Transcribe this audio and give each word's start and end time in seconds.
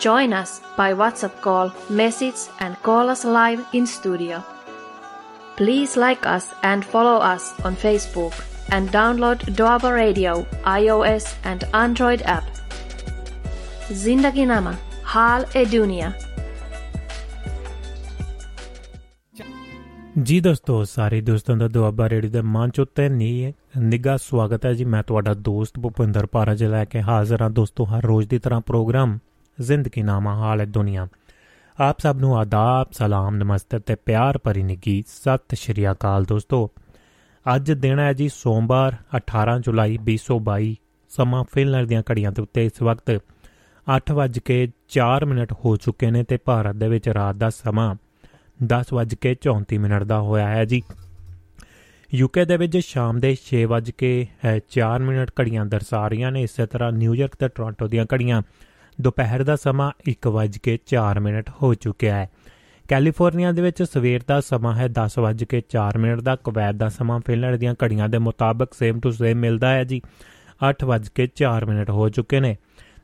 Join 0.00 0.32
us 0.32 0.60
by 0.76 0.92
WhatsApp 0.94 1.40
call, 1.40 1.72
message, 1.90 2.40
and 2.60 2.76
call 2.82 3.08
us 3.08 3.24
live 3.26 3.64
in 3.72 3.86
studio. 3.86 4.42
Please 5.56 5.96
like 5.96 6.26
us 6.26 6.48
and 6.62 6.84
follow 6.84 7.16
us 7.18 7.54
on 7.64 7.76
Facebook 7.76 8.34
and 8.70 8.90
download 8.90 9.38
Doaba 9.54 9.94
Radio 9.94 10.34
iOS 10.64 11.34
and 11.44 11.64
Android 11.74 12.22
app. 12.22 12.44
Zindagi 13.94 14.46
Nama 14.46 14.76
Hal 15.06 15.44
e 15.54 15.64
Dunia. 15.66 16.12
ਜੀ 20.22 20.38
ਦੋਸਤੋ 20.40 20.84
ਸਾਰੇ 20.84 21.20
ਦੋਸਤਾਂ 21.20 21.56
ਦਾ 21.56 21.66
Doaba 21.68 22.08
radio 22.08 22.30
ਦੇ 22.30 22.40
ਮੰਚ 22.42 22.78
ਉੱਤੇ 22.80 23.08
ਨੀ 23.08 23.52
ਨਿੱਘਾ 23.78 24.16
ਸਵਾਗਤ 24.16 24.64
ਹੈ 24.66 24.72
ਜੀ 24.74 24.84
ਮੈਂ 24.84 25.02
ਤੁਹਾਡਾ 25.02 25.34
ਦੋਸਤ 25.34 25.78
ਭੁਪਿੰਦਰ 25.80 26.26
ਪਾਰਾਜ 26.26 26.64
ਲੈ 26.64 26.84
ਕੇ 26.84 27.02
ਹਾਜ਼ਰ 27.02 27.42
ਹਾਂ 27.42 27.48
ਦੋਸਤੋ 27.50 27.84
ਹਰ 27.84 28.04
ਰੋਜ਼ 28.04 28.28
ਦੀ 28.28 28.38
ਤਰ੍ਹਾਂ 28.38 28.60
ਪ੍ਰੋਗਰਾਮ 28.60 29.18
ਜ਼ਿੰਦਗੀ 29.57 30.01
ਨਾਮਾ 30.01 30.35
ਹਾਲ 30.35 30.61
ਹੈ 30.61 30.65
ਦੁਨੀਆ। 30.65 31.07
ਆਪ 31.79 31.99
ਸਭ 31.99 32.17
ਨੂੰ 32.19 32.37
ਆਦਾਬ, 32.37 32.87
ਸਲਾਮ, 32.91 33.35
ਨਮਸਤੇ 33.35 33.79
ਤੇ 33.79 33.95
ਪਿਆਰ 33.95 34.37
ਭਰੀ 34.37 34.63
ਨਿੱਘੀ 34.63 35.03
ਸਤਿ 35.07 35.55
ਸ਼੍ਰੀ 35.55 35.91
ਅਕਾਲ 35.91 36.23
ਦੋਸਤੋ। 36.23 36.69
ਅੱਜ 37.45 37.71
ਦਿਨ 37.71 37.99
ਹੈ 37.99 38.13
ਜੀ 38.13 38.29
ਸੋਮਵਾਰ 38.29 38.95
18 39.17 39.59
ਜੁਲਾਈ 39.59 39.97
2022 39.97 40.75
ਸਮਾਂ 41.11 41.43
ਫਿਨਲੈਂਡ 41.53 41.87
ਦੀਆਂ 41.87 42.03
ਘੜੀਆਂ 42.11 42.31
ਦੇ 42.31 42.41
ਉੱਤੇ 42.41 42.65
ਇਸ 42.65 42.81
ਵਕਤ 42.81 43.11
8:04 43.87 45.25
ਮਿੰਟ 45.25 45.53
ਹੋ 45.53 45.75
ਚੁੱਕੇ 45.75 46.11
ਨੇ 46.11 46.23
ਤੇ 46.23 46.37
ਭਾਰਤ 46.37 46.75
ਦੇ 46.75 46.87
ਵਿੱਚ 46.87 47.09
ਰਾਤ 47.09 47.35
ਦਾ 47.35 47.49
ਸਮਾਂ 47.49 47.95
10:34 48.59 49.77
ਮਿੰਟ 49.77 50.03
ਦਾ 50.03 50.19
ਹੋਇਆ 50.19 50.47
ਹੈ 50.47 50.65
ਜੀ। 50.65 50.81
ਯੂਕੇ 52.13 52.45
ਦੇ 52.45 52.57
ਵਿੱਚ 52.57 52.77
ਸ਼ਾਮ 52.77 53.19
ਦੇ 53.19 53.35
6:04 53.45 55.01
ਮਿੰਟ 55.01 55.31
ਘੜੀਆਂ 55.39 55.65
ਦਰਸਾ 55.65 56.07
ਰਹੀਆਂ 56.07 56.31
ਨੇ। 56.31 56.41
ਇਸੇ 56.41 56.65
ਤਰ੍ਹਾਂ 56.65 56.91
ਨਿਊਯਾਰਕ 56.91 57.35
ਤੇ 57.35 57.47
ਟੋਰਾਂਟੋ 57.47 57.87
ਦੀਆਂ 57.87 58.05
ਘੜੀਆਂ 58.13 58.41
ਦੁਪਹਿਰ 59.01 59.43
ਦਾ 59.43 59.55
ਸਮਾਂ 59.55 59.91
1:04 60.07 61.19
ਮਿੰਟ 61.19 61.49
ਹੋ 61.49 61.73
ਚੁੱਕਿਆ 61.73 62.15
ਹੈ। 62.15 62.31
ਕੈਲੀਫੋਰਨੀਆ 62.89 63.51
ਦੇ 63.51 63.61
ਵਿੱਚ 63.61 63.83
ਸਵੇਰ 63.83 64.21
ਦਾ 64.27 64.41
ਸਮਾਂ 64.41 64.75
ਹੈ 64.75 64.87
10:04 64.87 65.97
ਮਿੰਟ 65.97 66.21
ਦਾ। 66.21 66.35
ਕੁਵੈਤ 66.35 66.75
ਦਾ 66.75 66.89
ਸਮਾਂ 66.89 67.19
ਫਿਨਲੈਂਡ 67.25 67.55
ਦੀਆਂ 67.55 67.75
ਘੜੀਆਂ 67.83 68.09
ਦੇ 68.09 68.17
ਮੁਤਾਬਕ 68.17 68.73
ਸੇਮ 68.73 68.99
ਟੂ 68.99 69.11
ਸੇਮ 69.11 69.37
ਮਿਲਦਾ 69.37 69.69
ਹੈ 69.69 69.83
ਜੀ। 69.83 70.01
8:04 70.69 71.65
ਮਿੰਟ 71.65 71.89
ਹੋ 71.89 72.09
ਚੁੱਕੇ 72.09 72.39
ਨੇ। 72.39 72.57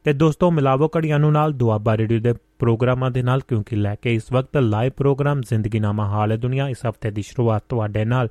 ਤੇ 0.04 0.14
ਦੋਸਤੋ, 0.14 0.52
ਮਿਲਾਵੋ 0.52 0.88
ਘੜੀਆਂ 0.98 1.20
ਨੂੰ 1.20 1.32
ਨਾਲ 1.32 1.54
ਦੁਆਬਾ 1.54 1.98
ਰੇਡੀਓ 1.98 2.20
ਦੇ 2.20 2.34
ਪ੍ਰੋਗਰਾਮਾਂ 2.34 3.12
ਦੇ 3.12 3.22
ਨਾਲ, 3.22 3.40
ਕਿਉਂਕਿ 3.48 3.76
ਲੈ 3.76 3.96
ਕੇ 3.96 4.16
ਇਸ 4.16 4.24
ਵਕਤ 4.32 4.58
ਲਾਈਵ 4.58 4.92
ਪ੍ਰੋਗਰਾਮ 4.98 5.42
ਜ਼ਿੰਦਗੀ 5.42 5.80
ਨਾਮਾ 5.80 6.08
ਹਾਲ 6.08 6.32
ਹੈ 6.32 6.38
ਦੁਨੀਆ 6.38 6.70
ਇਸ 6.70 6.78
ਹਫ਼ਤੇ 6.90 7.12
ਦੀ 7.12 7.22
ਸ਼ੁਰੂਆਤ 7.22 7.64
ਤੁਹਾਡੇ 7.70 8.06
ਨਾਲ 8.06 8.30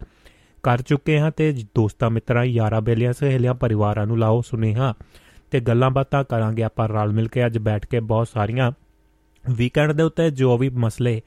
ਕਰ 0.62 0.82
ਚੁੱਕੇ 0.82 1.20
ਹਾਂ 1.20 1.30
ਤੇ 1.30 1.52
ਦੋਸਤਾਂ 1.52 2.10
ਮਿੱਤਰਾਂ, 2.10 2.44
ਯਾਰਾਂ 2.44 2.80
ਬੇਲੀਆਂ, 2.80 3.12
ਸਹੇਲੀਆਂ, 3.12 3.54
ਪਰਿਵਾਰਾਂ 3.54 4.06
ਨੂੰ 4.06 4.18
ਲਾਓ 4.18 4.40
ਸੁਨੇਹਾ। 4.40 4.94
ਤੇ 5.50 5.60
ਗੱਲਾਂ 5.60 5.90
ਬਾਤਾਂ 5.90 6.24
ਕਰਾਂਗੇ 6.24 6.62
ਆਪਾਂ 6.62 6.88
ਰਲ 6.88 7.12
ਮਿਲ 7.12 7.28
ਕੇ 7.28 7.46
ਅੱਜ 7.46 7.58
ਬੈਠ 7.58 7.86
ਕੇ 7.86 8.00
ਬਹੁਤ 8.00 8.28
ਸਾਰੀਆਂ 8.34 8.70
ਵੀਕਐਂਡ 9.50 9.92
ਦੇ 9.92 10.02
ਉੱਤੇ 10.02 10.30
ਜੋ 10.30 10.58
ਵੀ 10.58 10.68
ਮਸਲੇ 10.68 11.20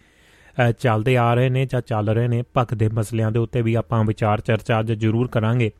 ਚੱਲਦੇ 0.79 1.17
ਆ 1.17 1.33
ਰਹੇ 1.33 1.49
ਨੇ 1.49 1.65
ਜਾਂ 1.65 1.81
ਚੱਲ 1.81 2.09
ਰਹੇ 2.09 2.27
ਨੇ 2.27 2.43
ਪੱਕ 2.53 2.73
ਦੇ 2.73 2.89
ਮਸਲਿਆਂ 2.89 3.31
ਦੇ 3.31 3.39
ਉੱਤੇ 3.39 3.61
ਵੀ 3.61 3.73
ਆਪਾਂ 3.73 4.03
ਵਿਚਾਰ 4.03 4.41
ਚਰਚਾ 4.41 4.79
ਅੱਜ 4.79 4.91
ਜ਼ਰੂਰ 4.93 5.27
ਕਰਾਂਗੇ। 5.27 5.71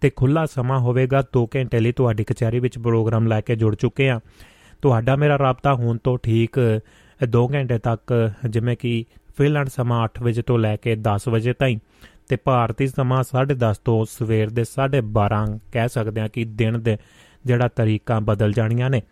ਤੇ 0.00 0.10
ਖੁੱਲਾ 0.10 0.46
ਸਮਾਂ 0.46 0.78
ਹੋਵੇਗਾ 0.78 1.22
2 1.36 1.44
ਘੰਟੇ 1.56 1.80
ਲਈ 1.80 1.92
ਤੁਹਾਡੀ 1.92 2.24
ਕਚਹਿਰੀ 2.24 2.58
ਵਿੱਚ 2.60 2.78
ਪ੍ਰੋਗਰਾਮ 2.78 3.26
ਲੈ 3.26 3.40
ਕੇ 3.40 3.56
ਜੁੜ 3.56 3.74
ਚੁੱਕੇ 3.74 4.10
ਆ 4.10 4.20
ਤੁਹਾਡਾ 4.82 5.16
ਮੇਰਾ 5.16 5.38
ਰਾਬਤਾ 5.38 5.74
ਹੋਣ 5.74 5.98
ਤੋਂ 5.98 6.18
ਠੀਕ 6.22 6.58
2 7.24 7.46
ਘੰਟੇ 7.54 7.78
ਤੱਕ, 7.78 8.32
ਜਿਵੇਂ 8.50 8.76
ਕਿ 8.76 9.04
ਫਿਨਲੈਂਡ 9.38 9.68
ਸਮਾਂ 9.68 10.04
8 10.04 10.22
ਵਜੇ 10.22 10.42
ਤੋਂ 10.42 10.58
ਲੈ 10.58 10.76
ਕੇ 10.76 10.96
10 10.96 11.28
ਵਜੇ 11.28 11.52
ਤਾਈਂ। 11.52 11.78
ਤੇ 12.28 12.36
ਭਾਰਤੀ 12.36 12.86
ਸਮਾਂ 12.86 13.24
10:30 13.24 13.78
ਤੋਂ 13.84 14.04
ਸਵੇਰ 14.10 14.50
ਦੇ 14.50 14.64
12:30 14.64 15.58
ਕਹਿ 15.72 15.88
ਸਕਦੇ 15.88 16.20
ਆ 16.20 16.28
ਕਿ 16.28 16.44
ਦਿਨ 16.44 16.82
ਦੇ 16.82 16.96
ਜਿਹੜਾ 17.46 17.68
ਤਰੀਕਾ 17.68 18.18
ਬਦਲ 18.20 18.52
ਜਾਣੀਆਂ 18.52 18.90
ਨੇ। 18.90 19.02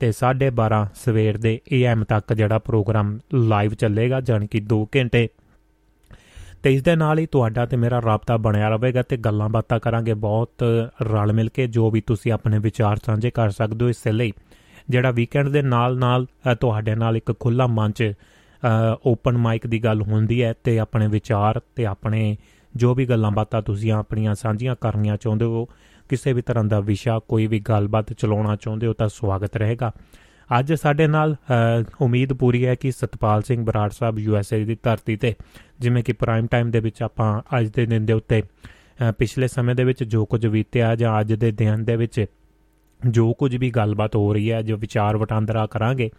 ਤੇ 0.00 0.10
12:30 0.12 0.84
ਸਵੇਰ 0.94 1.36
ਦੇ 1.36 1.60
ਏਐਮ 1.72 2.04
ਤੱਕ 2.04 2.32
ਜਿਹੜਾ 2.32 2.58
ਪ੍ਰੋਗਰਾਮ 2.58 3.18
ਲਾਈਵ 3.34 3.74
ਚੱਲੇਗਾ 3.74 4.20
ਜਾਨੀ 4.20 4.46
ਕਿ 4.46 4.62
2 4.72 4.84
ਘੰਟੇ। 4.96 5.28
ਤੇ 6.62 6.72
ਇਸ 6.74 6.82
ਦੇ 6.82 6.94
ਨਾਲ 6.96 7.18
ਹੀ 7.18 7.26
ਤੁਹਾਡਾ 7.26 7.66
ਤੇ 7.66 7.76
ਮੇਰਾ 7.76 8.00
ਰਾਬਤਾ 8.02 8.36
ਬਣਿਆ 8.36 8.68
ਰਹੇਗਾ 8.68 9.02
ਤੇ 9.02 9.16
ਗੱਲਾਂ 9.16 9.48
ਬਾਤਾਂ 9.48 9.78
ਕਰਾਂਗੇ 9.80 10.14
ਬਹੁਤ 10.14 10.64
ਰਲ 11.02 11.32
ਮਿਲ 11.32 11.48
ਕੇ, 11.48 11.66
ਜੋ 11.66 11.90
ਵੀ 11.90 12.00
ਤੁਸੀਂ 12.00 12.32
ਆਪਣੇ 12.32 12.58
ਵਿਚਾਰ 12.58 12.98
ਸਾਂਝੇ 13.06 13.30
ਕਰ 13.30 13.50
ਸਕਦੇ 13.50 13.84
ਹੋ 13.84 13.88
ਇਸ 13.90 14.06
ਲਈ। 14.08 14.32
ਜਿਹੜਾ 14.90 15.10
ਵੀਕਐਂਡ 15.10 15.48
ਦੇ 15.48 15.62
ਨਾਲ 15.62 15.98
ਨਾਲ 15.98 16.26
ਤੁਹਾਡੇ 16.60 16.94
ਨਾਲ 16.94 17.16
ਇੱਕ 17.16 17.32
ਖੁੱਲਾ 17.40 17.66
ਮੰਚ 17.66 18.12
ਓਪਨ 19.06 19.36
ਮਾਈਕ 19.36 19.66
ਦੀ 19.66 19.84
ਗੱਲ 19.84 20.02
ਹੁੰਦੀ 20.02 20.42
ਹੈ 20.42 20.52
ਤੇ 20.64 20.78
ਆਪਣੇ 20.78 21.06
ਵਿਚਾਰ 21.06 21.60
ਤੇ 21.76 21.86
ਆਪਣੇ 21.86 22.36
ਜੋ 22.74 22.94
ਵੀ 22.94 23.06
ਗੱਲਾਂ 23.06 23.30
ਬਾਤਾਂ 23.30 23.62
ਤੁਸੀਂ 23.62 23.92
ਆਪਣੀਆਂ 23.92 24.34
ਸਾਂਝੀਆਂ 24.34 24.76
ਕਰਨੀਆਂ 24.80 25.16
ਚਾਹੁੰਦੇ 25.16 25.44
ਹੋ 25.44 25.66
ਕਿਸੇ 26.14 26.32
ਵੀ 26.32 26.42
ਤਰ੍ਹਾਂ 26.42 26.64
ਦਾ 26.64 26.78
ਵਿਸ਼ਾ 26.80 27.18
ਕੋਈ 27.28 27.46
ਵੀ 27.46 27.58
ਗੱਲਬਾਤ 27.60 28.12
ਚਲਾਉਣਾ 28.12 28.54
ਚਾਹੁੰਦੇ 28.56 28.86
ਹੋ 28.86 28.92
ਤਾਂ 28.92 29.08
ਸਵਾਗਤ 29.08 29.56
ਰਹੇਗਾ। 29.56 29.90
ਅੱਜ 30.50 30.72
ਸਾਡੇ 30.72 31.06
ਨਾਲ 31.06 31.34
ਉਮੀਦ 32.00 32.32
ਪੂਰੀ 32.32 32.64
ਹੈ 32.66 32.74
ਕਿ 32.74 32.90
ਸਤਪਾਲ 32.92 33.42
ਸਿੰਘ 33.42 33.64
ਬਰਾੜ 33.64 33.88
ਸਾਹਿਬ 33.90 34.18
ਯੂਐਸਏ 34.18 34.64
ਦੀ 34.64 34.76
ਧਰਤੀ 34.82 35.16
ਤੇ, 35.16 35.34
ਜਿਵੇਂ 35.80 36.02
ਕਿ 36.04 36.12
ਪ੍ਰਾਈਮ 36.12 36.46
ਟਾਈਮ 36.46 36.70
ਦੇ 36.70 36.80
ਵਿੱਚ 36.80 37.02
ਆਪਾਂ 37.02 37.30
ਅੱਜ 37.58 37.68
ਦੇ 37.68 37.86
ਦਿਨ 37.86 38.06
ਦੇ 38.06 38.12
ਉੱਤੇ 38.12 38.42
ਪਿਛਲੇ 39.18 39.48
ਸਮੇਂ 39.48 39.74
ਦੇ 39.74 39.84
ਵਿੱਚ 39.84 40.04
ਜੋ 40.04 40.24
ਕੁਝ 40.26 40.46
ਬੀਤਿਆ 40.46 40.94
ਜਾਂ 40.96 41.20
ਅੱਜ 41.20 41.32
ਦੇ 41.34 41.50
ਦਿਨ 41.52 41.84
ਦੇ 41.84 41.96
ਵਿੱਚ 41.96 42.24
ਜੋ 43.00 43.32
ਕੁਝ 43.32 43.56
ਵੀ 43.56 43.70
ਗੱਲਬਾਤ 43.70 44.16
ਹੋ 44.16 44.32
ਰਹੀ 44.34 44.50
ਹੈ, 44.52 44.62
ਜੋ 44.62 44.76
ਵਿਚਾਰ 44.76 45.16
ਵਟਾਂਦਰਾ 45.16 45.66
ਕਰਾਂਗੇ, 45.66 46.10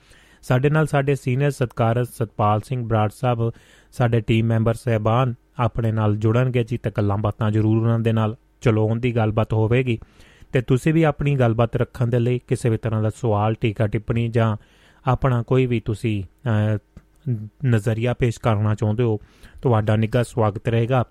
ਸਾਡੇ 0.42 0.70
ਨਾਲ 0.70 0.88
ਸਾਡੇ 0.88 1.16
ਸੀਨੀਅਰ 1.16 1.52
ਸਤਕਾਰਤ 1.52 2.10
ਸਤਪਾਲ 2.10 2.62
ਸਿੰਘ 2.62 2.86
ਬਰਾੜ 2.88 3.10
ਸਾਹਿਬ, 3.16 3.52
ਸਾਡੇ 3.92 4.22
ਟੀਮ 4.22 4.46
ਮੈਂਬਰ 4.46 4.74
ਸਹਿਬਾਨ 4.76 5.34
ਆਪਣੇ 5.60 5.92
ਨਾਲ 5.92 6.16
ਜੁੜਨਗੇ। 6.18 6.64
ਜੀ 6.64 6.78
ਤੇ 6.78 6.92
ਗੱਲਾਂ 6.98 7.18
ਬਾਤਾਂ 7.18 7.52
ਜ਼ਰੂਰ 7.52 7.78
ਉਹਨਾਂ 7.78 8.00
ਦੇ 8.00 8.14
ਨਾਲ। 8.14 8.36
ਚਲਾਉਣ 8.66 9.00
ਦੀ 9.00 9.16
ਗੱਲਬਾਤ 9.16 9.54
ਹੋਵੇਗੀ। 9.54 10.00
ਤੇ 10.54 10.62
ਤੁਸੀਂ 10.62 10.94
ਵੀ 10.94 11.04
ਆਪਣੀ 11.04 11.36
ਗੱਲਬਾਤ 11.36 11.76
ਰੱਖਣ 11.76 12.08
ਦੇ 12.08 12.20
ਲਈ 12.20 12.40
ਕਿਸੇ 12.48 12.70
ਵੀ 12.70 12.78
ਤਰ੍ਹਾਂ 12.78 13.04
ਦਾ 13.04 13.12
ਸਵਾਲ, 13.12 13.54
ਟੀਕਾ 13.54 13.88
ਟਿੱਪਣੀ 13.88 14.30
ਜਾਂ 14.30 14.58
ਆਪਣਾ 15.06 15.44
ਕੋਈ 15.44 15.66
ਵੀ 15.66 15.80
ਤੁਸੀਂ 15.80 16.24
ਨਜ਼ਰੀਆ 17.66 18.14
ਪੇਸ਼ 18.14 18.40
ਕਰਨਾ 18.40 18.76
ਚਾਹੁੰਦੇ 18.76 19.04
ਹੋ, 19.04 19.20
ਤੁਹਾਡਾ 19.62 19.96
ਨਿੱਘਾ 19.96 20.24
ਸਵਾਗਤ 20.24 20.70
ਰਹੇਗਾ। 20.70 21.06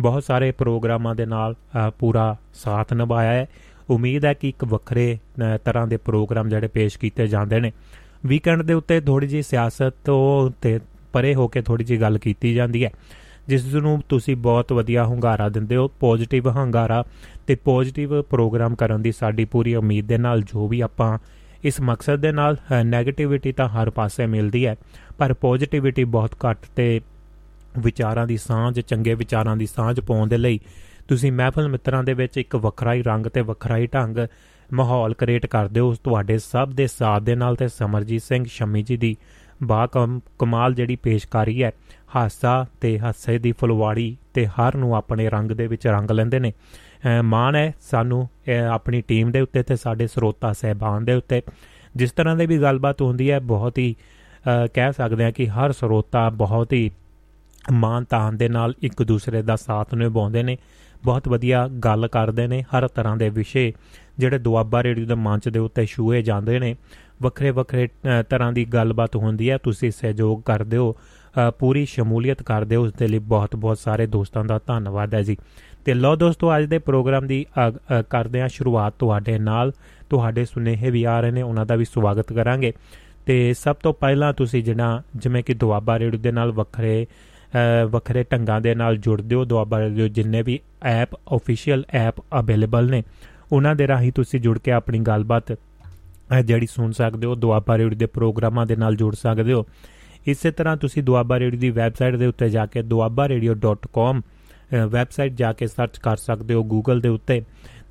ਬਹੁਤ 0.00 0.24
ਸਾਰੇ 0.24 0.50
ਪ੍ਰੋਗਰਾਮਾਂ 0.50 1.14
ਦੇ 1.14 1.26
ਨਾਲ 1.26 1.54
ਪੂਰਾ 1.98 2.36
ਸਾਥ 2.54 2.92
ਨਿਭਾਇਆ 2.92 3.32
ਹੈ। 3.32 3.46
ਉਮੀਦ 3.90 4.24
ਹੈ 4.24 4.32
ਕਿ 4.34 4.48
ਇੱਕ 4.48 4.64
ਵੱਖਰੇ 4.64 5.18
ਤਰ੍ਹਾਂ 5.64 5.86
ਦੇ 5.86 5.96
ਪ੍ਰੋਗਰਾਮ 5.96 6.48
ਜਿਹੜੇ 6.48 6.68
ਪੇਸ਼ 6.68 6.98
ਕੀਤੇ 6.98 7.26
ਜਾਂਦੇ 7.26 7.60
ਨੇ। 7.60 7.72
ਵੀਕਐਂਡ 8.26 8.62
ਦੇ 8.62 8.74
ਉੱਤੇ 8.74 9.00
ਥੋੜੀ 9.00 9.26
ਜੀ 9.26 9.42
ਸਿਆਸਤ 9.42 9.94
ਤੋਂ 10.04 10.50
ਤੇ 10.62 10.78
ਪਰੇ 11.12 11.34
ਹੋ 11.34 11.48
ਕੇ 11.48 11.62
ਥੋੜੀ 11.62 11.84
ਜੀ 11.84 12.00
ਗੱਲ 12.00 12.18
ਕੀਤੀ 12.18 12.54
ਜਾਂਦੀ 12.54 12.84
ਹੈ, 12.84 12.90
ਜਿਸ 13.48 13.74
ਨੂੰ 13.74 14.00
ਤੁਸੀਂ 14.08 14.36
ਬਹੁਤ 14.38 14.72
ਵਧੀਆ 14.72 15.04
ਹੰਗਾਰਾ 15.04 15.48
ਦਿੰਦੇ 15.48 15.76
ਹੋ। 15.76 15.88
ਪੋਜ਼ਿਟਿਵ 16.00 16.48
ਹੰਗਾਰਾ 16.50 17.04
ਤੇ 17.46 17.54
ਪੋਜ਼ਿਟਿਵ 17.54 18.20
ਪ੍ਰੋਗਰਾਮ 18.22 18.74
ਕਰਨ 18.74 19.02
ਦੀ 19.02 19.12
ਸਾਡੀ 19.12 19.44
ਪੂਰੀ 19.44 19.74
ਉਮੀਦ 19.74 20.06
ਦੇ 20.06 20.18
ਨਾਲ 20.18 20.42
ਜੋ 20.42 20.68
ਵੀ 20.68 20.80
ਆਪਾਂ 20.80 21.16
ਇਸ 21.64 21.80
ਮਕਸਦ 21.80 22.20
ਦੇ 22.20 22.32
ਨਾਲ 22.32 22.56
네ਗੇਟਿਵਿਟੀ 22.92 23.52
ਤਾਂ 23.52 23.68
ਹਰ 23.68 23.90
ਪਾਸੇ 23.90 24.26
ਮਿਲਦੀ 24.26 24.66
ਹੈ, 24.66 24.76
ਪਰ 25.18 25.32
ਪੋਜ਼ਿਟਿਵਿਟੀ 25.34 26.04
ਬਹੁਤ 26.06 26.34
ਘੱਟ 26.44 26.58
ਤੇ 26.76 27.00
ਵਿਚਾਰਾਂ 27.78 28.26
ਦੀ 28.26 28.36
ਸਾਂਝ, 28.36 28.80
ਚੰਗੇ 28.80 29.14
ਵਿਚਾਰਾਂ 29.14 29.56
ਦੀ 29.56 29.66
ਸਾਂਝ 29.66 30.00
ਪਾਉਣ 30.00 30.28
ਦੇ 30.28 30.36
ਲਈ 30.36 30.60
ਤੁਸੀਂ 31.08 31.32
ਮਹਿਫਲ 31.32 31.68
ਮਿੱਤਰਾਂ 31.68 32.02
ਦੇ 32.04 32.12
ਵਿੱਚ 32.12 32.38
ਇੱਕ 32.38 32.56
ਵੱਖਰਾ 32.56 32.94
ਹੀ 32.94 33.02
ਰੰਗ 33.02 33.26
ਤੇ 33.26 33.40
ਵੱਖਰਾ 33.40 33.76
ਹੀ 33.76 33.86
ਢੰਗ 33.86 34.18
ਮਾਹੌਲ 34.72 35.14
ਕ੍ਰੀਏਟ 35.14 35.46
ਕਰਦੇ 35.46 35.80
ਹੋ। 35.80 35.94
ਤੁਹਾਡੇ 36.04 36.38
ਸਭ 36.38 36.70
ਦੇ 36.70 36.86
ਸਾਥ 36.86 37.22
ਦੇ 37.22 37.34
ਨਾਲ 37.34 37.56
ਤੇ 37.56 37.68
ਸਮਰਜੀਤ 37.68 38.22
ਸਿੰਘ 38.22 38.44
ਸ਼ਮੀ 38.48 38.82
ਜੀ 38.82 38.96
ਦੀ 38.96 39.16
ਬਾ 39.62 39.86
ਕਮਾਲ 40.38 40.74
ਜਿਹੜੀ 40.74 40.96
ਪੇਸ਼ਕਾਰੀ 40.96 41.62
ਹੈ, 41.62 41.72
ਹਾਸਾ 42.16 42.66
ਤੇ 42.80 42.98
ਹਾਸੇ 42.98 43.38
ਦੀ 43.38 43.52
ਫੁਲਵਾੜੀ 43.52 44.16
ਤੇ 44.34 44.46
ਹਰ 44.48 44.76
ਨੂੰ 44.76 44.94
ਆਪਣੇ 44.96 45.28
ਰੰਗ 45.30 45.50
ਦੇ 45.50 45.66
ਵਿੱਚ 45.66 45.86
ਰੰਗ 45.86 46.10
ਲੈਂਦੇ 46.10 46.38
ਨੇ। 46.38 46.52
ਮਾਣ 47.22 47.56
ਹੈ 47.56 47.72
ਸਾਨੂੰ 47.80 48.28
ਆਪਣੀ 48.72 49.00
ਟੀਮ 49.00 49.30
ਦੇ 49.30 49.40
ਉੱਤੇ 49.40 49.62
ਤੇ 49.62 49.76
ਸਾਡੇ 49.76 50.06
ਸਰੋਤਾ 50.06 50.52
ਸਹਿਬਾਨ 50.52 51.04
ਦੇ 51.04 51.14
ਉੱਤੇ। 51.14 51.42
ਜਿਸ 51.96 52.12
ਤਰ੍ਹਾਂ 52.12 52.36
ਦੀ 52.36 52.46
ਵੀ 52.46 52.58
ਗੱਲਬਾਤ 52.58 53.02
ਹੁੰਦੀ 53.02 53.30
ਹੈ, 53.30 53.38
ਬਹੁਤ 53.40 53.78
ਹੀ 53.78 53.94
ਕਹਿ 54.74 54.92
ਸਕਦੇ 54.92 55.24
ਹਾਂ 55.24 55.32
ਕਿ 55.32 55.48
ਹਰ 55.48 55.72
ਸਰੋਤਾ 55.72 56.28
ਬਹੁਤ 56.30 56.72
ਹੀ 56.72 56.90
ਮਾਨ 57.72 58.04
ਤਾਨ 58.04 58.36
ਦੇ 58.36 58.48
ਨਾਲ 58.48 58.74
ਇੱਕ 58.82 59.02
ਦੂਸਰੇ 59.02 59.42
ਦਾ 59.42 59.56
ਸਾਥ 59.56 59.94
ਨਿਭਾਉਂਦੇ 59.94 60.42
ਨੇ। 60.42 60.56
ਬਹੁਤ 61.04 61.28
ਵਧੀਆ 61.28 61.66
ਗੱਲ 61.84 62.08
ਕਰਦੇ 62.08 62.46
ਨੇ, 62.46 62.62
ਹਰ 62.62 62.86
ਤਰ੍ਹਾਂ 62.88 63.16
ਦੇ 63.16 63.28
ਵਿਸ਼ੇ 63.28 63.72
ਜਿਹੜੇ 64.18 64.38
ਦੁਆਬਾ 64.38 64.82
ਰੇਡੀਓ 64.82 65.06
ਦੇ 65.06 65.14
ਮੰਚ 65.16 65.48
ਦੇ 65.48 65.58
ਉੱਤੇ 65.58 65.84
ਛੂਏ 65.86 66.22
ਜਾਂਦੇ 66.22 66.58
ਨੇ। 66.58 66.74
ਵੱਖਰੇ 67.22 67.50
ਵੱਖਰੇ 67.50 67.88
ਤਰ੍ਹਾਂ 68.30 68.52
ਦੀ 68.52 68.64
ਗੱਲਬਾਤ 68.64 69.16
ਹੁੰਦੀ 69.16 69.50
ਹੈ, 69.50 69.58
ਤੁਸੀਂ 69.58 69.90
ਸਹਿਯੋਗ 69.90 70.42
ਕਰਦੇ 70.42 70.76
ਹੋ 70.76 70.94
ਪੂਰੀ 71.58 71.84
ਸ਼ਮੂਲੀਅਤ 71.86 72.42
ਕਰਦੇ 72.42 72.76
ਹੋ, 72.76 72.84
ਉਸ 72.84 72.92
ਦੇ 72.92 73.08
ਲਈ 73.08 73.18
ਬਹੁਤ 73.18 73.56
ਬਹੁਤ 73.56 73.78
ਸਾਰੇ 73.78 74.06
ਦੋਸਤਾਂ 74.06 74.44
ਦਾ 74.44 74.58
ਧੰਨਵਾਦ 74.66 75.14
ਹੈ 75.14 75.22
ਜੀ। 75.22 75.36
ਤੇ 75.84 75.94
ਲੋ 75.94 76.14
ਦੋਸਤੋ, 76.16 76.56
ਅੱਜ 76.56 76.64
ਦੇ 76.64 76.78
ਪ੍ਰੋਗਰਾਮ 76.78 77.26
ਦੀ 77.26 77.44
ਕਰਦੇ 78.10 78.40
ਹਾਂ 78.40 78.48
ਸ਼ੁਰੂਆਤ 78.48 78.94
ਤੁਹਾਡੇ 78.98 79.38
ਨਾਲ। 79.38 79.72
ਤੁਹਾਡੇ 80.10 80.44
ਸੁਨੇਹੇ 80.44 80.90
ਵੀ 80.90 81.04
ਆ 81.04 81.20
ਰਹੇ 81.20 81.30
ਨੇ, 81.30 81.42
ਉਹਨਾਂ 81.42 81.66
ਦਾ 81.66 81.76
ਵੀ 81.76 81.84
ਸਵਾਗਤ 81.84 82.32
ਕਰਾਂਗੇ। 82.32 82.72
ਤੇ 83.26 83.54
ਸਭ 83.54 83.76
ਤੋਂ 83.76 83.92
ਪਹਿਲਾਂ 83.94 84.32
ਤੁਸੀਂ 84.32 84.62
ਜਿਹੜਾ 84.64 85.02
ਜਿਵੇਂ 85.16 85.42
ਕਿ 85.42 85.54
ਦੁਆਬਾ 85.54 85.98
ਰੇਡੀਓ 85.98 86.20
ਦੇ 86.20 86.32
ਨਾਲ 86.32 86.52
ਵੱਖਰੇ 86.52 87.06
ਵੱਖਰੇ 87.90 88.24
ਢੰਗਾਂ 88.32 88.60
ਦੇ 88.60 88.74
ਨਾਲ 88.74 88.96
ਜੁੜਦੇ 88.96 89.34
ਹੋ, 89.36 89.44
ਦੁਆਬਾ 89.44 89.80
ਰੇਡੀਓ 89.80 90.08
ਜਿੰਨੇ 90.08 90.42
ਵੀ 90.42 90.58
ਐਪ 90.82 91.14
ਅਫੀਸ਼ੀਅਲ 91.14 91.84
ਐਪ 91.92 92.20
ਅਵੇਲੇਬਲ 92.40 92.90
ਨੇ, 92.90 93.02
ਉਹਨਾਂ 93.52 93.74
ਦੇ 93.74 93.86
ਰਾਹੀਂ 93.88 94.12
ਤੁਸੀਂ 94.12 94.40
ਜੁੜ 94.40 94.58
ਕੇ 94.58 94.72
ਆਪਣੀ 94.72 94.98
ਗੱਲਬਾਤ 94.98 95.52
ਜਿਹੜੀ 96.44 96.66
ਸੁਣ 96.66 96.92
ਸਕਦੇ 96.92 97.26
ਹੋ, 97.26 97.34
ਦੁਆਬਾ 97.34 97.78
ਰੇਡੀਓ 97.78 97.98
ਦੇ 97.98 98.06
ਪ੍ਰੋਗਰਾਮਾਂ 98.06 98.66
ਦੇ 98.66 98.76
ਨਾਲ 98.76 98.96
ਜੁੜ 98.96 99.14
ਸਕਦੇ 99.14 99.52
ਹੋ। 99.52 99.66
ਇਸੇ 100.26 100.50
ਤਰ੍ਹਾਂ 100.50 100.76
ਤੁਸੀਂ 100.76 101.02
ਦੁਆਬਾ 101.02 101.38
ਰੇਡੀਓ 101.38 101.60
ਦੀ 101.60 101.70
ਵੈਬਸਾਈਟ 101.70 102.16
ਦੇ 102.16 102.26
ਉੱਤੇ 102.26 102.50
ਜਾ 102.50 102.66
ਕੇ 102.66 102.80
duabaradio.com 102.82 104.20
ਵੈਬਸਾਈਟ 104.72 105.32
ਜਾ 105.32 105.52
ਕੇ 105.52 105.66
ਸਰਚ 105.66 105.98
ਕਰ 105.98 106.16
ਸਕਦੇ 106.16 106.54
ਹੋ 106.54 106.62
ਗੂਗਲ 106.64 107.00
ਦੇ 107.00 107.08
ਉੱਤੇ। 107.08 107.42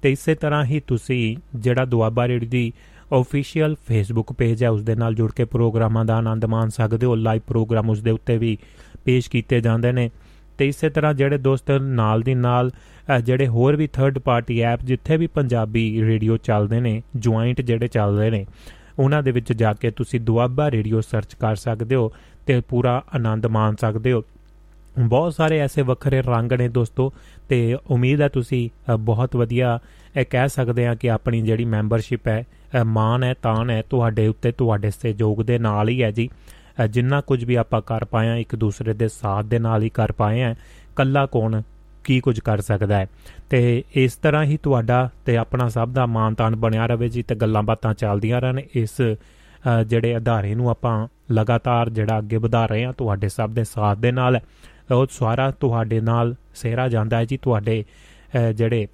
ਤੇ 0.02 0.12
ਇਸੇ 0.12 0.36
ਤਰ੍ਹਾਂ 0.36 0.64
ਹੀ 0.66 0.80
ਤੁਸੀਂ 0.88 1.36
ਜਿਹੜਾ 1.56 1.86
ਦੁਆਬਾ 1.86 2.28
ਰੇਡੀਓ 2.28 2.50
ਦੀ 2.50 2.72
ਅਫੀਸ਼ੀਅਲ 3.20 3.76
ਫੇਸਬੁੱਕ 3.88 4.32
ਪੇਜ 4.34 4.64
ਹੈ 4.64 4.70
ਉਸ 4.70 4.84
ਦੇ 4.84 4.96
ਨਾਲ 4.96 5.16
ਜੁੜ 5.16 5.32
ਕੇ 5.32 5.46
ਪ੍ਰੋਗਰਾਮਾਂ 5.46 6.06
ਦਾ 6.06 6.16
ਆਨੰਦ 6.18 6.46
ਮਾਣ 6.46 6.70
ਸਕਦੇ 6.70 7.06
ਹੋ। 7.06 7.16
ਲਾਈਵ 7.16 7.42
ਪ੍ਰੋਗਰਾਮ 7.48 7.90
ਉਸ 7.90 8.02
ਦੇ 8.02 8.12
ਉੱਤੇ 8.12 8.38
ਵੀ 8.38 8.58
ਪੇਸ਼ 9.06 9.30
ਕੀਤੇ 9.30 9.60
ਜਾਂਦੇ 9.62 9.92
ਨੇ। 9.92 10.10
ਤੇ 10.58 10.68
ਇਸੇ 10.68 10.90
ਤਰ੍ਹਾਂ 10.90 11.14
ਜਿਹੜੇ 11.14 11.38
ਦੋਸਤ 11.38 11.72
ਨਾਲ 11.72 12.22
ਦੀ 12.22 12.34
ਨਾਲ 12.36 12.72
ਜਿਹੜੇ 13.24 13.48
ਹੋਰ 13.48 13.76
ਵੀ 13.76 13.88
ਥਰਡ 13.88 14.18
ਪਾਰਟੀ 14.20 14.60
ਐਪ 14.62 14.80
ਜਿੱਥੇ 14.84 15.18
ਵੀ 15.18 15.28
ਪੰਜਾਬੀ 15.28 16.02
ਰੇਡੀਓ 16.02 16.38
ਚੱਲਦੇ 16.38 16.80
ਨੇ 16.80 17.02
ਜੁਆਇੰਟ 17.16 17.62
ਜਿਹੜੇ 17.62 17.88
ਚੱਲਦੇ 17.88 18.30
ਨੇ, 18.30 18.46
ਉਹਨਾਂ 19.00 19.22
ਦੇ 19.24 19.32
ਵਿੱਚ 19.32 19.54
ਜਾ 19.54 19.74
ਕੇ 19.74 19.92
ਤੁਸੀਂ 19.92 20.20
ਦੁਆਬਾ 20.22 20.70
ਰੇਡੀਓ 20.72 21.02
ਸਰਚ 21.02 21.34
ਕਰ 21.34 21.56
ਸਕਦੇ 21.56 21.96
ਹੋ 21.96 22.12
ਤੇ 22.46 22.60
ਪੂਰਾ 22.62 23.04
ਆਨੰਦ 23.16 23.46
ਮਾਣ 23.48 23.76
ਸਕਦੇ 23.76 24.12
ਹੋ। 24.12 24.24
ਬਹੁਤ 25.00 25.34
ਸਾਰੇ 25.34 25.60
ਐਸੇ 25.60 25.82
ਵੱਖਰੇ 25.82 26.22
ਰੰਗ 26.22 26.54
ਨੇ 26.54 26.68
ਦੋਸਤੋ, 26.70 27.12
ਤੇ 27.50 27.78
ਉਮੀਦ 27.88 28.22
ਹੈ 28.22 28.28
ਤੁਸੀਂ 28.28 28.70
ਬਹੁਤ 29.00 29.36
ਵਧੀਆ 29.36 29.80
ਇਹ 30.18 30.26
ਕਹਿ 30.30 30.50
ਸਕਦੇ 30.50 30.88
ਆ 30.88 30.96
ਕਿ 30.96 31.12
ਆਪਣੀ 31.12 31.42
ਜਿਹੜੀ 31.42 31.66
ਮੈਂਬਰਸ਼ਿਪ 31.66 32.28
ਹੈ 32.28 32.44
ਮਾਨ 32.86 33.24
ਹੈ 33.24 33.34
ਤਾਨ 33.34 33.70
ਹੈ 33.70 33.82
ਤੁਹਾਡੇ 33.90 34.28
ਉੱਤੇ, 34.28 34.52
ਤੁਹਾਡੇ 34.52 34.90
ਸਹਿਯੋਗ 34.92 35.42
ਦੇ 35.44 35.58
ਨਾਲ 35.60 35.90
ਹੀ 35.90 36.02
ਹੈ 36.04 36.12
ਜੀ। 36.12 36.30
ਜਿੰਨਾ 36.90 37.22
ਕੁਝ 37.22 37.44
ਵੀ 37.44 37.56
ਆਪਾਂ 37.56 37.82
ਕਰ 37.82 38.06
ਪਾਏ 38.06 38.30
ਆ 38.30 38.36
ਇੱਕ 38.36 38.56
ਦੂਸਰੇ 38.56 38.94
ਦੇ 38.94 39.08
ਸਾਥ 39.08 39.46
ਦੇ 39.46 39.60
ਨਾਲ 39.60 39.84
ਹੀ 39.84 39.90
ਕਰ 39.90 40.12
ਪਾਏ 40.12 40.42
ਆ 40.44 40.56
ਕੱਲਾ 40.96 41.26
ਕੌਣ 41.26 41.62
ਕੀ 42.04 42.20
ਕੁਝ 42.20 42.40
ਕਰ 42.40 42.62
ਸਕਦਾ 42.62 42.98
ਹੈ? 42.98 43.08
ਤੇ 43.50 43.84
ਇਸ 43.96 44.14
ਤਰ੍ਹਾਂ 44.16 44.44
ਹੀ 44.44 44.58
ਤੁਹਾਡਾ 44.58 45.10
ਤੇ 45.26 45.38
ਆਪਣਾ 45.38 45.68
ਸਭ 45.70 45.90
ਦਾ 45.90 46.06
ਮਾਨਤਾਨ 46.06 46.56
ਬਣਿਆ 46.56 46.86
ਰਵੇ 46.86 47.10
ਜੀ 47.10 47.24
ਤੇ 47.24 47.36
ਗੱਲਾਂ 47.36 47.64
ਬਾਤਾਂ 47.64 47.94
ਚੱਲਦੀਆਂ 47.94 48.42
ਰਹਿਣ। 48.42 48.60
ਇਸ 48.76 49.02
ਜਿਹੜੇ 49.88 50.14
ਆਧਾਰੇ 50.16 50.54
ਨੂੰ 50.56 50.70
ਆਪਾਂ 50.70 51.08
ਲਗਾਤਾਰ 51.32 51.90
ਜਿਹੜਾ 51.90 52.18
ਅੱਗੇ 52.20 52.38
ਵਧਾ 52.38 52.66
ਰਹੇ 52.66 52.84
ਆ 52.86 52.92
ਤੁਹਾਡੇ 52.92 53.30
ਸਭ 53.30 53.50
ਦੇ 53.50 53.64
ਸਾਥ 53.64 53.98
ਦੇ 53.98 54.12
ਨਾਲ 54.12 54.40
ਉਹ 54.92 55.06
ਸਾਰਾ 55.12 55.50
ਤੁਹਾਡੇ 55.52 56.00
ਨਾਲ 56.02 56.36
ਸਹਿਰਾ 56.56 56.88
ਜਾਂਦਾ 56.90 57.18
ਹੈ 57.18 57.26
ਜੀ, 57.26 57.38
ਤੁਹਾਡੇ 57.38 57.84
ਜਿਹੜੇ 58.56 58.88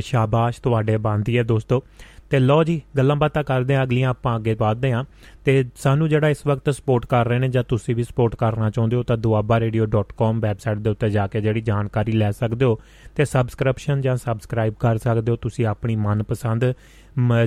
ਸ਼ਾਬਾਸ਼ 0.00 0.60
ਤੁਹਾਡੇ 0.60 0.96
ਬੰਦੀ 0.96 1.38
ਹੈ 1.38 1.42
ਦੋਸਤੋ। 1.42 1.82
ਤੇ 2.30 2.38
ਲੋ 2.38 2.62
ਜੀ, 2.64 2.80
ਗੱਲਾਂ 2.96 3.14
ਬਾਤਾਂ 3.16 3.42
ਕਰਦੇ 3.44 3.74
ਆ 3.74 3.82
ਅਗਲੀਆਂ 3.82 4.08
ਆਪਾਂ 4.10 4.34
ਅੱਗੇ 4.36 4.54
ਵਧਦੇ 4.54 4.90
ਆ 4.92 5.04
ਤੇ 5.44 5.64
ਸਾਨੂੰ 5.76 6.08
ਜਿਹੜਾ 6.08 6.28
ਇਸ 6.28 6.46
ਵਕਤ 6.46 6.70
ਸਪੋਰਟ 6.70 7.06
ਕਰ 7.06 7.28
ਰਹੇ 7.28 7.38
ਨੇ 7.38 7.48
ਜਾਂ 7.48 7.62
ਤੁਸੀਂ 7.68 7.94
ਵੀ 7.96 8.02
ਸਪੋਰਟ 8.02 8.34
ਕਰਨਾ 8.36 8.70
ਚਾਹੁੰਦੇ 8.70 8.96
ਹੋ 8.96 9.02
ਤਾਂ 9.02 9.16
duabaradio.com 9.16 10.40
ਵੈਬਸਾਈਟ 10.40 10.78
ਦੇ 10.78 10.90
ਉੱਤੇ 10.90 11.10
ਜਾ 11.10 11.26
ਕੇ 11.26 11.40
ਜਿਹੜੀ 11.40 11.60
ਜਾਣਕਾਰੀ 11.60 12.12
ਲੈ 12.12 12.30
ਸਕਦੇ 12.30 12.64
ਹੋ 12.64 12.78
ਤੇ 13.16 13.24
ਸਬਸਕ੍ਰਿਪਸ਼ਨ 13.24 14.00
ਜਾਂ 14.00 14.16
ਸਬਸਕ੍ਰਾਈਬ 14.16 14.74
ਕਰ 14.80 14.98
ਸਕਦੇ 14.98 15.32
ਹੋ। 15.32 15.36
ਤੁਸੀਂ 15.36 15.66
ਆਪਣੀ 15.66 15.96
ਮਨਪਸੰਦ 15.96 16.72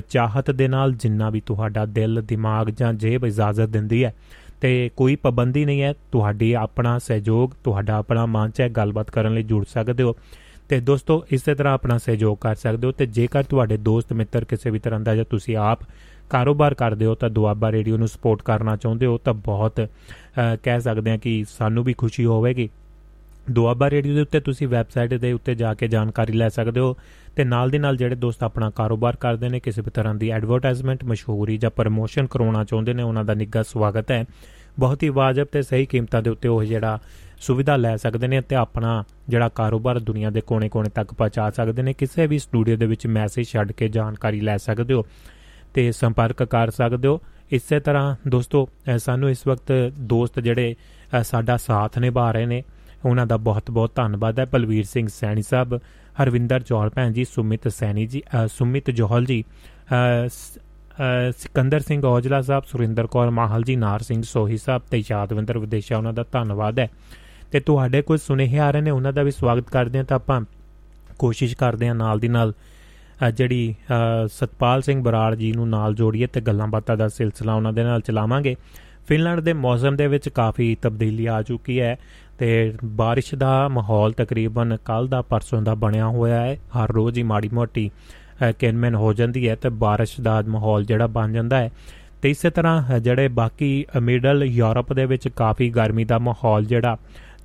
ਚਾਹਤ 0.08 0.50
ਦੇ 0.50 0.68
ਨਾਲ 0.68 0.92
ਜਿੰਨਾ 0.92 1.30
ਵੀ 1.30 1.40
ਤੁਹਾਡਾ 1.40 1.86
ਦਿਲ, 1.86 2.22
ਦਿਮਾਗ 2.22 2.70
ਜਾਂ 2.70 2.92
ਜੇਬ 2.94 3.24
ਇਜਾਜ਼ਤ 3.24 3.68
ਦਿੰਦੀ 3.68 4.04
ਹੈ 4.04 4.14
ਤੇ 4.62 4.90
ਕੋਈ 4.96 5.14
ਪਾਬੰਦੀ 5.16 5.64
ਨਹੀਂ 5.64 5.82
ਹੈ। 5.82 5.92
ਤੁਹਾਡੀ 6.12 6.52
ਆਪਣਾ 6.52 6.98
ਸਹਿਯੋਗ, 6.98 7.50
ਤੁਹਾਡਾ 7.64 7.96
ਆਪਣਾ 7.96 8.26
ਮੰਚ 8.26 8.60
ਹੈ। 8.60 8.68
ਗੱਲਬਾਤ 8.68 9.10
ਕਰਨ 9.10 9.34
ਲਈ 9.34 9.42
ਜੁੜ 9.42 9.64
ਸਕਦੇ 9.68 10.02
ਹੋ 10.02 10.14
ਤੇ 10.68 10.78
ਦੋਸਤੋ, 10.80 11.24
ਇਸੇ 11.30 11.54
ਤਰ੍ਹਾਂ 11.54 11.74
ਆਪਣਾ 11.74 11.96
ਸਹਿਯੋਗ 11.98 12.36
ਕਰ 12.40 12.54
ਸਕਦੇ 12.54 12.86
ਹੋ 12.86 12.92
ਤੇ 12.92 13.06
ਜੇਕਰ 13.06 13.42
ਤੁਹਾਡੇ 13.42 13.76
ਦੋਸਤ, 13.76 14.12
ਮਿੱਤਰ 14.12 14.44
ਕਿਸੇ 14.44 14.70
ਵੀ 14.70 14.78
ਤਰ੍ਹਾਂ 14.78 15.00
ਦਾ 15.00 15.14
ਜਾਂ 15.16 15.24
ਤੁਸੀਂ 15.30 15.56
ਆਪ 15.56 15.80
ਕਾਰੋਬਾਰ 16.30 16.74
ਕਰਦੇ 16.74 17.06
ਹੋ 17.06 17.14
ਤਾਂ 17.14 17.30
ਦੁਆਬਾ 17.30 17.72
ਰੇਡੀਓ 17.72 17.96
ਨੂੰ 17.96 18.08
ਸਪੋਰਟ 18.08 18.42
ਕਰਨਾ 18.42 18.76
ਚਾਹੁੰਦੇ 18.76 19.06
ਹੋ 19.06 19.18
ਤਾਂ 19.18 19.34
ਬਹੁਤ 19.34 19.80
ਕਹਿ 20.62 20.80
ਸਕਦੇ 20.80 21.10
ਹਾਂ 21.10 21.18
ਕਿ 21.18 21.44
ਸਾਨੂੰ 21.48 21.84
ਵੀ 21.84 21.92
ਖੁਸ਼ੀ 21.92 22.24
ਹੋਵੇਗੀ। 22.24 22.68
ਦੁਆਬਾ 23.50 23.90
ਰੇਡੀਓ 23.90 24.14
ਦੇ 24.14 24.20
ਉੱਤੇ 24.20 24.40
ਤੁਸੀਂ 24.40 24.68
ਵੈਬਸਾਈਟ 24.68 25.14
ਦੇ 25.14 25.32
ਉੱਤੇ 25.32 25.54
ਜਾ 25.54 25.74
ਕੇ 25.74 25.88
ਜਾਣਕਾਰੀ 25.88 26.32
ਲੈ 26.32 26.48
ਸਕਦੇ 26.48 26.80
ਹੋ। 26.80 26.96
ਤੇ 27.36 27.44
ਨਾਲ 27.44 27.70
ਦੇ 27.70 27.78
ਨਾਲ 27.78 27.96
ਜਿਹੜੇ 27.96 28.14
ਦੋਸਤ 28.14 28.42
ਆਪਣਾ 28.42 28.70
ਕਾਰੋਬਾਰ 28.70 29.16
ਕਰਦੇ 29.16 29.48
ਨੇ, 29.48 29.60
ਕਿਸੇ 29.60 29.82
ਵੀ 29.82 29.90
ਤਰ੍ਹਾਂ 29.90 30.14
ਦੀ 30.14 30.30
ਐਡਵਰਟਾਈਜ਼ਮੈਂਟ 30.30 31.04
ਮਸ਼ਹੂਰੀ 31.04 31.56
ਜਾਂ 31.56 31.70
ਪ੍ਰਮੋਸ਼ਨ 31.70 32.26
ਕਰਾਉਣਾ 32.26 32.64
ਚਾਹੁੰਦੇ 32.64 32.94
ਨੇ, 32.94 33.02
ਉਹਨਾਂ 33.02 33.24
ਦਾ 33.24 33.34
ਨਿੱਘਾ 33.34 33.62
ਸਵਾਗਤ 33.62 34.10
ਹੈ। 34.10 34.24
ਬਹੁਤ 34.78 35.02
ਹੀ 35.02 35.08
ਵਾਜਬ 35.08 35.44
ਤੇ 35.44 35.62
ਸਹੀ 35.62 35.86
ਕੀਮਤਾਂ 35.86 36.22
ਦੇ 36.22 36.30
ਉੱਤੇ 36.30 36.48
ਉਹ 36.48 36.64
ਜਿਹੜਾ 36.64 36.98
ਸੁਵਿਧਾ 37.40 37.76
ਲੈ 37.76 37.96
ਸਕਦੇ 37.96 38.28
ਨੇ 38.28 38.40
ਤੇ 38.40 38.56
ਆਪਣਾ 38.56 39.04
ਜਿਹੜਾ 39.28 39.48
ਕਾਰੋਬਾਰ 39.48 39.98
ਦੁਨੀਆ 39.98 40.30
ਦੇ 40.30 40.40
ਕੋਨੇ-ਕੋਨੇ 40.40 40.88
ਤੱਕ 40.88 41.14
ਪਹੁੰਚਾ 41.14 41.50
ਸਕਦੇ 41.50 41.82
ਨੇ। 41.82 41.92
ਕਿਸੇ 41.92 42.26
ਵੀ 42.26 42.38
ਸਟੂਡੀਓ 42.38 42.76
ਦੇ 42.76 42.86
ਵਿੱਚ 42.86 43.06
ਮੈਸੇਜ 43.06 43.46
ਛੱਡ 43.46 43.72
ਕੇ 43.72 43.88
ਜਾਣਕਾਰੀ 43.88 44.40
ਲੈ 44.40 44.56
ਸਕਦੇ 44.56 44.94
ਹੋ 44.94 45.04
ਤੇ 45.74 45.92
ਸੰਪਰਕ 45.92 46.42
ਕਰ 46.42 46.70
ਸਕਦੇ 46.70 47.08
ਹੋ। 47.08 47.20
ਇਸੇ 47.50 47.80
ਤਰ੍ਹਾਂ 47.80 48.16
ਦੋਸਤੋ 48.28 48.68
ਸਾਨੂੰ 48.98 49.30
ਇਸ 49.30 49.46
ਵਕਤ 49.46 49.72
ਦੋਸਤ 49.98 50.40
ਜਿਹੜੇ 50.40 50.74
ਸਾਡਾ 51.22 51.56
ਸਾਥ 51.56 51.98
ਨਿਭਾ 51.98 52.32
ਰਹੇ 52.32 52.46
ਨੇ, 52.46 52.62
ਉਹਨਾਂ 53.04 53.26
ਦਾ 53.26 53.36
ਬਹੁਤ-ਬਹੁਤ 53.36 53.94
ਧੰਨਵਾਦ 53.94 54.38
ਹੈ। 54.38 54.44
ਬਲਵੀਰ 54.44 54.84
ਸਿੰਘ 54.84 55.08
ਸੈਣੀ 55.08 55.42
ਸਾਹਿਬ 55.42 55.80
ਹਰਵਿੰਦਰ 56.20 56.60
ਚੌਲ, 56.60 56.90
ਭੈਣ 56.90 57.12
ਜੀ, 57.12 57.24
ਸੁਮਿਤ 57.24 57.68
ਸੈਣੀ 57.68 58.06
ਜੀ 58.06 58.22
ਸੁਮਿਤ 58.48 58.90
ਜੋਹਲ 58.90 59.24
ਜੀ 59.24 59.42
ਸਿਕੰਦਰ 61.32 61.80
ਸਿੰਘ 61.80 62.04
ਔਜਲਾ 62.06 62.40
ਸਾਹਿਬ, 62.42 62.64
ਸੁਰਿੰਦਰ 62.66 63.06
ਕੌਰ 63.06 63.30
ਮਾਹਲ 63.30 63.62
ਜੀ, 63.62 63.76
ਨਾਰ 63.76 64.02
ਸਿੰਘ 64.02 64.22
ਸੋਹੀ 64.22 64.56
ਸਾਹਿਬ 64.56 64.82
ਤੇ 64.90 65.02
ਯਾਦਵਿੰਦਰ 65.10 65.58
ਵਿਦੇਸ਼ਾ, 65.58 65.96
ਉਹਨਾਂ 65.96 66.12
ਦਾ 66.12 66.24
ਧੰਨਵਾਦ 66.32 66.78
ਹੈ। 66.78 66.88
ਤੇ 67.52 67.60
ਤੁਹਾਡੇ 67.60 68.02
ਕੋਈ 68.02 68.18
ਸੁਨੇਹੇ 68.18 68.58
ਆ 68.58 68.70
ਰਹੇ 68.70 68.80
ਨੇ 68.80 68.90
ਉਹਨਾਂ 68.90 69.12
ਦਾ 69.12 69.22
ਵੀ 69.22 69.30
ਸਵਾਗਤ 69.30 69.70
ਕਰਦੇ 69.70 69.98
ਹਾਂ 69.98 70.04
ਤਾਂ 70.04 70.16
ਆਪਾਂ 70.16 70.40
ਕੋਸ਼ਿਸ਼ 71.18 71.56
ਕਰਦੇ 71.56 71.88
ਹਾਂ 71.88 71.94
ਨਾਲ 71.94 72.20
ਦੀ 72.20 72.28
ਨਾਲ 72.28 72.52
ਜਿਹੜੀ 73.34 73.74
ਸਤਪਾਲ 74.28 74.82
ਸਿੰਘ 74.82 75.02
ਬਰਾੜ 75.02 75.34
ਜੀ 75.34 75.52
ਨੂੰ 75.52 75.68
ਨਾਲ 75.68 75.94
ਜੋੜੀਏ 75.94 76.26
ਤੇ 76.26 76.40
ਗੱਲਾਂ 76.40 76.66
ਬਾਤਾਂ 76.66 76.96
ਦਾ 76.96 77.08
ਸਿਲਸਿਲਾ 77.08 77.54
ਉਹਨਾਂ 77.54 77.72
ਦੇ 77.72 77.82
ਨਾਲ 77.84 78.00
ਚਲਾਵਾਂਗੇ। 78.00 78.54
ਫਿਨਲੈਂਡ 79.08 79.40
ਦੇ 79.40 79.52
ਮੌਸਮ 79.52 79.96
ਦੇ 79.96 80.06
ਵਿੱਚ 80.06 80.28
ਕਾਫੀ 80.28 80.74
ਤਬਦੀਲੀ 80.82 81.26
ਆ 81.26 81.40
ਚੁੱਕੀ 81.42 81.80
ਹੈ। 81.80 81.96
ਤੇ 82.41 82.73
بارش 82.85 83.35
ਦਾ 83.37 83.67
ਮਾਹੌਲ 83.67 84.11
ਤਕਰੀਬਨ 84.11 84.77
ਕੱਲ 84.85 85.07
ਦਾ 85.07 85.21
ਪਰਸੋਂ 85.21 85.61
ਦਾ 85.61 85.75
ਬਣਿਆ 85.75 86.07
ਹੋਇਆ 86.07 86.41
ਹੈ 86.41 86.57
ਹਰ 86.77 86.91
ਰੋਜ਼ 86.91 87.17
ਹੀ 87.17 87.23
ਮਾੜੀ 87.23 87.49
ਮੋਟੀ 87.53 87.91
ਕਿਨਮਨ 88.59 88.95
ਹੋ 88.95 89.13
ਜਾਂਦੀ 89.13 89.47
ਹੈ 89.49 89.55
ਤੇ 89.55 89.69
بارش 89.69 90.21
ਦਾ 90.21 90.41
ਮਾਹੌਲ 90.47 90.85
ਜਿਹੜਾ 90.85 91.07
ਬਣ 91.07 91.31
ਜਾਂਦਾ 91.31 91.57
ਹੈ 91.57 91.71
ਤੇ 92.21 92.29
ਇਸੇ 92.29 92.49
ਤਰ੍ਹਾਂ 92.49 92.99
ਜਿਹੜੇ 92.99 93.27
ਬਾਕੀ 93.27 93.85
ਮਿਡਲ 94.01 94.43
ਯੂਰਪ 94.43 94.93
ਦੇ 94.93 95.05
ਵਿੱਚ 95.05 95.27
ਕਾਫੀ 95.27 95.69
ਗਰਮੀ 95.69 96.05
ਦਾ 96.05 96.17
ਮਾਹੌਲ 96.17 96.65
ਜਿਹੜਾ 96.65 96.97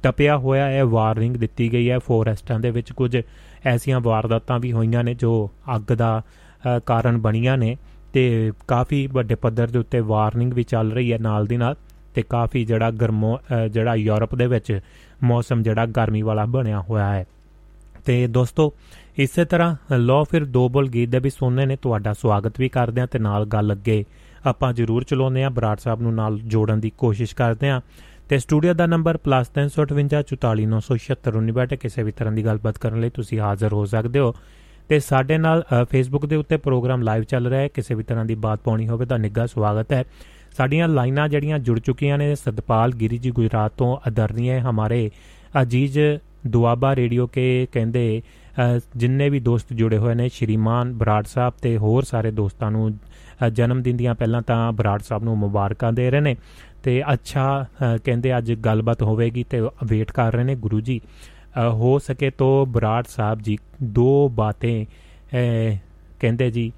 ਟਪਿਆ 0.03 0.37
ਹੋਇਆ 0.37 0.67
ਹੈ 0.67 0.85
ਵਾਰਨਿੰਗ 0.85 1.37
ਦਿੱਤੀ 1.37 1.73
ਗਈ 1.73 1.91
ਹੈ 1.91 1.99
ਫੋਰੈਸਟਾਂ 1.99 2.61
ਦੇ 2.61 2.71
ਵਿੱਚ 2.71 2.93
ਕੁਝ 2.93 3.17
ਐਸੀਆਂ 3.65 4.01
ਵਾਰਦਾਤਾਂ 4.01 4.59
ਵੀ 4.59 4.73
ਹੋਈਆਂ 4.73 5.05
ਨੇ 5.05 5.15
ਜੋ 5.15 5.51
ਅੱਗ 5.77 5.93
ਦਾ 5.93 6.23
ਕਾਰਨ 6.87 7.19
ਬਣੀਆਂ 7.19 7.57
ਨੇ 7.59 7.77
ਤੇ 8.13 8.53
ਕਾਫੀ 8.69 9.07
ਵੱਡੇ 9.07 9.35
ਪੱਧਰ 9.35 9.67
ਦੇ 9.67 9.79
ਉੱਤੇ 9.79 10.01
ਵਾਰਨਿੰਗ 10.01 10.53
ਵੀ 10.53 10.63
ਚੱਲ 10.63 10.93
ਰਹੀ 10.93 11.13
ਹੈ 11.13 11.19
ਨਾਲ 11.19 11.47
ਦੀ 11.47 11.57
ਨਾਲ 11.57 11.77
ਤੇ 12.18 12.24
ਕਾਫੀ 12.24 12.66
ਜਿਹੜਾ 12.66 12.92
ਗਰਮੋ 12.92 13.40
ਜਿਹੜਾ 13.72 13.96
ਯੂਰਪ 13.96 14.36
ਦੇ 14.36 14.48
ਵਿੱਚ 14.48 14.80
ਮੌਸਮ 15.24 15.64
ਜਿਹੜਾ 15.64 15.88
ਗਰਮੀ 15.88 16.22
ਵਾਲਾ 16.22 16.46
ਬਣਿਆ 16.46 16.82
ਹੋਇਆ 16.82 17.14
ਹੈ। 17.14 17.26
ਤੇ 18.06 18.28
ਦੋਸਤੋ, 18.28 18.74
ਇਸੇ 19.18 19.46
ਤਰ੍ਹਾਂ 19.46 19.96
ਲੋ 19.96 20.24
ਫਿਰ 20.24 20.46
ਦੋ 20.46 20.70
ਬੋਲ 20.70 20.88
ਗੀਤ 20.88 21.10
ਦੇ 21.10 21.20
ਵੀ 21.20 21.30
ਸੁਣਨੇ 21.30 21.66
ਨੇ। 21.66 21.76
ਤੁਹਾਡਾ 21.76 22.14
ਸਵਾਗਤ 22.14 22.54
ਵੀ 22.60 22.70
ਕਰਦੇ 22.70 23.02
ਆ 23.02 23.06
ਤੇ 23.06 23.20
ਨਾਲ 23.20 23.46
ਗੱਲ 23.46 23.74
ਅੱਗੇ 23.74 24.06
ਆਪਾਂ 24.46 24.74
ਜ਼ਰੂਰ 24.74 25.04
ਚਲਾਉਂਦੇ 25.04 25.44
ਆ 25.44 25.50
ਬਰਾੜ 25.50 25.78
ਸਾਹਿਬ 25.78 26.02
ਨੂੰ 26.02 26.16
ਨਾਲ 26.16 26.40
ਜੋੜਨ 26.46 26.80
ਦੀ 26.80 26.92
ਕੋਸ਼ਿਸ਼ 26.98 27.36
ਕਰਦੇ 27.36 27.70
ਆ 27.70 27.82
ਤੇ 28.30 28.40
ਸਟੂਡੀਓ 28.40 28.74
ਦਾ 28.74 28.86
ਨੰਬਰ 28.86 29.20
+358 29.26 31.78
ਕਿਸੇ 31.78 32.04
ਵੀ 32.04 32.12
ਤਰ੍ਹਾਂ 32.12 32.34
ਦੀ 32.34 32.46
ਗੱਲਬਾਤ 32.46 32.78
ਕਰਨ 32.78 33.00
ਲਈ 33.00 33.10
ਤੁਸੀਂ 33.10 33.40
ਹਾਜ਼ਰ 33.40 33.74
ਹੋ 33.74 33.86
ਸਕਦੇ 33.86 34.20
ਹੋ। 34.20 34.36
ਤੇ 34.90 35.00
ਸਾਡੇ 35.00 35.38
ਨਾਲ 35.38 35.64
ਫੇਸਬੁੱਕ 35.90 36.26
ਦੇ 36.26 36.36
ਉੱਤੇ 36.36 36.58
ਪ੍ਰੋਗਰਾਮ 36.58 37.02
ਲਾਈਵ 37.02 37.24
ਚੱਲ 37.24 37.48
ਰਿਹਾ 37.48 37.62
ਹੈ। 37.62 37.68
ਕਿਸੇ 37.68 37.96
ਵੀ 37.96 38.04
ਤਰ੍ਹਾਂ 38.04 38.26
ਦੀ 38.26 38.36
ਬਾਤ 38.38 38.60
ਪਾਉਣੀ 38.64 38.88
ਹੋਵੇ 38.88 39.06
ਤਾਂ 39.06 39.20
ਨਿੱਘਾ 39.20 39.46
ਸਵਾਗਤ 39.46 39.94
ਹੈ। 39.94 40.06
ਸਾਡੀਆਂ 40.58 40.88
ਲਾਈਨਾਂ 40.88 41.28
ਜਿਹੜੀਆਂ 41.30 41.60
ਜੁੜ 41.60 41.80
ਚੁੱਕੀਆਂ 41.80 42.18
ਨੇ, 42.18 42.34
ਸਤਪਾਲ 42.36 42.92
ਗਿਰੀ 42.92 43.18
ਜੀ 43.18 43.32
ਗੁਜਰਾਤ 43.32 43.74
ਤੋਂ 43.78 43.98
ਅਦਰਨੀਏ 44.08 44.60
ਹਮਾਰੇ, 44.60 45.10
ਅਜੀਜ਼ 45.62 46.00
ਦੁਆਬਾ 46.48 46.96
ਰੇਡੀਓ 46.96 47.28
ਕੇ 47.28 47.68
ਕਹਿੰਦੇ 47.72 48.22
ਜਿੰਨੇ 48.96 49.30
ਵੀ 49.30 49.40
ਦੋਸਤ 49.40 49.74
ਜੁੜੇ 49.74 49.98
ਹੋਏ 49.98 50.14
ਨੇ, 50.16 50.30
ਸ਼੍ਰੀਮਾਨ 50.30 50.94
ਬਰਾੜ 50.94 51.24
ਸਾਹਿਬ 51.26 51.54
ਤੇ 51.62 51.78
ਹੋਰ 51.78 52.04
ਸਾਰੇ 52.04 52.32
ਦੋਸਤਾਂ 52.32 52.72
ਨੂੰ 52.72 52.92
ਜਨਮ 53.54 53.82
ਦਿਨ 53.82 53.98
ਦੀਆਂ 53.98 54.16
ਪਹਿਲਾਂ 54.16 54.42
ਤਾਂ 54.42 54.72
ਬਰਾੜ 54.72 55.00
ਸਾਹਿਬ 55.00 55.24
ਨੂੰ 55.24 55.38
ਮੁਬਾਰਕਾਂ 55.38 55.92
ਦੇ 55.94 56.10
ਰਹੇ 56.12 56.20
ਨੇ। 56.20 56.36
ਤੇ 56.84 57.02
ਅੱਛਾ 57.14 57.66
ਕਹਿੰਦੇ 58.06 58.38
ਅੱਜ 58.38 58.54
ਗੱਲਬਾਤ 58.66 59.04
ਹੋਵੇਗੀ 59.04 59.44
ਤੇ 59.44 59.62
ਵੇਟ 59.84 60.12
ਕਰ 60.12 60.34
ਰਹੇ 60.34 60.44
ਨੇ 60.44 60.56
ਗੁਰੂ 60.56 60.80
ਜੀ। 60.82 61.02
ਹੋ 61.70 62.00
ਸਕੇ 62.00 62.30
ਤੋ 62.30 62.66
ਬਰਾੜ 62.66 63.04
ਸਾਹਿਬ 63.08 63.40
ਜੀ, 63.42 63.58
ਦੋ 63.84 64.30
ਬਾतें 64.30 64.86
ਕਹਿੰਦੇ 66.20 66.50
ਜੀ, 66.52 66.72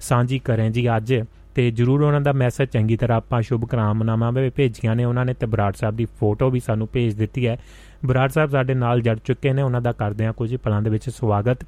ਸਾਂਝੀ 0.00 0.38
ਕरें 0.38 0.72
ਜੀ 0.72 0.88
ਅੱਜ। 0.96 1.14
ਤੇ 1.58 1.70
ਜਰੂਰ 1.70 2.02
ਉਹਨਾਂ 2.02 2.20
ਦਾ 2.20 2.32
ਮੈਸੇਜ 2.32 2.68
ਚੰਗੀ 2.68 2.96
ਤਰ੍ਹਾਂ 2.96 3.16
ਆਪਾਂ 3.16 3.40
ਸ਼ੁਭ 3.42 3.64
ਕਾਮਨਾਵਾਂ 3.68 4.30
ਵੀ 4.32 4.50
ਭੇਜੀਆਂ 4.56 4.94
ਨੇ, 4.96 5.04
ਉਹਨਾਂ 5.04 5.24
ਨੇ 5.24 5.32
ਤੇ 5.34 5.46
ਬਰਾੜ 5.46 5.72
ਸਾਹਿਬ 5.76 5.96
ਦੀ 5.96 6.04
ਫੋਟੋ 6.18 6.50
ਵੀ 6.50 6.60
ਸਾਨੂੰ 6.60 6.86
ਭੇਜ 6.92 7.14
ਦਿੱਤੀ 7.14 7.46
ਹੈ। 7.46 7.56
ਬਰਾੜ 8.06 8.28
ਸਾਹਿਬ 8.30 8.50
ਸਾਡੇ 8.50 8.74
ਨਾਲ 8.74 9.00
ਜੜ 9.00 9.16
ਚੁੱਕੇ 9.18 9.52
ਨੇ, 9.52 9.62
ਉਹਨਾਂ 9.62 9.80
ਦਾ 9.80 9.92
ਕਰਦੇ 9.92 10.26
ਆ 10.26 10.32
ਕੁਝ 10.32 10.54
ਪਲਾਂ 10.56 10.80
ਦੇ 10.82 10.90
ਵਿੱਚ 10.90 11.08
ਸਵਾਗਤ। 11.10 11.64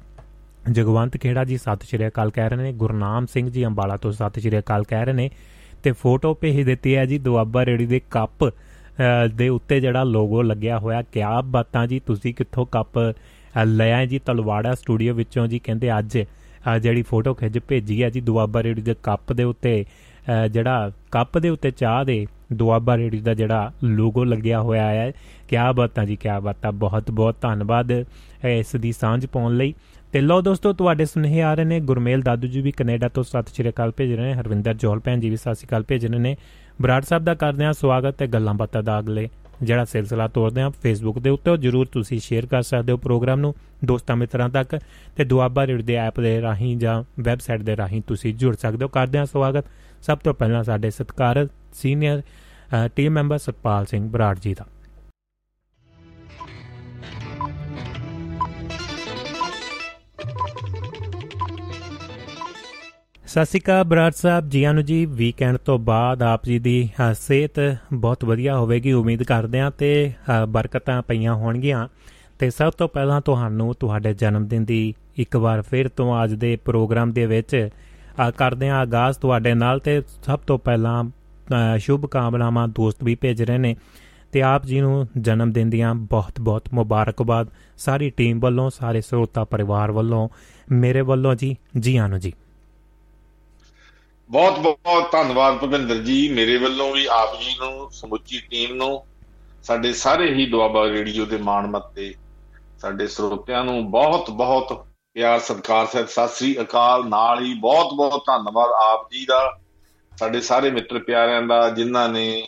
ਜਗਵੰਤ 0.69 1.17
ਖੇੜਾ 1.17 1.43
ਜੀ 1.43 1.57
ਸਤਿ 1.57 1.87
ਸ਼੍ਰੀ 1.87 2.07
ਅਕਾਲ 2.07 2.31
ਕਹਿ 2.31 2.49
ਰਹੇ 2.49 2.63
ਨੇ, 2.63 2.71
ਗੁਰਨਾਮ 2.73 3.25
ਸਿੰਘ 3.25 3.49
ਜੀ 3.49 3.65
ਅੰਬਾਲਾ 3.65 3.97
ਤੋਂ 3.97 4.11
ਸਤਿ 4.11 4.41
ਸ਼੍ਰੀ 4.41 4.59
ਅਕਾਲ 4.59 4.83
ਕਹਿ 4.83 5.05
ਰਹੇ 5.05 5.13
ਨੇ, 5.13 5.29
ਤੇ 5.83 5.91
ਫੋਟੋ 5.91 6.33
ਭੇਜ 6.41 6.61
ਦਿੱਤੀ 6.61 6.95
ਹੈ 6.95 7.05
ਜੀ 7.05 7.17
ਦੁਆਬਾ 7.19 7.65
ਰੇੜੀ 7.65 7.85
ਦੇ 7.85 8.01
ਕੱਪ 8.11 8.49
ਦੇ 9.35 9.49
ਉੱਤੇ 9.49 9.79
ਜਿਹੜਾ 9.81 10.03
ਲੋਗੋ 10.03 10.41
ਲੱਗਿਆ 10.41 10.79
ਹੋਇਆ, 10.79 11.01
ਕਿਆ 11.01 11.41
ਬਾਤਾਂ 11.41 11.87
ਜੀ, 11.87 11.99
ਤੁਸੀਂ 11.99 12.33
ਕਿੱਥੋਂ 12.33 12.65
ਕੱਪ 12.71 12.97
ਲੈ 13.65 13.91
ਆਏ 13.93 14.07
ਜੀ, 14.07 14.19
ਤਲਵਾੜਾ 14.19 14.73
ਸਟੂਡੀਓ 14.75 15.13
ਵਿੱਚੋਂ 15.13 15.47
ਜੀ, 15.47 15.59
ਕਹਿੰਦੇ 15.59 15.97
ਅੱਜ 15.99 16.23
ਜਿਹੜੀ 16.81 17.01
ਫੋਟੋ 17.01 17.33
ਖਿੱਚ 17.33 17.59
ਭੇਜੀ 17.67 18.03
ਹੈ 18.03 18.09
ਜੀ 18.09 18.21
ਦੁਆਬਾ 18.21 18.63
ਰੇੜੀ 18.63 18.81
ਦੇ 18.81 18.95
ਕੱਪ 19.03 19.33
ਦੇ 19.33 19.43
ਉੱਤੇ 19.43 19.85
ਜਿਹੜਾ 20.51 20.91
ਕੱਪ 21.11 21.37
ਦੇ 21.37 21.49
ਉੱਤੇ 21.49 21.71
ਚਾਹ 21.71 22.05
ਦੇ 22.05 22.25
ਦੁਆਬਾ 22.53 22.97
ਰੇੜੀ 22.97 23.19
ਦਾ 23.19 23.33
ਜਿਹੜਾ 23.33 23.71
ਲੋਗੋ 23.83 24.23
ਲੱਗਿਆ 24.23 24.61
ਹੋਇਆ 24.61 24.85
ਹੈ। 24.85 25.11
ਕਿਆ 25.49 25.71
ਬਾਤਾਂ 25.71 26.05
ਜੀ, 26.05 26.15
ਕਿਆ 26.15 26.39
ਬਾਤਾਂ 26.39 26.71
ਬਹੁਤ 26.71 27.11
ਬਹੁਤ 27.11 27.35
ਧੰਨਵਾਦ 27.41 27.91
ਇਸ 28.45 28.75
ਦੀ 28.75 28.91
ਸਾਂਝ 28.91 29.25
ਪਾਉਣ 29.25 29.55
ਲਈ। 29.57 29.73
ਤੇ 30.11 30.21
ਲੋ 30.21 30.41
ਦੋਸਤੋ, 30.41 30.73
ਤੁਹਾਡੇ 30.73 31.05
ਸੁਨੇਹੇ 31.05 31.41
ਆ 31.41 31.53
ਰਹੇ 31.53 31.65
ਨੇ। 31.65 31.79
ਗੁਰਮੇਲ 31.79 32.21
ਦਾਦੂ 32.21 32.47
ਜੀ 32.47 32.61
ਵੀ 32.61 32.71
ਕੈਨੇਡਾ 32.71 33.07
ਤੋਂ 33.07 33.23
ਸਤਿ 33.23 33.53
ਸ਼੍ਰੀ 33.53 33.69
ਅਕਾਲ 33.69 33.91
ਭੇਜ 33.97 34.13
ਰਹੇ 34.13 34.25
ਨੇ। 34.25 34.33
ਹਰਵਿੰਦਰ 34.33 34.73
ਜੋਲ 34.73 34.99
ਭੈਣ 34.99 35.19
ਜੀ 35.19 35.29
ਵੀ 35.29 35.37
ਸਤਿ 35.37 35.55
ਸ਼੍ਰੀ 35.55 35.67
ਅਕਾਲ 35.67 35.83
ਭੇਜ 35.87 36.05
ਰਹੇ 36.05 36.19
ਨੇ। 36.19 36.35
ਬਰਾੜ 36.81 37.01
ਸਾਹਿਬ 37.01 37.23
ਦਾ 37.23 37.33
ਕਰਦੇ 37.33 37.65
ਆ 37.65 37.71
ਸਵਾਗਤ 37.71 38.15
ਤੇ 38.17 38.27
ਗੱਲਾਂ 38.27 38.53
ਬਾਤਾਂ 38.53 38.83
ਦਾ 38.83 38.99
ਅਗਲੇ 38.99 39.29
ਜਿਹੜਾ 39.63 39.85
ਸਿਲਸਿਲਾ 39.85 40.27
ਤੋਰਦੇ 40.27 40.61
ਆ 40.61 40.69
ਫੇਸਬੁੱਕ 40.69 41.19
ਦੇ 41.19 41.29
ਉੱਤੇ 41.29 41.57
ਜਰੂਰ 41.57 41.85
ਤੁਸੀਂ 41.85 42.19
ਸ਼ੇਅਰ 42.19 42.45
ਕਰ 42.45 42.61
ਸਕਦੇ 42.61 42.91
ਹੋ 42.91 42.97
ਪ੍ਰੋਗਰਾਮ 42.97 43.39
ਨੂੰ, 43.39 43.53
ਦੋਸਤਾਂ 43.85 44.15
ਮਿੱਤਰਾਂ 44.15 44.49
ਤੱਕ, 44.49 44.79
ਤੇ 45.15 45.23
ਦੁਆਬਾ 45.23 45.67
ਰੇਡ 45.67 45.81
ਦੇ 45.81 45.95
ਐਪ 45.95 46.19
ਦੇ 46.19 46.41
ਰਾਹੀਂ 46.41 46.77
ਜਾਂ 46.77 47.03
ਵੈਬਸਾਈਟ 47.19 47.61
ਦੇ 47.61 47.77
ਰਾਹੀਂ 47.77 48.01
ਤੁਸੀਂ 48.07 48.33
ਜੁੜ 48.35 48.55
ਸਕਦੇ 48.57 48.83
ਹੋ। 48.83 48.89
ਕਰਦੇ 48.89 49.19
ਆ 49.19 49.25
ਸਵਾਗਤ। 49.25 49.65
ਸਭ 50.01 50.17
ਤੋਂ 50.17 50.33
ਪਹਿਲਾਂ 50.33 50.63
ਸਾਡੇ 50.63 50.89
ਸਤਿਕਾਰਤ 50.89 51.49
senior 51.73 52.21
team 52.95 53.13
member 53.13 53.37
Satpal 53.37 53.85
Singh 53.85 54.09
Brar 54.09 54.39
ji 54.39 54.53
ਦਾ। 54.53 54.65
ਸਤਿ 63.31 63.45
ਸ਼੍ਰੀ 63.45 63.59
ਅਕਾਲ 63.59 63.83
ਬਰਾੜ 63.83 64.11
ਸਾਹਿਬ 64.11 64.49
ਜੀਆਂ 64.49 64.73
ਨੂੰ 64.73 64.83
ਜੀ। 64.85 65.05
ਵੀਕਐਂਡ 65.05 65.57
ਤੋਂ 65.57 65.79
ਬਾਅਦ 65.79 66.23
ਆਪ 66.23 66.45
ਜੀ 66.45 66.59
ਦੀ 66.59 66.89
ਸਿਹਤ 67.13 67.77
ਬਹੁਤ 67.93 68.25
ਵਧੀਆ 68.25 68.57
ਹੋਵੇਗੀ, 68.57 68.91
ਉਮੀਦ 68.91 69.23
ਕਰਦੇ 69.23 69.59
ਹਾਂ 69.59 69.71
ਤੇ 69.71 70.11
ਬਰਕਤਾਂ 70.47 71.01
ਪਈਆਂ 71.01 71.33
ਹੋਣਗੀਆਂ। 71.33 71.87
ਤੇ 72.39 72.49
ਸਭ 72.49 72.71
ਤੋਂ 72.71 72.87
ਪਹਿਲਾਂ 72.87 73.21
ਤੁਹਾਨੂੰ 73.21 73.73
ਤੁਹਾਡੇ 73.79 74.13
ਜਨਮ 74.13 74.47
ਦਿਨ 74.47 74.65
ਦੀ 74.65 74.93
ਇੱਕ 75.17 75.35
ਵਾਰ 75.35 75.61
ਫਿਰ 75.61 75.87
ਤੋਂ 75.87 76.23
ਅੱਜ 76.23 76.33
ਦੇ 76.33 76.55
ਪ੍ਰੋਗਰਾਮ 76.55 77.13
ਦੇ 77.13 77.25
ਵਿੱਚ 77.25 77.69
ਕਰਦੇ 78.37 78.69
ਹਾਂ 78.69 78.79
ਆਗਾਜ਼ 78.79 79.17
ਤੁਹਾਡੇ 79.17 79.53
ਨਾਲ 79.53 79.79
ਤੇ 79.79 80.01
ਸਭ 80.25 80.39
ਤੋਂ 80.39 80.59
ਪਹਿਲਾਂ 80.59 81.03
ਸ਼ੁਭ 81.77 82.05
ਕਾਮਨਾਵਾਂ 82.05 82.67
ਦੋਸਤ 82.67 83.03
ਵੀ 83.03 83.15
ਭੇਜ 83.15 83.43
ਰਹੇ 83.43 83.57
ਨੇ। 83.57 83.75
ਤੇ 84.31 84.41
ਆਪ 84.41 84.65
ਜੀ 84.65 84.81
ਨੂੰ 84.81 85.07
ਜਨਮ 85.17 85.51
ਦਿਨ 85.51 85.69
ਦੀਆਂ 85.69 85.95
ਬਹੁਤ-ਬਹੁਤ 85.95 86.69
ਮੁਬਾਰਕਬਾਦ। 86.73 87.47
ਸਾਰੀ 87.77 88.09
ਟੀਮ 88.09 88.39
ਵੱਲੋਂ, 88.39 88.69
ਸਾਰੇ 88.69 89.01
ਸਰੋਤਾ 89.01 89.43
ਪਰਿਵਾਰ 89.43 89.91
ਵੱਲੋਂ, 89.91 90.29
ਮੇਰੇ 90.71 91.01
ਵੱਲੋਂ 91.01 91.35
ਜੀ 91.35 91.55
ਜੀਆਂ 91.79 92.09
ਨੂੰ 92.09 92.19
ਜੀ। 92.19 92.33
ਬਹੁਤ 94.31 94.59
ਬਹੁਤ 94.59 95.11
ਧੰਨਵਾਦ 95.11 95.57
ਭਵਿੰਦਰ 95.57 95.95
ਜੀ 95.95 96.29
ਮੇਰੇ 96.29 96.57
ਵੱਲੋਂ 96.57 96.91
ਵੀ 96.93 97.05
ਆਪ 97.05 97.39
ਜੀ 97.39 97.55
ਨੂੰ 97.59 97.91
ਸਮੁੱਚੀ 97.91 98.39
ਟੀਮ 98.49 98.75
ਨੂੰ 98.75 99.03
ਸਾਡੇ 99.63 99.93
ਸਾਰੇ 99.93 100.33
ਹੀ 100.33 100.45
ਦੁਆਬਾ 100.45 100.85
ਰੇਡੀਓ 100.89 101.25
ਦੇ 101.25 101.37
ਮਾਣ 101.37 101.67
ਮੱਤੇ 101.67 102.13
ਸਾਡੇ 102.79 103.07
ਸਰੋਤਿਆਂ 103.07 103.63
ਨੂੰ 103.63 103.91
ਬਹੁਤ 103.91 104.29
ਬਹੁਤ 104.31 104.85
ਪਿਆਰ 105.15 105.39
ਸਤਿਕਾਰ 105.39 105.85
ਸਹਿਤ 105.85 106.09
ਸਤਿ 106.09 106.27
ਸ੍ਰੀ 106.27 106.55
ਅਕਾਲ। 106.61 107.05
ਨਾਲ 107.07 107.43
ਹੀ 107.45 107.53
ਬਹੁਤ 107.53 107.93
ਬਹੁਤ 107.93 108.23
ਧੰਨਵਾਦ 108.27 108.69
ਆਪ 108.83 109.11
ਜੀ 109.11 109.25
ਦਾ 109.25 109.59
ਸਾਡੇ 110.17 110.41
ਸਾਰੇ 110.41 110.71
ਮਿੱਤਰ 110.71 110.99
ਪਿਆਰਿਆਂ 110.99 111.41
ਦਾ 111.41 111.69
ਜਿਨ੍ਹਾਂ 111.69 112.09
ਨੇ 112.09 112.47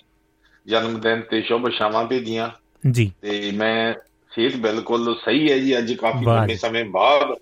ਜਨਮ 0.68 1.00
ਦਿਨ 1.00 1.22
ਤੇ 1.22 1.42
ਸ਼ੁਭ 1.42 1.70
ਸ਼ਾਮਾਂ 1.70 2.06
ਭੇਜੀਆਂ। 2.06 2.50
ਜੀ। 2.92 3.12
ਤੇ 3.22 3.52
ਮੈਂ 3.52 3.94
ਸਿਹਤ 4.36 4.56
ਬਿਲਕੁਲ 4.56 5.16
ਸਹੀ 5.16 5.52
ਹੈ 5.52 5.58
ਜੀ 5.58 5.78
ਅੱਜ 5.78 5.94
ਕਾਫੀ 5.94 6.26
ਲੰਬੇ 6.26 6.56
ਸਮੇਂ 6.56 6.86
ਬਾਅਦ 6.86 7.36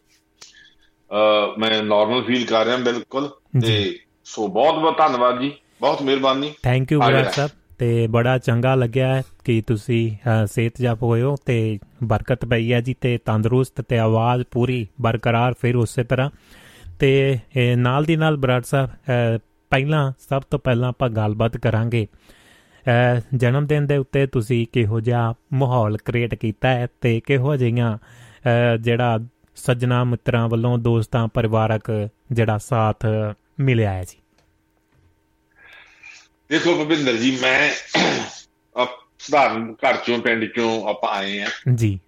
ਮੈਂ 1.58 1.84
ਨਾਰਮਲ 1.84 2.24
ਫੀਲ 2.24 2.46
ਕਰ 2.46 2.66
ਰਿਹਾ 2.66 2.78
ਬਿਲਕੁਲ। 2.78 3.30
ਤੇ 3.62 4.00
ਸੋ 4.26 4.48
ਬਹੁਤ 4.48 4.80
ਬਹੁਤ 4.80 4.98
ਧੰਨਵਾਦ 4.98 5.40
ਜੀ 5.40 5.52
ਬਹੁਤ 5.82 6.02
ਮਿਹਰਬਾਨੀ। 6.02 6.52
Thank 6.64 6.92
you 6.92 7.00
Brar 7.00 7.28
Sahib. 7.28 7.52
ਤੇ 7.78 8.08
ਬੜਾ 8.08 8.38
ਚੰਗਾ 8.38 8.74
ਲੱਗਿਆ 8.76 9.22
ਕਿ 9.46 9.62
ਤੁਸੀਂ 9.68 10.12
ਸਿਹਤਯਾਬ 10.48 11.04
ਹੋਏ 11.04 11.22
ਹੋ 11.22 11.36
ਤੇ 11.46 11.80
ਬਰਕਤ 12.04 12.46
ਪਈ 12.46 12.72
ਹੈ 12.74 12.82
ਜੀ 12.82 12.94
ਤੇ 13.02 13.18
ਤੰਦਰੁਸਤ 13.18 13.82
ਤੇ 13.82 13.98
ਆਵਾਜ਼ 13.98 14.44
ਪੂਰੀ 14.52 14.88
ਬਰਕਰਾਰ 15.02 15.54
ਫਿਰ 15.62 15.76
ਉਸੇ 15.76 16.04
ਤਰ੍ਹਾਂ। 16.04 16.30
ਤੇ 17.00 17.40
ਨਾਲ 17.78 18.04
ਦੀ 18.04 18.16
ਨਾਲ 18.16 18.38
ਬਰਾੜ 18.38 18.62
ਸਾਹਿਬ 18.62 18.90
ਪਹਿਲਾਂ 19.70 20.12
ਸਭ 20.30 20.42
ਤੋਂ 20.42 20.60
ਪਹਿਲਾਂ 20.60 20.90
ਆਪਾਂ 20.90 21.10
ਗੱਲਬਾਤ 21.10 21.58
ਕਰਾਂਗੇ। 21.58 22.08
ਜਨਮ 23.36 23.66
ਦਿਨ 23.68 23.88
ਦੇ 23.88 23.98
ਉੱਤੇ 23.98 24.26
ਤੁਸੀਂ 24.28 24.66
ਕਿਹੋ 24.74 25.00
ਜਿਹਾ 25.00 25.34
ਮਾਹੌਲ 25.54 25.98
ਕ੍ਰੀਏਟ 25.98 26.36
ਕੀਤਾ 26.36 26.70
ਹੈ 26.70 26.88
ਤੇ 27.02 27.20
ਕਿਹੋ 27.20 27.56
ਜਿਹੀਆਂ 27.56 27.98
ਜਿਹੜਾ 28.78 29.20
ਸੱਜਣਾ 29.56 30.04
ਮਿੱਤਰਾਂ 30.04 30.48
ਵੱਲੋਂ 30.50 30.78
ਦੋਸਤਾਂ 30.78 31.28
ਪਰਿਵਾਰਕ 31.28 32.10
ਜਿਹੜਾ 32.32 32.58
ਸਾਥ 32.58 33.06
ਮਿਲਿਆ 33.60 33.94
ਹੈ 33.94 34.04
ਜੀ। 34.04 34.18
ਦੇਖੋ 36.50 36.86
ਭਵਿੰਦਰ 36.86 37.16
ਜੀ 37.16 37.38
ਮੈਂ 37.42 37.72
ਸਧਾਰਨ 39.20 39.74
ਘਰ 39.74 39.98
ਚੋਂ 39.98 40.20
ਪਿੰਡ 40.20 40.46
ਚੋਂ 40.56 40.90
ਆਪਾਂ 40.90 41.10
ਆਏ 41.10 41.40
ਆ 41.40 41.48
ਜੀ। 41.76 42.00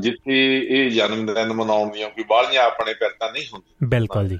ਜਿੱਥੇ 0.00 0.66
ਇਹ 0.70 0.90
ਜਨਮ 0.90 1.34
ਦਿਨ 1.34 1.52
ਮਨਾਉਣ 1.52 1.92
ਦੀਆਂ 1.92 2.10
ਕੋਈ 2.10 2.24
ਬਾਹਲੀਆਂ 2.24 2.62
ਆਪਣੇ 2.62 2.94
ਪਿਰਤਾਂ 2.94 3.32
ਨਹੀਂ 3.32 3.44
ਹੁੰਦੀਆਂ। 3.52 3.88
ਬਿਲਕੁਲ 3.88 4.28
ਜੀ। 4.28 4.38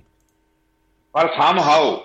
ਪਰ 1.12 1.28
ਸਮ 1.28 1.58
ਹਾਉ 1.58 2.00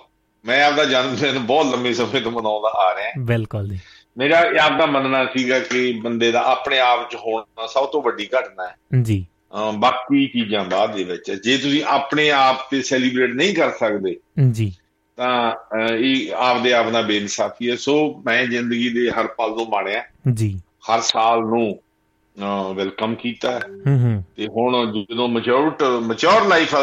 ਮੈਂ 0.45 0.63
ਆਪਦਾ 0.65 0.85
ਜਨਮ 0.85 1.15
ਦਿਨ 1.15 1.39
ਬਹੁਤ 1.39 1.65
ਲੰਮੇ 1.65 1.93
ਸਮੇਂ 1.93 2.21
ਤੋਂ 2.21 2.31
ਮਨਾਉਂਦਾ 2.31 2.67
ਆ 2.67 2.95
ਰਿਹਾ। 2.95 3.11
ਬਿਲਕੁਲ 3.19 3.69
ਜੀ। 3.69 3.79
ਮੇਰਾ 4.17 4.39
ਆਪਦਾ 4.61 4.85
ਮੰਨਣਾ 4.85 5.25
ਸੀਗਾ 5.25 5.59
ਕਿ 5.59 5.99
ਬੰਦੇ 6.03 6.31
ਦਾ 6.31 6.43
ਆਪਣੇ 6.43 6.79
ਆਪ 6.79 7.09
'ਚ 7.11 7.15
ਹੋਣਾ 7.15 7.67
ਸਭ 7.67 7.85
ਤੋਂ 7.85 8.01
ਵੱਡੀ 8.01 8.29
ਘਟਨਾ 8.39 8.67
ਹੈ। 8.67 8.75
ਜੀ। 9.01 9.27
ਬਾਕੀ 9.77 10.27
ਚੀਜ਼ਾਂ 10.27 10.65
ਬਾਅਦ 10.65 10.95
ਦੇ 10.95 11.03
ਵਿੱਚ। 11.03 11.31
ਜੇ 11.31 11.57
ਤੁਸੀਂ 11.57 11.83
ਆਪਣੇ 11.83 12.31
ਆਪ 12.31 12.71
ਤੇ 12.71 12.81
ਸੈਲੀਬ੍ਰੇਟ 12.81 13.31
ਨਹੀਂ 13.31 13.55
ਕਰ 13.55 13.71
ਸਕਦੇ 13.71 14.15
ਜੀ। 14.51 14.75
ਤਾਂ 15.15 15.53
ਇਹ 15.95 16.33
ਆਪਦੇ 16.35 16.73
ਆਪ 16.73 16.89
ਨਾਲ 16.89 17.03
ਬੇਇਨਸਾਫੀ 17.03 17.71
ਹੈ। 17.71 17.75
ਸੋ 17.75 18.21
ਮੈਂ 18.25 18.45
ਜ਼ਿੰਦਗੀ 18.45 18.89
ਦੇ 18.89 19.11
ਹਰ 19.11 19.27
ਪਲ 19.27 19.49
ਨੂੰ 19.49 19.69
ਮਾਣਿਆ। 19.69 20.03
ਜੀ। 20.33 20.61
ਹਰ 20.61 21.01
ਸਾਲ 21.01 21.39
ਨੂੰ 21.39 21.79
ਵੈਲਕਮ 22.75 23.15
ਕੀਤਾ। 23.15 23.59
ਹੂੰ 23.59 23.99
ਹੂੰ। 24.03 24.23
ਤੇ 24.35 24.47
ਹੁਣ 24.47 25.03
ਜਦੋਂ 25.11 25.27
ਮੈਚੁਰਡ 25.27 25.83
ਮੈਚੁਰ 25.83 26.47
ਲਾਈਫ 26.47 26.75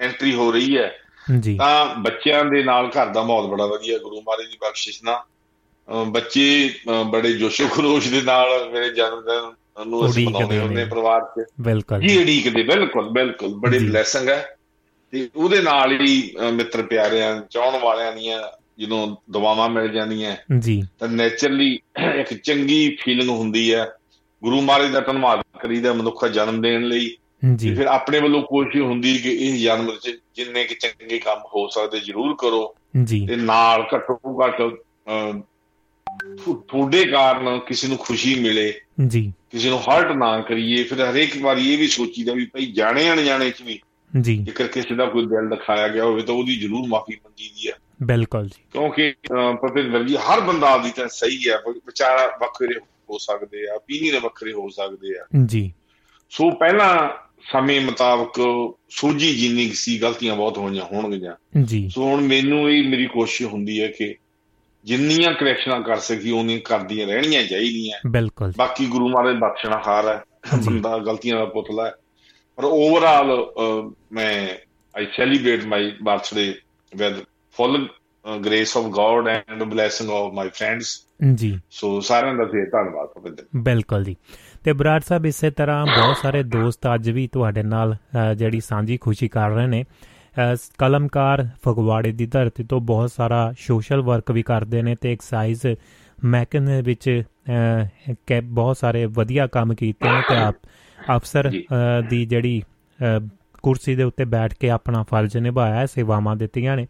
ਐਂਟਰੀ 0.00 0.34
ਹੋ 0.34 0.52
ਰਹੀ 0.52 0.78
ਹੈ 0.78 0.98
ਜੀ। 1.40 1.56
ਤਾਂ 1.58 1.94
ਬੱਚਿਆਂ 1.94 2.44
ਦੇ 2.44 2.62
ਨਾਲ 2.64 2.86
ਘਰ 2.86 3.06
ਦਾ 3.06 3.22
ਮਾਹੌਲ 3.22 3.46
ਬੜਾ 3.46 3.66
ਵਧੀਆ। 3.66 3.98
ਗੁਰੂ 3.98 4.20
ਮਹਾਰਾਜ 4.20 4.46
ਦੀ 4.46 4.56
ਬਖਸ਼ਿਸ਼ 4.56 5.04
ਨਾਲ 5.04 5.22
ਬੱਚੇ 6.06 6.74
ਬੜੇ 7.06 7.32
ਜੋਸ਼ੋ 7.32 7.68
ਖਰੋਸ਼ 7.68 8.08
ਦੇ 8.08 8.22
ਨਾਲ 8.22 8.70
ਮੇਰੇ 8.72 8.88
ਜਨਮ 8.88 9.20
ਦਿਨ 9.20 9.52
ਨੂੰ 9.86 10.10
ਅਸੀਂ 10.10 10.26
ਮਨਾਉਂਦੇ 10.26 10.58
ਹੁੰਦੇ 10.58 10.84
ਪਰਿਵਾਰ 10.84 11.20
'ਚ। 11.20 11.48
ਬਿਲਕੁਲ 11.60 12.00
ਜੀ 12.00 12.22
ਉਡੀਕ 12.22 12.54
ਦੇ 12.54 12.62
ਬਿਲਕੁਲ 12.62 13.10
ਬਿਲਕੁਲ 13.10 13.54
ਬੜੀ 13.54 13.78
ਬਲੇਸਿੰਗ 13.78 14.28
ਹੈ। 14.28 14.56
ਤੇ 15.10 15.30
ਉਹਦੇ 15.36 15.62
ਨਾਲ 15.62 16.00
ਹੀ 16.00 16.34
ਮਿੱਤਰ 16.52 16.82
ਪਿਆਰਿਆਂ 16.82 17.42
ਚਾਹਣ 17.50 17.78
ਵਾਲਿਆਂ 17.80 18.12
ਦੀਆਂ 18.12 18.42
ਜਦੋਂ 18.78 19.16
ਦੁਆਵਾਂ 19.30 19.68
ਮਿਲ 19.68 19.88
ਜਾਂਦੀਆਂ 19.88 20.36
ਜੀ। 20.58 20.82
ਤਾਂ 20.98 21.08
ਨੇਚਰਲੀ 21.08 21.80
ਇੱਕ 22.14 22.34
ਚੰਗੀ 22.34 22.96
ਫੀਲਿੰਗ 23.00 23.28
ਹੁੰਦੀ 23.28 23.74
ਹੈ। 23.74 23.92
ਗੁਰੂ 24.42 24.60
ਮਹਾਰਾਜ 24.60 24.90
ਦਾ 24.90 25.00
ਧੰਨਵਾਦ 25.00 25.42
ਕਰੀਦਾ 25.62 25.92
ਮਨੁੱਖਾ 25.92 26.28
ਜਨਮ 26.28 26.62
ਦੇਣ 26.62 26.82
ਲਈ। 26.82 27.16
ਜੀ। 27.54 27.74
ਫਿਰ 27.74 27.86
ਆਪਣੇ 27.86 28.20
ਵੱਲੋਂ 28.20 28.42
ਕੋਸ਼ਿਸ਼ 28.42 28.82
ਹੁੰਦੀ 28.82 29.18
ਕਿ 29.18 29.30
ਇਹ 29.30 29.64
ਜਨਮ 29.64 29.86
ਵਿੱਚ 29.86 30.18
ਜਿੰਨੇ 30.36 30.64
ਕਿ 30.64 30.74
ਚੰਗੇ 30.74 31.18
ਕੰਮ 31.18 31.38
ਹੋ 31.38 31.68
ਸਕਦੇ 31.68 32.00
ਜ਼ਰੂਰ 32.00 32.34
ਕਰੋ। 32.38 32.74
ਜੀ। 33.04 33.26
ਤੇ 33.26 33.36
ਨਾਲ 33.36 33.88
ਘੱਟੋ 33.94 34.44
ਘੱਟ 34.44 34.62
ਤੁਹਾਡੇ 36.52 37.04
ਕਾਰਨ 37.04 37.60
ਕਿਸੇ 37.66 37.88
ਨੂੰ 37.88 37.96
ਖੁਸ਼ੀ 37.96 38.40
ਮਿਲੇ। 38.40 38.74
ਜੀ। 39.06 39.32
ਕਿਸੇ 39.50 39.68
ਨੂੰ 39.68 39.80
ਹਰਟ 39.80 40.16
ਨਾ 40.16 40.40
ਕਰੀਏ। 40.40 40.84
ਫਿਰ 40.84 41.10
ਹਰੇਕ 41.10 41.42
ਵਾਰੀ 41.42 41.72
ਇਹ 41.72 41.78
ਵੀ 41.78 41.88
ਸੋਚੀਦਾ 41.88 42.32
ਵੀ 42.32 42.46
ਭਾਈ 42.46 42.66
ਜਾਣੇ 42.66 43.10
ਅਣਜਾਣੇ 43.10 43.50
ਚ 43.50 43.62
ਵੀ। 43.62 43.80
ਜੀ। 44.20 44.38
ਜੇਕਰ 44.38 44.66
ਕਿਸੇ 44.66 44.94
ਦਾ 44.94 45.06
ਕੋਈ 45.06 45.26
ਦਿਲ 45.26 45.48
ਦਿਖਾਇਆ 45.48 45.88
ਗਿਆ 45.88 46.04
ਹੋਵੇ 46.04 46.22
ਤਾਂ 46.22 46.34
ਉਹਦੀ 46.34 46.56
ਜ਼ਰੂਰ 46.56 46.88
ਮਾਫੀ 46.88 47.16
ਮੰਗੀਦੀ 47.24 47.68
ਹੈ 47.68 47.72
ਬਿਲਕੁਲ 48.02 48.46
ਜੀ। 48.46 48.62
ਕਿਉਂਕਿ 48.72 49.14
ਪ੍ਰੋਫੈਸਰ 49.28 50.04
ਜੀ 50.04 50.16
ਹਰ 50.16 50.40
ਬੰਦਾ 50.40 50.70
ਆਪਦੀ 50.70 50.90
ਤਾਂ 50.90 51.08
ਸਹੀ 51.08 51.48
ਹੈ 51.48 51.58
ਵਿਚਾਰਾ 51.68 52.38
ਵੱਖਰੇ 52.40 52.78
ਹੋ 53.10 53.18
ਸਕਦੇ 53.18 53.74
ਆ 53.74 53.78
ਪੀਣੀ 53.86 54.18
ਵੱਖਰੇ 54.22 54.52
ਹੋ 54.52 54.68
ਸਕਦੇ 54.68 55.18
ਆ। 55.20 55.24
ਜੀ। 55.46 55.72
ਸੋ 56.30 56.50
ਪਹਿਲਾਂ 56.50 57.08
ਸਮੇਂ 57.52 57.80
ਮੁਤਾਬਕ 57.80 58.32
ਸੂਝੀ 58.90 59.34
ਜਿੰਨੀ 59.34 59.70
ਸੀ 59.74 59.98
ਗਲਤੀਆਂ 59.98 60.36
ਬਹੁਤ 60.36 60.58
ਹੋਈਆਂ 60.58 60.84
ਹੋਣਗੀਆਂ। 60.84 61.60
ਜੀ। 61.62 61.88
ਸੋ 61.88 62.04
ਹੁਣ 62.04 62.20
ਮੈਨੂੰ 62.20 62.70
ਇਹ 62.70 62.88
ਮੇਰੀ 62.88 63.06
ਕੋਸ਼ਿਸ਼ 63.06 63.52
ਹੁੰਦੀ 63.52 63.82
ਹੈ 63.82 63.88
ਕਿ 63.88 64.14
ਜਿੰਨੀਆਂ 64.84 65.32
ਕਰੈਕਸ਼ਨਾਂ 65.32 65.80
ਕਰ 65.80 65.96
ਸਕੀ 65.98 66.30
ਉਹਨੀਆਂ 66.30 66.58
ਕਰਦੀਆਂ 66.64 67.06
ਰਹਿਣੀਆਂ 67.06 67.42
ਚਾਹੀਦੀਆਂ। 67.44 67.98
ਬਿਲਕੁਲ 68.10 68.52
ਬਾਕੀ 68.58 68.86
ਗੁਰੂ 68.86 69.08
ਮਹਾਰਾਜ 69.08 69.36
ਬਖਸ਼ਣਹਾਰ 69.36 70.08
ਹੈ। 70.08 70.22
ਬੰਦਾ 70.66 70.96
ਗਲਤੀਆਂ 70.98 71.36
ਦਾ 71.36 71.44
ਪੁਤਲਾ 71.44 71.86
ਹੈ। 71.86 71.92
ਪਰ 72.56 72.64
ਓਵਰਆਲ 72.64 73.26
ਮੈਂ 74.12 74.48
I 74.94 75.06
celebrate 75.16 75.64
my 75.64 75.90
birthday 76.02 76.54
with 76.96 77.20
full 77.56 77.86
grace 78.44 78.76
of 78.76 78.84
God 78.84 79.28
and 79.28 79.62
blessing 79.62 80.10
of 80.10 80.32
my 80.32 80.48
friends 80.48 80.98
ਜੀ। 81.34 81.58
ਸੋ 81.70 82.00
ਸਾਰਿਆਂ 82.00 82.34
ਦਾ 82.34 82.44
ਫੇਰ 82.44 82.66
ਧੰਨਵਾਦ 82.70 83.08
ਪਵਿੱਤਰ 83.08 83.44
ਬਿਲਕੁਲ 83.56 84.04
ਜੀ। 84.04 84.16
ਤੇ 84.64 84.72
ਬਰਾੜ 84.72 85.00
ਸਾਹਿਬ 85.00 85.26
ਇਸੇ 85.26 85.50
ਤਰ੍ਹਾਂ 85.50 85.84
ਬਹੁਤ 85.86 86.16
ਸਾਰੇ 86.16 86.42
ਦੋਸਤ 86.42 86.86
ਅੱਜ 86.94 87.10
ਵੀ 87.10 87.26
ਤੁਹਾਡੇ 87.32 87.62
ਨਾਲ 87.62 87.96
ਜਿਹੜੀ 88.36 88.60
ਸਾਂਝੀ 88.60 88.96
ਖੁਸ਼ੀ 88.96 89.28
ਕਰ 89.28 89.50
ਰਹੇ 89.50 89.66
ਨੇ। 89.66 89.84
ਕਲਮਕਾਰ 90.78 91.48
ਫਗਵਾੜੇ 91.62 92.12
ਦੀ 92.12 92.26
ਧਰਤੀ 92.26 92.64
ਤੋਂ 92.64 92.80
ਬਹੁਤ 92.80 93.10
ਸਾਰਾ 93.10 93.52
ਸੋਸ਼ਲ 93.58 94.00
ਵਰਕ 94.00 94.30
ਵੀ 94.30 94.42
ਕਰਦੇ 94.42 94.82
ਨੇ 94.82 94.96
ਤੇ 95.00 95.12
ਐਕਸਾਈਜ਼ 95.12 95.76
ਮੈਕਨ 96.24 96.82
ਵਿੱਚ 96.82 97.22
ਕਿ 98.26 98.40
ਬਹੁਤ 98.40 98.76
ਸਾਰੇ 98.76 99.04
ਵਧੀਆ 99.06 99.46
ਕੰਮ 99.46 99.74
ਕੀਤੇ 99.74 100.10
ਨੇ 100.10 100.22
ਤੇ 100.28 100.36
ਆਪ 100.36 100.54
ਅਫਸਰ 101.16 101.50
ਦੀ 102.10 102.26
ਜਿਹੜੀ 102.26 102.62
ਕੁਰਸੀ 103.62 103.94
ਦੇ 103.94 104.02
ਉੱਤੇ 104.02 104.24
ਬੈਠ 104.24 104.54
ਕੇ 104.54 104.70
ਆਪਣਾ 104.70 105.02
ਫਰਜ਼ 105.02 105.36
ਨਿਭਾਇਆ 105.36 105.86
ਸੇਵਾਵਾਂ 105.86 106.36
ਦਿੱਤੀਆਂ 106.36 106.76
ਨੇ। 106.76 106.86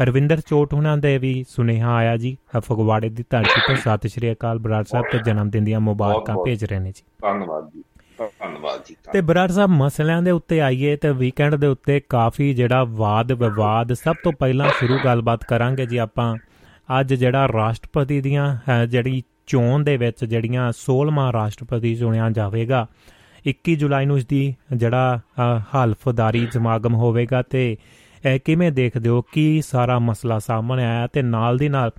ਰਵਿੰਦਰ 0.00 0.40
ਚੋਟ 0.40 0.74
ਉਹਨਾਂ 0.74 0.96
ਦੇ 0.98 1.18
ਵੀ 1.18 1.44
ਸੁਨੇਹਾ 1.48 1.94
ਆਇਆ 1.94 2.16
ਜੀ 2.16 2.36
ਫਗਵਾੜੇ 2.56 3.08
ਦੀ 3.08 3.24
ਧਰਤੀ 3.30 3.60
ਤੋਂ। 3.66 3.76
ਸਤਿ 3.76 4.08
ਸ਼੍ਰੀ 4.08 4.32
ਅਕਾਲ 4.32 4.58
ਬਰਾੜ 4.58 4.84
ਸਾਹਿਬ 4.84 5.06
ਤੇ 5.12 5.18
ਜਨਮ 5.18 5.50
ਦਿਨ 5.50 5.64
ਦੀਆਂ 5.64 5.80
ਮੁਬਾਰਕਾਂ 5.80 6.36
ਭੇਜ 6.44 6.64
ਰਹੇ 6.64 6.78
ਨੇ 6.78 6.92
ਜੀ। 6.92 7.02
ਧੰਨਵਾਦ 7.22 7.70
ਜੀ। 7.74 7.82
ਧੰਨਵਾਦ 8.18 8.80
ਜੀ 8.88 8.96
ਤੇ 9.12 9.20
ਬਰਾੜ 9.20 9.50
ਸਾਹਿਬ 9.50 9.70
ਮਸਲਿਆਂ 9.70 10.22
ਦੇ 10.22 10.30
ਉੱਤੇ 10.30 10.60
ਆਈਏ 10.60 10.96
ਤੇ 10.96 11.10
ਵੀਕਐਂਡ 11.12 11.54
ਦੇ 11.54 11.66
ਉੱਤੇ 11.66 12.00
ਕਾਫੀ 12.08 12.52
ਜਿਹੜਾ 12.54 12.84
ਵਾਦ 12.84 13.32
ਵਿਵਾਦ 13.32 13.92
ਸਭ 13.92 14.14
ਤੋਂ 14.24 14.32
ਪਹਿਲਾਂ 14.32 14.68
ਸ਼ੁਰੂ 14.78 14.98
ਗੱਲਬਾਤ 15.04 15.44
ਕਰਾਂਗੇ 15.44 15.86
ਜੀ 15.86 15.96
ਆਪਾਂ। 15.96 16.36
ਅੱਜ 17.00 17.14
ਜਿਹੜਾ 17.14 17.46
ਰਾਸ਼ਟਰਪਤੀ 17.48 18.20
ਦੀਆਂ 18.20 18.86
ਜਿਹੜੀ 18.86 19.22
ਚੋਣ 19.46 19.84
ਦੇ 19.84 19.96
ਵਿੱਚ 19.96 20.24
ਜਿਹੜੀਆਂ 20.24 20.72
16ਵਾਂ 20.78 21.32
ਰਾਸ਼ਟਰਪਤੀ 21.32 21.94
ਚੁਣਿਆ 21.94 22.30
ਜਾਵੇਗਾ 22.30 22.86
21 23.46 23.74
ਜੁਲਾਈ 23.74 24.06
ਨੂੰ 24.06 24.16
ਇਸ 24.18 24.26
ਦੀ 24.26 24.54
ਜਿਹੜਾ 24.76 25.20
ਹਲਫਦਾਰੀ 25.74 26.46
ਸਮਾਗਮ 26.52 26.94
ਹੋਵੇਗਾ 26.94 27.42
ਤੇ 27.42 27.76
ਕਿਵੇਂ 28.44 28.72
ਦੇਖਦੇ 28.72 29.08
ਹੋ? 29.08 29.22
ਕੀ 29.32 29.62
ਸਾਰਾ 29.62 29.98
ਮਸਲਾ 29.98 30.38
ਸਾਹਮਣੇ 30.38 30.84
ਆਇਆ? 30.84 31.06
ਤੇ 31.06 31.22
ਨਾਲ 31.22 31.58
ਦੀ 31.58 31.68
ਨਾਲ 31.68 31.90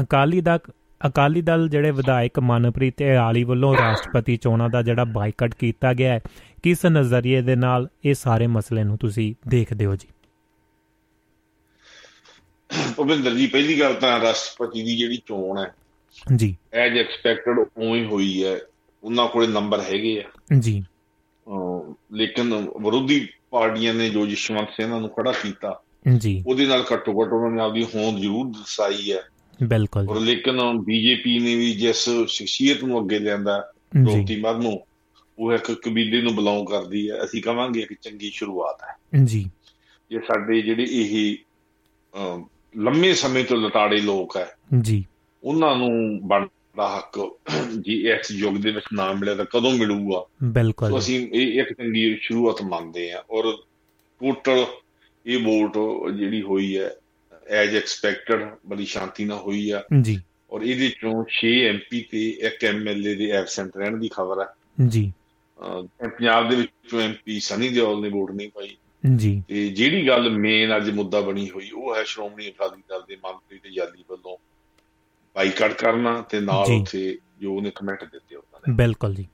ਅਕਾਲੀ 0.00 0.40
ਦਾ 0.40 0.58
ਅਕਾਲੀ 1.06 1.42
ਦਲ 1.42 1.68
ਜਿਹੜੇ 1.68 1.90
ਵਿਧਾਇਕ 1.90 2.38
ਮਨਪ੍ਰੀਤ 2.38 3.02
ਆਲੀ 3.02 3.44
ਵੱਲੋਂ 3.44 3.76
ਰਾਸ਼ਟਰਪਤੀ 3.76 4.36
ਚੋਣਾਂ 4.36 4.68
ਦਾ 4.68 4.82
ਜਿਹੜਾ 4.82 5.04
ਬਾਈਕਾਟ 5.04 5.54
ਕੀਤਾ 5.54 5.94
ਗਿਆ 5.94 6.12
ਹੈ 6.12 6.20
ਕਿਸ 6.62 6.86
ਨਜ਼ਰੀਏ 6.86 7.42
ਦੇ 7.42 7.56
ਨਾਲ 7.56 7.88
ਇਹ 8.04 8.14
ਸਾਰੇ 8.14 8.46
ਮਸਲੇ 8.46 8.84
ਨੂੰ 8.84 8.98
ਤੁਸੀਂ 8.98 9.34
ਦੇਖਦੇ 9.48 9.86
ਹੋ 9.86 9.96
ਜੀ? 9.96 10.08
ਭੁਪਿੰਦਰ 12.96 13.34
ਜੀ 13.34 13.46
ਪਹਿਲੀ 13.46 13.80
ਗੱਲ 13.80 13.94
ਤਾਂ 13.94 14.20
ਰਾਸ਼ਟਰਪਤੀ 14.20 14.82
ਦੀ 14.82 14.96
ਜਿਹੜੀ 14.96 15.16
ਚੋਣ 15.16 15.58
ਹੈ 15.58 15.74
ਜੀ। 16.36 16.56
ਐਜ 16.72 16.98
ਐਕਸਪੈਕਟਡ 16.98 17.58
ਉਵੇਂ 17.58 18.06
ਹੋਈ 18.06 18.44
ਹੈ 18.44 18.58
ਉਹਨਾਂ 19.04 19.28
ਕੋਲੇ 19.28 19.46
ਨੰਬਰ 19.46 19.80
ਹੈਗੇ 19.80 20.24
ਆ। 20.26 20.30
ਜੀ। 20.58 20.84
ਲੇਕਿਨ 22.12 22.54
ਵਿਰੋਧੀ 22.54 23.28
ਪਾਰਟੀਆਂ 23.50 23.94
ਨੇ 23.94 24.10
ਜੋ 24.10 24.26
ਜਸ਼ਵੰਤ 24.26 24.68
ਸਿੰਘ 24.70 24.86
ਨੂੰ 24.86 25.08
ਖੜਾ 25.08 25.32
ਕੀਤਾ 25.32 25.80
ਜੀ। 26.18 26.44
ਉਹਦੇ 26.46 26.66
ਨਾਲ 26.66 26.84
ਘੱਟੋ 26.92 27.22
ਘੱਟ 27.22 27.32
ਉਹਨਾਂ 27.32 27.50
ਨੇ 27.50 27.62
ਆਪਦੀ 27.62 27.84
ਹੋਂਦ 27.84 28.18
ਜ਼ਰੂਰ 28.18 28.46
ਦਸਾਈ 28.48 29.12
ਹੈ। 29.12 29.22
ਬਿਲਕੁਲ 29.62 30.08
ਔਰ 30.08 30.20
ਲੇਕਿਨ 30.20 30.78
ਬੀਜੇਪੀ 30.78 31.38
ਨੇ 31.38 31.54
ਵੀ 31.54 31.74
ਜਿਸ 31.74 32.08
ਸ਼ਖਸੀਅਤ 32.26 32.84
ਨੂੰ 32.84 33.00
ਅੱਗੇ 33.00 33.18
ਲਿਆਂਦਾ 33.18 33.72
ਦੋਤੀ 34.02 34.40
ਮਰ 34.40 34.54
ਨੂੰ 34.54 34.84
ਉਹ 35.38 35.52
ਇੱਕ 35.52 35.72
ਕਬੀਲੇ 35.72 36.22
ਨੂੰ 36.22 36.36
ਬਿਲੋਂਗ 36.36 36.66
ਕਰਦੀ 36.66 37.10
ਹੈ। 37.10 37.24
ਅਸੀਂ 37.24 37.42
ਕਹਾਂਗੇ 37.42 37.82
ਕਿ 37.82 37.96
ਚੰਗੀ 38.02 38.30
ਸ਼ੁਰੂਆਤ 38.34 38.82
ਹੈ। 38.82 39.24
ਜੀ। 39.24 39.50
ਜੇ 40.10 40.18
ਸਾਡੇ 40.18 40.62
ਜਿਹੜੇ 40.62 40.86
ਇਹ 40.90 41.36
ਲੰਮੇ 42.76 43.14
ਸਮੇਂ 43.14 43.44
ਤੋਂ 43.44 43.56
ਲਤਾੜੇ 43.56 44.00
ਲੋਕ 44.00 44.36
ਹੈ 44.36 44.50
ਜੀ। 44.80 45.04
ਉਹਨਾਂ 45.44 45.76
ਨੂੰ 45.76 46.20
ਬਣਦਾ 46.22 46.96
ਹੱਕ 46.96 47.38
ਜੀ 47.80 48.08
ਇਸ 48.08 48.30
ਯੁੱਗ 48.30 48.54
ਦੇ 48.54 48.70
ਵਿੱਚ 48.70 48.86
ਨਾ 48.92 49.12
ਮਿਲਿਆ 49.12 49.34
ਤਾਂ 49.34 49.44
ਕਦੋਂ 49.44 49.72
ਮਿਲੂਗਾ? 49.72 50.24
ਬਿਲਕੁਲ। 50.44 50.98
ਅਸੀਂ 50.98 51.28
ਇਹ 51.32 51.60
ਇੱਕ 51.60 51.72
ਚੰਗੀ 51.72 52.18
ਸ਼ੁਰੂਆਤ 52.20 52.62
ਮੰਨਦੇ 52.62 53.12
ਆ 53.12 53.24
ਔਰ 53.30 53.44
ਟੋਟਲ 54.20 54.64
ਇਹ 55.26 55.38
ਵੋਟ 55.38 55.78
ਜਿਹੜੀ 56.12 56.42
ਹੋਈ 56.42 56.78
ਹੈ 56.78 56.90
ਐਜ 57.48 57.76
ਐਕਸਪੈਕਟਡ 57.76 58.56
ਬੜੀ 58.66 58.84
ਸ਼ਾਂਤੀ 58.84 59.24
ਨਾਲ 59.24 59.38
ਹੋਈ 59.38 59.70
ਆ। 59.70 59.84
ਜੀ। 60.02 60.22
ਔਰ 60.50 60.62
ਇਹਦੇ 60.62 60.88
ਚੋਂ 60.88 61.24
6 61.30 61.48
ਐਮਪੀ 61.68 62.00
ਤੇ 62.00 62.30
ਇੱਕ 62.30 62.64
ਐਮਐਲਏ 62.64 63.14
ਦੇ 63.14 63.30
ਐਬਸੈਂਟ 63.30 63.76
ਰਹਿਣ 63.76 63.96
ਦੀ 63.96 64.08
ਖਬਰ 64.08 64.40
ਹੈ 64.40 64.46
ਜੀ। 64.88 65.12
ਪੰਜਾਬ 66.04 66.50
ਦੇ 66.50 66.56
ਵਿੱਚੋਂ 66.56 67.00
ਐਮਪੀ 67.00 67.40
ਸਨੀ 67.40 67.68
ਦਿਓਲ 67.68 68.02
ਨੇ 68.02 68.08
ਵੋਟ 68.08 68.30
ਨਹੀਂ 68.30 68.48
ਪਾਈ। 68.48 68.76
ਜੀ। 69.16 69.42
ਤੇ 69.48 69.68
ਜਿਹੜੀ 69.68 70.06
ਗੱਲ 70.08 70.30
ਮੇਨ 70.30 70.76
ਅੱਜ 70.76 70.90
ਮੁੱਦਾ 70.90 71.20
ਬਣੀ 71.20 71.50
ਹੋਈ 71.50 71.70
ਉਹ 71.70 71.96
ਹੈ 71.96 72.04
ਸ਼੍ਰੋਮਣੀ 72.04 72.48
ਅਕਾਲੀ 72.48 72.82
ਦਲ 72.88 73.02
ਦੇ 73.08 73.16
ਮੰਤਰੀ 73.16 73.58
ਤੇ 73.58 73.70
ਜਾਲੀ 73.70 74.04
ਵੱਲੋਂ 74.10 74.36
ਬਾਈਕਾਟ 75.36 75.72
ਕਰਨਾ 75.72 76.22
ਤੇ 76.22 76.40
ਨਾਲ 76.40 76.72
ਉੱਥੇ 76.80 77.18
ਜੋ 77.40 77.54
ਉਹਨੇ 77.54 77.72
ਕਮੈਂਟ 77.74 78.04
ਦਿੱਤੇ 78.04 78.36
ਉਹਨਾਂ 78.36 78.60
ਨੇ 78.68 78.74
ਬਿਲਕੁਲ 78.74 79.14
ਜੀ। 79.14 79.28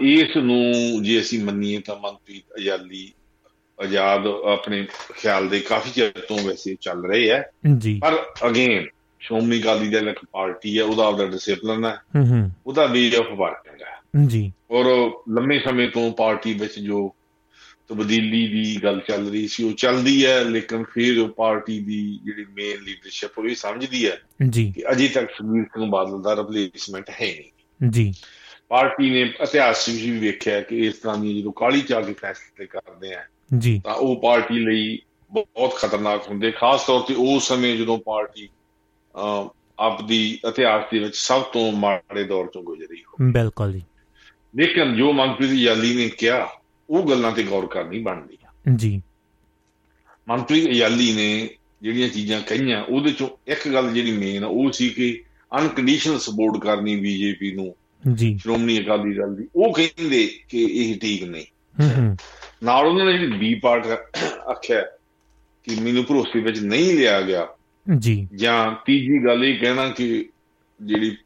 ਇਸ 0.00 0.36
ਨੂੰ 0.36 0.72
ਜੇ 1.02 1.20
ਅਸੀਂ 1.20 1.44
ਮੰਨੀਏ 1.44 1.80
ਤਾਂ 1.80 1.96
ਮੰਤਰੀ 1.96 2.42
ਅਜਾਲੀ 2.56 3.12
ਆਜ਼ਾਦ 3.80 4.26
ਆਪਣੇ 4.26 4.86
ਖਿਆਲ 5.16 5.48
ਦੇ 5.48 5.60
ਕਾਫੀ 5.60 5.90
ਚਿਰ 5.90 6.10
ਤੋਂ 6.10 6.38
ਵੈਸੇ 6.38 6.76
ਚੱਲ 6.80 7.06
ਰਹੇ 7.06 7.30
ਹੈ। 7.30 7.50
ਜੀ। 7.78 7.98
ਪਰ 8.02 8.26
ਅਗੇਨ 8.46 8.86
ਸ਼੍ਰੋਮਣੀ 9.20 9.62
ਅਕਾਲੀ 9.62 9.88
ਦਲ 9.88 10.08
ਇੱਕ 10.08 10.20
ਪਾਰਟੀ 10.32 10.78
ਹੈ 10.78 10.84
ਉਹਦਾ 10.84 11.06
ਆਪਦਾ 11.06 11.26
ਡਿਸਪਲਿਨ 11.26 11.84
ਹੈ। 11.84 11.96
ਹੂੰ 12.16 12.28
ਹੂੰ। 12.28 12.50
ਉਹਦਾ 12.66 12.86
ਵੇ 12.86 13.12
ਆਫ 13.16 13.26
ਵਰਕਿੰਗ 13.32 13.82
ਹੈ 13.82 14.26
ਜੀ। 14.26 14.52
ਔਰ 14.70 14.84
ਲੰਮੇ 15.34 15.60
ਸਮੇਂ 15.60 15.88
ਤੋਂ 15.88 16.12
ਪਾਰਟੀ 16.12 16.54
ਵਿੱਚ 16.54 16.78
ਜੋ 16.78 17.14
ਤਬਦੀਲੀ 17.88 18.48
ਦੀ 18.48 18.80
ਗੱਲ 18.82 19.00
ਚੱਲ 19.00 19.30
ਰਹੀ 19.30 19.48
ਸੀ 19.48 19.62
ਉਹ 19.62 19.72
ਚੱਲਦੀ 19.72 20.26
ਹੈ 20.26 20.44
ਲੇਕਿਨ 20.44 20.84
ਫਿਰ 20.84 21.18
ਉਹ 21.18 21.28
ਪਾਰਟੀ 21.28 21.78
ਦੀ 21.80 22.20
ਜਿਹੜੀ 22.24 22.44
ਮੇਨ 22.44 22.82
ਲੀਡਰਸ਼ਿਪ 22.82 23.38
ਉਹ 23.38 23.44
ਇਹ 23.44 23.54
ਸਮਝਦੀ 23.54 24.08
ਹੈ 24.08 24.20
ਜੀ। 24.48 24.72
ਕਿ 24.76 24.90
ਅਜੇ 24.92 25.08
ਤੱਕ 25.08 25.30
ਸੁਖਬੀਰ 25.30 25.64
ਸਿੰਘ 25.64 25.90
ਬਾਦਲ 25.90 26.22
ਦਾ 26.22 26.36
ਰਿਪਲੇਸਮੈਂਟ 26.36 27.10
ਹੈ 27.10 27.26
ਨਹੀਂ। 27.26 27.90
ਜੀ। 27.90 28.14
ਪਾਰਟੀ 28.68 29.10
ਨੇ 29.10 29.20
ਇਤਿਹਾਸ 29.20 29.88
ਵਿੱਚ 29.88 30.00
ਵੀ 30.00 30.18
ਵੇਖਿਆ 30.18 30.60
ਕਿ 30.60 30.78
ਇਸ 30.78 30.94
ਤਰ੍ਹਾਂ 30.94 31.18
ਦੀ 31.18 31.40
ਜਦੋਂ 31.40 31.52
ਕਾਲੀ 31.52 31.80
ਚਾਹ 31.80 32.02
ਕੇ 32.02 32.12
ਫੈਸਲੇ 32.12 32.66
ਕਰਦੇ 32.66 33.14
ਆ 33.14 33.24
ਜੀ। 33.58 33.82
ਤਾਂ 33.84 33.94
ਉਹ 33.94 34.16
ਪਾਰਟੀ 34.16 34.58
ਲਈ 34.58 34.98
ਬਹੁਤ 35.32 35.74
ਖਤਰਨਾਕ 35.76 36.28
ਹੁੰਦੇ 36.28 36.50
ਖਾਸ 36.50 36.86
ਤੌਰ 36.86 37.00
ਤੇ 37.00 37.14
ਉਸ 37.14 37.48
ਸਮੇਂ 37.48 37.76
ਜਦੋਂ 37.76 37.98
ਪਾਰਟੀ 37.98 38.48
ਆਪਦੀ 39.78 40.38
ਇਤਿਹਾਸ 40.48 40.82
ਦੇ 40.92 40.98
ਵਿੱਚ 40.98 41.16
ਸਭ 41.16 41.42
ਤੋਂ 41.42 41.72
ਮਾੜੇ 41.72 42.24
ਦੌਰ 42.24 42.46
ਤੋਂ 42.46 42.62
ਗੁਜ਼ਰੀ 42.62 43.02
ਹੋ 43.02 43.32
ਬਿਲਕੁਲ 43.32 43.72
ਜੀ। 43.72 43.82
ਲੇਕਿਨ 44.56 44.96
ਜੋ 44.96 45.12
ਮਨਪ੍ਰੀਤ 45.12 45.50
ਯਾਲੀ 45.50 45.96
ਨੇ 45.96 46.08
ਕਿਹਾ 46.08 46.48
ਉਹ 46.90 47.02
ਗੱਲਾਂ 47.02 47.32
ਤੇ 47.32 47.42
ਗੌਰ 47.42 47.66
ਕਰਨੀ 47.66 47.98
ਬਣਦੀ 47.98 48.38
ਆ। 48.44 48.48
ਜੀ। 48.76 49.02
ਮਨਪ੍ਰੀਤ 50.28 50.68
ਯਾਲੀ 50.68 51.12
ਨੇ 51.12 51.50
ਜਿਹੜੀਆਂ 51.82 52.08
ਚੀਜ਼ਾਂ 52.08 52.40
ਕਹੀਆਂ 52.40 52.84
ਉਹਦੇ 52.84 53.12
ਚੋਂ 53.12 53.28
ਇੱਕ 53.46 53.68
ਗੱਲ 53.68 53.92
ਜਿਹੜੀ 53.92 54.12
ਮੇਨ 54.12 54.44
ਉਹ 54.44 54.72
ਸੀ 54.72 54.88
ਕਿ 54.88 55.22
ਅਨਕੰਡੀਸ਼ਨਲ 55.58 56.18
ਸਪੋਰਟ 56.18 56.62
ਕਰਨੀ 56.62 56.96
ਬੀਜੇਪੀ 56.96 57.52
ਨੂੰ 57.52 57.74
ਜੀ। 58.14 58.38
ਸ਼੍ਰੋਮਣੀ 58.38 58.80
ਅਕਾਲੀ 58.80 59.14
ਦਲ 59.14 59.34
ਦੀ। 59.34 59.48
ਉਹ 59.56 59.72
ਕਹਿੰਦੇ 59.72 60.40
ਕਿ 60.48 60.58
ਇਹ 60.58 60.98
ਠੀਕ 60.98 61.24
ਨਹੀਂ। 61.24 61.46
ਨਾਲ 62.64 62.86
ਉਹਨਾਂ 62.86 63.06
ਨੇ 63.06 63.18
ਜਿਹੜੀ 63.18 63.38
ਬੀ 63.38 63.54
ਪਾਰਟ 63.54 63.86
ਆਖਿਆ 64.50 64.80
ਕਿ 65.64 65.80
ਮੈਨੂੰ 65.80 66.04
ਭਰੋਸੇ 66.04 66.40
ਵਿੱਚ 66.40 66.58
ਨਹੀਂ 66.58 66.98
ਲਿਆ 66.98 67.20
ਗਿਆ। 67.20 67.48
ਜੀ। 67.98 68.28
ਜਾਂ 68.34 68.72
ਤੀਜੀ 68.86 69.24
ਗੱਲ 69.24 69.44
ਇਹ 69.44 69.58
ਕਹਿਣਾ 69.58 69.88
ਕਿ 69.88 70.28
ਜਿਹੜੀ 70.82 71.16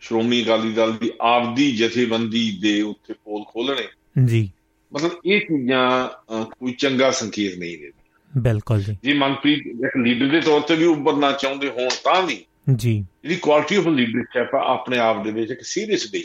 ਸ਼੍ਰੋਮਣੀ 0.00 0.44
ਅਕਾਲੀ 0.44 0.72
ਦਲ 0.72 0.92
ਦੀ 0.92 1.10
ਆਪਦੀ 1.20 1.76
ਜਥੇਬੰਦੀ 1.76 2.58
ਦੇ 2.62 2.82
ਉੱਤੇ 2.82 3.14
ਪੋਲ 3.14 3.44
ਖੋਲਣੇ 3.44 3.88
ਜੀ। 4.24 4.52
ਮਤਲਬ 4.94 5.10
ਇਹ 5.26 5.40
ਚੀਜ਼ਾਂ 5.40 6.08
ਕੋਈ 6.42 6.72
ਚੰਗਾ 6.72 7.10
ਸੰਕੇਤ 7.10 7.58
ਨਹੀਂ 7.58 7.78
ਦਿੰਦੀਆਂ 7.78 8.40
ਬਿਲਕੁਲ 8.40 8.82
ਜੀ। 8.82 8.98
ਜੀ 9.04 9.12
ਮਨਪ੍ਰੀਤ 9.12 9.58
ਇੱਕ 9.66 9.96
ਲੀਡਰ 9.96 10.28
ਦੇ 10.28 10.40
ਤੌਰ 10.40 10.60
ਤੇ 10.60 10.76
ਵੀ 10.76 10.84
ਉੱਭਰਨਾ 10.84 11.32
ਚਾਹੁੰਦੇ 11.32 11.68
ਹੋਣ 11.68 11.88
ਤਾਂ 12.04 12.22
ਵੀ 12.22 12.44
ਜੀ। 12.76 13.04
ਜਿਹੜੀ 13.22 13.36
ਕੁਆਲਿਟੀ 13.36 13.76
ਆਫ 13.76 13.86
ਲੀਡਰਸ਼ਿਪ 13.86 14.54
ਆ 14.54 14.72
ਆਪਣੇ 14.72 14.98
ਆਪ 14.98 15.24
ਦੇ 15.24 15.30
ਵਿੱਚ 15.30 15.50
ਇੱਕ 15.50 15.60
ਸੀਰੀਅਸ 15.62 16.12
ਡੇ 16.12 16.22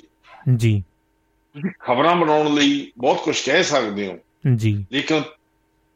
ਜੀ। 0.56 0.84
ਤੁਸੀਂ 1.54 1.70
ਖਬਰਾਂ 1.80 2.16
ਬਣਾਉਣ 2.16 2.54
ਲਈ 2.54 2.92
ਬਹੁਤ 2.98 3.24
ਕੁਝ 3.24 3.42
ਕਹਿ 3.46 3.64
ਸਕਦੇ 3.64 4.08
ਹੋ। 4.08 4.18
ਜੀ। 4.56 4.86
ਲੇਕਿਨ 4.92 5.24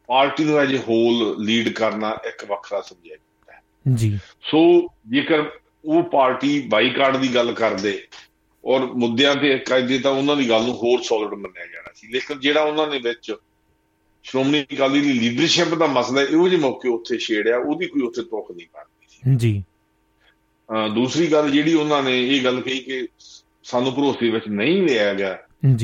ਪਾਰਟੀ 0.06 0.44
ਨੂੰ 0.44 0.58
ਐਜ 0.58 0.76
ਹੋਲ 0.76 1.44
ਲੀਡ 1.44 1.68
ਕਰਨਾ 1.68 2.18
ਇੱਕ 2.26 2.44
ਵੱਖਰਾ 2.44 2.80
ਸਬਜੈਕਟ 2.80 3.50
ਹੈ। 3.50 3.62
ਜੀ। 3.94 4.18
ਸੋ 4.50 4.88
ਜੇਕਰ 5.10 5.50
ਉਹ 5.84 6.02
ਪਾਰਟੀ 6.02 6.62
ਬਾਈਕਾਟ 6.68 7.16
ਦੀ 7.16 7.34
ਗੱਲ 7.34 7.52
ਕਰਦੇ 7.52 8.06
ਔਰ 8.64 8.80
ਮੁੱਦਿਆਂ 8.86 9.36
ਤੇ 9.36 9.58
ਕਹਿੰਦੇ 9.58 9.98
ਤਾਂ 9.98 10.10
ਉਹਨਾਂ 10.10 10.36
ਦੀ 10.36 10.48
ਗੱਲ 10.48 10.64
ਨੂੰ 10.64 10.74
ਹੋਰ 10.74 11.02
ਸੋਲਿਡ 11.02 11.34
ਮੰਨਿਆ 11.34 11.66
ਜਾਣਾ 11.66 11.92
ਸੀ। 11.94 12.08
ਲੇਕਿਨ 12.08 12.40
ਜਿਹੜਾ 12.40 12.62
ਉਹਨਾਂ 12.62 12.86
ਨੇ 12.86 12.98
ਵਿੱਚ 12.98 13.34
ਸ਼੍ਰੋਮਣੀ 14.22 14.64
ਅਕਾਲੀ 14.74 15.00
ਦੀ 15.00 15.12
ਲੀਡਰਸ਼ਿਪ 15.12 15.74
ਦਾ 15.74 15.86
ਮਸਲਾ 15.86 16.22
ਇਹੋ 16.22 16.48
ਜਿਹੇ 16.48 16.60
ਮੌਕੇ 16.60 16.88
ਉੱਥੇ 16.88 17.18
ਛੇੜਿਆ 17.18 17.58
ਉਹਦੀ 17.58 17.86
ਕੋਈ 17.86 18.02
ਉੱਥੇ 18.02 18.22
ਤੁਕ 18.22 18.52
ਨਹੀਂ 18.52 18.66
ਬਣਦੀ 18.74 19.06
ਸੀ। 19.08 19.36
ਜੀ। 19.36 19.64
ਦੂਸਰੀ 20.94 21.26
ਗੱਲ 21.26 21.50
ਜਿਹੜੀ 21.50 21.74
ਉਹਨਾਂ 21.74 22.02
ਨੇ 22.02 22.28
ਇਹ 22.28 22.44
ਗੱਲ 22.44 22.60
ਕਹੀ 22.60 22.80
ਕਿ 22.80 23.08
ਸਾਨੂੰ 23.64 23.92
ਭਰੋਸੇ 23.92 24.30
ਵਿੱਚ 24.30 24.44
ਨਹੀਂ 24.48 24.82
ਲਿਆ 24.82 25.14
ਗਿਆ 25.14 25.38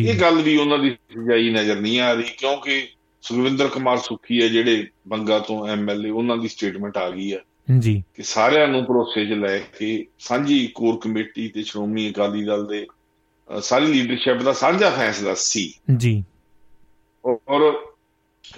ਇਹ 0.08 0.20
ਗੱਲ 0.20 0.34
ਵੀ 0.34 0.56
ਉਹਨਾਂ 0.56 0.78
ਦੀ 0.78 0.90
ਸਜਾਈ 0.90 1.50
ਨਜ਼ਰ 1.50 1.80
ਨਹੀਂ 1.80 2.00
ਆ 2.00 2.12
ਰਹੀ 2.12 2.24
ਕਿਉਂਕਿ 2.38 2.88
ਸੁਖਵਿੰਦਰ 3.22 3.68
ਕੁਮਾਰ 3.68 3.96
ਸੁਖੀ 3.96 4.42
ਹੈ 4.42 4.48
ਜਿਹੜੇ 4.48 4.86
ਬੰਗਾ 5.08 5.38
ਤੋਂ 5.38 5.68
ਐਮਐਲਏ 5.68 6.10
ਉਹਨਾਂ 6.10 6.36
ਦੀ 6.36 6.48
ਸਟੇਟਮੈਂਟ 6.48 6.96
ਆ 6.96 7.10
ਗਈ 7.10 7.32
ਹੈ 7.32 7.38
ਜੀ। 7.78 8.02
ਕਿ 8.14 8.22
ਸਾਰਿਆਂ 8.22 8.68
ਨੂੰ 8.68 8.84
ਭਰੋਸੇ 8.84 9.26
'ਚ 9.26 9.28
ਲੈ 9.28 9.58
ਕੇ 9.58 10.06
ਸਾਂਝੀ 10.18 10.66
ਕੋਰ 10.66 10.96
ਕਮੇਟੀ 10.96 11.48
ਤੇ 11.48 11.62
ਸ਼੍ਰੋਮਣੀ 11.62 12.10
ਅਕਾਲੀ 12.10 12.44
ਦਲ 12.44 12.66
ਦੇ 12.66 12.86
ਸਾਰੀ 13.60 13.86
ਲੀਡਰਸ਼ਿਪ 13.86 14.42
ਦਾ 14.42 14.52
ਸਾਂਝਾ 14.52 14.90
ਫੈਸਲਾ 14.90 15.34
ਸੀ। 15.34 15.72
ਜੀ। 15.96 16.24
ਔਰ 17.26 17.86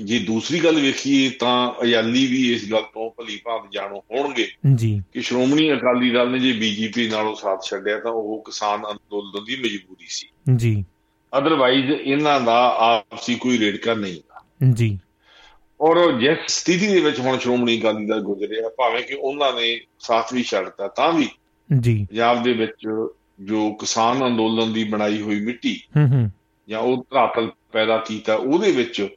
ਜੇ 0.03 0.19
ਦੂਸਰੀ 0.19 0.61
ਗੱਲ 0.61 0.81
ਵੇਖੀਏ 0.81 1.31
ਤਾਂ 1.31 1.73
ਅਯਾਲੀ 1.83 2.27
ਵੀ 2.27 2.53
ਇਸ 2.53 2.71
ਗੱਲ 2.73 2.83
ਤੋਂ 2.83 3.11
ਭਲੀ 3.11 3.41
ਭਾਂਤ 3.45 3.73
ਜਾਣੋ 3.73 4.05
ਹੋਣਗੇ 4.11 4.49
ਜੀ। 4.75 5.03
ਕਿ 5.13 5.21
ਸ਼੍ਰੋਮਣੀ 5.21 5.73
ਅਕਾਲੀ 5.73 6.11
ਦਲ 6.11 6.31
ਨੇ 6.31 6.39
ਜੇ 6.39 6.53
ਬੀਜੇਪੀ 6.53 7.09
ਨਾਲੋਂ 7.09 7.35
ਸਾਥ 7.35 7.65
ਛੱਡਿਆ 7.65 8.01
ਤਾਂ 8.01 8.11
ਉਹ 8.11 8.43
ਕਿਸਾਨ 8.47 8.83
ਅੰਦੋਲਨ 8.91 9.45
ਦੀ 9.45 9.57
ਮਜਬੂਰੀ 9.57 10.07
ਸੀ। 10.09 10.29
ਜੀ। 10.57 10.85
ਅਦਰਵਾਈਜ਼ 11.39 11.91
ਇਹਨਾਂ 11.91 12.41
ਦਾ 12.41 12.77
ਆਪਸੀ 12.79 13.35
ਕੋਈ 13.35 13.59
ਰੇੜਕਾ 13.59 13.95
ਨਹੀਂ 13.95 14.21
ਜੀ। 14.73 14.99
ਔਰ 15.81 16.13
ਜਿਸ 16.13 16.39
ਸਥਿਤੀ 16.47 16.87
ਦੇ 16.87 17.01
ਵਿੱਚ 17.01 17.21
ਹੁਣ 17.21 17.39
ਸ਼੍ਰੋਮਣੀ 17.39 17.81
ਅਕਾਲੀ 17.81 18.07
ਦਲ 18.07 18.21
ਗੁਜ਼ਰਿਆ 18.21 18.69
ਭਾਵੇਂ 18.69 19.03
ਕਿ 19.03 19.15
ਉਹਨਾਂ 19.15 19.53
ਨੇ 19.53 19.81
ਸਾਥ 19.99 20.33
ਵੀ 20.33 20.43
ਛੱਡਤਾ 20.43 20.89
ਤਾਂ 20.89 21.13
ਵੀ 21.13 21.29
ਜੀ। 21.81 22.07
ਪੰਜਾਬ 22.11 22.43
ਦੇ 22.43 22.53
ਵਿੱਚ 22.53 23.09
ਜੋ 23.41 23.73
ਕਿਸਾਨ 23.73 24.27
ਅੰਦੋਲਨ 24.27 24.73
ਦੀ 24.73 24.85
ਬਣਾਈ 24.85 25.23
ਹੋਈ 25.23 25.41
ਮਿੱਟੀ 25.41 25.81
ਹੂੰ 25.97 26.09
ਹੂੰ। 26.09 26.31
ਜਾਂ 26.69 26.81
ਉਹ 26.81 26.97
ਧਰਾਤਲ 27.11 27.51
ਪੈਦਾ 27.73 27.99
ਕੀਤਾ 27.99 28.35
ਉਹਦੇ 28.35 28.73
ਵਿੱਚ 28.73 29.09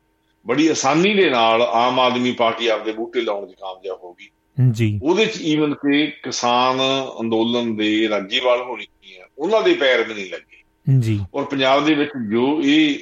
ਬੜੀ 0.48 0.68
ਆਸਾਨੀ 0.68 1.14
ਦੇ 1.14 1.30
ਨਾਲ 1.30 1.62
ਆਮ 1.62 2.00
ਆਦਮੀ 2.00 2.32
ਪਾਰਟੀ 2.32 2.68
ਆਪਦੇ 2.68 2.92
ਬੂਟੇ 2.92 3.22
ਲਾਉਣ 3.22 3.48
ਦੀ 3.48 3.54
ਕਾਮਯਾਬ 3.54 4.00
ਹੋ 4.04 4.14
ਗਈ। 4.14 4.28
ਜੀ। 4.72 5.00
ਉਹਦੇ 5.04 5.26
ਚ 5.26 5.42
ਈਵਨ 5.42 5.74
ਕਿ 5.74 6.08
ਕਿਸਾਨ 6.08 6.80
ਅੰਦੋਲਨ 7.22 7.76
ਦੇ 7.76 8.10
ਰਾਜੀਵਾਲ 8.10 8.62
ਹੋਣੀ 8.62 8.86
ਹੈ 9.20 9.26
ਉਹਨਾਂ 9.38 9.62
ਦੇ 9.62 9.74
ਪੈਰ 9.74 10.04
ਵੀ 10.04 10.14
ਨਹੀਂ 10.14 10.30
ਲੱਗੇ। 10.32 10.51
ਜੀ। 11.00 11.26
ਔਰ 11.36 11.44
ਪੰਜਾਬ 11.44 11.86
ਦੇ 11.86 11.96
ਵਿੱਚ 11.96 12.12
ਜੋ 12.32 12.62
ਇਹ 12.64 13.00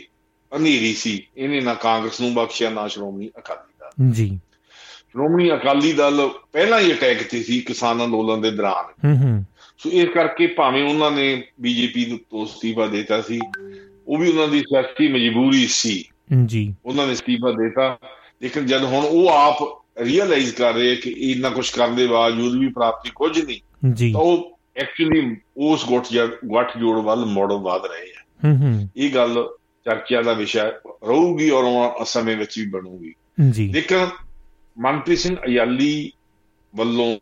ਹਨੇਰੀ 0.58 0.94
ਸੀ 0.94 1.28
ਇਹਨੇ 1.38 1.62
ਨਾ 1.62 1.74
ਕਾਂਗਰਸ 1.74 2.22
ਨੂੰ 2.22 2.34
ਬਖਸ਼ਿਆ 2.34 2.70
ਨਾ 2.70 2.88
ਸ਼੍ਰੋਮਣੀ 2.88 3.30
ਅਕਾਲੀ 3.38 3.74
ਦਲ। 3.80 4.12
ਜੀ। 4.12 4.40
ਸ਼੍ਰੋਮਣੀ 5.10 5.54
ਅਕਾਲੀ 5.54 5.94
ਦਲ 5.94 6.30
ਪਹਿਲਾਂ 6.54 6.80
ਹੀ 6.80 6.94
ਅਟੈਕ 6.94 7.24
ਤੇ 7.24 7.44
ਸੀ 7.44 7.62
ਕਿਸਾਨ 7.62 8.06
ਅੰਦੋਲਨ 8.06 8.42
ਦੇ 8.42 8.52
ਦੌਰਾਨ। 8.52 9.10
ਹੂੰ 9.10 9.24
ਹੂੰ। 9.24 9.46
ਸੋ 9.78 9.90
ਇਸ 9.90 10.06
ਕਰਕੇ 10.14 10.48
ਭਾਵੇਂ 10.48 10.84
ਉਹਨਾਂ 10.84 11.12
ਨੇ 11.12 11.44
ਬੀਜੇਪੀ 11.62 12.06
ਨੂੰ 12.06 12.18
ਤੋਂ 12.18 12.46
ਅਸਤੀਫਾ 12.46 12.88
ਦਿੱਤਾ 12.88 13.22
ਸੀ 13.22 13.40
ਉਹ 14.08 14.18
ਵੀ 14.18 14.30
ਉਹਨਾਂ 14.30 14.48
ਦੀ 14.48 14.60
ਸਿਆਸੀ 14.60 15.08
ਮਜਬੂਰੀ 15.08 15.68
ਸੀ। 15.68 16.06
ਜੀ। 16.46 16.76
ਉਹਨਾਂ 16.86 17.08
ਨੇ 17.08 17.14
ਅਸਤੀਫਾ 17.14 17.52
ਦਿੱਤਾ 17.52 17.98
ਲੇਕਿਨ 18.42 18.66
ਜਦ 18.66 18.84
ਹੁਣ 18.84 19.06
ਉਹ 19.06 19.30
ਆਪ 19.30 19.86
ਰੀਅਲਾਈਜ਼ 20.00 20.54
ਕਰ 20.54 20.74
ਰਹੇ 20.74 20.96
ਕਿ 20.96 21.10
ਇੰਨਾ 21.10 21.50
ਕੁਝ 21.50 21.70
ਕਰਨ 21.70 21.96
ਦੇ 21.96 22.08
ਬਾਵਜੂਦ 22.08 22.60
ਵੀ 22.60 22.70
ਪ੍ਰਾਪਤੀ 22.70 23.10
ਕੁਝ 23.16 23.46
ਨਹੀਂ 23.46 23.92
ਜੀ। 23.94 24.14
ਤਾਂ 24.14 24.22
ਉਹ 24.22 24.59
ਐਕਚੁਅਲੀ 24.80 25.38
ਉਸ 25.58 25.86
ਗੁੱਟ 25.86 26.06
ਗੱਠ 26.28 26.78
ਜੋੜ 26.78 26.98
ਵੱਲ 26.98 27.26
ਮੋੜ 27.26 27.54
ਵਧ 27.54 27.86
ਰਹੇ 27.86 28.12
ਆ। 28.12 28.48
ਹੂੰ 28.48 28.58
ਹੂੰ। 28.58 28.90
ਇਹ 28.98 29.12
ਗੱਲ 29.12 29.50
ਚਰਚਾ 29.86 30.22
ਦਾ 30.22 30.34
ਵਿਸ਼ਾ 30.34 30.64
ਰਹੂਗੀ 30.88 31.50
ਔਰ 31.50 31.64
ਆਉਣ 31.64 32.04
ਸਮੇਂ 32.04 32.38
ਵਿੱਚ 32.38 32.60
ਵੀ 32.60 32.66
ਬਣੂਗੀ। 32.66 33.14
ਜੀ। 33.50 33.74
ਲੇਕਿਨ 33.74 34.08
ਮਨਪ੍ਰੀਤ 34.80 35.20
ਸਿੰਘ 35.20 35.36
ਅਯਾਲੀ 35.36 36.12
ਵੱਲੋਂ 36.76 37.18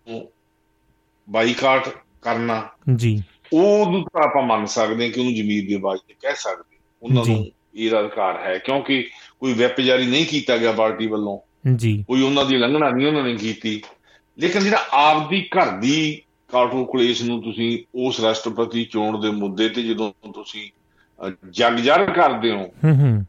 ਬਾਈਕਾਟ 1.30 1.89
ਕਰਨਾ 2.22 2.70
ਜੀ। 2.96 3.24
ਉਹ 3.54 3.91
ਨੂੰ 3.91 4.04
ਤਾਂ 4.04 4.24
ਆਪਾਂ 4.24 4.43
ਮੰਨ 4.43 4.65
ਸਕਦੇ 4.65 5.06
ਹਾਂ 5.06 5.12
ਕਿ 5.12 5.20
ਉਹਨੂੰ 5.20 5.36
ਜ਼ਮੀਰ 5.36 5.67
ਦੀ 5.67 5.74
ਆਵਾਜ਼ 5.74 6.02
ਤੇ 6.08 6.13
ਕਹਿ 6.13 6.34
ਸਕਦੇ। 6.36 6.78
ਉਹਨਾਂ। 7.04 7.26
ਨੂੰ 7.28 7.52
ਇਹਦਾ 7.76 8.00
ਅਧਿਕਾਰ 8.00 8.46
ਹੈ 8.46 8.58
ਕਿਉਂਕਿ 8.58 9.10
ਕੋਈ 9.39 9.54
ਵੈਪ 9.54 9.82
ਜਾਰੀ 9.82 10.06
ਨਹੀਂ 10.06 10.26
ਕੀਤਾ 10.26 10.58
ਗਿਆ 10.58 10.72
ਪਾਰਟੀ 10.72 11.08
ਵੱਲੋਂ। 11.08 11.39
ਜੀ। 11.76 12.06
ਕੋਈ 12.08 12.22
ਉਹਨਾਂ 12.22 12.46
ਦੀ 12.46 12.56
ਉਲੰਘਣਾ 12.56 12.89
ਨਹੀਂ 12.89 13.08
ਉਹਨਾਂ 13.08 13.24
ਨੇ 13.24 13.36
ਕੀਤੀ। 13.36 13.82
ਲੇਕਿਨ 14.39 14.63
ਜਿਹੜਾ 14.63 14.86
ਆਪਦੀ 14.93 15.50
ਘਰ 15.58 15.72
ਦੀ 15.72 16.22
ਕਾਟੋ 16.52 16.86
ਕਲੇਸ਼ 16.86 17.24
ਨੂੰ 17.24 17.42
ਤੁਸੀਂ 17.44 17.80
ਉਸ 17.96 18.20
ਰਾਸ਼ਟਰਪਤੀ 18.20 18.86
ਚੋਣ 18.86 19.22
ਦੇ 19.22 19.30
ਮੁੱਦੇ 19.30 19.70
ਤੇ 19.70 19.84
ਜਦੋਂ 19.84 20.12
ਤੁਸੀਂ 20.34 20.70
ਅਹ, 21.28 21.32
ਜਗ 21.50 21.76
ਜਾਹਿਰ 21.76 22.12
ਕਰਦੇ 22.12 22.52
ਹੋ 22.52 22.66
ਹੂੰ 22.84 22.96
ਹੂੰ। 22.96 23.26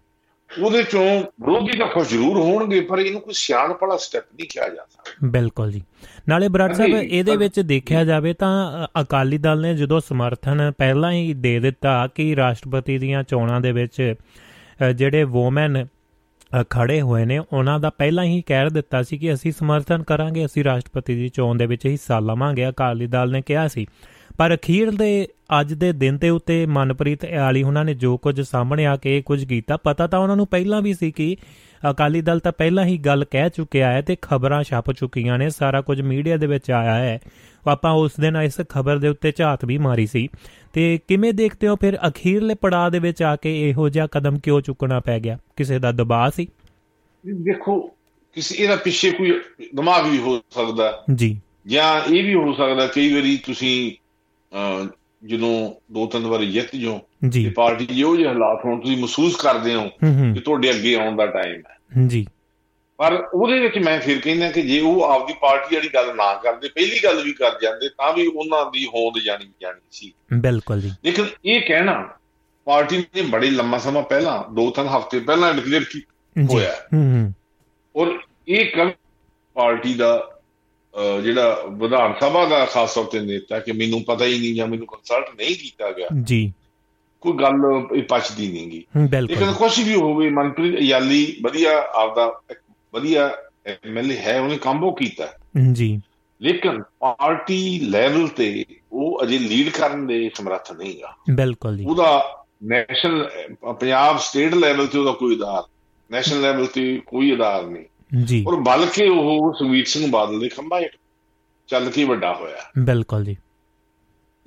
ਉਹਦੇ 0.65 0.83
ਚੋਂ 0.83 1.21
ਵਿਰੋਧੀ 1.21 1.79
ਤਾਂ 1.79 1.87
ਖੁਸ਼ 1.87 2.09
ਜ਼ਰੂਰ 2.09 2.37
ਹੋਣਗੇ 2.39 2.81
ਪਰ 2.81 2.99
ਇਹਨੂੰ 2.99 3.21
ਕੋਈ 3.21 3.35
ਸਿਆਣਪ 3.35 3.83
ਵਾਲਾ 3.83 3.97
ਸਟੈਪ 3.97 4.25
ਨਹੀਂ 4.35 4.49
ਕਿਹਾ 4.51 4.69
ਜਾ 4.69 4.87
ਸਕਦਾ। 4.91 5.29
ਬਿਲਕੁਲ 5.29 5.73
ਜੀ। 5.73 5.83
ਨਾਲੇ 6.29 6.49
ਬਰਾੜ 6.49 6.73
ਸਾਹਿਬ 6.73 6.95
ਇਹਦੇ 6.95 7.37
ਵਿੱਚ 7.37 7.61
ਦੇਖਿਆ 7.61 8.05
ਜਾਵੇ 8.05 8.33
ਤਾਂ 8.33 8.87
ਅਕਾਲੀ 9.03 9.39
ਦਲ 9.39 9.61
ਨੇ 9.61 9.75
ਜਦੋਂ 9.75 10.01
ਸਮਰਥਨ 10.01 10.73
ਪਹਿਲਾਂ 10.79 11.13
ਹੀ 11.13 11.35
ਦੇ 11.35 11.61
ਦਿੱਤਾ 11.61 12.07
ਕਿ 12.07 12.37
ਰਾਸ਼ਟਰਪਤੀ 12.37 12.99
ਦੀਆਂ 12.99 13.23
ਚੋਣਾਂ 13.23 13.61
ਦੇ 13.61 13.73
ਵਿੱਚ 13.73 14.15
ਜਿਹੜੇ 14.95 15.25
ਵੋਮਨ 15.25 15.87
ਖੜੇ 16.71 17.01
ਹੋਏ 17.01 17.25
ਨੇ। 17.25 17.39
ਉਹਨਾਂ 17.39 17.81
ਦਾ 17.81 17.91
ਪਹਿਲਾਂ 17.91 18.25
ਹੀ 18.25 18.43
ਕਹਿ 18.43 18.71
ਦਿੱਤਾ 18.71 19.03
ਸੀ 19.03 19.19
ਕਿ 19.19 19.35
ਅਸੀਂ 19.35 19.53
ਸਮਰਥਨ 19.53 20.03
ਕਰਾਂਗੇ, 20.03 20.45
ਅਸੀਂ 20.45 20.65
ਰਾਸ਼ਟਰਪਤੀ 20.65 21.15
ਦੀ 21.15 21.29
ਚੋਣ 21.29 21.57
ਦੇ 21.57 21.67
ਵਿੱਚ 21.67 21.87
ਹਿੱਸਾ 21.87 22.19
ਲਵਾਂਗੇ, 22.19 22.69
ਅਕਾਲੀ 22.69 23.07
ਦਲ 23.07 23.31
ਨੇ 23.31 23.43
ਕਿਹਾ 23.43 23.69
ਸੀ। 23.69 23.87
ਪਰ 24.39 24.55
ਅਖੀਰ 24.55 24.91
ਦੇ, 24.91 25.29
ਅੱਜ 25.61 25.75
ਦੇ 25.75 25.93
ਦਿਨ 25.93 26.19
ਤੇ 26.19 26.31
ਉੱਤੇ 26.31 26.67
ਮਨਪ੍ਰੀਤ 26.67 27.25
ਆਲੀ 27.25 27.63
ਉਹਨਾਂ 27.63 27.85
ਨੇ 27.85 27.95
ਜੋ 27.95 28.17
ਕੁਝ 28.17 28.41
ਸਾਹਮਣੇ 28.41 28.87
ਆ 28.87 28.97
ਕੇ 28.97 29.19
ਇਹ 29.19 29.23
ਕੁਝ 29.23 29.45
ਕੀਤਾ, 29.45 29.77
ਪਤਾ 29.77 30.07
ਤਾਂ 30.07 30.19
ਉਹਨਾਂ 30.19 30.37
ਨੂੰ 30.37 30.47
ਪਹਿਲਾਂ 30.47 30.83
ਵੀ 30.83 30.95
ਸੀ 30.95 31.11
ਕਿ 31.11 31.37
ਅਕਾਲੀ 31.91 32.21
ਦਲ 32.21 32.41
ਤਾਂ 32.41 32.53
ਪਹਿਲਾਂ 32.53 32.85
ਹੀ 32.85 32.99
ਗੱਲ 32.99 33.25
ਕਹਿ 33.25 33.51
ਚੁੱਕਿਆ 33.51 33.93
ਹੈ 33.93 34.03
ਤੇ 34.03 34.17
ਖਬਰਾਂ 34.23 34.63
ਛਪ 34.63 34.93
ਚੁੱਕੀਆਂ 34.93 35.39
ਨੇ, 35.39 35.51
ਸਾਰਾ 35.51 35.81
ਕੁਝ 35.81 36.01
ਮੀਡੀਆ 36.01 36.37
ਦੇ 36.37 36.47
ਵਿੱਚ 36.47 36.71
ਆਇਆ 36.71 36.95
ਹੈ। 36.95 37.19
ਆਪਾਂ 37.67 37.93
ਉਸ 37.93 38.13
ਦਿਨ 38.21 38.37
ਇਸ 38.37 38.61
ਖਬਰ 38.69 38.99
ਦੇ 38.99 39.09
ਉੱਤੇ 39.09 39.33
ਝਾਤ 39.37 39.65
ਵੀ 39.65 39.79
ਮਾਰੀ 39.79 40.07
ਸੀ। 40.07 40.29
ਤੇ 40.73 40.99
ਕਿਵੇਂ 41.09 41.33
ਦੇਖਦੇ 41.33 41.69
ਹੋ 41.69 41.77
ਫਿਰ 41.77 41.99
ਅਖੀਰਲੇ 42.09 42.55
ਪੜਾਅ 42.55 42.91
ਦੇ 42.91 42.99
ਵਿੱਚ 42.99 43.23
ਆ 43.23 43.37
ਕੇ 43.37 43.71
ਇਹੋ 43.71 43.89
ਜਿਹਾ 43.89 44.07
ਕਦਮ 44.07 44.39
ਕਿਉਂ 44.39 44.61
ਚੁੱਕਣਾ 44.61 45.01
ਪੈ 45.01 45.19
ਗਿਆ? 45.21 45.39
ਕਿਸੇ 45.57 45.79
ਦਾ 45.79 45.93
ਦਬਾਅ 45.93 46.31
ਸੀ? 46.31 46.47
ਦੇਖੋ 47.35 47.81
ਕਿਸੇ 48.35 48.65
ਇਹਦਾ 48.65 48.77
ਪਿੱਛੇ 48.77 49.11
ਕੋਈ 49.11 49.41
ਦਿਮਾਗ 49.75 50.07
ਵੀ 50.07 50.19
ਹੋ 50.19 50.41
ਸਕਦਾ। 50.51 51.05
ਜੀ। 51.15 51.41
ਜਾਂ 51.67 52.13
ਇਹ 52.13 52.25
ਵੀ 52.25 52.35
ਹੋ 52.35 52.53
ਸਕਦਾ 52.53 52.87
ਕਈ 52.87 53.13
ਵਾਰੀ 53.15 53.37
ਤੁਸੀਂ 53.37 53.93
ਜਦੋਂ 55.25 55.73
ਦੋ 55.93 56.07
ਤਿੰਨ 56.07 56.27
ਵਾਰੀ 56.27 56.47
ਜਿੱਤ 56.53 56.77
ਜਾਓ 56.77 56.99
ਤੇ 56.99 57.29
ਜੀ 57.29 57.51
ਪਾਰਟੀ 57.51 57.87
ਜਿਹੋ 57.87 58.17
ਜਿਹੇ 58.17 58.29
ਹਾਲਾਤ 58.29 58.65
ਹੋਣ 58.65 58.81
ਤੁਸੀਂ 58.81 58.97
ਮਹਿਸੂਸ 58.97 59.37
ਕਰਦੇ 59.37 59.75
ਹੂੰ 59.75 59.91
ਕਿ 60.35 60.41
ਤੁਹਾਡੇ 60.41 60.71
ਅੱਗੇ 60.71 60.95
ਆਉਣ 60.95 61.17
ਦਾ 61.17 61.27
ਟਾਈਮ 61.27 61.63
ਹੈ। 61.69 62.07
ਜੀ। 62.07 62.27
ਪਰ 62.99 63.29
ਉਹਦੇ 63.35 63.61
ਵਿੱਚ 63.61 63.79
ਮੈਂ 63.79 64.01
ਫਿਰ 64.01 64.21
ਕਹਿੰਦਾ 64.21 64.51
ਕਿ 64.51 64.63
ਜੇ 64.63 64.81
ਉਹ 64.81 65.03
ਆਪਦੀ 65.03 65.35
ਪਾਰਟੀ 65.41 65.77
ਵਾਲੀ 65.77 65.89
ਗੱਲ 65.89 66.17
ਨਾ 66.17 66.35
ਕਰਦੇ 66.35 66.69
ਪਹਿਲੀ 66.69 66.99
ਗੱਲ 67.05 67.23
ਵੀ 67.23 67.33
ਕਰ 67.33 67.51
ਜਾਂਦੇ 67.63 67.89
ਤਾਂ 67.89 68.13
ਵੀ 68.13 68.27
ਉਹਨਾਂ 68.27 68.71
ਦੀ 68.71 68.87
ਹੋਂਦ 68.87 69.15
ਜਾਣੀ 69.25 69.47
ਜਾਣੀ 69.61 69.81
ਸੀ। 69.91 70.13
ਬਿਲਕੁਲ 70.33 70.81
ਜੀ। 70.81 70.91
ਲੇਕਿਨ 71.05 71.27
ਇਹ 71.45 71.61
ਕਹਿਣਾ 71.61 72.09
ਪਾਰਟੀ 72.65 72.99
ਨੇ 72.99 73.23
ਬੜੇ 73.23 73.51
ਲੰਮਾ 73.51 73.79
ਸਮਾਂ 73.79 74.03
ਪਹਿਲਾਂ 74.03 74.55
ਦੋ 74.55 74.71
ਤਿੰਨ 74.71 74.89
ਹਫ਼ਤੇ 74.89 75.19
ਪਹਿਲਾਂ 75.19 75.55
ਡਿਕਲੇਅਰ 75.55 75.85
ਕੀ 75.85 76.03
ਹੋਇਆ। 76.53 76.73
ਹੂੰ 76.95 77.03
ਹੂੰ। 77.03 77.35
ਔਰ 77.97 78.19
ਇਹ 78.49 78.67
ਕੱਲ 78.67 78.91
ਪਾਰਟੀ 79.55 79.95
ਦਾ 79.95 80.41
ਜਿਹੜਾ 81.25 81.65
ਵਿਧਾਨ 81.71 82.15
ਸਭਾ 82.21 82.45
ਦਾ 82.45 82.65
ਖਾਸ 82.65 82.95
ਤੌਰ 82.95 83.05
ਤੇ 83.05 83.21
ਨੇਤਾ 83.21 83.59
ਕਿ 83.59 83.73
ਮੈਨੂੰ 83.73 84.03
ਪਤਾ 84.03 84.25
ਹੀ 84.25 84.39
ਨਹੀਂ 84.39 84.55
ਜਾਂ 84.55 84.67
ਮੈਨੂੰ 84.67 84.87
ਕੰਸਲਟ 84.87 85.31
ਨਹੀਂ 85.37 85.57
ਕੀਤਾ 85.57 85.91
ਗਿਆ। 85.93 86.09
ਜੀ। 86.23 86.53
ਕੋਈ 87.21 87.33
ਗੱਲ 87.33 87.55
ਇਹ 87.97 88.03
ਪਚਦੀ 88.03 88.49
ਨਹੀਂਗੀ 88.49 88.77
ਲੇਕਿਨ 88.77 89.07
ਬਿਲਕੁਲ। 89.07 89.53
ਕੁਛ 89.53 89.79
ਵੀ 89.79 89.95
ਹੋਵੇ 89.95 90.31
ਮਨਪ੍ਰੀਤ 90.31 90.79
ਅਯਾਲੀ 90.79 91.37
ਵਧੀਆ 91.43 91.71
ਆਪਦਾ 91.95 92.41
ਵਧੀਆ 92.95 93.31
ਐਮਐਲਏ 93.67 94.17
ਹੈ 94.17 94.41
ਉਹਨੇ 94.41 94.57
ਕੰਬੋ 94.57 94.93
ਕੀਤਾ। 94.93 95.29
ਜੀ। 95.73 96.03
ਲੇਕਿਨ 96.43 96.83
ਪਾਰਟੀ 96.83 97.81
ਲੈਵਲ 97.81 98.29
ਤੇ 98.29 98.65
ਉਹ 98.93 99.21
ਅਜੇ 99.23 99.39
ਲੀਡ 99.39 99.69
ਕਰਨ 99.69 100.07
ਦੇ 100.07 100.31
ਸਮਰੱਥ 100.35 100.73
ਨਹੀਂਗਾ 100.73 101.17
ਬਿਲਕੁਲ 101.31 101.79
ਜੀ। 101.79 101.85
ਉਹਦਾ 101.85 102.25
ਨੈਸ਼ਨਲ 102.65 103.31
ਪੰਜਾਬ 103.81 104.19
ਸਟੇਟ 104.19 104.55
ਲੈਵਲ 104.55 104.87
ਤੇ 104.87 104.99
ਉਹਦਾ 104.99 105.13
ਕੋਈ 105.13 105.37
ਅਧਾਰ 105.37 105.63
ਨੈਸ਼ਨਲ 106.11 106.41
ਲੈਵਲ 106.41 106.67
ਤੇ 106.67 107.03
ਕੋਈ 107.07 107.37
ਅਧਾਰ 107.37 107.67
ਨਹੀਂ। 107.67 107.85
ਜੀ। 108.25 108.45
ਔਰ 108.49 108.57
ਬਲਕਿ 108.57 109.05
ਉਹ 109.05 109.55
ਸੁਮੀਤ 109.59 109.87
ਸਿੰਘ 109.87 110.11
ਬਾਦਲ 110.11 110.41
ਦੇ 110.41 110.49
ਖੰਭਾ 110.49 110.81
ਹੇਠ 110.81 110.91
ਚੱਲ 111.69 111.91
ਕੇ 111.91 112.05
ਵੱਡਾ 112.05 112.35
ਹੋਇਆ। 112.35 112.57
ਬਿਲਕੁਲ 112.79 113.25
ਜੀ। 113.25 113.37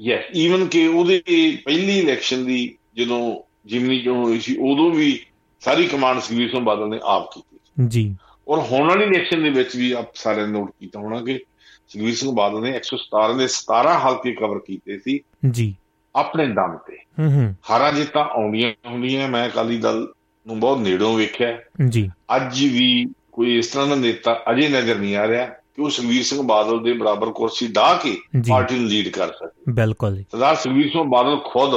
ਯੈਸ 0.01 0.23
ਈਵਨ 0.35 0.65
ਕਿ 0.65 0.87
ਉਹਦੇ 0.87 1.23
ਪਹਿਲੀ 1.65 1.99
ਇਲੈਕਸ਼ਨ 1.99 2.45
ਦੀ 2.45 2.75
ਜਦੋਂ 2.97 3.41
ਜਿਮਨੀ 3.65 4.01
ਚੋਣ 4.01 4.23
ਹੋਈ 4.23 4.39
ਸੀ 4.39 4.57
ਉਦੋਂ 4.57 4.91
ਵੀ 4.91 5.25
ਸਾਰੀ 5.59 5.87
ਕਮਾਂਡ 5.87 6.19
ਸੁਮੀਤ 6.19 6.51
ਸਿੰਘ 6.51 6.63
ਬਾਦਲ 6.63 6.89
ਨੇ 6.89 6.99
ਆਪ 7.03 7.33
ਕੀਤੀ 7.33 7.59
ਜੀ। 7.87 8.15
ਔਰ 8.51 8.59
ਹੋਣ 8.59 8.89
ਵਾਲੀ 8.89 9.03
ਇਲੈਕਸ਼ਨ 9.03 9.43
ਦੇ 9.43 9.49
ਵਿੱਚ 9.49 9.75
ਵੀ 9.75 9.91
ਆਪ 9.91 10.15
ਸਾਰਿਆਂ 10.15 10.47
ਨੇ 10.47 10.53
ਨੋਟ 10.53 10.71
ਕੀਤਾ 10.79 10.99
ਹੋਣਾ 10.99 11.21
ਕਿ 11.21 11.39
ਸੁਖਬੀਰ 11.87 12.15
ਸਿੰਘ 12.15 12.31
ਬਾਦਲ 12.31 12.61
ਨੇ 12.61 12.69
117 12.69 13.37
ਦੇ 13.37 13.47
17 13.47 13.99
ਹਲਕੇ 13.99 14.31
ਕਵਰ 14.31 14.59
ਕੀਤੇ 14.59 14.99
ਸੀ। 14.99 15.19
ਜੀ। 15.51 15.75
ਆਪਣੇ 16.15 16.47
ਦਮ 16.47 16.77
ਤੇ। 16.87 16.97
ਹੂੰ 17.19 17.33
ਹੂੰ। 17.33 17.55
ਹਾਰਾਂ 17.69 17.93
ਜਿੱਤਾਂ 17.93 18.25
ਆਉਂਦੀਆਂ 18.25 18.73
ਹੁੰਦੀਆਂ 18.89 19.27
ਮੈਂ 19.27 19.49
ਅਕਾਲੀ 19.49 19.77
ਦਲ 19.77 20.07
ਨੂੰ 20.47 20.59
ਬਹੁਤ 20.59 20.77
ਨੇੜੋਂ 20.77 21.15
ਵੇਖਿਆ। 21.15 21.57
ਜੀ। 21.89 22.09
ਅੱਜ 22.35 22.63
ਵੀ 22.63 23.05
ਕੋਈ 23.31 23.57
ਇਸ 23.57 23.67
ਤਰ੍ਹਾਂ 23.67 23.87
ਦਾ 23.87 23.95
ਨੇਤਾ 23.95 24.43
ਅਜੇ 24.51 24.69
ਨਜ਼ਰ 24.69 24.95
ਨਹੀਂ 24.95 25.15
ਆ 25.15 25.27
ਰਿਹਾ 25.27 25.45
ਕਿ 25.45 25.81
ਉਹ 25.81 25.89
ਸੁਖਬੀਰ 25.89 26.23
ਸਿੰਘ 26.23 26.41
ਬਾਦਲ 26.41 26.83
ਦੇ 26.83 26.93
ਬਰਾਬਰ 26.93 27.29
ਕੁਰਸੀ 27.29 27.67
ਢਾ 27.67 27.93
ਕੇ 27.93 28.21
ਪਾਰਟੀ 28.49 28.79
ਨੂੰ 28.79 28.89
ਲੀਡ 28.89 29.07
ਕਰ 29.07 29.27
ਸਕੇ। 29.27 29.71
ਬਿਲਕੁਲ 29.71 30.17
ਜੀ। 30.17 30.25
ਸਰਦਾਰ 30.31 30.55
ਸੁਖਬੀਰ 30.55 30.89
ਸਿੰਘ 30.89 31.03
ਬਾਦਲ 31.03 31.37
ਖੁਦ 31.37 31.75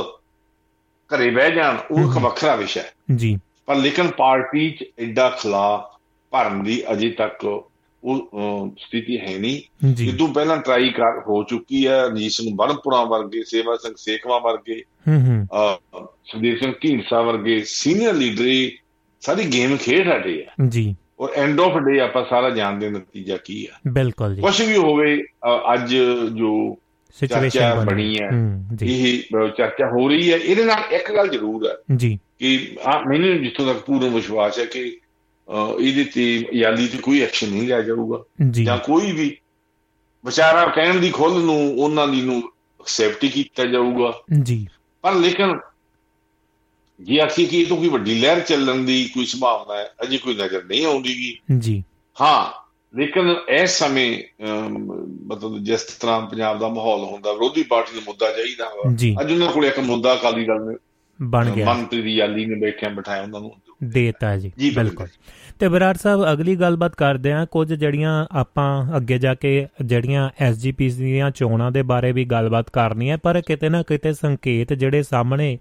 ਘਰੇ 1.08 1.30
ਬਹਿ 1.30 1.54
ਜਾਣ 1.54 1.76
ਉਹ 1.90 1.98
ਇੱਕ। 1.98 2.18
ਵੱਖਰਾ 2.18 2.56
ਵਿਸ਼ਾ 2.56 2.80
ਹੈ। 2.80 2.92
ਜੀ। 3.16 3.38
ਪਰ 3.66 3.76
ਲੇਕਿਨ 3.76 4.08
ਪਾਰਟੀ 4.08 4.70
'ਚ 4.70 4.84
ਐਡਾ 4.98 5.28
ਖਲਾ 5.28 5.90
ਭਰਨ 6.34 6.62
ਦੀ 6.62 6.82
ਅਜੇ 6.92 7.10
ਤੱਕ 7.10 7.64
ਉਹ 8.04 8.28
ਸਥਿਤੀ 8.78 9.18
ਹੈ 9.18 9.38
ਨਹੀਂ। 9.38 9.86
ਜੀ। 9.94 10.08
ਇਦੋਂ 10.08 10.28
ਪਹਿਲਾਂ 10.28 10.56
ਟਰਾਈ 10.56 10.88
ਕਰ 10.88 11.20
ਹੋ 11.28 11.42
ਚੁੱਕੀ 11.42 11.86
ਹੈ 11.86 12.02
ਰਣਜੀਤ 12.02 12.32
ਸਿੰਘ 12.32 12.50
ਬਰਨਪੁਰਾ 12.54 13.04
ਵਰਗੇ 13.04 13.42
ਸੇਵਾ 13.42 13.76
ਸਿੰਘ 13.76 13.94
ਸੇਖਵਾ 13.96 14.38
ਵਰਗੇ 14.38 14.82
ਹੂੰ 15.08 15.20
ਹੂੰ। 15.26 15.46
ਸੁਖਦੇਵ 16.24 16.56
ਸਿੰਘ 16.56 16.72
ਢੀਂਡਸਾ 16.82 17.22
ਵਰਗੇ 17.22 17.62
ਸੀਨੀਅਰ 17.66 18.14
ਲੀਡਰ 18.14 18.76
ਸਾਰੀ 19.20 19.44
ਗੇਮ 19.44 19.76
ਖੇਡ 19.76 20.08
ਹਟੇ 20.08 20.46
ਆ। 20.48 20.64
ਜੀ। 20.68 20.96
ਔਰ 21.20 21.28
ਐਂਡ 21.36 21.60
ਆਫ 21.60 21.78
ਡੇ 21.78 22.00
ਆਪਾਂ 22.00 22.24
ਸਾਰਾ 22.30 22.50
ਜਾਣਦੇ 22.50 22.86
ਹਾਂ 22.86 22.92
ਨਤੀਜਾ 22.92 23.36
ਕੀ 23.36 23.68
ਆ। 23.72 23.90
ਬਿਲਕੁਲ 23.92 24.34
ਜੀ। 24.34 24.40
ਕੁਝ 24.42 24.62
ਵੀ 24.62 24.76
ਹੋਵੇ 24.76 25.22
ਅੱਜ 25.74 25.96
ਜੋ 26.34 26.78
ਸਿਚੁਏਸ਼ਨ 27.14 27.84
ਬਣੀ 27.84 28.16
ਹੈ। 28.22 28.28
ਇਹ 28.82 29.22
ਚਰਚਾ 29.56 29.90
ਹੋ 29.90 30.08
ਰਹੀ 30.08 30.32
ਹੈ। 30.32 30.36
ਇਹਦੇ 30.36 30.64
ਨਾਲ 30.64 30.94
ਇੱਕ 30.94 31.12
ਗੱਲ 31.16 31.28
ਜ਼ਰੂਰ 31.28 31.66
ਹੈ 31.66 31.96
ਜੀ। 31.96 32.18
ਕਿ 32.38 32.76
ਮੈਨੂੰ 33.08 33.42
ਜਿੱਥੋਂ 33.42 33.66
ਤੱਕ 33.66 33.78
ਪੂਰਨ 33.78 34.08
ਵਿਸ਼ਵਾਸ 34.08 34.58
ਹੈ 34.58 34.64
ਕਿ 34.64 34.96
ਇਹਦੇ 35.80 36.04
ਤੇ 36.04 36.48
ਯਾਲੀ 36.54 36.88
ਤੇ 36.88 36.98
ਕੋਈ 36.98 37.20
ਐਕਸ਼ਨ 37.20 37.48
ਨਹੀਂ 37.48 37.68
ਲਿਆ 37.68 37.82
ਜਾਊਗਾ। 37.82 38.24
ਜੀ। 38.50 38.66
ਕੋਈ 38.84 39.12
ਵੀ 39.12 39.36
ਵਿਚਾਰਾ 40.24 40.66
ਕਹਿਣ 40.66 41.00
ਦੀ 41.00 41.10
ਖੁੱਲ 41.10 41.42
ਨੂੰ 41.42 41.76
ਉਹਨਾਂ 41.78 42.08
ਦੀ 42.08 42.22
ਨੂੰ 42.22 42.38
ਐਕਸੈਪਟ 42.80 43.24
ਕੀਤਾ 43.24 43.64
ਜਾਊਗਾ। 43.64 44.12
ਜੀ। 44.42 44.66
ਪਰ 45.02 45.14
ਲੇਕਿਨ 45.14 45.58
ਜੇ 47.00 47.26
ਅਸੀਂ 47.26 47.48
ਕਿ 47.48 47.60
ਇਹ 47.60 47.66
ਤੋਂ 47.66 47.76
ਕੋਈ 47.76 47.88
ਵੱਡੀ 47.88 48.20
ਲਹਿਰ 48.20 48.40
ਚੱਲਣ 48.40 48.74
ਦੀ 48.74 49.10
ਕੋਈ 49.14 49.26
ਸੰਭਾਵਨਾ 49.26 49.76
ਹੈ 49.76 49.92
ਅਜੇ 50.02 50.18
ਕੋਈ 50.18 50.34
ਨਜ਼ਰ 50.34 50.64
ਨਹੀਂ 50.64 50.86
ਆਉਂਦੀਗੀ। 50.86 51.38
ਜੀ। 51.58 51.84
ਹਾਂ 52.20 52.64
ਲੇਕਿਨ 52.96 53.36
ਇਸ 53.48 53.70
ਸਮੇਂ 53.70 54.22
ਮਤਲਬ 55.26 55.58
ਜਿਸ 55.58 55.82
ਤਰ੍ਹਾਂ 55.82 56.26
ਪੰਜਾਬ 56.26 56.58
ਦਾ 56.58 56.68
ਮਾਹੌਲ 56.68 57.04
ਹੁੰਦਾ 57.04 57.32
ਵਿਰੋਧੀ 57.32 57.62
ਪਾਰਟੀ 57.62 57.94
ਨੂੰ 57.94 58.02
ਮੁੱਦਾ 58.06 58.32
ਚਾਹੀਦਾ 58.32 58.64
ਵਾ। 58.64 58.94
ਅੱਜ 59.20 59.32
ਉਹਨਾਂ 59.32 59.52
ਕੋਲ 59.52 59.64
ਇੱਕ 59.64 59.78
ਮੁੱਦਾ 59.78 60.14
ਅਕਾਲੀ 60.14 60.44
ਦਲ 60.44 60.66
ਨੇ 60.66 60.76
ਬਣ 61.22 61.50
ਗਿਆ। 61.50 61.74
ਮੰਤਰੀ 61.74 62.02
ਦੀ 62.02 62.14
ਯਾਲੀ 62.14 62.46
ਨੇ 62.46 62.54
ਬੈਠਿਆਂ 62.54 62.90
ਬਿਠਾਇਆ 62.90 63.22
ਉਹਨਾਂ 63.22 63.40
ਨੂੰ 63.40 63.52
ਦੇਤਾ 63.84 64.36
ਜੀ 64.36 64.52
ਬਿਲਕੁਲ 64.76 65.06
ਤੇ 65.58 65.68
ਬਰਾੜ 65.68 65.96
ਸਾਹਿਬ 65.96 66.32
ਅਗਲੀ 66.32 66.56
ਗੱਲਬਾਤ 66.56 66.94
ਕਰਦੇ 66.94 67.32
ਹਾਂ 67.32 67.46
ਕੁਝ 67.46 67.72
ਜਿਹੜੀਆਂ 67.74 68.26
ਆਪਾਂ 68.32 68.96
ਅੱਗੇ 68.96 69.18
ਜਾ 69.18 69.34
ਕੇ 69.34 69.66
ਜਿਹੜੀਆਂ 69.84 70.30
ਐਸਜੀਪੀਸੀ 70.40 71.04
ਦੀਆਂ 71.04 71.30
ਚੋਣਾਂ 71.30 71.70
ਦੇ 71.70 71.82
ਬਾਰੇ 71.82 72.12
ਵੀ 72.12 72.24
ਗੱਲਬਾਤ 72.24 72.70
ਕਰਨੀ 72.70 73.10
ਹੈ 73.10 73.16
ਪਰ 73.16 73.40
ਕਿਤੇ 73.40 73.68
ਨਾ 73.68 73.82
ਕਿਤੇ 73.82 74.12
ਸੰਕੇਤ 74.12 74.72
ਜਿਹੜੇ 74.72 75.02
ਸਾਹਮਣੇ 75.02 75.58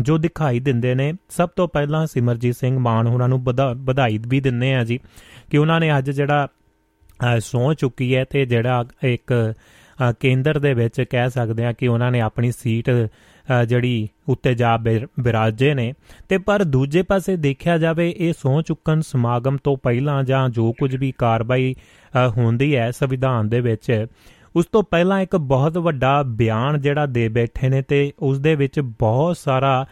ਜੋ 0.00 0.18
ਦਿਖਾਈ 0.18 0.60
ਦਿੰਦੇ 0.60 0.94
ਨੇ 0.94 1.12
ਸਭ 1.28 1.48
ਤੋਂ 1.56 1.68
ਪਹਿਲਾਂ 1.68 2.06
ਸਿਮਰਜੀਤ 2.06 2.56
ਸਿੰਘ 2.56 2.78
ਮਾਨ 2.78 3.06
ਉਹਨਾਂ 3.06 3.28
ਨੂੰ 3.28 3.44
ਵਧਾਈ 3.76 4.18
ਵੀ 4.28 4.40
ਦਿੰਨੇ 4.40 4.74
ਆ 4.74 4.84
ਜੀ 4.84 5.00
ਕਿ 5.50 5.58
ਉਹਨਾਂ 5.58 5.80
ਨੇ 5.80 5.98
ਅੱਜ 5.98 6.10
ਜਿਹੜਾ 6.10 6.48
ਸੌ 7.38 7.74
ਚੁੱਕੀ 7.74 8.16
ਹੈ 8.16 8.24
ਤੇ 8.24 8.46
ਜਿਹੜਾ 8.46 8.84
ਇੱਕ 9.04 9.54
ਕੇਂਦਰ 10.20 10.58
ਦੇ 10.58 10.72
ਵਿੱਚ 10.74 11.00
ਕਹਿ 11.00 11.30
ਸਕਦੇ 11.30 11.64
ਆ 11.64 11.72
ਕਿ 11.72 11.88
ਉਹਨਾਂ 11.88 12.10
ਨੇ 12.10 12.20
ਆਪਣੀ 12.20 12.50
ਸੀਟ 12.52 12.90
ਜਿਹੜੀ 13.68 14.08
ਉੱਤੇ 14.28 14.54
ਜਾ 14.54 14.76
ਬਿਰਾਜੇ 14.76 15.72
ਨੇ। 15.74 15.92
ਤੇ 16.28 16.38
ਪਰ 16.38 16.64
ਦੂਜੇ 16.64 17.02
ਪਾਸੇ 17.02 17.36
ਦੇਖਿਆ 17.36 17.76
ਜਾਵੇ, 17.78 18.08
ਇਹ 18.10 18.32
ਸੌ 18.32 18.60
ਚੁੱਕਣ 18.62 19.00
ਸਮਾਗਮ 19.00 19.56
ਤੋਂ 19.64 19.76
ਪਹਿਲਾਂ 19.76 20.22
ਜਾਂ 20.24 20.48
ਜੋ 20.48 20.72
ਕੁਝ 20.72 20.94
ਵੀ 20.96 21.12
ਕਾਰਵਾਈ 21.18 21.74
ਹੁੰਦੀ 22.36 22.74
ਹੈ 22.76 22.90
ਸੰਵਿਧਾਨ 22.90 23.48
ਦੇ 23.48 23.60
ਵਿੱਚ, 23.60 24.06
ਉਸ 24.56 24.66
ਤੋਂ 24.66 24.82
ਪਹਿਲਾਂ 24.82 25.20
ਇੱਕ 25.20 25.36
ਬਹੁਤ 25.36 25.78
ਵੱਡਾ 25.78 26.22
ਬਿਆਨ 26.22 26.80
ਜਿਹੜਾ 26.80 27.06
ਦੇ 27.06 27.28
ਬੈਠੇ 27.28 27.68
ਨੇ 27.68 27.82
ਤੇ 27.82 28.10
ਉਸ 28.18 28.38
ਦੇ 28.40 28.54
ਵਿੱਚ 28.54 28.80
ਬਹੁਤ 28.80 29.36
ਸਾਰਾ 29.36 29.84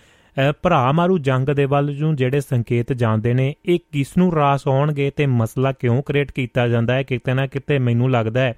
ਭਰਾ 0.62 0.90
ਮਾਰੂ 0.92 1.16
ਜੰਗ 1.18 1.48
ਦੇ 1.48 1.64
ਵੱਲ 1.64 1.94
ਨੂੰ 1.96 2.14
ਜਿਹੜੇ 2.16 2.40
ਸੰਕੇਤ 2.40 2.92
ਜਾਂਦੇ 2.92 3.32
ਨੇ, 3.34 3.54
ਇਹ 3.66 3.78
ਕਿਸ 3.92 4.16
ਨੂੰ 4.18 4.32
ਰਾਸ 4.34 4.66
ਆਉਣਗੇ 4.68 5.10
ਤੇ 5.10 5.26
ਮਸਲਾ 5.28 5.72
ਕਿਉਂ 5.72 6.02
ਕ੍ਰੀਏਟ 6.02 6.32
ਕੀਤਾ 6.32 6.66
ਜਾਂਦਾ 6.68 6.94
ਹੈ, 6.94 7.02
ਕਿਤੇ 7.02 7.34
ਨਾ 7.34 7.46
ਕਿਤੇ 7.46 7.78
ਮੈਨੂੰ 7.78 8.10
ਲੱਗਦਾ 8.10 8.40
ਹੈ 8.40 8.54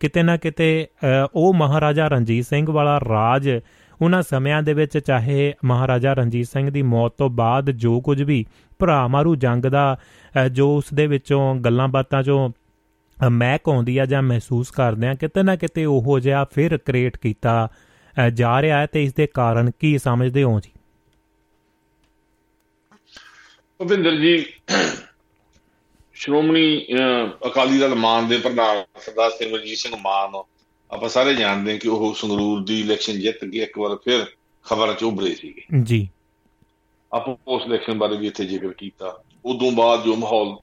ਕਿਤੇ 0.00 0.22
ਨਾ 0.22 0.36
ਕਿਤੇ 0.36 0.86
ਉਹ 1.34 1.54
ਮਹਾਰਾਜਾ 1.54 2.08
ਰਣਜੀਤ 2.08 2.44
ਸਿੰਘ 2.46 2.66
ਵਾਲਾ 2.70 2.98
ਰਾਜ 3.00 3.48
ਉਹਨਾਂ 4.00 4.22
ਸਮਿਆਂ 4.22 4.62
ਦੇ 4.62 4.74
ਵਿੱਚ 4.74 4.98
ਚਾਹੇ 4.98 5.52
ਮਹਾਰਾਜਾ 5.64 6.12
ਰਣਜੀਤ 6.14 6.46
ਸਿੰਘ 6.48 6.70
ਦੀ 6.70 6.82
ਮੌਤ 6.82 7.14
ਤੋਂ 7.18 7.28
ਬਾਅਦ 7.30 7.70
ਜੋ 7.70 8.00
ਕੁਝ 8.00 8.22
ਵੀ 8.22 8.44
ਭਰਾ 8.78 9.06
ਮਾਰੂ 9.08 9.34
ਜੰਗ 9.36 9.64
ਦਾ 9.64 9.96
ਜੋ 10.52 10.76
ਉਸ 10.76 10.92
ਦੇ 10.94 11.06
ਵਿੱਚੋਂ 11.06 11.54
ਗੱਲਾਂ 11.56 11.88
ਬਾਤਾਂ 11.88 12.22
ਚੋਂ 12.22 12.48
ਮਹਿਕ 13.18 13.68
ਆਉਂਦੀ 13.68 13.96
ਆ 13.98 14.04
ਜਾਂ 14.06 14.22
ਮਹਿਸੂਸ 14.22 14.70
ਕਰਦੇ 14.70 15.08
ਆ, 15.08 15.14
ਕਿਤੇ 15.14 15.42
ਨਾ 15.42 15.56
ਕਿਤੇ 15.56 15.84
ਉਹੋ 15.84 16.18
ਜਿਹਾ 16.20 16.44
ਫਿਰ 16.44 16.76
ਕ੍ਰੀਏਟ 16.78 17.16
ਕੀਤਾ 17.16 17.68
ਜਾ 18.34 18.60
ਰਿਹਾ 18.62 18.78
ਹੈ 18.80 18.86
ਤੇ 18.86 19.02
ਇਸ 19.04 19.14
ਦੇ 19.14 19.26
ਕਾਰਨ 19.26 19.70
ਕੀ 19.80 19.96
ਸਮਝਦੇ 19.98 20.42
ਹੋ 20.42 20.60
ਜੀ? 20.60 20.70
ਭਵਿੰਦਰ 23.80 24.16
ਜੀ 24.16 24.36
ਸ਼੍ਰੋਮਣੀ 26.18 26.86
ਅਕਾਲੀ 27.46 27.78
ਦਲ 27.78 27.94
ਮਾਨ 27.94 28.28
ਦੇ 28.28 28.38
ਪ੍ਰਧਾਨ 28.38 28.84
ਸਰਦਾਰ 29.00 29.30
ਸਿਮਰਜੀਤ 29.30 29.78
ਸਿੰਘ 29.78 29.96
ਮਾਨ 29.96 30.42
ਆਪਾਂ 30.90 31.08
ਸਾਰੇ 31.08 31.34
ਜਾਣਦੇ 31.34 31.72
ਹਾਂ 31.72 31.78
ਕਿ 31.78 31.88
ਉਹ 31.88 32.14
ਸੰਗਰੂਰ 32.14 32.64
ਦੀ 32.64 32.80
ਇਲੈਕਸ਼ਨ 32.80 33.20
ਜਿੱਤ 33.20 33.44
ਕੇ 33.44 33.58
ਇੱਕ 33.58 33.78
ਵਾਰ 33.78 33.96
ਫਿਰ 33.96 34.26
ਖਬਰਾਂ 34.64 34.94
'ਚ 34.94 35.04
ਉਭਰੇ 35.04 35.34
ਸੀਗੇ। 35.34 35.62
ਜੀ। 35.82 36.08
ਆਪਾਂ 37.12 37.36
ਉਸ 37.48 37.62
ਇਲੈਕਸ਼ਨ 37.66 37.98
ਬਾਰੇ 37.98 38.16
ਵੀ 38.16 38.26
ਇੱਥੇ 38.26 38.44
ਜ਼ਿਕਰ 38.44 38.72
ਕੀਤਾ। 38.72 39.22
ਉਦੋਂ 39.44 39.72
ਬਾਅਦ 39.72 40.04
ਜੋ 40.04 40.16
ਮਾਹੌਲ 40.16 40.56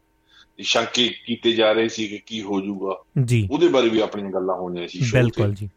ਸ਼ੰਕੇ 0.62 1.15
ਕੀਤੇ 1.26 1.52
ਜਾ 1.52 1.72
ਰਹੇ 1.72 1.88
ਸੀ 1.88 2.08
ਕਿ 2.08 2.18
ਕੀ 2.26 2.41
ਹੋ 2.41 2.62
ਜਾਊਗਾ 2.62 3.04
ਜੀ। 3.26 3.48
ਉਹਦੇ 3.52 3.68
ਬਾਰੇ 3.68 3.89
ਵੀ 3.89 4.00
ਆਪਣੀਆਂ 4.00 4.32
ਗੱਲਾਂ 4.32 4.56
ਹੋਣੀਆਂ 4.56 4.88
ਸੀ 4.88 5.00
ਬਿਲਕੁਲ 5.13 5.54
ਜੀ। 5.54 5.70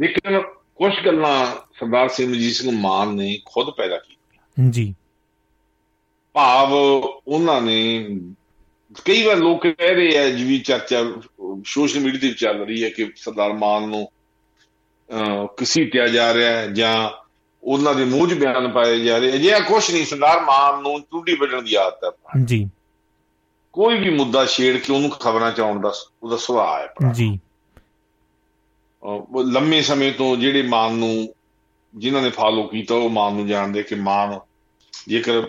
ਲੇਕਿਨ 0.00 0.40
ਕੁਝ 0.76 0.92
ਗੱਲਾਂ 1.06 1.46
ਸਰਦਾਰ 1.80 2.08
ਸਿਮਰਜੀਤ 2.08 2.54
ਸਿੰਘ 2.54 2.70
ਮਾਨ 2.70 3.14
ਨੇ 3.14 3.38
ਖੁਦ 3.46 3.70
ਪੈਦਾ 3.70 3.96
ਕੀਤੀਆਂ। 3.96 4.70
ਜੀ। 4.70 4.94
ਭਾਵ 6.32 6.72
ਉਹਨਾਂ 7.26 7.60
ਨੇ 7.62 8.08
ਕਈ 9.04 9.22
ਵਾਰ 9.22 9.36
ਲੋਕ 9.36 9.66
ਕਹਿ 9.66 9.94
ਰਹੇ 9.94 10.18
ਆ 10.18 10.30
ਜਿਵੇਂ 10.30 10.60
ਚਰਚਾ 10.60 11.12
ਸੋਸ਼ਲ 11.64 12.00
ਮੀਡੀਆ 12.00 12.20
ਤੇ 12.20 12.30
ਚੱਲ 12.30 12.64
ਰਹੀ 12.64 12.84
ਹੈ 12.84 12.88
ਕਿ 12.88 13.10
ਸਰਦਾਰ 13.16 13.52
ਮਾਨ 13.52 13.88
ਨੂੰ 13.88 14.10
ਕਿਆ 15.92 16.06
ਜਾ 16.06 16.34
ਰਿਹਾ 16.34 16.50
ਹੈ 16.50 16.66
ਜਾਂ 16.66 17.10
ਉਹਨਾਂ 17.64 17.94
ਦੇ 17.94 18.04
ਮੂੰਹ 18.04 18.28
'ਚ 18.28 18.34
ਬਿਆਨ 18.34 18.72
ਪਾਏ 18.72 19.00
ਜਾ 19.00 19.18
ਰਹੇ। 19.18 19.34
ਅਜਿਹਾ 19.34 19.60
ਕੁਝ 19.60 19.92
ਨਹੀਂ 19.92 20.06
ਸਰਦਾਰ 20.06 20.40
ਮਾਨ 20.40 20.82
ਨੂੰ 20.82 21.00
ਟੁੱਟੀ 21.00 21.34
ਵੱਢਣ 21.34 21.62
ਦੀ 21.62 21.74
ਆਦਤ 21.74 22.04
ਹੈ 22.04 22.44
ਜੀ। 22.44 22.70
ਕੋਈ 23.72 23.98
ਵੀ 23.98 24.10
ਮੁੱਦਾ 24.10 24.46
ਛੇੜ 24.46 24.76
ਕੇ 24.76 24.92
ਉਹਨੂੰ 24.92 25.10
ਖਬਰਾਂ 25.10 25.52
ਚ 25.52 25.60
ਆਉਣ 25.60 25.80
ਦਾ 25.80 25.92
ਉਹਦਾ 26.22 26.36
ਸੁਭਾਅ 26.36 26.80
ਹੈ 26.80 27.12
ਜੀ। 27.12 27.38
ਲੰਮੇ 29.46 29.82
ਸਮੇਂ 29.82 30.12
ਤੋਂ 30.12 30.36
ਜਿਹੜੇ 30.36 30.62
ਮਾਨ 30.62 30.94
ਨੂੰ 30.94 31.34
ਜਿਨ੍ਹਾਂ 31.96 32.22
ਨੇ 32.22 32.30
ਫਾਲੋ 32.30 32.62
ਕੀਤਾ 32.62 32.94
ਉਹ 32.94 33.10
ਮਾਨ 33.10 33.34
ਨੂੰ 33.34 33.46
ਜਾਣਦੇ 33.46 33.82
ਕਿ 33.82 33.94
ਮਾਨ 33.94 34.40
ਜੇਕਰ 35.08 35.46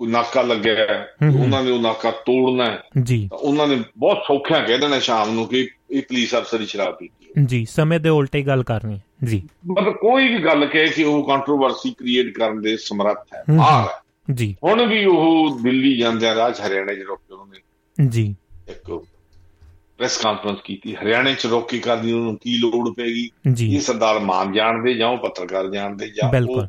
ਕੋਈ 0.00 0.08
ਨਾਕਾ 0.08 0.42
ਲੱਗਿਆ 0.42 1.06
ਉਹਨਾਂ 1.40 1.62
ਨੇ 1.62 1.70
ਉਹ 1.70 1.80
ਨਾਕਾ 1.80 2.10
ਤੋੜਨਾ 2.10 2.70
ਹੈ 2.70 2.82
ਜੀ। 3.02 3.28
ਤਾਂ 3.28 3.38
ਉਹਨਾਂ 3.38 3.66
ਨੇ 3.66 3.82
ਬਹੁਤ 3.98 4.16
ਸੌਖਿਆ 4.16 4.60
ਕਹਿ 4.60 4.78
ਦੇਣਾ 4.78 4.98
ਸ਼ਾਮ 4.98 5.34
ਨੂੰ 5.34 5.46
ਕਿ 5.46 5.68
ਇਹ 5.90 6.02
ਪੁਲਿਸ 6.02 6.34
ਅਫਸਰ 6.34 6.58
ਦੀ 6.58 6.66
ਸ਼ਰਾਬ 6.66 6.96
ਪੀਤੀ 6.96 7.26
ਹੈ। 7.26 7.44
ਜੀ 7.44 7.66
ਸਮੇਂ 7.70 8.00
ਦੇ 8.00 8.08
ਉਲਟੇ 8.08 8.42
ਗੱਲ 8.42 8.62
ਕਰਨੀ 8.62 9.00
ਜੀ। 9.24 9.48
ਮਤਲਬ 9.66 9.92
ਕੋਈ 9.92 10.28
ਵੀ 10.28 10.44
ਗੱਲ 10.44 10.66
ਕਹੇ 10.66 10.86
ਕਿ 10.86 11.04
ਉਹ 11.04 11.24
ਕੰਟਰੋਵਰਸੀ 11.24 11.90
ਕ੍ਰੀਏਟ 11.90 12.38
ਕਰਨ 12.38 12.62
ਦੇ 12.62 12.76
ਸਮਰੱਥ 12.76 13.26
ਹੈ 13.34 13.44
ਮਾਰ 13.50 13.88
ਹੈ। 13.88 14.34
ਜੀ। 14.34 14.56
ਹੁਣ 14.64 14.86
ਵੀ 14.86 15.04
ਉਹ 15.04 15.58
ਦਿੱਲੀ 15.62 15.98
ਜਾਂਦੇ 15.98 16.28
ਆ 16.28 16.34
ਰਾਜ 16.34 16.60
ਹਰਿਆਣਾ 16.60 16.94
ਚ 16.94 16.98
ਰੁਕ 16.98 17.18
ਕੇ 17.18 17.34
ਉਹਨੇ 17.34 17.58
ਜੀ। 18.08 18.34
ਇੱਕ 18.68 19.04
ਪ੍ਰੈਸ 19.98 20.16
ਕਾਨਫਰੰਸ 20.16 20.58
ਕੀਤੀ। 20.64 20.94
ਹਰਿਆਣੇ 20.94 21.34
ਚ 21.34 21.46
ਰੋਕ 21.46 21.76
ਕਰਦੀ 21.76 22.12
ਉਹਨੂੰ 22.12 22.36
ਕੀ 22.36 22.58
ਲੋੜ 22.58 22.94
ਪੈਗੀ 22.94 23.30
ਇਹ 23.60 23.80
ਸਰਦਾਰ 23.80 24.18
ਮਾਨ 24.18 24.52
ਜਾਣਦੇ 24.52 24.94
ਜਾਂ 24.94 25.08
ਉਹ 25.08 25.18
ਪੱਤਰਕਾਰ 25.18 25.70
ਜਾਣਦੇ 25.70 26.06
ਜਾਂ 26.06 26.40
ਉਹ 26.48 26.62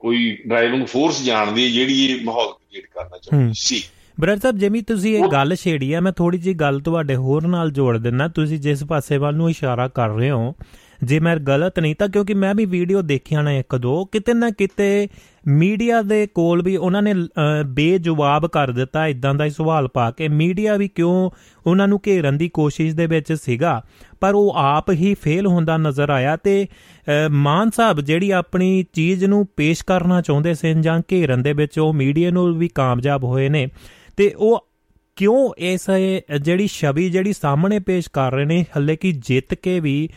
ਕੋਈ 0.00 0.38
ਡਰਾਈਵਿੰਗ 0.48 0.86
ਫੋਰਸ 0.86 1.22
ਜਾਣਦੀ 1.22 1.72
ਜਿਹੜੀ 1.72 2.04
ਇਹ 2.04 2.24
ਮਾਹੌਲ 2.24 2.46
ਕ੍ਰੀਏਟ 2.46 2.84
ਕਰਨਾ 2.94 3.18
ਚਾਹੁੰਦੀ 3.18 3.52
ਸੀ। 3.56 3.82
ਬ੍ਰਦਰ 4.20 4.40
ਸਾਹਿਬ 4.40 4.58
ਜਿਵੇਂ 4.58 4.82
ਤੁਸੀਂ 4.82 5.16
ਇਹ 5.16 5.28
ਗੱਲ 5.32 5.54
ਛੇੜੀ 5.54 5.92
ਆ 5.92 6.00
ਮੈਂ 6.00 6.12
ਥੋੜੀ 6.12 6.38
ਜੀ 6.38 6.54
ਗੱਲ 6.54 6.80
ਤੁਹਾਡੇ 6.80 7.16
ਹੋਰ 7.16 7.46
ਨਾਲ 7.46 7.70
ਜੋੜ 7.70 7.98
ਦਿੰਨਾ 7.98 8.28
ਤੁਸੀਂ 8.28 8.58
ਜਿਸ 8.58 8.84
ਪਾਸੇ 8.84 9.16
ਵੱਲ 9.16 9.34
ਨੂੰ 9.34 9.50
ਇਸ਼ਾਰਾ 9.50 9.88
ਕਰ 9.88 10.08
ਰਹੇ 10.08 10.30
ਹੋ 10.30 10.54
ਜੇ 11.04 11.18
ਮੈਂ 11.20 11.36
ਗਲਤ 11.38 11.78
ਨਹੀਂ, 11.80 11.94
ਤਾਂ 11.94 12.08
ਕਿਉਂਕਿ 12.08 12.34
ਮੈਂ 12.34 12.54
ਵੀ 12.54 12.64
ਵੀਡੀਓ 12.66 13.02
ਦੇਖਿਆ 13.02 13.42
ਨਾ 13.42 13.52
ਇੱਕ 13.52 13.76
ਦੋ, 13.76 14.04
ਕਿਤੇ 14.04 14.34
ਨਾ 14.34 14.50
ਕਿਤੇ 14.50 15.08
ਮੀਡੀਆ 15.48 16.00
ਦੇ 16.02 16.26
ਕੋਲ 16.26 16.62
ਵੀ 16.62 16.76
ਉਹਨਾਂ 16.76 17.02
ਨੇ 17.02 17.14
ਬੇਜਵਾਬ 17.66 18.46
ਕਰ 18.46 18.70
ਦਿੱਤਾ 18.70 19.06
ਇਦਾਂ 19.06 19.34
ਦਾ 19.34 19.44
ਹੀ 19.44 19.50
ਸਵਾਲ 19.50 19.88
ਪਾ 19.88 20.10
ਕੇ। 20.10 20.28
ਮੀਡੀਆ 20.28 20.76
ਵੀ 20.76 20.88
ਕਿਉਂ 20.88 21.30
ਉਹਨਾਂ 21.66 21.88
ਨੂੰ 21.88 22.00
ਘੇਰਨ 22.06 22.38
ਦੀ 22.38 22.48
ਕੋਸ਼ਿਸ਼ 22.48 22.94
ਦੇ 22.94 23.06
ਵਿੱਚ 23.06 23.32
ਸੀਗਾ? 23.34 23.82
ਪਰ 24.20 24.34
ਉਹ 24.34 24.52
ਆਪ 24.56 24.90
ਹੀ 24.90 25.14
ਫੇਲ 25.14 25.46
ਹੁੰਦਾ 25.46 25.76
ਨਜ਼ਰ 25.76 26.10
ਆਇਆ 26.10 26.36
ਤੇ 26.36 26.66
ਮਾਨ 27.30 27.70
ਸਾਹਿਬ 27.70 28.00
ਜਿਹੜੀ 28.00 28.30
ਆਪਣੀ 28.30 28.84
ਚੀਜ਼ 28.92 29.24
ਨੂੰ 29.24 29.46
ਪੇਸ਼ 29.56 29.84
ਕਰਨਾ 29.84 30.20
ਚਾਹੁੰਦੇ 30.20 30.54
ਸਨ 30.54 30.80
ਜਾਂ 30.80 31.00
ਘੇਰਨ 31.12 31.42
ਦੇ 31.42 31.52
ਵਿੱਚ, 31.52 31.78
ਉਹ 31.78 31.92
ਮੀਡੀਆ 31.92 32.30
ਨੂੰ 32.30 32.52
ਵੀ 32.58 32.68
ਕਾਮਯਾਬ 32.68 33.24
ਹੋਏ 33.24 33.48
ਨੇ। 33.48 33.66
ਤੇ 34.16 34.32
ਉਹ 34.36 34.66
ਕਿਉਂ 35.16 35.52
ਇਸ, 35.58 35.86
ਜਿਹੜੀ 36.40 36.66
ਛਵੀ 36.66 37.08
ਜਿਹੜੀ 37.10 37.32
ਸਾਹਮਣੇ 37.32 37.78
ਪੇਸ਼ 37.78 38.08
ਕਰ 38.12 38.32
ਰਹੇ 38.32 38.44
ਨੇ, 38.44 38.64
ਹੱਲੇ 38.76 38.96
ਕਿ 38.96 39.12
ਜਿੱਤ 39.12 39.54
ਕੇ 39.54 39.78
ਵੀ 39.80 40.08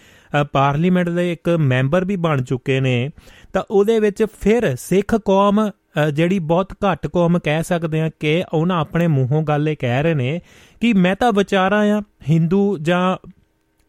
ਪਾਰਲੀਮੈਂਟ 0.52 1.10
ਦੇ 1.10 1.32
ਇੱਕ 1.32 1.50
ਮੈਂਬਰ 1.62 2.06
ਵੀ 2.06 2.16
ਬਣ 2.18 2.42
ਚੁੱਕੇ 2.42 2.80
ਨੇ, 2.80 3.10
ਤਾਂ 3.54 3.64
ਉਹਦੇ 3.70 4.00
ਵਿੱਚ 4.00 4.24
ਫਿਰ 4.42 4.76
ਸਿੱਖ 4.80 5.16
ਕੌਮ 5.16 5.70
ਜਿਹੜੀ 6.14 6.40
ਬਹੁਤ 6.42 6.74
ਘੱਟ 6.86 7.08
ਕੌਮ 7.08 7.40
ਕਹਿ 7.40 7.64
ਸਕਦੇ 7.64 8.02
ਆ 8.02 8.10
ਕਿ 8.20 8.44
ਉਹਨਾਂ 8.54 8.80
ਆਪਣੇ 8.82 9.08
ਮੂੰਹੋਂ 9.10 9.44
ਗੱਲ 9.44 9.70
ਇਹ 9.70 9.78
ਕਹਿ 9.80 10.02
ਰਹੇ 10.04 10.14
ਨੇ 10.14 10.40
ਕਿ 10.82 10.94
ਮੈਂ 10.96 11.16
ਤਾਂ 11.16 11.32
ਵਿਚਾਰਾ 11.34 11.82
ਆ 11.90 12.02
ਹਿੰਦੂ 12.30 12.78
ਜਾਂ 12.80 13.18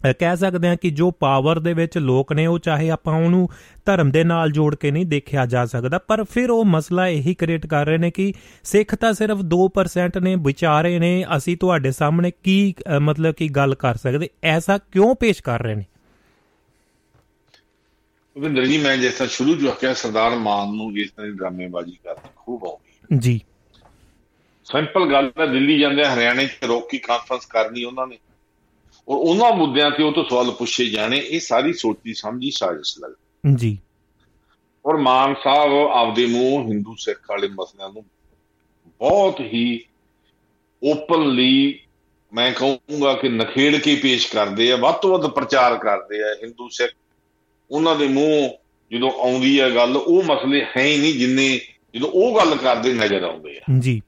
ਕਹਿ 0.00 0.36
ਸਕਦੇ 0.36 0.68
ਆ 0.68 0.74
ਕਿ 0.76 0.90
ਜੋ 0.90 1.10
ਪਾਵਰ 1.10 1.58
ਦੇ 1.58 1.72
ਵਿੱਚ 1.74 1.96
ਲੋਕ 1.98 2.32
ਨੇ, 2.32 2.46
ਉਹ 2.46 2.58
ਚਾਹੇ 2.58 2.88
ਆਪਾਂ 2.90 3.14
ਉਹਨੂੰ 3.14 3.48
ਧਰਮ 3.86 4.10
ਦੇ 4.10 4.24
ਨਾਲ 4.24 4.50
ਜੋੜ 4.52 4.74
ਕੇ 4.74 4.90
ਨਹੀਂ 4.90 5.06
ਦੇਖਿਆ 5.06 5.44
ਜਾ 5.46 5.64
ਸਕਦਾ, 5.66 5.98
ਪਰ 5.98 6.22
ਫਿਰ 6.24 6.50
ਉਹ 6.50 6.64
ਮਸਲਾ 6.64 7.06
ਇਹੀ 7.08 7.34
ਕ੍ਰੀਏਟ 7.34 7.66
ਕਰ 7.66 7.86
ਰਹੇ 7.86 7.98
ਨੇ 7.98 8.10
ਕਿ 8.10 8.32
ਸਿੱਖ 8.64 8.94
ਤਾਂ 8.94 9.12
ਸਿਰਫ 9.12 9.42
2% 9.46 10.18
ਨੇ, 10.18 10.34
ਵਿਚਾਰੇ 10.36 10.98
ਨੇ, 10.98 11.24
ਅਸੀਂ 11.36 11.56
ਤੁਹਾਡੇ 11.56 11.90
ਸਾਹਮਣੇ 11.92 12.32
ਕੀ 12.44 12.74
ਮਤਲਬ 13.00 13.34
ਕੀ 13.34 13.48
ਗੱਲ 13.50 13.74
ਕਰ 13.74 13.96
ਸਕਦੇ, 13.96 14.28
ਐਸਾ 14.44 14.78
ਕਿਉਂ 14.92 15.14
ਪੇਸ਼ 15.14 15.42
ਕਰ 15.42 15.62
ਰਹੇ 15.62 15.74
ਨੇ? 15.74 15.84
ਵਿੰਦਰ 18.38 18.64
ਜੀ 18.66 18.78
ਮੈਂ 18.78 18.96
ਜਿਸ 18.96 19.14
ਤਰ੍ਹਾਂ 19.14 19.28
ਸ਼ੁਰੂ 19.28 19.54
ਜੋ 19.54 19.70
ਕਿਹਾ 19.70 19.94
ਸਰਦਾਰ 19.94 20.36
ਮਾਨ 20.36 20.74
ਨੂੰ 20.74 20.94
ਜਿਸ 20.94 21.10
ਤਰ੍ਹਾਂ 21.10 21.30
ਡਰਾਮੇਬਾਜ਼ੀ 21.30 21.98
ਕਰਦੀ 22.04 22.28
ਖੂਬ 22.36 22.64
ਆਉਂਦੀ 22.64 23.18
ਜੀ। 23.18 23.40
ਸਿੰਪਲ 24.64 25.12
ਗੱਲ 25.12 25.32
ਹੈ 25.40 25.46
ਦਿੱਲੀ 25.46 25.78
ਜਾਂਦੇ 25.80 26.04
ਹਰਿਆਣੇ 26.04 26.46
'ਚ 26.46 26.64
ਰੋਕੀ 26.64 26.98
ਕਾਨਫਰੰਸ 26.98 27.46
ਕਰਨੀ 27.46 27.84
ਉਹਨਾਂ 27.84 28.06
ਨੇ। 28.06 28.18
ਔਰ 29.08 29.16
ਉਹਨਾਂ 29.16 29.52
ਮੁੱਦਿਆਂ 29.52 29.90
ਤੇ 29.90 30.02
ਉਹ 30.02 30.12
ਤੋਂ 30.12 30.24
ਸਵਾਲ 30.24 30.50
ਪੁੱਛੇ 30.50 30.86
ਜਾਣੇ 30.86 31.16
ਇਹ 31.18 31.40
ਸਾਰੀ 31.40 31.72
ਸੋਚੀ 31.72 32.14
ਸਮਝੀ 32.14 32.50
ਸਾਜ਼ਿਸ਼ 32.50 32.98
ਲੱਗ 32.98 33.12
ਜੀ। 33.56 33.78
ਔਰ 34.86 34.96
ਮਾਨ 34.96 35.34
ਸਾਹਿਬ 35.44 35.72
ਆਪਦੇ 35.72 36.26
ਮੂੰਹ 36.26 36.68
ਹਿੰਦੂ 36.68 36.94
ਸਿੱਖ 36.98 37.18
ਵਾਲੇ 37.30 37.48
ਮਸਲਿਆਂ 37.48 37.90
ਨੂੰ 37.90 38.04
ਬਹੁਤ 39.00 39.40
ਹੀ 39.40 39.84
ਓਪਨਲੀ 40.82 41.80
ਮੈਂ 42.32 42.52
ਕਹੂੰਗਾ 42.52 43.14
ਕਿ 43.14 43.28
ਨਖੇੜ 43.28 43.76
ਕੇ 43.76 43.94
ਪੇਸ਼ 43.96 44.32
ਕਰਦੇ 44.32 44.72
ਆ 44.72 44.76
ਵੱਧ 44.76 44.94
ਤੋਂ 44.94 45.18
ਵੱਧ 45.18 45.30
ਪ੍ਰਚਾਰ 45.30 45.78
ਕਰਦੇ 45.78 46.22
ਆ 46.22 46.26
ਹਿੰਦੂ 46.42 46.68
ਸਿੱਖ 46.68 46.92
ਉਹਨਾਂ 47.70 47.96
ਦੇ 47.96 48.08
ਮੂੰਹ 48.08 48.50
ਜਦੋਂ 48.92 49.10
ਆਉਂਦੀ 49.10 49.60
ਹੈ 49.60 49.70
ਗੱਲ 49.70 49.96
ਉਹ 49.96 50.22
ਮਸਲੇ 50.22 50.64
ਹੈ 50.76 50.84
ਹੀ 50.84 50.98
ਨਹੀਂ 50.98 51.14
ਜਿੰਨੇ 51.14 51.60
ਜਦੋਂ 51.94 52.08
ਉਹ 52.08 52.36
ਗੱਲ 52.36 52.56
ਕਰਦੇ 52.56 52.94
ਨਜ਼ਰ 52.94 53.22
ਆਉਂਦੇ 53.22 53.58
ਆ। 53.58 53.62
ਜੀ। 53.78 54.02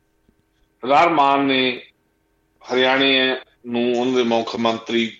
ਸਰਦਾਰ 0.81 1.11
ਮਾਨ 1.11 1.45
ਨੇ 1.45 1.83
ਹਰਿਆਣੇ 2.73 3.37
ਨੂੰ 3.66 3.99
ਉਹਨਾਂ 3.99 4.12
ਦੇ 4.12 4.23
ਮੁੱਖ 4.23 4.57
ਮੰਤਰੀ 4.57 5.19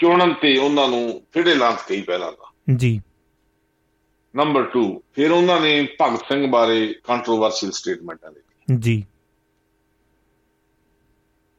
ਚੁਣਨ 0.00 0.34
ਤੇ 0.34 0.58
ਉਹਨਾਂ 0.58 0.88
ਨੂੰ 0.88 1.22
ਫਿੜੇ 1.32 1.54
ਲਾਂਤ 1.54 1.78
ਕਹੀ 1.88 2.02
ਪਹਿਲਾਂ 2.02 2.32
ਦਾ 2.32 2.52
ਜੀ। 2.76 3.00
ਨੰਬਰ 4.36 4.70
2 4.76 5.02
ਫਿਰ 5.12 5.30
ਉਹਨਾਂ 5.30 5.60
ਨੇ 5.60 5.88
ਭਗਤ 6.02 6.20
ਸਿੰਘ 6.20 6.46
ਬਾਰੇ 6.46 6.94
ਕੰਟਰੋਵਰਸ਼ੀਅਲ 7.04 7.72
ਸਟੇਟਮੈਂਟਾਂ 7.72 8.32
ਦਿੱਤੀ 8.32 8.76
ਜੀ। 8.78 9.04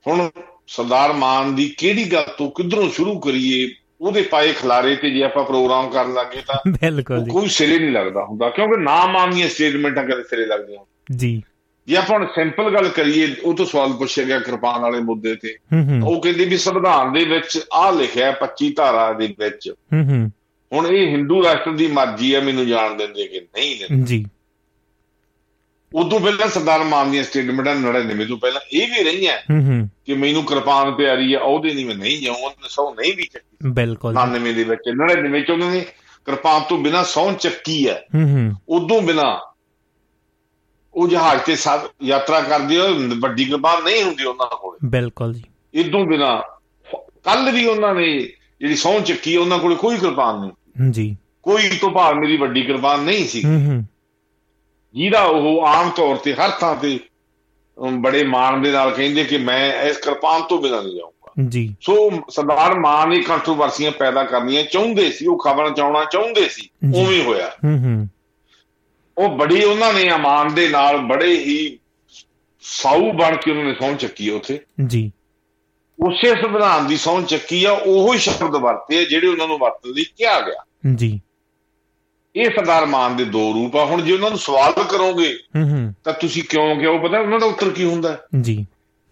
ਹੁਣ 0.08 0.30
ਸਰਦਾਰ 0.68 1.14
ਮਾਨ 1.14 1.56
ਦੀ 1.56 1.76
ਕਿਹੜੀ 1.78 2.14
ਗੱਲ 2.14 2.26
ਤੋਂ 2.38 2.52
ਕਿੱਧਰੋਂ 2.52 2.90
ਸ਼ੁਰੂ 2.90 3.20
ਕਰੀਏ? 3.20 3.76
ਉਹਦੇ 4.02 4.22
ਪਾਏ 4.22 4.54
ਖਲਾਰੇ 4.54 4.96
ਤੇ 4.96 5.10
ਜੇ 5.10 5.24
ਆਪਾਂ 5.24 5.44
ਪ੍ਰੋਗਰਾਮ 5.44 5.90
ਕਰਨ 5.90 6.14
ਲੱਗੇ 6.14 6.42
ਤਾਂ 6.48 6.72
ਬਿਲਕੁਲ 6.72 7.24
ਜੀ। 7.24 7.32
ਕੋਈ 7.32 7.48
ਸਿਰੇ 7.48 7.80
ਨਹੀਂ 7.80 7.92
ਲੱਗਦਾ 7.92 8.26
ਹੁੰਦਾ 8.26 8.50
ਕਿਉਂਕਿ 8.50 8.82
ਨਾ 8.82 9.06
ਮਾਨੀਆਂ 9.06 9.50
ਸਟੇਟਮੈਂਟਾਂ 9.50 10.04
ਕਦੇ 10.04 10.24
ਸਿਰੇ 10.24 10.46
ਲੱਗਦੀਆਂ 10.46 10.86
ਜੀ। 11.16 11.44
ਜੇ 11.88 11.98
ਆਪਾਂ 11.98 12.20
ਹੁਣ 12.20 12.28
ਸਿੰਪਲ 12.28 12.74
ਗੱਲ 12.74 12.90
ਕਰੀਏ 12.90 13.36
ਉਹ 13.44 13.54
ਤੋਂ 13.54 13.66
ਸਵਾਲ 13.66 13.94
ਪੁੱਛਿਆ 13.94 14.26
ਗਿਆ 14.26 14.40
ਕਿਰਪਾਨ 14.40 14.82
ਵਾਲੇ 14.82 15.00
ਮੁੱਦੇ 15.00 15.36
ਤੇ। 15.36 15.58
ਉਹ 16.04 16.22
ਕਹਿੰਦੇ 16.22 16.46
ਵੀ 16.46 16.58
ਸੰਵਿਧਾਨ 16.58 17.14
ਦੇ 17.14 17.26
ਵਿੱਚ 17.26 17.62
ਆਹ 17.74 17.94
ਲਿਖਿਆ 17.94 18.32
25 18.32 18.74
ਧਾਰਾ 18.76 19.14
ਦੇ 19.14 19.28
ਵਿੱਚ। 19.28 19.74
ਹੁਣ 20.74 20.88
ਇਹ 20.88 21.08
ਹਿੰਦੂ 21.08 21.44
ਰਾਸ਼ਟਰ 21.44 21.72
ਦੀ 21.72 21.88
ਮਰਜ਼ੀ 21.88 22.36
ਹੈ 22.36 22.42
ਮੈਨੂੰ 22.42 22.68
ਜਾਣ 22.68 22.94
ਦਿੰਦੇ 22.94 23.28
ਕਿ 23.28 23.40
ਨਹੀਂ 23.40 23.76
ਦਿੰਦੇ। 23.76 24.06
ਜੀ। 24.06 24.26
ਉਦੋਂ 25.96 26.20
ਪਹਿਲਾਂ 26.20 26.48
ਸਰਦਾਰ 26.48 26.84
ਮਾਨ 26.84 27.12
ਦੀਆਂ 27.12 27.24
ਸਟੇਟਮੈਂਟਾਂ 27.24 27.76
99 27.76 28.26
ਤੋਂ 28.26 28.38
ਪਹਿਲਾਂ 28.38 28.62
ਇਹ 28.74 28.88
ਵੀ 28.88 29.04
ਰਹੀਆਂ 29.04 29.38
ਹੂੰ 29.38 29.66
ਹੂੰ 29.66 29.90
ਕਿ 30.06 30.14
ਮੈਨੂੰ 30.14 30.44
ਕਿਰਪਾਨ 30.44 30.92
ਪਿਆਰੀ 30.92 31.34
ਆ 31.34 31.40
ਉਹਦੇ 31.40 31.74
ਨਹੀਂ 31.74 31.86
ਮੈਂ 31.86 31.96
ਨਹੀਂ 31.96 32.22
ਜਾਊਂ 32.22 32.36
ਉਹਨੇ 32.36 32.68
ਸੌ 32.70 32.94
ਨਹੀਂ 32.94 33.14
ਵੀ 33.18 33.24
ਚੱਕੀ। 33.24 33.70
ਬਿਲਕੁਲ 33.70 34.14
ਜੀ। 34.14 34.20
99 34.22 34.54
ਦੇ 34.54 34.64
ਵਿੱਚ 34.64 34.82
99 34.90 35.42
ਚ 35.42 35.52
ਉਹਨਾਂ 35.52 35.72
ਨੇ 35.72 35.80
ਕਿਰਪਾਨ 36.26 36.62
ਤੋਂ 36.70 36.78
ਬਿਨਾ 36.78 37.04
ਸੌਂ 37.04 37.34
ਚੱਕੀ 37.34 37.90
ਹੈ। 37.90 38.06
ਹੂੰ 38.16 38.32
ਹੂੰ। 38.32 38.54
ਉਦੋਂ 38.70 39.02
ਬਿਨਾ 39.02 39.42
ਉਹ 40.94 41.08
ਜਹਾਜ਼ 41.08 41.42
ਤੇ 41.42 41.56
ਸਾ- 41.56 41.90
ਯਾਤਰਾ 42.04 42.42
ਕਰਦੇ 42.42 42.78
ਹੋ 42.80 42.84
ਵੱਡੀ 43.20 43.46
ਕਿਰਪਾਨ 43.46 43.84
ਨਹੀਂ 43.84 44.04
ਹੁੰਦੀ 44.04 44.24
ਉਹਨਾਂ 44.24 44.58
ਕੋਲ। 44.62 44.78
ਬਿਲਕੁਲ 44.86 45.34
ਜੀ। 45.34 45.44
ਇਦੋਂ 45.74 46.06
ਬਿਨਾ 46.06 46.44
ਕੱਲ 46.98 47.52
ਵੀ 47.52 47.66
ਉਹਨਾਂ 47.66 47.96
ਨੇ 47.96 48.20
ਜਿਹੜੀ 48.60 48.76
ਸੌਂ 48.76 49.00
ਚੱਕੀ 49.00 49.36
ਉਹਨਾਂ 49.36 49.60
ਕੋਲ 49.60 49.76
ਕੋਈ 49.76 49.98
ਕਿਰਪਾਨ 49.98 50.40
ਨਹੀਂ। 50.40 50.92
ਜੀ। 50.92 51.18
ਕੋਈ 51.44 51.70
ਤੋਂ 51.82 51.90
ਭਾਵ 51.90 52.16
ਮੇਰੀ 52.16 52.38
ਵੱਡੀ 52.38 52.62
ਕਿਰਪਾਨ 52.62 53.00
ਨਹੀਂ 53.00 53.28
ਸੀ। 53.28 53.46
ਹੂੰ 53.46 53.66
ਹੂੰ। 53.66 53.84
ਜਿਹਦਾ 54.96 55.24
ਉਹ 55.24 55.66
ਆਮ 55.66 55.90
ਤੌਰ 55.90 56.16
ਤੇ 56.16 56.34
ਹਰ 56.34 56.50
ਥਾਂ 56.50 56.76
ਤੇ 56.76 57.00
ਬੜੇ 57.98 58.24
ਮਾਣ 58.24 58.62
ਦੇ 58.62 58.72
ਨਾਲ 58.72 58.92
ਕਹਿੰਦੇ 58.92 59.24
ਕਿ 59.24 59.38
ਮੈਂ 59.38 59.84
ਇਸ 59.84 59.98
ਕਿਰਪਾਨ 59.98 60.42
ਤੋਂ 60.42 60.62
ਬਿਨਾਂ 60.62 60.84
ਨਹੀਂ 60.84 60.96
ਜਾਊਂਗਾ। 60.96 61.32
ਜੀ। 61.48 61.76
ਸੋ 61.82 62.12
ਸਰਦਾਰ 62.30 62.80
ਮਾਨ 62.80 63.14
ਇਹ 63.14 63.24
ਕੰਟਰੋਵਰਸੀਆਂ 63.24 63.92
ਪੈਦਾ 63.92 64.24
ਕਰਨੀਆਂ 64.24 64.64
ਚਾਹੁੰਦੇ 64.64 65.12
ਸੀ 65.12 65.26
ਉਹ 65.26 65.40
ਖਬਰਾਂ 65.40 65.72
ਚਾਉਣਾ 65.72 66.06
ਚਾਹੁੰਦੇ 66.06 66.50
ਸੀ। 66.50 66.70
ਉਵੇਂ 66.96 67.24
ਹੋਇਆ। 67.24 67.48
ਹੂੰ 67.48 67.84
ਹੂੰ। 67.84 68.10
ਉਹ 69.18 69.30
ਬੜੀ 69.30 69.64
ਉਹਨਾਂ 69.64 69.94
ਨੇ 69.94 70.10
ਅਮਾਨ 70.10 70.54
ਦੇ 70.54 70.68
ਨਾਲ 70.68 70.98
ਬੜੇ 70.98 71.32
ਹੀ 71.32 71.80
ਸਾਊ 72.62 73.12
ਬਣ 73.12 73.36
ਕੇ 73.36 73.52
ਉਹਨਾਂ 73.52 73.64
ਨੇ 73.64 73.74
ਸਹੁੰ 73.74 73.98
ਚੱਕੀ 73.98 74.30
ਉੱਥੇ। 74.30 74.60
ਜੀ। 74.88 75.12
ਉਸੇ 76.00 76.42
ਸੰਵਿਧਾਨ 76.42 76.88
ਦੀ 76.88 76.98
ਸਹੁੰ 76.98 77.26
ਚੱਕੀ 77.26 77.66
ਆ 77.66 77.72
ਉਹੋ 77.72 78.14
ਹੀ 78.14 78.18
ਸ਼ਬਦ 78.18 78.56
ਵਰਤੇ 78.56 79.00
ਆ 79.00 79.04
ਜਿਹੜੇ 79.04 79.28
ਉਹਨਾਂ 79.28 79.48
ਨੂੰ 79.48 79.58
ਵਰਤਣ 79.58 79.90
ਲਈ 79.90 80.04
ਕਿਹਾ 80.18 80.42
ਗਿਆ। 80.42 80.66
ਜੀ। 80.96 81.22
ਇਹ 82.36 82.46
ਸਰਦਾਰ 82.46 82.86
ਮਾਨ 82.86 83.16
ਦੇ 83.16 83.26
ਦੋ 83.26 83.54
ਰੂਪ 83.54 83.76
ਆ। 83.76 83.86
ਹੁਣ 83.86 84.02
ਜੇ 84.02 84.14
ਉਹਨਾਂ 84.14 84.30
ਨੂੰ 84.30 84.40
ਸਵਾਲ 84.40 84.74
ਕਰੋਗੇ 84.74 85.40
ਹੂੰ 85.56 85.70
ਹੂੰ। 85.70 85.94
ਤਾਂ 86.04 86.14
ਤੁਸੀਂ 86.14 86.44
ਕਿਉਂ 86.44 86.80
ਕਿਉਂ? 86.80 87.00
ਪਤਾ 87.00 87.20
ਉਹਨਾਂ 87.20 87.40
ਦਾ 87.40 87.46
ਉੱਤਰ 87.46 87.70
ਕੀ 87.70 87.84
ਹੁੰਦਾ? 87.84 88.26
ਜੀ। 88.42 88.66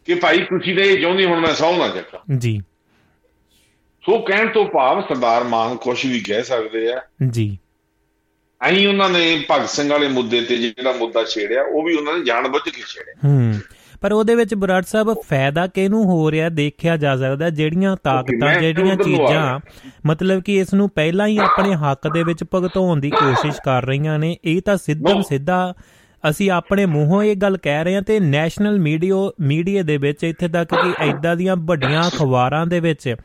ਕਿ 0.06 0.16
ਭਾਈ 0.16 0.38
ਤੁਸੀਂ 0.38 0.76
ਤਾਂ 0.76 0.84
ਇਹ 0.84 1.02
ਚਾਹੁੰਦੇ 1.02 1.26
ਹੁਣ 1.26 1.40
ਮੈਂ 1.40 1.54
ਸਹੁੰ 1.54 1.78
ਨਾ 1.78 1.88
ਚੱਕਾਂ। 1.88 2.38
ਜੀ। 2.38 2.60
ਸੋ 4.06 4.20
ਕਹਿਣ 4.20 4.48
ਤੋਂ 4.48 4.66
ਭਾਵ 4.66 5.02
ਸਰਦਾਰ 5.02 5.44
ਮਾਨ 5.44 5.76
ਕੁਝ 5.76 6.06
ਵੀ 6.06 6.20
ਕਹਿ 6.20 6.44
ਸਕਦੇ 6.44 6.94
ਆ। 6.94 7.02
ਜੀ। 7.30 7.58
ਐਂ 8.62 8.88
ਉਹਨਾਂ 8.88 9.10
ਨੇ 9.10 9.46
ਭਗਤ 9.52 9.70
ਸਿੰਘ 9.70 9.90
ਵਾਲੇ 9.90 10.08
ਮੁੱਦੇ 10.08 10.42
ਤੇ 10.42 10.58
ਜਿਹੜਾ 10.58 10.92
ਮੁੱਦਾ 10.92 11.24
ਛੇੜਿਆ 11.24 11.64
ਉਹ 11.64 11.84
ਵੀ 11.84 11.96
ਉਹਨਾਂ 11.96 12.14
ਨੇ 12.14 12.26
ਜਾਣਬੁੱਝ 12.26 12.64
ਕੇ 12.64 12.82
ਛੇੜਿਆ। 12.82 13.30
ਹੂੰ। 13.30 13.60
ਪਰ 14.04 14.14
ਉਹਦੇ 14.14 14.36
ਵਿੱਚ 14.36 14.54
ਬਰਾੜ 14.56 14.84
ਸਾਹਿਬ 14.84 15.14
ਫਾਇਦਾ 15.30 15.68
ਕਿਹਨੂੰ 15.68 16.04
ਹੋ 16.06 16.32
ਰਿਹਾ 16.32 16.50
ਦੇਖਿਆ 16.50 16.98
ਜਾ 16.98 17.16
ਸਕਦਾ 17.16 17.50
ਜਿਹੜੀਆਂ 17.50 17.96
ਤਾਕਤਾਂ 18.04 18.62
ਜਿਹੜੀਆਂ 18.62 18.96
ਚੀਜ਼ਾਂ 18.96 19.60
ਮਤਲਬ 20.06 20.42
ਕਿ 20.42 20.58
ਇਸ 20.60 20.74
ਨੂੰ 20.74 20.90
ਪਹਿਲਾਂ 20.90 21.28
ਹੀ 21.28 21.38
ਆਪਣੇ 21.38 21.76
ਹੱਕ 21.76 22.08
ਦੇ 22.14 22.24
ਵਿੱਚ 22.24 22.44
ਭੁਗਤਾਉਣ 22.44 23.00
ਦੀ 23.00 23.10
ਕੋਸ਼ਿਸ਼ 23.10 23.62
ਕਰ 23.66 23.86
ਰਹੀਆਂ 23.86 24.20
ਨੇ 24.20 24.38
ਇਹ 24.46 24.62
ਤਾਂ 24.62 24.78
ਸਿੱਧਮ. 24.78 25.22
ਸਿੱਧਾ 25.22 25.74
ਅਸੀਂ 26.30 26.52
ਆਪਣੇ 26.52 26.86
ਮੂੰਹੋਂ 26.86 27.24
ਇਹ 27.24 27.36
ਗੱਲ 27.36 27.58
ਕਹਿ 27.58 27.84
ਰਹੇ 27.84 27.96
ਹਾਂ 27.96 28.02
ਤੇ 28.02 28.20
ਨੈਸ਼ਨਲ 28.20 28.80
ਮੀਡੀਆ 28.80 29.16
ਮੀਡੀਆ 29.42 29.84
ਦੇ 29.84 29.98
ਵਿੱਚ 29.98 30.24
ਇੱਥੇ 30.24 30.48
ਤੱਕ 30.48 30.76
ਕਿ 30.76 30.94
ਐਦਾਂ 31.00 31.36
ਦੀਆਂ 31.36 31.56
ਵੱਡੀਆਂ 31.56 32.04
ਅਖਬਾਰਾਂ 32.08 32.66
ਦੇ 32.66 32.80
ਵਿੱਚ 32.80 33.16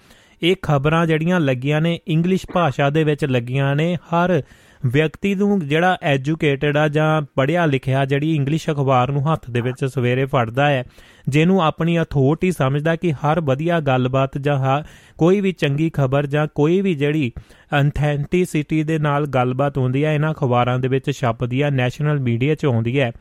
ਇਹ 0.43 0.57
ਖਬਰਾਂ 0.63 1.07
ਜਿਹੜੀਆਂ 1.07 1.41
ਲੱਗੀਆਂ 1.41 1.81
ਨੇ 1.81 1.99
ਇੰਗਲਿਸ਼ 2.09 2.47
ਭਾਸ਼ਾ 2.55 2.91
ਦੇ 2.91 3.05
ਵਿੱਚ 3.05 3.25
ਲੱਗੀਆਂ 3.25 3.77
ਨੇ 3.77 3.97
ਹਰ 3.97 4.43
ਵਿਅਕਤੀ 4.87 5.35
ਨੂੰ 5.35 5.69
ਜਿਹੜਾ 5.69 5.99
ਐਜੂਕੇਟਡ 6.03 6.77
ਆ 6.77 6.89
ਜਾਂ 6.89 7.23
ਪੜ੍ਹਿਆ 7.37 7.67
ਲਿਖਿਆ 7.67 8.05
ਜਿਹੜੀ 8.05 8.35
ਇੰਗਲਿਸ਼ 8.35 8.71
ਅਖਬਾਰ 8.71 9.11
ਨੂੰ 9.11 9.33
ਹੱਥ 9.33 9.51
ਦੇ 9.51 9.61
ਵਿੱਚ 9.61 9.85
ਸਵੇਰੇ 9.85 10.25
ਫੜਦਾ 10.25 10.71
ਹੈ 10.71 10.85
ਜਿਹਨੂੰ 11.29 11.63
ਆਪਣੀ 11.63 12.03
ਅਥਾਰਟੀ 12.03 12.53
ਸਮਝਦਾ 12.53 12.97
ਕਿ 12.97 13.13
ਹਰ 13.13 13.41
ਵਧੀਆ 13.41 13.81
ਗੱਲਬਾਤ 13.81 14.39
ਜਾਂ 14.39 14.83
ਕੋਈ 15.19 15.41
ਵੀ 15.41 15.53
ਚੰਗੀ 15.53 15.91
ਖਬਰ 15.91 16.27
ਜਾਂ 16.27 16.47
ਕੋਈ 16.55 16.81
ਵੀ 16.81 16.95
ਜਿਹੜੀ 16.95 17.33
ਅਥੈਂਟਿਸਿਟੀ 17.81 18.83
ਦੇ 18.83 18.99
ਨਾਲ 18.99 19.27
ਗੱਲਬਾਤ 19.27 19.79
ਹੁੰਦੀ 19.79 20.05
ਹੈ 20.05 20.15
ਇਹਨਾਂ 20.15 20.33
ਅਖਬਾਰਾਂ 20.33 20.79
ਦੇ 20.79 20.89
ਵਿੱਚ 20.89 21.11
ਛਪਦੀ 21.11 21.63
ਹੈ 21.63 21.71
ਨੈਸ਼ਨਲ 21.71 22.21
ਮੀਡੀਆ 22.21 22.55
'ਚ 22.55 22.65
ਆਉਂਦੀ 22.67 23.01
ਹੈ। 23.01 23.13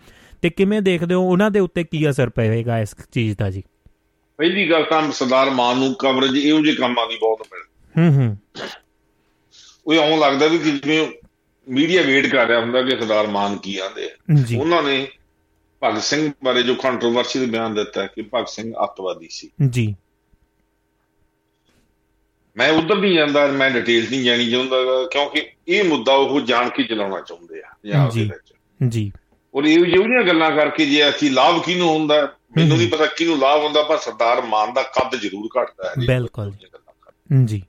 ਤੇ 0.42 0.50
ਕਿਵੇਂ 0.50 0.82
ਦੇਖਦੇ 0.82 1.14
ਹੋ 1.14 1.30
ਉਹਨਾਂ 1.30 1.52
ਦੇ 1.52 1.60
ਉੱਤੇ 1.60 1.84
ਕੀ 1.84 2.10
ਅਸਰ 2.10 2.30
ਪਵੇਗਾ 2.30 2.80
ਇਸ 2.80 2.96
ਚੀਜ਼ 3.12 3.38
ਦਾ 3.38 3.50
ਜੀ? 3.50 3.64
ਪਹਿਲੀ 4.38 4.70
ਗੱਲ 4.72 4.84
ਤਾਂ 4.84 5.12
ਸਰਦਾਰ 5.12 5.50
ਮਾਨ 5.50 5.78
ਨੂੰ 5.78 5.94
ਕਵਰੇਜ 5.94 6.38
ਇਹੋ 6.38 6.60
ਜਿਹੇ 6.60 6.76
ਕੰਮਾਂ 6.76 7.08
ਦੀ 7.08 7.16
ਬਹੁਤ 7.16 7.48
ਮਿਲਦੀ 7.54 8.02
ਹੂੰ 8.02 8.28
ਹੂੰ। 8.28 8.38
ਉਹ 9.88 9.94
ਇਉਂ 9.94 10.18
ਲੱਗਦਾ 10.18 10.48
ਵੀ 10.48 10.58
ਜਿਵੇਂ 10.58 11.08
ਮੀਡੀਆ 11.70 12.02
ਵੇਟ 12.02 12.28
ਕਰ 12.28 12.48
ਰਿਹਾ 12.48 12.60
ਹੁੰਦਾ 12.60 12.82
ਕਿ 12.82 12.92
ਸਰਦਾਰ 12.92 13.28
ਮਾਨ 13.28 13.58
ਕੀ 13.58 13.78
ਆਂਦੇ 13.78 14.06
ਆ। 14.06 14.10
ਉਹਨਾਂ 14.58 14.84
ਨੇ 14.84 15.08
ਭਗਤ 15.84 16.02
ਸਿੰਘ 16.02 16.32
ਬਾਰੇ 16.44 16.64
ਜੋ 16.64 16.76
ਕੰਟਰੋਵਰਸੀ 16.76 17.40
ਦੇ 17.40 17.46
ਬਿਆਨ 17.46 17.76
ਦਿੱਤਾ 17.76 18.08
ਕਿ 18.08 18.22
ਭਗਤ 18.22 18.50
ਸਿੰਘ 18.50 18.74
ਅੱਤਵਾਦੀ 18.84 19.28
ਸੀ। 19.32 19.50
ਜੀ। 19.70 19.96
ਮੈਂ 22.58 22.72
ਉਧਰ 22.72 22.96
ਨਹੀਂ 22.96 23.16
ਜਾਂਦਾ 23.16 23.48
ਮੈਂ 23.48 23.72
ਡਿਟੇਲ 23.72 24.10
ਨਹੀਂ 24.10 24.24
ਜਾਣੀ 24.24 24.52
ਚਾਹੁੰਦਾ 24.52 24.76
ਕਿਉਂਕਿ 25.12 25.50
ਇਹ 25.68 25.84
ਮੁੱਦਾ 25.84 26.14
ਉਹ 26.14 26.42
ਜਾਣ 26.42 26.70
ਕੇ 26.70 26.84
ਚਲਾਉਣਾ 26.84 27.22
ਚਾਹੁੰਦੇ 27.22 27.60
ਆ 27.60 27.70
ਪੰਜਾਬ 27.84 28.14
ਦੇ 28.14 28.20
ਜੀ। 28.20 28.26
ਵਿੱਚ। 28.26 28.54
ਜੀ। 28.88 29.12
ਔਰ 29.56 29.64
ਇਹ 29.64 29.80
ਜਿਹੜੀਆਂ 29.80 30.24
ਗੱਲਾਂ 30.24 30.52
ਕਰਕੇ 30.52 30.86
ਜੇ 30.86 31.10
ਅਸੀਂ 31.10 31.32
ਲਾਭ 31.32 31.64
ਕਿਹਨੂੰ 31.64 31.90
ਹੁੰਦਾ 31.90 32.34
ਮੈਨੂੰ 32.58 32.78
ਨਹੀਂ 32.78 32.90
ਪਤਾ 32.90 33.06
ਕਿਹਨੂੰ 33.06 33.40
ਲਾਭ 33.40 33.64
ਹੁੰਦਾ 33.64 33.84
ਪਰ 33.84 33.98
ਸਰਦਾਰ 33.98 34.42
ਮਾਨ 34.42 34.74
ਦਾ 34.74 34.84
ਕੱਦ 34.84 35.16
ਜ਼ਰੂਰ 35.16 35.50
ਘਟਦਾ 35.62 35.90
ਹੈ। 35.90 35.94
ਬਿਲਕੁਲ। 36.08 36.52
ਜੀ। 37.46 37.64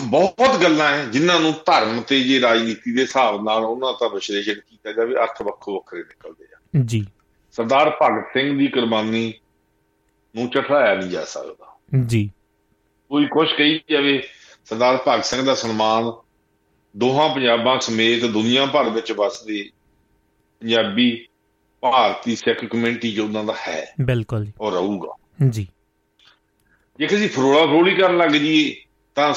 ਬਹੁਤ 0.00 0.62
ਗੱਲਾਂ 0.62 0.88
ਹੈ 0.88 1.04
ਜਿਨ੍ਹਾਂ 1.04 1.40
ਨੂੰ 1.40 1.52
ਧਰਮ 1.52 2.00
ਤੇ 2.00 2.20
ਜੇ 2.20 2.40
ਰਾਜਨੀਤੀ 2.40 2.92
ਦੇ 2.92 3.02
ਹਿਸਾਬ 3.02 3.44
ਨਾਲ 3.44 3.64
ਉਹਨਾਂ 3.64 3.92
ਦਾ 3.92 4.08
ਵਿਸ਼ਲੇਸ਼ਣ 4.08 4.54
ਕੀਤਾ 4.54 4.92
ਜਾਵੇ 4.92 5.14
ਅਰਥ 5.14 5.42
ਵੱਖੋ 5.42 5.74
ਵੱਖਰੇ 5.74 5.98
ਨਿਕਲਦੇ 6.00 6.44
ਆ। 6.54 6.58
ਜੀ। 6.84 7.06
ਸਰਦਾਰ 7.52 7.90
ਭਗਤ 7.90 8.26
ਸਿੰਘ 8.32 8.58
ਦੀ 8.58 8.66
ਕੁਰਬਾਨੀ 8.66 9.34
ਨੂੰ 10.36 10.50
ਝਠਾਇਆ 10.50 10.94
ਨਹੀਂ 10.94 11.10
ਜਾ 11.10 11.24
ਸਕਦਾ। 11.24 11.78
ਜੀ। 12.06 12.30
ਕੋਈ 13.08 13.26
ਕੁਛ 13.26 13.48
ਕਹੀ 13.58 13.80
ਜਾਵੇ 13.90 14.22
ਸਰਦਾਰ 14.64 14.98
ਭਗਤ 15.08 15.24
ਸਿੰਘ 15.24 15.42
ਦਾ 15.42 15.54
ਸਨਮਾਨ 15.54 16.12
ਦੋਹਾਂ 16.96 17.34
ਪੰਜਾਬਾਂ 17.34 17.80
ਸਮੇਤ 17.80 18.24
ਦੁਨੀਆ 18.24 18.66
ਭਰ 18.66 18.88
ਵਿੱਚ 18.88 19.12
ਵਸਦੇ 19.12 19.70
ਪੰਜਾਬੀ 20.60 21.26
ਭਾਰਤੀ 21.80 22.36
ਸਿੱਖ 22.36 22.64
ਕਮਿਊਨਿਟੀ 22.64 23.12
ਜੋ 23.12 23.24
ਉਹਨਾਂ 23.24 23.44
ਦਾ 23.44 23.54
ਹੈ 23.68 23.94
ਬਿਲਕੁਲ 24.00 24.44
ਜੀ। 24.44 24.52
ਉਹ 24.60 24.72
ਰਹੂਗਾ। 24.72 25.16
ਜੀ। 25.48 25.68
ਜੇ 26.98 27.06
ਕਿਸੇ 27.06 27.28
ਫਰੋਲਾ 27.28 27.66
ਫਰੋਲੀ 27.66 27.94
ਕਰਨ 27.94 28.16
ਲੱਗ 28.16 28.30
ਜੀ 28.30 28.84
ਤਾਂ 29.14 29.34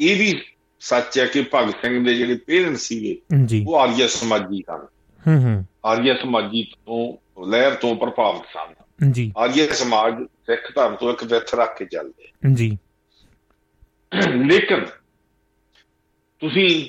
ਇਹ 0.00 0.16
ਵੀ 0.16 0.42
ਸੱਚ 0.80 1.18
ਹੈ 1.18 1.26
ਕਿ 1.26 1.44
ਭਗਤ 1.54 1.74
ਸਿੰਘ 1.74 2.04
ਦੇ 2.04 2.14
ਜਿਹੜੇ 2.14 2.34
ਪੇਰੈਂਟਸ 2.34 2.80
ਸੀਗੇ 2.80 3.18
ਉਹ 3.66 3.76
ਆਰੀਆ 3.76 4.06
ਸਮਾਜੀ 4.06 4.64
ਹਨ 4.70 4.86
ਹੂੰ 5.26 5.44
ਹੂੰ। 5.44 5.66
ਆਰੀਆ 5.84 6.14
ਸਮਾਜੀ 6.14 6.62
ਤੋਂ 6.62 7.16
ਲਹਿਰ 7.46 7.74
ਤੋਂ 7.74 7.96
ਪ੍ਰਭਾਵਿਤ 7.96 8.42
ਸਨ। 8.42 8.74
ਜੀ। 9.12 9.32
ਆਰੀਆ 9.36 9.66
ਸਮਾਜ 9.66 10.14
ਸਿੱਖ 10.22 10.74
ਧਰਮ 10.74 10.96
ਤੋਂ 10.96 11.12
ਇੱਕ 11.12 11.24
ਵਿਥ 11.24 11.54
ਰੱਖ 11.54 11.78
ਕੇ 11.78 11.84
ਚੱਲਦੇ 11.84 12.28
ਜੀ। 12.54 12.78
ਲੇਕਿਨ 14.44 14.84
ਤੁਸੀਂ 16.40 16.88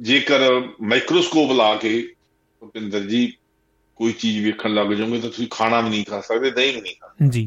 ਜੇਕਰ 0.00 0.40
ਮਾਈਕਰੋਸਕੋਪ 0.80 1.52
ਲਾ 1.52 1.74
ਕੇ 1.74 2.12
ਭੁਪਿੰਦਰ 2.60 3.00
ਜੀ 3.00 3.32
ਕੋਈ 3.96 4.12
ਚੀਜ਼ 4.12 4.44
ਵੇਖਣ 4.46 4.74
ਲੱਗ 4.74 4.86
ਜਾਓਗੇ 4.86 5.20
ਤਾਂ 5.20 5.30
ਤੁਸੀਂ 5.30 5.48
ਖਾਣਾ 5.50 5.80
ਵੀ 5.80 5.90
ਨਹੀਂ 5.90 6.04
ਖਾ 6.04 6.20
ਸਕਦੇ 6.20 6.50
ਦਹੀਂ 6.50 6.74
ਵੀ 6.74 6.80
ਨਹੀਂ 6.80 6.94
ਖਾ 6.94 7.14
ਜੀ। 7.28 7.46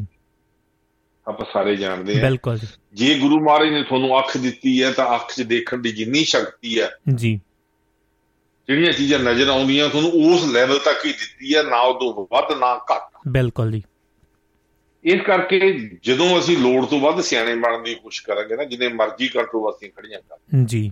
ਆਪਾਂ 1.28 1.46
ਸਾਰੇ 1.54 1.76
ਜਾਣਦੇ 1.76 2.20
ਆ। 2.20 2.24
ਬਿਲਕੁਲ 2.24 2.58
ਜੀ। 2.58 2.68
ਜੇ 2.94 3.20
ਗੁਰੂ 3.20 3.40
ਮਹਾਰਾਜ 3.40 3.70
ਨੇ 3.70 3.84
ਤੁਹਾਨੂੰ 3.84 4.20
ਅੱਖ 4.20 4.38
ਦਿੱਤੀ 4.38 4.84
ਹੈ 4.84 4.92
ਤਾਂ 4.92 5.16
ਅੱਖ 5.16 5.36
'ਚ 5.36 5.42
ਦੇਖਣ 5.42 5.78
ਦੀ 5.78 5.92
ਜਿੰਨੀ 5.92 6.24
ਸ਼ਕਤੀ 6.24 6.82
ਹੈ 6.82 6.90
ਜੀ। 7.16 7.40
ਜਿਹੜੀਆਂ 8.68 8.92
ਚੀਜ਼ਾਂ 8.92 9.20
ਨਜ਼ਰ 9.20 9.48
ਆਉਂਦੀਆਂ 9.48 9.90
ਤੁਹਾਨੂੰ 9.90 10.12
ਉਸ 10.12 10.46
ਲੈਵਲ 10.46 10.80
ਤੱਕ 10.80 11.06
ਹੀ 11.06 11.12
ਦਿੱਤੀ 11.12 11.56
ਹੈ 11.56 11.64
ਨਾ 11.64 11.80
ਉਦੋਂ 11.80 12.28
ਵੱਧ 12.32 12.58
ਨਾ 12.58 12.76
ਘੱਟ। 12.76 13.18
ਬਿਲਕੁਲ 13.28 13.72
ਜੀ। 13.72 13.84
ਇਸ 15.04 15.22
ਕਰਕੇ 15.22 15.90
ਜਦੋਂ 16.04 16.40
ਅਸੀਂ 16.40 16.58
ਲੋੜ 16.58 16.86
ਤੋਂ 16.86 17.00
ਵੱਧ 17.00 17.22
ਸਿਆਣੇ 17.22 17.56
ਬਣਨ 17.56 17.84
ਦੀ 17.84 17.96
ਕੋਸ਼ਿਸ਼ 17.96 18.24
ਕਰਾਂਗੇ 18.24 18.56
ਨਾ 18.56 18.64
ਜਿੰਨੇ 18.64 18.88
ਮਰਜ਼ੀ 18.88 19.28
ਕੰਟਰੋਵਰਸੀਆਂ 19.28 19.92
ਖੜੀਆਂ 19.92 20.20
ਕਰ। 20.20 20.36
ਜੀ। 20.66 20.92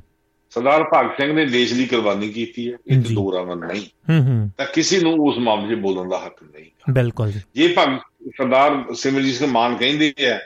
ਸਰਦਾਰ 0.49 0.83
ਭਗਤ 0.83 1.21
ਸਿੰਘ 1.21 1.33
ਨੇ 1.33 1.45
ਦੇਸ਼ 1.45 1.73
ਦੀ 1.73 1.85
ਕੁਰਬਾਨੀ 1.85 2.29
ਕੀਤੀ 2.29 2.73
ਹੈ 2.73 2.77
ਇਹ 2.87 2.97
ਜੀ। 2.97 3.15
ਦੋ 3.15 3.33
ਰਾਵਾਂ 3.33 3.55
ਨਹੀਂ। 3.55 3.81
ਹੂੰ 3.81 4.27
ਹੂੰ। 4.27 4.51
ਤਾਂ 4.57 4.65
ਕਿਸੇ 4.65 4.99
ਨੂੰ 4.99 5.13
ਉਸ 5.13 5.37
ਮਾਮਲੇ 5.37 5.75
'ਚ 5.75 5.79
ਬੋਲਣ 5.79 6.09
ਦਾ 6.09 6.25
ਹੱਕ 6.25 6.43
ਨਹੀਂ। 6.43 6.93
ਬਿਲਕੁਲ 6.93 7.31
ਜੀ। 7.31 7.41
ਜੇ 7.55 7.67
ਭਗਤ 7.67 7.99
ਸਰਦਾਰ 8.27 8.93
ਸਿਮਰਜੀਤ 8.95 9.35
ਸਿੰਘ 9.35 9.51
ਮਾਨ 9.51 9.77
ਕਹਿੰਦੇ 9.77 10.13
ਆ 10.23 10.39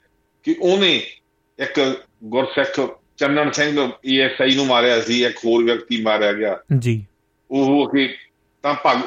ਕਿ 0.44 0.56
ਉਹਨੇ 0.62 1.02
ਇੱਕ 1.60 2.04
ਗੁਰਸਿੱਖ 2.24 2.98
ਚੰਨਣ 3.18 3.52
ਸਿੰਘ 3.52 3.92
ਈਐਸਆਈ 4.06 4.56
ਨੂੰ 4.56 4.66
ਮਾਰਿਆ 4.66 5.02
ਸੀ 5.02 5.26
ਇੱਕ 5.26 5.38
ਹੋਰ 5.38 5.64
ਵਿਅਕਤੀ 5.64 6.02
ਮਾਰਿਆ 6.02 6.34
ਗਿਆ। 6.34 6.60
ਜੀ। 6.80 7.06
ਉਹ 7.52 7.90
ਕਿ 7.90 8.16
ਤਾਂ 8.64 8.74
ਭਗ 8.74 9.00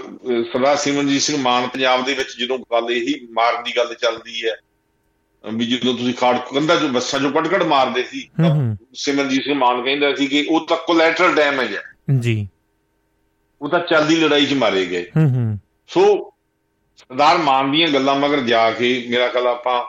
ਸਰਦਾਰ 0.52 0.76
ਸਿਮਰਨਜੀਤ 0.76 1.22
ਸਿੰਘ 1.22 1.38
ਮਾਨ 1.38 1.68
ਪੰਜਾਬ 1.68 2.04
ਦੇ 2.04 2.14
ਵਿੱਚ 2.14 2.28
ਜਦੋਂ 2.38 2.58
ਗੱਲ 2.58 2.90
ਇਹੀ 2.90 3.28
ਮਾਰਨ 3.30 3.62
ਦੀ 3.62 3.72
ਗੱਲ 3.76 3.94
ਚੱਲਦੀ 3.94 4.48
ਹੈ 4.48 4.56
ਵੀ 5.54 5.66
ਜਦੋਂ 5.66 5.94
ਤੁਸੀਂ 5.94 6.14
ਖਾੜ 6.14 6.38
ਕੰਧਾਂ 6.38 6.80
ਚੋਂ 6.80 6.88
ਬੱਸਾਂ 6.88 7.20
ਚੋਂ 7.20 7.30
ਕੱਢ 7.30 7.62
ਮਾਰਦੇ 7.62 8.02
ਸੀ 8.02 8.28
ਹੂੰ 8.40 8.48
ਤਾਂ 8.48 8.56
ਹੂੰ 8.56 8.76
ਸਿਮਰਨਜੀਤ 8.94 9.42
ਸਿੰਘ 9.42 9.54
ਮਾਨ 9.54 9.84
ਕਹਿੰਦਾ 9.84 10.14
ਸੀ 10.14 10.26
ਕਿ 10.26 10.46
ਉਹ 10.50 10.66
ਤਾਂ 10.66 10.76
ਕੋਲੈਟਰਲ 10.76 11.34
ਡੈਮੇਜ 11.34 11.76
ਹੈ। 11.76 11.82
ਜੀ। 12.20 12.48
ਉਹ 13.62 13.68
ਤਾਂ 13.68 13.80
ਚੱਲਦੀ 13.80 14.16
ਲੜਾਈ 14.16 14.46
'ਚ 14.46 14.52
ਮਾਰੇ 14.52 14.86
ਗਏ। 14.86 15.10
ਹੂੰ 15.16 15.34
ਹੂੰ। 15.34 15.58
ਸੋ 15.88 16.32
ਸਰਦਾਰ 17.10 17.38
ਮਾਨ 17.38 17.72
ਦੀਆਂ 17.72 17.88
ਗੱਲਾਂ 17.88 18.14
ਮਗਰ 18.14 18.40
ਜਾ 18.40 18.70
ਕੇ 18.70 19.06
ਮੇਰਾ 19.10 19.28
ਖਿਆਲ 19.28 19.46
ਆਪਾਂ 19.46 19.82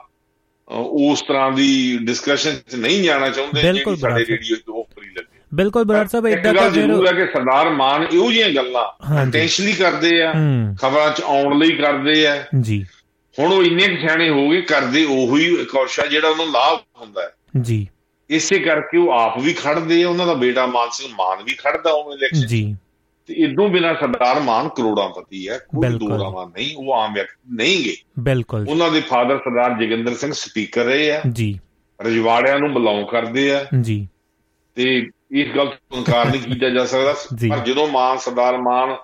ਉਸ 0.74 1.22
ਤਰ੍ਹਾਂ 1.22 1.52
ਦੀ 1.52 1.98
ਡਿਸਕਸ਼ਨ 2.02 2.56
'ਚ 2.70 2.76
ਨਹੀਂ 2.76 3.04
ਜਾਣਾ 3.04 3.30
ਚਾਹੁੰਦੇ 3.30 3.62
ਜਿਹੜੀ 3.62 3.96
ਸਾਡੇ। 3.96 4.26
ਰੇਡੀਓ 4.26 4.56
'ਚ 4.56 4.64
ਉੱਪਰੀ 4.70 5.08
ਲੱਗੇ। 5.08 5.40
ਬਿਲਕੁਲ 5.54 5.84
ਬਰਾੜ 5.84 6.08
ਸਾਹਿਬ 6.08 6.28
ਇਦਾਂ 6.28 6.54
ਤਾਂ 6.54 6.70
ਫਿਰ 6.70 6.82
ਜ਼ਰੂਰ 6.82 7.08
ਹੈ 7.08 7.12
ਕਿ 7.12 7.26
ਸਰਦਾਰ 7.26 7.70
ਮਾਨ 7.70 8.04
ਇਹੋ 8.04 8.32
ਜਿਹੀਆਂ 8.32 8.50
ਗੱਲਾਂ। 8.50 9.22
ਇੰਟੈਂਸ਼ਨਲੀ 9.22 9.74
ਕਰਦੇ 9.74 10.22
ਆ 10.22 10.34
ਖਬਰਾਂ 10.82 11.12
'ਚ 11.12 11.22
ਆਉਣ 11.22 11.58
ਲਈ 11.58 11.72
ਕਰਦੇ 11.72 12.28
ਆ। 12.28 12.44
ਜੀ। 12.62 12.86
ਹੁਣ 13.40 13.54
ਉਹ 13.54 13.64
ਇੰਨੇ 13.64 13.88
ਸਿਆਣੇ 14.02 14.30
ਹੋ 14.30 14.50
ਗਏ 14.50 14.62
ਕਰਦੇ 14.62 15.06
ਉਹੀ 15.06 15.66
ਕੌਸ਼ਾ 15.66 16.06
ਜਿਹੜਾ 16.06 16.30
ਉਹਨੂੰ 16.30 16.52
ਲਾਭ 16.52 16.80
ਹੁੰਦਾ 17.02 17.22
ਹੈ। 17.22 17.62
ਜੀ। 17.62 17.88
ਇਸੇ 18.30 18.60
ਕਰਕੇ 18.60 18.98
ਉਹ 18.98 19.12
ਆਪ 19.12 19.40
ਵੀ 19.40 19.54
ਖੜਦੇ 19.54 20.04
ਆ 20.04 20.10
ਉਹਨਾਂ 20.10 20.26
ਦਾ 20.28 20.34
ਬੇਟਾ 20.34 20.66
ਮਾਨ 20.66 20.90
ਸਿੰਘ 20.92 21.14
ਮਾਨ 21.14 21.44
ਵੀ 21.44 21.54
ਖੜਦਾ 21.54 21.92
ਉਹ 21.92 22.14
ਇਲੈਕਸ਼ਨ 22.14 22.48
ਜੀ। 22.48 22.76
ਤੇ 23.28 23.34
ਇਦੋਂ 23.34 23.70
ਬਿਨਾ 23.70 23.94
ਸਰਦਾਰ 23.94 24.40
ਮਾਨ 24.40 24.70
ਕਰੋੜਾਂਪਤੀ 24.70 25.50
ਹੈ 25.50 25.58
ਕੋਈ। 25.58 25.90
ਦੋਰਾਵਾ 25.90 26.46
ਨਹੀਂ 26.46 26.76
ਉਹ 26.78 26.94
ਆਮ 26.94 27.14
ਵਿਅਕਤੀ 27.14 27.56
ਨਹੀਂਗੇ। 27.56 27.96
ਬਿਲਕੁਲ। 28.20 28.66
ਉਹਨਾਂ 28.70 28.92
ਦੇ 28.92 29.02
ਫਾਦਰ 29.02 29.38
ਸਰਦਾਰ 29.38 29.70
ਜੋਗਿੰਦਰ 29.72 30.14
ਸਿੰਘ 30.16 30.32
ਸਪੀਕਰ 30.32 30.84
ਰਹੇ 30.84 31.12
ਆ। 31.12 31.22
ਜੀ। 31.32 31.60
ਰਜਵਾੜਿਆਂ 32.02 32.60
ਨੂੰ 32.60 32.74
ਬਿਲੋਂਗ 32.74 33.06
ਕਰਦੇ 33.06 33.52
ਆ। 33.52 33.66
ਜੀ। 33.82 34.08
ਤੇ 34.76 35.10
ਇਸ 35.32 35.56
ਗੱਲ 35.56 35.68
ਤੋਂ 35.68 35.98
ਇਨਕਾਰ 35.98 36.26
ਨਹੀਂ 36.26 36.42
ਕੀਤਾ 36.42 36.70
ਜਾ 36.70 36.86
ਸਕਦਾ। 36.86 37.14
ਪਰ 37.50 37.60
ਜਦੋਂ 37.60 37.88
ਮਾਨ 37.88 38.18
ਸਰਦਾਰ 38.18 38.58
ਮਾਨ 38.58 38.96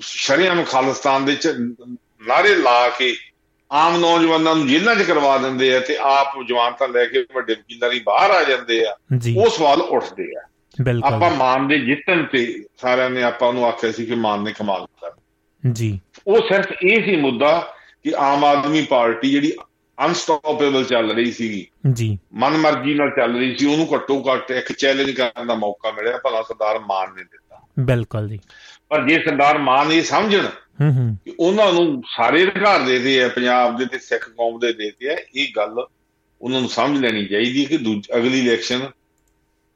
ਸ਼ਰੇਆਮ 0.00 0.62
ਖਾਲਿਸਤਾਨ 0.62 1.24
ਦੇ 1.24 1.34
ਚ 1.34 1.48
ਨਾਰੇ 2.26 2.54
ਲਾ 2.54 2.88
ਕੇ 2.88 3.14
ਆਮ 3.72 3.96
ਨੌਜਵਾਨਾਂ 4.00 4.54
ਨੂੰ 4.54 4.66
ਜੇਲ੍ਹਾਂ 4.66 4.96
'ਚ 4.96 5.02
ਕਰਵਾ 5.02 5.38
ਦਿੰਦੇ 5.38 5.76
ਆ 5.76 5.80
ਤੇ 5.80 5.96
ਆਪ 6.00 6.26
ਜਵਾਨਤਾ 6.48 6.86
ਲੈ 6.86 7.06
ਕੇ 7.06 7.26
ਵੱਡੇ 7.34 7.54
ਵਕੀਲਾਂ 7.54 7.90
ਦੀ 7.90 8.00
ਬਾਹਰ 8.00 8.30
ਆ 8.30 8.44
ਜਾਂਦੇ 8.44 8.86
ਆ 8.86 8.96
ਉਹ 9.36 9.50
ਸਵਾਲ 9.50 9.80
ਉੱਠਦੇ 9.80 10.32
ਆ। 10.38 10.42
ਆਪਾਂ 11.04 11.30
ਮਾਨ 11.30 11.68
ਦੇ 11.68 11.78
ਜਿੱਤਣ 11.78 12.24
ਤੇ 12.24 12.64
ਸਾਰਿਆਂ 12.76 13.10
ਨੇ 13.10 13.22
ਆਪਾਂ 13.22 13.52
ਨੂੰ 13.52 13.66
ਆਖਿਆ 13.66 13.92
ਸੀ 13.92 14.06
ਕਿ 14.06 14.14
ਮਾਨ 14.14 14.42
ਨੇ 14.42 14.52
ਕਮਾਲ 14.52 14.86
ਕਰ 14.86 15.10
ਜੀ। 15.72 16.00
ਉਹ 16.26 16.38
ਸਿਰਫ 16.38 16.72
ਇਹ 16.82 17.04
ਸੀ 17.04 17.16
ਮੁੱਦਾ 17.16 17.74
ਕਿ 18.04 18.12
ਆਮ 18.18 18.44
ਆਦਮੀ 18.44 18.82
ਪਾਰਟੀ 18.82 19.30
ਜਿਹੜੀ 19.30 19.52
ਅਨਸਟਾਪੇਬਲ 20.06 20.84
ਚੱਲ 20.84 21.12
ਰਹੀ 21.12 21.32
ਸੀਗੀ 21.32 21.66
ਜੀ। 21.92 22.18
ਮਨਮਰਜ਼ੀ 22.32 22.94
ਨਾਲ 22.94 23.10
ਚੱਲ 23.10 23.36
ਰਹੀ 23.38 23.56
ਸੀ 23.56 23.66
ਉਹਨੂੰ 23.66 23.88
ਘੱਟੋ 23.94 24.24
ਘੱਟ 24.32 24.50
ਇੱਕ 24.50 24.72
ਚੈਲੰਜ 24.72 25.10
ਕਰਨ 25.10 25.46
ਦਾ 25.46 25.54
ਮੌਕਾ 25.54 25.90
ਮਿਲਿਆ 25.90 26.18
ਭਲਾ 26.24 26.42
ਸਰਦਾਰ 26.42 26.78
ਮਾਨ 26.78 27.08
ਨੇ 27.16 27.22
ਦਿੱਤਾ। 27.22 27.60
ਬਿਲਕੁਲ 27.78 28.28
ਜੀ। 28.28 28.40
ਪਰ 28.88 29.08
ਜੇ 29.08 29.14
ਸਰਦਾਰ 29.14 29.58
ਮਾਨ 29.58 29.92
ਇਹ 29.92 30.02
ਸਮਝਣ 30.02 30.46
ਹੂੰ 30.80 30.92
ਹੂੰ। 30.92 31.16
ਉਹਨਾਂ 31.40 31.72
ਨੂੰ 31.72 32.02
ਸਾਰੇ 32.16 32.42
ਅਧਿਕਾਰ 32.42 32.80
ਦੇਦੇ 32.80 33.22
ਆ 33.24 33.28
ਪੰਜਾਬ 33.28 33.78
ਦੇ 33.78 33.86
ਤੇ 33.86 33.98
ਸਿੱਖ 33.98 34.28
ਕੌਮ 34.28 34.58
ਦੇ 34.58 34.72
ਦੇਤੇ 34.72 35.12
ਆ 35.12 35.16
ਇਹ 35.34 35.48
ਗੱਲ 35.56 35.86
ਉਹਨਾਂ 36.40 36.60
ਨੂੰ 36.60 36.68
ਸਮਝ 36.68 36.98
ਲੈਣੀ 36.98 37.26
ਚਾਹੀਦੀ 37.26 37.64
ਹੈ 37.64 37.76
ਕਿ 37.76 38.00
ਅਗਲੀ 38.16 38.46
ਇਲੈਕਸ਼ਨ 38.46 38.80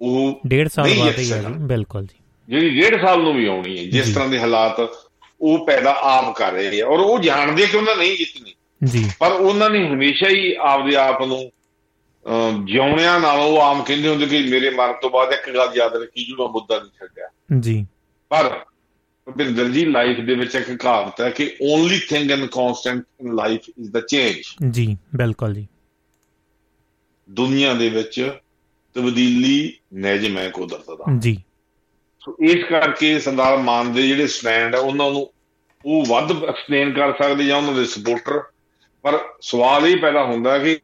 ਉਹ 0.01 0.41
ਡੇਢ 0.47 0.69
ਸਾਲ 0.69 0.95
ਬਾਅਦ 0.99 1.19
ਹੀ 1.19 1.33
ਹੈ। 1.33 1.43
ਬਿਲਕੁਲ 1.49 2.05
ਜੀ। 2.05 2.19
ਜਿਹੜੀ 2.49 2.81
ਡੇਢ 2.81 3.07
ਸਾਲ 3.07 3.23
ਨੂੰ 3.23 3.35
ਵੀ 3.35 3.47
ਆਉਣੀ 3.47 3.79
ਹੈ। 3.79 3.85
ਜਿਸ 3.85 4.15
ਤਰ੍ਹਾਂ 4.15 4.29
ਦੇ 4.29 4.41
ਹਾਲਾਤ 4.41 4.81
ਉਹ 5.41 5.67
ਪੈਦਾ 5.67 5.97
ਆਪ 6.01 6.37
ਕਰ 6.37 6.53
ਰਹੇ 6.53 6.81
ਆ। 6.81 6.87
ਔਰ 6.87 6.99
ਉਹ 6.99 7.19
ਜਾਣਦੇ 7.19 7.67
ਕਿ 7.67 7.77
ਉਹਨਾਂ 7.77 7.97
ਨਹੀਂ 7.97 8.17
ਜਿੱਤਣੀ। 8.17 8.55
ਜੀ। 8.85 9.11
ਪਰ 9.19 9.33
ਉਹਨਾਂ 9.33 9.71
ਨੇ 9.71 9.89
ਹਮੇਸ਼ਾ 9.89 10.29
ਹੀ 10.29 10.57
ਆਪਦੇ 10.61 10.97
ਆਪ 10.97 11.23
ਨੂੰ 11.23 11.51
ਜਿਉਣਿਆਂ 12.65 13.21
ਨਾਲੋਂ 13.21 13.45
ਉਹ 13.45 13.63
ਆਮ 13.63 13.83
ਕਹਿੰਦੇ 13.83 14.09
ਹੁੰਦੇ 14.09 14.27
ਕਿ 14.27 14.39
ਮੇਰੇ 14.39 14.71
ਮਰਨ 14.71 14.93
ਤੋਂ 15.03 15.11
ਬਾਅਦ 15.11 15.33
ਇੱਕ 15.33 15.57
ਗੱਲ 15.57 15.69
ਯਾਦ 15.77 15.97
ਰੱਖੀ 15.97 16.25
ਜਿਹੜਾ 16.25 16.47
ਮੁੱਦਾ 16.47 16.79
ਨਹੀਂ 16.79 16.91
ਛੱਡਿਆ। 16.91 17.29
ਜੀ। 17.61 17.87
ਪਰ 18.29 18.61
ਭਿੰਦਰ 19.37 19.69
ਜੀ 19.69 19.85
ਲਾਈਫ 19.85 20.17
ਦੇ 20.21 20.35
ਵਿੱਚ 20.35 20.55
ਇੱਕ 20.55 20.77
ਕਹਾਵਤ 20.83 21.21
ਹੈ 21.21 21.31
ਕਿ 21.31 21.57
only 21.63 22.01
thing 22.09 22.31
in 22.31 22.47
constant 22.47 23.05
in 23.21 23.35
life 23.35 23.61
is 23.69 23.91
the 23.91 24.01
change 24.01 24.37
ਜੀ 24.71 24.97
ਬਿਲਕੁਲ 25.17 25.55
ਜੀ। 25.55 25.69
ਦੁਨੀਆ 27.31 27.73
ਦੇ 27.73 27.89
ਵਿੱਚ 27.89 28.33
ਤਬਦੀਲੀ 28.95 29.73
ਨਿਯਮ 29.95 30.39
ਹੈ 30.39 30.51
ਕੁਦਰਤ 30.51 30.85
ਦਾ। 30.91 31.05
ਜੀ। 31.19 31.43
ਸੋ 32.25 32.37
ਇਸ 32.45 32.65
ਕਰਕੇ 32.71 33.19
ਸਰਦਾਰ 33.21 33.57
ਮਾਨ 33.57 33.93
ਦੇ 33.93 34.09
ਜਿਹੜੇ 34.09 34.27
ਸਟੈਂਡ 34.27 34.75
ਆ 34.75 34.79
ਉਹਨਾਂ 34.79 35.11
ਨੂੰ 35.11 35.31
ਉਹ 35.87 36.05
ਵੱਧ 36.09 36.45
ਐਕਸਪਲੇਨ 36.45 36.93
ਕਰ 36.93 37.13
ਸਕਦੇ 37.23 37.45
ਜਾਂ 37.45 37.57
ਉਹਨਾਂ 37.57 37.73
ਦੇ 37.73 37.85
ਸਪੋਰਟਰ 37.85 38.43
ਪਰ 39.03 39.19
ਸਵਾਲ 39.41 39.87
ਇਹ 39.87 39.97
ਪੈਦਾ 39.97 40.25
ਹੁੰਦਾ 40.25 40.59
ਕਿ 40.59 40.79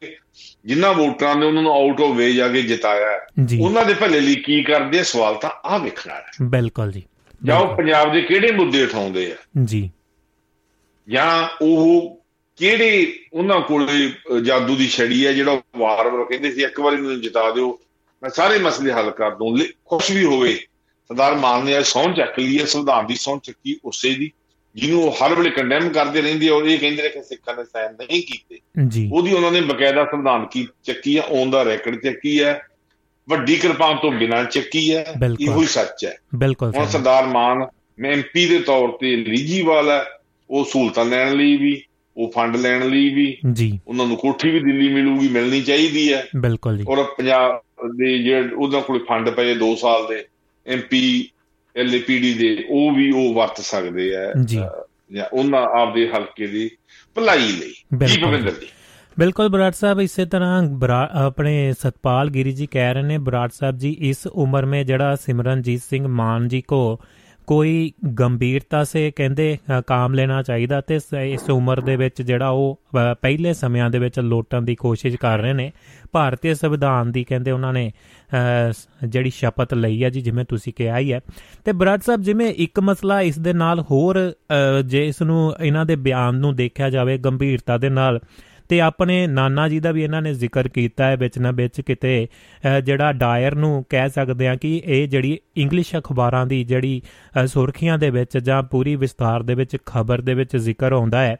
ਜਿਨ੍ਹਾਂ 0.64 0.94
ਵੋਟਰਾਂ 0.94 1.36
ਨੇ 1.36 1.46
ਉਹਨਾਂ 1.46 1.62
ਨੂੰ 1.62 1.72
ਆਊਟ 1.72 2.00
ਆਫ 2.00 2.16
ਵੇ 2.16 2.32
ਜਾ 2.32 2.48
ਕੇ 2.48 2.62
ਜਿਤਾਇਆ 2.62 3.26
ਉਹਨਾਂ 3.60 3.84
ਦੇ 3.84 3.94
ਭਲੇ 3.94 4.20
ਲਈ 4.20 4.34
ਕੀ 4.34 4.62
ਕਰਦੇ 4.62 5.02
ਸਵਾਲ 5.02 5.34
ਤਾਂ 5.34 5.50
ਆ 5.64 5.78
ਵੇਖਣਾ 5.78 6.14
ਹੈ। 6.14 6.24
ਬਿਲਕੁਲ 6.42 6.92
ਜੀ। 6.92 7.02
ਜਾਂ 7.44 7.60
ਉਹ 7.60 7.76
ਪੰਜਾਬ 7.76 8.12
ਦੇ 8.12 8.22
ਕਿਹੜੇ 8.22 8.52
ਮੁੱਦੇ 8.52 8.84
ਉਠਾਉਂਦੇ 8.84 9.32
ਆ? 9.32 9.36
ਜੀ। 9.64 9.90
ਜਾਂ 11.08 11.48
ਉਹ 11.62 12.16
ਕਿਹੜੇ 12.56 13.18
ਉਹਨਾਂ 13.32 13.60
ਕੋਲੇ 13.60 14.12
ਜਾਦੂ 14.42 14.76
ਦੀ 14.76 14.86
ਛੜੀ 14.86 15.26
ਹੈ 15.26 15.32
ਜਿਹੜਾ 15.32 15.60
ਵਾਰ-ਵਾਰ 15.76 16.24
ਕਹਿੰਦੇ 16.24 16.52
ਸੀ 16.52 16.62
ਇੱਕ 16.62 16.80
ਵਾਰੀ 16.80 16.96
ਮੈਨੂੰ 16.96 17.20
ਜਿਤਾ 17.20 17.50
ਦਿਓ 17.50 17.78
ਮੈਂ 18.22 18.30
ਸਾਰੇ 18.30 18.58
ਮਸਲੇ 18.58 18.92
ਹੱਲ 18.92 19.10
ਕਰ 19.10 19.30
ਦੂੰ 19.30 19.58
ਕੁਝ 19.84 20.12
ਵੀ 20.12 20.24
ਹੋਵੇ 20.24 20.54
ਸਰਦਾਰ 21.08 21.34
ਮਾਨ 21.34 21.64
ਨੇ 21.64 21.82
ਸੌਂ 21.82 22.14
ਚੱਕ 22.14 22.38
ਲਈ 22.38 22.58
ਹੈ 22.58 22.64
ਸੰਵਿਧਾਨ 22.64 23.06
ਦੀ 23.06 23.14
ਸੌਂ 23.14 23.38
ਚੱਕੀ 23.42 23.76
ਉਸੇ 23.84 24.14
ਦੀ 24.14 24.30
ਜਿਹਨੂੰ 24.74 25.04
ਉਹ 25.04 25.12
ਹਰ 25.12 25.34
ਵੇਲੇ 25.34 25.50
ਕੰਡੈਮ 25.50 25.88
ਕਰਦੇ 25.88 26.22
ਰਹਿੰਦੇ 26.22 26.48
ਆ 26.48 26.52
ਔਰ 26.54 26.62
ਇਹ 26.62 26.78
ਕਹਿੰਦੇ 26.78 27.02
ਨੇ 27.02 27.08
ਕਿ 27.08 27.22
ਸਿੱਖਾਂ 27.22 27.54
ਨੇ 27.54 27.64
ਸਾਈਨ 27.64 27.92
ਨਹੀਂ 27.92 28.22
ਕੀਤੇ। 28.22 28.58
ਜੀ। 28.88 29.10
ਉਹਦੀ 29.12 29.32
ਉਹਨਾਂ 29.32 29.52
ਨੇ 29.52 29.60
ਬਕਾਇਦਾ 29.60 30.04
ਸੰਵਿਧਾਨ 30.04 30.46
ਕੀ 30.46 30.68
ਚੱਕੀ 30.84 31.18
ਹੈ 31.18 31.22
ਔਨ 31.22 31.50
ਦਾ 31.50 31.62
ਰੈਕੋਰਡ 31.62 32.02
ਚੱਕੀ 32.02 32.42
ਹੈ 32.42 32.62
ਵੱਡੀ 33.28 33.56
ਕਿਰਪਾਨ 33.56 33.96
ਤੋਂ 33.96 34.12
ਬਿਨਾਂ 34.12 34.44
ਚੱਕੀ 34.44 34.94
ਹੈ। 34.94 35.14
ਇਹੋ 35.40 35.60
ਹੀ 35.60 35.66
ਸੱਚ 35.66 36.04
ਹੈ। 36.04 36.18
ਬਿਲਕੁਲ 36.34 36.72
ਹੁਣ 36.76 36.84
ਸਰ। 36.84 36.90
ਸਰਦਾਰ 36.90 37.26
ਮਾਨ 37.26 37.66
ਮੈਂ 37.98 38.12
ਐਮਪੀ 38.12 38.46
ਦੇ 38.46 38.58
ਤੌਰ 38.58 38.88
ਤੇ 38.88 39.16
ਲੀਜੀਵਾਲ 39.16 39.90
ਹੈ 39.90 40.04
ਉਹ 40.50 40.64
ਸਹੂਲਤਾਂ 40.64 41.04
ਲੈਣ 41.04 41.32
ਲਈ 41.32 41.56
ਵੀ 41.56 41.82
ਉਹ 42.16 42.32
ਫੰਡ 42.32 42.56
ਲੈਣ 42.56 42.88
ਲਈ 42.88 43.14
ਵੀ 43.14 43.38
ਜੀ। 43.52 43.80
ਉਹਨਾਂ 43.88 44.06
ਨੂੰ 44.06 44.16
ਕੋਠੀ 44.16 44.50
ਵੀ 44.50 44.60
ਦਿੱਲੀ 44.60 44.88
ਮਿਲੂਗੀ 44.88 45.28
ਮਿਲਣੀ 45.28 45.62
ਚਾਹੀਦੀ 45.62 46.12
ਹੈ। 46.12 46.28
ਬਿਲਕੁਲ 46.36 46.78
ਜੀ। 46.78 46.84
ਔਰ 46.88 47.04
ਪੰਜਾਬ 47.04 47.60
ਦੇ 47.96 48.18
ਜਿਹੜੇ 48.18 48.48
ਉਹਨਾਂ 48.48 48.80
ਕੋਲ 48.80 49.04
ਫੰਡ 49.04 49.30
ਪਏ 49.30 49.54
2 49.54 49.74
ਸਾਲ 49.76 50.06
ਦੇ 50.08 50.24
ਐਮਪੀ 50.66 51.28
ਐਲਏਪੀਡੀ 51.76 52.34
ਦੇ 52.34 52.64
ਉਹ 52.68 52.92
ਵੀ 52.92 53.10
ਉਹ 53.12 53.34
ਵਰਤ 53.34 53.60
ਸਕਦੇ 53.60 54.16
ਆ 54.16 54.32
ਜੀ। 54.44 54.62
ਉਹਨਾਂ 55.32 55.62
ਆਪਦੇ 55.62 56.08
ਹਲਕੇ 56.08 56.46
ਦੀ 56.46 56.70
ਭਲਾਈ 57.14 57.52
ਲਈ 57.52 57.74
ਜੀ। 58.06 58.22
ਭਵਿੰਦਰ 58.22 58.50
ਜੀ 58.50 58.66
ਬਿਲਕੁਲ 59.18 59.48
ਬਰਾੜ 59.48 59.72
ਸਾਹਿਬ 59.72 60.00
ਇਸੇ 60.00 60.24
ਤਰ੍ਹਾਂ 60.24 60.62
ਆਪਣੇ 61.26 61.72
ਸਤਪਾਲ 61.72 62.30
ਗਿਰੀ 62.30 62.52
ਜੀ 62.52 62.66
ਕਹਿ 62.66 62.94
ਰਹੇ 62.94 63.02
ਨੇ 63.02 63.18
ਬਰਾੜ 63.18 63.50
ਸਾਹਿਬ 63.52 63.78
ਜੀ 63.78 63.96
ਇਸ 64.00 64.26
ਉਮਰ 64.26 64.64
में 64.64 64.86
ਜਿਹੜਾ 64.86 65.16
ਸਿਮਰਨਜੀਤ 65.16 65.80
ਸਿੰਘ 65.90 66.08
ਮਾਨ 66.08 66.48
ਜੀ 66.48 66.60
ਕੋ 66.60 67.00
ਕੋਈ 67.46 67.92
ਗੰਭੀਰਤਾ 68.14 68.84
ਸੇ 68.84 69.10
ਕਹਿੰਦੇ 69.10 69.58
ਅ, 69.78 69.80
ਕਾਮ 69.80 70.14
ਲੈਣਾ 70.14 70.42
ਚਾਹੀਦਾ 70.42 70.80
ਤੇ 70.80 70.98
ਸ- 70.98 71.14
ਇਸ 71.14 71.50
ਉਮਰ 71.50 71.80
ਦੇ 71.80 71.96
ਵਿੱਚ 71.96 72.22
ਜਿਹੜਾ 72.22 72.48
ਉਹ 72.48 72.80
ਅ, 72.96 73.14
ਪਹਿਲੇ 73.14 73.54
ਸਮਿਆਂ 73.54 73.90
ਦੇ 73.90 73.98
ਵਿੱਚ 73.98 74.18
ਲੋਟਣ 74.20 74.62
ਦੀ 74.62 74.74
ਕੋਸ਼ਿਸ਼ 74.74 75.16
ਕਰ 75.16 75.38
ਰਹੇ 75.38 75.52
ਨੇ। 75.52 75.72
ਭਾਰਤੀ 76.12 76.54
ਸੰਵਿਧਾਨ 76.54 77.12
ਦੀ 77.12 77.24
ਕਹਿੰਦੇ 77.24 77.50
ਉਹਨਾਂ 77.50 77.72
ਨੇ 77.72 77.92
ਅ, 78.68 78.72
ਸ- 78.72 78.88
ਜਿਹੜੀ 79.08 79.30
ਸ਼ਪਥ 79.30 79.74
ਲਈ 79.74 80.04
ਹੈ 80.04 80.10
ਜੀ 80.10 80.20
ਜਿਵੇਂ 80.20 80.44
ਤੁਸੀਂ 80.44 80.72
ਕਿਹਾ 80.76 80.98
ਹੀ 80.98 81.12
ਹੈ। 81.12 81.20
ਤੇ 81.64 81.72
ਬਰਾੜ 81.72 82.00
ਸਾਹਿਬ 82.00 82.22
ਜਿਵੇਂ 82.22 82.54
ਇੱਕ 82.54 82.80
ਮਸਲਾ 82.80 83.20
ਇਸ 83.20 83.38
ਦੇ 83.38 83.52
ਨਾਲ 83.52 83.80
ਹੋਰ 83.80 84.32
ਅ, 84.78 84.82
ਜੇ 84.82 85.06
ਇਸ 85.06 85.22
ਨੂੰ 85.22 85.54
ਇਹਨਾਂ 85.60 85.86
ਦੇ 85.86 85.96
ਬਿਆਨ 85.96 86.34
ਨੂੰ 86.34 86.56
ਦੇਖਿਆ 86.56 86.90
ਜਾਵੇ 86.90 87.18
ਗੰਭੀਰਤਾ 87.18 87.78
ਦੇ 87.78 87.88
ਨਾਲ 87.88 88.20
ਤੇ 88.68 88.80
ਆਪਣੇ 88.80 89.26
ਨਾਨਾ 89.26 89.68
ਜੀ 89.68 89.80
ਦਾ 89.80 89.92
ਵੀ 89.92 90.02
ਇਹਨਾਂ 90.02 90.22
ਨੇ 90.22 90.34
ਜ਼ਿਕਰ 90.34 90.68
ਕੀਤਾ 90.68 91.06
ਹੈ 91.06 91.16
ਵਿੱਚ 91.16 91.38
ਨਾ 91.38 91.50
ਵਿੱਚ 91.50 91.80
ਕਿਤੇ 91.80 92.26
ਅ, 92.26 92.80
ਜਿਹੜਾ 92.80 93.12
ਡਾਇਰ 93.12 93.54
ਨੂੰ 93.54 93.84
ਕਹਿ 93.88 94.08
ਸਕਦੇ 94.08 94.48
ਆ 94.48 94.54
ਕਿ 94.54 94.82
ਇਹ 94.84 95.08
ਜਿਹੜੀ 95.08 95.38
ਇੰਗਲਿਸ਼ 95.56 95.96
ਅਖਬਾਰਾਂ 95.96 96.46
ਦੀ 96.46 96.64
ਜਿਹੜੀ 96.64 97.02
ਅ, 97.42 97.46
ਸੁਰਖੀਆਂ 97.46 97.98
ਦੇ 97.98 98.10
ਵਿੱਚ 98.10 98.38
ਜਾਂ 98.38 98.62
ਪੂਰੀ 98.62 98.96
ਵਿਸਤਾਰ 98.96 99.42
ਦੇ 99.42 99.54
ਵਿੱਚ 99.54 99.76
ਖਬਰ 99.86 100.20
ਦੇ 100.20 100.34
ਵਿੱਚ 100.34 100.56
ਜ਼ਿਕਰ 100.56 100.92
ਆਉਂਦਾ 100.92 101.20
ਹੈ। 101.22 101.36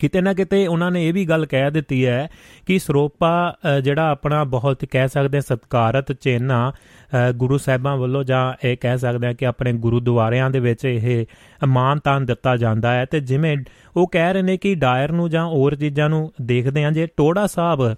ਕਿਤੇ 0.00 0.20
ਨਾ 0.20 0.32
ਕਿਤੇ 0.34 0.66
ਉਹਨਾਂ 0.66 0.90
ਨੇ 0.90 1.06
ਇਹ 1.08 1.12
ਵੀ 1.12 1.24
ਗੱਲ 1.24 1.46
ਕਹਿ 1.46 1.70
ਦਿੱਤੀ 1.70 2.06
ਹੈ 2.06 2.28
ਕਿ 2.66 2.78
ਸਰੋਪਾ 2.78 3.30
ਅ, 3.68 3.80
ਜਿਹੜਾ 3.80 4.10
ਆਪਣਾ 4.10 4.42
ਬਹੁਤ 4.44 4.84
ਕਹਿ 4.84 5.08
ਸਕਦੇ 5.08 5.36
ਹਾਂ 5.38 5.42
ਸਤਕਾਰਤ 5.42 6.12
ਚਿੰਨ੍ਹ 6.12 6.52
ਆ 6.52 6.70
ਅ, 6.70 7.32
ਗੁਰੂ 7.32 7.58
ਸਾਹਿਬਾਂ 7.58 7.96
ਵੱਲੋਂ 7.96 8.24
ਜਾਂ 8.24 8.52
ਇਹ 8.64 8.76
ਕਹਿ 8.76 8.98
ਸਕਦੇ 8.98 9.26
ਆ 9.26 9.32
ਕਿ 9.32 9.46
ਆਪਣੇ 9.46 9.72
ਗੁਰਦੁਆਰਿਆਂ 9.72 10.50
ਦੇ 10.50 10.60
ਵਿੱਚ 10.60 10.84
ਇਹ 10.84 11.24
ਮਾਨ 11.66 11.98
ਤਾਨ 11.98 12.26
ਦਿੱਤਾ 12.26 12.56
ਜਾਂਦਾ 12.56 12.92
ਹੈ 12.94 13.04
ਤੇ 13.04 13.20
ਜਿਵੇਂ 13.20 13.56
ਉਹ 13.96 14.06
ਕਹਿ 14.08 14.32
ਰਹੇ 14.32 14.42
ਨੇ 14.42 14.56
ਕਿ 14.56 14.74
ਡਾਇਰ 14.74 15.12
ਨੂੰ 15.12 15.30
ਜਾਂ 15.30 15.46
ਹੋਰ 15.46 15.74
ਚੀਜ਼ਾਂ 15.74 16.08
ਨੂੰ 16.08 16.32
ਦੇਖਦੇ 16.42 16.84
ਆ 16.84 16.90
ਜੇ 16.90 17.06
ਟੋੜਾ 17.16 17.46
ਸਾਹਿਬ 17.46 17.94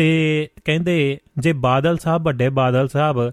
ਤੇ 0.00 0.48
ਕਹਿੰਦੇ 0.64 1.18
ਜੇ 1.38 1.52
ਬਾਦਲ 1.52 1.98
ਸਾਹਿਬ 1.98 2.22
ਵੱਡੇ 2.22 2.48
ਬਾਦਲ 2.48 2.88
ਸਾਹਿਬ 2.88 3.30
ਅ, 3.30 3.32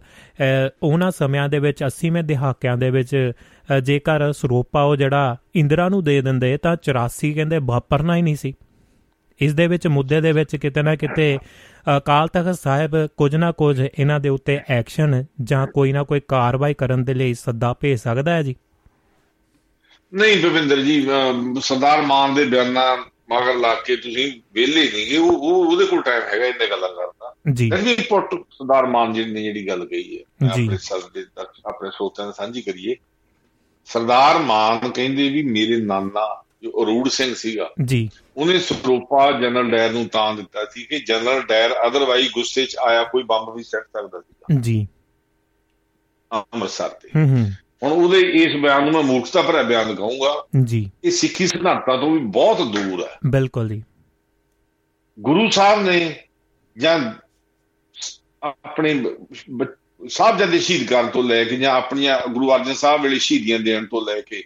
ਉਹਨਾਂ 0.84 1.12
ਸਮਿਆਂ 1.12 1.50
ਦੇ 1.50 1.60
ਵਿੱਚ 1.60 1.84
80ਵੇਂ 1.84 2.24
ਦਹਾਕਿਆਂ 2.24 2.78
ਦੇ 2.78 2.90
ਵਿੱਚ 2.90 3.32
ਅ, 3.78 3.80
ਜੇਕਰ 3.80 4.34
ਸਰੋਪਾ 4.34 4.82
ਉਹ 4.82 4.96
ਜਿਹੜਾ 4.96 5.38
ਇੰਦਰਾ 5.56 5.90
ਨੂੰ 5.90 6.04
ਦੇ 6.04 6.22
ਦਿੰਦੇ 6.22 6.58
ਤਾਂ 6.58 6.78
84 6.90 7.34
ਕਹਿੰਦੇ 7.34 7.58
ਵਾਪਰਨਾ 7.62 8.16
ਹੀ 8.16 8.22
ਨਹੀਂ 8.22 8.36
ਸੀ। 8.36 8.54
ਇਸ 9.40 9.54
ਦੇ 9.54 9.68
ਵਿੱਚ 9.68 9.88
ਮੁੱਦੇ 9.88 10.22
ਦੇ 10.22 10.32
ਵਿੱਚ 10.32 10.56
ਕਿਤੇ 10.56 10.82
ਨਾ 10.82 10.96
ਕਿਤੇ 10.96 11.38
ਅਕਾਲ 11.98 12.28
ਤਖਤ 12.28 12.60
ਸਾਹਿਬ 12.60 13.08
ਕੁਝ 13.18 13.36
ਨਾ 13.36 13.52
ਕੁਝ 13.52 13.80
ਇਹਨਾਂ 14.00 14.20
ਦੇ 14.20 14.30
ਉੱਤੇ 14.30 14.60
ਐਕਸ਼ਨ 14.70 15.26
ਜਾਂ 15.44 15.68
ਕੋਈ 15.68 15.92
ਨਾ 15.92 16.04
ਕੋਈ 16.04 16.20
ਕਾਰਵਾਈ 16.28 16.74
ਕਰਨ 16.74 17.04
ਦੇ 17.04 17.14
ਲਈ 17.14 17.34
ਸੱਦਾ 17.34 17.74
ਭੇਜ 17.74 18.00
ਸਕਦਾ 18.00 18.34
ਹੈ 18.34 18.42
ਜੀ? 18.42 18.56
ਨਹੀਂ 20.14 20.44
ਭਵਿੰਦਰ 20.44 20.82
ਜੀ 20.82 21.08
ਅਹ, 21.10 21.60
ਸਰਦਾਰ 21.60 22.02
ਮਾਨ 22.02 22.34
ਦੇ 22.34 22.46
ਬਿਆਨਾਂ 22.46 22.98
ਮਗਰ 23.30 23.56
ਲਾ 23.56 23.76
ਕੇ 23.76 23.96
ਤੁਸੀਂ 23.96 24.42
ਵਿਹਲੇ 24.54 24.92
ਨਹੀਂਗੇ 24.92 25.18
ਉਹ 25.18 25.32
ਉਹ- 25.32 25.70
ਉਹਦੇ 25.70 25.86
ਕੋਲ 25.86 26.02
ਟਾਈਮ 26.02 26.22
ਹੈਗਾ 26.22 26.46
ਇੰਨੇ 26.46 26.70
ਗੱਲਾਂ 26.70 26.90
ਕਰਨ 26.90 27.12
ਦਾ। 27.20 27.34
ਜੀ। 27.54 27.70
ਅਸੀਂ 27.76 27.98
ਪੁੱਟ 28.10 28.34
ਸਰਦਾਰ 28.34 28.86
ਮਾਨ 28.86 29.14
ਜੀ 29.14 29.26
ਨੇ 29.26 29.44
ਜਿਹੜੀ 29.44 29.68
ਗੱਲ 29.68 29.86
ਕਹੀ 29.86 30.18
ਹੈ। 30.18 30.48
ਆਪਣੇ 30.50 30.78
ਸਰ 30.78 31.00
ਦੇ 31.14 31.26
ਤੱਕ 31.36 31.50
ਆਪਣੇ 31.66 31.90
ਸੋਤਿਆਂ 31.92 32.28
ਨਾਲ 32.28 32.34
ਸਾਂਝੀ 32.34 32.62
ਕਰੀਏ। 32.62 32.96
ਸਰਦਾਰ 33.86 34.38
ਮਾਨ 34.38 34.90
ਕਹਿੰਦੇ 34.90 35.30
ਵੀ 35.30 35.44
ਮੇਰੇ 35.44 35.78
ਨਾਨਾ 35.78 36.44
ਜੋ 36.64 36.84
ਅਰੂੜ 36.84 37.10
ਸਿੰਘ 37.10 37.36
ਸੀਗਾ 37.36 37.74
ਜੀ। 37.86 38.10
ਉਹਨੇ 38.38 38.60
ਸਰੋਪਾ 38.60 39.32
ਜਨਰਲ 39.32 39.72
ਡਾਇਰ 39.72 39.92
ਨੂੰ 39.92 40.08
ਤਾਂ 40.08 40.34
ਦਿੱਤਾ 40.34 40.66
ਸੀ 40.72 40.84
ਕਿ 40.84 41.00
ਜਨਰਲ 41.00 41.42
ਡਾਇਰ 41.42 41.72
ਅਦਰਵਾਈਜ਼ 41.88 42.32
ਗੁੱਸੇ 42.34 42.66
'ਚ 42.66 42.76
ਆਇਆ 42.78 43.04
ਕੋਈ 43.04 43.24
ਬੰਬ 43.24 43.56
ਵੀ 43.56 43.64
ਸੱਟ 43.64 43.84
ਸਕਦਾ 43.84 44.20
ਸੀਗਾ। 44.20 44.62
ਜੀ। 44.62 44.88
ਅੰਮ੍ਰਿਤਸਰ 46.34 46.90
ਤੇ। 46.90 47.10
ਹੁਣ 47.84 47.92
ਉਹਦੇ 47.92 48.20
ਇਸ 48.20 48.62
ਬਿਆਨ 48.62 48.84
ਨੂੰ 48.84 48.92
ਮੈਂ 48.92 49.04
ਮੂਰਖਤਾ 49.04 49.42
ਭਰਿਆ 49.42 49.64
ਬਿਆਨ 49.64 49.96
ਕਹੂੰਗਾ 49.96 50.48
ਜੀ। 50.64 50.92
ਇਹ 51.04 51.12
ਸਿੱਖੀ 51.12 51.48
ਸਿਧਾਂਤਾਂ 51.48 51.98
ਤੋਂ 51.98 52.12
ਵੀ 52.12 52.20
ਬਹੁਤ 52.20 52.62
ਦੂਰ 52.62 53.04
ਹੈ। 53.04 53.18
ਬਿਲਕੁਲ 53.28 53.70
ਜੀ। 53.70 53.84
ਗੁਰੂ 55.20 55.50
ਸਾਹਿਬ 55.50 55.84
ਨੇ 55.84 56.16
ਜਾਂ 56.78 57.14
ਆਪਣੇ 58.44 59.04
ਸਾਹਿਬਜ਼ਾਦੇ 60.10 60.60
ਸ਼ਹੀਦ 60.60 60.88
ਕਰਨ 60.88 61.08
ਤੋਂ 61.08 61.24
ਲੈ 61.24 61.44
ਕੇ 61.44 61.56
ਜਾਂ 61.56 61.76
ਆਪਣੀਆਂ 61.76 62.28
ਗੁਰੂ 62.28 62.56
ਅਰਜਨ 62.56 62.74
ਸਾਹਿਬ 62.74 63.02
ਵੇਲੇ 63.02 63.20
ਸ਼ਹੀਦੀਆਂ 63.20 63.60
ਦੇਣ 63.60 63.86
ਤੋਂ 63.86 64.02
ਲੈ 64.02 64.22
ਕੇ 64.22 64.44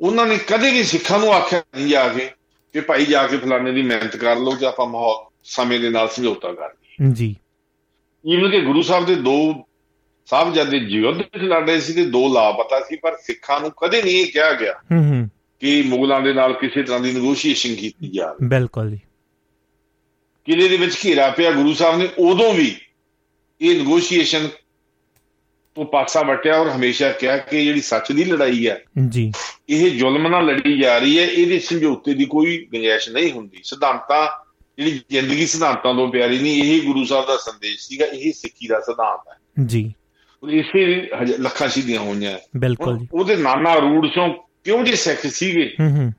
ਉਹਨਾਂ 0.00 0.26
ਨੇ 0.26 0.36
ਕਦੇ 0.36 0.70
ਵੀ 0.70 0.84
ਸਿੱਖਾਂ 0.84 1.18
ਨੂੰ 1.18 1.34
ਆਖਿਆ 1.34 1.62
ਨਹੀਂ 1.76 1.86
ਜਾ 1.86 2.08
ਕੇ 2.08 2.30
ਕਿ 2.72 2.80
ਭਾਈ 2.80 3.06
ਜਾ 3.06 3.26
ਕੇ 3.26 3.36
ਫਲਾਣੇ 3.36 3.72
ਦੀ 3.72 3.82
ਮਿਹਨਤ 3.82 4.16
ਕਰ 4.16 4.36
ਲਓ 4.36 4.56
ਤੇ 4.56 4.66
ਆਪਾਂ 4.66 4.86
ਮਾਹੌਲ 4.86 5.24
ਸਮੇਂ 5.44 5.80
ਦੇ 5.80 5.90
ਨਾਲ 5.90 6.08
ਸਮਝੌਤਾ 6.08 6.52
ਕਰ 6.52 6.68
ਲਈਏ। 6.68 7.12
ਜੀ। 7.12 7.36
ਇਵਨ 8.24 8.50
ਕਿ 8.50 8.60
ਗੁਰੂ 8.60 8.82
ਸਾਹਿਬ 8.82 9.06
ਦੇ 9.06 9.14
ਦੋ 9.14 9.54
ਸਾਹਿਬਜ਼ਾਦੇ 10.26 10.76
ਯੁੱਧ 10.76 11.18
ਵਿੱਚ 11.18 11.44
ਲੜ 11.44 11.66
ਰਹੇ 11.66 11.80
ਸੀ 11.80 11.92
ਤੇ 11.92 12.04
ਦੋ 12.04 12.34
ਲਾਪਤਾ 12.34 12.80
ਸੀ 12.80 12.96
ਪਰ 12.96 13.16
ਸਿੱਖਾਂ 13.22 13.60
ਨੂੰ 13.60 13.70
ਕਦੇ 13.70 14.02
ਨਹੀਂ 14.02 14.26
ਕਿਹਾ 14.26 14.52
ਗਿਆ 14.52 14.72
ਹੂੰ 14.72 15.04
ਹੂੰ। 15.04 15.30
ਕਿ 15.60 15.82
ਮੁਗਲਾਂ 15.82 16.20
ਦੇ 16.20 16.32
ਨਾਲ 16.32 16.52
ਕਿਸੇ 16.52 16.82
ਤਰ੍ਹਾਂ 16.82 17.00
ਦੀ 17.00 17.12
ਨੈਗੋਸ਼ੀਏਸ਼ਨ 17.12 17.74
ਕੀਤੀ 17.74 18.08
ਜਾਵੇ 18.08 18.48
ਬਿਲਕੁਲ 18.48 18.90
ਜੀ। 18.90 19.00
ਕਿਲੇ 20.44 20.68
ਦੇ 20.68 20.76
ਵਿੱਚ 20.76 20.98
ਘੇਰਾ 21.04 21.30
ਪਿਆ 21.30 21.52
ਗੁਰੂ 21.52 21.74
ਸਾਹਿਬ 21.74 21.98
ਨੇ 21.98 22.08
ਉਦੋਂ 22.18 22.54
ਵੀ 22.54 22.76
ਇਹ 23.60 23.78
ਨੈਗੋਸ਼ੀਏਸ਼ਨ 23.78 24.48
ਤੋਂ 25.74 25.84
ਪਾਸਾ 25.84 26.22
ਵਟਿਆ 26.22 26.58
ਔਰ 26.58 26.68
ਹਮੇਸ਼ਾ 26.68 27.12
ਕਿਹਾ 27.12 27.36
ਕਿ 27.36 27.64
ਜਿਹੜੀ 27.64 27.80
ਸੱਚ 27.80 28.12
ਦੀ 28.12 28.24
ਲੜਾਈ 28.24 28.68
ਹੈ 28.68 28.82
ਜੀ। 29.08 29.32
ਇਹ 29.68 29.90
ਜ਼ੁਲਮ 29.90 30.28
ਨਾਲ 30.28 30.46
ਲੜੀ 30.46 30.80
ਜਾ 30.82 30.98
ਰਹੀ 30.98 31.18
ਹੈ 31.18 31.24
ਇਹਦੇ 31.24 31.58
ਸਮਝੌਤੇ 31.58 32.14
ਦੀ 32.14 32.24
ਕੋਈ 32.24 32.68
ਗੁੰਜਾਇਸ਼ 32.70 33.08
ਨਹੀਂ 33.08 33.32
ਹੁੰਦੀ। 33.32 33.60
ਸਿਧਾਂਤਾਂ 33.64 34.52
ਜਿਹੜੀ 34.78 35.00
ਜ਼ਿੰਦਗੀ 35.10 35.46
ਸਿਧਾਂਤਾਂ 35.46 35.94
ਤੋਂ 35.94 36.08
ਪਿਆਰੀ 36.08 36.38
ਨਹੀਂ 36.38 36.62
ਇਹ 36.62 36.82
ਗੁਰੂ 36.82 37.04
ਸਾਹਿਬ 37.04 37.26
ਦਾ 37.26 37.36
ਸੰਦੇਸ਼ 37.36 37.88
ਸੀਗਾ 37.88 38.06
ਇਹ 38.06 38.32
ਸਿੱਖੀ 38.32 38.66
ਦਾ 38.66 38.80
ਸਿਧਾਂਤ 38.80 39.20
ਹੈ। 39.28 39.64
ਜੀ। 39.66 39.94
ਇਸੇ 40.50 41.08
ਲੱਖਾਂ 41.38 41.68
ਸ਼ਹੀਦੀਆਂ 41.68 42.00
ਹੋਈਆਂ। 42.00 42.38
ਬਿਲਕੁਲ 42.56 42.98
ਜੀ। 42.98 43.08
ਉਹਦੇ 43.12 43.36
ਨਾਨਾ 43.36 43.74
ਰੂੜ 43.74 44.06
ਚੋਂ 44.06 44.34
ਕਿਉਂ 44.64 44.84
ਜੇ 44.84 44.94
ਸਿੱਖ 44.94 45.20
ਸੀਗੇ? 45.26 45.74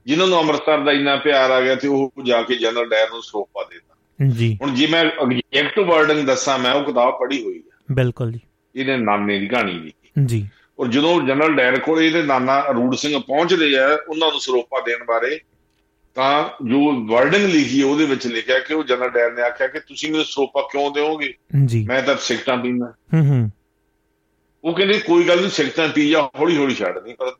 ਜਿਨ੍ਹਾਂ 0.06 0.28
ਨੂੰ 0.28 0.40
ਅੰਮ੍ਰਿਤਸਰ 0.40 0.80
ਦਾ 0.80 0.92
ਇੰਨਾ 0.92 1.16
ਪਿਆਰ 1.16 1.52
ਆ 1.52 1.62
ਗਿਆ 1.62 1.76
ਤੇ 1.76 1.88
ਉਹ 1.88 2.14
ਜਾ 2.24 2.42
ਕੇ 2.42 2.56
ਜਨਰਲ 2.56 2.90
ਡਾਇਰ 2.90 3.10
ਨੂੰ 3.10 3.22
ਸਰੋਪਾ 3.22 3.64
ਦੇਤਾ। 3.64 3.96
ਜੀ। 4.36 4.58
ਹੁਣ 4.62 4.76
ਜੇ 4.76 4.88
ਮੈਂ 4.88 5.06
ਐਗਜੈਕਟ 5.06 5.80
ਵਰਡਿੰਗ 5.80 6.28
ਦੱਸਾਂ 6.28 6.60
ਮੈਂ 6.60 6.74
ਉਹ 6.74 6.84
ਕਿਤਾਬ 6.84 7.20
ਪੜ੍ਹੀ 7.20 7.44
ਹੋਈ 7.44 7.58
ਹੈ 7.58 7.96
ਬਿਲਕੁਲ 7.96 8.32
ਜੀ। 8.32 8.40
ਇਹਦੇ 8.76 8.98
ਨਾਨੇ 8.98 9.40
ਦੀ 9.40 9.48
ਕਹਾਣੀ 9.48 9.80
ਦੀ 9.80 9.94
ਜੀ। 10.26 10.48
ਔਰ 10.80 10.88
ਜਦੋਂ 10.88 11.22
ਜਨਰਲ 11.22 11.54
ਡਾਇਰ 11.54 11.80
ਕੋਲ 11.80 12.02
ਇਹਦੇ 12.02 12.24
ਨਾਨਾ 12.24 12.60
ਰੂੜ 12.60 12.96
ਸਿੰਘ 12.96 13.20
ਪਹੁੰਚਦੇ 13.20 13.78
ਆ 13.78 13.98
ਉਹਨਾਂ 14.10 14.32
ਨੂੰ 14.32 14.40
ਸਰੋਪਾ 14.40 14.82
ਦੇਣ 14.82 15.04
ਬਾਰੇ 15.04 15.40
ਤਾਂ 16.16 16.50
ਜੋ 16.66 17.06
ਵਰਡਿੰਗ 17.06 17.46
ਲਿਖੀ 17.46 17.82
ਹੈ 17.82 17.86
ਉਹਦੇ 17.86 18.06
ਵਿੱਚ 18.06 18.28
ਲਿਖਿਆ 18.28 18.60
ਕਿ 18.60 18.74
ਉਹ 18.74 18.84
ਜਨਰਲ 18.84 19.10
ਡਾਇਰ 19.10 19.34
ਨੇ 19.34 19.42
ਆਖਿਆ 19.42 19.68
ਕਿ 19.68 19.80
ਤੁਸੀਂ 19.80 20.12
ਮੈਨੂੰ 20.12 20.26
ਸਰੋਪਾ 20.26 20.62
ਕਿਉਂ 20.62 20.92
ਦਿਓਗੇ? 20.92 21.34
ਮੈਂ 21.88 22.02
ਤਾਂ 22.02 22.16
ਸਿਗਰਟਾਂ 22.20 22.58
ਪੀਂਦਾ 22.58 22.94
ਹੂੰ 23.14 23.26
ਹੂੰ। 23.28 23.52
ਉਹ 24.64 24.74
ਕਹਿੰਦੇ 24.74 25.00
ਕੋਈ 25.00 25.24
ਗੱਲ 25.24 25.40
ਨਹੀਂ 25.40 25.50
ਸਿਗਰਟਾਂ 25.50 25.90
ਪੀ 25.90 26.10
ਜਾ 26.10 26.30
ਹੌਲੀ 26.40 26.58
ਹੌਲੀ 26.58 26.76
ਛੱਡ 26.76 26.98
ਨਹੀਂ 26.98 27.16
ਪਰ 27.16 27.32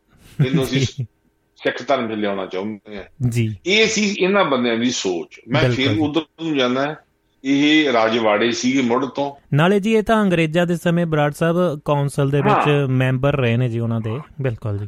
ਤੈਨੂੰ 0.44 0.64
ਅਸੀਂ 0.64 0.82
ਸਿੱਖ 1.64 1.88
ਧਰਮ 1.88 2.10
'ਚ 2.10 2.12
ਲਿਆਉਣਾ 2.12 2.46
ਚਾਹੁੰਦੇ 2.46 2.98
ਆ 2.98 3.04
ਜੀ। 3.30 3.56
ਇਹ 3.66 3.88
ਸੀ 3.88 4.16
ਇਹਨਾਂ 4.20 4.46
ਬੰਦਿਆਂ 4.46 4.78
ਦੀ 4.78 4.92
ਸੋਚ। 4.92 5.42
ਮੈਂ 5.48 5.70
ਫਿਰ। 5.70 5.98
ਉਧਰ 6.00 6.22
ਨੂੰ 6.44 6.58
ਜਾਂਦਾ 6.58 6.96
ਇਹ 7.44 7.94
ਰਾਜਵਾੜੇ 7.94 8.52
ਸੀਗੇ 8.52 8.82
ਮੁੱਢ 8.82 9.06
ਤੋਂ। 9.06 9.56
ਨਾਲੇ 9.56 9.80
ਜੀ 9.80 9.94
ਇਹ 9.94 10.04
ਤਾਂ 10.04 10.24
ਅੰਗਰੇਜ਼ਾਂ 10.24 10.66
ਦੇ 10.68 10.76
ਸਮੇਂ 10.76 11.06
ਬਰਾੜ 11.06 11.32
ਸਾਹਿਬ 11.32 11.82
ਕੌਂਸਲ 11.86 12.30
ਦੇ 12.30 12.42
ਵਿੱਚ। 12.42 12.70
ਮੈਂਬਰ 12.90 13.36
ਰਹੇ 13.36 13.58
ਨੇ 13.58 13.70
ਜੀ 13.70 13.80
ਉਹਨਾਂ 13.80 14.02
ਦੇ। 14.02 14.20
ਬਿਲਕੁਲ 14.42 14.78
ਜੀ। 14.78 14.88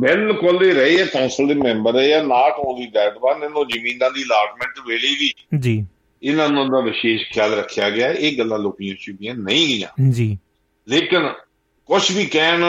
ਬਿਲਕੁਲ 0.00 0.64
ਹੀ 0.64 0.70
ਰਹੇ 0.70 1.02
ਆ 1.02 1.04
ਕੌਂਸਲ 1.04 1.46
ਦੇ 1.46 1.54
ਮੈਂਬਰ 1.54 1.92
ਰਹੇ 1.92 2.14
ਆ 2.14 2.22
ਨਾਟ 2.22 2.52
ਓਨਲੀ 2.58 2.86
ਦੈਟ 2.86 3.14
ਵਨ 3.18 3.44
ਇਹਨਾਂ 3.44 3.64
ਜ਼ਮੀਨਾਂ 3.64 4.10
ਦੀ 4.10 4.22
ਅਲਾਟਮੈਂਟ 4.22 4.88
ਵੇਲੇ 4.88 5.08
ਵੀ 5.08 5.32
ਜੀ। 5.58 5.86
ਇਹਨਾਂ 6.22 6.48
ਨੂੰ 6.48 6.70
ਦਾ 6.70 6.80
ਵਿਸ਼ੇਸ਼ 6.80 7.24
ਖਿਆਲ 7.32 7.54
ਰੱਖਿਆ 7.54 7.90
ਗਿਆ 7.90 8.12
ਇਹ 8.12 8.38
ਗੱਲਾਂ 8.38 8.58
ਲੋਕੀਆਂ 8.58 8.94
ਛੁਪੀਆਂ 9.00 9.34
ਨਹੀਂ 9.34 9.66
ਗਈਆਂ। 9.68 10.10
ਜੀ। 10.10 10.38
ਲੇਕਿਨ 10.88 11.28
ਕੁਝ 11.86 12.10
ਵੀ 12.12 12.24
ਕਹਿਣ 12.26 12.62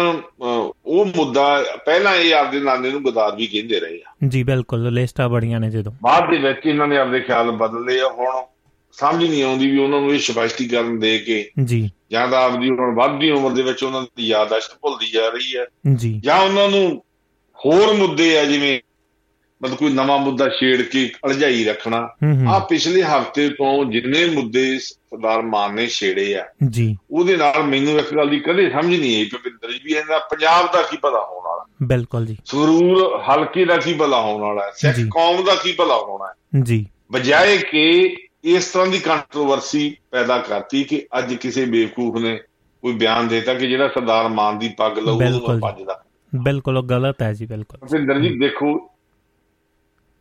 ਉਹ 0.85 1.05
ਮੁੱਦਾ 1.05 1.63
ਪਹਿਲਾਂ 1.85 2.15
ਇਹ 2.15 2.33
ਆਪਦੇ 2.35 2.59
ਨਾਨੇ 2.59 2.89
ਨੂੰ 2.91 3.03
ਗਦਾਰ 3.03 3.35
ਵੀ 3.35 3.47
ਕਹਿੰਦੇ 3.47 3.79
ਰਹੇ 3.79 4.01
ਆ। 4.07 4.27
ਜੀ 4.27 4.43
ਬਿਲਕੁਲ 4.43 4.91
ਲਿਸਟਾਂ 4.93 5.29
ਬੜੀਆਂ 5.29 5.59
ਨੇ 5.59 5.69
ਜਦੋਂ। 5.69 5.91
ਬਾਅਦ 6.03 6.29
ਦੇ 6.31 6.37
ਵਿੱਚ 6.37 6.65
ਇਹਨਾਂ 6.65 6.87
ਨੇ 6.87 6.97
ਆਪਦੇ 6.97 7.19
ਖਿਆਲ 7.19 7.51
ਬਦਲੇ 7.51 7.99
ਆ 8.01 8.07
ਹੁਣ 8.09 8.41
ਸਮਝ 8.91 9.23
ਨਹੀਂ 9.23 9.43
ਆਉਂਦੀ 9.43 9.71
ਵੀ 9.71 9.77
ਉਹਨਾਂ 9.77 10.01
ਨੂੰ 10.01 10.13
ਇਹ 10.13 10.19
ਸਪਸ਼ਟੀਕਰਨ 10.19 10.99
ਦੇ 10.99 11.17
ਕੇ 11.19 11.49
ਜੀ। 11.63 11.89
ਜਾਂ 12.11 12.27
ਤਾਂ 12.27 12.43
ਆਪਦੀ 12.43 12.69
ਹੁਣ 12.69 12.95
ਵੱਧਦੀ 12.95 13.29
ਉਮਰ 13.31 13.51
ਦੇ 13.51 13.63
ਵਿੱਚ 13.63 13.83
ਉਹਨਾਂ 13.83 14.01
ਦੀ 14.17 14.27
ਯਾਦਾਸ਼ਤ 14.27 14.77
ਭੁੱਲਦੀ 14.81 15.11
ਜਾ 15.11 15.27
ਰਹੀ 15.29 15.57
ਹੈ 15.57 15.65
ਜੀ। 15.95 16.19
ਜਾਂ 16.23 16.39
ਉਹਨਾਂ 16.39 16.69
ਨੂੰ 16.69 17.03
ਹੋਰ 17.59 17.93
ਮੁੱਦੇ 17.93 18.37
ਆ 18.39 18.43
ਜਿਵੇਂ 18.45 18.79
ਮਤਲਬ 19.63 19.77
ਕੋਈ 19.77 19.93
ਨਵਾਂ 19.93 20.17
ਮੁੱਦਾ 20.19 20.47
ਛੇੜ 20.49 20.81
ਕੇ 20.81 21.09
ਅਲਝਾਈ 21.25 21.63
ਰੱਖਣਾ। 21.63 22.07
ਆ 22.49 22.59
ਪਿਛਲੇ 22.59 23.03
ਹਫ਼ਤੇ 23.03 23.49
ਤੋਂ 23.49 23.85
ਜਿੰਨੇ 23.85 24.25
ਮੁੱਦੇ 24.25 24.79
ਸਰਦਾਰ 25.09 25.41
ਮਾਨ 25.41 25.75
ਨੇ 25.75 25.87
ਛੇੜੇ 25.87 26.35
ਆ। 26.35 26.45
ਜੀ। 26.69 26.97
ਉਹਦੇ 27.11 27.37
ਨਾਲ 27.37 27.63
ਮੈਨੂੰ 27.63 27.99
ਇੱਕ 27.99 28.15
ਗੱਲ 28.15 28.29
ਦੀ 28.29 28.39
ਕਦੇ 28.39 28.69
ਸਮਝ 28.69 28.99
ਨਹੀਂ 28.99 29.17
ਆਈ 29.17 29.25
ਭਵਿੰਦਰ 29.25 29.71
ਜੀ 29.71 29.79
ਵੀ 29.83 29.91
ਇਹਦਾ 29.91 30.19
ਪੰਜਾਬ 30.19 30.73
ਦਾ 30.73 30.81
ਕੀ 30.81 30.97
ਭਲਾ 30.97 31.19
ਹੋਣ 31.19 31.43
ਵਾਲਾ? 31.43 31.65
ਬਿਲਕੁਲ 31.83 32.25
ਜੀ। 32.25 32.37
ਸਰੂਰ 32.45 33.21
ਹਲਕੇ 33.21 33.65
ਦਾ 33.65 33.77
ਕੀ 33.77 33.93
ਭਲਾ 33.93 34.21
ਹੋਣ 34.21 34.41
ਵਾਲਾ 34.41 34.71
ਸਿੱਖ। 34.75 34.97
ਕੌਮ 35.11 35.43
ਦਾ 35.43 35.55
ਕੀ 35.55 35.71
ਭਲਾ 35.71 35.97
ਹੋਣਾ 35.97 36.27
ਹੈ? 36.27 36.61
ਜੀ। 36.63 36.85
ਬਜਾਏ 37.11 37.57
ਕਿ 37.57 38.15
ਇਸ 38.43 38.65
ਤਰ੍ਹਾਂ 38.65 38.87
ਦੀ 38.87 38.99
ਕੰਟਰੋਵਰਸੀ 38.99 39.97
ਪੈਦਾ 40.11 40.37
ਕਰਤੀ 40.37 40.83
ਕਿ 40.83 41.07
ਅੱਜ 41.17 41.33
ਕਿਸੇ 41.33 41.65
ਬੇਵਕੂਫ 41.65 42.21
ਨੇ 42.21 42.37
ਕੋਈ 42.81 42.93
ਬਿਆਨ 42.93 43.27
ਦੇਤਾ 43.27 43.53
ਕਿ 43.53 43.67
ਜਿਹੜਾ 43.67 43.87
ਸਰਦਾਰ 43.87 44.27
ਮਾਨ 44.27 44.59
ਦੀ 44.59 44.69
ਪੱਗ 44.69 44.91
ਬਿਲਕੁਲ। 44.91 45.59
ਮੈਂ 45.59 45.71
ਭੱਜਦਾ 45.71 46.03
ਬਿਲਕੁਲ 46.35 46.77
ਉਹ 46.77 46.83
ਗਲਤ 46.83 47.21
ਹੈ 47.21 47.33
ਜੀ 47.33 47.45
ਬਿਲਕੁਲ। 47.45 47.87
ਭਵਿੰਦਰ 47.87 48.19
ਜੀ 48.19 48.39
ਦੇਖੋ 48.39 48.89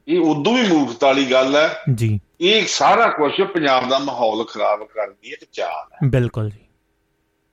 ਇਹ 0.08 0.20
ਉਦੋਂ 0.20 0.54
ਵੀ 0.54 0.62
ਮੂਰਖਤਾ 0.62 1.06
ਵਾਲੀ 1.06 1.24
ਗੱਲ 1.24 1.56
ਹੈ 1.56 1.82
ਜੀ। 1.94 2.20
ਇਹ 2.40 2.66
ਸਾਰਾ 2.66 3.08
ਕੁਝ 3.08 3.42
ਪੰਜਾਬ 3.42 3.88
ਦਾ 3.88 3.98
ਮਾਹੌਲ 3.98 4.44
ਖਰਾਬ 4.44 4.84
ਕਰਨ 4.84 5.14
ਦੀ 5.22 5.28
ਇੱਕ 5.28 5.44
ਚਾਲ 5.52 5.92
ਹੈ। 5.92 5.98
ਬਿਲਕੁਲ 6.04 6.50
ਜੀ। 6.50 6.58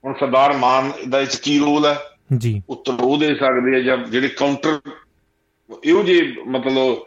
ਹੁਣ 0.04 0.14
ਸਰਦਾਰ 0.20 0.52
ਮਾਨ 0.52 0.92
ਦਾ 1.08 1.20
ਇਸ 1.20 1.40
ਕੀ 1.40 1.58
ਰੋਲ 1.58 1.86
ਹੈ? 1.86 1.98
ਜੀ। 2.38 2.62
ਉੱਤਰ 2.68 2.92
ਉਹ 3.00 3.18
ਦੇ 3.18 3.34
ਸਕਦੇ 3.34 3.76
ਆ 3.76 3.80
ਜਾਂ 3.80 3.96
ਜਿਹੜੇ 3.96 4.28
ਕਾਊਂਟਰ 4.28 4.80
ਇਹੋ 5.84 6.02
ਜਿਹੇ 6.02 6.36
ਮਤਲਬ 6.46 7.06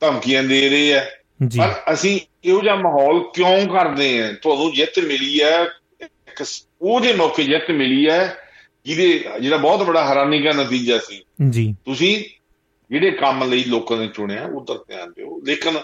ਧਮਕੀਆਂ 0.00 0.42
ਦੇ 0.42 0.68
ਰਹੇ 0.68 0.94
ਆ। 0.94 1.06
ਜੀ। 1.46 1.58
ਪਰ 1.58 1.82
ਅਸੀਂ 1.92 2.20
ਇਹੋ 2.44 2.60
ਜਿਹਾ 2.60 2.74
ਮਾਹੌਲ 2.74 3.30
ਕਿਉਂ 3.34 3.66
ਕਰਦੇ 3.66 4.22
ਆ? 4.22 4.32
ਤੁਹਾਨੂੰ 4.32 4.72
ਜਿੱਤ 4.72 4.98
ਮਿਲੀ 4.98 5.42
ਹੈ 5.42 5.62
ਇੱਕ 6.00 6.42
ਸ- 6.42 6.66
ਉਹਦੇ 6.82 7.12
ਮੌਕੇ 7.12 7.44
ਜਿੱਤ 7.44 7.70
ਮਿਲੀ 7.70 8.08
ਹੈ 8.08 8.38
ਜਿਹਦੇ 8.84 9.24
ਜਿਹੜਾ 9.40 9.56
ਬਹੁਤ 9.56 9.82
ਬੜਾ 9.82 10.08
ਹੈਰਾਨੀ 10.08 10.42
ਦਾ 10.42 10.50
ਨਤੀਜਾ 10.50 10.98
ਸੀ। 10.98 11.24
ਜੀ। 11.50 11.76
ਤੁਸੀਂ 11.84 12.24
ਜਿਹੜੇ 12.90 13.10
ਕੰਮ 13.10 13.44
ਲਈ 13.44 13.64
ਲੋਕਾਂ 13.64 13.96
ਨੇ 13.96 14.06
ਚੁਣਿਆ 14.06 14.44
ਉਧਰ 14.44 14.78
ਧਿਆਨ 14.88 15.12
ਦਿਓ। 15.12 15.40
ਲੇਕਿਨ 15.46 15.78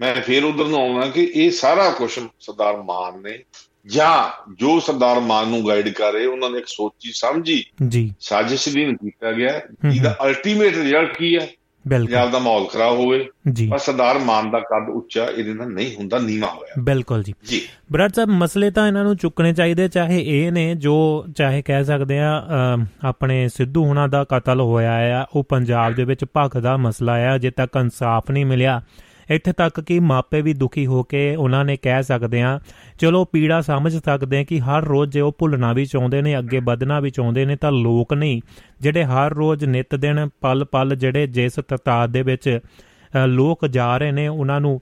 ਮੈਂ 0.00 0.14
ਫੇਰ 0.14 0.44
ਉਧਰ 0.44 0.64
ਨੂੰ 0.64 0.78
ਆਉਣਾ 0.78 1.06
ਕਿ 1.06 1.32
ਇਹ 1.34 1.50
ਸਾਰਾ 1.50 1.90
ਕੁਝ 1.90 2.10
ਸਰਦਾਰ 2.40 2.76
ਮਾਨ 2.76 3.22
ਨੇ 3.22 3.38
ਜਾਂ 3.86 4.52
ਜੋ 4.54 4.80
ਸਰਦਾਰ 4.80 5.20
ਮਾਨ 5.20 5.48
ਨੂੰ 5.48 5.68
ਗਾਈਡ 5.68 5.88
ਕਰ 5.88 6.12
ਰਹੇ 6.12 6.26
ਉਹਨਾਂ 6.26 6.50
ਨੇ 6.50 6.58
ਇੱਕ 6.58 6.66
ਸੋਚੀ 6.66 7.10
ਸਮਝੀ। 7.14 7.64
ਜੀ। 7.88 8.14
ਸਾਜ਼ਿਸ਼ 8.20 8.68
ਅਧੀਨ 8.68 8.96
ਕੀਤਾ 8.96 9.32
ਗਿਆ। 9.32 9.60
ਜਿਹਦਾ 9.90 10.16
ਅਲਟੀਮੇਟ 10.24 10.76
ਰਿਜ਼ਲਟ 10.76 11.16
ਕੀ 11.16 11.36
ਹੈ? 11.36 11.48
ਬਿਲਕੁਲ। 11.88 12.06
ਪੰਜਾਬ 12.06 12.30
ਦਾ 12.30 12.38
ਮਾਹੌਲ 12.38 12.64
ਖਰਾਬ 12.64 12.98
ਹੋਵੇ 12.98 13.28
ਜੀ। 13.52 13.68
ਪਰ 13.68 13.78
ਸਰਦਾਰ 13.78 14.18
ਮਾਨ 14.18 14.50
ਦਾ 14.50 14.60
ਕੱਦ 14.60 14.88
ਉੱਚਾ 14.88 15.24
ਇਹਦੇ 15.24 15.54
ਨਾਲ 15.54 15.68
ਨਹੀਂ 15.68 15.96
ਹੁੰਦਾ 15.96 16.18
ਨੀਵਾ 16.18 16.48
ਹੋਇਆ। 16.48 16.74
ਬਿਲਕੁਲ 16.78 17.22
ਜੀ। 17.22 17.34
ਜੀ। 17.44 17.62
ਬਰਾੜ 17.92 18.12
ਸਾਹਿਬ 18.12 18.30
ਮਸਲੇ 18.30 18.70
ਤਾਂ 18.70 18.88
ਇਹਨਾਂ 18.88 19.04
ਨੂੰ 19.04 19.16
ਚੁੱਕਣੇ 19.16 19.52
ਚਾਹੀਦੇ 19.52 19.88
ਚਾਹੇ 19.88 20.22
ਇਹ 20.26 20.52
ਨੇ 20.52 20.74
ਜੋ 20.74 21.24
ਚਾਹੇ 21.36 21.62
ਕਹਿ 21.62 21.84
ਸਕਦੇ 21.84 22.18
ਆ 22.18 22.42
ਆਪਣੇ 23.04 23.48
ਸਿੱਧੂ 23.48 23.84
ਹੁਣਾਂ 23.84 24.08
ਦਾ 24.08 24.24
ਕਤਲ 24.24 24.60
ਹੋਇਆ 24.60 25.22
ਆ 25.22 25.26
ਉਹ 25.36 25.44
ਪੰਜਾਬ 25.44 25.94
ਦੇ 25.94 26.04
ਵਿੱਚ 26.04 26.24
ਭਖ 26.24 26.58
ਦਾ 26.58 26.76
ਮਸਲਾ 26.76 27.12
ਆ 27.12 27.36
ਅਜੇ 27.36 27.50
ਤੱਕ 27.50 27.72
ਇਨਸਾਫ 27.80 28.30
ਨਹੀਂ 28.30 28.46
ਮਿਲਿਆ। 28.46 28.82
ਇੱਥੇ 29.32 29.52
ਤੱਕ 29.52 29.80
ਕਿ 29.80 30.00
ਮਾਪੇ 30.00 30.42
ਵੀ 30.42 30.54
ਦੁਖੀ 30.54 30.86
ਹੋ 30.86 31.02
ਕੇ 31.02 31.36
ਉਹਨਾਂ 31.36 31.64
ਨੇ 31.64 31.76
ਕਹਿ 31.76 32.02
ਸਕਦੇ 32.02 32.42
ਆ 32.42 32.60
ਚਲੋ 32.98 33.24
ਪੀੜਾ 33.24 33.60
ਸਮਝ 33.60 33.96
ਸਕਦੇ 34.04 34.38
ਆ 34.38 34.44
ਕਿ 34.44 34.60
ਹਰ 34.60 34.84
ਰੋਜ਼ 34.84 35.10
ਜੇ 35.10 35.20
ਉਹ 35.20 35.34
ਭੁੱਲਣਾ 35.38 35.72
ਵੀ 35.72 35.84
ਚਾਹੁੰਦੇ 35.84 36.22
ਨੇ 36.22 36.38
ਅੱਗੇ 36.38 36.60
ਵਧਣਾ 36.64 37.00
ਵੀ 37.00 37.10
ਚਾਹੁੰਦੇ 37.10 37.44
ਨੇ 37.44 37.56
ਤਾਂ 37.56 37.72
ਲੋਕ 37.72 38.14
ਨਹੀਂ। 38.14 38.40
ਜਿਹੜੇ 38.80 39.04
ਹਰ 39.04 39.34
ਰੋਜ਼ 39.34 39.64
ਨਿਤ 39.64 39.94
ਦਿਨ 39.94 40.28
ਪਲ 40.40 40.64
ਪਲ 40.64 40.96
ਜਿਹੜੇ 40.96 41.26
ਜਿਸ 41.26 41.52
ਤਤਾਦ 41.52 42.10
ਦੇ 42.10 42.22
ਵਿੱਚ 42.22 42.58
ਅ, 43.24 43.26
ਲੋਕ 43.26 43.66
ਜਾ 43.66 43.98
ਰਹੇ 43.98 44.12
ਨੇ 44.12 44.28
ਉਹਨਾਂ 44.28 44.60
ਨੂੰ 44.60 44.80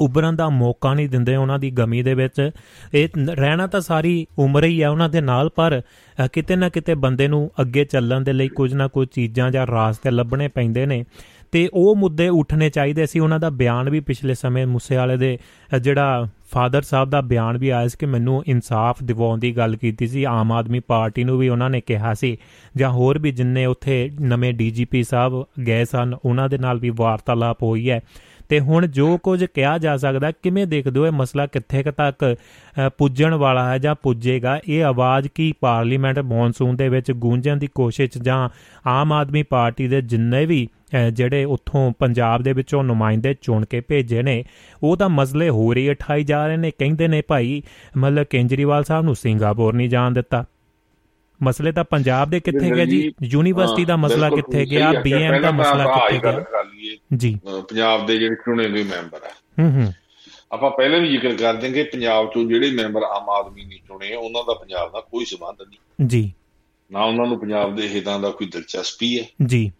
ਉਭਰਨ 0.00 0.36
ਦਾ 0.36 0.48
ਮੌਕਾ 0.48 0.94
ਨਹੀਂ 0.94 1.08
ਦਿੰਦੇ 1.08 1.36
ਉਹਨਾਂ 1.36 1.58
ਦੀ 1.58 1.70
ਗਮੀ 1.70 2.02
ਦੇ 2.02 2.14
ਵਿੱਚ। 2.14 2.50
ਇਹ 2.94 3.08
ਨ- 3.18 3.30
ਰਹਿਣਾ 3.30 3.66
ਤਾਂ 3.66 3.80
ਸਾਰੀ 3.80 4.26
ਉਮਰ 4.38 4.64
ਹੀ 4.64 4.82
ਆ 4.82 4.90
ਉਹਨਾਂ 4.90 5.08
ਦੇ 5.08 5.20
ਨਾਲ 5.20 5.48
ਪਰ 5.48 5.82
ਅ, 6.24 6.26
ਕਿਤੇ 6.32 6.56
ਨਾ 6.56 6.68
ਕਿਤੇ 6.68 6.94
ਬੰਦੇ 6.94 7.28
ਨੂੰ 7.28 7.50
ਅੱਗੇ 7.60 7.84
ਚੱਲਣ 7.84 8.20
ਦੇ 8.20 8.32
ਲਈ 8.32 8.48
ਕੁਝ 8.48 8.74
ਨਾ 8.74 8.88
ਕੁਝ 8.88 9.08
ਚੀਜ਼ਾਂ 9.08 9.50
ਜਾਂ 9.50 9.66
ਰਾਸਤੇ 9.66 10.10
ਲੱਭਣੇ 10.10 10.48
ਪੈਂਦੇ 10.48 10.86
ਨੇ। 10.86 11.04
ਤੇ 11.52 11.68
ਉਹ 11.72 11.96
ਮੁੱਦੇ 11.96 12.28
ਉੱਠਣੇ 12.28 12.70
ਚਾਹੀਦੇ 12.70 13.06
ਸੀ। 13.06 13.18
ਉਹਨਾਂ 13.18 13.40
ਦਾ 13.40 13.50
ਬਿਆਨ 13.50 13.90
ਵੀ 13.90 14.00
ਪਿਛਲੇ 14.00 14.34
ਸਮੇਂ 14.34 14.66
ਮੂਸੇ 14.66 14.96
ਵਾਲੇ 14.96 15.16
ਦੇ 15.16 15.38
ਅ, 15.76 15.78
ਜਿਹੜਾ 15.78 16.26
ਫਾਦਰ 16.52 16.82
ਸਾਹਿਬ 16.82 17.10
ਦਾ 17.10 17.20
ਬਿਆਨ 17.20 17.58
ਵੀ 17.58 17.68
ਆਇਆ 17.68 17.88
ਸੀ 17.88 17.96
ਕਿ 18.00 18.06
ਮੈਨੂੰ 18.06 18.44
ਇਨਸਾਫ 18.46 19.02
ਦਿਵਾਉਣ 19.02 19.38
ਦੀ 19.38 19.56
ਗੱਲ 19.56 19.76
ਕੀਤੀ 19.76 20.06
ਸੀ। 20.06 20.24
ਆਮ 20.24 20.52
ਆਦਮੀ 20.52 20.80
ਪਾਰਟੀ 20.80 21.24
ਨੂੰ 21.24 21.38
ਵੀ 21.38 21.48
ਉਹਨਾਂ 21.48 21.70
ਨੇ 21.70 21.80
ਕਿਹਾ 21.80 22.14
ਸੀ। 22.14 22.38
ਜਾਂ 22.76 22.90
ਹੋਰ 22.90 23.18
ਵੀ 23.18 23.30
ਜਿੰਨੇ 23.30 23.66
ਉੱਥੇ 23.66 24.10
ਨਵੇਂ 24.20 24.54
ਡੀਜੀਪੀ 24.54 25.02
ਸਾਹਿਬ 25.04 25.44
ਗਏ 25.66 25.84
ਸਨ 25.84 26.14
ਉਹਨਾਂ 26.24 26.48
ਦੇ 26.48 26.58
ਨਾਲ 26.58 26.78
ਵੀ 26.78 26.90
ਵਾਰਤਾਲਾਪ 26.90 27.62
ਹੋਈ 27.62 27.90
ਹੈ। 27.90 28.00
ਤੇ 28.48 28.60
ਹੁਣ 28.60 28.86
ਜੋ 28.86 29.18
ਕੁਝ 29.18 29.44
ਕਿਹਾ 29.44 29.78
ਜਾ 29.78 29.96
ਸਕਦਾ 29.96 30.30
ਕਿਵੇਂ 30.30 30.66
ਦੇਖਦੇ 30.66 31.00
ਹੋ 31.00 31.06
ਇਹ 31.06 31.12
ਮਸਲਾ 31.12 31.46
ਕਿੱਥੇ 31.46 31.82
ਕੁ 31.82 31.90
ਤੱਕ 31.90 32.36
ਅ, 32.86 32.88
ਪੁੱਜਣ 32.98 33.34
ਵਾਲਾ 33.34 33.70
ਹੈ 33.72 33.78
ਜਾਂ 33.78 33.94
ਪੁੱਜੇਗਾ? 33.94 34.60
ਇਹ 34.68 34.84
ਆਵਾਜ਼ 34.84 35.28
ਕੀ 35.28 35.52
ਪਾਰਲੀਮੈਂਟ 35.60 36.18
ਮੌਨਸੂਨ 36.18 36.76
ਦੇ 36.76 36.88
ਵਿੱਚ 36.88 37.12
ਗੂੰਜਣ 37.12 37.56
ਦੀ 37.56 37.66
ਕੋਸ਼ਿਸ਼ 37.66 38.18
ਜਾਂ 38.18 38.48
ਆਮ 38.86 39.12
ਆਦਮੀ 39.12 39.42
ਪਾਰਟੀ 39.42 39.88
ਦੇ 39.88 40.02
ਜਿੰਨੇ 40.02 40.46
ਵੀ 40.46 40.66
ਅ, 40.66 40.81
ਜਿਹੜੇ 41.12 41.44
ਉੱਥੋਂ 41.44 41.92
ਪੰਜਾਬ 41.98 42.42
ਦੇ 42.42 42.52
ਵਿੱਚੋਂ 42.52 42.84
ਨੁਮਾਇੰਦੇ 42.84 43.34
ਚੁਣ 43.40 43.64
ਕੇ 43.64 43.80
ਭੇਜੇ 43.80 44.22
ਨੇ 44.22 44.44
ਉਹ 44.82 44.96
ਤਾਂ 44.96 45.08
ਮਸਲੇ 45.08 45.48
ਹੋਰ 45.48 45.76
ਹੀ 45.76 45.88
ਉਠਾਈ 45.88 46.24
ਜਾ 46.24 46.46
ਰਹੇ 46.46 46.56
ਨੇ। 46.56 46.70
ਕਹਿੰਦੇ 46.70 47.08
ਨੇ 47.08 47.22
ਭਾਈ 47.22 47.62
ਮਤਲਬ 47.96 48.24
ਕੇਂਜਰੀਵਾਲ 48.24 48.84
ਸਾਹਿਬ 48.84 49.04
ਨੂੰ 49.04 49.14
ਸਿੰਗਾਪੁਰ 49.14 49.74
ਨਹੀਂ 49.74 49.88
ਜਾਣ 49.88 50.10
ਦਿੱਤਾ। 50.10 50.44
ਮਸਲੇ 51.42 51.72
ਤਾਂ 51.72 51.84
ਪੰਜਾਬ 51.84 52.30
ਦੇ 52.30 52.40
ਕਿੱਥੇ 52.40 52.70
ਗਏ 52.70 52.86
ਜੀ? 52.86 53.12
ਯੂਨੀਵਰਸਿਟੀ 53.22 53.84
ਦਾ 53.84 53.96
ਮਸਲਾ 53.96 54.30
ਕਿੱਥੇ 54.30 54.66
ਗਿਆ। 54.66 54.92
ਬੀਐਮ 54.92 55.32
ਦਾ 55.32 55.38
ਤਾਂ 55.38 55.52
ਮਸਲਾ 55.52 56.08
ਕਿੱਥੇ 56.10 56.30
ਗਿਆ? 56.30 56.64
ਜੀ। 57.16 57.40
ਪੰਜਾਬ 57.44 58.06
ਦੇ 58.06 58.18
ਜਿਹੜੇ 58.18 58.34
ਚੁਣੇ 58.34 58.68
ਹੋਏ 58.68 58.82
ਮੈਂਬਰ 58.82 59.20
ਆ। 59.24 59.62
ਹੂੰ 59.62 59.72
ਹੂੰ। 59.72 59.92
ਆਪਾਂ 60.52 60.70
ਪਹਿਲਾਂ 60.70 61.00
ਵੀ 61.00 61.10
ਜ਼ਿਕਰ 61.10 61.34
ਕਰ 61.34 61.54
ਦਿਆਂਗੇ 61.54 61.84
ਪੰਜਾਬ 61.84 62.30
ਚੋਂ 62.34 62.44
ਜਿਹੜੇ 62.44 62.70
ਮੈਂਬਰ 62.70 63.02
ਆਮ 63.02 63.30
ਆਦਮੀ 63.30 63.64
ਨੇ 63.64 63.76
ਚੁਣੇ 63.76 64.14
ਉਹਨਾਂ 64.14 64.44
ਦਾ 64.44 64.54
ਪੰਜਾਬ 64.54 64.90
ਨਾਲ 64.92 65.02
ਕੋਈ 65.02 65.24
ਸਬੰਧ 65.24 65.62
ਨਹੀਂ। 65.62 66.06
ਜੀ। 66.06 66.32
ਨਾ 66.92 67.04
ਉਹਨਾਂ 67.04 67.26
ਨੂੰ 67.26 67.40
ਪੰਜਾਬ 67.40 67.76
ਦੇ 67.76 67.88
ਹਿੱਤਾਂ 67.88 68.18
ਦਾ 68.18 68.30
ਕੋਈ 68.30 68.46
ਦਿਲਚਸਪੀ 68.46 69.20
ਹੈ। 69.20 69.24
ਜੀ। 69.46 69.72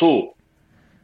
ਸੋ 0.00 0.34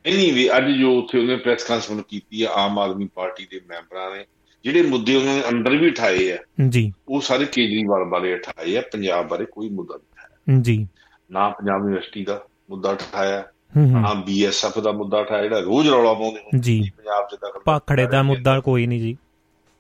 ਐਨੀਵੇ 0.07 0.49
ਅੱਜ 0.57 0.65
ਜੋ 0.81 0.99
ਉੱਥੇ 0.99 1.19
ਉਹਨੇ 1.19 1.37
ਪ੍ਰੈਸ 1.37 1.65
ਕਾਨਫਰੰਸ 1.65 2.05
ਕੀਤੀ 2.09 2.45
ਹੈ 2.45 2.51
ਆਮ 2.51 2.79
ਆਦਮੀ 2.79 3.09
ਪਾਰਟੀ 3.15 3.47
ਦੇ 3.51 3.61
ਮੈਂਬਰਾਂ 3.69 4.17
ਨੇ 4.17 4.25
ਜਿਹੜੇ 4.65 4.83
ਮੁੱਦੇ 4.83 5.17
ਉਹਨਾਂ 5.17 5.35
ਨੇ 5.35 5.43
ਅੰਦਰ 5.53 5.77
ਵੀ 5.77 5.91
ਉਠਾਏ 5.91 6.33
ਆ 6.33 6.39
ਜੀ। 6.69 6.93
ਉਹ 7.09 7.21
ਸਾਰੇ 7.21 7.45
ਕੇਜਰੀਵਾਲ 7.45 8.05
ਬਾਰੇ 8.05 8.35
ਉਠਾਏ 8.35 8.77
ਆ 8.77 8.83
ਪੰਜਾਬ 8.93 9.29
ਬਾਰੇ 9.29 9.45
ਕੋਈ 9.45 9.69
ਮੁੱਦਾ 9.69 9.95
ਨਹੀਂ 9.95 10.07
ਉਠਾਇਆ। 10.13 10.61
ਜੀ। 10.63 10.89
ਨਾ 11.31 11.49
ਪੰਜਾਬ 11.49 11.81
ਯੂਨੀਵਰਸਿਟੀ 11.81 12.25
ਦਾ 12.25 12.45
ਮੁੱਦਾ 12.71 12.91
ਉਠਾਇਆ 12.91 13.45
ਹੂੰ 13.77 14.23
ਬੀਐਸਐਫ 14.27 14.79
ਦਾ 14.79 14.93
ਮੁੱਦਾ 14.93 15.19
ਉਠਾਇਆ 15.19 15.43
ਜਿਹੜਾ 15.43 15.59
ਰੋਜ਼ 15.59 15.89
ਰੌਲਾ 15.89 16.13
ਪਾਉਂਦੇ 16.15 16.41
ਹੁੰਦੇ 16.41 16.59
ਜੀ। 16.59 16.91
ਪੰਜਾਬ 16.97 17.29
'ਚ 17.31 17.35
ਦਖਲ 17.35 17.61
ਭਾਖੜੇ 17.65 18.07
ਦਾ 18.07 18.23
ਮੁੱਦਾ 18.23 18.61
ਕੋਈ 18.61 18.87
ਨਹੀਂ 18.87 19.01
ਜੀ। 19.01 19.17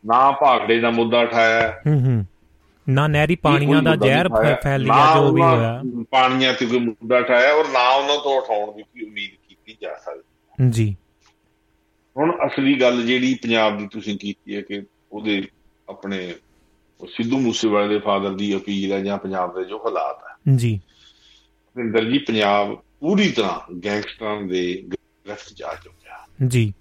ਨਾ 0.07 0.31
ਭਾਗੜੇ 0.31 0.81
ਦਾ 0.81 0.91
ਮੁੱਦਾ 0.91 1.21
ਉਠਾਇਆ। 1.21 1.81
ਹੂੰ 1.87 2.01
ਹੂੰ। 2.01 2.27
ਨਾ 2.89 3.09
ਨਹਿਰੀ 3.09 3.37
ਪਾਣੀਆਂ 3.37 3.83
ਦਾ 3.83 3.97
ਜ਼ਹਿਰ 3.97 4.29
ਨਹੀਂ 4.29 4.39
ਉਠਾਇਆ। 4.39 4.55
ਫੈ- 4.55 4.65
ਫੈਲਿਆ 4.65 4.95
ਨਾ 4.95 5.15
ਜੋ 5.15 5.33
ਵੀ 5.33 5.43
ਹੋਇਆ। 5.43 5.83
ਪਾਣੀਆਂ 6.11 6.55
ਤੇ 6.55 6.67
ਕੋਈ 6.67 6.79
ਮੁੱਦਾ 6.79 7.19
ਉਠਾਇਆ 7.19 7.53
ਔਰ 7.53 7.65
ਨਾ 7.69 7.91
ਉਹਨਾਂ 7.91 8.17
ਤੋਂ 8.17 8.41
ਉਠਾਉਣ 8.41 8.77
ਦੀ 8.77 8.83
ਕੋਈ 8.83 9.03
ਉਮੀਦ 9.03 9.31
ਕੀਤੀ 9.49 9.77
ਜਾ 9.83 9.95
ਸਕਦੀ। 9.95 10.71
ਜੀ। 10.71 10.97
ਹੁਣ 12.17 12.37
ਅਸਲੀ 12.47 12.81
ਗੱਲ 12.81 13.03
ਜਿਹੜੀ 13.03 13.35
ਪੰਜਾਬ 13.35 13.79
ਦੀ 13.79 13.89
ਤੁਸੀਂ 13.89 14.19
ਕੀਤੀ 14.19 14.57
ਹੈ 14.57 14.61
ਕਿ 14.61 14.83
ਉਹਦੇ 15.13 15.49
ਆਪਣੇ 15.89 16.35
ਉਹ 17.01 17.07
ਸਿੱਧੂ 17.07 17.39
ਮੂਸੇਵਾਲੇ 17.39 17.89
ਦੇ 17.89 17.99
ਫਾਦਰ 17.99 18.35
ਦੀ 18.35 18.57
ਅਪੀਲ 18.57 18.93
ਹੈ 18.93 19.01
ਜਾਂ 19.01 19.19
ਪੰਜਾਬ 19.19 19.55
ਦੇ 19.55 19.65
ਜੋ 19.65 19.79
ਹਾਲਾਤ 19.79 20.23
ਹੈ। 20.31 20.57
ਜੀ। 20.57 20.81
ਭਿੰਦਰ 21.77 22.05
ਜੀ 22.05 22.19
ਪੰਜਾਬ 22.19 22.83
ਪੂਰੀ 23.01 23.33
ਤਰ੍ਹਾਂ 23.33 23.81
ਗੈਂਗਸਟਰਾਂ 23.85 24.43
ਦੇ 24.43 24.85
ਗ੍ਰਿਫਤ 24.93 25.55
ਜਾ 25.55 25.75
ਚੁੱਕਿਆ। 25.85 26.27
ਜੀ। 26.47 26.73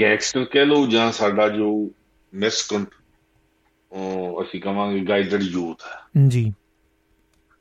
ਗੈਂਗਸਟਰ 0.00 0.44
ਕਹਿ 0.44 0.66
ਲਓ 0.66 0.86
ਜਾਂ 0.86 1.12
ਸਾਡਾ 1.12 1.48
ਜੋ 1.48 1.90
ਮਿਸਕੰਟ 2.34 2.88
ਅਸੀਂ 4.42 4.60
ਕਹਾਂਗੇ 4.60 5.00
ਗਾਈਡਡ 5.00 5.42
ਯੂਥ 5.42 5.82
ਹੈ। 5.82 6.28
ਜੀ। 6.28 6.52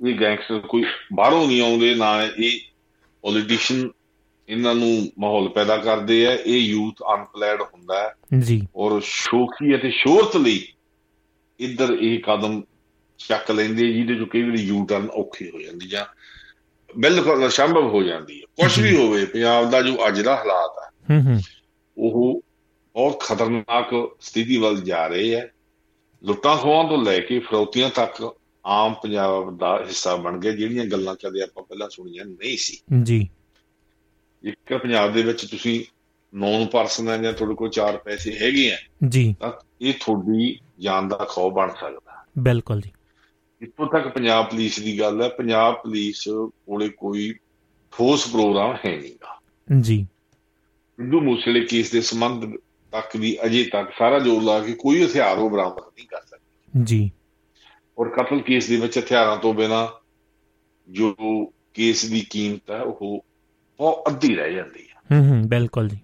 ਇਹ 0.07 0.19
ਗੈਂਗਸਟਰ 0.19 0.59
ਕੋਈ 0.59 0.83
ਬਾਹਰੋਂ 1.13 1.47
ਨਹੀਂ 1.47 1.61
ਆਉਂਦੇ 1.61 1.95
ਨਾ 1.95 2.23
ਇਹ 2.23 2.59
ਪੋਲੀਟੀਸ਼ੀਅਨ 3.21 3.89
ਇਹਨਾਂ 4.49 4.75
ਨੂੰ 4.75 5.11
ਮਾਹੌਲ 5.19 5.49
ਪੈਦਾ 5.49 5.77
ਕਰਦੇ 5.77 6.27
ਆ। 6.27 6.31
ਇਹ 6.33 6.57
ਯੂਥ 6.57 6.95
ਅਨਪਲੈਡ 7.15 7.61
ਹੁੰਦਾ 7.61 8.03
ਹੈ। 8.03 8.13
ਜੀ। 8.39 8.67
ਔਰ 8.75 9.01
ਸ਼ੋਖੀ 9.01 9.75
ਅਤੇ 9.75 9.91
ਸ਼ੋਹਰਤ 9.91 10.37
ਲਈ 10.37 10.67
ਇੱਧਰ 11.59 11.97
ਇਹ 12.01 12.19
ਕਦਮ 12.19 12.63
ਚੱਕ 13.17 13.51
ਲੈਂਦੇ 13.51 13.93
ਜਿਹਦੇ 13.93 14.15
ਚੋਂ 14.15 14.25
ਕਈ 14.25 14.41
ਵਾਰੀ 14.41 14.61
ਯੂ 14.61 14.85
ਟਰਨ 14.85 15.09
ਔਖੀ 15.09 15.49
ਹੋ 15.49 15.61
ਜਾਂਦੀ 15.61 15.87
ਜਾਂ 15.87 16.05
ਬਿਲਕੁਲ 16.97 17.47
ਅਸੰਭਵ 17.47 17.87
ਹੋ 17.87 18.03
ਜਾਂਦੀ 18.03 18.41
ਹੈ। 18.41 18.63
ਕੁਝ 18.63 18.79
ਵੀ 18.79 18.95
ਹੋਵੇ 18.95 19.25
ਪੰਜਾਬ 19.25 19.69
ਦਾ 19.69 19.81
ਜੋ 19.81 20.07
ਅੱਜ 20.07 20.21
ਦਾ 20.21 20.35
ਹਾਲਾਤ 20.35 20.71
ਹੈ 20.83 21.15
ਹੂੰ 21.15 21.25
ਹੂੰ। 21.25 21.41
ਉਹ 21.97 22.41
ਬਹੁਤ 22.93 23.19
ਖਤਰਨਾਕ 23.19 24.17
ਸਥਿਤੀ 24.21 24.57
ਵੱਲ 24.57 24.81
ਜਾ 24.81 25.07
ਰਹੇ 25.07 25.35
ਹੈ। 25.35 25.51
ਲੁੱਟਾਂ 26.23 26.57
ਖੋਹਾਂ 26.57 26.89
ਤੋਂ 26.89 26.97
ਲੈ 26.97 27.19
ਕੇ 27.19 27.39
ਫਰੌਤੀਆਂ 27.39 27.89
ਤੱਕ 27.89 28.35
ਆਮ 28.65 28.93
ਪੰਜਾਬ 28.93 29.57
ਦਾ 29.57 29.83
ਹਿੱਸਾ 29.87 30.15
ਬਣ 30.15 30.39
ਗਏ 30.39 30.51
ਜਿਹੜੀਆਂ 30.51 30.85
ਗੱਲਾਂ 30.85 31.15
ਕਦੇ 31.15 31.41
ਆਪਾਂ 31.41 31.63
ਪਹਿਲਾਂ 31.63 31.89
ਸੁਣੀਆਂ 31.89 32.25
ਨਹੀਂ 32.25 32.57
ਸੀ। 32.57 32.81
ਜੀ। 33.03 33.29
ਜੇਕਰ 34.43 34.77
ਪੰਜਾਬ 34.77 35.13
ਦੇ 35.13 35.23
ਵਿੱਚ 35.23 35.45
ਤੁਸੀਂ 35.45 35.85
ਨੌਨ 36.35 36.65
ਪਰਸਨ 36.65 37.07
ਹੈ 37.07 37.17
ਜਾਂ 37.17 37.33
ਤੁਹਾਡੇ 37.33 37.55
ਕੋਲ 37.55 37.69
ਚਾਰ 37.69 37.97
ਪੈਸੇ 37.97 38.37
ਹੈਗੇ 38.41 38.73
ਆ 38.73 38.77
ਜੀ। 39.07 39.35
ਤਾਂ 39.39 39.51
ਇਹ 39.81 39.93
ਤੁਹਾਡੀ 39.93 40.59
ਜਾਨ 40.79 41.07
ਦਾ 41.07 41.17
ਖੌਫ 41.17 41.53
ਬਣ 41.53 41.69
ਸਕਦਾ। 41.69 42.25
ਬਿਲਕੁਲ 42.39 42.81
ਜੀ। 42.81 42.91
ਇੱਥੋਂ 43.61 43.87
ਤੱਕ 43.87 44.07
ਪੰਜਾਬ 44.07 44.49
ਪੁਲਿਸ 44.49 44.79
ਦੀ 44.79 44.99
ਗੱਲ 44.99 45.21
ਹੈ 45.21 45.29
ਪੰਜਾਬ 45.29 45.73
ਪੁਲਿਸ 45.73 46.23
ਕੋਲੇ 46.43 46.89
ਕੋਈ 46.89 47.33
ਠੋਸ 47.91 48.27
ਪ੍ਰੋਗਰਾਮ 48.27 48.77
ਹੈ 48.85 48.97
ਨਹੀਂਗਾ 48.97 49.39
ਜੀ। 49.81 50.07
ਹਿੰਦੂ 50.99 51.21
ਮੂਸੇਵਾਲੇ 51.21 51.65
ਕੇਸ 51.65 51.91
ਦੇ 51.91 52.01
ਸੰਬੰਧ 52.01 52.57
ਤੱਕ 52.91 53.17
ਵੀ 53.17 53.37
ਅਜੇ 53.45 53.63
ਤੱਕ 53.63 53.91
ਸਾਰਾ 53.97 54.19
ਜ਼ੋਰ 54.19 54.43
ਲਾ 54.43 54.59
ਕੇ 54.59 54.73
ਕੋਈ 54.73 55.05
ਹਥਿਆਰ 55.05 55.37
ਉਹ 55.37 55.49
ਬਰਾਮਦ 55.49 55.77
ਨਹੀਂ 55.77 56.07
ਕਰ 56.07 56.21
ਸਕਦਾ। 56.21 56.83
ਜੀ। 56.83 57.11
ਔਰ 57.99 58.09
ਕਤਲ 58.09 58.41
ਕੇਸ 58.41 58.67
ਦੇ 58.67 58.77
ਵਿੱਚ 58.77 58.99
ਹਥਿਆਰਾਂ 58.99 59.37
ਤੋਂ 59.37 59.53
ਬਿਨਾ 59.53 59.89
ਜੋ 60.89 61.15
ਕੇਸ 61.73 62.05
ਦੀ 62.05 62.27
ਕੀਮਤ 62.29 62.71
ਹੈ 62.71 62.81
ਉਹ 62.81 63.25
ਬਹੁਤ 63.77 64.07
ਅੱਧੀ 64.07 64.35
ਰਹਿ 64.35 64.53
ਜਾਂਦੀ 64.53 64.87
ਹੈ। 64.89 65.17
ਹੂੰ 65.17 65.29
ਹੂੰ 65.29 65.47
ਬਿਲਕੁਲ 65.47 65.89
ਜੀ। 65.89 65.99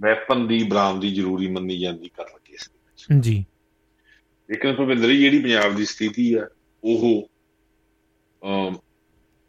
ਵੈਪਨ 0.00 0.48
ਦੀ 0.48 0.64
ਬਰਾਮਦੀ 0.64 1.14
ਜ਼ਰੂਰੀ 1.14 1.48
ਮੰਨੀ 1.48 1.78
ਜਾਂਦੀ 1.78 2.08
ਕਤਲ 2.08 2.38
ਕੇਸ 2.44 2.68
ਦੇ 2.68 2.78
ਵਿੱਚ। 2.84 3.24
ਜੀ। 3.24 3.44
ਲੇਕਿਨ 4.50 4.74
ਭਵਿੰਦਰ 4.74 5.08
ਜਿਹੜੀ 5.08 5.42
ਪੰਜਾਬ 5.42 5.76
ਦੀ 5.76 5.84
ਸਥਿਤੀ 5.84 6.38
ਹੈ 6.38 6.46
ਉਹ 6.84 7.30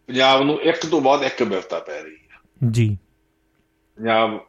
ਪੰਜਾਬ 0.08 0.42
ਨੂੰ 0.42 0.62
ਇੱਕ 0.62 0.86
ਤੋਂ 0.86 1.02
ਬਾਅਦ 1.02 1.24
ਇੱਕ 1.24 1.44
ਵਿਪਤਾ 1.44 1.80
ਪੈ 1.80 2.04
ਰਹੀ 2.04 2.14
ਹੈ। 2.14 2.70
ਜੀ। 2.72 2.98
ਪੰਜਾਬ 3.96 4.47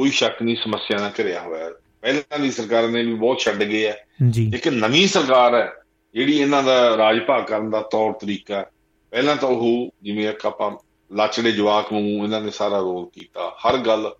ਕੋਈ 0.00 0.10
ਸ਼ੱਕ 0.10 0.42
ਨਹੀਂ 0.42 0.56
ਸਮੱਸਿਆ 0.56 0.98
ਨਾਲ 0.98 1.10
ਘਿਰਿਆ 1.18 1.40
ਹੋਇਆ 1.40 1.64
ਹੈ। 1.64 1.70
ਪਹਿਲਾਂ 2.00 2.38
ਦੀ 2.38 2.50
ਸਰਕਾਰ 2.50 2.88
ਨੇ 2.88 3.02
ਵੀ 3.02 3.14
ਬਹੁਤ 3.14 3.38
ਛੱਡ 3.38 3.62
ਗਏ 3.62 3.92
ਜੀ। 4.30 4.50
ਲੇਕਿਨ 4.50 4.72
ਨਵੀਂ 4.72 5.08
ਸਰਕਾਰ 5.08 5.54
ਹੈ 5.54 5.72
ਜਿਹੜੀ 6.14 6.40
ਇਹਨਾਂ 6.40 6.62
ਦਾ 6.62 6.96
ਰਾਜ 6.96 7.18
ਭਾਗ 7.18 7.44
ਕਰਨ 7.44 7.70
ਦਾ 7.70 7.80
ਤੌਰ 7.80 8.12
ਤਰੀਕਾ 8.12 8.66
ਪਹਿਲਾਂ 9.10 9.36
ਤਾਂ 9.36 9.48
ਉਹ 9.48 9.90
ਜਿਵੇਂ 10.02 10.28
ਇੱਕ 10.28 10.46
ਆਪਾਂ 10.46 10.70
ਲਾਚੜੇ 11.12 11.52
ਜਵਾਕ 11.52 11.92
ਨੂੰ 11.92 12.00
ਇਹਨਾਂ 12.00 12.40
ਨੇ 12.40 12.50
ਸਾਰਾ 12.50 12.78
ਰੋਲ 12.78 13.06
ਕੀਤਾ। 13.06 13.56
ਹਰ 13.60 13.76
ਗੱਲ 13.76 14.10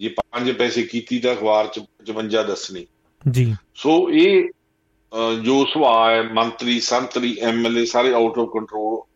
ਜੇ 0.00 0.08
ਪੰਜ 0.08 0.52
ਪੈਸੇ 0.52 0.82
ਕੀਤੀ 0.82 1.18
ਤਾਂ 1.18 1.34
ਅਖਬਾਰ 1.34 1.66
ਚ 1.66 1.80
55 2.04 2.42
ਦੱਸਣੀ। 2.42 2.86
ਜੀ। 3.30 3.54
ਸੋ 3.74 4.10
ਇਹ 4.10 4.48
ਜੋ 5.42 5.64
ਸੁਭਾਅ 5.64 6.10
ਹੈ 6.12 6.22
ਮੰਤਰੀ 6.22 6.80
ਸੰਤਰੀ 6.80 7.36
ਐਮਐਲਏ 7.40 7.84
ਸਾਰੇ 7.84 8.12
ਆਊਟ 8.12 8.38
ਆਫ 8.38 8.48
ਕੰਟਰੋਲ 8.48 9.12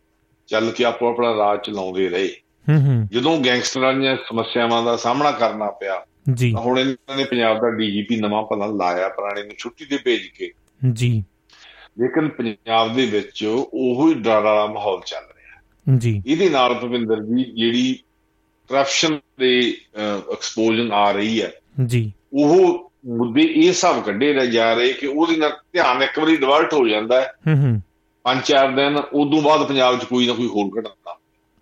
ਚੱਲ 0.47 0.71
ਕੇ 0.71 0.83
ਆਪੋ 0.83 1.09
ਆਪਣਾ 1.09 1.35
ਰਾਜ 1.37 1.59
ਚਲਾਉਂਦੇ 1.67 2.09
ਰਹੇ। 2.09 2.35
ਹੂੰ 2.69 2.81
ਹੂੰ। 2.81 3.07
ਜਦੋਂ 3.11 3.37
ਗੈਂਗਸਟਰਾਂ 3.37 3.93
ਦੀਆਂ 3.93 4.15
ਸਮੱਸਿਆਵਾਂ 4.15 4.83
ਦਾ 4.83 4.95
ਸਾਹਮਣਾ 4.95 5.31
ਕਰਨਾ 5.31 5.71
ਪਿਆ 5.71 6.05
ਜੀ। 6.33 6.53
ਹੁਣ 6.53 6.79
ਇਹਨਾਂ 6.79 7.17
ਨੇ 7.17 7.23
ਪੰਜਾਬ 7.23 7.61
ਦਾ 7.61 7.69
ਡੀਜੀਪੀ 7.69 8.15
ਨਵਾਂ 8.15 8.43
ਭਲਾ 8.43 8.65
ਲਾਇਆ 8.65 9.09
ਪੁਰਾਣੇ 9.09 9.43
ਨੂੰ 9.43 9.55
ਛੁੱਟੀ 9.57 9.85
ਤੇ 9.85 9.97
ਭੇਜ 9.97 10.21
ਕੇ। 10.25 10.51
ਜੀ। 10.93 11.23
ਲੇਕਿਨ 11.99 12.29
ਪੰਜਾਬ 12.29 12.95
ਦੇ 12.95 13.05
ਵਿੱਚ 13.05 13.45
ਉਹੋ 13.73 14.09
ਹੀ 14.09 14.13
ਡਰ 14.13 14.41
ਵਾਲਾ 14.41 14.65
ਮਾਹੌਲ 14.65 15.01
ਚੱਲ 15.05 15.23
ਰਿਹਾ। 15.23 15.97
ਜੀ। 15.97 16.23
ਇਹਦੇ 16.27 16.49
ਨਾਲ 16.49 16.73
ਭਵਿੰਦਰ 16.73 17.23
ਜੀ 17.23 17.43
ਜਿਹੜੀ 17.43 17.99
ਕਰਪਸ਼ਨ 18.69 19.19
ਦੇ 19.39 19.77
ਐਕਸਪੋਜਨ 20.31 20.91
ਆ 20.91 21.11
ਰਹੀ 21.11 21.41
ਹੈ 21.41 21.51
ਜੀ। 21.85 22.13
ਉਹ 22.33 22.91
ਮੁੱਦੇ 23.05 23.41
ਇਹ 23.41 23.73
ਸਭ 23.73 24.03
ਕੱਢੇ 24.03 24.33
ਰਹਿ 24.33 24.47
ਜਾ 24.47 24.73
ਰਹੇ 24.73 24.93
ਕਿ 24.93 25.07
ਉਹਦੇ 25.07 25.37
ਨਾਲ 25.37 25.53
ਧਿਆਨ 25.73 26.03
ਇੱਕ 26.03 26.19
ਵਾਰੀ 26.19 26.37
ਡਿਵਰਟ 26.37 26.73
ਹੋ 26.73 26.87
ਜਾਂਦਾ 26.87 27.21
ਹੈ। 27.21 27.33
ਹੂੰ 27.47 27.63
ਹੂੰ। 27.63 27.81
ਪੰਜ 28.23 28.43
ਚਾਰ 28.43 28.71
ਦਿਨ 28.71 28.97
ਉਦੋਂ 28.97 29.41
ਬਾਅਦ 29.41 29.67
ਪੰਜਾਬ 29.67 29.99
'ਚ 29.99 30.03
ਕੋਈ 30.03 30.27
ਨਾ 30.27 30.33
ਕੋਈ 30.33 30.47
ਹੋਰ 30.47 30.79
ਘਟਨਾ। 30.79 31.17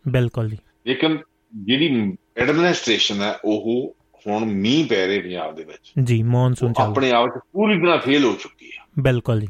ਬਿਲਕੁਲ 0.08 0.50
ਜੀ। 0.50 0.58
ਲੇਕਿਨ 0.88 1.18
ਜਿਹੜੀ 1.56 2.16
ਐਡਮਿਨਿਸਟ੍ਰੇਸ਼ਨ 2.38 3.22
ਹੈ 3.22 3.38
ਉਹ 3.46 3.96
ਹੁਣ 4.28 4.46
ਮੀਂਹ 4.46 4.88
ਪੈ 4.88 5.08
ਰਹੇ 5.08 5.20
ਪੰਜਾਬ 5.20 5.56
ਦੇ 5.56 5.64
ਵਿੱਚ। 5.64 5.92
ਜੀ 6.04 6.24
ਮੌਨਸੂਨ 6.24 6.74
ਚੱਲ 6.74 6.86
ਆਪਣੇ 6.86 7.12
ਆਪ 7.12 7.28
'ਚ 7.28 7.40
ਪੂਰੀ 7.54 7.80
ਤਰ੍ਹਾਂ 7.80 7.98
ਫੇਲ 7.98 8.26
ਹੋ 8.26 8.34
ਚੁੱਕੀ 8.34 8.66
ਹੈ 8.66 8.86
ਬਿਲਕੁਲ 9.00 9.40
ਜੀ। 9.40 9.48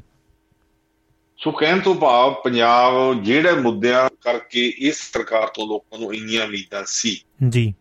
ਸੋ 1.37 1.51
ਕਹਿਣ 1.51 1.79
ਤੋਂ 1.79 1.95
ਭਾਵ 1.95 2.33
ਪੰਜਾਬ 2.33 3.23
ਜਿਹੜੇ 3.23 3.53
ਮੁੱਦਿਆਂ 3.53 4.09
ਕਰਕੇ 4.21 4.73
ਇਸ 4.77 5.11
ਸਰਕਾਰ 5.13 5.47
ਤੋਂ 5.47 5.67
ਲੋਕਾਂ 5.67 5.99
ਨੂੰ 5.99 6.13
ਇੰਨੀਆਂ 6.15 6.45
ਉਮੀਦਾਂ 6.45 6.83
ਸੀ 6.85 7.21
ਜੀ। 7.49 7.73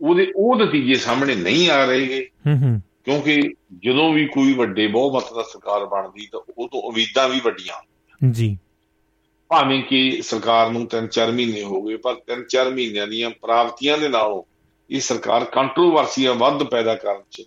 ਉਹਦੇ 0.00 0.32
ਉਹ 0.36 0.56
ਨਤੀਜੇ 0.56 0.94
ਸਾਹਮਣੇ 0.94 1.34
ਨਹੀਂ 1.34 1.70
ਆ 1.70 1.84
ਰਹੇਗੇ 1.84 2.30
ਹੂੰ 2.46 2.56
ਹੂੰ। 2.62 2.82
ਕਿਉਂਕਿ 3.04 3.42
ਜਦੋਂ 3.84 4.12
ਵੀ 4.12 4.26
ਕੋਈ 4.26 4.52
ਵੱਡੇ 4.52 4.86
ਬਹੁਮਤ 4.86 5.24
ਦਾ 5.34 5.42
ਸਰਕਾਰ 5.42 5.84
ਬਣਦੀ 5.84 6.28
ਤਾਂ 6.32 6.40
ਉਹ 6.58 6.68
ਤੋਂ 6.68 6.80
ਉਮੀਦਾਂ 6.82 7.28
ਵੀ 7.28 7.40
ਵੱਡੀਆਂ। 7.44 7.82
ਜੀ। 8.30 8.58
ਭਾਵੇਂ 9.48 9.82
ਕਿ 9.82 10.22
ਸਰਕਾਰ 10.22 10.70
ਨੂੰ 10.70 10.86
3-4 10.86 11.32
ਮਹੀਨੇ 11.32 11.62
ਹੋ 11.62 11.82
ਗਏ 11.82 11.96
ਪਰ 11.96 12.14
3-4 12.14 12.70
ਮਹੀਨਿਆਂ 12.70 13.06
ਦੀਆਂ 13.06 13.30
ਪ੍ਰਾਪਤੀਆਂ 13.30 13.98
ਦੇ 13.98 14.08
ਨਾਲੋਂ 14.08 14.55
ਇਹ 14.90 15.00
ਸਰਕਾਰ 15.00 15.44
ਕੰਟਰੋਵਰਸੀਆਂ 15.44 16.34
ਵੱਧ 16.34 16.62
ਪੈਦਾ 16.62 16.94
ਕਰਨ 16.94 17.22
ਚ 17.30 17.42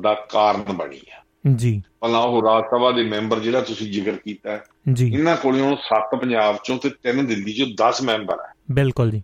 ਦਾ 0.00 0.14
ਕਾਰਨ 0.14 0.62
ਬਣੀ 0.62 0.96
ਹੈ 0.96 1.24
ਜੀ। 1.56 1.82
ਭਲਾ 2.00 2.18
ਉਹ 2.18 2.42
ਰਾਜ 2.42 2.64
ਸਭਾ 2.64 2.90
ਦੇ 2.90 3.02
ਮੈਂਬਰ 3.02 3.38
ਜਿਹੜਾ 3.38 3.60
ਤੁਸੀਂ 3.60 3.92
ਜ਼ਿਕਰ 3.92 4.12
ਕੀਤਾ 4.12 4.60
ਜੀ। 4.92 5.12
ਇਹਨਾਂ 5.14 5.36
ਕੋਲੇ 5.36 5.60
ਹੁਣ 5.60 5.76
7 5.76 6.16
ਪੰਜਾਬ 6.16 6.56
ਚੋਂ 6.64 6.78
ਤੇ 6.78 6.90
3 7.08 7.26
ਦਿੱਲੀ 7.26 7.52
ਚੋਂ 7.52 7.66
10 7.66 8.02
ਮੈਂਬਰ 8.02 8.40
ਹੈ। 8.40 8.52
ਬਿਲਕੁਲ 8.72 9.10
ਜੀ। 9.10 9.22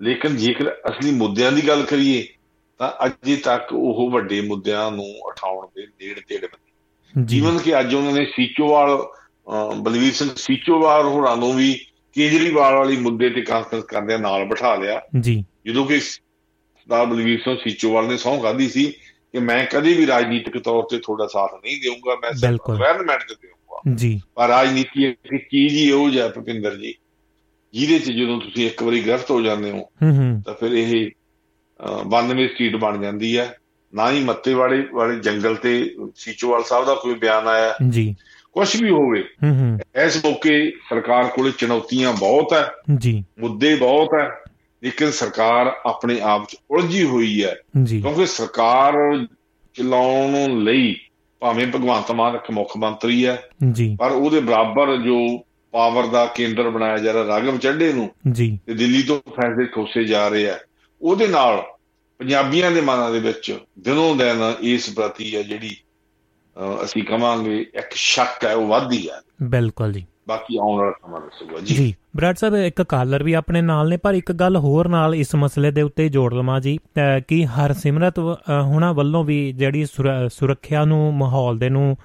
ਲੇਕਿਨ 0.00 0.36
ਜੇਕਰ 0.36 0.70
ਅਸਲੀ 0.70 1.10
ਮੁੱਦਿਆਂ 1.10 1.52
ਦੀ 1.52 1.68
ਗੱਲ 1.68 1.82
ਕਰੀਏ 1.82 2.26
ਤਾਂ 2.78 3.06
ਅਜੇ 3.06 3.36
ਤੱਕ 3.36 3.72
ਉਹ 3.72 4.10
ਵੱਡੇ 4.10 4.40
ਮੁੱਦਿਆਂ 4.40 4.90
ਨੂੰ 4.90 5.04
ਉਠਾਉਣ 5.04 5.66
ਦੇ 5.66 5.86
ਨੇੜੇ 5.86 6.20
ਤੇੜੇ 6.28 6.46
ਬਣੇ 6.46 7.24
ਜੀਵਨ 7.24 7.58
ਕਿ 7.58 7.80
ਅੱਜ 7.80 7.94
ਉਹਨਾਂ 7.94 8.12
ਨੇ 8.12 8.26
ਸੀਚੋਵਾਲ 8.26 9.06
ਬਲਵੀਰ 9.80 10.12
ਸਿੰਘ 10.12 10.30
ਸੀਚੋਵਾਲ 10.36 11.04
ਹੋਰਾਂ 11.04 11.36
ਨੂੰ 11.36 11.56
ਵੀ 11.56 11.86
ਕੇਜਰੀਵਾਲ 12.12 12.74
ਵਾਲੀ 12.74 12.96
ਮੁੱਦੇ 12.96 13.30
ਤੇ 13.30 13.40
ਕਾਨਫਰੰਸ 13.40 13.84
ਕਰਦਿਆਂ 13.84 14.18
ਨਾਲ 14.18 14.44
ਬਿਠਾ 14.44 14.74
ਲਿਆ। 14.74 15.02
ਜੀ। 15.20 15.44
ਜਦੋਂ 15.66 15.86
ਕਿ 15.86 16.00
ਸਰਦਾਰ 16.00 17.06
ਬਲਵੀਰ 17.06 17.40
ਸਿੰਘ 17.40 17.56
ਸੀਚੋਵਾਲ 17.56 18.08
ਨੇ 18.08 18.16
ਸਹੁੰ 18.16 18.40
ਖਾਧੀ 18.40 18.68
ਸੀ 18.68 18.92
ਕਿ 19.32 19.38
ਮੈਂ 19.38 19.66
ਕਦੇ 19.66 19.92
ਵੀ 19.92 20.06
ਰਾਜਨੀਤਿਕ 20.06 20.58
ਤੌਰ 20.58 20.82
ਤੇ 20.82 20.98
ਤੁਹਾਡਾ 20.98 21.26
ਸਾਥ 21.26 21.54
ਨਹੀਂ 21.64 21.80
ਦੇਵਾਂਗਾ 21.82 22.14
ਮੈਂ 22.14 22.32
ਸਿਰਫ। 22.32 22.60
ਗਵਰਨਮੈਂਟ 22.68 23.20
ਤੇ 23.20 23.34
ਦੇਵਾਂਗਾ 23.42 23.96
ਜੀ। 23.96 24.20
ਪਰ 24.34 24.48
ਰਾਜਨੀਤੀ 24.48 25.04
ਇੱਕ 25.04 25.36
ਚੀਜ਼ 25.36 25.74
ਹੀ 25.74 25.90
ਉਹ 25.90 26.10
ਜਿਹਾ 26.10 26.28
ਭੁਪਿੰਦਰ 26.28 26.76
ਜੀ 26.76 26.94
ਜਿਹਦੇ 27.72 27.98
'ਚ 27.98 28.12
ਜਦੋਂ 28.12 28.40
ਤੁਸੀਂ 28.40 28.66
ਇੱਕ 28.66 28.82
ਵਾਰੀ 28.82 29.00
ਗ੍ਰਿਫਤ 29.00 29.30
ਹੋ 29.30 29.40
ਜਾਂਦੇ 29.40 29.70
ਹੋ 29.70 29.88
ਤਾਂ 30.46 30.54
ਫਿਰ 30.54 30.72
ਇਹ 30.72 31.10
ਅਹ, 31.80 32.04
92 32.04 32.48
ਸਟਰੀਟ 32.48 32.76
ਬਣ 32.76 32.98
ਜਾਂਦੀ 32.98 33.38
ਹੈ। 33.38 33.56
ਨਾ 33.94 34.10
ਹੀ 34.10 34.24
ਮੱਤੇ 34.24 34.54
ਵਾਲੇ 34.54 34.86
ਵਾਲੇ 34.92 35.20
ਜੰਗਲ 35.20 35.54
ਤੇ 35.56 35.94
ਸੀਚੋਵਾਲ 36.16 36.64
ਸਾਹਿਬ 36.64 36.84
ਦਾ 36.84 36.94
ਕੋਈ 36.94 37.14
ਬਿਆਨ 37.14 37.46
ਆਇਆ। 37.48 37.74
ਜੀ। 37.88 38.16
ਕੁਝ 38.52 38.82
ਵੀ 38.82 38.90
ਹੋਵੇ 38.90 39.22
ਹੂੰ 39.22 39.60
ਹੂੰ। 39.60 39.78
ਇਸ 40.06 40.24
ਮੌਕੇ 40.24 40.70
ਸਰਕਾਰ 40.70 41.24
ਕੋਲੇ 41.24 41.52
ਚੁਣੌਤੀਆਂ 41.58 42.12
ਬਹੁਤ 42.12 42.52
ਹੈ। 42.52 42.70
ਜੀ। 42.98 43.24
ਮੁੱਦੇ 43.38 43.74
ਬਹੁਤ 43.74 44.08
ਹੈ। 44.20 44.28
ਲੇਕਿਨ 44.82 45.10
ਸਰਕਾਰ 45.10 45.76
ਆਪਣੇ 45.86 46.20
ਆਪ 46.20 46.44
'ਚ 46.48 46.56
ਉਲਝੀ 46.70 47.04
ਹੋਈ 47.04 47.44
ਹੈ। 47.44 47.56
ਕਿਉਂਕਿ 48.00 48.26
ਸਰਕਾਰ 48.26 48.92
ਚਲਾਉਣ 49.74 50.58
ਲਈ 50.64 51.00
ਭਾਵੇਂ 51.40 51.66
ਭਗਵੰਤ 51.66 52.10
ਮਾਨ 52.10 52.34
ਇੱਕ 52.34 52.50
ਮੁੱਖ 52.50 52.76
ਮੰਤਰੀ 52.76 53.26
ਹੈ 53.26 53.42
ਪਰ 53.98 54.12
ਉਹਦੇ 54.12 54.40
ਬਰਾਬਰ 54.40 54.96
ਜੋ 54.96 55.44
ਪਾਵਰ 55.72 56.06
ਦਾ 56.06 56.26
ਕੇਂਦਰ 56.26 56.70
ਬਣਾਇਆ 56.70 56.96
ਜਾ 56.96 57.12
ਰਿਹਾ 57.12 57.26
ਰਾਗਵ 57.26 57.58
ਚੱਡੇ 57.58 57.92
ਨੂੰ 57.92 58.10
ਜੀ। 58.32 58.58
ਤੇ 58.66 58.74
ਦਿੱਲੀ 58.74 59.02
ਤੋਂ 59.02 59.20
ਫੈਸਲੇ 59.30 59.64
ਠੋਸੇ 59.64 60.04
ਜਾ 60.04 60.28
ਰਹੇ 60.28 60.50
ਆ। 60.50 60.58
ਉਹਦੇ 61.02 61.26
ਨਾਲ 61.26 61.62
ਪੰਜਾਬੀਆਂ 62.18 62.70
ਦੇ 62.70 62.80
ਮਨਾਂ 62.80 63.10
ਦੇ 63.10 63.20
ਵਿੱਚ 63.20 63.58
ਦਿਨੋਂ 63.78 64.16
ਦਿਨ 64.16 64.54
ਇਸ 64.60 64.94
ਪ੍ਰਤੀ 64.94 65.36
ਹੈ 65.36 65.42
ਜਿਹੜੀ 65.42 65.76
ਅਸੀਂ 66.84 67.02
ਕਵਾਂਗੇ 67.02 67.60
ਇੱਕ 67.60 67.90
ਸ਼ੱਕ 67.90 68.44
ਹੈ 68.44 68.54
ਉਹ 68.54 68.66
ਵੱਧਦੀ 68.66 69.10
ਹੈ। 69.10 69.20
ਬਿਲਕੁਲ 69.42 69.92
ਜੀ। 69.92 70.06
ਬਾਕੀ 70.26 70.56
ਆਉਣ 70.56 70.78
ਵਾਲਾ 70.78 70.92
ਸਮਾਂ 70.92 71.20
ਦੱਸੂਗਾ 71.20 71.60
ਜੀ। 71.60 71.74
ਜੀ 71.74 71.94
ਬ੍ਰੈਡ 72.16 72.36
ਸਾਹਿਬ, 72.36 72.54
ਇੱਕ 72.56 72.82
ਕਾਲਰ 72.82 73.22
ਵੀ 73.22 73.32
ਆਪਣੇ 73.32 73.60
ਨਾਲ 73.62 73.88
ਨੇ, 73.88 73.96
ਪਰ 73.96 74.14
ਇੱਕ 74.14 74.32
ਗੱਲ 74.32 74.56
ਹੋਰ 74.56 74.88
ਨਾਲ 74.88 75.14
ਇਸ 75.14 75.34
ਮਸਲੇ 75.34 75.70
ਦੇ 75.70 75.82
ਉੱਤੇ 75.82 76.08
ਜੋੜ 76.08 76.32
ਲਵਾਂ 76.34 76.60
ਜੀ 76.60 76.78
ਕਿ 77.28 77.44
ਹਰਸਿਮਰਤ 77.46 78.18
ਹੁਣਾਂ 78.62 78.92
ਵੱਲੋਂ 78.94 79.24
ਵੀ 79.24 79.40
ਜਿਹੜੀ 79.52 79.84
ਸੁਰੱਖਿਆ 80.30 80.84
ਨੂੰ, 80.84 81.14
ਮਾਹੌਲ 81.14 81.58
ਦੇ 81.58 81.68
ਨੂੰ 81.68 81.96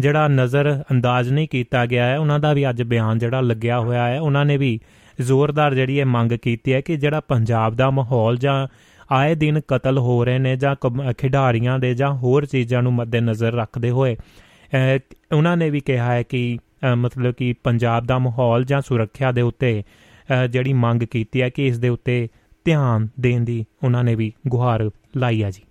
ਜਿਹੜਾ 0.00 0.28
ਨਜ਼ਰ 0.28 0.72
ਅੰਦਾਜ਼ 0.90 1.32
ਨਹੀਂ 1.32 1.48
ਕੀਤਾ 1.48 1.84
ਗਿਆ 1.86 2.06
ਹੈ, 2.06 2.18
ਉਹਨਾਂ 2.18 2.38
ਦਾ 2.40 2.52
ਵੀ 2.52 2.68
ਅੱਜ 2.70 2.82
ਬਿਆਨ 2.82 3.18
ਜਿਹੜਾ 3.18 3.40
ਲੱਗਿਆ 3.40 3.78
ਹੋਇਆ 3.80 4.06
ਹੈ, 4.06 4.20
ਉਹਨਾਂ 4.20 4.44
ਨੇ 4.44 4.56
ਵੀ 4.56 4.78
ਜ਼ੋਰਦਾਰ 5.20 5.74
ਜਿਹੜੀ 5.74 5.98
ਇਹ 5.98 6.06
ਮੰਗ 6.06 6.32
ਕੀਤੀ 6.32 6.72
ਹੈ 6.72 6.80
ਕਿ 6.80 6.96
ਜਿਹੜਾ 6.96 7.20
ਪੰਜਾਬ 7.20 7.74
ਦਾ 7.74 7.90
ਮਾਹੌਲ 7.90 8.36
ਜਾਂ 8.36 8.66
ਆਏ 9.12 9.34
ਦਿਨ 9.34 9.60
ਕਤਲ 9.68 9.98
ਹੋ 9.98 10.24
ਰਹੇ 10.24 10.38
ਨੇ 10.38 10.56
ਜਾਂ 10.56 10.74
ਖਿਡਾਰੀਆਂ 11.18 11.78
ਦੇ 11.78 11.94
ਜਾਂ 11.94 12.12
ਹੋਰ 12.14 12.44
ਚੀਜ਼ਾਂ 12.46 12.82
ਨੂੰ 12.82 12.92
ਮੱਦੇ 12.92 13.20
ਨਜ਼ਰ 13.20 13.52
ਰੱਖਦੇ 13.52 13.90
ਹੋਏ 13.90 14.16
ਉਹਨਾਂ 15.32 15.56
ਨੇ 15.56 15.70
ਵੀ 15.70 15.80
ਕਿਹਾ 15.80 16.12
ਹੈ 16.12 16.22
ਕਿ 16.22 16.58
ਮਤਲਬ 16.96 17.34
ਕਿ 17.34 17.54
ਪੰਜਾਬ 17.64 18.06
ਦਾ 18.06 18.18
ਮਾਹੌਲ 18.18 18.64
ਜਾਂ 18.64 18.80
ਸੁਰੱਖਿਆ 18.80 19.32
ਦੇ 19.32 19.40
ਉੱਤੇ 19.40 19.82
ਜਿਹੜੀ 20.50 20.72
ਮੰਗ 20.72 21.02
ਕੀਤੀ 21.02 21.42
ਹੈ 21.42 21.48
ਕਿ 21.48 21.66
ਇਸ 21.66 21.78
ਦੇ 21.78 21.88
ਉੱਤੇ 21.88 22.28
ਧਿਆਨ 22.64 23.08
ਦੇਣ 23.20 23.40
ਦੀ 23.40 23.64
ਉਹਨਾਂ 23.84 24.04
ਨੇ 24.04 24.14
ਵੀ 24.14 24.32
ਗੁਹਾਰ 24.48 24.90
ਲਾਈ 25.16 25.42
ਹੈ 25.42 25.50
ਜੀ। 25.50 25.62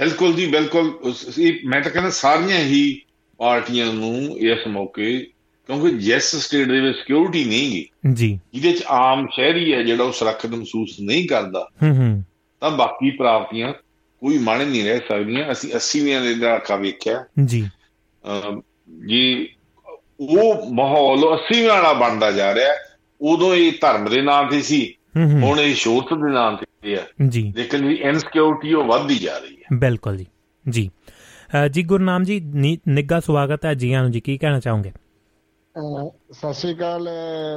ਬਿਲਕੁਲ 0.00 0.32
ਜੀ 0.32 0.46
ਬਿਲਕੁਲ। 0.46 0.98
ਮੈਂ 1.64 1.80
ਤਾਂ 1.80 1.90
ਕਹਿੰਦਾ 1.90 2.10
ਸਾਰੀਆਂ 2.10 2.58
ਹੀ 2.58 3.02
ਪਾਰਟੀਆਂ 3.36 3.92
ਨੂੰ 3.92 4.38
ਇਸ 4.38 4.68
ਮੌਕੇ 4.68 5.26
ਕਿਉਂਕਿ 5.66 5.90
ਜਿਸ 5.90 6.36
ਸਟੇਟ 6.36 6.68
ਦੇ 6.68 6.80
ਵਿੱਚ 6.80 6.98
ਸਿਕਿਉਰਿਟੀ 6.98 7.44
ਨਹੀਂਗੀ 7.44 7.88
ਜੀ। 8.12 8.40
ਜਿਹਦੇ 8.54 8.72
ਚ 8.72 8.82
ਆਮ 8.82 9.26
ਸ਼ਹਿਰੀ 9.26 9.72
ਹੈ 9.72 9.82
ਜਿਹੜਾ 9.82 10.04
ਉਹ 10.04 10.12
ਸੁਰੱਖਿਅਤ 10.12 10.52
ਮਹਿਸੂਸ 10.52 10.96
ਨਹੀਂ 11.00 11.28
ਕਰਦਾ 11.28 11.68
ਹੂੰ 11.82 11.96
ਹੂੰ। 11.96 12.24
ਤਾਂ 12.60 12.70
ਬਾਕੀ 12.70 13.10
ਪ੍ਰਾਪਤੀਆਂ 13.10 13.72
ਕੋਈ 14.20 14.38
ਮਾਣੇ 14.38 14.64
ਨਹੀਂ 14.64 14.84
ਰਹਿ 14.84 14.98
ਸਕਦੀਆਂ। 14.98 15.52
ਅਸੀਂ 15.52 15.74
80ਵਿਆਂ 15.74 16.22
ਦੇ 16.22 16.34
ਦਹਾਕਾ 16.34 16.76
ਵੇਖਿਆ। 16.76 17.24
ਜੀ। 17.44 17.70
ਜੀ 19.08 19.48
ਉਹ 20.20 20.72
ਮਾਹੌਲ 20.74 21.18
80ਵਿਆਂ 21.18 21.82
ਵਾਲਾ 21.82 21.92
ਬਣਦਾ 21.92 22.32
ਜਾ 22.32 22.54
ਰਿਹਾ 22.54 22.72
ਉਦੋਂ 23.20 23.54
ਇਹ 23.54 23.72
ਧਰਮ 23.80 24.04
ਦੇ 24.10 24.22
ਨਾਂ 24.22 24.44
ਤੇ 24.44 24.62
ਸੀ। 24.62 24.94
ਹੁਣ 25.42 25.60
ਇਹ 25.60 25.74
ਸ਼ੋਰਤ 25.74 26.04
ਦੇ 26.04 26.32
ਨਾਂ 26.32 26.52
ਤੇ 26.52 26.96
ਹੈ। 26.96 27.06
ਜੀ। 27.28 27.52
ਲੇਕਿਨ 27.56 27.86
ਵੀ 27.86 27.94
ਇਨਸਿਕਿਉਰਿਟੀ 27.94 28.74
ਉਹ 28.74 28.84
ਵੱਧਦੀ 28.84 29.18
ਜਾ 29.18 29.38
ਰਹੀ 29.38 29.56
ਹੈ। 29.56 29.78
ਬਿਲਕੁਲ 29.78 30.16
ਜੀ। 30.16 30.26
ਜੀ। 30.68 30.90
ਜੀ 31.70 31.82
ਗੁਰਨਾਮ 31.82 32.22
ਜੀ 32.22 32.40
ਨਿੱਗਾ 32.88 33.20
ਸਵਾਗਤ 33.20 33.64
ਹੈ 33.64 33.74
ਜੀ 33.74 33.92
ਆਨੂੰ 33.92 34.10
ਜੀ। 34.10 34.20
ਕੀ 34.20 34.38
ਕਹਿਣਾ 34.38 34.60
ਚਾਹੋਗੇ? 34.60 34.92
ਸਤਿ 36.30 36.54
ਸ਼੍ਰੀ 36.54 36.74
ਅਕਾਲ 36.74 37.08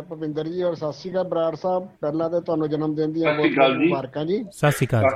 ਭਵਿੰਦਰ 0.09 0.47
ਜੀ 0.47 0.63
ਔਰ 0.63 0.75
ਸਤਿ 0.75 0.93
ਸ਼੍ਰੀ 0.93 1.11
ਅਕਾਲ 1.11 1.23
ਬਰਾੜ 1.23 1.55
ਸਾਹਿਬ। 1.55 1.87
ਪਹਿਲਾਂ 2.01 2.29
ਤੇ 2.29 2.41
ਤੁਹਾਨੂੰ 2.41 2.69
ਜਨਮ 2.69 2.95
ਦਿਨ 2.95 3.13
ਦੀਆਂ 3.13 3.33
ਬਹੁਤ 3.33 3.69
ਮੁਬਾਰਕਾਂ 3.75 4.25
ਜੀ। 4.25 4.45
ਸਤਿ 4.51 4.71
ਸ਼੍ਰੀ 4.71 4.87
ਅਕਾਲ। 4.87 5.09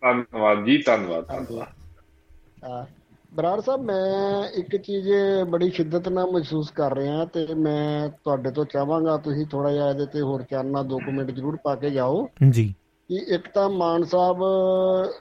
ਧੰਨਵਾਦ 0.00 0.64
ਜੀ 0.64 0.82
ਧੰਨਵਾਦ। 0.82 1.26
ਧੰਨਵਾਦ। 1.26 2.86
ਬਰਾੜ 3.34 3.60
ਸਾਹਿਬ 3.60 3.82
ਮੈਂ 3.82 4.48
ਇੱਕ 4.48 4.76
ਚੀਜ਼ 4.76 5.08
ਬੜੀ 5.48 5.70
ਸ਼ਿੱਦਤ 5.70 6.08
ਨਾਲ 6.08 6.30
ਮਹਿਸੂਸ 6.30 6.70
ਕਰ 6.70 6.96
ਰਿਹਾ 6.96 7.24
ਤੇ 7.24 7.46
ਮੈਂ 7.54 8.08
ਤੁਹਾਡੇ 8.08 8.50
ਤੋਂ 8.50 8.64
ਚਾਹਾਂਗਾ 8.64 9.16
ਤੁਸੀਂ 9.16 9.46
ਥੋੜਾ 9.46 9.72
ਜਿਹਾ 9.72 9.90
ਇਹਦੇ 9.90 10.06
ਤੇ 10.06 10.20
ਹੋਰ 10.20 10.42
ਚਾਨਣਾ 10.42 10.82
ਦੋ 10.82 10.98
ਕਮੈਂਟ 10.98 11.30
ਜ਼ਰੂਰ 11.30 11.58
ਪਾ 11.64 11.74
ਕੇ 11.74 11.90
ਜਾਓ। 11.90 12.28
ਜੀ। 12.50 12.74
ਕਿ 13.08 13.14
ਇੱਕ 13.28 13.48
ਤਾਂ 13.54 13.70
ਮਾਨ 13.70 14.04
ਸਾਹਿਬ 14.04 14.38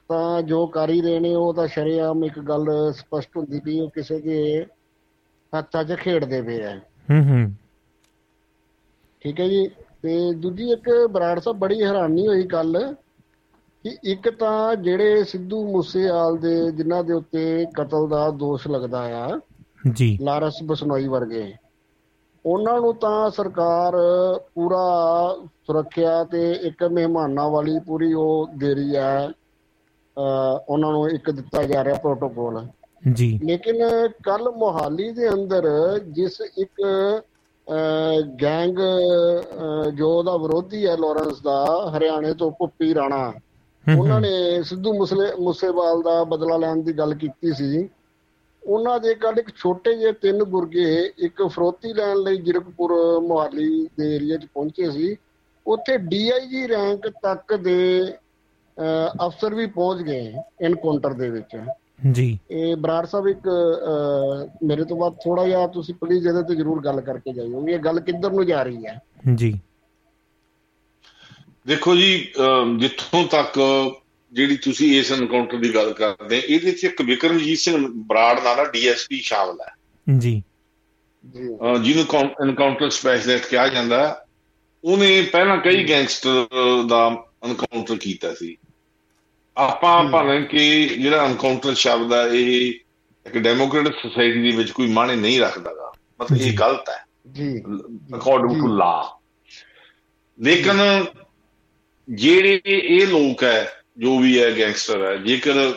ਤਾਂ 0.10 0.41
ਜੋ 0.41 0.68
ਕਰ 0.68 0.89
ਹੀ 0.89 1.01
ਰਹੇ 1.01 1.20
ਨੇ 1.20 1.36
ਉਹ 1.36 1.53
ਤਾਂ 1.53 1.68
ਸ਼ਰਿਆਮ 1.68 2.26
ਇੱਕ 2.26 2.39
ਗੱਲ 2.39 2.93
ਸਪਸ਼ਟ 2.93 3.38
ਹੁੰਦੀ 3.38 3.62
ਵੀ 3.64 3.80
ਉਹ 3.80 3.89
ਕਿਸੇ 3.89 4.20
ਦੇ 4.20 4.66
ਹੱਥਾਂ 5.58 5.84
'ਚ 5.84 5.93
ਖੇਡਦੇ 5.93 6.41
ਪਏ 6.41 6.64
ਆ। 6.64 6.78
ਹੂੰ 7.12 7.24
ਹੂੰ। 7.30 7.53
ਠੀਕ 9.22 9.39
ਹੈ 9.39 9.47
ਜੀ? 9.47 9.68
ਤੇ 10.01 10.34
ਦੂਜੀ 10.34 10.72
ਇੱਕ 10.72 11.08
ਬਰਾੜ 11.12 11.39
ਸਾਹਿਬ 11.39 11.58
ਬੜੀ 11.58 11.84
ਹੈਰਾਨੀ 11.84 12.28
ਹੋਈ 12.28 12.43
ਕੱਲ 12.43 12.95
ਕਿ 13.86 13.97
ਇੱਕ 14.11 14.30
ਤਾਂ 14.30 14.75
ਜਿਹੜੇ 14.75 15.23
ਸਿੱਧੂ 15.23 15.63
ਮੂਸੇਵਾਲ 15.67 16.38
ਦੇ 16.38 16.71
ਜਿਨ੍ਹਾਂ 16.71 17.03
ਦੇ 17.03 17.13
ਉੱਤੇ 17.13 17.65
ਕਤਲ 17.75 18.07
ਦਾ 18.07 18.30
ਦੋਸ਼ 18.32 18.67
ਲੱਗਦਾ 18.67 18.99
ਆ 19.17 19.39
ਜੀ। 19.95 20.17
ਲਾਰਸ 20.21 20.59
ਬਸਨੋਈ 20.63 21.07
ਵਰਗੇ 21.07 21.53
ਉਹਨਾਂ 22.45 22.80
ਨੂੰ 22.82 22.93
ਤਾਂ 22.95 23.30
ਸਰਕਾਰ 23.30 23.95
ਪੂਰਾ 24.55 24.82
ਸੁਰੱਖਿਆ 25.67 26.23
ਤੇ 26.23 26.51
ਇੱਕ 26.51 26.84
ਮਹਿਮਾਨਾਂ 26.84 27.49
ਵਾਲੀ 27.49 27.80
ਪੂਰੀ 27.80 28.13
ਉਹ 28.13 28.47
ਦੇ 28.57 28.73
ਰਹੀ 28.75 28.95
ਹੈ 28.95 29.30
ਉਹਨਾਂ 30.69 30.91
ਨੂੰ 30.91 31.09
ਇੱਕ 31.09 31.32
ਦਿੱਤਾ 31.32 31.63
ਜਾ 31.63 31.84
ਰਿਹਾ 31.84 31.95
ਪ੍ਰੋਟੋਕੋਲ 31.95 32.65
ਜੀ। 33.13 33.39
ਲੇਕਿਨ 33.43 34.07
ਕੱਲ 34.23 34.49
ਮੋਹਾਲੀ 34.51 35.11
ਦੇ 35.11 35.30
ਅੰਦਰ 35.30 35.67
ਜਿਸ 36.11 36.41
ਇੱਕ 36.57 36.82
ਗੈਂਗ 38.41 38.78
ਜੋ 39.93 40.09
ਉਹਦਾ 40.09 40.38
ਵਿਰੋਧੀ 40.38 40.86
ਹੈ 40.88 40.95
ਲਾਰੈਂਸ 40.97 41.41
ਦਾ 41.41 41.65
ਹਰਿਆਣੇ 41.97 42.34
ਤੋਂ 42.34 42.51
ਪੁੱਪੀ 42.51 42.93
ਰਾਣਾ 42.95 43.34
ਉਹਨਾਂ 43.88 44.19
ਨੇ 44.21 44.63
ਸਿੱਧੂ 44.63 44.93
ਮੁਸਲੇ 44.93 45.31
ਮੁਸੇਵਾਲ 45.39 46.01
ਦਾ 46.01 46.23
ਬਦਲਾ 46.23 46.57
ਲੈਣ 46.57 46.81
ਦੀ 46.83 46.93
ਗੱਲ 46.93 47.13
ਕੀਤੀ 47.13 47.53
ਸੀ 47.53 47.88
ਉਹਨਾਂ 48.63 48.99
ਦੇ 48.99 49.13
ਕੱਲ 49.15 49.39
ਇੱਕ 49.39 49.49
ਛੋਟੇ 49.55 49.93
ਜਿਹੇ 49.93 50.11
ਤਿੰਨ 50.11 50.43
ਗੁਰਗੇ 50.43 50.85
ਇੱਕ 51.17 51.43
ਫਰੋਤੀ 51.47 51.93
ਲੈਣ 51.93 52.17
ਲਈ 52.17 52.38
ਜਿਰਕਪੁਰ 52.38 52.91
ਮੋਹਾਲੀ 53.27 53.88
ਦੇ 53.99 54.15
ਏਰੀਆ 54.15 54.38
'ਚ 54.38 54.45
ਪਹੁੰਚੇ 54.53 54.89
ਸੀ। 54.91 55.15
ਉੱਥੇ 55.65 55.97
ਡੀਆਈਜੀ 55.97 56.67
ਰੈਂਕ 56.67 57.07
ਤੱਕ 57.23 57.53
ਦੇ 57.55 57.77
ਅਫਸਰ 59.27 59.53
ਵੀ 59.55 59.65
ਪਹੁੰਚ 59.67 60.01
ਗਏ 60.01 60.33
ਇਨਕਾਊਂਟਰ 60.61 61.13
ਦੇ 61.13 61.29
ਵਿੱਚ। 61.29 61.55
ਜੀ। 62.11 62.38
ਇਹ 62.51 62.75
ਬਰਾੜ 62.75 63.05
ਸਾਹਿਬ 63.05 63.27
ਇੱਕ 63.27 63.47
ਮੇਰੇ 64.63 64.83
ਤੋਂ 64.83 64.97
ਬਾਅਦ 64.97 65.13
ਥੋੜਾ 65.23 65.45
ਜਿਹਾ 65.45 65.65
ਤੁਸੀਂ 65.67 65.95
ਪਲੀਜ਼ 66.01 66.27
ਇਹਦੇ 66.27 66.43
ਤੇ 66.43 66.55
ਜ਼ਰੂਰ 66.55 66.83
ਗੱਲ 66.85 67.01
ਕਰਕੇ 67.01 67.33
ਜਾਈਓ 67.33 67.67
ਇਹ 67.67 67.79
ਗੱਲ 67.79 67.99
ਕਿੱਧਰ 67.99 68.31
ਨੂੰ 68.31 68.45
ਜਾ 68.45 68.61
ਰਹੀ 68.63 68.85
ਹੈ। 68.85 68.99
ਜੀ। 69.35 69.53
ਦੇਖੋ 71.68 71.95
ਜੀ 71.95 72.34
ਜਿੱਥੋਂ 72.78 73.28
ਤੱਕ 73.28 73.59
ਜਿਹੜੀ 74.34 74.57
ਤੁਸੀਂ 74.57 74.99
ਇਸ 74.99 75.11
ਐਨਕਾਊਂਟਰ 75.11 75.57
ਦੀ 75.57 75.76
ਗੱਲ 75.76 75.93
ਕਰਦੇ 75.93 76.43
ਇਹਦੇ 76.47 76.72
ਵਿੱਚ 76.72 76.84
ਇੱਕ 76.84 77.01
ਵਿਕਰਮਜੀਤ 77.01 77.57
ਸਿੰਘ 77.57 77.88
ਬਰਾੜ 77.93 78.39
ਦਾ 78.39 78.70
ਡੀਐਸਪੀ 78.72 79.20
ਸ਼ਾਮਲ 79.20 79.57
ਹੈ। 79.61 79.76
ਜੀ। 80.18 80.43
ਜੀ। 81.30 81.47
ਜਿਹਨੂੰ 81.82 82.30
ਐਨਕਾਊਂਟਰ 82.43 82.89
ਸਪੈਸ਼ਲਿਸਟ 82.89 83.45
ਕਿਹਾ 83.45 83.68
ਜਾਂਦਾ 83.68 84.26
ਉਹਨੇ 84.84 85.22
ਪਹਿਲਾਂ 85.22 85.57
ਕਈ 85.57 85.89
ਗੈਂਗਸਟਰ 85.89 86.47
ਦਾ 86.88 87.24
ਐਨਕਾਊਂਟਰ 87.43 87.95
ਕੀਤਾ 87.95 88.34
ਸੀ। 88.34 88.57
ਆਪਾਂ 89.57 90.03
ਭਾਵੇਂ 90.03 90.41
ਕਿ 90.41 90.86
ਜਿਹੜਾ 90.86 91.26
ਐਨਕਾਊਂਟਰ 91.26 91.74
ਸ਼ਬਦ 91.74 92.13
ਆ 92.13 92.28
ਇਹ 92.28 92.74
ਇੱਕ 93.26 93.38
ਡੈਮੋਕ੍ਰੈਟਿਕ 93.38 93.93
ਸੋਸਾਇਟੀ 93.93 94.51
ਦੇ 94.51 94.57
ਵਿੱਚ 94.57 94.72
ਕੋਈ 94.72 94.88
ਮਾਣੇ 94.88 95.15
ਨਹੀਂ 95.15 95.39
ਰੱਖਦਾਗਾ। 95.39 95.91
ਮਤਲਬ 96.22 96.41
ਇਹ 96.41 96.57
ਗਲਤ 96.59 96.89
ਹੈ। 96.89 97.05
ਜੀ। 97.32 97.59
ਅਕੋਰਡਿੰਗ 98.15 98.61
ਟੂ 98.61 98.68
ਲਾ 98.68 99.18
ਲੇਕਿਨ 100.39 101.05
ਜਿਹੜੇ 102.10 102.62
ਇਹ 102.66 103.08
ਲੋਕ 103.08 103.43
ਹੈ 103.43 103.72
ਜੋ 103.97 104.20
ਵੀ 104.20 104.41
ਹੈ 104.41 104.58
ਗੈਂਗਸਟਰ 104.60 105.12
ਹੈ 105.12 105.16
ਜੇਕਰ 105.16 105.74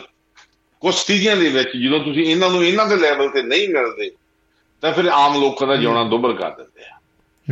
ਕੁਝ 0.79 0.95
ਸਥਿਤੀਆਂ 0.95 1.35
ਦੇ 1.35 1.49
ਵਿੱਚ 1.49 1.69
ਜਦੋਂ 1.69 1.99
ਤੁਸੀਂ 1.99 2.25
ਇਹਨਾਂ 2.25 2.49
ਨੂੰ 2.49 2.65
ਇਹਨਾਂ 2.65 2.87
ਦੇ 2.87 2.95
ਲੈਵਲ 2.95 3.29
ਤੇ 3.29 3.43
ਨਹੀਂ 3.43 3.69
ਮਿਲਦੇ 3.69 4.11
ਤਾਂ 4.81 4.93
ਫਿਰ 4.93 5.05
ਆਮ 5.05 5.41
ਲੋਕਾਂ 5.41 5.67
ਦਾ 5.67 5.75
ਜਿਉਣਾ 5.75 6.03
ਦੁੱਬਰ 6.03 6.33
ਕਰ 6.33 6.49
ਦਿੰਦੇ 6.49 6.81
ਆ। 6.83 6.97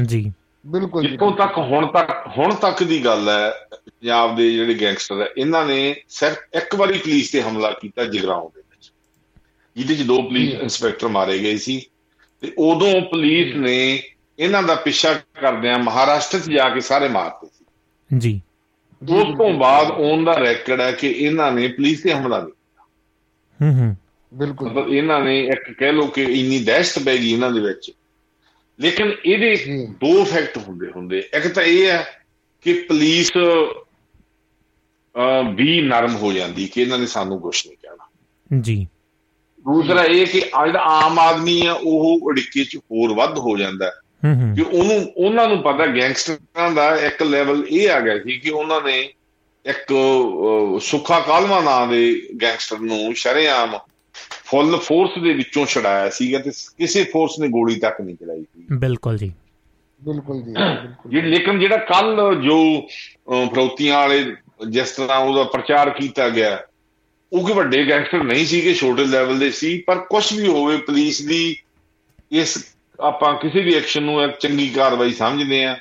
ਜੀ। 0.06 0.34
ਬਿਲਕੁਲ 0.68 1.08
ਜਿੱਥੋਂ 1.08 1.32
ਤੱਕ 1.32 1.58
ਹੁਣ 1.58 1.88
ਤੱਕ 1.88 2.10
ਹੁਣ 2.38 2.56
ਤੱਕ 2.56 2.84
ਦੀ 2.84 3.06
ਗੱਲ 3.06 3.30
ਹੈ 3.30 3.52
ਪੰਜਾਬ 3.72 4.36
ਦੇ 4.36 4.52
ਜਿਹੜੇ 4.52 4.74
ਗੈਂਗਸਟਰ 4.74 5.22
ਹੈ 5.22 5.28
ਇਹਨਾਂ 5.38 5.66
ਨੇ 5.66 5.96
ਸਿਰਫ 6.10 6.38
ਇੱਕ 6.54 6.76
ਵਾਰੀ 6.76 6.98
ਪੁਲਿਸ 6.98 7.32
ਤੇ 7.32 7.42
ਹਮਲਾ 7.42 7.72
ਕੀਤਾ 7.72 8.06
ਜਗਰਾਉਂ 8.06 8.50
ਦੇ 8.56 8.62
ਵਿੱਚ। 8.70 8.92
ਜਿਹਦੇ 9.78 9.96
ਚ 9.96 10.02
ਦੋ 10.02 10.22
ਪੁਲਿਸ 10.22 10.54
ਇੰਸਪੈਕਟਰ 10.54 11.08
ਮਾਰੇ 11.08 11.40
ਗਏ 11.40 11.58
ਸੀ। 11.58 11.82
ਤੇ 12.42 12.52
ਉਦੋਂ 12.58 13.02
ਪੁਲਿਸ 13.02 13.56
ਨੇ 13.56 14.04
ਇਹਨਾਂ 14.40 14.64
ਦਾ 14.64 14.76
ਪਿੱਛਾ 14.76 15.14
ਕਰਦਿਆਂ 15.14 15.80
ਮਹਾਰਾਸ਼ਟਰ 15.80 16.40
'ਚ 16.40 16.50
ਜਾ 16.50 16.70
ਕੇ 16.70 16.80
ਸਾਰੇ 16.80 17.08
ਮਾਰਤੇ 17.08 17.48
ਸੀ। 17.48 17.66
ਜੀ। 18.18 18.42
ਉਸ 19.02 19.38
ਤੋਂ 19.38 19.54
ਬਾਅਦ 19.54 19.92
ਉਹਨਾਂ 19.92 20.34
ਦਾ 20.34 20.40
ਰੈਕੋਰਡ 20.40 20.82
ਹੈ 20.82 20.92
ਕਿ 20.92 21.08
ਇਹਨਾਂ 21.08 21.52
ਨੇ 21.52 21.68
ਪੁਲਿਸ 21.68 22.04
ਤੇ 22.04 22.14
ਹਮਲਾ 22.14 22.42
ਨਹੀਂ 22.42 22.52
ਕੀਤਾ। 22.52 22.86
ਹੂੰ 23.62 23.80
ਹੂੰ। 23.80 23.96
ਬਿਲਕੁਲ। 24.34 24.70
ਮਤਲਬ 24.70 24.88
ਇਹਨਾਂ 24.88 25.20
ਨੇ 25.20 25.40
ਇੱਕ 25.44 25.72
ਕਹਿ 25.72 25.94
ਲੋ 25.94 26.08
ਕਿ 26.08 26.24
ਇੰਨੀ 26.24 26.60
ਦਹਿਸ਼ਤ 26.60 27.00
ਪੈ 27.00 27.18
ਗਈ 27.18 27.34
ਇਹਨਾਂ 27.34 27.52
ਦੇ 27.52 27.60
ਵਿੱਚ। 27.60 27.92
ਲੇਕਿਨ 28.80 29.12
ਇਹਦੇ 29.26 29.56
ਦੋ 29.92 30.24
ਫੈਕਟ 30.24 30.58
ਹੁੰਦੇ 30.58 30.92
ਹੁੰਦੇ। 30.96 31.18
ਇੱਕ 31.20 31.48
ਤਾਂ 31.48 31.64
ਇਹ 31.64 31.88
ਹੈ 31.88 32.24
ਕਿ 32.62 32.74
ਪੁਲਿਸ 32.74 33.32
ਵੀ 35.56 35.82
ਨਰਮ 35.82 36.16
ਹੋ 36.16 36.32
ਜਾਂਦੀ 36.34 36.68
ਕਿ 36.68 36.82
ਇਹਨਾਂ 36.82 36.98
ਨੇ 36.98 37.06
ਸਾਨੂੰ 37.06 37.42
ਕੁਝ 37.42 37.68
ਨਹੀਂ 37.68 37.78
ਕਹਿਣਾ। 37.78 38.08
ਜੀ। 38.62 38.88
ਦੂਸਰਾ 39.60 40.04
ਇਹ 40.04 40.28
ਕਿ 40.28 40.40
ਜਿਹੜਾ 40.40 40.80
ਆਮ 40.80 41.20
ਆਦਮੀ 41.20 41.66
ਆ 41.66 41.74
ਉਹ 41.74 42.32
ਅੜਿੱਕੇ 42.32 42.64
'ਚ 42.64 42.78
ਹੋਰ 42.78 43.14
ਵੱਧ 43.14 43.38
ਹੋ 43.38 43.58
ਜਾਂਦਾ 43.58 43.86
ਹੂੰ। 43.86 44.09
ਕਿ 44.26 44.62
ਉਹਨੂੰ 44.62 45.14
ਉਹਨਾਂ 45.18 45.48
ਨੂੰ 45.48 45.62
ਪਤਾ 45.62 45.88
ਗੈਂਗਸਟਰਾਂ 45.88 46.72
ਦਾ 46.72 46.96
ਇੱਕ 46.96 47.24
ਲੈਵਲ 47.24 47.66
ਇਹ 47.70 47.90
ਆ 47.90 48.00
ਗਿਆ 48.00 48.20
ਸੀ 48.20 48.40
ਕਿ 48.40 48.50
ਉਹਨਾਂ 48.50 48.82
ਨੇ 48.82 49.10
ਇੱਕ 49.66 49.94
ਸੁੱਖਾ 50.82 51.20
ਕਾਲਵਾ 51.20 51.62
ਨਾਂ 51.62 51.88
ਦੇ 51.88 52.30
ਗੈਂਗਸਟਰ 52.42 52.80
ਨੂੰ 52.80 53.14
ਸ਼ਰੇਆਮ 53.16 53.78
ਫੁੱਲ 54.46 54.78
ਫੋਰਸ 54.78 55.24
ਦੇ 55.24 55.34
ਵਿੱਚੋਂ 55.34 55.66
ਛਡਾਇਆ 55.66 56.10
ਸੀਗਾ 56.10 56.40
ਤੇ 56.40 56.52
ਕਿਸੇ 56.78 57.04
ਫੋਰਸ 57.04 57.40
ਨੇ 57.40 57.48
ਗੋਲੀ 57.48 57.80
ਤੱਕ 57.80 58.02
ਨਹੀਂ 58.02 58.16
ਚਲਾਈ 58.16 58.42
ਸੀ। 58.42 58.66
ਬਿਲਕੁਲ 58.72 59.18
ਜੀ। 59.18 59.34
ਬਿਲਕੁਲ 60.04 60.42
ਜੀ 60.42 60.52
ਜੀ 61.10 61.22
ਲੇਕਿਨ 61.22 61.60
ਜਿਹੜਾ 61.60 61.78
ਕੱਲ 61.78 62.36
ਜੋ 62.44 62.88
ਫਰੌਤੀਆਂ 63.46 64.00
ਵਾਲੇ 64.00 64.36
ਜਿਸ 64.70 64.92
ਤਰ੍ਹਾਂ 64.92 65.20
ਉਹਦਾ 65.20 65.44
ਪ੍ਰਚਾਰ 65.44 65.90
ਕੀਤਾ 65.90 66.30
ਗਿਆ 66.30 66.64
ਉਹ 67.34 67.48
ਕਿ 67.48 67.54
ਵੱਡੇ 67.54 67.90
ਗੈਂਗਸਟਰ 67.90 68.24
ਨਹੀਂ 68.24 68.46
ਸੀਗੇ 68.46 68.74
ਛੋਟੇ 68.74 69.06
ਲੈਵਲ 69.06 69.40
ਦੇ 69.40 69.52
ਸੀ 69.52 69.82
ਪਰ 69.82 70.00
ਕੁਝ 70.00 70.40
ਵੀ 70.40 70.48
ਹੋਵੇ 70.48 70.78
ਪੁਲਿਸ 70.78 71.22
ਦੀ 71.22 71.58
ਇਸ 72.32 72.76
ਆਪਾਂ 73.00 73.38
ਕਿਸੇ 73.38 73.62
ਵੀ 73.62 73.74
ਐਕਸ਼ਨ 73.74 74.04
ਨੂੰ 74.04 74.24
ਇੱਕ 74.24 74.38
ਚੰਗੀ 74.38 74.70
ਕਾਰਵਾਈ 74.70 75.12
ਸਮਝਦੇ 75.12 75.66
ਆ 75.66 75.78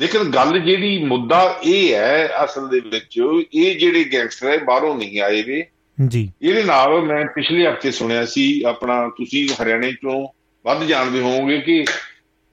ਲੇਕਿਨ 0.00 0.22
ਗੱਲ 0.22 0.58
ਜਿਹੜੀ 0.60 1.04
ਮੁੱਦਾ 1.04 1.58
ਇਹ 1.64 1.94
ਹੈ 1.94 2.28
ਅਸਲ 2.44 2.68
ਦੇ 2.68 2.80
ਵਿੱਚ 2.80 3.20
ਇਹ 3.54 3.76
ਜਿਹੜੇ 3.76 4.04
ਗੈਂਗਸਟਰ 4.12 4.48
ਹੈ 4.48 4.58
ਬਾਹਰੋਂ 4.58 4.94
ਨਹੀਂ 4.96 5.20
ਆਏ 5.20 5.42
ਵੇ। 5.42 5.66
ਜੀ। 6.08 6.32
ਇਹਦੇ 6.42 6.62
ਨਾਲ 6.62 7.02
ਮੈਂ 7.02 7.24
ਪਿਛਲੇ 7.26 7.70
ਹਫ਼ਤੇ 7.70 7.90
ਸੁਣਿਆ 7.90 8.26
ਸੀ 8.26 8.62
ਆਪਣਾ 8.62 9.08
ਤੁਸੀਂ 9.08 9.48
ਹਰਿਆਣੇ 9.62 9.92
ਤੋਂ 9.92 10.28
ਵੱਧ 10.64 10.84
ਜਾਣਦੇ 10.84 11.20
ਹੋਵੋਗੇ 11.20 11.60
ਕਿ 11.60 11.84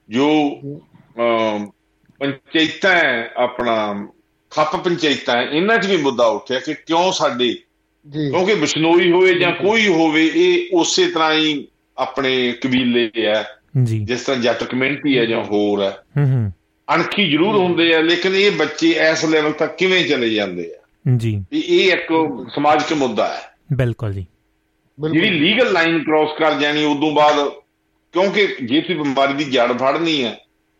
ਜੋ 0.08 0.50
ਪੰਚਾਇਤਾਂ 2.18 3.02
ਆਪਣਾ 3.36 4.08
ਖੱਪ 4.50 4.76
ਪੰਚਾਇਤਾਂ 4.76 5.42
ਇਹਨਾਂ 5.42 5.78
'ਚ 5.78 5.86
ਵੀ 5.86 5.96
ਮੁੱਦਾ 5.96 6.26
ਉੱਠਿਆ 6.26 6.58
ਕਿ 6.58 6.74
ਕਿਉਂ 6.74 7.12
ਸਾਡੇ 7.12 7.48
ਜੀ। 8.10 8.30
ਕਿਉਂਕਿ 8.30 8.54
ਬਿਸ਼ਨੋਈ 8.54 9.12
ਹੋਵੇ 9.12 9.34
ਜਾਂ 9.34 9.52
ਕੋਈ 9.52 9.88
ਹੋਵੇ 9.88 10.30
ਇਹ 10.34 10.68
ਉਸੇ 10.72 11.10
ਤਰ੍ਹਾਂ 11.10 11.32
ਹੀ 11.32 11.68
ਆਪਣੇ 11.98 12.52
ਕਬੀਲੇ 12.52 13.10
ਆ 13.26 13.44
ਜੀ। 13.84 14.04
ਜਿਸ 14.04 14.20
ਤਰ੍ਹਾਂ 14.20 14.42
ਜੱਟ 14.42 14.64
ਕਮਿਊਨਿਟੀ 14.64 15.18
ਹੈ 15.18 15.24
ਜਾਂ 15.24 15.44
ਹੋਰ 15.44 15.82
ਹੈ। 15.82 15.98
ਹੂੰ 16.16 16.30
ਹੂੰ। 16.34 16.52
ਅਣਖੀ 16.94 17.30
ਜ਼ਰੂਰ 17.30 17.56
ਹੁੰਦੇ 17.56 17.94
ਆ 17.94 18.00
ਲੇਕਿਨ 18.00 18.34
ਇਹ 18.34 18.50
ਬੱਚੇ 18.50 18.90
ਇਸ 18.90 19.24
ਲੈਵਲ 19.24 19.52
ਤੱਕ 19.52 19.76
ਕਿਵੇਂ 19.76 20.08
ਚਲੇ 20.08 20.30
ਜਾਂਦੇ 20.30 20.70
ਆ? 20.74 20.82
ਜੀ। 21.16 21.44
ਇਹ 21.52 21.92
ਇੱਕ 21.92 22.08
ਸਮਾਜਿਕ 22.54 22.92
ਮੁੱਦਾ 22.92 23.28
ਹੈ। 23.28 23.40
ਬਿਲਕੁਲ 23.76 24.12
ਜੀ। 24.12 24.26
ਜਿਹੜੀ 25.12 25.30
ਲੀਗਲ 25.30 25.72
ਲਾਈਨ 25.72 25.98
ਕ੍ਰਾਸ 25.98 26.28
ਕਰ 26.38 26.60
ਜਾਣੀ 26.60 26.84
ਉਦੋਂ 26.84 27.12
ਬਾਅਦ 27.12 27.48
ਕਿਉਂਕਿ 28.12 28.56
ਜੇ 28.64 28.80
ਤੁਸੀਂ 28.80 28.96
ਬਿਮਾਰੀ 28.96 29.32
ਦੀ 29.32 29.44
ਜੜ 29.44 29.72
ਫੜਨੀ 29.72 30.24
ਹੈ 30.24 30.38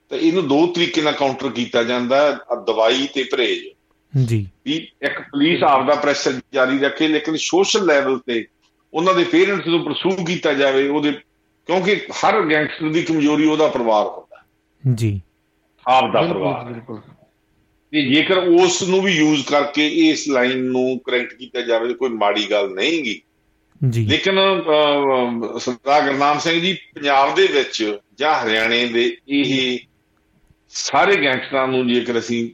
ਤਾਂ 0.08 0.18
ਇਹਨੂੰ 0.18 0.48
ਦੋ 0.48 0.66
ਤਰੀਕੇ 0.66 1.02
ਨਾਲ 1.02 1.12
ਕਾਊਂਟਰ 1.12 1.48
ਕੀਤਾ 1.48 1.82
ਜਾਂਦਾ 1.82 2.26
ਹੈ 2.26 2.32
ਦਵਾਈ 2.66 3.08
ਤੇ 3.14 3.22
ਪਰਹੇਜ਼। 3.22 3.60
ਜੀ। 4.24 4.48
ਵੀ 4.66 4.88
ਇੱਕ 5.02 5.20
ਪੁਲਿਸ 5.20 5.62
ਆਪਦਾ 5.62 5.94
ਪ੍ਰੈਸ਼ਰ 5.94 6.40
ਜਾਰੀ 6.54 6.78
ਰੱਖੇ 6.78 7.08
ਲੇਕਿਨ 7.08 7.36
ਸੋਸ਼ਲ 7.36 7.86
ਲੈਵਲ 7.86 8.18
ਤੇ 8.18 8.46
ਉਹਨਾਂ 8.94 9.14
ਦੇ 9.14 9.24
ਪੇਰੈਂਟਸ 9.24 9.66
ਨੂੰ 9.66 9.84
ਪਰਸੂ 9.84 10.24
ਕੀਤਾ 10.24 10.52
ਜਾਵੇ 10.52 10.88
ਉਹਦੇ 10.88 11.12
ਕਿਉਂਕਿ 11.68 11.96
ਹਰ 11.96 12.50
ਗੈਂਗਸਟਰ 12.50 12.88
ਦੀ 12.88 13.02
ਕਮਜ਼ੋਰੀ 13.02 13.46
ਉਹਦਾ 13.46 13.68
ਪਰਿਵਾਰ 13.68 14.06
ਹੁੰਦਾ 14.06 14.42
ਜੀ। 14.94 15.20
ਆਪ 15.88 16.12
ਦਾ 16.12 16.22
ਪਰਿਵਾਰ 16.22 16.64
ਬਿਲਕੁਲ। 16.64 17.00
ਤੇ 17.90 18.14
ਜੇਕਰ 18.14 18.38
ਉਸ 18.38 18.82
ਨੂੰ 18.82 19.02
ਵੀ 19.02 19.12
ਯੂਜ਼ 19.12 19.46
ਕਰਕੇ 19.46 19.88
ਇਸ 19.88 20.28
ਲਾਈਨ 20.28 20.58
ਨੂੰ 20.58 21.00
ਕਰੈਕਟ 21.04 21.34
ਕੀਤਾ 21.34 21.60
ਜਾਵੇ 21.60 21.94
ਕੋਈ 21.94 22.08
ਮਾੜੀ 22.08 22.50
ਗੱਲ 22.50 22.74
ਨਹੀਂਗੀ। 22.74 23.22
ਜੀ। 23.88 24.06
ਲੇਕਿਨ 24.06 24.34
ਸਰਦਾਰ 25.58 26.02
ਗਰਨਾਮ 26.02 26.38
ਸਿੰਘ 26.38 26.60
ਜੀ 26.60 26.78
ਪੰਜਾਬ 26.94 27.34
ਦੇ 27.34 27.46
ਵਿੱਚ 27.46 27.98
ਜਾਂ 28.18 28.34
ਹਰਿਆਣੇ 28.34 28.86
ਦੇ 28.86 29.16
ਇਹ 29.28 29.78
ਸਾਰੇ 30.68 31.24
ਗੈਂਗਸਟਰਾਂ 31.24 31.68
ਨੂੰ 31.68 31.94
ਜੇਕਰ 31.94 32.18
ਅਸੀਂ 32.18 32.50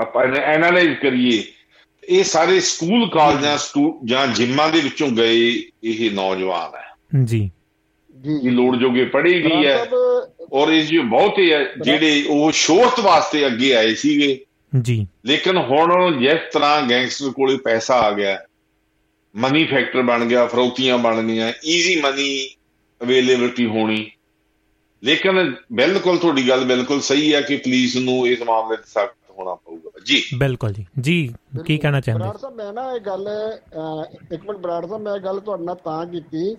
ਆਪਾਂ 0.00 0.24
ਐਨਾਲਾਈਜ਼ 0.24 0.94
ਕਰੀਏ 0.94 1.44
ਇਹ 2.12 2.24
ਸਾਰੇ 2.24 2.60
ਸਕੂਲ 2.60 3.10
ਕਾਲਜਾਂ 3.10 3.58
ਜਾਂ 4.04 4.26
ਜਿੰਮਾਂ 4.26 4.68
ਦੇ 4.68 4.80
ਵਿੱਚੋਂ 4.80 5.08
ਗਏ 5.08 5.62
ਇਹ 5.84 6.10
ਨੌਜਵਾਨ 6.10 6.76
ਹੈ। 6.76 6.92
ਜੀ। 7.24 7.50
ਜੀ 8.20 8.46
ਇਹ 8.46 8.52
ਲੋੜ 8.52 8.76
ਜੋਗੇ 8.76 9.04
ਪੜ੍ਹੀ 9.04 9.44
ਗਈ 9.44 9.66
ਹੈ। 9.66 9.86
ਔਰ 10.52 10.72
ਇਹ 10.72 10.84
ਜੋ 10.84 11.02
ਬਹੁਤੇ 11.02 11.52
ਹੈ 11.52 11.72
ਜਿਹੜੇ 11.82 12.24
ਉਹ 12.28 12.52
ਸ਼ੋਹਰਤ 12.52 13.00
ਵਾਸਤੇ 13.00 13.46
ਅੱਗੇ 13.46 13.74
ਆਏ 13.74 13.94
ਸੀਗੇ। 13.94 14.40
ਜੀ। 14.82 15.06
ਲੇਕਿਨ 15.26 15.56
ਹੁਣ 15.56 16.18
ਜਿਸ 16.18 16.52
ਤਰ੍ਹਾਂ 16.52 16.82
ਗੈਂਗਸਟਰ 16.90 17.30
ਕੋਲੇ 17.30 17.56
ਪੈਸਾ 17.56 17.94
ਆ 17.94 18.10
ਗਿਆ 18.10 18.38
ਮਨੀ 19.36 19.64
ਫੈਕਟਰ 19.64 20.02
ਬਣ 20.02 20.24
ਗਿਆ 20.24 20.46
ਫਰੋਤੀਆਂ 20.46 20.98
ਬਣ 20.98 21.22
ਗਈਆਂ 21.22 21.52
ਈਜ਼ੀ 21.66 22.00
ਮਨੀ 22.00 22.48
ਅਵੇਲੇਬਿਲਟੀ 23.02 23.66
ਹੋਣੀ। 23.66 24.10
ਲੇਕਿਨ 25.04 25.54
ਬਿਲਕੁਲ 25.72 26.18
ਤੁਹਾਡੀ 26.18 26.48
ਗੱਲ 26.48 26.64
ਬਿਲਕੁਲ 26.64 27.00
ਸਹੀ 27.00 27.34
ਹੈ 27.34 27.40
ਕਿ 27.40 27.56
ਪੁਲਿਸ 27.56 27.96
ਨੂੰ 27.96 28.28
ਇਸ 28.28 28.42
ਮਾਮਲੇ 28.42 28.76
'ਚ 28.76 28.80
ਸਖਤ 28.86 29.21
ਹੋਣਾ 29.38 29.54
ਪਊਗਾ। 29.54 29.90
ਜੀ। 30.06 30.22
ਬਿਲਕੁਲ 30.38 30.72
ਜੀ। 30.72 30.86
ਜੀ 31.00 31.34
ਕੀ 31.66 31.78
ਕਹਿਣਾ 31.78 32.00
ਚਾਹੁੰਦੇ? 32.00 32.24
ਬਰਾੜ 32.24 32.36
ਸਾਹਿਬ 32.36 32.56
ਮੈਂ 32.56 32.72
ਨਾ 32.72 32.92
ਇਹ 32.92 33.00
ਗੱਲ 33.00 33.28
ਇੱਕ 34.32 34.44
ਮਿੰਟ 34.44 34.58
ਬਰਾੜ 34.58 34.86
ਸਾਹਿਬ 34.86 35.02
ਮੈਂ 35.02 35.18
ਗੱਲ 35.18 35.40
ਤੁਹਾਡੇ 35.40 35.64
ਨਾਲ 35.64 35.74
ਤਾਂ 35.74 36.04
ਕੀਤੀ 36.06 36.54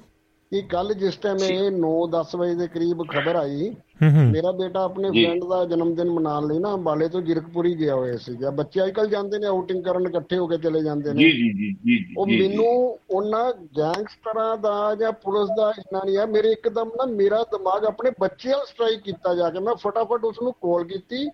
ਕਿ 0.51 0.61
ਕੱਲ 0.61 0.93
ਜਿਸ 0.93 1.15
ਟਾਈਮ 1.17 1.37
ਇਹ 1.43 1.69
9-10 1.75 2.35
ਵਜੇ 2.35 2.55
ਦੇ 2.55 2.67
ਕਰੀਬ 2.67 3.01
ਖਬਰ 3.11 3.35
ਆਈ 3.35 3.69
ਮੇਰਾ 4.03 4.51
ਬੇਟਾ 4.51 4.83
ਆਪਣੇ 4.83 5.09
ਫਰੈਂਡ 5.09 5.43
ਦਾ 5.49 5.63
ਜਨਮ 5.65 5.93
ਦਿਨ 5.95 6.09
ਮਨਾਉਣ 6.09 6.47
ਲਈ 6.47 6.59
ਨਾ 6.59 6.73
ਅੰਬਾਲੇ 6.73 7.07
ਤੋਂ 7.09 7.21
ਜਿਰਕਪੁਰੀ 7.21 7.73
ਗਿਆ 7.79 7.95
ਹੋਇਆ 7.95 8.17
ਸੀਗਾ। 8.17 8.49
ਬੱਚੇ 8.49 8.83
ਅੱਜਕੱਲ 8.83 9.07
ਜਾਂਦੇ 9.07 9.37
ਨੇ 9.39 9.47
ਆਊਟਿੰਗ 9.47 9.83
ਕਰਨ 9.83 10.05
ਇਕੱਠੇ 10.05 10.37
ਹੋ 10.37 10.47
ਕੇ 10.47 10.57
ਚਲੇ 10.57 10.81
ਜਾਂਦੇ 10.83 11.13
ਨੇ। 11.13 11.23
ਜੀ 11.23 11.31
ਜੀ 11.31 11.51
ਜੀ 11.53 11.97
ਜੀ 11.97 12.15
ਉਹ 12.17 12.27
ਮੈਨੂੰ 12.27 12.99
ਉਹਨਾਂ 13.09 13.51
ਗੈਂਗਸਟਰਾਂ 13.77 14.57
ਦਾ 14.57 14.73
ਜਾਂ 14.95 15.11
ਪੁਲਿਸ 15.11 15.49
ਦਾ 15.57 15.71
ਇੰਨਾ 15.79 16.01
ਨਹੀਂ 16.05 16.17
ਆ 16.17 16.25
ਮੇਰੇ 16.25 16.51
ਇੱਕਦਮ 16.51 16.91
ਨਾ 16.97 17.05
ਮੇਰਾ 17.05 17.43
ਦਿਮਾਗ 17.51 17.85
ਆਪਣੇ 17.85 18.11
ਬੱਚੇ 18.19 18.49
ਨਾਲ 18.49 18.65
ਸਟ੍ਰਾਈਕ 18.65 18.99
ਕੀਤਾ 18.99 19.35
ਜਾ 19.35 19.49
ਕੇ 19.49 19.59
ਮੈਂ 19.59 19.75
ਫਟਾਫਟ 19.75 20.25
ਉਸ 20.25 20.41
ਨੂੰ 20.43 20.53
ਕਾਲ 20.53 20.83
ਕੀਤੀ 20.83 21.27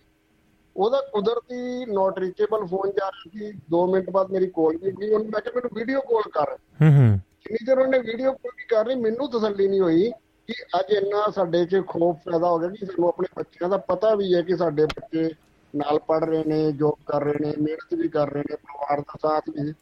ਉਹਦਾ 0.80 1.02
ਕੁਦਰਤੀ 1.14 1.86
ਨਾਟ 1.86 2.20
ਰੀਚੇਬਲ 2.20 2.66
ਫੋਨ 2.66 2.92
ਜਾ 2.92 3.10
ਰਿਹਾ 3.10 3.52
ਸੀ। 3.52 3.52
2 3.52 3.92
ਮਿੰਟ 3.92 4.10
ਬਾਅਦ 4.10 4.32
ਮੇਰੀ 4.32 4.48
ਕਾਲ 4.48 4.78
ਵੀ 4.78 4.92
ਗਈ। 4.92 5.10
ਉਹਨੂੰ 5.10 5.28
ਮੈਂ 5.28 5.42
ਕਿਹਾ 5.42 5.54
ਮੈਨੂੰ 5.56 5.70
ਵੀਡੀਓ 5.74 6.00
ਕਾਲ 6.00 6.22
ਕਰ। 6.22 6.58
ਹੂੰ 6.82 6.98
ਹੂੰ। 6.98 7.18
ਜਿੰਨੀ 7.18 7.66
ਦੇਰ 7.66 7.80
ਉਹਨੇ 7.80 8.00
ਵੀਡੀਓ 8.00 8.32
ਕਾਲ 8.32 8.52
ਵੀ 8.58 8.64
ਕਰ 8.64 8.86
ਰਹੀ 8.86 8.96
ਮੈਨੂੰ 8.96 9.30
ਤਸੱਲੀ 9.30 9.68
ਨਹੀਂ 9.68 9.80
ਹੋਈ 9.80 10.12
ਕਿ 10.48 10.54
ਅੱਜ 10.80 10.94
ਇੰਨਾ 10.94 11.32
ਸਾਡੇ 11.32 11.66
'ਚ 11.66 11.82
ਖੋਫ 11.88 12.16
ਪੈਦਾ 12.16 12.50
ਹੋ 12.50 12.60
ਗਿਆ 12.60 12.70
ਕਿ 12.70 12.86
ਸਾਨੂੰ 12.86 13.10
ਆਪਣੇ 13.10 13.28
ਬੱਚਿਆਂ 13.38 13.70
ਦਾ 13.70 13.78
ਪਤਾ 13.78 14.16
ਵੀ 14.16 14.36
ਹੈ 14.36 14.42
ਕਿ 14.42 14.58
ਸਾਡੇ 14.58 14.86
ਬੱਚੇ 14.86 15.30
ਨਾਲ 15.76 16.00
ਪੜ 16.00 16.26
ਰਹੇ 16.26 16.44
ਨੇ 16.44 16.72
ਜੋਬ 16.72 16.98
ਕਰ 17.06 17.24
ਰਹੇ 17.24 17.34
ਨੇ 17.34 17.54
ਮਿਹਨਤ 17.62 17.94
ਵੀ 17.94 18.08
ਕਰ 18.08 18.30
ਰਹੇ 18.30 18.44
ਨੇ 18.50 18.56
ਪਰਿਵਾਰ 18.56 19.02
ਦਾ 19.02 19.14
ਸਾਥ 19.22 19.44
ਵੀ 19.50 19.74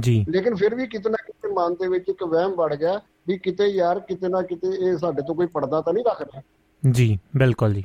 ਜੀ। 0.00 0.26
ਲੇਕਿਨ 0.28 0.54
ਫਿਰ 0.54 0.74
ਵੀ 0.74 0.86
ਕਿਤੇ 0.86 1.10
ਨਾ 1.10 1.16
ਕਿਤੇ 1.26 1.48
ਮਨ 1.52 1.74
ਦੇ 1.74 1.88
ਵਿੱਚ 1.88 2.04
ਇੱਕ 2.08 2.22
ਵਹਿਮ 2.22 2.50
ਵੜ 2.50 2.74
ਗਿਆ 2.74 3.00
ਵੀ 3.28 3.38
ਕਿਤੇ 3.38 3.66
ਯਾਰ 3.66 4.00
ਕਿਤੇ 4.00 4.28
ਨਾ 4.28 4.42
ਕਿਤੇ 4.42 4.68
ਇਹ 4.68 4.98
ਸਾਡੇ 4.98 5.22
ਤੋਂ 5.22 5.34
ਕੋਈ 5.34 5.46
ਪਰਦਾ 5.46 5.80
ਤਾਂ 5.80 5.92
ਨਹੀਂ 5.92 6.04
ਰੱਖ 6.04 6.22
ਰਿਹਾ। 6.22 6.42
ਜੀ 6.90 7.18
ਬਿਲਕੁਲ 7.36 7.74
ਜੀ। 7.74 7.84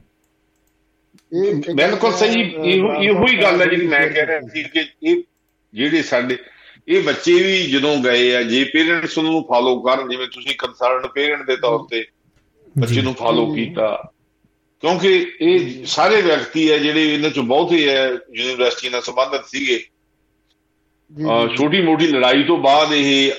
ਇਹ 1.36 1.74
ਬਿਲਕੁਲ 1.76 2.14
ਸਹੀ 2.14 2.42
ਇਹੋ 2.42 2.94
ਇਹੋ 3.04 3.26
ਹੀ 3.28 3.42
ਗੱਲ 3.42 3.62
ਹੈ 3.62 3.66
ਜਿਹੜੀ 3.66 3.88
ਮੈਂ 3.88 4.08
ਕਹਿ 4.10 4.26
ਰਿਹਾ 4.26 4.40
ਸੀ 4.54 4.64
ਕਿ 4.64 4.86
ਇਹ 5.04 5.24
ਜਿਹੜੇ 5.74 6.02
ਸਾਡੇ 6.02 6.38
ਇਹ 6.88 7.02
ਬੱਚੇ 7.04 7.34
ਵੀ 7.34 7.62
ਜਦੋਂ 7.62 7.96
ਗਏ 7.98 8.36
ਆ 8.36 8.42
ਜੇ 8.44 8.64
ਪੇਰੈਂਟਸ 8.64 9.18
ਨੂੰ 9.18 9.44
ਫਾਲੋ 9.44 9.80
ਕਰਨ 9.82 10.10
ਜਿਵੇਂ 10.10 10.28
ਤੁਸੀਂ 10.28 10.56
ਕੰਸਰਨਡ 10.58 11.08
ਪੇਰੈਂਟ 11.08 11.46
ਦੇ 11.48 11.56
ਤੌਰ 11.56 11.80
ਤੇ 11.92 12.06
ਬੱਚੇ 12.78 13.02
ਨੂੰ 13.02 13.14
ਫਾਲੋ 13.14 13.54
ਕੀਤਾ। 13.54 14.12
ਕਿਉਂਕਿ 14.84 15.32
ਇਹ 15.42 15.86
ਸਾਰੇ 15.86 16.22
ਵਿਅਕਤੀ 16.22 16.72
ਹੈ 16.72 16.78
ਜਿਹੜੇ 16.78 17.14
ਇਹਨਾਂ 17.14 17.30
ਚੋਂ 17.30 17.44
ਬਹੁਤੇ 17.44 17.90
ਹੈ 17.90 18.06
ਯੂਨੀਵਰਸਿਟੀ 18.10 18.90
ਨਾਲ 18.90 19.02
ਸੰਬੰਧਿਤ 19.02 19.46
ਸੀਗੇ। 19.46 19.80
ਛੋਟੀ 21.58 21.82
ਮੋਟੀ 21.82 22.08
ਲੜਾਈ 22.08 22.44
ਤੋਂ 22.44 22.58
ਬਾਅਦ 22.58 22.94
ਇਹ 22.94 23.32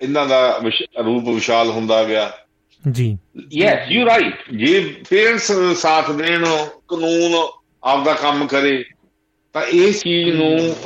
ਇਹਨਾਂ 0.00 0.26
ਦਾ 0.26 0.60
ਰੂਪ 1.04 1.28
ਵਿਸ਼ਾਲ 1.28 1.70
ਹੁੰਦਾ 1.70 2.04
ਗਿਆ। 2.04 2.30
ਜੀ। 2.90 3.18
ਯੈਸ 3.52 3.88
ਯੂ 3.88 4.06
ਰਾਈਟ 4.06 4.54
ਜੇ 4.54 4.94
ਪੇਰੈਂਟਸ 5.10 5.52
ਸਾਥ 5.76 6.10
ਦੇਣ 6.10 6.44
ਕਾਨੂੰਨ 6.88 7.48
ਆਪਦਾ 7.84 8.12
ਕੰਮ 8.12 8.46
ਕਰੇ 8.46 8.84
ਤਾਂ 9.52 9.62
ਇਸ 9.62 10.02
ਚੀਜ਼ 10.02 10.36
ਨੂੰ 10.36 10.76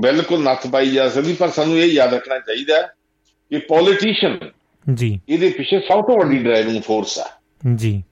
ਬਿਲਕੁਲ 0.00 0.42
ਨੱਥ 0.42 0.66
ਪਾਈ 0.66 0.90
ਜਾ 0.90 1.08
ਸਕਦੀ 1.08 1.32
ਪਰ 1.32 1.48
ਸਾਨੂੰ 1.48 1.78
ਇਹ 1.78 1.92
ਯਾਦ 1.92 2.14
ਰੱਖਣਾ 2.14 2.38
ਚਾਹੀਦਾ 2.38 2.82
ਕਿ 3.50 3.58
ਪੋਲੀਟੀਸ਼ੀਅਨ 3.58 4.38
ਜੀ। 4.94 5.20
ਇਹਦੇ 5.28 5.48
ਪਿੱਛੇ 5.50 5.80
ਸਭ 5.80 6.02
ਤੋਂ 6.02 6.24
ਵੱਡੀ 6.24 6.38
ਡਰਾਈਵਿੰਗ 6.38 6.82
ਫੋਰਸ 6.82 7.18
ਆ। 7.18 7.30
ਜੀ। 7.74 8.02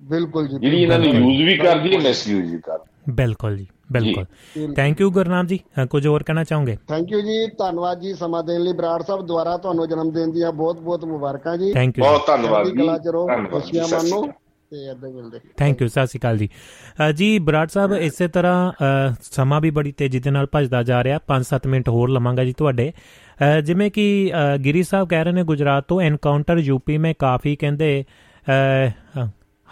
ਬਿਲਕੁਲ 0.00 0.48
ਜੀ 0.48 0.58
ਜਿਹੜੀ 0.60 0.82
ਇਹਨਾਂ 0.82 0.98
ਨੂੰ 0.98 1.08
ਯੂਜ਼ 1.08 1.42
ਵੀ 1.42 1.56
ਕਰਦੀ 1.56 1.94
ਹੈ 1.94 2.00
ਮਿਸਯੂਜ਼ 2.00 2.52
ਵੀ 2.52 2.58
ਕਰਦੀ 2.58 3.12
ਬਿਲਕੁਲ 3.12 3.56
ਜੀ। 3.56 3.66
ਬਿਲਕੁਲ। 3.92 4.74
ਥੈਂਕ 4.74 5.00
ਯੂ 5.00 5.10
ਗੁਰਨਾਮ 5.10 5.46
ਜੀ। 5.46 5.58
ਕੁਝ 5.90 6.06
ਹੋਰ 6.06 6.22
ਕਹਿਣਾ 6.22 6.44
ਚਾਹੋਗੇ? 6.44 6.76
ਥੈਂਕ 6.88 7.12
ਯੂ 7.12 7.20
ਜੀ। 7.20 7.46
ਧੰਨਵਾਦ 7.58 8.00
ਜੀ 8.00 8.14
ਸਮਾਂ 8.14 8.42
ਦੇਣ 8.44 8.60
ਲਈ। 8.60 8.72
ਬਰਾੜ 8.72 9.02
ਸਾਹਿਬ 9.02 9.26
ਦੁਆਰਾ 9.26 9.56
ਤੁਹਾਨੂੰ 9.56 9.88
ਜਨਮ 9.88 10.10
ਦਿਨ 10.10 10.32
ਦੀਆਂ 10.32 10.52
ਬਹੁਤ 10.52 10.80
ਬਹੁਤ 10.80 11.04
ਮੁਬਾਰਕਾਂ 11.04 11.56
ਜੀ। 11.58 11.72
ਥੈਂਕ 11.72 11.98
ਯੂ 11.98 12.04
ਬਹੁਤ 12.04 12.26
ਧੰਨਵਾਦ 12.26 12.66
ਜੀ। 12.66 12.76
ਕਲਾ 12.78 12.98
ਚਰੋ 12.98 13.26
ਖੁਸ਼ੀਆਂ 13.50 13.88
ਮੰਨੋ 13.88 14.26
ਤੇ 14.72 14.84
ਇਦਾਂ 14.90 15.10
ਮਿਲਦੇ 15.10 15.38
ਥੈਂਕ 15.56 15.82
ਯੂ 15.82 15.88
ਸਤਿ 15.88 16.06
ਸ਼੍ਰੀ 16.06 16.18
ਅਕਾਲ 16.18 16.38
ਜੀ। 16.38 16.48
ਜੀ 17.14 17.38
ਬਰਾੜ 17.38 17.66
ਸਾਹਿਬ 17.68 17.92
ਇਸੇ 17.94 18.28
ਤਰ੍ਹਾਂ 18.28 18.72
ਸਮਾਂ 19.22 19.60
ਵੀ 19.60 19.70
ਬੜੀ 19.70 19.92
ਤੇਜ਼ੀ 19.92 20.20
ਦੇ 20.20 20.30
ਨਾਲ 20.30 20.46
ਭੱਜਦਾ 20.52 20.82
ਜਾ 20.82 21.02
ਰਿਹਾ। 21.04 21.18
5-7 21.26 21.66
ਮਿੰਟ 21.66 21.88
ਹੋਰ 21.88 22.10
ਲਵਾਂਗਾ 22.10 22.44
ਜੀ 22.44 22.52
ਤੁਹਾਡੇ। 22.52 22.92
ਜਿਵੇਂ 23.64 23.90
ਕਿ 23.90 24.04
ਗਿਰੀ 24.64 24.82
ਸਾਹਿਬ 24.82 25.08
ਕਹਿ 25.08 25.24
ਰਹੇ 25.24 25.32
ਨੇ 25.32 25.42
ਗੁਜਰਾਤ 25.44 25.84
ਤੋਂ 25.88 26.00
ਐਨਕਾਊਂਟਰ 26.00 26.58
ਯੂਪੀ 26.58 26.98
ਮੇ 26.98 27.14
ਕਾਫੀ 27.18 27.54
ਕਹਿੰਦੇ 27.56 28.04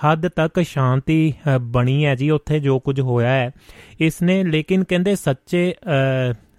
ਹੱਦ 0.05 0.27
ਤੱਕ 0.29 0.61
ਸ਼ਾਂਤੀ 0.63 1.33
ਬਣੀ 1.63 2.05
ਹੈ 2.05 2.15
ਜੀ, 2.15 2.31
ਉੱਥੇ 2.31 2.61
ਜੋ 2.61 2.79
ਕੁਝ 2.79 3.01
ਹੋਇਆ 3.01 3.31
ਹੈ। 3.31 3.51
ਇਸ 4.01 4.23
ਨੇ, 4.23 4.43
ਲੇਕਿਨ 4.45 4.85
ਕਹਿੰਦੇ 4.85 5.15
ਸੱਚੇ 5.17 5.73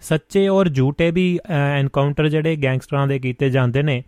ਸੱਚੇ 0.04 0.48
ਔਰ 0.48 0.68
ਝੂਠੇ 0.70 1.10
ਵੀ 1.12 1.40
ਐਨਕਾਊਂਟਰ 1.50 2.28
ਜਿਹੜੇ 2.30 2.56
ਗੈਂਗਸਟਰਾਂ 2.56 3.08
ਦੇ 3.08 3.18
ਕੀਤੇ 3.20 3.50
ਜਾਂਦੇ 3.50 3.82
ਨੇ। 3.84 4.04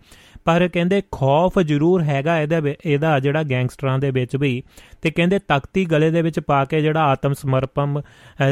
ਪਰ 0.46 0.68
ਕਹਿੰਦੇ 0.74 1.02
ਖੌਫ 1.12 1.60
ਜ਼ਰੂਰ 1.60 2.02
ਹੈਗਾ 2.04 2.40
ਇਹਦਾ 2.42 2.62
ਇਹਦਾ 2.86 3.20
ਜਿਹੜਾ 3.20 3.44
ਗੈਂਗਸਟਰਾਂ 3.50 3.98
ਦੇ 4.00 4.10
ਵਿੱਚ 4.12 4.36
ਵੀ। 4.36 4.64
ਤੇ 5.02 5.12
ਕਹਿੰਦੇ 5.12 5.40
ਤਖਤੀ 5.40 5.86
ਗਲੇ 5.92 6.10
ਦੇ 6.12 6.22
ਵਿੱਚ 6.22 6.40
ਪਾ 6.40 6.64
ਕੇ 6.66 6.82
ਜਿਹੜਾ 6.82 7.04
ਆਤਮ 7.12 7.34
ਸਮਰਪਣ 7.34 8.02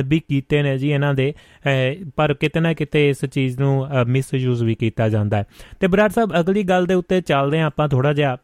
ਵੀ 0.05 0.19
ਕੀਤੇ 0.19 0.61
ਨੇ 0.63 0.77
ਜੀ 0.77 0.91
ਇਹਨਾਂ 0.91 1.13
ਦੇ 1.13 1.33
ਪਰ 2.15 2.33
ਕਿਤੇ 2.33 2.59
ਨਾ 2.59 2.73
ਕਿਤੇ 2.73 3.07
ਇਸ 3.09 3.25
ਚੀਜ਼ 3.25 3.59
ਨੂੰ 3.59 3.87
ਮਿਸਯੂਜ਼ 4.07 4.63
ਵੀ 4.63 4.75
ਕੀਤਾ 4.75 5.09
ਜਾਂਦਾ 5.09 5.37
ਹੈ। 5.37 5.45
ਤੇ 5.79 5.87
ਬਰਾੜ 5.87 6.09
ਸਾਹਿਬ, 6.11 6.39
ਅਗਲੀ 6.39 6.63
ਗੱਲ 6.63 6.85
ਦੇ 6.85 6.93
ਉੱਤੇ 6.93 7.21
ਚੱਲਦੇ 7.21 7.59
ਆਂ 7.59 7.67
ਆਪਾਂ 7.67 7.87
ਥੋੜਾ 7.87 8.13
ਜਿਹਾ। 8.13 8.37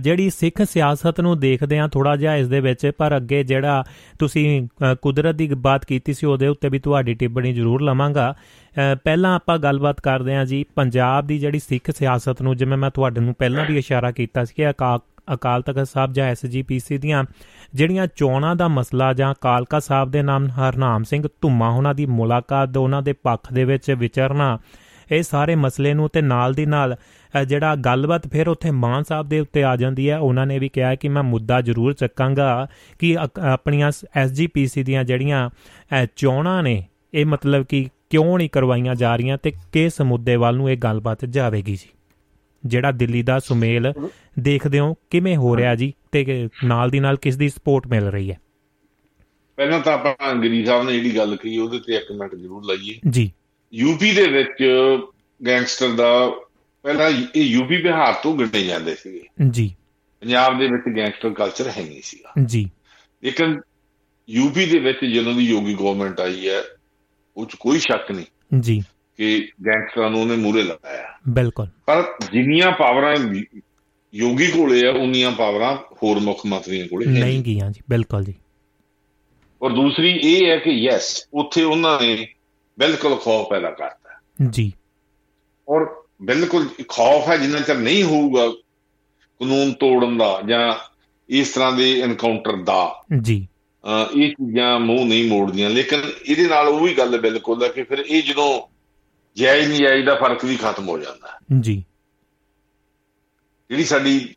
ਜਿਹੜੀ 0.00 0.28
ਸਿੱਖ 0.30 0.62
ਸਿਆਸਤ 0.62 1.20
ਨੂੰ 1.20 1.38
ਦੇਖਦੇ 1.40 1.78
ਆ 1.78 1.86
ਥੋੜਾ 1.88 2.14
ਜਿਹਾ 2.16 2.34
ਇਸ 2.36 2.48
ਦੇ 2.48 2.60
ਵਿੱਚ, 2.60 2.90
ਪਰ 2.98 3.16
ਅੱਗੇ 3.16 3.42
ਜਿਹੜਾ 3.44 3.84
ਤੁਸੀਂ 4.18 4.66
ਕੁਦਰਤ 5.02 5.34
ਦੀ 5.34 5.48
ਬਾਤ 5.56 5.84
ਕੀਤੀ 5.84 6.12
ਸੀ, 6.12 6.26
ਉਹਦੇ 6.26 6.48
ਉੱਤੇ 6.48 6.68
ਵੀ 6.68 6.78
ਤੁਹਾਡੀ 6.78 7.14
ਟਿੱਪਣੀ 7.14 7.52
ਜ਼ਰੂਰ 7.52 7.82
ਲਵਾਂਗਾ। 7.82 8.34
ਪਹਿਲਾਂ 9.04 9.34
ਆਪਾਂ 9.36 9.58
ਗੱਲਬਾਤ 9.58 10.00
ਕਰਦੇ 10.00 10.36
ਆ 10.36 10.44
ਜੀ, 10.44 10.64
ਪੰਜਾਬ 10.76 11.26
ਦੀ 11.26 11.38
ਜਿਹੜੀ 11.38 11.58
ਸਿੱਖ 11.58 11.90
ਸਿਆਸਤ 11.90 12.42
ਨੂੰ, 12.42 12.56
ਜਿਵੇਂ 12.56 12.76
ਮੈਂ 12.76 12.90
ਤੁਹਾਡੇ 12.90 13.20
ਨੂੰ 13.20 13.34
ਪਹਿਲਾਂ 13.34 13.64
ਵੀ 13.66 13.78
ਇਸ਼ਾਰਾ 13.78 14.10
ਕੀਤਾ 14.12 14.44
ਸੀ 14.44 14.54
ਕਿ 14.56 14.70
ਅਕਾਲ 14.70 15.62
ਤਖਤ 15.62 15.88
ਸਾਹਿਬ 15.88 16.12
ਜਾਂ 16.12 16.26
ਐਸਜੀਪੀਸੀ 16.26 16.98
ਦੀਆਂ 16.98 17.22
ਜਿਹੜੀਆਂ 17.74 18.06
ਚੋਣਾਂ 18.16 18.54
ਦਾ 18.56 18.68
ਮਸਲਾ 18.68 19.12
ਜਾਂ 19.12 19.32
ਕਾਲਕਾ 19.40 19.78
ਸਾਹਿਬ 19.80 20.10
ਦੇ 20.10 20.22
ਨਾਮ 20.22 20.48
ਹਰਨਾਮ 20.50 21.04
ਸਿੰਘ 21.04 21.22
ਧੁੰਮਾ, 21.40 21.68
ਉਹਨਾਂ 21.68 21.94
ਦੀ 21.94 22.06
ਮੁਲਾਕਾਤ, 22.06 22.76
ਉਹਨਾਂ 22.76 23.02
ਦੇ 23.02 23.12
ਪੱਖ 23.12 23.52
ਦੇ 23.52 23.64
ਵਿੱਚ 23.64 23.90
ਵਿਚਰਨਾ 23.90 24.58
ਇਹ 25.14 25.22
ਸਾਰੇ 25.22 25.54
ਮਸਲੇ 25.54 25.94
ਨੂੰ 25.94 26.08
ਤੇ 26.12 26.22
ਨਾਲ 26.22 26.54
ਦੀ 26.54 26.66
ਨਾਲ 26.66 26.96
ਜਿਹੜਾ 27.46 27.76
ਗੱਲਬਾਤ 27.76 28.28
ਫਿਰ 28.28 28.48
ਉੱਥੇ 28.48 28.70
ਮਾਨ 28.70 29.02
ਸਾਹਿਬ 29.02 29.28
ਦੇ 29.28 29.40
ਉੱਤੇ 29.40 29.64
ਆ 29.64 29.76
ਜਾਂਦੀ 29.76 30.10
ਹੈ 30.10 30.18
ਉਹਨਾਂ 30.18 30.46
ਨੇ 30.46 30.58
ਵੀ 30.58 30.68
ਕਿਹਾ 30.68 30.94
ਕਿ 30.94 31.08
ਮੈਂ 31.08 31.22
ਮੁੱਦਾ 31.22 31.60
ਜ਼ਰੂਰ 31.60 31.92
ਚੱਕਾਂਗਾ 31.92 32.66
ਕਿ 32.98 33.16
ਆਪਣੀਆਂ 33.40 33.92
ਐਸਜੀਪੀਸੀ 34.16 34.82
ਦੀਆਂ 34.82 35.04
ਜਿਹੜੀਆਂ 35.04 35.50
ਚੋਣਾਂ 36.16 36.62
ਨੇ 36.62 36.84
ਇਹ 37.14 37.26
ਮਤਲਬ 37.26 37.66
ਕਿ 37.66 37.86
ਕਿਉਂ 38.10 38.38
ਨਹੀਂ 38.38 38.50
ਕਰਵਾਈਆਂ 38.50 38.94
ਜਾ 38.94 39.16
ਰਹੀਆਂ 39.16 39.38
ਤੇ 39.42 39.52
ਕਿਸ 39.72 40.00
ਮੁੱਦੇ 40.00 40.36
ਵੱਲ 40.36 40.56
ਨੂੰ 40.56 40.70
ਇਹ 40.70 40.76
ਗੱਲਬਾਤ 40.76 41.24
ਜਾਵੇਗੀ 41.24 41.72
ਜੀ? 41.72 41.88
ਜਿਹੜਾ 42.66 42.92
ਦਿੱਲੀ 42.92 43.22
ਦਾ 43.22 43.38
ਸੁਮੇਲ 43.38 43.92
ਦੇਖਦੇ 44.38 44.78
ਹੋ 44.78 44.94
ਕਿਵੇਂ 45.10 45.36
ਹੋ 45.36 45.56
ਰਿਹਾ 45.56 45.74
ਜੀ? 45.74 45.92
ਤੇ 46.12 46.48
ਨਾਲ 46.64 46.90
ਦੀ 46.90 47.00
ਨਾਲ 47.00 47.16
ਕਿਸ 47.16 47.36
ਦੀ 47.36 47.48
ਸਪੋਰਟ 47.48 47.86
ਮਿਲ 47.86 48.04
ਰਹੀ 48.04 48.30
ਹੈ? 48.30 48.38
ਪਹਿਲਾਂ 49.56 49.80
ਤਾਂ 49.80 49.92
ਆਪਾਂ 49.92 50.14
ਅੰਗਰੀ 50.32 50.64
ਸਾਹਿਬ 50.64 50.86
ਨੇ 50.86 50.92
ਜਿਹੜੀ 50.92 51.16
ਗੱਲ 51.16 51.36
ਕਹੀ 51.36 51.58
ਉਹਦੇ 51.58 51.78
ਤੇ 51.78 51.94
ਇੱਕ 51.94 52.12
ਮਿੰਟ 52.12 52.34
ਜ਼ਰੂਰ 52.34 52.64
ਲਾਈਏ। 52.64 53.10
ਜੀ। 53.10 53.32
ਯੂਪੀ 53.74 54.14
ਦੇ 54.14 54.28
ਵਿੱਚ 54.28 54.64
ਗੈਂਗਸਟਰ 55.46 55.88
ਦਾ 55.88 56.30
ਪਹਿਲਾਂ 56.82 57.10
ਇਹ 57.10 57.42
ਯੂਪੀ 57.42 57.82
ਬਿਹਾਰ 57.82 58.14
ਤੋਂ 58.14 58.38
ਗਿਣੇ 58.38 58.64
ਜਾਂਦੇ 58.64 58.94
ਸੀਗੇ। 58.94 59.22
ਜੀ। 59.50 59.74
ਪੰਜਾਬ 60.20 60.58
ਦੇ 60.58 60.66
ਵਿੱਚ 60.66 60.96
ਗੈਂਗਸਟਰ 60.96 61.30
ਕਲਚਰ 61.30 61.68
ਹੈ 61.68 61.82
ਨਹੀਂ 61.88 62.00
ਸੀਗਾ। 62.04 62.32
ਜੀ। 62.44 62.70
ਲੇਕਿਨ 63.24 63.60
ਯੂਪੀ 64.30 64.66
ਦੇ 64.66 64.78
ਵਿੱਚ 64.78 64.98
ਜਦੋਂ 65.14 65.34
ਦੀ 65.34 65.44
ਯੋਗੀ 65.44 65.74
ਗਵਰਨਮੈਂਟ 65.74 66.20
ਆਈ 66.20 66.48
ਹੈ 66.48 66.62
ਉਹ 67.36 67.46
'ਚ 67.46 67.54
ਕੋਈ 67.54 67.78
ਸ਼ੱਕ 67.78 68.12
ਨਹੀਂ 68.12 68.60
ਜੀ। 68.60 68.82
ਕਿ 69.16 69.48
ਗੈਂਗਸਟਰਾਂ 69.66 70.10
ਨੂੰ 70.10 70.20
ਉਹਨੇ 70.20 70.36
ਮੂਰੇ 70.36 70.62
ਲਾਇਆ 70.62 71.18
ਬਿਲਕੁਲ। 71.28 71.66
ਪਰ 71.86 72.14
ਜਿੰਨੀਆਂ 72.32 72.72
ਪਾਵਰਾਂ 72.72 73.14
ਯੋਗੀ 74.14 74.46
ਕੋਲੇ 74.46 74.86
ਆ 74.86 74.90
ਉਨੀਆਂ 74.90 75.30
ਪਾਵਰਾਂ 75.30 75.76
ਹੋਰ 75.76 76.20
ਮੁੱਖ 76.20 76.46
ਮੰਤਰੀਆਂ 76.46 76.88
ਕੋਲੇ 76.88 77.06
ਨਹੀਂ 77.06 77.42
ਗਈਆਂ 77.42 77.70
ਜੀ 77.70 77.80
ਬਿਲਕੁਲ 77.90 78.24
ਜੀ। 78.24 78.34
ਔਰ 79.62 79.70
ਦੂਸਰੀ 79.70 80.10
ਇਹ 80.10 80.50
ਹੈ 80.50 80.56
ਕਿ 80.56 80.70
ਯੈਸ 80.70 81.28
ਉੱਥੇ 81.34 81.62
ਉਹਨਾਂ 81.62 82.00
ਨੇ 82.00 82.33
ਬਿਲਕੁਲ 82.78 83.16
ਖੌਫ 83.16 83.48
ਪੈਦਾ 83.48 83.70
ਕਰਤਾ। 83.70 84.20
ਜੀ। 84.50 84.72
ਔਰ 85.68 86.02
ਬਿਲਕੁਲ 86.22 86.68
ਖੌਫ 86.88 87.28
ਹੈ 87.28 87.36
ਜਿੰਨਾ 87.36 87.60
ਚਿਰ 87.60 87.78
ਨਹੀਂ 87.78 88.04
ਹੋਊਗਾ 88.04 88.48
ਕਾਨੂੰਨ 89.40 89.72
ਤੋੜਨ 89.72 90.18
ਦਾ 90.18 90.42
ਜਾਂ 90.48 90.74
ਇਸ 91.28 91.48
ਤਰ੍ਹਾਂ 91.48 91.72
ਦੇ 91.72 92.00
ਐਨਕਾਊਂਟਰ 92.00 92.56
ਦਾ। 92.56 93.02
ਜੀ। 93.20 93.48
ਇਹ 94.16 94.30
ਚੀਜ਼ਾਂ 94.30 94.80
ਮੂੰਹ 94.80 95.06
ਨਹੀਂ 95.06 95.30
ਮੋੜਦੀਆਂ 95.30 95.70
ਲੇਕਿਨ 95.70 96.02
ਇਹਦੇ 96.26 96.46
ਨਾਲ 96.48 96.68
ਉਹ 96.68 96.80
ਵੀ 96.80 96.94
ਗੱਲ 96.94 97.20
ਬਿਲਕੁਲ 97.20 97.62
ਹੈ 97.62 97.68
ਕਿ 97.68 97.82
ਫਿਰ 97.82 97.98
ਇਹ 97.98 98.22
ਜਦੋਂ 98.22 98.74
ਜਾਇਜ਼ 99.36 99.68
ਨਹੀਂ 99.68 99.80
ਜਾਇਜ਼ 99.80 100.06
ਦਾ 100.06 100.14
ਫ਼ਰਕ 100.14 100.44
ਵੀ 100.44 100.56
ਖਤਮ 100.56 100.88
ਹੋ 100.88 100.98
ਜਾਂਦਾ। 100.98 101.38
ਜੀ। 101.60 101.84
ਜਿਹੜੀ 103.68 103.84
ਸਾਡੀ 103.84 104.34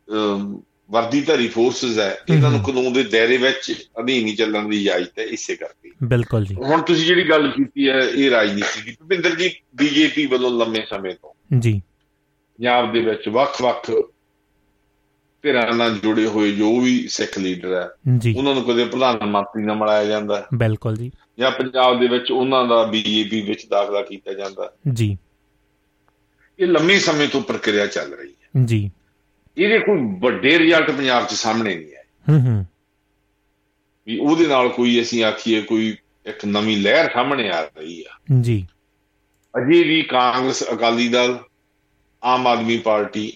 ਵਰਦੀਧਾਰੀ 0.90 1.48
ਫੋਰਸਸ 1.48 1.98
ਹੈ 1.98 2.18
ਇਹਨਾਂ 2.30 2.50
ਨੂੰ 2.50 2.60
ਕਾਨੂੰਨ 2.60 2.92
ਦੇ 2.92 3.02
ਦਾਇਰੇ 3.02 3.36
ਵਿੱਚ 3.36 3.88
ਅਧੀਨ 4.00 4.26
ਹੀ 4.26 4.34
ਚੱਲਣ 4.36 4.68
ਦੀ 4.68 4.80
ਇਜਾਜ਼ਤ 4.80 5.18
ਹੈ 5.18 5.24
ਇਸੇ 5.24 5.56
ਕਰਕੇ। 5.56 5.90
ਬਿਲਕੁਲ 6.02 6.44
ਜੀ। 6.44 6.54
ਹੁਣ 6.54 6.82
ਤੁਸੀਂ 6.82 7.06
ਜਿਹੜੀ 7.06 7.30
ਗੱਲ 7.30 7.50
ਕੀਤੀ 7.50 7.88
ਹੈ 7.88 7.98
ਇਹ 7.98 8.30
ਰਾਜਨੀਤੀ 8.30 8.82
ਦੀ 8.82 8.96
ਭਿੰਦਰ 9.08 9.34
ਜੀ 9.34 9.50
ਬੀਜੇਪੀ 9.76 10.26
ਵੱਲੋਂ 10.26 10.50
ਲੰਮੇ 10.50 10.86
ਸਮੇਂ 10.90 11.14
ਤੋਂ 11.14 11.58
ਜੀ। 11.58 11.82
ਪੰਜਾਬ 12.58 12.92
ਦੇ 12.92 13.00
ਵਿੱਚ 13.00 13.28
ਵੱਖ-ਵੱਖ 13.28 13.90
ਧਿਰਾਂ 15.42 15.72
ਨਾਲ 15.72 15.98
ਜੁੜੇ 15.98 16.26
ਹੋਏ 16.26 16.52
ਜੋ 16.52 16.80
ਵੀ 16.80 17.06
ਸਿੱਖ 17.10 17.38
ਲੀਡਰ 17.38 17.74
ਹੈ 17.74 17.88
ਉਹਨਾਂ 18.36 18.54
ਨੂੰ 18.54 18.64
ਕਦੇ 18.64 18.84
ਪ੍ਰਧਾਨ 18.84 19.26
ਮੰਤਰੀ 19.26 19.62
ਨਾਲ 19.62 19.76
ਮਿਲਾਇਆ 19.76 20.04
ਜਾਂਦਾ। 20.04 20.46
ਬਿਲਕੁਲ 20.54 20.96
ਜੀ। 20.96 21.10
ਜਾਂ 21.38 21.50
ਪੰਜਾਬ 21.50 22.00
ਦੇ 22.00 22.06
ਵਿੱਚ 22.06 22.30
ਉਹਨਾਂ 22.32 22.64
ਦਾ 22.64 22.84
ਬੀਜੇਪੀ 22.84 23.40
ਵਿੱਚ 23.40 23.66
ਦਾਖਲਾ 23.70 24.02
ਕੀਤਾ 24.02 24.32
ਜਾਂਦਾ। 24.32 24.72
ਜੀ। 24.92 25.18
ਇਹ 26.58 26.66
ਲੰਮੇ 26.66 26.98
ਸਮੇਂ 26.98 27.28
ਤੋਂ 27.28 27.40
ਪ੍ਰਕਿਰਿਆ 27.40 27.86
ਚੱਲ 27.86 28.14
ਰਹੀ 28.14 28.28
ਹੈ। 28.28 28.64
ਜੀ। 28.64 28.90
ਇਹਦੇ 29.58 29.78
ਕੋਈ 29.78 29.98
ਵੱਡੇ 30.18 30.58
ਰਿਜ਼ਲਟ 30.58 30.90
ਪੰਜਾਬ 30.90 31.26
'ਚ 31.26 31.34
ਸਾਹਮਣੇ 31.34 31.74
ਨਹੀਂ 31.74 31.86
ਆਏ। 31.86 32.04
ਹੂੰ 32.28 32.46
ਹੂੰ। 32.46 32.66
ਵੀ 34.06 34.18
ਉਹਦੇ 34.18 34.46
ਨਾਲ 34.46 34.68
ਕੋਈ 34.68 35.00
ਅਸੀਂ 35.00 35.24
ਆਖੀਏ 35.24 35.62
ਕੋਈ 35.62 35.96
ਇੱਕ 36.26 36.44
ਨਵੀਂ 36.44 36.76
ਲਹਿਰ 36.76 37.12
ਸਾਹਮਣੇ 37.12 37.50
ਆ 37.50 37.62
ਰਹੀ 37.62 38.02
ਆ। 38.02 38.18
ਜੀ। 38.40 38.66
ਅਜੇ 39.58 39.84
ਵੀ 39.84 40.02
ਕਾਂਗਰਸ 40.02 40.64
ਅਕਾਲੀ 40.72 41.08
ਦਲ 41.08 41.38
ਆਮ 42.24 42.46
ਆਦਮੀ 42.46 42.78
ਪਾਰਟੀ 42.78 43.32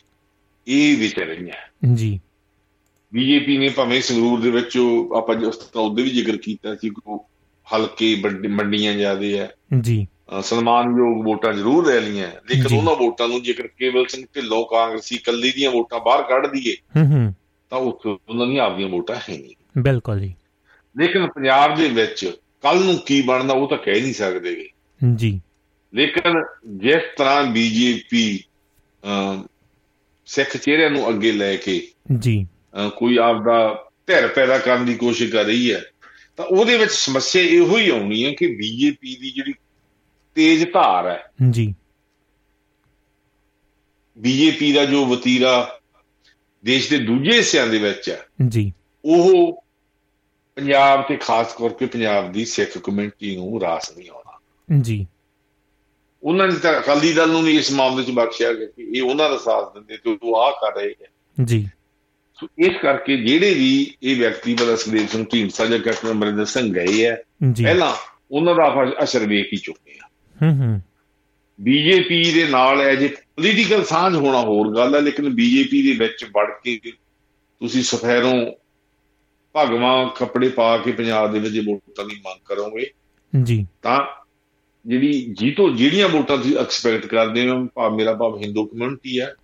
ਇਹ 0.68 0.98
ਵਿਚ 0.98 1.18
ਰਹੀਆਂ। 1.18 1.94
ਜੀ। 1.94 2.20
ਬੀਜੇਪੀ 3.14 3.58
ਨੇ 3.58 3.68
ਭਾਵੇਂ 3.68 4.02
ਸੰਗਰੂਰ 4.02 4.40
ਦੇ 4.40 4.50
ਵਿੱਚ 4.50 4.78
ਆਪਾਂ 5.16 5.34
ਜਿਸ 5.34 5.56
ਤਰ੍ਹਾਂ 5.56 5.84
ਉਹਦੇ 5.84 6.02
ਵੀ 6.02 6.10
ਜ਼ਿਕਰ 6.10 6.36
ਕੀਤਾ 6.36 6.74
ਸੀ 6.74 6.90
ਕਿ 6.90 7.18
ਹਲਕੇ 7.74 8.22
ਮੰਡੀਆਂ 8.48 8.94
ਜ਼ਿਆਦੇ 8.94 9.40
ਆ। 9.40 9.48
ਜੀ। 9.80 10.06
ਸਨਮਾਨਯੋਗ 10.40 11.24
ਵੋਟਾਂ 11.24 11.52
ਜ਼ਰੂਰ 11.52 11.86
ਲੈ 11.86 12.00
ਲਈਆਂ। 12.00 12.28
ਲੇਕਿਨ 12.28 12.76
ਉਹਨਾਂ 12.76 12.94
ਵੋਟਾਂ 12.96 13.28
ਨੂੰ 13.28 13.42
ਜੇਕਰ 13.42 13.66
ਕੇਵਲ 13.66 14.06
ਸਿੰਘ 14.06 14.26
ਢਿੱਲੋਂ 14.34 14.64
ਕਾਂਗਰਸੀ 14.66 15.18
ਕੱਲੀ 15.18 15.52
ਦੀਆਂ 15.52 15.70
ਵੋਟਾਂ 15.70 16.00
ਬਾਹਰ 16.00 16.22
ਕੱਢ 16.22 16.46
ਦਈਏ 16.46 16.76
ਹੂੰ 16.96 17.06
ਹੂੰ। 17.06 17.34
ਤਾਂ 17.70 17.78
ਉੱਥੇ 17.78 18.10
ਉਹਨਾਂ 18.28 18.46
ਦੀਆਂ 18.46 18.64
ਆਪਦੀਆਂ 18.64 18.88
ਵੋਟਾਂ 18.88 19.16
ਹੈ 19.16 19.38
ਨਹੀਂ। 19.38 19.54
ਬਿਲਕੁਲ 19.78 20.20
ਜੀ। 20.20 20.34
ਲੇਕਿਨ 20.98 21.26
ਪੰਜਾਬ 21.26 21.76
ਦੇ 21.76 21.88
ਵਿੱਚ 21.88 22.32
ਕੱਲ 22.62 22.84
ਨੂੰ 22.84 22.98
ਕੀ 23.06 23.22
ਬਣਦਾ 23.22 23.54
ਉਹ 23.54 23.68
ਤਾਂ 23.68 23.78
ਕਹਿ 23.78 24.00
ਨਹੀਂ 24.00 24.14
ਸਕਦੇਗੇ 24.14 24.68
ਜੀ। 25.14 25.40
ਲੇਕਿਨ 25.94 26.42
ਜਿਸ 26.66 27.02
ਤਰ੍ਹਾਂ 27.18 27.44
ਬੀਜੇਪੀ 27.44 28.44
ਸਿੱਖ 30.26 30.56
ਚਿਹਰਿਆਂ 30.56 30.90
ਨੂੰ 30.90 31.08
ਅੱਗੇ 31.08 31.32
ਲੈ 31.32 31.56
ਕੇ 31.56 31.86
ਜੀ। 32.18 32.46
ਕੋਈ 32.96 33.16
ਆਪਦਾ 33.16 33.84
ਧਿਰ 34.06 34.28
ਪੈਦਾ 34.28 34.58
ਕਰਨ 34.58 34.84
ਦੀ 34.84 34.94
ਕੋਸ਼ਿਸ਼ 34.94 35.32
ਕਰ 35.32 35.44
ਰਹੀ 35.44 35.72
ਹੈ 35.72 35.82
ਤਾਂ 36.36 36.44
ਉਹਦੇ 36.44 36.78
ਵਿੱਚ 36.78 36.90
ਸਮੱਸਿਆ 36.90 37.42
ਇਹੋ 37.42 37.76
ਹੀ 37.78 37.90
ਆਉਣੀ 37.90 38.24
ਹੈ 38.24 38.32
ਕਿ 38.32 38.46
ਬੀਜੇਪੀ 38.46 39.16
ਦੀ 39.16 39.30
ਜਿਹੜੀ 39.30 39.54
ਤੇਜ਼ 40.34 40.64
ਧਾਰ 40.64 41.06
ਹੈ। 41.08 41.24
ਜੀ। 41.50 41.74
ਬੀਜੇਪੀ 44.18 44.72
ਦਾ 44.72 44.84
ਜੋ 44.84 45.06
ਵਤੀਰਾ 45.06 45.80
ਦੇਸ਼ 46.64 46.90
ਦੇ 46.90 46.98
ਦੂਜੇ 46.98 47.32
ਹਿੱਸਿਆਂ 47.32 47.66
ਦੇ 47.66 47.78
ਵਿੱਚ 47.78 48.10
ਹੈ 48.10 48.26
ਜੀ। 48.48 48.72
ਉਹ 49.04 49.52
ਪੰਜਾਬ 50.54 51.08
ਤੇ 51.08 51.16
ਖਾਸ 51.16 51.54
ਕਰਕੇ 51.54 51.86
ਪੰਜਾਬ 51.86 52.32
ਦੀ 52.32 52.44
ਸਿੱਖ 52.44 52.78
ਕਮਿਊਨਿਟੀ 52.78 53.36
ਨੂੰ 53.36 53.60
ਰਾਸ 53.60 53.96
ਨਹੀਂ 53.96 54.10
ਆਉਣਾ। 54.10 54.38
ਜੀ। 54.80 55.06
ਉਹਨਾਂ 56.22 56.48
ਨੇ 56.48 56.56
ਤਾਂ 56.56 56.80
ਅਕਾਲੀ 56.80 57.12
ਦਲ 57.12 57.30
ਨੂੰ 57.30 57.42
ਵੀ 57.42 57.56
ਇਸ 57.56 57.72
ਮਾਮਲੇ 57.72 58.04
'ਚ 58.04 58.10
ਬਖਸ਼ਿਆ 58.10 58.54
ਕਿ 58.54 58.82
ਇਹ 58.82 59.02
ਉਹਨਾਂ 59.02 59.30
ਦਾ 59.30 59.38
ਸਾਥ 59.38 59.74
ਦਿੰਦੇ 59.74 59.96
ਤੇ 59.96 60.18
ਉਹ 60.22 60.36
ਆਹ 60.40 60.52
ਕਰ 60.52 60.80
ਰਹੇ 60.80 60.94
ਹੈ 61.02 61.06
ਜੀ। 61.44 61.68
ਸੋ 62.40 62.46
ਇਸ 62.58 62.72
ਕਰਕੇ 62.82 63.16
ਜਿਹੜੇ 63.16 63.54
ਵੀ 63.54 63.94
ਇਹ 64.02 64.16
ਵਿਅਕਤੀ 64.16 64.54
ਬਲਾ 64.54 64.76
ਸੁਦੇਵ 64.76 65.06
ਸਿੰਘ 65.06 65.26
ਢੀਂਡਸਾ 65.32 65.66
ਜਾਂ 65.66 65.78
ਕੈਪਟਨ 65.78 66.10
ਅਮਰਿੰਦਰ 66.10 66.44
ਸਿੰਘ 66.44 66.74
ਗਏ 66.74 67.06
ਹੈ 67.06 67.22
ਪਹਿਲਾਂ 67.64 67.94
ਉਹਨਾਂ 68.30 68.54
ਦਾ 68.54 68.92
ਅਸਰ 69.04 69.26
ਵੇਖ 69.26 69.46
ਹੀ 69.46 69.58
ਚੁੱਕੇ 69.58 69.90
ਆ 69.90 69.91
ਹੂੰ 70.42 70.56
ਹੂੰ। 70.56 70.80
ਬੀਜੇਪੀ 71.60 72.32
ਦੇ 72.32 72.48
ਨਾਲ 72.48 72.80
ਹੈ 72.80 72.94
ਜੇ 72.94 73.08
ਪੋਲੀਟੀਕਲ 73.08 73.84
ਸਾਂਝ 73.84 74.14
ਹੋਣਾ 74.16 74.40
ਹੋਰ 74.40 74.76
ਗੱਲ 74.76 74.94
ਹੈ 74.94 75.00
ਲੇਕਿਨ 75.00 75.28
ਬੀਜੇਪੀ 75.28 75.82
ਦੇ 75.82 75.92
ਵਿੱਚ 75.92 76.24
ਵੜ 76.24 76.50
ਕੇ 76.64 76.78
ਤੁਸੀਂ 76.80 77.82
ਸਫੈਰੋਂ 77.82 78.52
ਭਗਵਾਂ 79.54 80.10
ਕੱਪੜੇ 80.16 80.48
ਪਾ 80.48 80.76
ਕੇ 80.78 80.92
ਪੰਜਾਬ 80.92 81.32
ਦੇ 81.32 81.38
ਵਿੱਚ 81.38 81.58
ਵੋਟਾਂ 81.58 82.04
ਦੀ 82.04 82.16
ਮੰਗ 82.16 82.40
ਕਰੋਗੇ 82.44 82.90
ਜੀ। 83.42 83.66
ਤਾਂ 83.82 84.00
ਜਿਹੜੀ 84.86 85.34
ਜੀਤੋ 85.38 85.70
ਜਿਹੜੀਆਂ 85.70 86.08
ਵੋਟਾਂ 86.08 86.36
ਤੁਸੀਂ 86.38 86.56
ਐਕਸਪੈਕਟ 86.56 87.06
ਕਰਦੇ 87.06 87.48
ਹੋ 87.48 87.66
ਭਾਵ 87.74 87.94
ਮੇਰਾ 87.94 88.12
ਭਾਵ 88.14 88.36
ਹਿੰਦੂ 88.42 88.64
ਕਮਿਊਨਿਟੀ 88.66 89.20
ਹੈ 89.20 89.34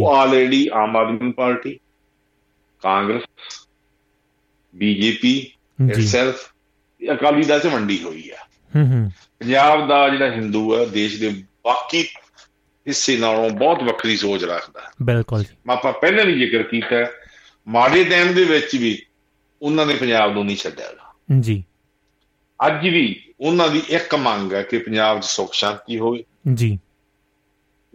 ਉਹ 0.00 0.14
already 0.14 0.68
Aam 0.72 0.96
Aadmi 0.96 1.32
Party 1.32 1.78
Congress 2.82 3.22
BJP 4.74 5.52
itself 5.90 6.52
Akali 7.14 7.42
Dal 7.42 7.60
ਚ 7.60 7.66
ਵੰਡੀ 7.66 8.02
ਹੋਈ 8.02 8.30
ਹੈ 8.30 8.36
ਹੂੰ 8.76 8.86
ਹੂੰ। 8.86 9.10
ਪੰਜਾਬ 9.40 9.88
ਦਾ 9.88 10.08
ਜਿਹੜਾ 10.08 10.30
ਹਿੰਦੂ 10.30 10.78
ਹੈ 10.78 10.84
ਦੇਸ਼ 10.84 11.20
ਦੇ 11.20 11.28
ਬਾਕੀ 11.64 12.02
ਹਿੱਸੇ 12.88 13.16
ਨਾਲੋਂ 13.16 13.50
ਬਹੁਤ 13.50 13.82
ਵੱਖਰੀ 13.82 14.16
ਸੋਚ 14.16 14.44
ਰੱਖਦਾ 14.44 14.80
ਹੈ। 14.80 14.86
ਬਿਲਕੁਲ 15.02 15.40
ਜੀ। 15.40 15.56
ਆਪਾਂ 15.70 15.92
ਪਹਿਲਾਂ 15.92 16.24
ਵੀ 16.24 16.34
ਜ਼ਿਕਰ 16.34 16.62
ਕੀਤਾ 16.62 16.96
ਮਾੜੇ 17.68 18.04
ਟਾਈਮ 18.04 18.34
ਦੇ 18.34 18.44
ਵਿੱਚ 18.44 18.76
ਵੀ 18.76 19.02
ਉਹਨਾਂ 19.62 19.86
ਨੇ 19.86 19.94
ਪੰਜਾਬ 19.94 20.32
ਨੂੰ 20.32 20.46
ਨਹੀਂ 20.46 20.56
ਛੱਡਿਆ 20.56 21.14
ਜੀ। 21.40 21.64
ਅੱਜ 22.66 22.82
ਵੀ 22.82 23.32
ਉਹਨਾਂ 23.40 23.68
ਦੀ 23.68 23.82
ਇੱਕ 23.88 24.14
ਮੰਗ 24.14 24.52
ਹੈ 24.52 24.62
ਕਿ 24.62 24.78
ਪੰਜਾਬ 24.78 25.20
'ਚ 25.20 25.24
ਸੁੱਖ 25.24 25.52
ਸ਼ਾਂਤੀ 25.52 25.98
ਹੋਵੇ। 25.98 26.24
ਜੀ। 26.54 26.78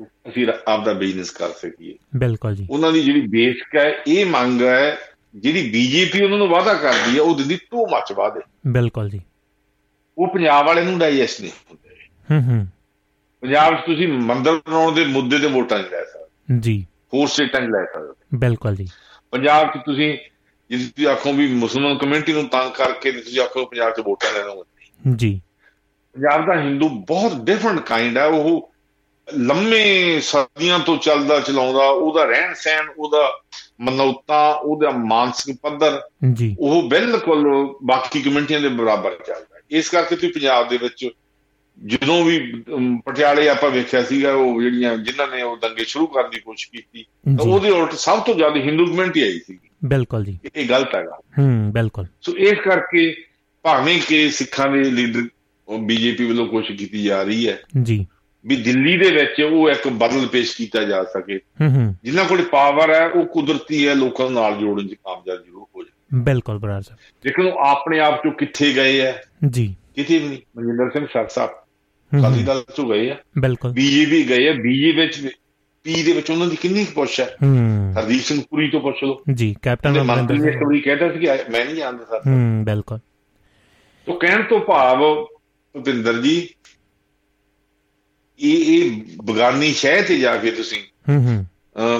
ਅਸੀਂ 0.01 0.47
ਆਪਦਾ 0.67 0.93
ਬਿਜ਼ਨਸ 0.93 1.29
ਕਰ 1.29 1.49
ਸਕੀਏ। 1.49 1.97
ਬਿਲਕੁਲ 2.15 2.55
ਜੀ। 2.55 2.67
ਉਹਨਾਂ 2.69 2.91
ਦੀ 2.91 3.03
ਜਿਹੜੀ 3.03 3.21
ਬੇਸਿਕ 3.21 3.75
ਹੈ 3.75 3.93
ਇਹ 4.07 4.25
ਮੰਗ 4.25 4.61
ਹੈ 4.61 4.97
ਜਿਹੜੀ 5.35 5.69
ਬੀਜੇਪੀ 5.69 6.23
ਉਹਨਾਂ 6.23 6.37
ਨੂੰ 6.37 6.47
ਵਾਅਦਾ 6.47 6.73
ਕਰਦੀ 6.73 7.17
ਹੈ 7.17 7.21
ਉਹ 7.21 7.35
ਦਿੰਦੀ 7.35 7.55
ਟੂ 7.55 7.87
ਮੱਚ 7.87 8.13
ਵਾਅਦੇ। 8.13 8.41
ਬਿਲਕੁਲ 8.67 9.09
ਜੀ। 9.09 9.21
ਉਹ 10.17 10.27
ਪੰਜਾਬ 10.27 10.65
ਵਾਲੇ 10.65 10.81
ਨੂੰ 10.81 10.99
ਡਾਈਜੈਸਟ 10.99 11.41
ਨਹੀਂ 11.41 11.51
ਹੁੰਦੇ। 11.51 11.89
ਹੂੰ 12.31 12.43
ਹੂੰ। 12.43 12.67
ਪੰਜਾਬ 13.41 13.73
'ਚ 13.73 13.85
ਤੁਸੀਂ 13.85 14.07
ਮੰਦਰ 14.07 14.55
ਬਣਾਉਣ 14.55 14.91
ਦੇ 14.91 15.05
ਮੁੱਦੇ 15.05 15.39
ਤੇ 15.39 15.47
ਵੋਟਾਂ 15.47 15.79
ਨਹੀਂ 15.79 15.91
ਲੈ 15.91 16.03
ਸਕਦੇ। 16.03 16.59
ਜੀ। 16.59 16.85
ਹੋਰ 17.13 17.27
ਸਟੇਟਾਂ 17.27 17.61
ਲੈ 17.61 17.85
ਸਕਦੇ। 17.85 18.37
ਬਿਲਕੁਲ 18.37 18.75
ਜੀ। 18.75 18.89
ਪੰਜਾਬ 19.31 19.67
'ਚ 19.67 19.77
ਤੁਸੀਂ 19.85 20.17
ਜੇ 20.69 20.77
ਤੁਸੀਂ 20.77 21.07
ਆਖੋ 21.07 21.33
ਵੀ 21.33 21.47
ਮੁਸਲਮਾਨ 21.53 21.97
ਕਮਿਊਨਿਟੀ 21.97 22.33
ਨੂੰ 22.33 22.47
ਤੰਗ 22.47 22.71
ਕਰਕੇ 22.71 23.11
ਤੁਸੀਂ 23.11 23.41
ਆਖੋ 23.41 23.65
ਪੰਜਾਬ 23.65 23.93
'ਚ 23.93 23.99
ਵੋਟਾਂ 23.99 24.33
ਲੈ 24.33 24.43
ਲਓਗੇ 24.43 24.91
ਜੀ। 25.15 25.41
ਪੰਜਾਬ 26.13 26.45
ਦਾ 26.45 26.53
ਹਿੰਦੂ 26.53 26.89
ਬਹੁਤ 26.89 27.35
ਡਿਫਰੈਂਟ 27.35 27.79
ਕਾਈਂਡ 27.79 28.17
ਹੈ। 28.17 28.25
ਉਹ 28.25 28.73
ਲੰਮੇ 29.33 30.19
ਸਦੀਆਂ 30.19 30.79
ਤੋਂ 30.79 30.97
ਚੱਲਦਾ 30.97 31.39
ਚਲਾਉਂਦਾ 31.39 31.85
ਉਹਦਾ 31.85 32.23
ਰਹਿਣ 32.23 32.53
ਸਹਿਣ 32.53 32.85
ਉਹਦਾ 32.97 33.41
ਮਨੌਤਾਂ 33.81 34.55
ਉਹਦਾ 34.55 34.89
ਮਾਨਸਿਕ 34.89 35.57
ਪੱਧਰ 35.61 36.01
ਜੀ। 36.33 36.55
ਉਹ 36.59 36.89
ਬਿਲਕੁਲ 36.89 37.45
ਬਾਕੀ 37.83 38.21
ਕਮਿਊਨਿਟੀਆਂ 38.21 38.61
ਦੇ 38.61 38.67
ਬਰਾਬਰ 38.67 39.11
ਚੱਲਦਾ। 39.27 39.52
ਇਸ 39.71 39.89
ਕਰਕੇ 39.89 40.15
ਤੁਸੀਂ 40.15 40.33
ਪੰਜਾਬ 40.33 40.69
ਦੇ 40.69 40.77
ਵਿੱਚ 40.77 41.09
ਜਦੋਂ 41.85 42.25
ਵੀ 42.25 42.63
ਪਟਿਆਲੇ 43.05 43.49
ਆਪਾਂ 43.49 43.69
ਵੇਖਿਆ 43.69 44.03
ਸੀਗਾ 44.03 44.33
ਉਹ 44.33 44.61
ਜਿਹੜੀਆਂ 44.61 44.97
ਜਿਨ੍ਹਾਂ 44.97 45.27
ਨੇ 45.27 45.41
ਉਹ 45.41 45.57
ਦੰਗੇ 45.57 45.85
ਸ਼ੁਰੂ 45.85 46.07
ਕਰਨ 46.07 46.29
ਦੀ 46.29 46.39
ਕੋਸ਼ਿਸ਼ 46.39 46.81
ਕੀਤੀ 46.81 47.05
ਤਾਂ 47.37 47.45
ਉਹਦੇ 47.45 47.69
ਉਲਟ 47.69 47.91
ਸਭ 47.91 48.19
ਤੋਂ 48.19 48.35
ਜ਼ਿਆਦਾ 48.35 48.55
ਹਿੰਦੂ 48.55 48.85
ਕਮਿਊਨਿਟੀ 48.85 49.21
ਆਈ 49.21 49.39
ਸੀ। 49.47 49.59
ਬਿਲਕੁਲ 49.85 50.25
ਜੀ। 50.25 50.39
ਇਹ 50.55 50.69
ਗਲਤ 50.69 50.95
ਹੈਗਾ। 50.95 51.19
ਹੂੰ 51.39 51.71
ਬਿਲਕੁਲ। 51.71 52.05
ਸੋ 52.21 52.37
ਇਸ 52.37 52.59
ਕਰਕੇ 52.63 53.25
ਭਾਵੇਂ 53.63 53.99
ਕਿ 54.07 54.31
ਸਿੱਖਾਂ 54.31 54.67
ਦੇ 54.67 54.83
ਲੀਡਰ 54.83 55.23
ਬੀਜੇਪੀ 55.79 56.25
ਵੱਲੋਂ 56.25 56.47
ਕੋਸ਼ਿਸ਼ 56.47 56.79
ਕੀਤੀ 56.79 57.03
ਜਾ 57.03 57.23
ਰਹੀ 57.23 57.47
ਹੈ 57.47 57.59
ਜੀ। 57.81 58.07
ਵੀ 58.45 58.55
ਦਿੱਲੀ 58.55 58.97
ਦੇ 58.97 59.11
ਵਿੱਚ 59.11 59.41
ਉਹ 59.41 59.69
ਇੱਕ 59.69 59.87
ਬਦਲ 59.87 60.27
ਪੇਸ਼ 60.27 60.57
ਕੀਤਾ 60.57 60.83
ਜਾ 60.83 61.03
ਸਕੇ। 61.03 61.37
ਹੂੰ 61.37 61.75
ਹੂੰ। 61.75 61.95
ਜਿਨ੍ਹਾਂ 62.03 62.25
ਕੋਲ 62.25 62.41
ਪਾਵਰ 62.41 62.93
ਹੈ 62.93 63.07
ਉਹ 63.07 63.25
ਕੁਦਰਤੀ 63.25 63.87
ਹੈ 63.87 63.95
ਲੋਕਾਂ 63.95 64.31
ਨਾਲ 64.31 64.57
ਜੋੜਨ 64.57 64.87
'ਚ 64.87 64.93
ਕਾਮਯਾਬ 64.93 65.43
ਜ਼ਰੂਰ 65.43 65.67
ਹੋ 65.75 65.83
ਜਾਏ 65.83 66.21
ਬਿਲਕੁਲ 66.23 66.59
ਬਰਾੜ 66.59 66.81
ਸਾਹਿਬ 66.81 66.99
ਲੇਕਿਨ 67.25 67.45
ਉਹ 67.45 67.59
ਆਪਣੇ 67.59 67.99
ਆਪ 67.99 68.23
ਤੋਂ 68.23 68.31
ਕਿੱਥੇ 68.31 68.73
ਗਏ 68.73 69.01
ਹੈ 69.01 69.23
ਜੀ। 69.49 69.75
ਕਿਤੇ 69.95 70.17
ਵੀ 70.19 70.27
ਨਹੀਂ। 70.27 70.39
ਮਨਜਿੰਦਰ 70.57 70.89
ਸਿੰਘ 70.89 71.07
ਸਰ 71.13 71.27
ਸਾਹਿਬ 71.27 71.51
ਅਕਾਲੀ 72.19 72.43
ਦਲ 72.43 72.63
ਤੋਂ 72.75 72.89
ਗਏ 72.89 73.09
ਆ। 73.09 73.15
ਬਿਲਕੁਲ। 73.39 73.71
ਬੀਜੇਪੀ 73.71 74.29
ਗਏ 74.29 74.49
ਆ 74.49 74.51
ਬੀਜੇਪੀ 74.51 75.01
ਵਿੱਚ 75.01 75.29
ਪੀ 75.83 76.03
ਦੇ 76.03 76.11
ਵਿੱਚ 76.13 76.31
ਉਹਨਾਂ 76.31 76.47
ਦੀ 76.47 76.55
ਕਿੰਨੀ 76.55 76.85
ਪੁੱਛ 76.95 77.19
ਹੈ? 77.19 77.35
ਹਰਦੀਪ 77.99 78.21
ਸਿੰਘ 78.21 78.41
ਪੁਰੀ 78.49 78.69
ਤੋਂ 78.69 78.81
ਪੁੱਛ 78.81 78.95
ਲਓ। 79.03 79.23
ਜੀ 79.33 79.55
ਕੈਪਟਨ 79.61 80.01
ਅਮਰਿੰਦਰ 80.01 80.37
ਸਿੰਘ। 80.37 80.51
ਕਬਰੀ 80.51 80.81
ਕਹਿੰਦਾ 80.81 81.13
ਸੀ 81.13 81.19
ਕਿ 81.19 81.27
ਮੈਂ 81.27 81.65
ਨਹੀਂ 81.65 81.75
ਜਾਣਦਾ 81.75 82.05
ਸਰ। 82.05 82.21
ਹੂੰ 82.27 82.65
ਬਿਲਕੁਲ। 82.65 82.99
ਤੋਂ 84.05 84.19
ਕਹਿਣ 84.19 84.43
ਤੋਂ 84.43 84.59
ਭਾਵ 84.59 84.97
ਭੁਪਿੰਦਰ 85.73 86.21
ਜੀ 86.21 86.49
ਇਹ 88.39 88.83
ਇਹ 88.83 89.01
ਬਗਾਨੀ 89.23 89.73
ਸ਼ਹਿ 89.73 90.01
ਤੇ 90.03 90.19
ਜਾ 90.19 90.37
ਕੇ 90.37 90.51
ਤੁਸੀਂ 90.51 91.13
ਹੂੰ 91.13 91.23
ਹੂੰ। 91.23 91.45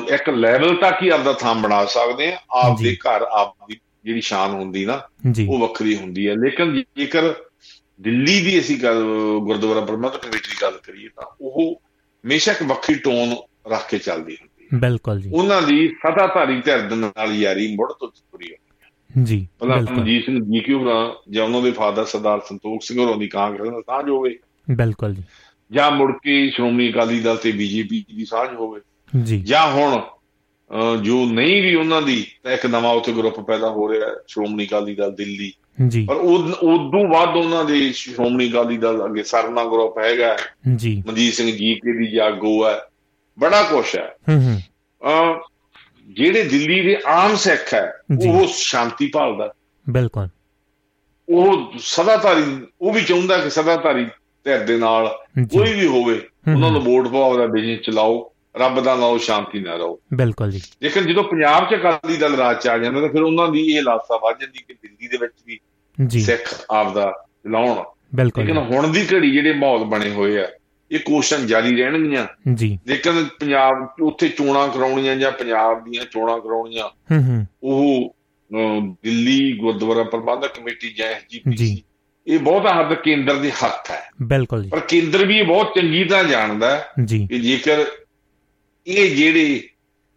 ਇੱਕ 0.09 0.29
ਲੈਵਲ 0.29 0.75
ਤੱਕ 0.75 1.03
ਹੀ 1.03 1.09
ਆਪਦਾ 1.09 1.33
ਥਾਂ 1.33 1.55
ਬਣਾ 1.55 1.85
ਸਕਦੇ 1.85 2.33
ਆ। 2.33 2.39
ਆਪਦੇ 2.51 2.89
ਜੀ। 2.89 2.95
ਘਰ 2.95 3.21
ਆਪਦੀ 3.21 3.77
ਜਿਹੜੀ 4.05 4.21
ਸ਼ਾਨ 4.21 4.51
ਹੁੰਦੀ 4.51 4.85
ਨਾ 4.85 5.01
ਉਹ 5.49 5.59
ਵੱਖਰੀ 5.59 5.95
ਹੁੰਦੀ 5.95 6.27
ਹੈ। 6.27 6.33
ਲੇਕਿਨ 6.33 6.83
ਜੇਕਰ 6.97 7.33
ਦਿੱਲੀ 8.01 8.41
ਦੀ 8.41 8.59
ਅਸੀਂ 8.59 8.77
ਗੱਲ 8.77 9.03
ਗੁਰਦੁਆਰਾ 9.39 9.79
ਪ੍ਰਬੰਧਕ 9.79 10.17
ਕਮੇਟੀ 10.17 10.37
ਦੀ 10.37 10.55
ਗੱਲ 10.61 10.79
ਕਰੀਏ 10.83 11.07
ਤਾਂ 11.07 11.35
ਉਹ 11.41 11.81
ਹਮੇਸ਼ਾ 12.25 12.51
ਇੱਕ 12.51 12.63
ਵੱਖਰੀ 12.63 12.95
ਟੋਨ 12.95 13.35
ਰੱਖ 13.67 13.89
ਕੇ 13.89 13.97
ਚੱਲਦੀ 13.97 14.37
ਹੁੰਦੀ 14.41 14.67
ਹੈ। 14.73 14.79
ਬਿਲਕੁਲ 14.79 15.21
ਜੀ। 15.21 15.31
ਉਹਨਾਂ 15.33 15.61
ਦੀ 15.61 15.87
ਸਤਾਧਾਰੀ 15.87 16.61
ਧਿਰ 16.61 16.95
ਨਾਲ 16.95 17.31
ਯਾਰੀ 17.31 17.75
ਮੁੜ 17.75 17.93
ਤੋਂ 17.99 18.07
ਤੁਰੀ 18.07 18.47
ਹੈ। 18.51 18.57
ਜੀ 19.23 19.47
ਭਲਾ 19.59 19.75
ਬਿਲਕੁਲ। 19.75 19.97
ਮਨਜੀਤ 19.97 20.25
ਸਿੰਘ 20.25 20.45
ਜੀ 20.45 20.59
ਕਿਉਂ 20.59 20.79
ਹੋਰਾਂ 20.79 21.11
ਜਾਂ 21.31 21.45
ਉਹਨਾਂ 21.45 21.61
ਦੇ 21.61 21.71
ਫਾਦਰ 21.71 22.05
ਸਰਦਾਰ 22.05 22.39
ਸੰਤੋਖ 22.39 22.81
ਸਿੰਘ 22.81 22.99
ਹੋਰਾਂ 22.99 23.17
ਦੀ 23.17 23.27
ਕਾਂਗਰਸ 23.27 23.69
ਨਾਲ 23.69 23.81
ਸਾਂਝ 23.81 24.09
ਹੋਵੇ। 24.09 24.39
ਬਿਲਕੁਲ 24.71 25.15
ਜੀ। 25.15 25.23
ਜਾਂ 25.71 25.91
ਮੁੜ 25.91 26.11
ਕੇ 26.23 26.49
ਸ਼੍ਰੋਮਣੀ 26.49 26.91
ਅਕਾਲੀ 26.91 27.19
ਦਲ 27.19 27.37
ਤੇ 27.37 27.51
ਬੀਜੇਪੀ 27.51 28.05
ਦੀ 28.15 28.25
ਸਾਂਝ 28.25 28.55
ਹੋਵੇ। 28.55 28.81
ਜੀ। 29.23 29.41
ਜਾਂ 29.41 29.71
ਹੁਣ 29.71 30.01
ਜੋ 31.01 31.25
ਨਹੀਂ 31.25 31.61
ਵੀ 31.61 31.75
ਉਹਨਾਂ 31.75 32.01
ਦੀ 32.01 32.27
ਤਾਂ 32.43 32.51
ਇੱਕ 32.51 32.65
ਨਵਾਂ 32.65 32.91
ਉੱਥੇ 32.91 33.13
ਗਰੁੱਪ 33.13 33.39
ਪੈਦਾ 33.39 33.69
ਹੋ 33.69 33.93
ਰਿਹਾ 33.93 34.07
ਹੈ, 34.07 34.13
ਸ਼੍ਰੋਮਣੀ 34.27 34.65
ਅਕਾਲੀ 34.65 34.95
ਦਲ 34.95 35.15
ਦਿੱਲੀ। 35.15 35.53
ਜੀ। 35.87 36.05
ਪਰ 36.05 36.15
ਉਦ- 36.15 36.55
ਉਦੋਂ 36.55 37.09
ਵੱਧ 37.09 37.35
ਉਹਨਾਂ 37.35 37.65
ਦੇ 37.65 37.93
ਸ਼੍ਰੋਮਣੀ 37.93 38.51
ਅਕਾਲੀ 38.51 38.77
ਦਲ 38.77 39.05
ਅੱਗੇ 39.05 39.23
ਸਰਨਾ 39.23 39.63
ਗਰੁੱਪ 39.63 39.97
ਹੈਗਾ 39.97 40.37
ਜੀ। 40.75 41.03
ਮਨਜੀਤ 41.07 41.33
ਸਿੰਘ 41.33 41.51
ਜੀ 41.51 41.75
ਕੇ 41.75 41.97
ਦੀ 41.97 42.15
ਜਾਗੋ 42.15 42.67
ਹੈ। 42.67 42.79
ਬੜਾ 43.39 43.63
ਕੁਛ 43.63 43.95
ਹੈ। 43.95 44.15
ਹੂੰ 44.29 44.43
ਹੂੰ। 44.43 44.61
ਜਿਹੜੇ 46.07 46.43
ਦਿੱਲੀ 46.43 46.81
ਦੇ 46.81 46.97
ਆਮ 47.05 47.35
ਸਿੱਖ 47.35 47.73
ਹੈ। 47.73 47.93
ਉਹ 48.27 48.47
ਸ਼ਾਂਤੀ 48.47 49.11
ਭਾਲਦਾ। 49.13 49.53
ਬਿਲਕੁਲ। 49.89 50.27
ਉਹ 51.29 51.73
ਸਦਾਧਾਰੀ 51.79 52.65
ਉਹ 52.81 52.93
ਵੀ 52.93 53.01
ਚਾਹੁੰਦਾ 53.01 53.37
ਕਿ 53.37 53.49
ਸਦਾਧਾਰੀ 53.49 54.05
ਧਿਰ 54.43 54.59
ਦੇ 54.59 54.77
ਨਾਲ 54.77 55.07
ਕੋਈ 55.45 55.73
ਵੀ 55.73 55.87
ਹੋਵੇ 55.87 56.21
ਉਹਨਾਂ 56.53 56.71
ਨੂੰ 56.71 56.81
ਵੋਟ 56.81 57.07
ਪਾਓ 57.07 57.37
ਦਾ 57.37 57.47
ਬਿਜ਼ਨਸ 57.47 57.79
ਚਲਾਓ। 57.79 58.32
ਰੱਬ 58.57 58.79
ਦਾ 58.79 58.95
ਨਾਮ 58.95 59.17
ਸ਼ਾਂਤੀ 59.17 59.59
ਨਾਲ 59.59 59.77
ਰਹੋ। 59.77 59.99
ਬਿਲਕੁਲ 60.13 60.51
ਜੀ। 60.51 60.61
ਲੇਕਿਨ 60.83 61.07
ਜਦੋਂ 61.07 61.23
ਪੰਜਾਬ 61.23 61.69
'ਚ 61.69 61.75
ਅਕਾਲੀ 61.75 62.17
ਦਲ 62.17 62.35
ਰਾਜ 62.35 62.61
'ਚ 62.61 62.67
ਆ 62.67 62.77
ਜਾਂਦਾ 62.77 63.01
ਤਾਂ 63.01 63.09
ਫਿਰ 63.09 63.21
ਉਹਨਾਂ 63.21 63.49
ਦੀ 63.49 63.59
ਇਹ 63.59 63.81
ਲਾਸਾ 63.81 64.17
ਵੱਜ 64.17 64.41
ਜਾਂਦੀ 64.41 64.63
ਕਿ 64.67 64.73
ਦਿੱਲੀ 64.73 65.07
ਦੇ 65.07 65.17
ਵਿੱਚ 65.17 65.33
ਵੀ 65.47 65.59
ਜੀ। 66.07 66.21
ਸਿੱਖ 66.21 66.65
ਆਪਦਾ 66.69 67.25
ਲਾਉਣ। 67.47 67.83
ਬਿਲਕੁਲ 68.15 68.43
ਲੇਕਿਨ 68.43 68.57
ਹੁਣ 68.57 68.87
ਦੀ 68.87 69.05
ਘੜੀ 69.13 69.31
ਜਿਹੜੇ 69.31 69.53
ਮਾਹੌਲ 69.53 69.83
ਬਣੇ 69.83 70.09
ਹੋਏ 70.09 70.37
ਆ 70.37 70.47
ਇਹ 70.91 70.99
ਕੋਸ਼ਿਸ਼ਾਂ 70.99 71.47
ਜਾਰੀ 71.47 71.75
ਰਹਿਣਗੀਆਂ। 71.75 72.27
ਜੀ। 72.53 72.79
ਲੇਕਿਨ 72.87 73.25
ਪੰਜਾਬ 73.39 73.95
ਉੱਥੇ 74.01 74.27
ਚੋਣਾਂ 74.27 74.67
ਕਰਾਉਣੀਆਂ 74.67 75.15
ਜਾਂ 75.15 75.31
ਪੰਜਾਬ 75.31 75.83
ਦੀਆਂ 75.83 76.05
ਚੋਣਾਂ 76.05 76.39
ਕਰਾਉਣੀਆਂ 76.39 76.87
ਹੂੰ 76.87 77.23
ਹੂੰ। 77.23 77.45
ਉਹ 77.63 78.15
ਦਿੱਲੀ 79.03 79.57
ਗੁਰਦੁਆਰਾ 79.57 80.03
ਪ੍ਰਬੰਧਕ 80.03 80.47
ਕਮੇਟੀ 80.47 80.93
ਜਾਂ 80.93 81.07
ਜੀ। 81.07 81.13
ਐਸਜੀਪੀਸੀ 81.13 81.83
ਇਹ 82.27 82.39
ਬਹੁਤਾ 82.39 82.79
ਹੱਦ 82.79 82.93
ਕੇਂਦਰ 82.93 83.35
ਦੇ 83.35 83.51
ਹੱਥ 83.51 83.91
ਹੈ। 83.91 84.09
ਬਿਲਕੁਲ 84.23 84.63
ਜੀ। 84.63 84.69
ਪਰ 84.69 84.79
ਕੇਂਦਰ 84.79 85.25
ਵੀ 85.25 85.37
ਇਹ 85.37 85.43
ਬਹੁਤ 85.43 85.73
ਚੰਗੀ 85.75 86.03
ਤਰ੍ਹਾਂ 86.03 86.23
ਜਾਣਦਾ 86.23 86.75
ਹੈ 86.75 86.87
ਜੀ। 87.05 87.27
ਕਿ 87.27 87.39
ਜੇਕਰ 87.39 87.85
ਇਹ 88.87 89.15
ਜਿਹੜੇ 89.15 89.63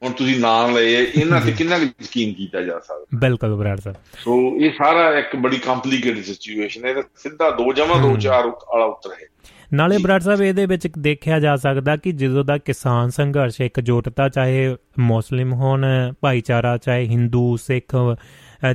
ਹੁਣ 0.03 0.12
ਤੁਸੀਂ 0.12 0.41
ਨਾਮ 0.41 0.77
ਲਏ 0.77 1.03
ਇਹਨਾਂ 1.03 1.41
ਤੇ। 1.41 1.53
ਕਿੰਨਾ 1.53 1.79
ਕੁ 1.79 1.85
ਯਕੀਨ 1.85 2.35
ਕੀਤਾ 2.35 2.61
ਜਾ 2.61 2.79
ਸਕਦਾ 2.79 3.05
ਬਿਲਕੁਲ 3.14 3.57
ਬਰਾੜ 3.57 3.81
ਸਾਹਿਬ 3.81 3.97
ਸੋ 4.25 4.57
ਇਹ 4.61 4.71
ਸਾਰਾ 4.71 5.19
ਇੱਕ 5.19 5.37
ਬੜੀ 5.37 5.57
ਕੰਪਲਿਕੇਟਡ 5.57 6.23
ਸਿਚੁਏਸ਼ਨ 6.23 6.85
ਹੈ 6.85 6.91
ਇਹਦਾ 6.91 7.03
ਸਿੱਧਾ 7.17 7.51
ਦੋ 7.51 7.73
ਜਮਾ 7.73 7.95
ਦੋ। 8.03 8.17
ਚਾਰ 8.17 8.47
ਵਾਲਾ 8.47 8.85
ਉੱਤਰ 8.85 9.11
ਹੈ 9.11 9.27
ਨਾਲੇ। 9.75 9.99
ਬਰਾੜ 9.99 10.21
ਸਾਹਿਬ 10.21 10.43
ਇਹਦੇ 10.43 10.67
ਵਿੱਚ 10.67 10.89
ਦੇਖਿਆ 10.99 11.41
ਜਾ 11.41 11.57
ਸਕਦਾ 11.57 11.97
ਕਿ 11.97 12.12
ਜਦੋਂ 12.12 12.45
ਦਾ 12.45 12.59
ਕਿਸਾਨ 12.59 13.11
ਸੰਘਰਸ਼ 13.11 13.61
ਇਕਜੁੱਟਤਾ 13.61 14.29
ਚਾਹੇ 14.29 14.77
ਮੁਸਲਿਮ 14.99 15.53
ਹੋਣ 15.53 15.87
ਭਾਈਚਾਰਾ 16.21 16.77
ਚਾਹੇ 16.77 17.05
ਹਿੰਦੂ 17.05 17.57
ਸਿੱਖ 17.57 18.17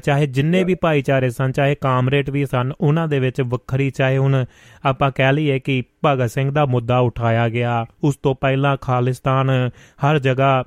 ਚਾਹੇ 0.03 0.27
ਜਿੰਨੇ 0.27 0.63
ਵੀ 0.63 0.75
ਭਾਈਚਾਰੇ 0.75 1.29
ਸਨ 1.29 1.51
ਚਾਹੇ 1.51 1.75
ਕਾਮਰੇਡ 1.75 2.29
ਵੀ 2.29 2.45
ਸਨ 2.45 2.73
ਉਹਨਾਂ 2.81 3.07
ਦੇ 3.07 3.19
ਵਿੱਚ 3.19 3.41
ਵੱਖਰੀ 3.41 3.89
ਚਾਹੇ 3.89 4.17
ਹੁਣ 4.17 4.45
ਆਪਾਂ 4.85 5.11
ਕਹਿ 5.11 5.33
ਲਈਏ 5.33 5.59
ਕਿ 5.59 5.83
ਭਗਤ 6.05 6.31
ਸਿੰਘ 6.31 6.51
ਦਾ 6.51 6.65
ਮੁੱਦਾ 6.65 6.99
ਉਠਾਇਆ 6.99 7.49
ਗਿਆ 7.49 7.85
ਉਸ 8.03 8.15
ਤੋਂ 8.15 8.35
ਪਹਿਲਾਂ 8.35 8.77
ਖਾਲਿਸਤਾਨ 8.77 9.69
ਹਰ 10.05 10.19
ਜਗ੍ਹਾ 10.19 10.63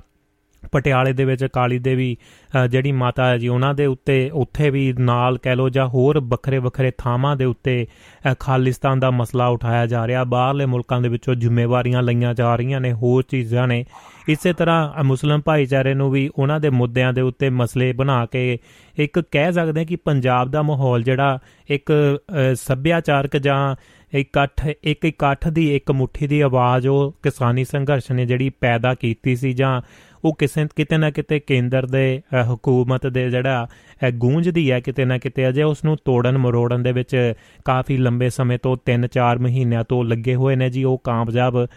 ਪਟਿਆਲੇ 0.71 1.13
ਦੇ 1.13 1.25
ਵਿੱਚ 1.25 1.45
ਕਾਲੀ 1.45 1.79
ਦੇਵੀ 1.79 2.17
ਅ, 2.63 2.67
ਜਿਹੜੀ 2.67 2.91
ਮਾਤਾ 2.91 3.29
ਹੈ 3.29 3.37
ਜੀ 3.37 3.47
ਉਹਨਾਂ 3.47 3.73
ਦੇ 3.73 3.85
ਉੱਤੇ 3.85 4.29
ਉੱਥੇ 4.33 4.69
ਵੀ 4.69 4.93
ਨਾਲ 4.99 5.37
ਕਹਿ 5.37 5.55
ਲੋ 5.55 5.69
ਜਾਂ 5.69 5.87
ਹੋਰ 5.87 6.19
ਵੱਖਰੇ 6.19 6.57
ਵੱਖਰੇ 6.57 6.91
ਥਾਵਾਂ 6.97 7.35
ਦੇ 7.35 7.45
ਉੱਤੇ 7.45 7.87
ਅ, 8.31 8.33
ਖਾਲਿਸਤਾਨ 8.39 8.99
ਦਾ 8.99 9.11
ਮਸਲਾ 9.11 9.47
ਉਠਾਇਆ 9.47 9.85
ਜਾ 9.85 10.07
ਰਿਹਾ। 10.07 10.23
ਬਾਹਰਲੇ 10.23 10.65
ਮੁਲਕਾਂ 10.65 11.01
ਦੇ 11.01 11.09
ਵਿੱਚੋਂ 11.09 11.35
ਜ਼ਿੰਮੇਵਾਰੀਆਂ 11.35 12.03
ਲਈਆਂ 12.03 12.33
ਜਾ 12.33 12.55
ਰਹੀਆਂ 12.55 12.81
ਨੇ 12.81 12.93
ਹੋਰ 12.93 13.23
ਚੀਜ਼ਾਂ 13.23 13.67
ਨੇ। 13.67 13.85
ਇਸੇ 14.27 14.53
ਤਰ੍ਹਾਂ 14.53 15.01
ਅ, 15.01 15.03
ਮੁਸਲਿਮ 15.03 15.41
ਭਾਈਚਾਰੇ 15.45 15.93
ਨੂੰ 15.93 16.11
ਵੀ 16.11 16.29
ਉਹਨਾਂ 16.37 16.59
ਦੇ 16.59 16.69
ਮੁੱਦਿਆਂ 16.69 17.13
ਦੇ 17.13 17.21
ਉੱਤੇ 17.21 17.49
ਮਸਲੇ 17.49 17.91
ਬਣਾ 17.93 18.25
ਕੇ 18.25 18.57
ਇੱਕ 18.97 19.19
ਕਹਿ 19.19 19.53
ਸਕਦੇ 19.53 19.79
ਹਾਂ 19.79 19.85
ਕਿ 19.87 19.95
ਪੰਜਾਬ 19.95 20.51
ਦਾ 20.51 20.61
ਮਾਹੌਲ 20.61 21.03
ਜਿਹੜਾ 21.03 21.39
ਇੱਕ 21.69 21.91
ਅ, 21.91 22.53
ਸੱਭਿਆਚਾਰਕ 22.53 23.37
ਜਾਂ 23.37 23.75
ਇਕੱਠ 24.15 24.67
ਇੱਕ 24.83 25.05
ਇਕੱਠ 25.05 25.47
ਦੀ 25.47 25.75
ਇੱਕ 25.75 25.91
ਮੁਠੀ 25.91 26.27
ਦੀ 26.27 26.41
ਆਵਾਜ਼ 26.41 26.87
ਉਹ 26.87 27.15
ਕਿਸਾਨੀ 27.23 27.65
ਸੰਘਰਸ਼ 27.65 28.11
ਨੇ 28.11 28.25
ਜਿਹੜੀ 28.25 28.49
ਪੈਦਾ 28.49 28.93
ਕੀਤੀ 28.93 29.35
ਸੀ 29.35 29.53
ਜਾਂ 29.53 29.81
ਉਹ 30.25 30.35
ਕਿਸੇ 30.39 30.65
ਕਿਤੇ 30.75 30.97
ਨਾ 30.97 31.09
ਕਿਤੇ 31.11 31.39
ਕੇਂਦਰ 31.39 31.85
ਦੇ 31.85 32.21
ਅ, 32.33 32.43
ਹਕੂਮਤ 32.53 33.07
ਦੇ 33.07 33.29
ਜਿਹੜਾ 33.29 33.67
ਅ, 34.07 34.09
ਗੂੰਜਦੀ 34.09 34.71
ਹੈ 34.71 34.79
ਕਿਤੇ 34.79 35.05
ਨਾ 35.05 35.17
ਕਿਤੇ 35.17 35.47
ਅਜੇ 35.49 35.63
ਉਸ 35.63 35.83
ਨੂੰ 35.85 35.97
ਤੋੜਨ 36.05 36.37
ਮਰੋੜਨ 36.37 36.83
ਦੇ 36.83 36.91
ਵਿੱਚ 36.91 37.33
ਕਾਫੀ 37.65 37.97
ਲੰਬੇ 37.97 38.29
ਸਮੇਂ 38.29 38.57
ਤੋਂ 38.63 38.75
3-4 38.85 39.39
ਮਹੀਨਿਆਂ 39.39 39.83
ਤੋਂ 39.83 40.03
ਲੱਗੇ 40.03 40.35
ਹੋਏ 40.35 40.55
ਨੇ 40.55 40.69
ਜੀ। 40.69 40.83
ਉਹ 40.83 40.97
ਕਾਮਯਾਬ 41.03 41.63
ਅ, 41.65 41.67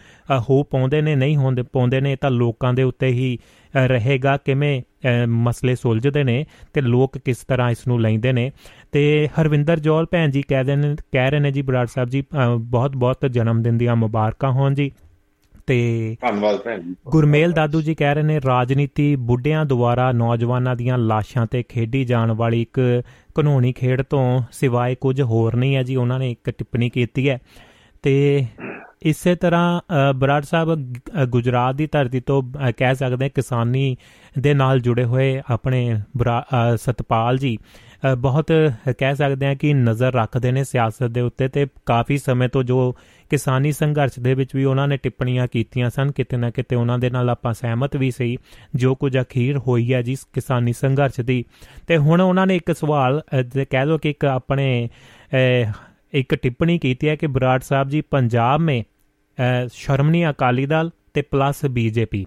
ਹੋ 0.41 0.63
ਪਾਉਂਦੇ 0.63 1.03
ਨੇ 1.03 1.17
ਨਹੀਂ 1.17 1.37
ਹੁੰਦੇ 1.37 1.63
ਪਾਉਂਦੇ 1.63 2.01
ਨੇ 2.01 2.17
ਤਾਂ 2.17 2.31
ਲੋਕਾਂ 2.31 2.73
ਦੇ 2.75 2.83
ਉੱਤੇ 2.83 3.07
ਹੀ 3.07 3.39
ਅ, 3.75 3.87
ਰਹੇਗਾ 3.87 4.37
ਕਿਵੇਂ 4.37 4.81
ਅ, 4.81 5.27
ਮਸਲੇ 5.27 5.75
ਸੁਲਝਦੇ 5.75 6.25
ਨੇ 6.25 6.45
ਤੇ 6.75 6.81
ਲੋਕ 6.81 7.19
ਕਿਸ 7.19 7.37
ਤਰ੍ਹਾਂ 7.49 7.71
ਇਸ 7.71 7.87
ਨੂੰ 7.89 8.01
ਲੈਂਦੇ 8.03 8.33
ਨੇ। 8.33 8.51
ਤੇ 8.93 9.29
ਹਰਵਿੰਦਰ 9.41 9.79
ਜੋਲ 9.79 10.07
ਭੈਣ 10.11 10.31
ਜੀ 10.31 10.43
ਕਹਿ 10.43 10.77
ਨੇ 10.77 10.95
ਕਹਿ 11.13 11.31
ਰਹੇ 11.31 11.41
ਨੇ 11.41 11.51
ਜੀ 11.53 11.63
ਬਰਾੜ 11.63 11.87
ਸਾਹਿਬ 11.87 12.09
ਜੀ 12.09 12.23
ਬਹੁਤ 12.61 12.97
ਬਹੁਤ 12.97 13.27
ਜਨਮ 13.27 13.63
ਦਿਨ 13.63 13.79
ਦੀਆਂ 13.79 13.97
ਮੁਬਾਰਕਾਂ 13.97 14.51
ਹੋਣ 14.53 14.75
ਜੀ। 14.75 14.91
ਤੇ 15.69 16.17
ਧੰਨਵਾਦ 16.21 16.57
ਭੈਣ 16.57 16.83
ਜੀ। 16.83 16.95
ਗੁਰਮੇਲ 17.07 17.53
ਦਾਦੂ 17.53 17.83
ਜੀ 17.83 17.95
ਕਹਿ 17.95 18.15
ਰਹੇ 18.15 18.23
ਨੇ 18.23 18.41
ਰਾਜਨੀਤੀ 18.47 19.17
ਬੁੱਢਿਆਂ 19.17 19.65
ਦੁਆਰਾ 19.65 20.13
ਨੌਜਵਾਨਾਂ 20.13 20.77
ਦੀਆਂ 20.77 20.99
ਲਾਸ਼ਾਂ 20.99 21.47
ਤੇ 21.47 21.63
ਖੇਡੀ 21.63 22.05
ਜਾਣ 22.05 22.33
ਵਾਲੀ 22.33 22.63
ਇੱਕ 22.63 23.03
ਕਾਨੂੰਨੀ 23.35 23.73
ਖੇਡ 23.73 24.03
ਤੋਂ 24.03 24.43
ਸਿਵਾਏ 24.53 24.95
ਕੁਝ 24.95 25.21
ਹੋਰ 25.23 25.57
ਨਹੀਂ 25.57 25.77
ਹੈ 25.77 25.83
ਜੀ 25.83 25.97
ਉਹਨਾਂ 25.97 26.19
ਨੇ 26.19 26.31
ਇੱਕ 26.31 26.51
ਟਿੱਪਣੀ 26.51 26.91
ਕੀਤੀ 26.91 27.29
ਹੈ। 27.29 27.39
ਤੇ 28.03 28.47
ਇਸੇ 29.03 29.35
ਤਰ੍ਹਾਂ 29.35 29.81
ਬਰਾੜ 30.13 30.43
ਸਾਹਿਬ 30.43 30.93
ਗੁਜਰਾਤ 31.29 31.75
ਦੀ 31.75 31.87
ਧਰਤੀ 31.87 32.21
ਤੋਂ 32.21 32.43
ਕਹਿ 32.77 32.95
ਸਕਦੇ 32.95 33.29
ਕਿਸਾਨੀ 33.29 33.97
ਦੇ 34.39 34.55
ਨਾਲ 34.55 34.81
ਜੁੜੇ 34.81 35.05
ਹੋਏ 35.05 35.43
ਆਪਣੇ 35.51 36.01
ਸਤਪਾਲ 36.77 37.39
ਜੀ 37.39 37.59
ਬਹੁਤ 38.19 38.53
ਕਹਿ 38.99 39.17
ਸਕਦੇ 39.17 39.47
ਹਾਂ 39.47 39.55
ਕਿ 39.55 39.75
ਨਜ਼ਰ 39.75 40.13
ਰੱਖਦੇ 40.13 40.53
ਨੇ 40.53 40.65
ਸਿਆਸਤ 40.65 41.05
ਦੇ 41.05 41.21
ਉੱਤੇ 41.21 41.49
ਤੇ 41.49 41.67
ਕਾਫੀ 41.87 42.19
ਸਮੇਂ 42.19 42.49
ਤੋਂ 42.49 42.63
ਜੋ 42.63 42.97
ਕਿਸਾਨੀ 43.31 43.73
ਸੰਘਰਸ਼ 43.73 44.19
ਦੇ 44.21 44.35
ਵਿੱਚ 44.35 44.57
ਵੀ 44.57 44.65
ਉਹਨਾਂ 44.65 44.89
ਨੇ 44.89 44.97
ਟਿੱਪਣੀਆਂ 44.97 45.47
ਕੀਤੀਆਂ 45.47 45.91
ਸਨ। 45.91 46.13
ਕਿਤੇ 46.13 46.37
ਨਾ 46.37 46.51
ਕਿਤੇ 46.51 46.77
ਉਹਨਾਂ 46.77 46.99
ਦੇ 46.99 47.11
ਨਾਲ 47.11 47.31
ਆਪਾਂ 47.31 47.55
ਸਹਿਮਤ 47.55 47.97
ਵੀ 47.97 48.11
ਸੀ 48.11 48.37
ਜੋ 48.75 48.95
ਕੁਝ 48.95 49.19
ਅਖੀਰ 49.19 49.59
ਹੋਈ 49.59 49.95
ਹੈ 49.95 50.03
ਜੀ 50.03 50.13
ਇਸ 50.13 50.27
ਕਿਸਾਨੀ 50.33 50.73
ਸੰਘਰਸ਼ 50.73 51.21
ਦੀ। 51.21 51.45
ਤੇ 51.87 51.97
ਹੁਣ 51.97 52.21
ਉਹਨਾਂ 52.21 52.47
ਨੇ 52.47 52.57
ਇੱਕ 52.57 52.75
ਸਵਾਲ 52.77 53.23
ਅ, 53.39 53.43
ਜੇ 53.43 53.65
ਕਹਿ 53.65 53.87
ਲਓ 53.87 53.99
ਕਿ 53.99 54.11
ਇੱਕ 54.11 54.25
ਆਪਣੇ 54.25 54.89
ਅ, 55.65 55.71
ਇੱਕ 56.13 56.35
ਟਿੱਪਣੀ 56.35 56.79
ਕੀਤੀ 56.79 57.09
ਹੈ 57.09 57.17
ਕਿ 57.17 57.27
ਬਰਾੜ 57.27 57.61
ਸਾਹਿਬ 57.61 57.89
ਜੀ 57.89 58.01
ਪੰਜਾਬ 58.01 58.61
में 58.61 58.83
ਅ, 58.85 59.69
ਸ਼ਰਮਣੀ 59.73 60.31
ਅਕਾਲੀ 60.31 60.67
ਦਲ 60.67 60.91
ਤੇ 61.15 61.23
ਪਲੱਸ 61.23 61.67
ਬੀਜੇਪੀ। 61.67 62.27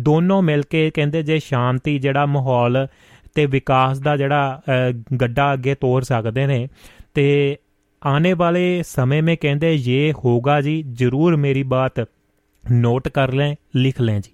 ਦੋਨੋਂ 0.00 0.42
ਮਿਲ 0.42 0.62
ਕੇ 0.62 0.90
ਕਹਿੰਦੇ 0.90 1.22
ਜੇ 1.22 1.38
ਸ਼ਾਂਤੀ 1.38 1.98
ਜਿਹੜਾ 1.98 2.26
ਮਾਹੌਲ 2.26 2.86
ਤੇ 3.34 3.46
ਵਿਕਾਸ 3.46 3.98
ਦਾ 3.98 4.16
ਜਿਹੜਾ 4.16 4.62
ਅ, 4.68 4.92
ਗੱਡਾ 4.92 5.52
ਅੱਗੇ 5.52 5.74
ਤੋਰ 5.74 6.02
ਸਕਦੇ 6.02 6.46
ਨੇ 6.46 6.68
ਤੇ 7.14 7.56
आने 8.02 8.32
वाले 8.32 8.82
समय 8.82 9.20
में 9.20 9.36
कहते 9.36 9.68
ये 9.74 10.12
होगा 10.12 10.54
जी 10.60 10.72
जरूर 11.00 11.36
मेरी 11.36 11.62
बात 11.72 12.00
नोट 12.64 13.08
कर 13.08 13.32
लें 13.32 13.56
लिख 13.76 14.00
लें 14.00 14.20
जी 14.20 14.30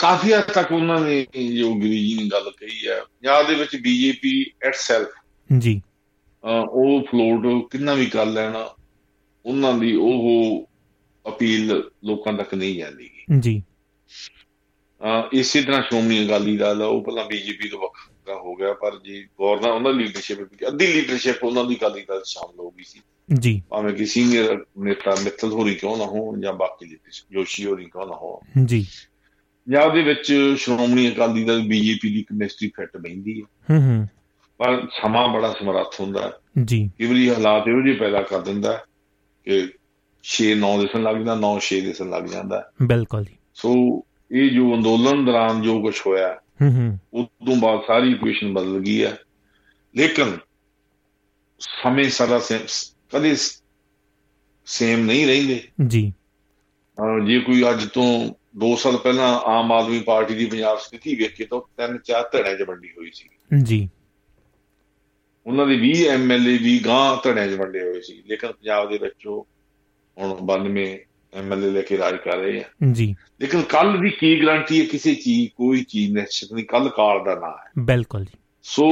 ਕਾਫੀ 0.00 0.32
ਹੱਦ 0.32 0.42
ਤੱਕ 0.42 0.72
ਉਹਨਾਂ 0.72 1.00
ਨੇ 1.00 1.26
ਯੋਗੀ 1.36 1.90
ਜੀ 1.90 2.22
ਨੇ 2.22 2.28
ਗੱਲ 2.32 2.50
ਕਹੀ 2.50 2.88
ਹੈ। 2.88 3.00
ਯਾਦ 3.24 3.46
ਦੇ 3.46 3.54
ਵਿੱਚ 3.54 3.76
ਬੀਜੇਪੀ 3.76 4.40
ਇਟਸੈਲਫ 4.40 5.08
ਜੀ। 5.58 5.82
ਉਹ 6.70 7.02
ਫਲੋਟ 7.02 7.70
ਕਿੰਨਾ 7.70 7.94
ਵੀ 7.94 8.06
ਕਰ 8.06 8.26
ਲੈਣਾ 8.26 8.68
ਉਹਨਾਂ 9.46 9.74
ਦੀ 9.74 9.94
ਉਹ 9.96 10.68
ਅਪੀਲ 11.28 11.82
ਲੋਕਾਂ 12.04 12.32
ਤੱਕ 12.32 12.54
ਨਹੀਂ 12.54 12.76
ਜਾਂਦੀ। 12.78 13.10
ਜੀ। 13.38 13.62
ਇਸੇ 15.32 15.62
ਤਰ੍ਹਾਂ 15.62 15.82
ਸ਼ੋਮਨੀ 15.82 16.26
ਅਕਾਲੀ 16.26 16.56
ਦਲ 16.56 16.82
ਉਹ 16.82 17.04
ਪਹਿਲਾਂ 17.04 17.24
ਬੀਜੇਪੀ 17.24 17.68
ਤੋਂ 17.68 17.88
ਵੱਖਰਾ 18.28 18.42
ਹੋ 18.42 18.54
ਗਿਆ 18.54 18.72
ਪਰ 18.72 18.98
ਜੀ 19.04 19.24
ਗੌਰ 19.24 19.60
ਨਾਲ 19.60 19.70
ਉਹਨਾਂ 19.70 19.94
ਦੀ 19.94 19.98
ਲੀਡਰਸ਼ਿਪ 19.98 20.38
ਅੱਧੀ 20.68 20.86
ਲੀਡਰਸ਼ਿਪ 20.86 21.44
ਉਹਨਾਂ 21.44 21.64
ਦੀ 21.64 21.76
ਅਕਾਲੀ 21.76 22.02
ਦਲ 22.08 22.22
ਸ਼ਾਮਲ 22.24 22.60
ਹੋ 22.60 22.70
ਗਈ 22.70 22.82
ਸੀ। 22.82 23.00
ਜੀ। 23.34 23.62
ਭਾਵੇਂ 23.68 23.94
ਕਿ 23.94 24.06
ਸੀਨੀਅਰ 24.06 24.64
ਨੇਤਾ 24.78 25.16
ਮਿੱਤਲ 25.24 25.52
ਹੋਰੀ 25.52 25.74
ਕਿਉਂ 25.74 25.96
ਨਾ 25.96 26.04
ਹੋਣ 26.04 26.40
ਜਾਂ 26.40 26.52
ਬਾਕੀ 26.52 26.88
ਜਿਹੜੇ 26.88 27.22
ਜੋਸ਼ੀ 27.32 27.66
ਹੋਰੀ 27.66 27.84
ਕਿਉਂ 27.84 28.06
ਨਾ 28.06 28.16
ਹੋਣ। 28.16 28.66
ਜੀ। 28.66 28.86
ਜਾਂ 29.68 29.82
ਉਹਦੇ 29.82 30.02
ਵਿੱਚ 30.02 30.54
ਸ਼੍ਰੋਮਣੀ 30.56 31.08
ਅਕਾਲੀ 31.08 31.44
ਦਲ 31.44 31.60
ਬੀਜੇਪੀ 31.60 32.08
ਦੀ 32.12 32.22
ਕੈਮਿਸਟਰੀ 32.22 32.68
ਫਿੱਟ 32.76 32.96
ਬੈਂਦੀ 32.96 33.42
ਹੈ। 33.42 33.74
ਹੂੰ 33.74 33.82
ਹੂੰ। 33.82 34.08
ਪਰ 34.58 34.86
ਸਮਾਂ 34.86 35.28
ਬੜਾ 35.28 35.52
ਸਮਰੱਥ 35.52 36.00
ਹੁੰਦਾ 36.00 36.22
ਹੈ। 36.22 36.32
ਜੀ। 36.64 36.90
ਕਈ 36.98 37.06
ਵਾਰੀ 37.06 37.30
ਹਾਲਾਤ 37.30 37.68
ਇਹੋ 37.68 37.82
ਜਿਹੇ 37.82 37.96
ਪੈਦਾ 37.96 38.22
ਕਰ 38.22 38.40
ਦਿੰਦਾ 38.40 38.72
ਹੈ 38.72 38.82
ਕਿ 39.44 39.68
6 40.24 40.54
9 40.54 40.80
ਦਿਸਣ 40.80 41.02
ਲੱਗ 41.02 41.16
ਜਾਂਦਾ 41.16 41.34
9 41.34 41.60
6 41.60 41.80
ਦਿਸਣ 41.80 42.10
ਲੱਗ 42.10 42.22
ਜਾਂਦਾ 42.22 42.58
ਹੈ। 42.58 42.86
ਬਿਲਕੁਲ 42.86 43.24
ਜੀ। 43.24 43.36
ਸੋ 43.54 43.70
ਇਹ 44.32 44.50
ਜੋ 44.50 44.74
ਅੰਦੋਲਨ 44.74 45.24
ਦੌਰਾਨ 45.24 45.62
ਜੋ 45.62 45.82
ਕੁਝ 45.82 46.00
ਹੋਇਆ 46.06 46.36
ਹੂੰ 46.62 46.72
ਹੂੰ। 46.72 47.26
ਤੋਂ 47.46 47.56
ਬਾਅਦ 47.56 47.80
ਸਾਰੀ 47.86 48.12
ਇਕੁਏਸ਼ਨ 48.12 48.52
ਬਦਲ 48.52 48.80
ਗਈ 48.80 49.04
ਹੈ 49.04 49.18
ਲੇਕਿਨ 49.96 50.38
ਸਮੇਂ 51.58 52.10
ਸਦਾ 52.10 52.38
ਸੇ- 52.38 52.92
ਕਦੇ 53.12 53.36
ਸੇਮ 54.66 55.00
ਨਹੀਂ 55.00 55.26
ਰਹਿੰਦੇ। 55.26 55.62
ਜੀ। 55.86 56.12
ਜੇ 57.26 57.40
ਕੋਈ 57.40 57.64
ਅੱਜ 57.70 57.88
ਤੋਂ 57.88 58.34
2 58.56 58.76
ਸਾਲ 58.76 58.96
ਪਹਿਲਾਂ 58.96 59.40
ਆਮ 59.40 59.72
ਆਦਮੀ 59.72 60.00
ਪਾਰਟੀ 60.00 60.34
ਦੀ 60.34 60.46
ਪੰਜਾਬ 60.46 60.78
ਸਥਿਤੀ 60.78 61.14
ਵੇਖੇ 61.14 61.44
ਤਾਂ 61.44 61.60
ਤਿੰਨ 61.60 61.98
ਚਾਰ 61.98 62.22
ਧੜਿਆਂ 62.32 62.56
'ਚ 62.56 62.62
ਵੰਡੀ 62.62 62.88
ਹੋਈ 62.88 63.10
ਸੀ। 63.14 63.28
ਜੀ। 63.62 63.90
ਉਹਨਾਂ 65.46 65.66
ਦੇ 65.66 65.76
20 65.76 66.06
ਐਮਐਲਏ 66.06 66.58
ਵੀ 66.58 66.78
ਗਾਂ 66.78 67.16
ਧੜਿਆਂ 67.24 67.48
'ਚ 67.48 67.50
ਵੰਡੇ 67.50 67.80
ਹੋਏ 67.80 68.00
ਸੀ। 68.00 68.22
ਲੇਕਿਨ 68.26 68.52
ਪੰਜਾਬ 68.52 68.90
ਦੇ 68.90 68.98
ਵਿੱਚ 68.98 69.26
ਹੁਣ 70.18 70.36
92 70.40 70.98
ਐਮਐਲਏ 71.34 71.70
ਲੈ 71.70 71.82
ਕੇ 71.82 71.98
ਰਾਜ 71.98 72.16
ਕਰ 72.16 72.36
ਰਹੇ 72.36 72.60
ਆ। 72.60 72.64
ਜੀ। 72.92 73.14
ਲੇਕਿਨ 73.40 73.62
ਕੱਲ 73.62 74.00
ਦੀ 74.00 74.10
ਕੀ 74.10 74.46
ਗਾਰੰਟੀ 74.46 74.80
ਹੈ 74.80 74.86
ਕਿਸੇ 74.86 75.14
ਚੀਜ਼ 75.14 75.50
ਕੋਈ 75.50 75.84
ਚੀਜ਼ 75.84 76.12
ਨਿਸ਼ਚਿਤ 76.12 76.52
ਨਹੀਂ 76.52 76.64
ਕੱਲ 76.64 76.88
ਕਾਲ 76.88 77.24
ਦਾ 77.24 77.34
ਨਾਂ 77.34 77.50
ਹੈ। 77.50 77.70
ਬਿਲਕੁਲ 77.78 78.24
ਜੀ। 78.24 78.38
ਸੋ 78.62 78.84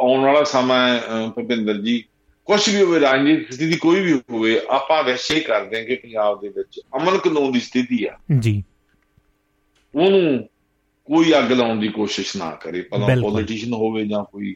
ਆਉਣ 0.00 0.20
ਵਾਲਾ 0.20 0.44
ਸਮਾਂ 0.44 1.00
ਭੁਪਿੰਦਰ 1.30 1.80
ਜੀ 1.80 2.04
ਕੁਝ 2.44 2.68
ਵੀ 2.68 2.82
ਹੋਵੇ 2.82 3.00
ਰਾਜਨੀਤਿਕ 3.00 3.52
ਸਥਿਤੀ 3.52 3.76
ਕੋਈ 3.76 4.00
ਵੀ 4.00 4.12
ਹੋਵੇ 4.12 4.60
ਆਪਾਂ 4.70 5.02
ਵੈਸੇ 5.02 5.34
ਹੀ 5.34 5.40
ਕਰਦੇ 5.40 5.76
ਹਾਂ 5.76 5.84
ਕਿ 5.84 5.96
ਪੰਜਾਬ 5.96 6.40
ਦੇ 6.40 6.48
ਵਿੱਚ। 6.48 6.80
ਅਮਨ 6.96 7.18
ਕਾਨੂੰਨ 7.18 7.52
ਦੀ 7.52 7.60
ਸਥਿਤੀ 7.60 8.04
ਆ। 8.04 8.18
ਜੀ। 8.38 8.64
ਉਹਨੂੰ 9.94 10.48
ਕੋਈ 11.04 11.32
ਅੱਗ 11.38 11.52
ਲਾਉਣ 11.52 11.80
ਦੀ 11.80 11.88
ਕੋਸ਼ਿਸ਼ 11.88 12.36
ਨਾ 12.36 12.50
ਕਰੇ 12.50 12.80
ਭਲਾ। 12.80 13.06
ਪੋਲੀਟੀਸ਼ੀਅਨ 13.20 13.72
ਹੋਵੇ 13.72 14.06
ਜਾਂ 14.06 14.24
ਕੋਈ 14.24 14.54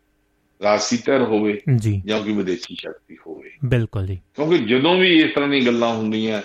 ਰਾਜਸੀ 0.62 0.96
ਧਿਰ 0.96 1.22
ਹੋਵੇ 1.22 1.60
ਜੀ 1.76 2.02
ਕੋਈ 2.24 2.32
ਵਿਦੇਸ਼ੀ 2.32 2.74
ਸ਼ਕਤੀ 2.74 3.16
ਹੋਵੇ। 3.26 3.50
ਬਿਲਕੁਲ 3.64 4.06
ਜੀ। 4.06 4.16
ਕਿਉਂਕਿ 4.16 4.58
ਜਦੋਂ 4.58 4.98
ਵੀ 4.98 5.22
ਇਸ 5.22 5.34
ਤਰ੍ਹਾਂ 5.34 5.48
ਦੀਆਂ 5.48 5.62
ਗੱਲਾਂ 5.62 5.94
ਹੁੰਦੀਆਂ 5.94 6.42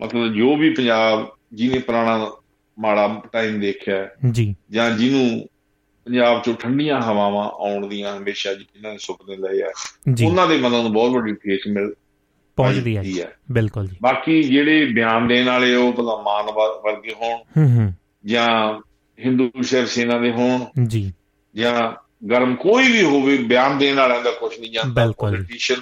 ਮਤਲਬ 0.00 0.32
ਜੋ 0.32 0.56
ਵੀ 0.56 0.74
ਪੰਜਾਬ 0.74 1.36
ਜਿਹਨੇ 1.52 1.78
ਪੁਰਾਣਾ 1.78 2.32
ਮਾੜਾ 2.78 3.22
ਟਾਈਮ 3.32 3.60
ਦੇਖਿਆ 3.60 4.08
ਜੀ। 4.30 4.56
ਜਾਂ 4.70 4.90
ਜਿਹਨੂੰ 4.90 5.46
ਪੰਜਾਬ 6.04 6.42
ਚੋਂ 6.42 6.54
ਠੰਡੀਆਂ 6.54 7.00
ਹਵਾਵਾਂ 7.00 7.50
ਆਉਣ 7.50 7.86
ਦੀਆਂ 7.86 8.16
ਹਮੇਸ਼ਾ 8.16 8.54
ਜਿਨ੍ਹਾਂ 8.54 8.92
ਨੇ 8.92 8.98
ਸੁਪਨੇ 8.98 9.36
ਲਏ 9.36 9.62
ਆ 9.62 9.72
ਉਹਨਾਂ 10.26 10.46
ਦੇ 10.46 10.56
ਮਨਾਂ 10.56 10.82
ਨੂੰ 10.82 10.92
ਬਹੁਤ 10.92 11.10
ਵੱਡੀ 11.10 11.34
ਠੇਸ 11.34 11.60
ਮਿਲ 11.68 11.94
ਪਹੁੰਚਦੀ 12.56 13.20
ਹੈ। 13.20 13.36
ਬਿਲਕੁਲ 13.52 13.86
ਜੀ। 13.86 13.96
ਬਾਕੀ 14.02 14.42
ਜਿਹੜੇ 14.42 14.84
ਬਿਆਨ 14.84 15.28
ਦੇਣ 15.28 15.46
ਵਾਲੇ 15.46 15.74
ਉਹ 15.74 15.92
ਭਲਾ 15.92 16.22
ਮਾਨ 16.22 16.44
ਵਰਗੇ 16.44 17.12
ਹੋਣ 17.12 17.38
ਹੂੰ 17.56 17.76
ਹੂੰ। 17.78 17.94
ਜਾਂ 18.26 18.80
ਹਿੰਦੂ 19.24 19.62
ਸ਼ਿਵ 19.62 19.84
ਸੈਨਾ 19.84 20.18
ਦੇ 20.18 20.30
ਹੋਣ 20.30 20.64
ਜੀ। 20.86 21.12
ਜਾਂ 21.56 21.92
ਗਰਮ 22.30 22.56
ਕੋਈ 22.56 22.92
ਵੀ 22.92 23.02
ਹੋਵੇ 23.02 23.38
ਬਿਆਨ 23.38 23.78
ਦੇਣ 23.78 23.96
ਵਾਲਿਆਂ 23.96 24.22
ਦਾ 24.22 24.30
ਕੁਝ 24.30 24.60
ਨਹੀਂ 24.60 24.70
ਜਾਂਦਾ। 24.70 25.12
ਪੋਲੀਟੀਸ਼ੀਅਨ 25.18 25.80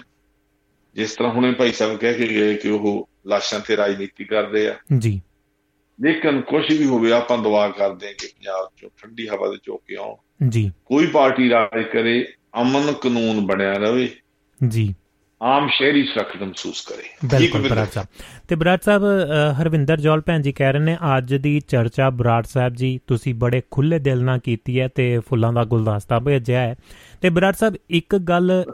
ਜਿਸ 0.94 1.12
ਤਰ੍ਹਾਂ 1.12 1.32
ਹੁਣੇ 1.32 1.52
ਭਾਈ 1.52 1.72
ਸਾਹਿਬ 1.72 1.96
ਕਹਿ 1.96 2.14
ਕੇ 2.14 2.26
ਗਏ 2.26 2.54
ਕਿ 2.54 2.68
ਉਹ 2.68 3.09
ਲਾਸ਼ਾਂ 3.26 3.60
ਤੇ 3.60 3.76
ਰਾਜਨੀਤੀ 3.76 4.24
ਕਰਦੇ 4.24 4.68
ਆ। 4.68 4.74
ਜੀ। 4.98 5.22
ਲੇਕਿਨ 6.02 6.40
ਕੁਝ 6.40 6.78
ਵੀ 6.78 6.84
ਹੋਵੇ 6.84 7.12
ਆਪਾਂ 7.12 7.38
ਦੁਆ 7.38 7.68
ਕਰਦੇ 7.68 8.06
ਹਾਂ 8.06 8.14
ਕਿ 8.14 8.26
ਪੰਜਾਬ 8.26 8.68
ਚੋਂ 8.76 8.90
ਠੰਡੀ 9.02 9.28
ਹਵਾ 9.28 9.50
ਦੇ 9.50 9.58
ਝੋਕੇ 9.64 9.96
ਆਉਣ। 9.96 10.48
ਜੀ। 10.48 10.72
ਕੋਈ 10.84 11.06
ਪਾਰਟੀ 11.06 11.50
ਰਾਜ 11.50 11.82
ਕਰੇ 11.82 12.32
ਅਮਨ 12.60 12.92
ਕਾਨੂੰਨ 12.92 13.46
ਬਣਿਆ 13.46 13.72
ਰਵੇ। 13.72 14.14
ਜੀ। 14.68 14.94
ਆਮ 15.42 15.68
ਸ਼ਹਿਰੀ 15.68 16.04
ਸੁਰੱਖਿਅਤ 16.04 16.42
ਮਹਿਸੂਸ 16.42 16.86
ਕਰੇ। 16.86 17.02
ਬਿਲਕੁਲ। 17.24 17.68
ਬਰਾੜ 17.68 17.86
ਸਾਹਿਬ। 17.86 18.08
ਤੇ 18.48 18.54
ਬਰਾੜ 18.54 18.78
ਸਾਹਿਬ 18.84 19.02
ਹਰਵਿੰਦਰ 19.60 20.00
ਜੌਲ 20.00 20.20
ਭੈਣ 20.20 20.42
ਜੀ 20.42 20.52
ਕਹਿ 20.52 20.72
ਰਹੇ 20.72 20.80
ਨੇ 20.80 20.96
ਅੱਜ 21.18 21.34
ਦੀ 21.34 21.60
ਚਰਚਾ 21.60 22.10
ਬਰਾੜ 22.10 22.44
ਸਾਹਿਬ 22.44 22.74
ਜੀ 22.74 23.00
ਤੁਸੀਂ 23.06 23.34
ਬੜੇ 23.34 23.62
ਖੁੱਲੇ 23.70 23.98
ਦਿਲ 23.98 24.24
ਨਾਲ 24.24 24.38
ਕੀਤੀ 24.38 24.80
ਹੈ 24.80 24.88
ਤੇ 24.88 25.18
ਫੁੱਲਾਂ 25.18 25.52
ਦਾ 25.52 25.64
ਗੁਲਦਸਤਾ 25.64 26.18
ਭੇਜਿਆ 26.18 26.60
ਹੈ। 26.60 26.76
ਤੇ 27.20 27.30
ਬਰਾੜ 27.30 27.54
ਸਾਹਿਬ 27.54 27.74
ਇੱਕ 27.90 28.16
ਗੱਲ 28.16 28.64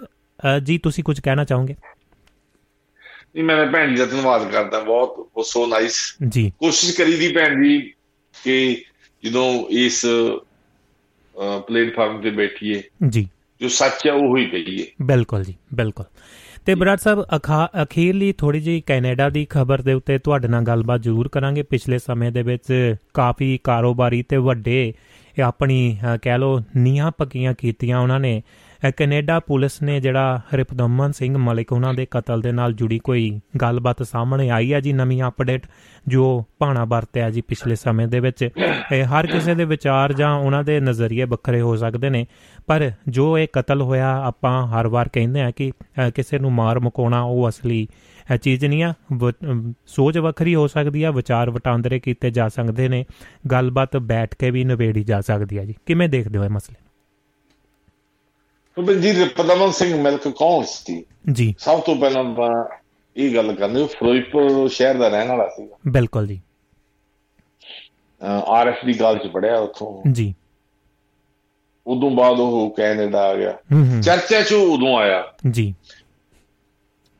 ਜੀ 0.63 0.79
ਤੁਸੀਂ 0.79 1.05
ਕੁਝ 1.05 1.21
ਕਹਿਣਾ 1.21 1.45
ਚਾਹੋਗੇ? 1.45 1.75
ਨਹੀਂ 3.37 3.45
ਮੈਂ 3.45 3.67
ਭੈਣ 3.67 3.91
ਜੀ 3.91 3.97
ਦਾ 3.97 4.07
ਧੰਨਵਾਦ 4.07 4.51
ਕਰਦਾ 4.51 4.81
ਬਹੁਤ 4.81 5.29
ਉਹ 5.37 5.45
ਸੋ 5.45 5.67
ਨਾਈਸ 5.67 6.17
ਜੀ। 6.29 6.53
ਕੋਸ਼ਿਸ਼ 6.59 6.97
ਕਰੀ 6.97 7.17
ਦੀ 7.17 7.33
ਭੈਣ 7.33 7.63
ਜੀ 7.63 7.93
ਕਿ 8.45 8.83
ਜਦੋਂ 9.25 9.67
ਇਸ 9.71 10.07
ਪਲੇਟਫਾਰਮ 11.69 12.21
ਤੇ 12.21 12.31
ਬੈਠੀਏ 12.31 12.83
ਜੀ। 13.09 13.29
ਜੋ 13.61 13.69
ਸੱਚ 13.69 14.07
ਹੈ 14.07 14.13
ਉਹ 14.13 14.39
ਹੀ 14.39 14.47
ਕਹੀਏ। 14.47 14.87
ਬਿਲਕੁਲ 15.03 15.45
ਜੀ 15.45 15.55
ਬਿਲਕੁਲ। 15.75 16.05
ਤੇ 16.67 16.75
ਬਰਾੜ 16.75 16.99
ਸਾਹਿਬ 16.99 17.27
ਅਖਾ- 17.37 17.85
ਅਖੀਰਲੀ 17.85 18.33
ਥੋੜੀ 18.33 18.61
ਜਿਹੀ 18.61 18.81
ਕੈਨੇਡਾ 18.81 19.29
ਦੀ 19.29 19.47
ਖਬਰ 19.51 19.83
ਦੇ 19.83 19.93
ਉੱਤੇ 19.93 20.19
ਤੁਹਾਡੇ 20.19 20.49
ਨਾਲ 20.49 20.63
ਗੱਲਬਾਤ 20.63 21.03
ਜ਼ਰੂਰ 21.03 21.29
ਕਰਾਂਗੇ। 21.29 21.63
ਪਿਛਲੇ 21.63 21.99
ਸਮੇਂ 21.99 22.33
ਦੇ 22.33 22.43
ਵਿੱਚ 22.43 22.95
ਕਾਫੀ 23.15 23.59
ਕਾਰੋਬਾਰੀ 23.65 24.23
ਤੇ 24.23 24.37
ਵੱਡੇ 24.37 24.93
ਆਪਣੀ 25.45 25.97
ਕਹਿ 26.23 26.39
ਲੋ 26.39 26.61
ਨੀਹਾਂ 26.77 27.13
ਪੱਕੀਆਂ 27.19 27.55
ਕੀਤੀਆਂ 27.59 27.99
ਉਹਨਾਂ 27.99 28.21
ਨੇ। 28.21 28.43
ਕੈਨੇਡਾ 28.97 29.41
ਪੁਲਿਸ 29.41 29.83
ਨੇ 29.83 30.01
ਜਿਹੜਾ 30.01 30.41
ਹਰਿਪਦਮਨ 30.55 31.13
ਸਿੰਘ 31.13 31.39
ਮਲਿਕ 31.39 31.73
ਉਹਨਾਂ 31.73 31.95
ਦੇ 31.95 32.07
ਕਤਲ 32.11 32.41
ਦੇ 32.41 32.53
ਨਾਲ 32.53 32.73
ਜੁੜੀ 32.73 32.99
ਕੋਈ 32.99 33.41
ਗੱਲਬਾਤ 33.61 34.03
ਸਾਹਮਣੇ 34.03 34.51
ਆਈ 34.51 34.73
ਹੈ 34.73 34.81
ਜੀ 34.81 34.93
ਨਵੀਂ 34.93 35.23
ਅਪਡੇਟ 35.23 35.67
ਜੋ 36.09 36.45
ਭਾਣਾ 36.59 36.85
ਵਰਤਿਆ 36.85 37.31
ਜੀ 37.31 37.41
ਪਿਛਲੇ 37.41 37.75
ਸਮੇਂ 37.75 38.09
ਦੇ 38.09 38.21
ਵਿੱਚ। 38.21 38.49
ਇਹ 38.93 39.05
ਹਰ 39.05 39.27
ਕਿਸੇ 39.27 39.55
ਦੇ 39.55 39.65
ਵਿਚਾਰ 39.65 40.13
ਜਾਂ 40.13 40.35
ਉਹਨਾਂ 40.35 40.65
ਦੇ 40.65 40.81
ਨਜ਼ਰੀਏ 40.81 41.25
ਵੱਖਰੇ 41.25 41.61
ਹੋ 41.61 41.77
ਸਕਦੇ 41.77 42.11
ਨੇ 42.11 42.27
ਪਰ 42.67 42.91
ਜੋ 43.09 43.39
ਇਹ 43.39 43.49
ਕਤਲ 43.53 43.83
ਹੋਇਆ 43.83 44.21
ਆਪਾਂ 44.23 44.67
ਹਰ 44.67 44.87
ਵਾਰ 44.87 45.09
ਕਹਿੰਦੇ 45.09 45.41
ਆ 45.41 45.51
ਕਿ 45.51 45.73
ਅ, 46.07 46.11
ਕਿਸੇ 46.11 46.39
ਨੂੰ 46.39 46.53
ਮਾਰ 46.53 46.81
ਮੁਕਾਉਣਾ 46.81 47.23
ਉਹ 47.23 47.49
ਅਸਲੀ 47.49 47.89
ਅ, 48.35 48.37
ਚੀਜ਼ 48.37 48.65
ਨਹੀਂ 48.65 48.83
ਆ। 48.83 48.95
ਵ- 49.13 49.31
ਅਮ, 49.31 49.73
ਸੋਚ 49.87 50.19
ਵੱਖਰੀ 50.19 50.55
ਹੋ 50.55 50.67
ਸਕਦੀ 50.67 51.03
ਆ 51.03 51.11
ਵਿਚਾਰ 51.11 51.51
ਵਟਾਂਦਰੇ 51.51 51.99
ਕੀਤੇ 51.99 52.31
ਜਾ 52.31 52.49
ਸਕਦੇ 52.49 52.89
ਨੇ 52.89 53.05
ਗੱਲਬਾਤ 53.51 53.97
ਬੈਠ 53.97 54.35
ਕੇ 54.35 54.51
ਵੀ 54.51 54.65
ਨਿਬੇੜੀ 54.65 55.05
ਜਾ 55.05 55.21
ਸਕਦੀ 55.21 55.59
ਆ 55.59 55.65
ਜੀ। 55.65 55.75
ਕਿਵੇਂ 55.87 56.09
ਦੇਖਦੇ 56.09 56.39
ਹੋ 56.39 56.45
ਇਹ 56.45 56.51
ਮਸਲੇ? 56.51 56.86
ਜੀ 58.85 59.25
ਪਦਮਨ 59.25 59.71
ਸਿੰਘ 59.71 60.03
ਮਿਲਕ 60.03 60.29
ਕੌਣ 60.29 60.65
ਸੀ? 60.65 61.05
ਜੀ। 61.33 61.55
ਸਭ 61.59 61.81
ਤੋਂ 61.81 61.97
ਪਹਿਲਾਂ 61.97 62.25
ਤਾਂ 62.25 62.77
ਇਹ 63.17 63.35
ਗੱਲ 63.35 63.53
ਕਰਨੀ 63.53 63.87
ਫਿਰੋਜ਼ਪੁਰ 63.87 64.69
ਸ਼ਹਿਰ 64.69 64.95
ਦਾ 64.95 65.09
ਰਹਿਣ 65.09 65.29
ਵਾਲਾ 65.29 65.49
ਸੀ 65.49 65.69
ਬਿਲਕੁਲ 65.89 66.27
ਜੀ। 66.27 66.41
ਆਰਐਫ 68.23 68.85
ਦੀ 68.87 69.01
ਗੱਲ 69.01 69.19
ਚ 69.19 69.27
ਪੜਿਆ 69.27 69.59
ਉੱਥੋਂ। 69.59 70.11
ਜੀ। 70.13 70.35
ਉਦੋਂ 71.87 72.11
ਬਾਅਦ 72.11 72.41
ਉਹ 72.41 72.75
ਕੈਨੇਡਾ 72.77 73.21
ਆ 73.21 73.35
ਗਿਆ। 73.35 73.59
ਚਰਚਾ 74.03 74.43
ਚ 74.43 74.53
ਉਦੋਂ 74.53 74.99
ਆਇਆ। 74.99 75.33
ਜੀ। 75.51 75.75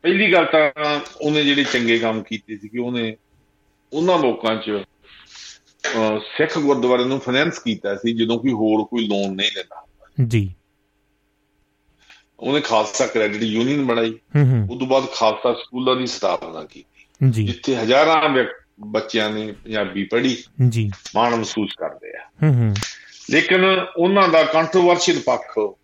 ਪਹਿਲੀ 0.03 0.33
ਗੱਲ 0.33 0.45
ਤਾਂ 0.45 0.71
ਉਹਨੇ 1.21 1.45
ਜਿਹੜੇ 1.45 1.65
ਚੰਗੇ 1.65 1.99
ਕੰਮ 1.99 2.23
ਕੀਤੇ 2.23 2.57
ਸੀ 2.57 2.69
ਕਿ 2.69 2.79
ਉਹਨੇ 2.79 3.17
ਉਹਨਾਂ 3.93 4.19
ਲੋਕਾਂ 4.19 4.57
'ਚ 4.57 4.85
ਸਿੱਖ 6.19 6.59
ਗੁਰਦੁਆਰੇ 6.59 7.05
ਨੂੰ 7.05 7.21
ਫਾਈਨੈਂਸ 7.21 7.59
ਕੀਤਾ 7.59 7.97
ਸੀ 7.97 8.13
ਜਦੋਂ 8.13 8.39
ਕੋਈ 8.39 8.53
ਹੋਰ 8.53 8.85
ਕੋਈ 8.85 9.09
ਲੋਨ 9.09 9.35
ਨਹੀਂ 9.35 9.51
ਲੈਂਦਾ। 9.57 9.85
ਜੀ। 10.27 10.55
ਉਹਨੇ 12.41 12.61
ਖਾਲਸਾ 12.61 13.07
ਕ੍ਰੈਡਿਟ 13.07 13.43
ਯੂਨੀਅਨ 13.43 13.85
ਬਣਾਈ। 13.85 14.15
ਉਸ 14.71 14.79
ਤੋਂ 14.79 14.87
ਬਾਅਦ 14.87 15.05
ਖਾਲਸਾ 15.15 15.53
ਸਕੂਲਾਂ 15.53 15.97
ਦੀ 15.97 16.07
ਸਥਾਪਨਾ 16.07 16.65
ਕੀਤੀ। 16.65 17.07
ਜਿੱਥੇ 17.47 17.77
ਹਜ਼ਾਰਾਂ 17.77 18.45
ਬੱਚਿਆਂ 18.81 19.31
ਨੇ 19.31 19.53
ਪੰਜਾਬੀ 19.53 20.05
ਪੜ੍ਹੀ। 20.05 20.45
ਜੀ। 20.69 20.91
ਮਾਣ 21.15 21.37
ਮਹਿਸੂਸ 21.37 21.75
ਕਰਦੇ 21.79 22.17
ਆ। 22.17 22.21
ਹੂੰ 22.43 22.55
ਹੂੰ। 22.55 22.75
ਲੇਕਿਨ 23.31 23.65
ਉਹਨਾਂ 23.97 24.29
ਦਾ 24.29 24.43
ਕੰਟਰੋਵਰਸ਼ੀਅਲ 24.43 25.19
ਪੱਖ 25.19 25.75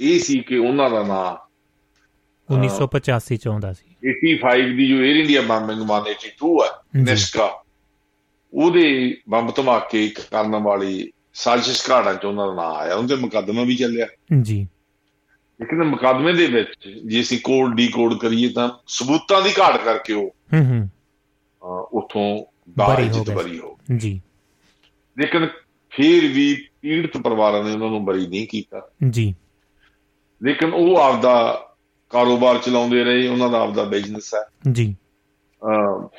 ਇਹ 0.00 0.18
ਸੀ 0.18 0.40
ਕਿ 0.40 0.56
ਉਹਨਾਂ 0.56 0.90
ਦਾ 0.90 1.02
ਨਾਮ 1.02 1.36
1985 2.54 3.36
ਚ 3.36 3.48
ਆਉਂਦਾ 3.48 3.72
ਸੀ। 3.72 3.84
85 4.08 4.76
ਦੀ 4.76 4.88
ਜੋ 4.88 4.96
에ਅਰ 4.96 5.04
ਇੰਡੀਆ 5.04 5.40
ਬੰਬਿੰਗ 5.40 5.82
182 5.82 6.64
ਹੈ। 6.64 6.70
ਨਿਸ਼ਕਾ 7.12 7.62
ਉਹਦੇ 8.54 9.16
ਬੰਬ 9.28 9.54
ਧਮਾਕੇ 9.54 10.08
ਕਰਨ 10.08 10.56
ਵਾਲੀ 10.56 11.10
ਸਾਜ਼ਿਸ਼ 11.34 11.90
ਘਾੜਾਂ 11.90 12.14
ਚ 12.14 12.24
ਉਹਨਾਂ 12.24 12.46
ਦਾ 12.46 12.54
ਨਾਮ 12.54 12.76
ਆਇਆ। 12.76 12.94
ਉਹਦੇ 12.94 13.16
ਮੁਕੱਦਮਾ 13.16 13.62
ਵੀ 13.62 13.76
ਚੱਲਿਆ। 13.76 14.06
ਜੀ। 14.42 14.68
ਲੇਕਿਨ 15.60 15.84
ਮੁਕੱਦਮੇ 15.84 16.32
ਦੇ 16.32 16.46
ਵਿੱਚ 16.46 16.88
ਜੇ 17.06 17.20
ਅਸੀਂ 17.20 17.38
ਕੋਡ 17.44 17.74
ਡੀਕੋਡ 17.74 18.14
ਕਰੀਏ 18.14 18.48
ਤਾਂ 18.48 18.70
ਸਬੂਤਾਂ 18.86 19.42
ਦੀ 19.42 19.50
ਘਾਟ 19.60 19.76
ਕਰਕੇ 19.76 20.12
ਉਹ 20.12 20.34
ਹੂੰ 20.54 20.66
ਹੂੰ। 20.66 20.90
ਉੱਥੋਂ 21.92 22.44
ਬਾਹਰ 22.78 23.02
ਗਏ। 23.02 23.34
ਬਰੀ 23.34 23.58
ਹੋ। 23.58 23.78
ਜੀ। 23.96 24.20
ਲੇਕਿਨ 25.18 25.46
ਫਿਰ 25.90 26.28
ਵੀ 26.28 26.66
ਪੀੜਤ 26.80 27.16
ਪਰਿਵਾਰਾਂ 27.16 27.64
ਨੇ 27.64 27.72
ਉਹਨਾਂ 27.72 27.88
ਨੂੰ 27.88 28.04
ਬਰੀ 28.04 28.26
ਨਹੀਂ 28.26 28.46
ਕੀਤਾ। 28.46 28.90
ਜੀ। 29.10 29.34
ਲੇਕਿਨ 30.42 30.72
ਉਹ 30.72 30.96
ਆਪਦਾ 30.96 31.62
ਕਾਰੋਬਾਰ 32.10 32.58
ਚਲਾਉਂਦੇ 32.58 33.04
ਰਹੇ 33.04 33.28
ਉਹਨਾਂ 33.28 33.48
ਦਾ 33.48 33.60
ਆਪਦਾ 33.60 33.84
ਬਿਜ਼ਨਸ 33.84 34.34
ਹੈ। 34.34 34.72
ਜੀ। 34.72 34.96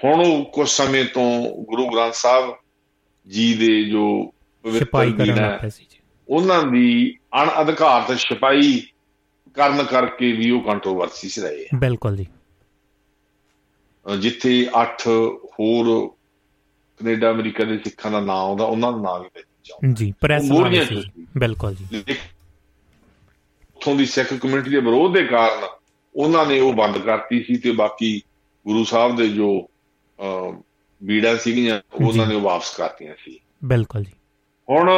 ਹੁਣ 0.03 0.25
ਉਹ 0.25 0.45
ਕੁਝ 0.45 0.69
ਸਮੇਂ 0.69 1.05
ਤੋਂ 1.05 1.55
ਗੁਰੂ 1.63 1.87
ਗ੍ਰੰਥ 1.87 2.13
ਸਾਹਿਬ 2.13 2.55
ਜੀ 3.27 3.53
ਦੇ 3.53 3.83
ਜੋ 3.83 4.33
ਸਿਪਾਈ 4.79 5.11
ਕਰਨ 5.11 5.35
ਲੱਗ 5.35 5.69
ਸੀ 5.69 5.83
ਜੀ। 5.83 5.97
ਉਹਨਾਂ 6.29 6.63
ਦੀ 6.63 7.17
ਅਣਅਧਿਕਾਰਤ 7.43 8.17
ਛਪਾਈ 8.17 8.83
ਕਰਨ 9.57 9.83
ਕਰਕੇ 9.83 10.31
ਵੀ 10.31 10.49
ਉਹ 10.51 10.61
ਕੰਟਰੋਵਰਸੀ 10.61 11.29
'ਚ 11.29 11.39
ਰਹੇ 11.39 11.65
ਆ। 11.65 11.77
ਬਿਲਕੁਲ 11.77 12.17
ਜੀ। 12.17 12.25
ਜਿੱਥੇ 14.05 14.51
8 14.79 15.13
ਹੋਰ 15.53 15.85
ਕੈਨੇਡਾ 16.99 17.31
ਅਮਰੀਕਾ 17.31 17.63
ਦੇ 17.63 17.77
ਸਿੱਖਾਂ 17.77 18.11
ਦਾ 18.11 18.19
ਨਾਮ 18.19 18.37
ਆਉਂਦਾ 18.37 18.65
ਉਹਨਾਂ 18.65 18.91
ਦਾ 18.91 19.01
ਨਾਮ 19.01 19.21
ਵੀ 19.21 19.29
ਵਿੱਚ 19.35 19.71
ਆਉਂਦਾ 19.71 19.93
ਜੀ 19.93 20.13
ਪ੍ਰੈਸ। 20.21 20.51
ਬਿਲਕੁਲ 21.37 21.75
ਜੀ। 21.75 22.01
ਉੱਥੋਂ 23.77 23.95
ਦੀ 23.95 24.05
ਸਿੱਖ 24.05 24.33
ਕਮਿਊਨਿਟੀ 24.33 24.69
ਦੇ 24.69 24.79
ਵਿਰੋਧ 24.79 25.13
ਦੇ 25.13 25.23
ਕਾਰਨ 25.25 25.67
ਉਹਨਾਂ 26.15 26.45
ਨੇ 26.45 26.59
ਉਹ 26.59 26.73
ਬੰਦ 26.73 26.97
ਕਰਤੀ 26.97 27.43
ਸੀ 27.43 27.55
ਤੇ 27.55 27.71
ਬਾਕੀ 27.71 28.21
ਗੁਰੂ 28.65 28.83
ਸਾਹਿਬ 28.83 29.15
ਦੇ 29.15 29.27
ਜੋ 29.29 29.49
ਬੀੜਾ 31.01 31.35
ਸੀਗੀਆਂ 31.37 31.79
ਉਹਨਾਂ 32.05 32.27
ਨੇ 32.27 32.35
ਵਾਪਸ 32.35 32.75
ਕਰਤੀਆਂ 32.75 33.13
ਸੀ। 33.25 33.39
ਬਿਲਕੁਲ 33.63 34.03
ਜੀ। 34.03 34.11
ਹੁਣ 34.67 34.89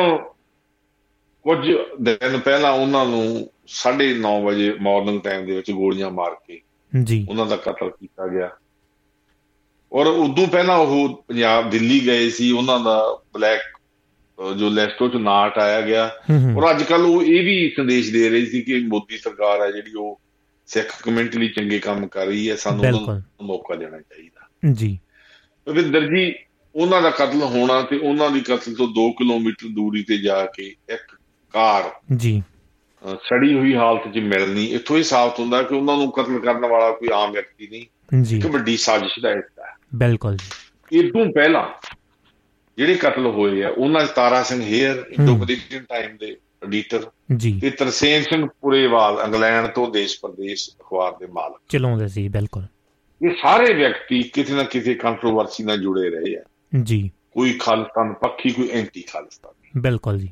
ਕੁਝ 1.49 1.71
ਦਿਨ 2.01 2.39
ਪਹਿਲਾਂ 2.39 2.71
ਉਹਨਾਂ 2.71 3.05
ਨੂੰ 3.05 3.51
9:30 3.67 4.43
ਵਜੇ 4.43 4.73
ਮਾਰਨਿੰਗ 4.81 5.21
ਟਾਈਮ 5.21 5.45
ਦੇ 5.45 5.55
ਵਿੱਚ 5.55 5.71
ਗੋਲੀਆਂ 5.71 6.11
ਮਾਰ 6.11 6.35
ਕੇ 6.47 6.61
ਜੀ। 7.03 7.27
ਉਹਨਾਂ 7.29 7.45
ਦਾ 7.45 7.55
ਕਤਲ 7.55 7.89
ਕੀਤਾ 7.89 8.27
ਗਿਆ। 8.27 8.49
ਔਰ 9.93 10.05
ਉਦੋਂ 10.05 10.47
ਪਹਿਲਾਂ 10.47 10.77
ਉਹ 10.77 11.25
ਪੰਜਾਬ 11.27 11.69
ਦਿੱਲੀ 11.69 11.99
ਗਏ 12.05 12.29
ਸੀ 12.29 12.51
ਉਹਨਾਂ 12.51 12.79
ਦਾ 12.79 13.21
ਬਲੈਕ 13.33 13.61
ਜੋ 14.57 14.69
ਲੈਸਟੋ 14.69 15.07
ਚ 15.07 15.15
ਨਾਂ 15.15 15.47
ਹਟਾਇਆ 15.47 15.81
ਗਿਆ। 15.81 16.11
ਔਰ 16.57 16.69
ਅੱਜ 16.69 16.83
ਕੱਲ 16.83 17.01
ਉਹ 17.01 17.23
ਇਹ 17.23 17.43
ਵੀ 17.43 17.73
ਸੰਦੇਸ਼ 17.77 18.11
ਦੇ 18.11 18.29
ਰਹੀ 18.29 18.45
ਸੀ 18.45 18.61
ਕਿ 18.61 18.79
ਮੋਦੀ 18.79 19.17
ਸਰਕਾਰ 19.17 19.61
ਹੈ 19.61 19.71
ਜਿਹੜੀ 19.71 19.91
ਉਹ 19.93 20.21
ਸਿੱਖ 20.67 21.03
ਕਮਿਊਨਿਟੀ 21.03 21.39
ਲਈ 21.39 21.47
ਚੰਗੇ 21.47 21.79
ਕੰਮ 21.79 22.07
ਕਰ 22.07 22.25
ਰਹੀ 22.25 22.49
ਹੈ 22.49 22.55
ਸਾਨੂੰ 22.55 22.85
ਉਹਨਾਂ 22.85 23.15
ਨੂੰ 23.15 23.23
ਮੌਕਾ 23.41 23.75
ਦੇਣਾ 23.75 23.99
ਚਾਹੀਦਾ। 23.99 24.73
ਜੀ। 24.73 24.99
ਰਵਿੰਦਰ 25.67 26.15
ਜੀ 26.15 26.35
ਉਹਨਾਂ 26.75 27.01
ਦਾ 27.01 27.09
ਕਤਲ 27.09 27.41
ਹੋਣਾ 27.41 27.81
ਤੇ 27.81 27.97
ਉਹਨਾਂ 27.97 28.31
ਦੀ 28.31 28.39
ਕਤਲ 28.39 28.75
ਤੋਂ 28.75 28.87
2 28.87 29.11
ਕਿਲੋਮੀਟਰ 29.11 29.67
ਦੂਰੀ 29.67 30.03
ਤੇ 30.03 30.17
ਜਾ 30.17 30.45
ਕੇ 30.45 30.63
ਇੱਕ 30.63 31.18
ਕਾਰ। 31.53 31.91
ਜੀ। 32.15 32.43
ਸੜੀ 33.15 33.59
ਹੋਈ 33.59 33.75
ਹਾਲਤ 33.75 34.13
'ਚ 34.13 34.17
ਮਿਲਣੀ 34.17 34.65
ਇੱਥੋਂ 34.65 34.97
ਹੀ 34.97 35.03
ਸਾਫ਼ 35.03 35.39
ਹੁੰਦਾ 35.39 35.63
ਕਿ 35.63 35.75
ਉਹਨਾਂ 35.75 35.97
ਨੂੰ 35.97 36.11
ਕਤਲ 36.11 36.39
ਕਰਨ 36.39 36.65
ਵਾਲਾ 36.65 36.91
ਕੋਈ 36.91 37.09
ਆਮ 37.13 37.31
ਵਿਅਕਤੀ 37.31 37.67
ਨਹੀਂ 37.67 37.85
ਜੀ। 38.23 38.37
ਇੱਕ 38.37 38.47
ਵੱਡੀ 38.47 38.77
ਸਾਜ਼ਿਸ਼ 38.77 39.19
ਦਾ 39.19 39.29
ਹਿੱਸਾ 39.29 39.65
ਹੈ। 39.65 39.75
ਬਿਲਕੁਲ 39.95 40.35
ਜੀ। 40.35 40.99
ਇਹ 40.99 41.11
ਤੋਂ 41.11 41.25
ਪਹਿਲਾਂ 41.25 41.67
ਜਿਹੜੇ 42.77 42.95
ਕਤਲ 42.95 43.25
ਹੋਏ 43.25 43.63
ਆ 43.63 43.69
ਉਹਨਾਂ 43.69 44.05
'ਚ 44.05 44.09
Tara 44.09 44.43
Singh 44.43 44.61
Heyer 44.61 45.05
Indo 45.19 45.33
Canadian 45.33 45.85
time 45.89 46.17
ਦੇ 46.17 46.37
ਐਡੀਟਰ 46.67 47.03
ਜੀ। 47.35 47.59
ਤੇ 47.59 47.69
ਤਰਸੇਮ 47.69 48.21
ਸਿੰਘ 48.21 48.47
ਪੁਰੇਵਾਲ 48.61 49.19
ਇੰਗਲੈਂਡ 49.25 49.67
ਤੋਂ 49.67 49.91
ਦੇਸ਼ 49.91 50.19
ਪ੍ਰਦੇਸ਼ 50.21 50.69
ਅਖਬਾਰ 50.69 51.11
ਦੇ 51.11 51.27
ਮਾਲਕ। 51.27 51.61
ਚਲਾਉਂਦੇ 51.69 52.07
ਸੀ 52.07 52.27
ਬਿਲਕੁਲ। 52.27 52.63
ਇਹ 53.25 53.35
ਸਾਰੇ 53.41 53.73
ਵਿਅਕਤੀ 53.73 54.23
ਕਿਤੇ 54.23 54.53
ਨਾ 54.53 54.63
ਕਿਤੇ 54.63 54.93
ਕੰਟਰੋਵਰਸੀ 54.93 55.63
ਨਾਲ 55.63 55.77
ਜੁੜੇ 55.77 56.09
ਰਹੇ 56.09 56.37
ਆ। 56.37 56.43
ਜੀ। 56.83 57.11
ਕੋਈ 57.31 57.53
ਖਾਲਿਸਤਾਨ 57.53 58.13
ਪੱਖੀ 58.13 58.49
ਕੋਈ 58.49 58.69
ਐਂਟੀ 58.71 59.01
ਖਾਲਿਸਤਾਨ। 59.01 59.81
ਬਿਲਕੁਲ 59.81 60.19
ਜੀ। 60.19 60.31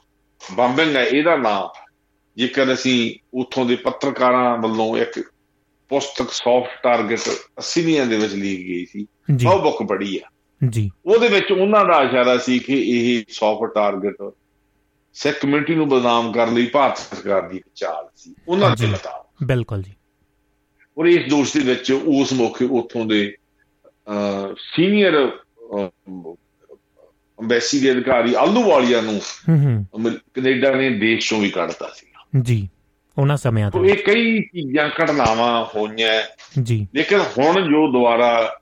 ਬੰਬਿੰਗ 0.54 0.96
ਹੈ 0.96 1.04
ਇਹਦਾ 1.04 1.36
ਨਾਮ 1.36 1.68
ਜੇਕਰ 2.36 2.72
ਅਸੀਂ 2.72 3.14
ਉਥੋਂ 3.34 3.66
ਦੇ 3.66 3.76
ਪੱਤਰਕਾਰਾਂ 3.76 4.58
ਵੱਲੋਂ 4.58 4.96
ਇੱਕ 4.96 5.32
ਪੁਸਤਕ 5.88 6.30
ਸੌਫਟ 6.30 6.82
ਟਾਰਗੇਟ 6.82 7.20
ਅਸੀਨੀਆਂ 7.58 8.06
ਦੇ 8.06 8.16
ਵਿੱਚ 8.16 8.34
ਲਿਖੀ 8.34 8.68
ਗਈ 8.68 8.86
ਸੀ 8.86 9.06
ਉਹ 9.48 9.58
ਬੁੱਕ 9.58 9.82
ਪੜ੍ਹੀ 9.82 10.18
ਆ। 10.18 10.28
ਜੀ। 10.68 10.90
ਉਹਦੇ 11.06 11.28
ਵਿੱਚ 11.28 11.52
ਉਹਨਾਂ 11.52 11.84
ਦਾ 11.84 12.02
ਇਸ਼ਾਰਾ 12.02 12.38
ਸੀ 12.38 12.58
ਕਿ 12.58 12.74
ਇਹ 12.74 13.24
ਸੌਫਟ 13.28 13.74
ਟਾਰਗੇਟ 13.74 14.16
ਸਿੱਖ 15.14 15.38
ਕਮਿਊਨਿਟੀ 15.38 15.74
ਨੂੰ 15.74 15.88
ਬਦਨਾਮ 15.88 16.32
ਕਰਨ 16.32 16.54
ਲਈ 16.54 16.66
ਭਾਰਤ 16.66 16.96
ਸਰਕਾਰ 16.96 17.48
ਦੀ 17.48 17.60
ਚਾਲ 17.74 18.08
ਸੀ। 18.16 18.34
ਉਹਨਾਂ 18.48 18.76
ਦੇ 18.76 18.86
ਮੁਤਾਬਕ। 18.86 19.46
ਬਿਲਕੁਲ 19.46 19.82
ਜੀ। 19.82 19.94
ਔਰ 20.98 21.06
ਇਸ 21.06 21.30
ਦੋਸ਼ 21.30 21.54
ਦੇ 21.54 21.60
ਵਿੱਚ 21.60 21.92
ਉਸ 21.92 22.32
ਮੌਕੇ 22.32 22.64
ਉਥੋਂ 22.64 23.06
ਦੇ 23.06 23.36
ਸੀਨੀਅਰ 24.58 25.38
ਅੰਬੈਸੀ 27.40 27.80
ਦੇ 27.80 27.92
ਅਧਿਕਾਰੀ 27.92 28.34
ਆਲੂ 28.34 28.62
ਵਾਲੀਆਂ 28.62 29.02
ਨੂੰ 29.02 29.20
ਕੈਨੇਡਾ 30.34 30.70
ਨੇ 30.70 30.90
ਦੇਸ਼ 30.90 31.30
ਚੋਂ 31.30 31.40
ਵੀ 31.40 31.50
ਕੱਢਤਾ 31.50 31.90
ਸੀ। 31.96 32.06
ਜੀ 32.42 32.68
ਉਹਨਾਂ 33.18 33.36
ਸਮਿਆਂ 33.36 33.70
ਤੋਂ। 33.70 33.84
ਇਹ 33.84 34.04
ਕਈ 34.04 34.40
ਚੀਜ਼ਾਂ 34.40 34.88
ਘਟਨਾਵਾਂ 34.88 35.64
ਹੋਈਆਂ। 35.64 36.22
ਜੀ। 36.62 36.88
ਲੇਕਿਨ 36.94 37.20
ਹੁਣ 37.20 37.54
ਜੋ 37.60 37.92
ਦੁਬਾਰਾ 37.92 38.60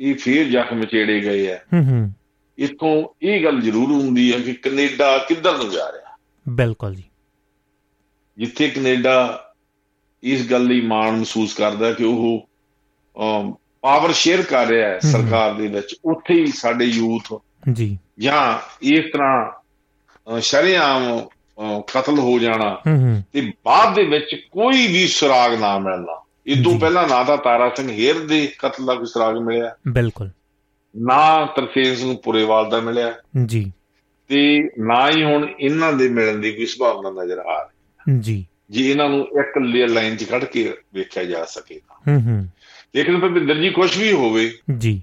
ਇਹ 0.00 0.14
ਫੇਰ 0.14 0.48
ਜ਼ਖਮ 0.48 0.84
ਚੇੜੇ 0.84 1.20
ਗਏ 1.20 1.52
ਆ 1.52 1.56
ਹੂੰ 1.56 1.84
ਹੂੰ। 1.84 2.12
ਇਥੋਂ 2.58 3.08
ਇਹ 3.22 3.44
ਗੱਲ 3.44 3.60
ਜ਼ਰੂਰ 3.60 3.90
ਹੁੰਦੀ 3.92 4.32
ਹੈ 4.32 4.40
ਕਿ 4.40 4.52
ਕੈਨੇਡਾ 4.52 5.18
ਕਿੱਧਰ 5.18 5.56
ਨੂੰ 5.56 5.70
ਜਾ 5.70 5.92
ਰਿਹਾ। 5.92 6.18
ਬਿਲਕੁਲ 6.48 6.94
ਜੀ। 6.94 7.04
ਜਿੱਥੇ 8.38 8.68
ਕੈਨੇਡਾ 8.68 9.40
ਇਸ 10.22 10.50
ਗੱਲ 10.50 10.64
ਲਈ 10.64 10.80
ਮਾਣ 10.80 11.16
ਮਹਿਸੂਸ 11.16 11.54
ਕਰਦਾ 11.54 11.92
ਕਿ 11.92 12.04
ਉਹ 12.04 12.48
ਪਾਵਰ 13.84 14.12
ਸ਼ੇਅਰ 14.12 14.42
ਕਰ 14.42 14.66
ਰਿਹਾ 14.66 14.88
ਹੈ 14.88 14.98
ਸਰਕਾਰ 14.98 15.54
ਦੇ 15.54 15.66
ਵਿੱਚ 15.66 15.96
ਉੱਥੇ 16.04 16.34
ਹੀ 16.34 16.46
ਸਾਡੇ 16.46 16.84
ਯੂਥ 16.84 17.34
ਜੀ। 17.72 17.98
ਜਾਂ 18.18 18.68
ਇਸ 18.82 19.04
ਤਰ੍ਹਾਂ 19.12 19.52
ਸ਼ਰਿਆਮ 20.40 21.20
ਕਤਲ 21.80 22.18
ਹੋ 22.18 22.38
ਜਾਣਾ 22.38 22.78
ਤੇ 23.32 23.52
ਬਾਅਦ 23.64 23.94
ਦੇ 23.94 24.02
ਵਿੱਚ 24.02 24.34
ਕੋਈ 24.34 24.86
ਵੀ 24.86 25.06
ਸੁਰਾਗ 25.06 25.54
ਨਾ 25.54 25.78
ਮਿਲਣਾ। 25.78 26.24
ਇਦੋਂ 26.46 26.78
ਪਹਿਲਾਂ 26.78 27.08
ਨਾ 27.08 27.24
ਤਾਂ 27.24 27.36
ਤਾਰਾ 27.36 27.68
ਸਿੰਘ 27.76 27.92
ਹੇਰ 27.92 28.18
ਦੇ 28.18 28.52
ਕਤਲ 28.58 28.86
ਦਾ 28.86 28.94
ਕੋਈ 28.94 29.06
ਸੁਰਾਗ 29.06 29.38
ਮਿਲਿਆ। 29.38 29.76
ਬਿਲਕੁਲ। 29.88 30.30
ਨਾ 30.96 31.46
ਤਰਸੇਮ 31.46 31.94
ਸਿੰਘ 31.94 32.16
ਪੁਰੇਵਾਲ 32.16 32.70
ਦਾ 32.70 32.80
ਮਿਲਿਆ। 32.80 33.14
ਜੀ। 33.46 33.72
ਤੇ 34.28 34.60
ਨਾ 34.78 35.10
ਹੀ 35.10 35.24
ਹੁਣ 35.24 35.48
ਇਹਨਾਂ 35.60 35.92
ਦੇ 35.92 36.08
ਮਿਲਣ 36.08 36.38
ਦੀ 36.38 36.52
ਕੋਈ 36.52 36.66
ਸੰਭਾਵਨਾ 36.66 37.22
ਨਜ਼ਰ 37.22 37.38
ਆ 37.38 37.62
ਰਹੀ। 37.62 38.18
ਜੀ। 38.20 38.46
ਜੇ 38.70 38.90
ਇਹਨਾਂ 38.90 39.08
ਨੂੰ 39.08 39.20
ਇੱਕ 39.20 39.58
ਲਾਈਨ 39.90 40.16
'ਚ 40.16 40.24
ਕੱਢ 40.24 40.44
ਕੇ 40.44 40.74
ਵੇਖਿਆ 40.94 41.24
ਜਾ 41.24 41.44
ਸਕੇ 41.44 41.80
ਹੂੰ 42.08 42.22
ਹੂੰ 42.22 42.48
ਲੇਕਿਨ 42.96 43.20
ਭਵਿੰਦਰ 43.20 43.54
ਜੀ 43.54 43.70
ਕੁਝ 43.70 43.98
ਵੀ 43.98 44.12
ਹੋਵੇ 44.12 44.58
ਜੀ। 44.78 45.02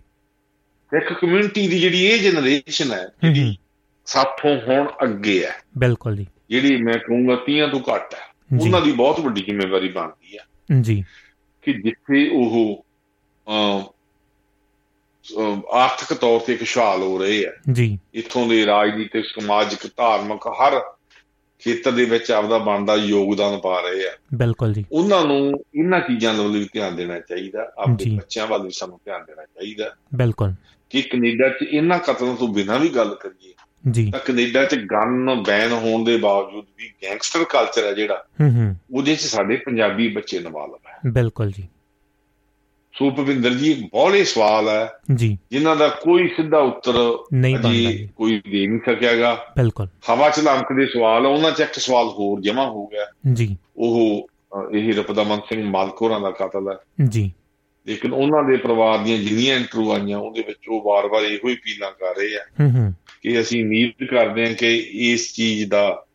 ਇੱਕ 0.97 1.13
ਕਮਿਊਨਿਟੀ 1.13 1.67
ਦੀ 1.67 1.79
ਜਿਹੜੀ 1.79 2.05
ਇਹ 2.05 2.31
ਜਨਰੇਸ਼ਨ 2.31 2.93
ਹੈ 2.93 3.09
ਜਿਹੜੀ 3.31 3.57
ਸਾਥੋਂ 4.05 4.61
ਹੁਣ 4.61 4.91
ਅੱਗੇ 5.03 5.45
ਹੈ 5.45 5.55
ਬਿਲਕੁਲ 5.77 6.15
ਜੀ। 6.15 6.27
ਜਿਹੜੀ 6.49 6.77
ਮੈਂ 6.77 6.93
ਕਹੂੰਗਾ 6.93 7.35
30 7.35 7.67
ਤੋਂ 7.71 7.79
ਘੱਟ 7.79 8.13
ਹੈ 8.13 8.31
ਉਹਨਾਂ 8.61 8.81
ਦੀ 8.81 8.91
ਬਹੁਤ 8.91 9.19
ਵੱਡੀ 9.19 9.41
ਜ਼ਿੰਮੇਵਾਰੀ 9.41 9.89
ਬਣਦੀ 9.89 10.37
ਹੈ। 10.37 10.45
ਜੀ। 10.81 11.03
ਕਿ 11.61 11.73
ਜਿੱਥੇ 11.73 12.29
ਉਹ 12.29 12.85
ਆਰਥਿਕ 15.71 16.13
ਤੌਰ 16.13 16.39
ਤੇ 16.39 16.55
ਖੁਸ਼ਹਾਲ 16.55 17.01
ਹੋ 17.01 17.17
ਰਹੇ 17.17 17.45
ਆ 17.45 17.51
ਜੀ। 17.71 17.99
ਇੱਥੋਂ 18.13 18.47
ਦੇ 18.47 18.65
ਰਾਜਨੀਤਿਕ 18.65 19.25
ਸਮਾਜਿਕ 19.25 19.87
ਧਾਰਮਿਕ 19.97 20.47
ਹਰ 20.47 20.81
ਖੇਤਰ 21.63 21.91
ਦੇ 21.91 22.05
ਵਿੱਚ 22.05 22.31
ਆਪਦਾ 22.31 22.57
ਬਣਦਾ 22.57 22.95
ਯੋਗਦਾਨ 22.95 23.59
ਪਾ 23.59 23.81
ਰਹੇ 23.81 24.07
ਆ। 24.07 24.11
ਬਿਲਕੁਲ 24.33 24.73
ਜੀ। 24.73 24.85
ਉਹਨਾਂ 24.91 25.25
ਨੂੰ 25.25 25.63
ਇਹਨਾਂ 25.75 25.99
ਚੀਜ਼ਾਂ 25.99 26.33
ਵੱਲ 26.33 26.51
ਵੀ 26.51 26.69
ਧਿਆਨ 26.73 26.95
ਦੇਣਾ 26.95 27.19
ਚਾਹੀਦਾ। 27.19 27.73
ਆਪਣੇ 27.77 28.15
ਬੱਚਿਆਂ 28.15 28.47
ਵੱਲ 28.47 28.63
ਵੀ 28.63 28.71
ਸਾਨੂੰ 28.71 28.99
ਧਿਆਨ 29.05 29.21
ਦੇਣਾ 29.27 29.43
ਚਾਹੀਦਾ। 29.43 29.95
ਬਿਲਕੁਲ। 30.15 30.53
ਕਿ 30.89 31.01
ਕੈਨੇਡਾ 31.01 31.49
'ਚ 31.49 31.63
ਇਹਨਾਂ 31.71 31.99
ਕਤਲਾਂ 31.99 32.35
ਤੋਂ 32.35 32.47
ਬਿਨਾਂ 32.47 32.79
ਵੀ 32.79 32.89
ਗੱਲ 32.89 33.15
ਕਰੀਏ 33.15 33.53
ਜੀ। 33.91 34.11
ਤਾਂ 34.11 34.19
ਕੈਨੇਡਾ 34.19 34.63
'ਚ 34.63 34.75
ਗਨ 34.75 35.43
ਬੈਨ 35.43 35.71
ਹੋਣ 35.71 36.03
ਦੇ 36.03 36.17
ਬਾਵਜੂਦ 36.17 36.65
ਵੀ 36.77 36.93
ਗੈਂਗਸਟਰ 37.03 37.43
ਕਲਚਰ 37.43 37.85
ਹੈ 37.85 37.93
ਜਿਹੜਾ 37.93 38.25
ਹੂੰ 38.41 38.51
ਹੂੰ। 38.51 38.75
ਉਹਦੇ 38.93 39.15
'ਚ 39.15 39.19
ਸਾਡੇ 39.19 39.55
ਪੰਜਾਬੀ 39.55 40.07
ਬੱਚੇ 40.07 40.39
ਨਵਾਲਬ 40.39 40.79
ਹੈ 40.87 41.11
ਬਿਲਕੁਲ 41.11 41.51
ਜੀ। 41.51 41.67
ਸੋ 43.01 43.11
ਭਵਿੰਦਰ 43.11 43.53
ਜੀ 43.53 43.73
ਬੋਲੇ 43.73 44.23
ਸਵਾਲ 44.23 44.69
ਹੈ। 44.69 44.89
ਜੀ। 45.15 45.37
ਜਿਨ੍ਹਾਂ 45.51 45.75
ਦਾ 45.75 45.87
ਕੋਈ 45.87 46.27
ਸਿੱਧਾ 46.27 46.57
ਉੱਤਰ 46.57 47.17
ਨਹੀਂ 47.33 47.55
ਬਣਦਾ 47.55 48.07
ਕੋਈ 48.15 48.41
ਦੇ 48.51 48.67
ਨਹੀਂ 48.67 48.79
ਸਕਿਆਗਾ 48.79 49.45
ਬਿਲਕੁਲ। 49.57 49.87
ਹਵਾ 50.13 50.29
ਚ 50.29 50.39
ਲੰਕਦੇ 50.39 50.85
ਸਵਾਲ 50.85 51.25
ਉਹਨਾਂ 51.25 51.51
ਚ 51.51 51.59
ਇੱਕ 51.59 51.73
ਸਵਾਲ 51.73 52.05
ਹੋਰ 52.07 52.41
ਜਮਾ 52.41 52.69
ਹੋ 52.69 52.87
ਗਿਆ। 52.87 53.33
ਜੀ। 53.33 53.57
ਉਹ 53.77 54.27
ਇਹ 54.73 54.93
ਰਪਦਮਨ 54.93 55.37
ਸਿੰਘ 55.37 55.63
ਮਾਲਕੋਰਾਂ 55.63 56.19
ਦਾ 56.19 56.31
ਕਤਲ 56.31 56.71
ਹੈ। 56.71 57.07
ਜੀ। 57.07 57.33
ਲੇਕਿਨ 57.87 58.13
ਉਹਨਾਂ 58.13 58.43
ਦੇ 58.43 58.57
ਪਰਿਵਾਰ 58.57 58.97
ਦੀਆਂ 58.97 59.17
ਜਿੰਨੀਆਂ 59.17 59.55
ਇੰਟਰਵਿਊ 59.55 59.91
ਆਈਆਂ 59.91 60.17
ਉਹਦੇ 60.17 60.43
ਵਿੱਚ 60.47 60.59
ਉਹ 60.69 60.81
ਵਾਰ-ਵਾਰ 60.81 61.21
ਇਹੋ 61.21 61.49
ਹੀ 61.49 61.53
ਅਪੀਲਾਂ 61.53 61.91
ਕਰ 61.91 62.15
ਰਹੇ 62.15 62.37
ਆ 62.37 62.41
ਹੂੰ 62.63 62.79
ਹੂੰ। 62.79 62.93
ਕਿ 63.23 63.39
ਅਸੀਂ 63.39 63.65
ਉਮੀਦ 63.65 64.05
ਕਰਦੇ 64.05 64.47
ਹਾਂ 64.47 64.53
ਕਿ 64.53 64.77
ਇਸ 64.93 65.33
ਚੀਜ਼ 65.33 65.69
ਦਾ 65.69 66.05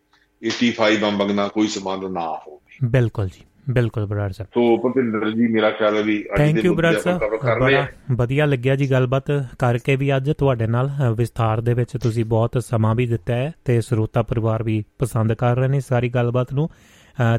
85 0.43 0.97
ਬੰਬੰਗ 0.97 1.31
ਨਾਲ 1.31 1.49
ਕੋਈ 1.49 1.69
ਸੰਬੰਧ 1.69 2.05
ਨਾ 2.05 2.41
ਹੋਵੇ। 2.49 2.77
ਬਿਲਕੁਲ 2.85 3.27
ਜੀ। 3.27 3.46
ਬਿਲਕੁਲ 3.71 4.07
ਬਰਾੜ 4.07 4.33
ਸਾਹਿਬ 4.33 4.49
ਸੋ 4.55 4.77
ਭਪਿੰਦਰ 4.79 5.31
ਜੀ 5.31 5.47
ਮੇਰਾ 5.49 5.71
ਖਿਆਲ 5.71 5.97
ਹੈ 5.97 6.03
ਵੀ 6.03 6.25
ਥੈਂਕ 6.37 6.65
ਯੂ 6.65 6.75
ਬਰਾੜ 6.75 6.97
ਸਾਹਿਬ 6.97 7.21
ਬੜਾ 7.21 7.87
ਵਧੀਆ 8.13 8.47
ਲੱਗਿਆ 8.47 8.77
ਜੀ 8.77 8.91
ਗੱਲਬਾਤ 8.91 9.31
ਕਰਕੇ 9.59 9.97
ਵੀ 9.97 10.17
ਅੱਜ 10.17 10.31
ਤੁਹਾਡੇ 10.31 10.67
ਨਾਲ। 10.67 10.91
ਵਿਸਥਾਰ 11.17 11.61
ਦੇ 11.61 11.75
ਵਿੱਚ 11.75 11.97
ਤੁਸੀਂ 12.03 12.25
ਬਹੁਤ 12.25 12.63
ਸਮਾਂ 12.67 12.95
ਵੀ 12.95 13.07
ਦਿੱਤਾ 13.07 13.35
ਹੈ 13.35 13.53
ਤੇ 13.65 13.81
ਸਰੋਤਾ 13.81 14.23
ਪਰਿਵਾਰ 14.23 14.63
ਵੀ 14.63 14.85
ਪਸੰਦ 14.99 15.33
ਕਰ 15.33 15.57
ਰਹੇ 15.57 15.69
ਨੇ 15.69 15.81
ਸਾਰੀ 15.81 16.09
ਗੱਲਬਾਤ 16.09 16.53
ਨੂੰ। 16.53 16.69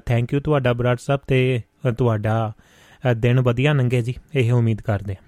ਥੈਂਕ 0.05 0.33
ਯੂ 0.33 0.39
ਤੁਹਾਡਾ 0.39 0.73
ਬਰਾੜ 0.73 0.97
ਸਾਹਿਬ 0.99 1.21
ਤੇ 1.27 1.61
ਤੁਹਾਡਾ 1.97 2.53
ਦਿਨ 3.17 3.39
ਵਧੀਆ 3.39 3.73
ਲੰਘੇ 3.73 4.01
ਜੀ 4.01 4.15
ਇਹ 4.35 4.51
ਉਮੀਦ 4.51 4.81
ਕਰਦੇ 4.81 5.13
ਹਾਂ। 5.13 5.27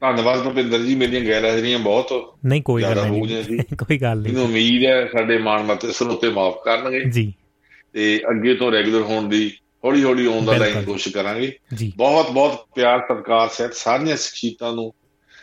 ਧੰਨਵਾਦ 0.00 0.44
ਭੁਪਿੰਦਰ 0.44 0.78
ਜੀ 0.78 0.94
ਮੇਰੀਆਂ 0.94 1.20
ਗੈਰ 1.20 1.44
ਹਾਜ਼ਰੀਆਂ 1.44 1.78
ਬਹੁਤ 1.78 2.36
ਨਹੀਂ 2.44 2.62
ਕੋਈ 2.62 2.82
ਗੱਲ 2.82 3.10
ਨਹੀਂ। 3.10 3.22
ਕੋਈ 3.78 3.98
ਗੱਲ 3.98 4.18
ਨਹੀਂ। 4.18 4.36
ਉਮੀਦ 4.36 4.84
ਹੈ 4.86 5.06
ਸਾਡੇ 5.06 5.38
ਮਾਣਮੱਤੇ 5.38 5.92
ਸਰੋਤੇ 5.92 6.30
ਮਾਫ 6.30 6.54
ਕਰਨਗੇ। 6.64 7.04
ਜੀ। 7.04 7.34
ਤੇ 7.92 8.20
ਅੱਗੇ 8.30 8.54
ਤੋਂ 8.54 8.72
ਰੈਗੂਲਰ 8.72 9.02
ਹੋਣ 9.02 9.28
ਦੀ 9.28 9.50
ਹੌਲੀ 9.84 10.02
ਹੌਲੀ 10.04 10.26
ਆਉਣ 10.26 10.44
ਦਾ 10.44 10.56
ਲਾਈਨ 10.56 10.84
ਕੋਸ਼ਿਸ਼ 10.84 11.14
ਕਰਾਂਗੇ। 11.14 11.52
ਬਹੁਤ 11.96 12.30
ਬਹੁਤ 12.30 12.66
ਪਿਆਰ 12.74 12.98
ਸਤਿਕਾਰ 12.98 13.48
ਸਹਿਤ 13.48 13.74
ਸਾਰੀਆਂ 13.74 14.16
ਸਿੱਖੀਤਾਂ 14.16 14.72
ਨੂੰ 14.72 14.92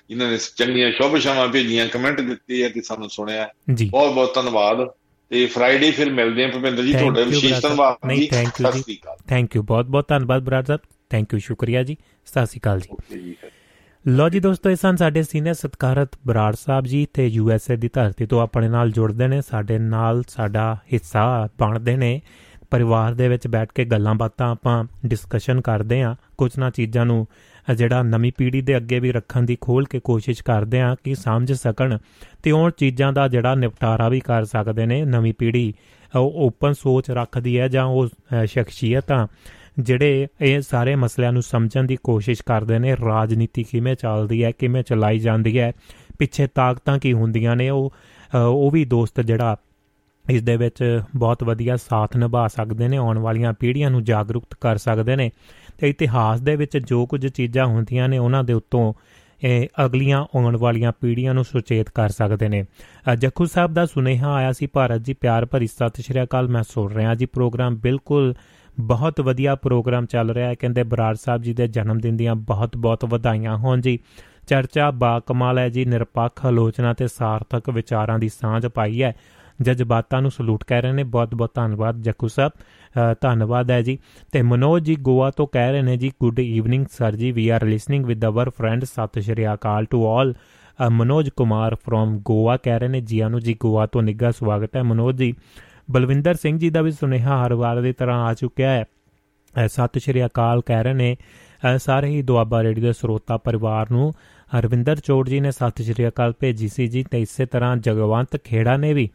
ਜਿਨ੍ਹਾਂ 0.09 0.31
ਨੇ 0.31 0.37
ਚੰਗੀਆਂ 0.55 0.91
ਸ਼ੁਭ 0.91 1.17
ਸ਼ਾਮਾਂ 1.17 1.47
ਭੇਜੀਆਂ 1.47 1.87
ਕਮੈਂਟ 1.87 2.21
ਦਿੱਤੇ 2.21 2.65
ਆ 2.65 2.69
ਤੇ 2.69 2.81
ਸਾਨੂੰ 2.81 3.09
ਸੁਣਿਆ। 3.09 3.49
ਬਹੁਤ 3.89 4.13
ਬਹੁਤ 4.13 4.35
ਧੰਨਵਾਦ। 4.35 4.87
ਤੇ 5.29 5.45
ਫਰਾਈਡੇ 5.45 5.91
ਫਿਰ 5.91 6.11
ਮਿਲਦੇ 6.13 6.43
ਹਾਂ 6.43 6.51
ਭੁਪਿੰਦਰ 6.51 6.83
ਜੀ 6.83 6.93
ਤੁਹਾਡਾ 6.93 7.21
ਵਿਸ਼ੇਸ਼ 7.21 7.61
ਧੰਨਵਾਦ 7.61 8.07
ਨਹੀਂ 8.07 8.27
ਥੈਂਕ 8.31 8.61
ਯੂ 8.61 8.81
ਜੀ। 8.87 8.97
ਥੈਂਕ 9.27 9.55
ਯੂ 9.55 9.63
ਬਹੁਤ 9.63 9.85
ਬਹੁਤ 9.85 10.07
ਧੰਨਵਾਦ 10.07 10.43
ਬਰਾੜ 10.43 10.65
ਸਾਹਿਬ 10.65 10.81
ਥੈਂਕ 11.09 11.33
ਯੂ 11.33 11.39
ਸ਼ੁਕਰੀਆ 11.39 11.83
ਜੀ। 11.83 11.97
ਸਤਿ 12.25 12.45
ਸ਼੍ਰੀ 12.45 12.59
ਅਕਾਲ 12.59 12.79
ਜੀ। 12.79 13.35
ਲੋ 14.07 14.29
ਜੀ 14.29 14.39
ਦੋਸਤੋ 14.39 14.69
ਇਹ 14.69 14.75
ਸਨ 14.75 14.95
ਸਾਡੇ 14.95 15.23
ਸੀਨੀਅਰ 15.23 15.53
ਸਤਕਾਰਤ 15.53 16.09
ਬਰਾੜ 16.27 16.55
ਸਾਹਿਬ 16.55 16.85
ਜੀ 16.85 17.07
ਤੇ 17.13 17.27
ਯੂ 17.27 17.51
ਐਸ 17.51 17.71
ਏ 17.71 17.75
ਦੀ 17.75 17.89
ਧਰਤੀ 17.93 18.25
ਤੋਂ 18.25 18.41
ਆਪਣੇ 18.41 18.67
ਨਾਲ 18.69 18.91
ਜੁੜਦੇ 18.91 19.27
ਨੇ 19.27 19.41
ਸਾਡੇ 19.41 19.77
ਨਾਲ 19.77 20.23
ਸਾਡਾ 20.27 20.77
ਹਿੱਸਾ 20.93 21.49
ਬਣਦੇ 21.59 21.95
ਨੇ। 21.97 22.21
ਪਰਿਵਾਰ 22.71 23.13
ਦੇ 23.13 23.27
ਵਿੱਚ 23.27 23.47
ਬੈਠ 23.47 23.69
ਕੇ 23.75 23.85
ਗੱਲਾਂ 23.85 24.15
ਬਾਤਾਂ 24.15 24.51
ਆਪਾਂ 24.51 24.83
ਡਿਸਕਸ਼ਨ 25.05 25.61
ਕਰਦੇ 25.61 26.01
ਆਂ 26.01 26.15
ਕੁਝ 26.37 26.51
ਨਾ 26.59 26.69
ਚੀਜ਼ਾਂ 26.69 27.05
ਨੂੰ 27.05 27.27
ਜਿਹੜਾ 27.75 28.03
ਨਵੀਂ 28.03 28.31
ਪੀੜ੍ਹੀ 28.37 28.61
ਦੇ 28.61 28.77
ਅੱਗੇ 28.77 28.99
ਵੀ 28.99 29.11
ਰੱਖਣ 29.11 29.43
ਦੀ 29.43 29.57
ਖੋਲ 29.61 29.85
ਕੇ 29.85 29.99
ਕੋਸ਼ਿਸ਼ 29.99 30.43
ਕਰਦੇ 30.43 30.81
ਆਂ 30.81 30.95
ਕਿ 31.03 31.15
ਸਮਝ 31.15 31.53
ਸਕਣ 31.53 31.97
ਤੇ 32.43 32.51
ਉਹ 32.51 32.69
ਚੀਜ਼ਾਂ 32.69 33.13
ਦਾ 33.13 33.27
ਜਿਹੜਾ 33.27 33.55
ਨਿਪਟਾਰਾ 33.55 34.09
ਵੀ 34.09 34.19
ਕਰ 34.19 34.45
ਸਕਦੇ 34.45 34.85
ਨੇ 34.85 35.03
ਨਵੀਂ 35.05 35.33
ਪੀੜ੍ਹੀ। 35.33 35.73
ਓਪਨ 36.15 36.73
ਸੋਚ 36.73 37.11
ਰੱਖਦੀ 37.11 37.59
ਹੈ 37.59 37.67
ਜਾਂ 37.67 37.85
ਉਹ 37.85 38.07
ਸ਼ਖਸੀਅਤਾਂ 38.45 39.27
ਜਿਹੜੇ 39.79 40.27
ਇਹ 40.41 40.61
ਸਾਰੇ 40.61 40.95
ਮਸਲਿਆਂ 40.95 41.31
ਨੂੰ 41.31 41.41
ਸਮਝਣ 41.41 41.83
ਦੀ 41.83 41.97
ਕੋਸ਼ਿਸ਼ 42.03 42.41
ਕਰਦੇ 42.45 42.79
ਨੇ। 42.79 42.95
ਰਾਜਨੀਤੀ 43.05 43.63
ਕਿਵੇਂ 43.63 43.95
ਚੱਲਦੀ 43.95 44.43
ਹੈ, 44.43 44.51
ਕਿਵੇਂ 44.51 44.83
ਚਲਾਈ 44.83 45.19
ਜਾਂਦੀ 45.19 45.59
ਹੈ, 45.59 45.71
ਪਿੱਛੇ 46.19 46.47
ਤਾਕਤਾਂ 46.47 46.97
ਕੀ 46.99 47.13
ਹੁੰਦੀਆਂ 47.13 47.55
ਨੇ, 47.55 47.69
ਉਹ 47.69 47.93
ਉਹ 48.35 48.71
ਵੀ 48.71 48.85
ਦੋਸਤ 48.85 49.21
ਜਿਹੜਾ 49.21 49.55
ਇਸ 50.29 50.41
ਦੇ 50.41 50.55
ਵਿੱਚ 50.57 51.01
ਬਹੁਤ 51.15 51.43
ਵਧੀਆ 51.43 51.75
ਸਾਥ 51.77 52.15
ਨਿਭਾ 52.17 52.47
ਸਕਦੇ 52.47 52.87
ਨੇ, 52.87 52.97
ਆਉਣ 52.97 53.17
ਵਾਲੀਆਂ 53.17 53.53
ਪੀੜ੍ਹੀਆਂ 53.53 53.89
ਨੂੰ 53.91 54.03
ਜਾਗਰੂਕਤ 54.03 54.55
ਕਰ 54.61 54.77
ਸਕਦੇ 54.77 55.15
ਨੇ 55.15 55.29
ਤੇ 55.77 55.89
ਇਤਿਹਾਸ 55.89 56.41
ਦੇ 56.41 56.55
ਵਿੱਚ 56.55 56.77
ਜੋ 56.77 57.05
ਕੁਝ 57.05 57.27
ਚੀਜ਼ਾਂ 57.27 57.65
ਹੁੰਦੀਆਂ 57.65 58.07
ਨੇ, 58.09 58.17
ਉਹਨਾਂ 58.17 58.43
ਦੇ 58.43 58.53
ਉੱਤੋਂ, 58.53 58.93
ਇਹ 59.43 59.67
ਅਗਲੀਆਂ 59.85 60.23
ਆਉਣ 60.35 60.57
ਵਾਲੀਆਂ 60.57 60.91
ਪੀੜ੍ਹੀਆਂ 60.91 61.33
ਨੂੰ 61.33 61.43
ਸੁਚੇਤ 61.43 61.89
ਕਰ 61.89 62.09
ਸਕਦੇ 62.09 62.47
ਨੇ। 62.49 62.65
ਜੱਖੂ 63.19 63.45
ਸਾਹਿਬ 63.45 63.73
ਦਾ 63.73 63.85
ਸੁਨੇਹਾ 63.85 64.33
ਆਇਆ 64.33 64.51
ਸੀ, 64.51 64.67
ਭਾਰਤ 64.67 65.01
ਜੀ 65.01 65.13
ਪਿਆਰ 65.13 65.45
ਭਰੀ 65.45 65.67
ਸਤਿ 65.67 66.03
ਸ਼੍ਰੀ 66.03 66.23
ਅਕਾਲ, 66.23 66.47
ਮੈਂ 66.47 66.63
ਸੁਣ 66.63 66.93
ਰਿਹਾ 66.93 67.15
ਜੀ, 67.15 67.25
ਪ੍ਰੋਗਰਾਮ 67.25 67.75
ਬਿਲਕੁਲ 67.75 68.33
ਬਹੁਤ 68.79 69.21
ਵਧੀਆ 69.21 69.55
ਪ੍ਰੋਗਰਾਮ 69.55 70.05
ਚੱਲ 70.05 70.29
ਰਿਹਾ 70.29 70.47
ਹੈ, 70.49 70.55
ਕਹਿੰਦੇ 70.55 70.83
ਬਰਾੜ 70.83 71.15
ਸਾਹਿਬ 71.15 71.41
ਜੀ 71.41 71.53
ਦੇ 71.53 71.67
ਜਨਮ 71.67 71.99
ਦਿਨ 71.99 72.17
ਦੀਆਂ 72.17 72.35
ਬਹੁਤ 72.35 72.77
ਬਹੁਤ 72.77 73.05
ਵਧਾਈਆਂ 73.05 73.57
ਹੋਣ 73.57 73.81
ਜੀ। 73.81 73.99
ਚਰਚਾ 74.47 74.91
ਬਾ 74.91 75.19
ਕਮਾਲ 75.19 75.57
ਹੈ 75.57 75.69
ਜੀ, 75.69 75.85
ਨਿਰਪੱਖ 75.85 76.45
ਆਲੋਚਨਾ 76.45 76.93
ਤੇ 76.93 77.07
ਸਾਰਥਕ 77.07 77.69
ਵਿਚਾਰਾਂ 77.69 78.19
ਦੀ 78.19 78.29
ਸਾਂਝ 78.29 78.67
ਪਾਈ 78.67 79.03
ਹੈ। 79.03 79.15
ਜਜ਼ਬਾਤਾਂ 79.61 80.21
ਨੂੰ 80.21 80.31
ਸਲੂਟ 80.31 80.63
ਕਰ 80.63 80.81
ਰਹੇ 80.81 80.91
ਨੇ। 80.91 81.03
ਬਹੁਤ 81.03 81.35
ਬਹੁਤ 81.35 81.51
ਧੰਨਵਾਦ 81.53 82.01
ਜੱਕੂ 82.01 82.27
ਸਾਹਿਬ। 82.27 82.51
ਧੰਨਵਾਦ 83.21 83.71
ਹੈ 83.71 83.81
ਜੀ। 83.81 83.97
ਤੇ 84.31 84.41
ਮਨੋਜ 84.41 84.83
ਜੀ 84.85 84.95
ਗੋਆ 84.95 85.29
ਤੋਂ 85.31 85.47
ਕਹਿ 85.47 85.71
ਰਹੇ 85.71 85.81
ਨੇ 85.81 85.97
ਜੀ 85.97 86.11
good 86.21 86.39
evening 86.39 86.85
sir 86.91 87.15
ji. 87.15 87.31
We 87.31 87.47
are 87.49 87.65
listening 87.65 88.05
with 88.05 88.25
our 88.25 88.49
friend 88.49 88.83
Sat 88.83 89.21
Shri 89.21 89.53
Akal 89.53 89.85
to 89.85 90.05
all 90.07 90.33
Manoj 90.91 91.29
Kumar 91.29 91.75
from 91.75 92.17
Goa 92.25 92.57
ਕਹਿ 92.57 92.79
ਰਹੇ 92.79 92.87
ਨੇ। 92.87 93.01
ਜੀ 93.01 93.19
ਆਨੂ 93.19 93.39
ਜੀ 93.39 93.55
ਗੋਆ 93.59 93.85
ਤੋਂ 93.85 94.01
ਨਿੱਘਾ 94.01 94.31
ਸਵਾਗਤ 94.31 94.75
ਹੈ। 94.75 94.83
ਮਨੋਜ 94.83 95.17
ਜੀ, 95.17 95.33
ਬਲਵਿੰਦਰ 95.91 96.35
ਸਿੰਘ 96.35 96.57
ਜੀ 96.59 96.69
ਦਾ 96.69 96.81
ਵੀ 96.81 96.91
ਸੁਨੇਹਾ 96.91 97.45
ਹਰ 97.45 97.53
ਵਾਰ 97.53 97.81
ਦੀ 97.81 97.93
ਤਰ੍ਹਾਂ 97.93 98.25
ਆ 98.25 98.33
ਚੁੱਕਿਆ 98.33 98.69
ਹੈ। 98.69 98.85
ਸਤਿ 99.67 99.99
ਸ਼੍ਰੀ 99.99 100.25
ਅਕਾਲ 100.25 100.61
ਕਹਿ 100.65 100.83
ਰਹੇ 100.83 100.93
ਨੇ। 100.93 101.15
ਸਾਰੇ 101.77 102.07
ਹੀ 102.07 102.21
ਦੁਆਬਾ 102.21 102.63
ਰੇਡੀਓ 102.63 102.83
ਦੇ 102.83 102.93
ਸਰੋਤਾ 102.93 103.37
ਪਰਿਵਾਰ 103.37 103.91
ਨੂੰ 103.91 104.11
ਹਰਵਿੰਦਰ 104.57 104.95
ਚੋੜ 104.95 105.27
ਜੀ 105.29 105.39
ਨੇ 105.39 105.51
ਸਤਿ 105.51 105.83
ਸ਼੍ਰੀ 105.83 106.07
ਅਕਾਲ 106.07 106.33
ਭੇਜੀ 106.39 106.67
ਸੀ 106.67 106.87
ਜੀ 106.87 107.03
ਤੇ 107.11 107.21
ਇਸੇ 107.21 107.45
ਤਰ੍ਹਾਂ 107.45 107.75
ਜਗਵੰਤ 107.77 108.37
ਖੇੜਾ 108.43 108.75
ਨੇ 108.77 108.93
ਵੀ 108.93 109.09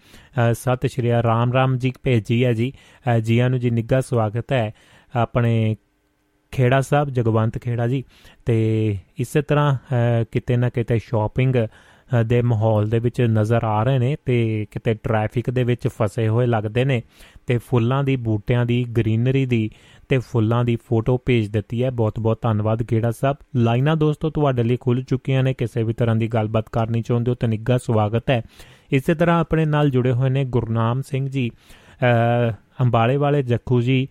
ਸਤਿ 0.53 0.89
ਸ਼੍ਰੀ 0.89 1.11
ਰਾਮ 1.23 1.53
ਰਾਮ 1.53 1.77
ਜੀ 1.79 1.93
ਭੇਜੀ 2.03 2.45
ਹੈ 2.45 2.53
ਜੀ। 2.53 2.73
ਜੀਆਂ 3.21 3.51
ਨੂੰ 3.51 3.59
ਜੀ 3.59 3.71
ਨਿੱਘਾ 3.71 4.01
ਸਵਾਗਤ 4.01 4.53
ਹੈ 4.53 4.73
ਆਪਣੇ 5.15 5.77
ਖੇੜਾ 6.51 6.81
ਸਾਹਿਬ, 6.81 7.11
ਜਗਵੰਤ 7.11 7.59
ਖੇੜਾ 7.59 7.87
ਜੀ। 7.89 8.03
ਤੇ 8.47 8.97
ਇਸੇ 9.19 9.43
ਤਰ੍ਹਾਂ 9.43 9.77
ਕਿਤੇ 10.33 10.57
ਨਾ 10.57 10.69
ਕਿਤੇ 10.69 10.99
ਸ਼ਾਪਿੰਗ 10.99 11.57
ਦੇ 12.27 12.41
ਮਾਹੌਲ 12.43 12.89
ਦੇ 12.91 12.99
ਵਿੱਚ 12.99 13.21
ਨਜ਼ਰ 13.21 13.65
ਆ 13.65 13.83
ਰਹੇ 13.83 13.99
ਨੇ 13.99 14.17
ਤੇ 14.25 14.67
ਕਿਤੇ 14.71 14.95
ਟ੍ਰੈਫਿਕ 14.95 15.51
ਦੇ 15.51 15.65
ਵਿੱਚ 15.65 15.89
ਫਸੇ 15.89 16.27
ਹੋਏ 16.29 16.47
ਲੱਗਦੇ 16.47 16.85
ਨੇ 16.85 17.03
ਤੇ 17.47 17.59
ਫੁੱਲਾਂ 17.59 18.03
ਦੀ, 18.05 18.17
ਬੂਟਿਆਂ 18.17 18.65
ਦੀ, 18.67 18.85
ਗ੍ਰੀਨਰੀ 18.97 19.45
ਦੀ 19.47 19.71
ਤੇ 20.11 20.19
ਫੁੱਲਾਂ 20.19 20.65
ਦੀ 20.65 20.77
ਫੋਟੋ 20.77 21.19
ਭੇਜ 21.27 21.47
ਦਿੱਤੀ 21.49 21.83
ਹੈ। 21.85 21.91
ਬਹੁਤ 21.91 22.19
ਬਹੁਤ 22.21 22.39
ਧੰਨਵਾਦ 22.43 22.83
ਗੇੜਾ 22.91 23.11
ਸਾਹਿਬ। 23.11 23.37
ਲਾਈਨਾਂ 23.57 23.97
ਦੋਸਤੋ, 23.97 24.31
ਤੁਹਾਡੇ 24.31 24.63
ਲਈ 24.63 24.77
ਖੁੱਲ 24.81 25.03
ਚੁੱਕੀਆਂ 25.03 25.43
ਨੇ। 25.43 25.53
ਕਿਸੇ 25.55 25.83
ਵੀ 25.83 25.93
ਤਰ੍ਹਾਂ 25.93 26.17
ਦੀ 26.17 26.29
ਗੱਲਬਾਤ 26.29 26.69
ਕਰਨੀ 26.73 27.03
ਚਾਹੁੰਦੇ 27.03 27.31
ਹੋ 27.31 27.35
ਤਾਂ 27.41 27.49
ਨਿੱਘਾ 27.49 27.79
ਸਵਾਗਤ 27.79 28.31
ਹੈ। 28.31 28.43
ਇਸੇ 28.93 29.15
ਤਰ੍ਹਾਂ 29.15 29.39
ਆਪਣੇ 29.41 29.65
ਨਾਲ 29.67 29.91
ਜੁੜੇ 29.91 30.13
ਹੋਏ 30.13 30.31
ਨੇ 30.31 30.45
ਗੁਰਨਾਮ 30.45 31.03
ਸਿੰਘ 31.03 31.29
ਜੀ 31.29 31.51
ਅੰਬਾਲੇ 32.81 33.17
ਵਾਲੇ 33.17 33.43
ਜੱਖੂ 33.43 33.81
ਜੀ 33.81 34.09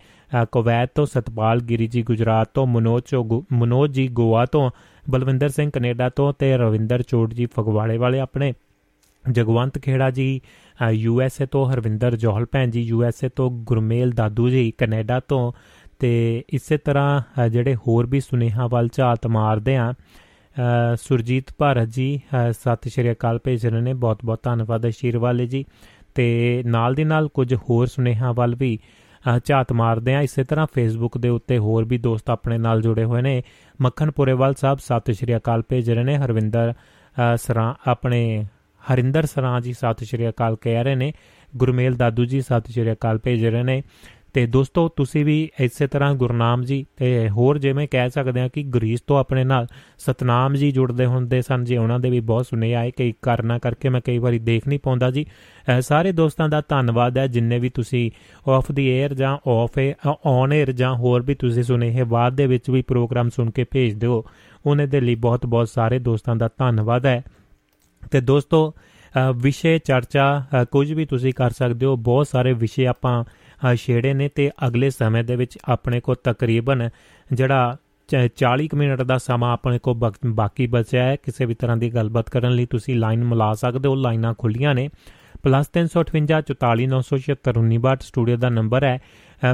ਕੁਵੈਤ 0.52 0.92
ਤੋਂ 0.96 1.06
ਸਤਪਾਲ 1.06 1.60
ਗਿਰੀ 1.60 1.88
ਜੀ, 1.88 2.02
ਗੁਜਰਾਤ 2.04 2.50
ਤੋਂ 2.54 2.66
ਮਨੋਜ 2.68 3.16
ਮਨੋਜ 3.54 3.92
ਜੀ, 3.92 4.08
ਗੋਆ 4.08 4.46
ਤੋਂ 4.46 4.70
ਬਲਵਿੰਦਰ 5.10 5.50
ਸਿੰਘ 5.50 5.70
ਕੈਨੇਡਾ 5.74 6.10
ਤੋਂ 6.10 6.32
ਤੇ 6.40 6.56
ਰਵਿੰਦਰ 6.58 7.02
ਚੋੜ 7.02 7.34
ਜੀ, 7.34 7.46
ਫਗਵਾੜੇ 7.46 7.98
ਵਾਲੇ 7.98 8.20
ਆਪਣੇ 8.20 8.54
ਜਗਵੰਤ 9.32 9.78
ਖੇੜਾ 9.80 10.10
ਜੀ 10.12 10.42
ਯੂ 10.90 11.22
ਐਸ 11.22 11.42
ਏ 11.42 11.46
ਤੋਂ 11.46 11.66
ਹਰਵਿੰਦਰ 11.66 12.16
ਜੋਹਲ 12.16 12.46
ਭੈਣ 12.52 12.70
ਜੀ, 12.70 12.82
ਯੂ 12.82 13.04
ਐਸ 13.04 13.24
ਏ 13.24 13.30
ਤੋਂ 13.30 13.50
ਗੁਰਮੇਲ 13.52 14.12
ਦਾਦੂ 14.12 14.50
ਜੀ, 14.50 14.72
ਕੈਨੇਡਾ 14.78 15.20
ਤੋਂ 15.20 15.52
ਤੇ 16.00 16.44
ਇਸੇ 16.50 16.78
ਤਰ੍ਹਾਂ 16.78 17.48
ਜਿਹੜੇ 17.50 17.76
ਹੋਰ 17.76 18.08
ਵੀ 18.08 18.20
ਸੁਨੇਹਾ 18.20 18.68
ਵੱਲ 18.68 18.90
ਝਾਤ 18.94 19.28
ਮਾਰਦੇ 19.28 19.76
ਆ 19.76 19.94
ਸੁਰਜੀਤ 21.02 21.52
ਭਾਰਤ 21.58 21.88
ਜੀ 21.88 22.22
ਸਤਿ 22.52 22.90
ਸ਼੍ਰੀ 22.90 23.12
ਅਕਾਲ 23.12 23.40
ਭੇਜ 23.44 23.66
ਰਹੇ 23.68 23.82
ਨੇ 23.82 23.94
ਬਹੁਤ 23.94 24.26
ਬਹੁਤ 24.26 24.44
ਧੰਨਵਾਦ 24.44 24.88
ਅਸ਼ੀਰਵਾਲੇ 24.88 25.46
ਜੀ। 25.48 25.64
ਤੇ 26.16 26.64
ਨਾਲ 26.66 26.94
ਦੀ 26.94 27.04
ਨਾਲ 27.04 27.28
ਕੁਝ 27.28 27.54
ਹੋਰ 27.56 27.88
ਸੁਨੇਹਾ 27.88 28.32
ਵੱਲ 28.32 28.56
ਵੀ 28.56 28.78
ਝਾਤ 29.46 29.72
ਮਾਰਦੇ 29.74 30.14
ਆ। 30.16 30.22
ਇਸੇ 30.22 30.44
ਤਰ੍ਹਾਂ 30.44 30.66
ਫੇਸਬੁੱਕ 30.74 31.18
ਦੇ 31.18 31.30
ਉੱਤੇ 31.30 31.58
ਹੋਰ 31.58 31.86
ਵੀ 31.86 31.98
ਦੋਸਤ 31.98 32.30
ਆਪਣੇ 32.30 32.58
ਨਾਲ 32.58 32.82
ਜੁੜੇ 32.82 33.04
ਹੋਏ 33.04 33.22
ਨੇ। 33.22 33.42
ਮੱਖਣ 33.82 34.12
ਪੁਰੇਵਾਲ 34.12 34.54
ਸਾਹਿਬ, 34.54 34.80
ਸਤਿ 34.80 35.14
ਸ਼੍ਰੀ 35.14 35.36
ਅਕਾਲ 35.38 35.64
ਭੇਜ 35.70 35.92
ਰਹੇ 35.92 36.04
ਨੇ। 36.04 36.18
ਹਰਵਿੰਦਰ 36.18 36.74
ਸਰਾਂ, 37.38 37.74
ਆਪਣੇ 37.88 38.46
ਹਰਿੰਦਰ 38.84 39.26
ਸਰਾਂ 39.26 39.60
ਜੀ, 39.62 39.74
ਸਤਿ 39.74 40.06
ਸ਼੍ਰੀ 40.06 40.30
ਅਕਾਲ 40.30 40.56
ਕਹਿ 40.62 40.84
ਰਹੇ 40.84 40.96
ਨੇ। 40.96 41.12
ਗੁਰਮੇਲ 41.54 41.96
ਦਾਦੂ 41.96 42.26
ਜੀ, 42.26 42.42
ਸਤਿ 42.42 42.72
ਸ਼੍ਰੀ 42.72 42.92
ਅਕਾਲ 42.92 43.18
ਭੇਜ 43.18 43.46
ਰਹੇ 43.46 43.64
ਨੇ। 43.64 43.82
ਤੇ 44.34 44.46
ਦੋਸਤੋ, 44.46 44.88
ਤੁਸੀਂ 44.88 45.24
ਵੀ 45.26 45.50
ਇਸੇ 45.60 45.88
ਤਰ੍ਹਾਂ 45.88 46.14
ਗੁਰਨਾਮ 46.16 46.64
ਜੀ 46.64 46.86
ਤੇ 46.98 47.30
ਹੋਰ 47.30 47.58
ਜਿਵੇਂ 47.58 47.88
ਕਹਿ 47.92 48.10
ਸਕਦੇ 48.10 48.42
ਆ 48.42 48.48
ਕਿ 48.48 48.64
ਗਰੀਸ 48.66 49.02
ਤੋਂ 49.02 49.18
ਆਪਣੇ 49.18 49.44
ਨਾਲ 49.44 49.68
ਸਤਨਾਮ 50.00 50.56
ਜੀ 50.56 50.72
ਜੁੜਦੇ 50.72 51.06
ਹੁੰਦੇ 51.06 51.42
ਸਨ 51.42 51.64
ਜੀ, 51.64 51.78
ਉਹਨਾਂ 51.78 52.00
ਦੇ 52.00 52.10
ਵੀ 52.10 52.20
ਬਹੁਤ 52.22 52.46
ਸੁਨੇ 52.46 52.74
ਆਏ, 52.74 52.92
ਕਈ 52.92 53.14
ਕਰਨਾ 53.22 53.58
ਕਰਕੇ 53.60 53.90
ਮੈਂ 53.90 54.02
ਕਈ 54.02 54.18
ਵਾਰੀ 54.18 54.40
ਦੇਖ 54.40 54.68
ਨਹੀਂ 54.68 54.80
ਪਾਉਂਦਾ 54.80 55.12
ਜੀ। 55.12 55.26
ਸਾਰੇ 55.82 56.12
ਦੋਸਤਾਂ 56.12 56.50
ਦਾ 56.50 56.62
ਧੰਨਵਾਦ 56.70 57.18
ਹੈ, 57.18 57.26
ਜਿੰਨੇ 57.28 57.60
ਵੀ 57.60 57.70
ਤੁਸੀਂ 57.70 58.10
ਆਫ 58.48 58.72
ਦੀ 58.72 58.88
에ਅਰ 58.92 59.14
ਜਾਂ 59.14 59.38
ਆਫ 59.50 59.80
ਔਨ 60.26 60.52
에ਅਰ 60.52 60.72
ਜਾਂ 60.74 60.94
ਹੋਰ 60.96 61.22
ਵੀ 61.22 61.36
ਤੁਸੀਂ 61.36 61.64
ਸੁਨੇ 61.64 61.92
ਹੈ 61.92 62.04
ਬਾਅਦ 62.06 62.36
ਦੇ 62.36 62.48
ਵਿੱਚ 62.48 62.70
ਵੀ 62.70 62.82
ਪ੍ਰੋਗਰਾਮ 62.82 63.30
ਸੁਣ 63.30 63.50
ਕੇ 63.52 63.64
ਭੇਜ 63.64 63.94
ਦਿਓ, 63.94 64.24
ਉਹਨੇ 64.66 64.86
ਦੇ 64.88 65.02
ਲਈ 65.02 65.16
ਬਹੁਤ 65.18 65.46
ਬਹੁਤ 65.46 65.70
ਸਾਰੇ 65.70 66.00
ਦੋਸਤਾਂ 66.00 66.36
ਦਾ 66.36 66.50
ਧੰਨਵਾਦ 66.58 67.06
ਹੈ। 67.06 67.22
ਤੇ 68.12 68.22
ਦੋਸਤੋ 68.22 68.74
ਵਿਸ਼ੇ 69.36 69.78
ਚਰਚਾ 69.80 70.44
ਕੁਝ 70.72 70.92
ਵੀ 70.94 71.06
ਤੁਸੀਂ 71.06 71.34
ਕਰ 71.34 71.52
ਸਕਦੇ 71.52 71.86
ਹੋ, 71.86 71.96
ਬਹੁਤ 71.98 72.28
ਸਾਰੇ 72.28 72.54
ਵਿਸ਼ੇ 72.54 72.88
ਆਪਾਂ 72.88 73.24
ਛੇੜੇ 73.76 74.14
ਨੇ 74.14 74.30
ਤੇ 74.30 74.50
ਅਗਲੇ 74.68 74.90
ਸਮੇਂ 74.90 75.24
ਦੇ 75.24 75.36
ਵਿੱਚ 75.36 75.58
ਆਪਣੇ 75.66 76.00
ਕੋ 76.00 76.16
ਤਕਰੀਬਨ 76.16 76.90
ਜਿਹੜਾ 77.34 77.78
40 78.38 78.68
ਮਿੰਟ 78.76 79.02
ਦਾ 79.02 79.18
ਸਮਾਂ 79.18 79.54
ਆਪਣੇ 79.54 79.80
ਕੋ 79.80 79.94
ਬਾਕੀ 80.26 80.68
ਬਚਿਆ 80.68 81.04
ਹੈ। 81.04 81.16
ਕਿਸੇ 81.16 81.46
ਵੀ 81.46 81.54
ਤਰ੍ਹਾਂ 81.54 81.78
ਦੀ 81.78 81.90
ਗੱਲਬਾਤ 81.90 82.30
ਕਰਨ 82.30 82.52
ਲਈ 82.52 82.66
ਤੁਸੀਂ 82.66 82.96
ਲਾਈਨ 82.96 83.24
ਮਿਲਾ 83.24 83.54
ਸਕਦੇ 83.54 83.90
ਹੋ। 83.90 83.96
ਲਾਈਨਾਂ 83.96 84.34
ਖੁੱਲੀਆਂ 84.38 84.76
ਨੇ। 84.76 84.90
+358 85.44 86.42
44976 86.42 88.02
ਸਟੂਡੀਓ 88.02 88.38
ਦਾ 88.38 88.50
ਨੰਬਰ 88.50 88.84
ਹੈ। 88.84 89.00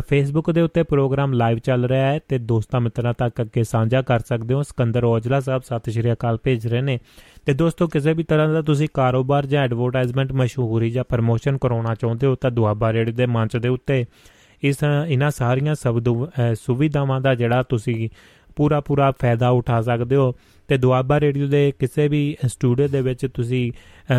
ਫੇਸਬੁੱਕ 0.07 0.49
ਦੇ 0.52 0.62
ਉੱਤੇ 0.62 0.84
ਪ੍ਰੋਗਰਾਮ 0.84 1.34
ਲਾਈਵ 1.34 1.57
ਚੱਲ 1.57 1.86
ਰਿਹਾ 1.86 2.06
ਹੈ 2.07 2.20
ਤੇ 2.30 2.38
ਦੋਸਤਾਂ 2.41 2.80
ਮਿੱਤਰਾਂ 2.82 3.14
ਤੱਕ 3.14 3.41
ਅੱਗੇ 3.41 3.64
ਸਾਂਝਾ 3.64 4.02
ਕਰ 4.02 4.20
ਸਕਦੇ 4.20 4.53
ਹੋ। 4.53 4.62
ਸਿਕੰਦਰ 4.64 5.03
ਔਜਲਾ 5.03 5.40
ਸਾਹਿਬ, 5.40 5.62
ਸਤਿ 5.62 5.91
ਸ਼੍ਰੀ 5.91 6.12
ਅਕਾਲ, 6.14 6.38
ਭੇਜ 6.44 6.68
ਰਹੇ 6.68 6.82
ਨੇ। 6.82 6.98
ਤੇ 7.45 7.53
ਦੋਸਤੋ, 7.53 7.88
ਕਿਸੇ 7.88 8.14
ਵੀ 8.14 8.24
ਤਰ੍ਹਾਂ 8.24 8.48
ਦਾ 8.53 8.62
ਤੁਸੀਂ 8.62 8.88
ਕਾਰੋਬਾਰ 8.94 9.45
ਜਾਂ 9.45 9.64
ਐਡਵਰਟਾਈਜ਼ਮੈਂਟ 9.64 10.32
ਮਸ਼ਹੂਰੀ 10.32 10.90
ਜਾਂ 10.91 11.03
ਪ੍ਰਮੋਸ਼ਨ 11.03 11.57
ਕਰਾਉਣਾ 11.57 11.94
ਚਾਹੁੰਦੇ 11.95 12.28
ਹੋ 12.28 12.36
ਤਾਂ 12.36 12.52
ਦੁਆਬਾ 12.52 12.91
ਰੇਡੀਓ 12.94 13.16
ਦੇ 13.16 13.26
ਮੰਚ 13.26 13.57
ਦੇ 13.57 13.70
ਉੱਤੇ 13.70 14.06
ਇਸ, 14.64 14.78
ਇਹਨਾਂ 15.07 15.32
ਸਾਰੀਆਂ 15.32 15.76
ਸਬਦ 15.76 16.10
ਸੁਵਿਧਾਵਾਂ 16.56 17.22
ਦਾ 17.22 17.36
ਜਿਹੜਾ 17.36 17.64
ਤੁਸੀਂ 17.64 18.10
ਪੂਰਾ 18.56 18.80
ਪੂਰਾ 18.82 19.12
ਫਾਇਦਾ 19.12 19.49
ਉਠਾ 19.49 19.82
ਸਕਦੇ 19.82 20.16
ਹੋ। 20.16 20.34
ਤੇ 20.68 20.78
ਦੁਆਬਾ 20.78 21.20
ਰੇਡੀਓ 21.20 21.48
ਦੇ 21.48 21.74
ਕਿਸੇ 21.80 22.08
ਵੀ 22.08 22.38
ਸਟੂਡੀਓ 22.46 22.88
ਦੇ 22.88 23.02
ਵਿੱਚ 23.02 23.28
ਤੁਸੀਂ 23.34 23.72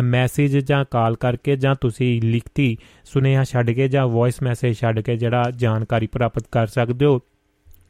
ਮੈਸੇਜ 0.03 0.57
ਜਾਂ 0.57 0.85
ਕਾਲ 0.91 1.15
ਕਰਕੇ 1.15 1.55
ਜਾਂ 1.55 1.75
ਤੁਸੀਂ 1.81 2.21
ਲਿਖਤੀ 2.21 2.77
ਸੁਨੇਹਾ 3.03 3.43
ਛੱਡ 3.43 3.71
ਕੇ 3.71 3.87
ਜਾਂ 3.87 4.07
ਵੌਇਸ 4.07 4.43
ਮੈਸੇਜ 4.43 4.77
ਛੱਡ 4.77 4.99
ਕੇ 4.99 5.17
ਜਿਹੜਾ 5.17 5.51
ਜਾਣਕਾਰੀ 5.51 6.07
ਪ੍ਰਾਪਤ 6.07 6.43
ਕਰ 6.51 6.67
ਸਕਦੇ 6.67 7.05
ਹੋ 7.05 7.19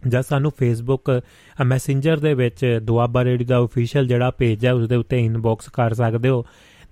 ਜਾਂ 0.07 0.21
ਸਾਨੂੰ 0.21 0.51
ਫੇਸਬੁੱਕ 0.57 1.21
ਮੈਸੇਂਜਰ 1.65 2.19
ਦੇ 2.19 2.33
ਵਿੱਚ 2.33 2.79
ਦੁਆਬਾ 2.83 3.23
ਰੇਡੀਓ 3.23 3.47
ਦਾ 3.47 3.63
ਅਫੀਸ਼ੀਅਲ 3.63 4.07
ਜਿਹੜਾ 4.07 4.31
ਪੇਜ 4.31 4.65
ਹੈ 4.65 4.73
ਉਸ 4.73 4.87
ਦੇ 4.87 4.95
ਉੱਤੇ 4.95 5.25
ਇਨਬਾਕਸ 5.25 5.69
ਕਰ 5.69 5.93
ਸਕਦੇ 5.93 6.29
ਹੋ। 6.29 6.45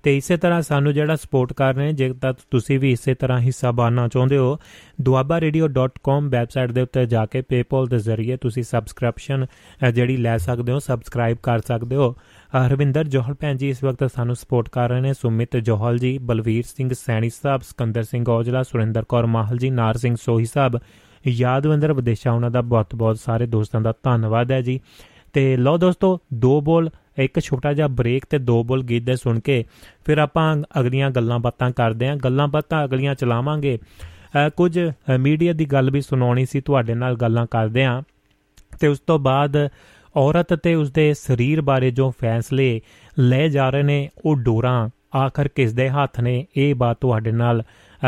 ਤੇ 0.06 0.16
ਇਸੇ 0.16 0.36
ਤਰ੍ਹਾਂ 0.36 0.62
ਸਾਨੂੰ 0.62 0.94
ਜਿਹੜਾ 0.94 1.16
ਸਪੋਰਟ 1.16 1.52
ਕਰ 1.52 1.74
ਰਹੇ 1.74 1.92
ਜੇ 1.92 2.12
ਤਾਂ 2.12 2.34
ਤੁਸੀਂ 2.50 2.78
ਵੀ 2.78 2.92
ਇਸੇ 2.92 3.14
ਤਰ੍ਹਾਂ 3.14 3.38
ਹਿੱਸਾ 3.40 3.70
ਬਾਨਣਾ 3.70 4.08
ਚਾਹੁੰਦੇ 4.08 4.36
ਹੋ 4.36 4.58
duabaradio.com 5.02 6.28
ਵੈਬਸਾਈਟ 6.28 6.72
ਦੇ 6.72 6.80
ਉੱਤੇ 6.80 7.06
ਜਾ 7.06 7.26
ਕੇ 7.26 7.38
PayPal 7.38 7.88
ਦੇ 7.90 7.98
ਜ਼ਰੀਏ 7.98 8.36
ਤੁਸੀਂ 8.36 8.62
ਸਬਸਕ੍ਰਿਪਸ਼ਨ 8.62 9.46
ਜਿਹੜੀ 9.94 10.16
ਲੈ 10.16 10.36
ਸਕਦੇ 10.36 10.72
ਹੋ 10.72 10.78
ਸਬਸਕ੍ਰਾਈਬ 10.78 11.38
ਕਰ 11.42 11.58
ਸਕਦੇ 11.58 11.96
ਹੋ। 11.96 12.16
ਹਰਵਿੰਦਰ 12.66 13.04
ਜੋਹਲ 13.04 13.34
ਭੈਣ 13.34 13.56
ਜੀ 13.56 13.68
ਇਸ 13.68 13.84
ਵਕਤ 13.84 14.10
ਸਾਨੂੰ 14.14 14.36
ਸਪੋਰਟ 14.36 14.68
ਕਰ 14.68 14.88
ਰਹੇ 14.88 15.00
ਨੇ, 15.00 15.12
ਸੁਮਿਤ 15.12 15.56
ਜੋਹਲ 15.56 15.98
ਜੀ, 15.98 16.18
ਬਲਵੀਰ 16.18 16.64
ਸਿੰਘ 16.76 16.90
ਸੈਣੀ 16.94 17.30
ਸਾਹਿਬ, 17.30 17.60
ਸਕੰਦਰ 17.60 18.02
ਸਿੰਘ 18.02 18.24
ਔਜਲਾ, 18.30 18.62
ਸੁਰਿੰਦਰ 18.62 19.04
ਕੌਰ 19.04 19.26
ਮਾਹਲ 19.26 19.58
ਜੀ, 19.58 19.70
ਨਾਰ 19.70 19.96
ਸਿੰਘ 19.96 20.16
ਸੋਹੀ 20.24 20.44
ਸਾਹਿਬ, 20.44 20.78
ਯਾਦਵੰਦਰ 21.26 21.92
ਵਿਦੇਸ਼ਾ, 21.92 22.32
ਉਹਨਾਂ 22.32 22.50
ਦਾ 22.50 22.60
ਬਹੁਤ 22.60 22.94
ਬਹੁਤ 22.94 23.18
ਸਾਰੇ 23.18 23.46
ਦੋਸਤਾਂ 23.46 23.80
ਦਾ 23.80 23.94
ਧੰਨਵਾਦ 24.02 24.52
ਹੈ 24.52 24.60
ਜੀ। 24.60 24.80
ਤੇ 25.32 25.56
ਲੋ 25.56 25.78
ਦੋਸਤੋ, 25.78 26.18
ਦੋ 26.34 26.60
ਬੋਲ 26.60 26.90
ਇੱਕ 27.18 27.40
ਛੋਟਾ 27.40 27.72
ਜਿਹਾ 27.72 27.86
ਬ੍ਰੇਕ 27.86 28.26
ਤੇ 28.30 28.38
ਦੋ 28.38 28.64
ਬੋਲ 28.64 28.82
ਗੀਤ 28.84 29.02
ਦੇ 29.02 29.16
ਸੁਣ 29.16 29.40
ਕੇ 29.40 29.64
ਫਿਰ 30.04 30.18
ਆਪਾਂ 30.18 30.56
ਅਗਲੀਆਂ 30.80 31.10
ਗੱਲਾਂ 31.10 31.38
ਬਾਤਾਂ 31.38 31.70
ਕਰਦੇ 31.70 32.08
ਆਂ 32.08 32.16
ਗੱਲਾਂ 32.16 32.48
ਬਾਤਾਂ 32.48 32.84
ਅਗਲੀਆਂ 32.84 33.14
ਚਲਾਵਾਂਗੇ। 33.14 33.78
ਕੁਝ 34.56 34.90
ਮੀਡੀਆ 35.18 35.52
ਦੀ 35.52 35.64
ਗੱਲ 35.64 35.90
ਵੀ 35.90 36.00
ਸੁਣਾਉਣੀ 36.00 36.46
ਸੀ, 36.46 36.60
ਤੁਹਾਡੇ 36.60 36.94
ਨਾਲ 36.94 37.14
ਗੱਲਾਂ 37.14 37.46
ਕਰਦੇ 37.50 37.84
ਆਂ 37.84 38.02
ਤੇ 38.80 38.88
ਉਸ 38.88 39.00
ਤੋਂ 39.00 39.18
ਬਾਅਦ 39.18 39.68
ਔਰਤ 40.16 40.54
ਤੇ 40.54 40.74
ਉਸਦੇ 40.74 41.14
ਸਰੀਰ 41.14 41.60
ਬਾਰੇ 41.62 41.90
ਜੋ 41.90 42.12
ਫੈਸਲੇ 42.20 42.80
ਲਏ 43.18 43.48
ਜਾ 43.48 43.70
ਰਹੇ 43.70 43.82
ਨੇ, 43.82 44.08
ਉਹ 44.24 44.36
ਡੋਰਾਂ 44.36 44.88
ਆਖਰ 45.16 45.48
ਕਿਸ 45.48 45.72
ਦੇ 45.72 45.88
ਹੱਥ 45.90 46.20
ਨੇ? 46.20 46.46
ਇਹ 46.56 46.74
ਬਾਤ 46.74 46.98
ਤੁਹਾਡੇ 47.00 47.32
ਨਾਲ 47.32 47.62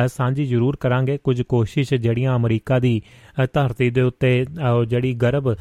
ਸਾਂਝੀ 0.09 0.45
ਜ਼ਰੂਰ 0.47 0.77
ਕਰਾਂਗੇ। 0.77 1.19
ਕੁਝ 1.25 1.41
ਕੋਸ਼ਿਸ਼ 1.43 1.93
ਜਿਹੜੀਆਂ 1.95 2.37
ਅਮਰੀਕਾ 2.37 2.79
ਦੀ 2.79 3.01
ਧਰਤੀ 3.53 3.91
ਦੇ 3.91 4.01
ਉੱਤੇ 4.01 4.45
ਜਿਹੜੀ 4.89 5.13
ਗਰਭ 5.15 5.55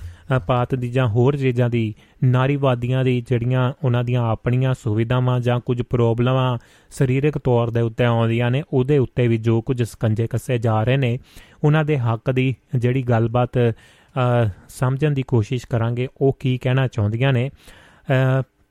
ਪਾਤ 0.47 0.75
ਦੀ 0.75 0.89
ਜਾਂ 0.89 1.07
ਹੋਰ 1.07 1.37
ਚੀਜ਼ਾਂ 1.37 1.69
ਦੀ, 1.69 1.93
ਨਾਰੀਵਾਦੀਆਂ 2.23 3.03
ਦੀ 3.03 3.19
ਜਿਹੜੀਆਂ 3.21 3.71
ਉਹਨਾਂ 3.83 4.03
ਦੀਆਂ 4.03 4.23
ਆਪਣੀਆਂ 4.23 4.73
ਸੁਵਿਧਾਵਾਂ 4.73 5.39
ਜਾਂ 5.39 5.59
ਕੁਝ 5.59 5.81
ਪ੍ਰੋਬਲਮਾਂ 5.81 6.57
ਸਰੀਰਕ 6.89 7.37
ਤੌਰ 7.37 7.69
ਦੇ 7.69 7.81
ਉੱਤੇ 7.81 8.05
ਆਉਂਦੀਆਂ 8.05 8.51
ਨੇ, 8.51 8.63
ਉਹਦੇ 8.73 8.97
ਉੱਤੇ 8.97 9.27
ਵੀ 9.27 9.37
ਜੋ 9.37 9.61
ਕੁਝ 9.61 9.81
ਸਕੰਜੇ 9.83 10.27
ਕੱਸੇ 10.27 10.57
ਜਾ 10.57 10.83
ਰਹੇ 10.83 10.97
ਨੇ, 10.97 11.17
ਉਹਨਾਂ 11.63 11.83
ਦੇ 11.85 11.97
ਹੱਕ 11.97 12.31
ਦੀ 12.31 12.55
ਜਿਹੜੀ 12.75 13.03
ਗੱਲਬਾਤ 13.03 13.57
ਸਮਝਣ 14.69 15.11
ਦੀ 15.11 15.23
ਕੋਸ਼ਿਸ਼ 15.23 15.65
ਕਰਾਂਗੇ, 15.67 16.07
ਉਹ 16.21 16.37
ਕੀ 16.39 16.57
ਕਹਿਣਾ 16.57 16.87
ਚਾਹੁੰਦੀਆਂ 16.87 17.33
ਨੇ। 17.33 17.49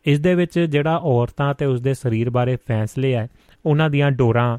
ਇਸ 0.06 0.20
ਦੇ 0.20 0.34
ਵਿੱਚ 0.34 0.58
ਜਿਹੜਾ 0.60 0.96
ਔਰਤਾਂ 0.96 1.52
ਤੇ 1.54 1.66
ਉਸਦੇ 1.66 1.94
ਸਰੀਰ 1.94 2.30
ਬਾਰੇ 2.30 2.56
ਫੈਸਲੇ 2.66 3.14
ਆ 3.16 3.26
ਉਹਨਾਂ 3.64 3.88
ਦੀਆਂ 3.90 4.10
ਡੋਰਾਂ 4.10 4.58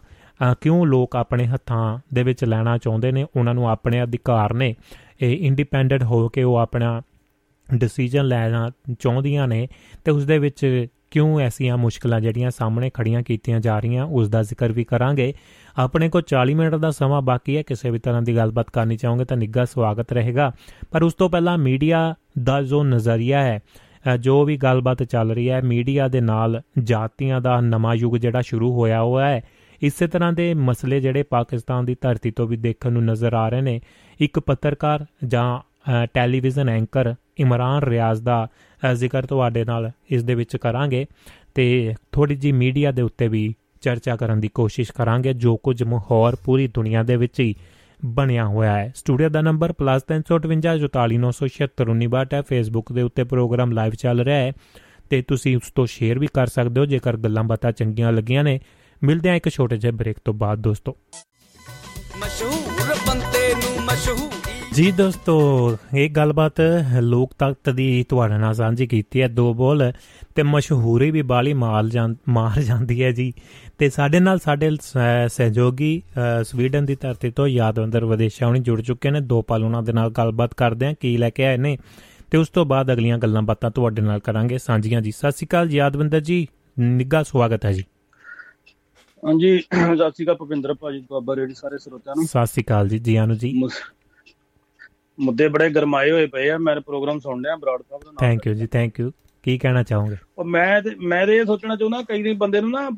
ਕਿਉਂ 0.62 0.86
ਲੋਕ 0.86 1.16
ਆਪਣੇ 1.16 1.46
ਹੱਥਾਂ 1.46 2.00
ਦੇ 2.14 2.24
ਵਿੱਚ 2.24 2.44
ਲੈਣਾ 2.44 2.78
ਚਾਹੁੰਦੇ 2.78 3.12
ਨੇ? 3.12 3.26
ਉਹਨਾਂ 3.36 3.54
ਨੂੰ 3.54 3.70
ਆਪਣੇ 3.70 4.04
ਅਧਿਕਾਰ 4.04 4.54
ਨੇ। 4.54 4.76
ਇਹ 5.22 5.38
ਇੰਡੀਪੈਂਡੈਂਟ 5.48 6.04
ਹੋ 6.04 6.28
ਕੇ 6.30 6.44
ਉਹ 6.44 6.56
ਆਪਣਾ 6.56 7.02
ਡਿਸੀਜਨ 7.76 8.26
ਲੈਣਾ 8.26 8.70
ਚਾਹੁੰਦੀਆਂ 9.00 9.48
ਨੇ 9.48 9.68
ਤੇ 10.06 10.12
ਉਸ 10.12 10.26
ਦੇ 10.26 10.38
ਵਿੱਚ 10.40 10.88
ਕਿਉਂ 11.12 11.40
ਐਸੀਆਂ 11.40 11.78
ਮੁਸ਼ਕਲਾਂ 11.78 12.22
ਜਿਹੜੀਆਂ 12.22 12.52
ਸਾਹਮਣੇ 12.52 12.90
ਖੜੀਆਂ 12.94 13.22
ਕੀਤੀਆਂ 13.22 13.60
ਜਾ 13.60 13.80
ਰਹੀਆਂ 13.80 14.06
ਉਸ 14.06 14.30
ਦਾ 14.30 14.44
ਜ਼ਿਕਰ 14.44 14.72
ਵੀ 14.72 14.84
ਕਰਾਂਗੇ। 14.84 15.34
ਆਪਣੇ 15.78 16.10
ਕੋ 16.10 16.22
40 16.22 16.54
ਮਿੰਟ 16.54 16.76
ਦਾ 16.76 16.92
ਸਮਾਂ 16.92 17.22
ਬਾਕੀ 17.22 17.58
ਹੈ। 17.58 17.62
ਕਿਸੇ 17.62 17.90
ਵੀ 17.90 18.00
ਤਰ੍ਹਾਂ 18.00 18.22
ਦੀ 18.22 18.36
ਗੱਲਬਾਤ 18.36 18.70
ਕਰਨੀ 18.70 18.98
ਚਾਹੋਗੇ 18.98 19.26
ਤਾਂ 19.26 19.38
ਨਿੱਘਾ 19.38 19.66
ਸਵਾਗਤ 19.66 20.12
ਰਹੇਗਾ। 20.14 20.52
ਪਰ 20.92 21.04
ਉਸ 21.04 21.14
ਤੋਂ 21.14 21.30
ਪਹਿਲਾਂ 21.30 21.58
ਮੀਡੀਆ 21.58 22.16
ਦਾ 22.44 22.62
ਜੋ 22.64 22.84
ਨਜ਼ਰੀਆ 22.84 23.44
ਹੈ 23.44 23.60
ਜੋ 24.20 24.44
ਵੀ 24.46 24.58
ਗੱਲਬਾਤ 24.58 25.04
ਚੱਲ 25.04 25.32
ਰਹੀ 25.32 25.50
ਹੈ, 25.50 25.62
ਮੀਡੀਆ 25.62 26.08
ਦੇ 26.08 26.22
ਨਾਲ 26.22 26.62
ਜਾਤੀਆਂ 26.84 27.42
ਦਾ 27.42 27.60
ਨਵਾਂ 27.62 27.96
ਯੁੱਗ 27.96 28.16
ਜਿਹੜਾ 28.16 28.42
ਸ਼ੁਰੂ 28.42 28.74
ਹੋਇਆ 28.74 29.02
ਹੋਇਆ 29.04 29.28
ਹੈ 29.28 29.42
ਇਸੇ 29.82 30.08
ਤਰ੍ਹਾਂ 30.08 30.34
ਦੇ 30.34 30.54
ਮਸਲੇ 30.54 31.00
ਜਿਹੜੇ 31.00 31.24
ਪਾਕਿਸਤਾਨ 31.24 31.86
ਦੀ 31.86 31.98
ਧਰਤੀ 32.02 32.32
ਤੋਂ 32.32 32.48
ਵੀ 32.48 32.58
ਦੇਖਣ 32.58 32.92
ਨੂੰ 32.92 33.06
ਨਜ਼ਰ 33.06 33.34
ਆ 33.34 33.50
ਰਹੇ 33.50 33.62
ਨੇ, 33.62 33.82
ਇੱਕ 34.20 34.40
ਪੱਤਰਕਾਰ 34.40 35.06
ਜਾਂ 35.26 35.60
ਟੈਲੀਵਿਜ਼ਨ 36.14 36.70
ਐਂਕਰ 36.70 37.16
ਇਮਰਾਨ 37.38 37.84
ਰਿਆਜ਼ 37.84 38.22
ਦਾ 38.22 38.48
ਜ਼ਿਕਰ 38.94 39.26
ਤੁਹਾਡੇ 39.26 39.66
ਨਾਲ 39.66 39.92
ਇਸ 40.10 40.24
ਦੇ 40.24 40.36
ਵਿੱਚ 40.36 40.58
ਕਰਾਂਗੇ 40.58 41.06
ਤੇ 41.56 41.96
ਥੋੜੀ 42.12 42.36
ਜੀ 42.36 42.52
ਮੀਡੀਆ 42.52 42.92
ਦੇ 42.92 43.02
ਉੱਤੇ 43.02 43.28
ਵੀ 43.28 43.56
ਚਰਚਾ 43.82 44.16
ਕਰਨ 44.16 44.40
ਦੀ 44.40 44.48
ਕੋਸ਼ਿਸ਼ 44.48 44.92
ਕਰਾਂਗੇ, 44.92 45.34
ਜੋ 45.34 45.58
ਕੁਝ 45.58 45.84
ਮਾਹੌਲ 45.84 46.36
ਪੂਰੀ 46.46 46.68
ਦੁਨੀਆ 46.68 47.04
ਦੇ 47.04 47.16
ਵਿੱਚ 47.16 47.40
ਹੀ 47.40 47.56
ਬਣਿਆ 48.06 48.46
ਹੋਇਆ 48.46 48.78
ਹੈ। 48.78 48.94
ਸਟੂਡੀਓ 48.96 49.30
ਦਾ 49.30 49.42
ਨੰਬਰ 49.42 49.74
+358 49.74 52.34
ਹੈ। 52.34 52.42
ਫੇਸਬੁੱਕ 52.42 52.94
ਦੇ 52.94 53.02
ਉੱਤੇ 53.02 53.24
ਪ੍ਰੋਗਰਾਮ 53.24 53.72
ਲਾਈਵ 53.72 53.94
ਚੱਲ 53.94 54.22
ਰਿਹਾ 54.22 54.38
ਹੈ 54.38 54.54
ਤੇ 55.10 55.22
ਤੁਸੀਂ 55.22 55.58
ਉਸ 55.58 55.72
ਤੋਂ 55.76 55.86
ਸ਼ੇਅਰ 55.86 56.20
ਵੀ 56.20 56.28
ਕਰ 56.34 56.48
ਸਕਦੇ 56.48 56.82
ਹੋ, 56.82 56.86
ਜੇਕਰ 56.86 57.18
ਗੱਲਾਂ 57.18 57.44
ਬਾਤਾਂ 57.44 57.72
ਚੰਗੀਆਂ 57.72 58.12
ਲੱਗੀਆਂ 58.12 58.44
ਨੇ। 58.44 58.60
ਮਿਲਦੇ 59.04 59.30
ਆ 59.30 59.36
ਇੱਕ 59.36 59.50
ਛੋਟੇ 59.50 59.78
ਜਿਹੇ 59.78 59.92
ਬ੍ਰੇਕ 59.92 60.18
ਤੋਂ 60.26 60.34
ਬਾਅਦ 60.34 60.60
ਦੋਸਤੋ। 60.60 60.96
ਮਸ਼ਹੂਰ 62.18 62.96
ਬੰਤੇ 63.08 63.54
ਨੂੰ 63.54 63.84
ਮਸ਼ਹੂਰੀ। 63.86 64.52
ਜੀ 64.74 64.92
ਦੋਸਤੋ 64.92 65.36
ਇਹ 65.96 66.10
ਗੱਲਬਾਤ 66.10 66.60
ਲੋਕ 67.02 67.34
ਤਖਤ 67.40 67.70
ਦੀ 67.70 68.04
ਤੁਹਾਡੇ 68.10 68.38
ਨਾਲ 68.38 68.54
ਸਾਂਝੀ 68.54 68.88
ਕੀਤੀ 68.88 69.22
ਹੈ 69.22 69.28
ਦੋ 69.28 69.54
ਬੋਲ 69.54 69.92
ਤੇ 70.36 70.44
ਮਸ਼ਹੂਰੀ 70.44 71.10
ਵੀ 71.12 71.22
ਬਾਲੀ 71.22 71.54
ਮਾਲ 71.54 71.92
ਮਾਰ 72.30 72.62
ਜਾਂਦੀ 72.62 73.04
ਹੈ 73.04 73.12
ਜੀ। 73.12 73.34
ਤੇ 73.78 73.90
ਸਾਡੇ 73.90 74.20
ਨਾਲ 74.20 74.40
ਸਾਡੇ 74.40 74.70
ਸਹਿਯੋਗੀ 74.82 76.02
ਸਵੀਡਨ 76.44 76.86
ਦੀ 76.86 76.96
ਧਰਤੀ 76.96 77.32
ਤੋਂ 77.32 77.48
ਯਾਦਵੰਦਰ 77.48 78.06
ਵਿਦੇਸ਼ਾਂ 78.06 78.48
ਹੁਣੀ 78.48 78.60
ਜੁੜ 78.60 78.82
ਚੁੱਕੇ 78.82 79.12
ਨੇ 79.12 79.22
ਦੋ 79.22 79.42
ਪਲ 79.42 79.64
ਉਹਨਾਂ 79.64 79.84
ਦੇ 79.84 79.94
ਨਾਲ 79.94 80.12
ਗੱਲਬਾਤ 80.12 80.54
ਕਰਦੇ 80.54 80.86
ਆ 80.86 80.94
ਕੀ 80.94 81.18
ਲੈ 81.18 81.30
ਕੇ 81.30 81.46
ਆਏ 81.46 81.58
ਨੇ। 81.58 81.78
ਤੇ 82.32 82.38
ਉਸ 82.38 82.50
ਤੋਂ 82.50 82.66
ਬਾਅਦ 82.66 82.94
ਅਗਲੀਆਂ 82.94 83.18
ਗੱਲਾਂ 83.18 83.42
ਬਾਤਾਂ 83.42 83.72
ਤੁਹਾਡੇ 83.72 84.02
ਨਾਲ 84.02 84.20
ਕਰਾਂਗੇ 84.20 84.58
ਸਾਂਝੀਆਂ 84.58 85.02
ਜੀ। 85.02 85.12
ਸਤਿ 85.12 85.32
ਸ਼੍ਰੀ 85.32 85.48
ਅਕਾਲ 85.48 85.72
ਯਾਦਵੰਦਰ 85.72 86.20
ਜੀ 86.20 86.48
ਨਿੱਘਾ 86.80 87.24
ਸਵਾਗਤ 87.24 87.66
ਹੈ 87.66 87.72
ਜੀ। 87.72 87.84
ਹਾਂਜੀ 89.24 89.58
ਸਤਿ 89.60 89.96
ਸ਼੍ਰੀ 89.96 90.26
ਅਕਾਲ 90.26 90.36
ਭੁਪਿੰਦਰ 90.36 90.74
ਭਾਜੀ 90.74 91.00
ਦੁਆਬਾ 91.00 91.36
ਰੇਡੀ 91.36 91.54
ਸਾਰੇ 91.54 91.78
ਸਰੋਤਿਆਂ 91.78 92.16
ਨੂੰ। 92.16 92.26
ਸਤਿ 92.26 92.46
ਸ਼੍ਰੀ 92.46 92.64
ਅਕਾਲ 92.64 92.88
ਜੀ 92.88 93.00
ਜੀ 93.00 93.16
ਆਨੂ 93.16 93.36
ਜੀ। 93.36 93.52
ਮੁੱਦੇ 95.20 95.48
ਬੜੇ 95.48 95.70
ਗਰਮਾਏ 95.70 96.12
ਹੋਏ 96.12 96.26
ਪਏ 96.28 96.50
ਆ 96.50 96.58
ਮੈਂ 96.58 96.80
ਪ੍ਰੋਗਰਾਮ 96.82 97.20
ਸੁਣ 97.20 97.44
ਰਿਹਾ 97.46 97.56
ਬਰਾਡ 97.56 97.82
ਸਾਹਿਬ 97.82 98.04
ਦਾ 98.04 98.12
ਥੈਂਕ 98.20 98.48
ਯੂ 98.48 98.54
ਜੀ 98.54 98.68
ਥੈਂਕ 98.68 99.00
ਯੂ 99.00 99.12
ਕੀ 99.44 99.58
ਕਹਿਣਾ 99.58 99.84
ਚਾਹੋਗੇ? 99.84 100.16
ਉਹ 100.38 100.46
ਮੈਂ 100.46 100.82
ਤੇ 100.82 100.96
ਮੈਂ 101.00 101.26
ਇਹ 101.28 101.46
ਸੋਚਣਾ 101.46 101.76
ਚਾਹੁੰਦਾ 101.76 102.02
ਕਈ 102.02 102.24
ਦਿਨ 102.24 102.38
ਬੰਦੇ 102.38 102.62
ਨੂੰ 102.62 102.72
ਨਾ 102.72 102.90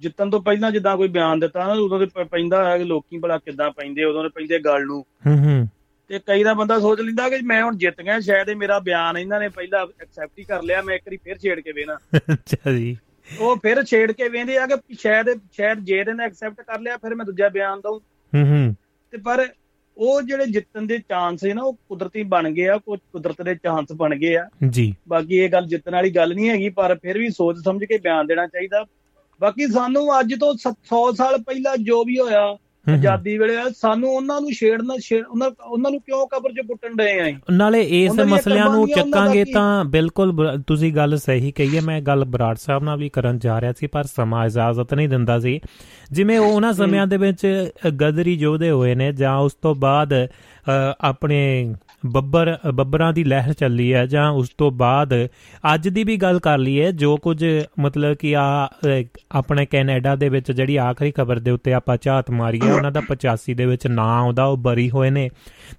ਜਿੱਤਣ 0.00 0.30
ਤੋਂ 0.30 0.40
ਪਹਿਲਾਂ 0.42 0.70
ਜਿੱਦਾਂ 0.70 0.96
ਕੋਈ 0.96 1.08
ਬਿਆਨ 1.08 1.40
ਦਿੱਤਾ 1.40 1.66
ਨਾ 1.66 1.72
ਉਦੋਂ 1.72 2.06
ਤੇ 2.06 2.24
ਪੈਂਦਾ 2.24 2.70
ਹੈ 2.70 2.78
ਕਿ 2.78 2.84
ਲੋਕੀ 2.84 3.18
ਭਲਾ 3.18 3.38
ਕਿੱਦਾਂ 3.38 3.70
ਪੈਂਦੇ 3.70 4.04
ਉਦੋਂ 4.04 4.30
ਪੈਂਦੇ 4.30 4.58
ਗੱਲ 4.58 4.84
ਨੂੰ। 4.84 5.04
ਹੂੰ 5.26 5.38
ਹੂੰ। 5.38 5.68
ਤੇ 6.08 6.20
ਕਈ 6.26 6.44
ਦਾ 6.44 6.54
ਬੰਦਾ 6.54 6.78
ਸੋਚ 6.80 7.00
ਲੈਂਦਾ 7.00 7.28
ਕਿ 7.28 7.36
ਮੈਂ 7.44 7.62
ਹੁਣ 7.62 7.76
ਜਿੱਤ 7.76 8.00
ਗਿਆ 8.02 8.20
ਸ਼ਾਇਦ 8.20 8.48
ਇਹ 8.48 8.56
ਮੇਰਾ 8.56 8.78
ਬਿਆਨ 8.78 9.18
ਇਹਨਾਂ 9.18 9.40
ਨੇ 9.40 9.48
ਪਹਿਲਾਂ 9.48 9.86
ਐਕਸੈਪਟ 10.02 10.38
ਹੀ 10.38 10.44
ਕਰ 10.44 10.62
ਲਿਆ 10.62 10.82
ਮੈਂ 10.82 10.94
ਇੱਕ 10.94 11.02
ਵਾਰੀ 11.06 11.16
ਫੇਰ 11.16 11.38
ਛੇੜ 11.38 11.60
ਕੇ 11.60 11.72
ਵੇਣਾ 11.72 11.96
ਅੱਛਾ 12.16 12.72
ਜੀ। 12.72 12.96
ਉਹ 13.40 13.56
ਫਿਰ 13.56 13.84
ਛੇੜ 13.84 14.12
ਕੇ 14.12 14.28
ਵੇਂਦੇ 14.28 14.58
ਆ 14.58 14.66
ਕਿ 14.66 14.94
ਸ਼ਾਇਦ 14.94 15.40
ਸ਼ਾਇਦ 15.52 15.78
ਜੇ 15.78 16.04
ਦੇ 16.04 16.12
ਨੇ 16.12 16.24
ਐਕਸੈਪਟ 16.24 16.60
ਕਰ 16.60 16.80
ਲਿਆ 16.80 16.96
ਫਿਰ 16.96 17.14
ਮੈਂ 17.14 17.26
ਦੂਜਾ 17.26 17.48
ਬਿਆਨ 17.48 17.80
ਦਊ। 17.80 17.98
ਹੂੰ 17.98 18.48
ਹੂੰ। 18.48 18.76
ਤੇ 19.10 19.18
ਪਰ 19.18 19.48
ਉਹ 19.96 20.22
ਜਿਹੜੇ 20.22 20.46
ਜਿੱਤਣ 20.46 20.82
ਦੇ 20.82 20.98
ਚਾਂਸ 20.98 21.44
ਹੈ 21.44 21.54
ਨਾ 21.54 21.62
ਉਹ 21.62 21.74
ਕੁਦਰਤੀ 21.74 22.22
ਬਣ 22.22 22.50
ਗਏ 22.50 22.68
ਆ 22.68 22.78
ਕੁਝ 22.78 23.00
ਕੁਦਰਤ 23.12 23.42
ਦੇ 23.42 23.54
ਚਾਂਸ 23.54 23.92
ਬਣ 23.92 24.16
ਗਏ 24.16 24.36
ਆ। 24.36 24.48
ਜੀ। 24.70 24.96
ਬਾਕੀ 25.08 25.36
ਇਹ 25.36 25.50
ਗੱਲ 25.50 25.66
ਜਿੱਤਣ 25.66 25.92
ਵਾਲੀ 25.92 26.10
ਗੱਲ 26.10 26.34
ਨਹੀਂ 26.34 26.50
ਹੈਗੀ 26.50 26.68
ਪਰ 26.68 26.98
ਫਿਰ 27.02 27.18
ਵੀ 27.18 27.30
ਸੋਚ 27.30 27.56
ਸਮਝ 27.64 27.84
ਕੇ 27.84 27.98
ਬਿਆਨ 27.98 28.26
ਦੇਣਾ 28.26 28.46
ਚਾਹੀਦਾ। 28.46 28.84
ਬਾਕੀ 29.40 29.66
ਸਾਨੂੰ 29.66 30.20
ਅੱਜ 30.20 30.34
ਤੋਂ 30.40 30.54
100 30.68 31.12
ਸਾਲ 31.12 31.42
ਪਹਿਲਾਂ 31.42 31.76
ਜੋ 31.76 32.04
ਵੀ 32.04 32.18
ਹੋਇਆ 32.18 32.56
ਆਜ਼ਾਦੀ 32.90 33.38
ਵੇਲੇ 33.38 33.56
ਸਾਨੂੰ 33.76 34.10
ਉਹਨਾਂ 34.10 34.40
ਨੂੰ 34.40 34.52
ਛੇੜਨਾ 34.52 34.94
ਉਹਨਾਂ 35.30 35.50
ਉਹਨਾਂ 35.64 35.90
ਨੂੰ 35.90 36.00
ਕਿਉਂ 36.00 36.26
ਕਬਰ 36.26 36.52
'ਚ 36.52 36.66
ਪੁੱਟਣ 36.66 36.94
ਡਏ 36.94 37.20
ਆਂ 37.20 37.52
ਨਾਲੇ 37.52 37.80
ਇਸ 37.80 38.12
ਮਸਲਿਆਂ 38.12 38.70
ਨੂੰ 38.70 38.88
ਚੱਕਾਂਗੇ 38.88 39.44
ਤਾਂ 39.44 39.84
ਬਿਲਕੁਲ 39.84 40.62
ਤੁਸੀਂ 40.66 40.92
ਗੱਲ 40.92 41.18
ਸਹੀ 41.18 41.52
ਕਹੀ 41.52 41.76
ਹੈ 41.76 41.80
ਮੈਂ 41.80 42.00
ਗੱਲ 42.00 42.24
ਬਰਾੜ 42.24 42.56
ਸਾਹਿਬ 42.56 42.82
ਨਾਲ 42.82 42.98
ਵੀ 42.98 43.08
ਕਰਨ 43.08 43.38
ਜਾ 43.38 43.60
ਰਿਹਾ 43.60 43.72
ਸੀ 43.72 43.86
ਪਰ 43.86 44.04
ਸਮਾਂ 44.04 44.46
ਇਜਾਜ਼ਤ 44.46 44.94
ਨਹੀਂ 44.94 45.08
ਦਿੰਦਾ 45.08 45.38
ਸੀ। 45.38 45.60
ਜਿਵੇਂ 46.12 46.38
ਉਹਨਾਂ 46.38 46.72
ਸਮਿਆਂ 46.72 47.06
ਦੇ 47.06 47.16
ਵਿੱਚ 47.16 47.70
ਗਦਰੀ 48.00 48.34
ਯੋਧੇ 48.34 48.70
ਹੋਏ 48.70 48.94
ਨੇ 48.94 49.12
ਜਾਂ 49.12 49.36
ਉਸ 49.36 49.54
ਤੋਂ 49.54 49.74
ਬਾਅਦ 49.74 50.28
ਆਪਣੇ 51.00 51.74
ਬੱਬਰ 52.06 52.58
ਬੱਬਰਾਂ 52.74 53.12
ਦੀ 53.12 53.24
ਲਹਿਰ 53.24 53.52
ਚੱਲੀ 53.52 53.94
ਹੈ 53.94 54.06
ਜਾਂ 54.06 54.30
ਉਸ 54.30 54.48
ਤੋਂ 54.58 54.70
ਬਾਅਦ 54.70 55.28
ਅੱਜ 55.74 55.88
ਦੀ 55.88 56.04
ਵੀ 56.04 56.16
ਗੱਲ 56.16 56.38
ਕਰ 56.38 56.58
ਲਈਏ 56.58 56.92
ਜੋ 56.92 57.16
ਕੁਝ 57.16 57.44
ਮਤਲਬ 57.80 58.14
ਕਿ 58.14 58.36
ਆ 58.36 58.68
ਆਪਣੇ 59.32 59.66
ਕੈਨੇਡਾ 59.66 60.16
ਦੇ 60.16 60.28
ਵਿੱਚ 60.28 60.52
ਜਿਹੜੀ 60.52 60.76
ਆਖਰੀ 60.76 61.10
ਖਬਰ 61.10 61.38
ਦੇ 61.38 61.50
ਉੱਤੇ 61.50 61.72
ਆਪਾਂ 61.72 61.96
ਝਾਤ 62.02 62.30
ਮਾਰੀ 62.30 62.60
ਹੈ 62.66 62.72
ਉਹਨਾਂ 62.74 62.92
ਦਾ 62.92 63.02
85 63.10 63.54
ਦੇ 63.54 63.66
ਵਿੱਚ 63.66 63.86
ਨਾਂ 63.86 64.18
ਆਉਂਦਾ 64.18 64.44
ਉਹ 64.44 64.56
ਬਰੀ 64.56 64.90
ਹੋਏ 64.90 65.10
ਨੇ। 65.10 65.30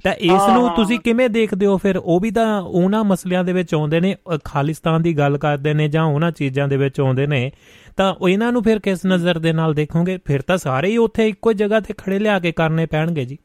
ਤਾਂ 0.03 0.13
ਇਸ 0.13 0.49
ਨੂੰ 0.53 0.69
ਤੁਸੀਂ 0.75 0.99
ਕਿਵੇਂ 0.99 1.29
ਦੇਖਦੇ 1.29 1.65
ਹੋ? 1.65 1.77
ਫਿਰ 1.77 1.97
ਉਹ 1.97 2.19
ਵੀ 2.19 2.31
ਤਾਂ 2.31 2.61
ਉਹਨਾਂ 2.61 3.03
ਮਸਲਿਆਂ 3.03 3.43
ਦੇ 3.43 3.53
ਵਿੱਚ 3.53 3.73
ਆਉਂਦੇ 3.75 3.99
ਨੇ 3.99 4.15
ਖਾਲਿਸਤਾਨ 4.43 5.01
ਦੀ 5.01 5.17
ਗੱਲ 5.17 5.37
ਕਰਦੇ 5.37 5.73
ਨੇ 5.73 5.87
ਜਾਂ 5.87 6.03
ਉਹਨਾਂ 6.03 6.31
ਚੀਜ਼ਾਂ 6.31 6.67
ਦੇ 6.67 6.77
ਵਿੱਚ 6.77 6.99
ਆਉਂਦੇ 6.99 7.27
ਨੇ 7.27 7.51
ਤਾਂ 7.97 8.13
ਇਹਨਾਂ 8.29 8.51
ਨੂੰ 8.51 8.63
ਫਿਰ 8.63 8.79
ਕਿਸ 8.79 9.05
ਨਜ਼ਰ 9.05 9.39
ਦੇ 9.39 9.53
ਨਾਲ 9.53 9.73
ਦੇਖੋਗੇ? 9.73 10.19
ਫਿਰ 10.25 10.41
ਤਾਂ 10.41 10.57
ਸਾਰੇ 10.57 10.89
ਹੀ 10.89 10.97
ਉੱਥੇ 10.97 11.27
ਇੱਕੋ 11.27 11.53
ਜਗ੍ਹਾ 11.53 11.79
ਤੇ 11.79 11.93
ਖੜੇ 11.97 12.19
ਲਿਆ 12.19 12.39
ਕੇ 12.39 12.51
ਕਰਨੇ 12.51 12.85
ਪੈਣਗੇ 12.85 13.25
ਜੀ। 13.25 13.37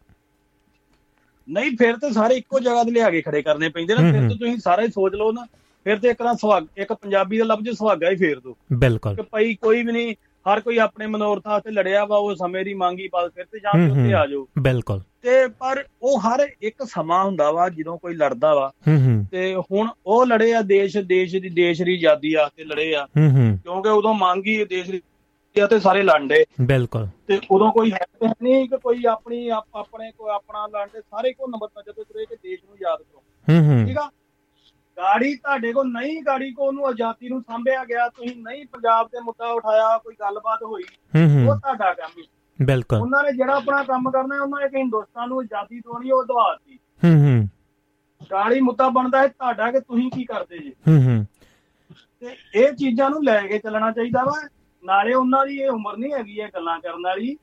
ਨਹੀਂ 1.48 1.70
ਫਿਰ 1.76 1.96
ਤੇ 1.96 2.12
ਸਾਰੇ 2.12 2.34
ਇੱਕੋ 2.34 2.58
ਜਗ੍ਹਾ 2.60 2.84
ਤੇ 2.84 2.90
ਲਿਆ 2.90 3.10
ਕੇ 3.10 3.20
ਖੜੇ 3.22 3.42
ਕਰਨੇ 3.42 3.68
ਪੈਂਦੇ 3.68 3.94
ਨੇ 3.94 4.12
ਫਿਰ 4.12 4.28
ਤਾਂ 4.28 4.36
ਤੁਸੀਂ 4.36 4.56
ਸਾਰੇ 4.58 4.88
ਸੋਚ 4.88 5.14
ਲਓ 5.14 5.32
ਨਾ 5.32 5.46
ਫਿਰ 5.86 5.98
ਤੇ 5.98 6.08
ਇੱਕ 6.08 6.18
ਤਰ੍ਹਾਂ 6.18 6.34
ਸੁਹਾਗ 6.34 6.66
ਇੱਕ 6.76 6.92
ਪੰਜਾਬੀ 6.92 7.38
ਦਾ 7.38 7.44
ਲਫ਼ਜ਼ 7.44 7.70
ਸੁਹਾਗਾ 7.70 8.10
ਹੀ 8.10 8.16
ਫੇਰ 8.16 8.40
ਦੋ 8.40 8.56
ਬਿਲਕੁਲ। 8.72 9.14
ਕਿ 9.16 9.22
ਭਾਈ 9.22 9.54
ਕੋਈ 9.54 9.82
ਵੀ 9.82 9.92
ਨਹੀਂ 9.92 10.14
ਹਰ 10.46 10.60
ਕੋਈ 10.60 10.78
ਆਪਣੇ 10.78 11.06
ਮਨੋਰਥਾਂ 11.06 11.60
ਤੇ 11.60 11.70
ਲੜਿਆ 11.70 12.04
ਵਾ 12.04 12.16
ਉਹ 12.16 12.34
ਸਮੇਂ 12.34 12.64
ਦੀ 12.64 12.74
ਮੰਗੀ 12.74 13.08
ਬਸ 13.14 13.30
ਫਿਰ 13.34 13.44
ਤੇ 13.44 13.58
ਜਾਂ 13.58 13.90
ਉੱਤੇ 13.90 14.14
ਆ 14.14 14.26
ਜਾਓ। 14.26 14.46
ਬਿਲਕੁਲ। 14.58 15.00
ਤੇ 15.22 15.46
ਪਰ 15.48 15.84
ਉਹ 16.02 16.20
ਹਰ 16.20 16.46
ਇੱਕ 16.62 16.84
ਸਮਾਂ 16.88 17.24
ਹੁੰਦਾ 17.24 17.50
ਵਾ 17.50 17.68
ਜਦੋਂ 17.68 17.98
ਕੋਈ 17.98 18.14
ਲੜਦਾ 18.14 18.54
ਵਾ 18.54 18.72
ਤੇ 19.30 19.54
ਹੁਣ 19.54 19.88
ਉਹ 20.06 20.26
ਲੜੇ 20.26 20.54
ਆ 20.54 20.60
ਦੇਸ਼ 20.62 20.98
ਦੇਸ਼ 20.98 21.36
ਦੀ 21.36 21.48
ਦੇਸ਼ 21.48 21.82
ਦੀ 21.82 21.94
ਆਜ਼ਾਦੀ 21.94 22.34
ਆ 22.34 22.50
ਤੇ 22.56 22.64
ਲੜੇ 22.64 22.94
ਆ। 22.94 23.06
ਕਿਉਂਕਿ 23.16 23.88
ਉਦੋਂ 23.88 24.14
ਮੰਗੀ 24.14 24.64
ਦੇਸ਼ 24.64 24.90
ਦੀ 24.90 25.00
ਤੇ 25.66 25.80
ਸਾਰੇ 25.80 26.02
ਲੜਦੇ। 26.02 26.44
ਬਿਲਕੁਲ। 26.60 27.08
ਤੇ 27.26 27.40
ਉਦੋਂ 27.50 27.72
ਕੋਈ 27.72 27.92
ਹੈ 27.92 28.32
ਨਹੀਂ 28.42 28.68
ਕਿ 28.68 28.76
ਕੋਈ 28.76 29.04
ਆਪਣੀ 29.04 29.48
ਆਪਣੇ 29.48 30.12
ਕੋਈ 30.18 30.30
ਆਪਣਾ 30.34 30.66
ਲੜਦੇ 30.66 31.00
ਸਾਰੇ 31.00 31.32
ਕੋ 31.32 31.46
ਨੰਬਰ 31.46 31.68
ਤੇ 31.68 31.82
ਜਦੋਂ 31.86 32.04
ਤੁਰੇ 32.04 32.26
ਕਿ 32.26 32.36
ਦੇਸ਼ 32.36 32.64
ਨੂੰ 32.64 32.76
ਯਾਦ 32.82 33.02
ਕਰੋ। 33.02 33.22
ਠੀਕ 33.86 33.98
ਆ? 33.98 34.10
ਗਾੜੀ 34.96 35.34
ਤੁਹਾਡੇ 35.34 35.72
ਕੋ 35.72 35.84
ਨਹੀਂ 35.84 36.22
ਗਾੜੀ 36.22 36.52
ਕੋ 36.52 36.66
ਉਹਨੂੰ 36.66 36.86
ਆਜ਼ਾਦੀ 36.86 37.28
ਨੂੰ 37.28 37.40
ਸੰਭਿਆ 37.40 37.84
ਗਿਆ। 37.84 38.08
ਤੁਸੀਂ 38.08 38.36
ਨਹੀਂ 38.36 38.66
ਪੰਜਾਬ 38.66 39.06
ਦੇ 39.06 39.20
ਮੁੱਦਾ 39.20 39.52
ਉਠਾਇਆ 39.52 39.98
ਕੋਈ 39.98 40.14
ਗੱਲਬਾਤ 40.20 40.62
ਹੋਈ 40.62 40.82
ਉਹ 41.48 41.56
ਤੁਹਾਡਾ 41.56 41.94
ਕੰਮ 41.94 42.22
ਹੈ 42.22 42.66
ਬਿਲਕੁਲ। 42.66 42.98
ਉਹਨਾਂ 42.98 43.22
ਨੇ 43.24 43.32
ਜਿਹੜਾ 43.32 43.56
ਆਪਣਾ 43.56 43.82
ਕੰਮ 43.82 44.10
ਕਰਨਾ 44.10 44.42
ਉਹਨਾਂ 44.42 44.60
ਨੇ 44.60 44.68
ਕਿ 44.68 44.76
ਹਿੰਦੁਸਤਾਨ 44.76 45.28
ਨੂੰ 45.28 45.38
ਆਜ਼ਾਦੀ 45.40 45.80
ਦਿਵਾਉਣੀ 45.80 46.10
ਉਹ 46.10 46.24
ਦਵਾਤੀ 46.24 46.78
ਹੂੰ 47.04 47.22
ਹੂੰ। 47.22 47.48
ਗਾੜੀ 48.30 48.60
ਮੁੱਦਾ 48.60 48.88
ਬਣਦਾ 48.88 49.18
ਹੈ 49.22 49.28
ਤੁਹਾਡਾ 49.28 49.70
ਕਿ 49.72 49.80
ਤੁਸੀਂ 49.80 50.10
ਕੀ 50.10 50.24
ਕਰਦੇ 50.24 50.58
ਜੀ। 50.58 50.70
ਹੂੰ 50.88 51.02
ਹੂੰ। 51.02 51.26
ਤੇ 52.20 52.36
ਇਹ 52.54 52.72
ਚੀਜ਼ਾਂ 52.72 53.10
ਨੂੰ 53.10 53.24
ਲੈ 53.24 53.46
ਕੇ 53.46 53.58
ਚੱਲਣਾ 53.58 53.92
ਚਾਹੀਦਾ 53.92 54.24
ਵਾ। 54.24 54.48
ਨਾਲੇ 54.82 55.14
ਉਹਨਾਂ 55.14 55.44
ਦੀ 55.46 55.58
ਇਹ 55.58 55.70
ਉਮਰ 55.70 55.96
ਨਹੀਂ 55.96 56.12
ਹੈਗੀ 56.12 56.38
ਇਹ 56.40 56.48
ਗੱਲਾਂ 56.48 56.78
ਕਰਨ 56.80 57.02
ਵਾਲੀ। 57.04 57.36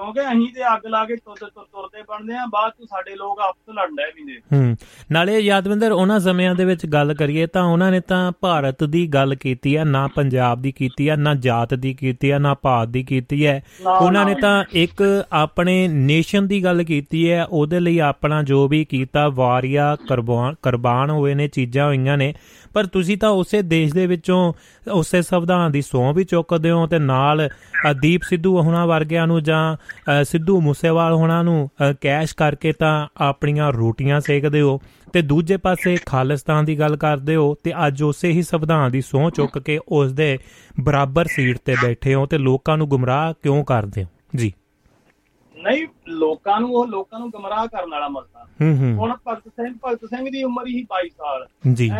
ਕਿਉਂਕਿ 0.00 0.20
ਅਸੀਂ 0.20 0.52
ਤੇ 0.54 0.60
ਅੱਗ 0.74 0.86
ਲਾ 0.86 1.04
ਕੇ 1.04 1.16
ਤੁਰਦੇ 1.16 2.02
ਬਣਦੇ 2.02 2.34
ਆ 2.34 2.46
ਬਾਅਦ 2.46 2.72
ਚ 2.72 2.86
ਸਾਡੇ 2.90 3.14
ਲੋਕ 3.16 3.40
ਆਪਸ 3.40 3.74
ਲੜਨ 3.74 3.94
ਡੈ 3.94 4.10
ਪਿੰਦੇ 4.10 4.32
ਹੂੰ। 4.52 4.76
ਨਾਲੇ 5.12 5.38
ਯਾਦਵਿੰਦਰ 5.38 5.92
ਉਹਨਾਂ 5.92 6.20
ਸਮਿਆਂ 6.20 6.54
ਦੇ 6.54 6.64
ਵਿੱਚ 6.64 6.86
ਗੱਲ 6.86 7.14
ਕਰੀਏ 7.14 7.46
ਤਾਂ 7.46 7.62
ਉਹਨਾਂ 7.62 7.90
ਨੇ 7.90 8.00
ਤਾਂ 8.00 8.32
ਭਾਰਤ 8.40 8.84
ਦੀ 8.84 9.06
ਗੱਲ 9.06 9.34
ਕੀਤੀ 9.34 9.74
ਆ 9.74 9.84
ਨਾ 9.84 10.06
ਪੰਜਾਬ 10.06 10.62
ਦੀ 10.62 10.72
ਕੀਤੀ 10.72 11.08
ਆ 11.08 11.16
ਨਾ 11.16 11.34
ਜਾਤ 11.34 11.74
ਦੀ 11.74 11.94
ਕੀਤੀ 11.94 12.30
ਆ 12.30 12.38
ਨਾ 12.38 12.54
ਭਾਤ 12.54 12.88
ਦੀ 12.88 13.02
ਕੀਤੀ 13.02 13.46
ਹੈ। 13.46 13.62
ਉਹਨਾਂ 14.00 14.24
ਨੇ 14.24 14.34
ਤਾਂ 14.34 14.64
ਇੱਕ 14.72 15.24
ਆਪਣੇ 15.32 15.88
ਨੇਸ਼ਨ 15.88 16.46
ਦੀ 16.46 16.64
ਗੱਲ 16.64 16.82
ਕੀਤੀ 16.82 17.30
ਹੈ 17.30 17.44
ਉਹਦੇ 17.44 17.80
ਲਈ 17.80 17.98
ਆਪਣਾ 17.98 18.42
ਜੋ 18.42 18.68
ਵੀ 18.68 18.84
ਕੀਤਾ 18.84 19.28
ਵਾਰੀਆ 19.28 19.96
ਕੁਰਬਾਨ 20.62 21.10
ਹੋਏ 21.10 21.34
ਨੇ 21.34 21.48
ਚੀਜ਼ਾਂ 21.48 21.86
ਹੋਈਆਂ 21.86 22.16
ਨੇ। 22.16 22.34
ਪਰ 22.74 22.86
ਤੁਸੀਂ 22.86 23.18
ਤਾਂ 23.18 23.28
ਉਸੇ 23.30 23.62
ਦੇਸ਼ 23.62 23.94
ਦੇ 23.94 24.06
ਵਿੱਚੋਂ 24.06 24.52
ਉਸੇ 24.92 25.22
ਸੰਵਿਧਾਨ 25.22 25.72
ਦੀ 25.72 25.82
ਸੌਂ 25.82 26.14
ਵੀ 26.14 26.24
ਚੁੱਕਦੇ 26.24 26.70
ਹੋ 26.70 26.86
ਤੇ 26.86 26.98
ਨਾਲ 26.98 27.48
ਦੀਪ 28.00 28.22
ਸਿੱਧੂ 28.22 28.60
ਹੁਣਾਂ 28.62 28.86
ਵਰਗਿਆਂ 28.86 29.26
ਨੂੰ 29.26 29.42
ਜਾਂ 29.42 29.76
ਸਿੱਧੂ 30.24 30.60
ਮੂਸੇਵਾਲ 30.60 31.12
ਹੁਣਾਂ 31.12 31.44
ਨੂੰ 31.44 31.70
ਕੈਸ਼ 32.00 32.34
ਕਰਕੇ 32.34 32.72
ਤਾਂ 32.72 33.08
ਆਪਣੀਆਂ 33.16 33.72
ਰੋਟੀਆਂ 33.72 34.20
ਸੇਕਦੇ 34.20 34.60
ਹੋ 34.60 34.80
ਤੇ 35.12 35.22
ਦੂਜੇ 35.22 35.56
ਪਾਸੇ 35.56 35.96
ਖਾਲਿਸਤਾਨ 36.06 36.64
ਦੀ 36.64 36.78
ਗੱਲ 36.78 36.96
ਕਰਦੇ 36.96 37.36
ਹੋ 37.36 37.54
ਤੇ 37.64 37.72
ਅੱਜ 37.86 38.02
ਉਸੇ 38.02 38.28
ਹੀ 38.28 38.42
ਸੰਵਿਧਾਨ 38.42 38.90
ਦੀ 38.90 39.00
ਸੌਂ 39.00 39.30
ਚੁੱਕ 39.30 39.58
ਕੇ 39.58 39.80
ਉਸ 39.88 40.12
ਦੇ 40.12 40.38
ਬਰਾਬਰ 40.80 41.24
ਸੀਟ 41.24 41.58
ਤੇ 41.64 41.74
ਬੈਠੇ 41.82 42.14
ਹੋ 42.14 42.26
ਤੇ 42.26 42.38
ਲੋਕਾਂ 42.38 42.76
ਨੂੰ 42.76 42.88
ਗੁੰਮਰਾਹ 42.88 43.34
ਕਿਉਂ 43.42 43.64
ਕਰਦੇ 43.64 44.04
ਹੋ? 44.04 44.08
ਜੀ। 44.36 44.52
ਨਹੀਂ 45.56 45.86
ਲੋਕਾਂ 46.08 46.60
ਨੂੰ 46.60 46.70
ਉਹ 46.70 46.86
ਲੋਕਾਂ 46.86 47.20
ਨੂੰ 47.20 47.30
ਗਮਰਾਹ 47.30 47.66
ਕਰਨ 47.66 47.90
ਵਾਲਾ 47.90 48.08
ਮਸਲਾ। 48.08 48.46
ਹੁਣ 48.98 49.14
ਭਗਤ 49.28 49.48
ਸਿੰਘ 49.48 49.74
ਭਗਤ 49.86 50.04
ਸਿੰਘ 50.04 50.30
ਦੀ 50.30 50.42
ਉਮਰ 50.42 50.66
ਹੀ 50.66 50.82
22 50.82 51.08
ਸਾਲ। 51.08 51.46
ਜੀ। 51.72 51.90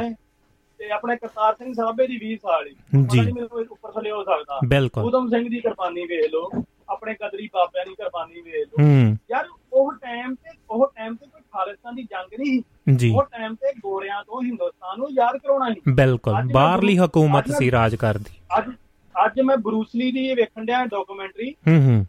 ਤੇ 0.79 0.91
ਆਪਣੇ 0.91 1.17
ਕਰਤਾਰ 1.17 1.55
ਸਿੰਘ 1.55 1.73
ਸਾਹਬੇ 1.73 2.07
ਦੀ 2.07 2.19
20 2.19 2.37
ਸਾਲ 2.37 2.67
ਹੀ। 2.67 2.73
ਜੀ। 3.07 3.21
ਮੈਨੂੰ 3.21 3.49
ਉੱਪਰ 3.71 3.91
ਥਲੇ 3.91 4.11
ਹੋ 4.11 4.23
ਸਕਦਾ। 4.23 4.61
ਉਦਮ 5.03 5.29
ਸਿੰਘ 5.29 5.49
ਦੀ 5.49 5.61
ਕੁਰਬਾਨੀ 5.61 6.01
ਵੇਖ 6.01 6.33
ਲਓ। 6.33 6.51
ਆਪਣੇ 6.91 7.15
ਕਦਰੀ 7.15 7.49
ਬਾਬਿਆਂ 7.55 7.87
ਦੀ 7.87 7.95
ਕੁਰਬਾਨੀ 7.95 8.41
ਵੇਖ 8.41 8.69
ਲਓ। 8.69 8.87
ਯਾਰ 9.31 9.47
ਉਹ 9.73 9.93
ਟਾਈਮ 9.93 10.35
ਤੇ 10.35 10.51
ਉਹ 10.71 10.87
ਟਾਈਮ 10.87 11.15
ਤੇ 11.15 11.27
ਕੋਈ 11.27 11.41
ਖਾਲਿਸਤਾਨ 11.41 11.95
ਦੀ 11.95 12.03
ਜੰਗ 12.03 12.35
ਨਹੀਂ 12.41 12.63
ਜੀ। 12.97 13.13
ਉਹ 13.17 13.23
ਟਾਈਮ 13.23 13.55
ਤੇ 13.55 13.73
ਗੋਰਿਆਂ 13.73 14.23
ਤੋਂ 14.25 14.43
ਹਿੰਦੁਸਤਾਨ 14.43 14.99
ਨੂੰ 14.99 15.09
ਯਾਦ 15.11 15.37
ਕਰਾਉਣਾ 15.37 15.69
ਨਹੀਂ 15.69 15.95
ਬਿਲਕੁਲ। 15.95 16.35
ਬਾਹਰਲੀ 16.53 16.99
ਹਕੂਮਤ 16.99 17.51
ਸੀ 17.51 17.71
ਰਾਜ 17.71 17.95
ਕਰਦੀ 17.95 18.39
ਅੱਜ 18.59 18.71
ਅੱਜ 19.27 19.41
ਮੈਂ 19.41 19.57
ਬਰੂਸਲੀ 19.57 20.13
ਦੀ 20.13 20.35
ਵੇਖਣ 20.35 20.65
ਡਿਆ 20.65 20.85
ਡਾਕੂਮੈਂਟਰੀ 20.85 21.55
ਹੂੰ 21.69 21.87
ਹੂੰ। 21.87 22.07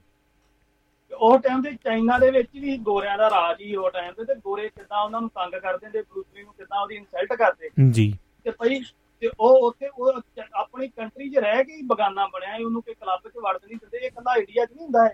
ਉਹ 1.13 1.39
ਟਾਈਮ 1.39 1.61
ਤੇ 1.61 1.71
ਚਾਈਨਾ 1.71 2.19
ਦੇ 2.19 2.31
ਵਿੱਚ 2.31 2.49
ਵੀ 2.53 2.77
ਗੋਰਿਆਂ 2.77 3.17
ਦਾ 3.17 3.29
ਰਾਜ 3.29 3.61
ਹੀ 3.61 3.75
ਉਹ 3.75 3.89
ਟਾਈਮ 3.89 4.13
ਤੇ 4.13 4.25
ਤੇ 4.25 4.35
ਗੋਰੇ 4.35 4.69
ਕਿੱਦਾਂ 4.69 5.03
ਉਹਨਾਂ 5.03 5.21
ਨੂੰ 5.21 5.29
ਤੰਗ 5.29 5.51
ਕਰਦੇ 5.51 5.89
ਤੇ 5.89 6.01
ਬਰੂਸਲੀ 6.01 6.43
ਨੂੰ 6.43 6.53
ਕਿੱਦਾਂ 6.53 6.81
ਉਹਦੀ 6.81 6.95
ਇਨਸਲਟ 6.95 7.33
ਕਰਦੇ। 7.33 7.69
ਜੀ। 7.91 8.17
ਤੇ 8.43 8.51
ਭਾਈ 8.51 8.81
ਤੇ 9.22 9.30
ਉਹ 9.39 9.68
ਉੱਥੇ 9.68 9.88
ਉਹ 9.88 10.22
ਆਪਣੀ 10.53 10.88
ਕੰਟਰੀ 10.88 11.30
'ਚ 11.30 11.38
ਰਹਿ 11.38 11.64
ਕੇ 11.64 11.76
ਹੀ 11.76 11.81
ਬਗਾਨਾ 11.81 12.27
ਬਣਿਆ 12.27 12.56
ਉਹਨੂੰ 12.65 12.81
ਕੋਈ 12.81 12.93
ਕਲੱਬ 12.93 13.30
'ਚ 13.30 13.38
ਵੜਨ 13.38 13.68
ਨਹੀਂ 13.68 13.77
ਦਿੰਦੇ 13.77 13.98
ਇਹ 13.98 14.11
ਕੱਲਾ 14.11 14.35
ਇੰਡੀਆ 14.35 14.65
'ਚ 14.65 14.72
ਨਹੀਂ 14.72 14.85
ਹੁੰਦਾ 14.85 15.06
ਹੈ। 15.06 15.14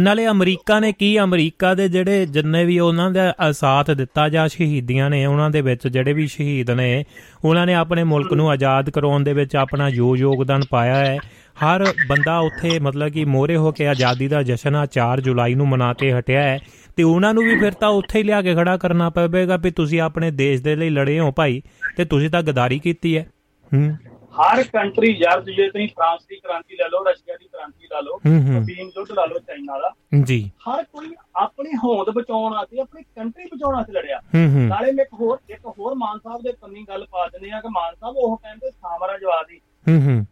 ਨਾਲੇ 0.00 0.26
ਅਮਰੀਕਾ 0.26 0.80
ਨੇ 0.80 0.92
ਕੀ, 0.92 1.18
ਅਮਰੀਕਾ 1.18 1.74
ਦੇ 1.74 1.88
ਜਿਹੜੇ 1.88 2.26
ਜਿੰਨੇ 2.26 2.64
ਵੀ 2.64 2.78
ਉਹਨਾਂ 2.78 3.10
ਦਾ 3.10 3.34
ਸਾਥ 3.52 3.90
ਦਿੱਤਾ 3.90 4.28
ਜਾਂ 4.28 4.48
ਸ਼ਹੀਦੀਆਂ 4.48 5.10
ਨੇ 5.10 5.26
ਉਹਨਾਂ 5.26 5.50
ਦੇ 5.50 5.60
ਵਿੱਚ 5.60 5.88
ਜਿਹੜੇ 5.88 6.12
ਵੀ 6.12 6.26
ਸ਼ਹੀਦ 6.26 6.70
ਨੇ, 6.70 7.04
ਉਹਨਾਂ 7.44 7.66
ਨੇ 7.66 7.74
ਆਪਣੇ 7.74 8.04
ਮੁਲਕ 8.04 8.32
ਨੂੰ 8.32 8.50
ਆਜ਼ਾਦ 8.50 8.90
ਕਰਾਉਣ 8.90 9.22
ਦੇ 9.22 9.32
ਵਿੱਚ 9.32 9.56
ਆਪਣਾ 9.56 9.88
ਯੋ 9.88 10.16
ਯੋਗਦਾਨ 10.16 10.62
ਪਾਇਆ 10.70 10.94
ਹੈ। 10.94 11.18
ਹਰ 11.64 11.84
ਬੰਦਾ 12.06 12.38
ਉੱਥੇ 12.38 12.78
ਮਤਲਬ 12.78 13.08
ਕਿ 13.08 13.24
ਮੋਰੇ 13.24 13.56
ਹੋ 13.56 13.72
ਕੇ 13.72 13.88
ਆਜ਼ਾਦੀ 13.88 14.28
ਦਾ 14.28 14.42
ਜਸ਼ਨ 14.42 14.76
ਆ 14.76 14.86
4 14.86 15.20
ਜੁਲਾਈ 15.20 15.54
ਨੂੰ 15.54 15.68
ਮਨਾ 15.68 15.92
ਕੇ 15.92 16.12
ਹਟਿਆ 16.12 16.42
ਹੈ। 16.42 16.58
ਤੇ 16.96 17.02
ਉਹਨਾਂ 17.02 17.34
ਨੂੰ 17.34 17.42
ਵੀ 17.42 17.60
ਫਿਰ 17.60 17.72
ਤਾਂ 17.72 17.88
ਉੱਥੇ 17.88 18.18
ਹੀ 18.18 18.24
ਲਿਆ 18.24 18.42
ਕੇ 18.42 18.54
ਖੜਾ 18.54 18.76
ਕਰਨਾ 18.76 19.10
ਪਵੇਗਾ 19.10 19.56
ਵੀ 19.56 19.70
ਤੁਸੀਂ 19.70 20.00
ਆਪਣੇ 20.00 20.30
ਦੇਸ਼ 20.30 20.62
ਦੇ 20.62 20.76
ਲਈ 20.76 20.90
ਲੜੇ 20.90 21.18
ਹੋ 21.18 21.32
ਭਾਈ, 21.32 21.62
ਤੇ 21.96 22.04
ਤੁਸੀਂ 22.04 22.30
ਤਾਂ 22.30 22.42
ਗਦਾਰੀ 22.42 22.78
ਕੀਤੀ 22.78 23.16
ਹੈ। 23.16 23.26
ਹੂੰ। 23.74 23.96
ਹਰ 24.34 24.62
ਕੰਟਰੀ 24.62 25.10
ਯਾਰ 25.10 25.40
ਜੇ 25.40 25.68
ਤੁਸੀਂ 25.70 25.88
ਫਰਾਂਸ 25.88 26.22
ਦੀ 26.28 26.36
ਕ੍ਰਾਂਤੀ 26.36 26.76
ਲੈ 26.76 26.88
ਲਓ 26.88 27.04
ਰਸ਼ੀਆ 27.04 27.36
ਦੀ 27.36 27.44
ਕ੍ਰਾਂਤੀ 27.44 27.86
ਲੈ 27.92 28.00
ਲਓ 28.02 28.18
ਬੀਨ 28.64 28.90
ਯੁੱਧ 28.96 29.12
ਲੈ 29.12 29.26
ਲਓ 29.26 29.38
ਚਾਈਨਾ 29.38 29.78
ਦਾ 29.78 29.90
ਜੀ। 30.24 30.50
ਹਰ 30.68 30.84
ਕੋਈ 30.84 31.14
ਆਪਣੀ 31.36 31.70
ਹੋਂਦ 31.84 32.10
ਬਚਾਉਣ 32.10 32.52
ਵਾਸਤੇ 32.52 32.80
ਆਪਣੀ 32.80 33.02
ਕੰਟਰੀ 33.02 33.44
ਬਚਾਉਣ 33.44 33.74
ਵਾਸਤੇ 33.74 33.92
ਲੜਿਆ। 33.92 34.20
ਨਾਲੇ 34.68 34.92
ਮੈਂ 34.92 35.04
ਇੱਕ 35.04 35.14
ਹੋਰ 35.14 35.38
ਇੱਕ 35.50 35.66
ਹੋਰ 35.78 35.94
ਮਾਨ 35.94 36.18
ਸਾਹਿਬ 36.18 36.42
ਦੇ 36.42 36.52
ਕੰਨੀ 36.52 36.84
ਗੱਲ 36.88 37.06
ਪਾ 37.10 37.26
ਦਿੰਦੇ 37.26 37.50
ਆ 37.50 37.60
ਕਿ 37.60 37.68
ਮਾਨ 37.68 37.94
ਸਾਹਿਬ 38.00 38.16
ਉਹ 38.16 38.36
ਕਹਿੰਦੇ 38.36 38.70
ਸਾਮਰਾਜਵਾਦੀ 38.70 39.60
ਹੂੰ। 39.88 40.00
ਹੂੰ 40.02 40.26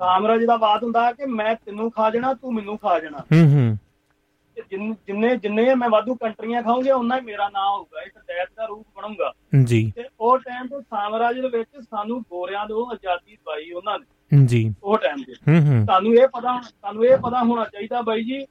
ਸਾਮਰਾਜ 0.00 0.44
ਦਾ 0.44 0.56
ਬਾਤ 0.56 0.82
ਹੁੰਦਾ 0.82 1.12
ਕਿ 1.12 1.26
ਮੈਂ 1.26 1.54
ਤੈਨੂੰ 1.54 1.90
ਖਾ 1.90 2.10
ਜਾਣਾ 2.10 2.34
ਤੂੰ 2.34 2.54
ਮੈਨੂੰ 2.54 2.78
ਖਾ 2.78 2.98
ਜਾਣਾ। 3.00 3.18
ਹੂੰ 3.18 3.46
ਹੂੰ। 3.52 3.78
ਜਿੰਨੇ 4.70 5.36
ਜਿੰਨੇ 5.36 5.74
ਮੈਂ 5.74 5.90
ਵਾਧੂ 5.90 6.14
ਕੰਟਰੀਆਂ 6.14 6.62
ਖਾਉਂਗਾ 6.62 6.94
ਉਹਨਾਂ 6.94 7.18
ਹੀ 7.18 7.24
ਮੇਰਾ 7.24 7.48
ਨਾਮ 7.48 7.74
ਹੋਊਗਾ। 7.74 8.02
ਇੱਕ 8.02 8.18
ਦੈਤ 8.18 8.48
ਦਾ 8.56 8.64
ਰੂਪ 8.64 8.86
ਬਣੂਗਾ। 8.96 9.32
ਜੀ। 9.64 9.92
ਤੇ 9.96 10.04
ਉਹ 10.20 10.38
ਟਾਈਮ 10.38 10.66
ਤੋਂ 10.66 10.82
ਸਾਮਰਾਜ 10.82 11.40
ਦੇ 11.40 11.58
ਵਿੱਚ 11.58 11.84
ਸਾਨੂੰ 11.90 12.22
ਗੋਰਿਆਂ 12.22 12.66
ਤੋਂ 12.66 12.86
ਆਜ਼ਾਦੀ 12.86 13.36
ਦਵਾਈ 13.36 13.70
ਉਹਨਾਂ 13.70 13.98
ਨੇ। 13.98 14.46
ਜੀ। 14.46 14.74
ਉਹ 14.82 14.98
ਟਾਈਮ 14.98 15.22
ਹੂੰ 15.48 15.86
ਤੁਹਾਨੂੰ 15.86 16.14
ਇਹ 16.14 16.28
ਪਤਾ 16.28 16.60
ਤੁਹਾਨੂੰ 16.60 17.04
ਇਹ 17.04 17.16
ਪਤਾ 17.16 17.42
ਹੋਣਾ 17.42 17.64
ਚਾਹੀਦਾ 17.64 18.02
ਬਾਈ 18.02 18.24
ਜੀ 18.24 18.46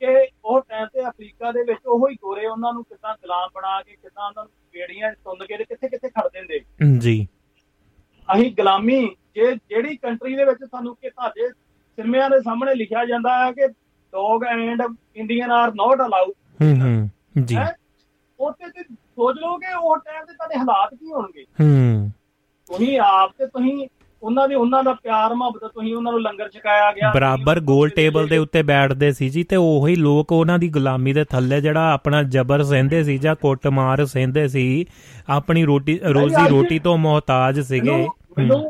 ਕਿ 0.00 0.26
ਉਹ 0.44 0.60
ਟਾਈਮ 0.60 0.86
ਤੇ 0.86 1.08
ਅਫਰੀਕਾ 1.08 1.52
ਦੇ 1.52 1.60
ਵਿੱਚ 1.60 1.78
ਉਹੋ 1.86 2.08
ਹੀ 2.08 2.14
ਗੋਰੇ 2.14 2.46
ਉਹਨਾਂ 2.46 2.72
ਨੂੰ 2.72 2.84
ਕਿੱਦਾਂ 2.84 3.14
ਗੁਲਾਮ 3.14 3.48
ਬਣਾ 3.54 3.82
ਕੇ 3.82 3.92
ਕਿੱਦਾਂ 3.92 4.26
ਉਹਨਾਂ 4.26 4.44
ਨੂੰ 4.44 4.52
ਬੇੜੀਆਂ 4.72 5.12
ਤੁੰਨ 5.12 5.46
ਕੇ 5.46 5.56
ਕਿੱਥੇ 5.56 5.88
ਕਿੱਥੇ 5.88 6.08
ਖੜ 6.08 6.28
ਦਿੰਦੇ। 6.28 6.60
ਜੀ। 6.98 7.26
ਅਸੀਂ 8.34 8.52
ਗੁਲਾਮੀ 8.52 9.16
ਜੇ 9.34 9.56
ਜਿਹੜੀ 9.68 9.96
ਕੰਟਰੀ 9.96 10.36
ਦੇ 10.36 10.44
ਵਿੱਚ 10.44 10.64
ਸਾਨੂੰ 10.70 10.96
ਕਿ 10.96 11.10
ਤੁਹਾਡੇ 11.10 11.48
ਸਿਰਮਿਆਂ 11.96 12.30
ਦੇ 12.30 12.42
ਸਾਹਮਣੇ 12.42 12.74
ਲਿਖਿਆ 12.74 13.04
ਜਾਂਦਾ 13.04 13.46
ਹੈ 13.46 13.52
ਕਿ 13.52 13.72
dog 14.14 14.44
and 14.44 14.82
Indian 15.16 15.50
are 15.50 15.72
not 15.74 16.06
allowed 16.06 16.30
ਹੂੰ 16.62 16.80
ਹੂੰ 16.80 17.10
ਜੀ। 17.44 17.56
ਉੱਥੇ 18.40 18.70
ਤੇ 18.70 18.82
ਸੋਚ 18.94 19.36
ਲਓ 19.36 19.56
ਕਿ 19.56 19.66
ਉਹ 19.80 19.96
ਟਾਈਮ 19.96 20.24
ਤੇ 20.24 20.32
ਤੁਹਾਡੇ 20.32 20.58
ਹਾਲਾਤ 20.58 20.94
ਕੀ 20.94 21.12
ਹੋਣਗੇ। 21.12 21.44
ਹੂੰ। 21.60 22.10
ਤੁਸੀਂ 22.66 23.00
ਆਪ 23.00 23.30
ਤੇ 23.38 23.46
ਤੁਸੀਂ 23.46 23.88
ਉਹਨਾਂ 24.22 24.48
ਦੇ 24.48 24.54
ਉਹਨਾਂ 24.54 24.84
ਦਾ 24.84 24.92
ਪਿਆਰ 24.92 25.34
ਮੁਹੱਬਤ 25.34 25.64
ਤੁਸੀਂ 25.64 25.94
ਉਹਨਾਂ 25.96 26.12
ਨੂੰ 26.12 26.22
ਲੰਗਰ 26.22 26.48
ਛਕਾਇਆ 26.48 26.92
ਗਿਆ। 26.92 27.12
ਬਰਾਬਰ 27.14 27.60
ਗੋਲ 27.60 27.88
ਟੇਬਲ 27.88 28.28
ਦੇ 28.28 28.38
ਉੱਤੇ 28.38 28.62
ਬੈਠਦੇ 28.62 29.12
ਸੀ 29.12 29.28
ਜੀ 29.28 29.42
ਤੇ 29.42 29.56
ਉਹੀ 29.56 29.96
ਲੋਕ 29.96 30.32
ਉਹਨਾਂ 30.32 30.58
ਦੀ 30.58 30.68
ਗੁਲਾਮੀ 30.68 31.12
ਦੇ 31.12 31.24
ਥੱਲੇ 31.24 31.60
ਜਿਹੜਾ 31.60 31.92
ਆਪਣਾ 31.92 32.22
ਜ਼ਬਰ 32.22 32.62
ਸਹਿੰਦੇ 32.62 33.02
ਸੀ 33.04 33.18
ਜਾਂ 33.18 33.34
ਕੁੱਟਮਾਰ 33.34 34.06
ਸਹਿੰਦੇ 34.06 34.48
ਸੀ 34.48 34.86
ਆਪਣੀ 35.28 35.64
ਰੋਟੀ 35.64 35.98
ਰੋਜ਼ੀ 35.98 36.48
ਰੋਟੀ 36.48 36.78
ਤੋਂ 36.78 36.98
ਮੁਹਤਾਜ 36.98 37.60
ਸੀਗੇ। 37.60 38.08
ਮੈਨੂੰ 38.38 38.62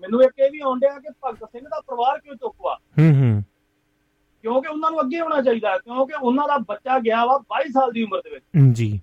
ਮੈਨੂੰ 0.00 0.22
ਇੱਕ 0.22 0.38
ਇਹ 0.38 0.50
ਵੀ 0.50 0.60
ਆਉਂਦਿਆ 0.60 0.90
ਕਿ 0.90 1.08
ਭਗਤ 1.10 1.44
ਸਿੰਘ 1.44 1.64
ਦਾ 1.64 1.80
ਪਰਿਵਾਰ 1.86 2.18
ਕਿਉਂ 2.18 2.36
ਚੁੱਕਵਾ 2.36 2.78
ਹੂੰ 2.98 3.14
ਹੂੰ। 3.14 3.42
ਕਿਉਂਕਿ 4.42 4.68
ਉਹਨਾਂ 4.68 4.90
ਨੂੰ 4.90 5.00
ਅੱਗੇ 5.00 5.20
ਹੋਣਾ 5.20 5.42
ਚਾਹੀਦਾ 5.42 5.78
ਕਿਉਂਕਿ 5.78 6.12
ਉਹਨਾਂ 6.22 6.48
ਦਾ 6.48 6.56
ਬੱਚਾ 6.58 6.98
ਗਿਆ 6.98 7.24
ਵਾ 7.24 7.44
22 7.48 7.70
ਸਾਲ 7.72 7.92
ਦੀ 7.92 8.02
ਉਮਰ 8.02 8.18
ਦੇ 8.18 8.30
ਵਿੱਚ। 8.30 8.44
ਜੀ। 8.72 9.00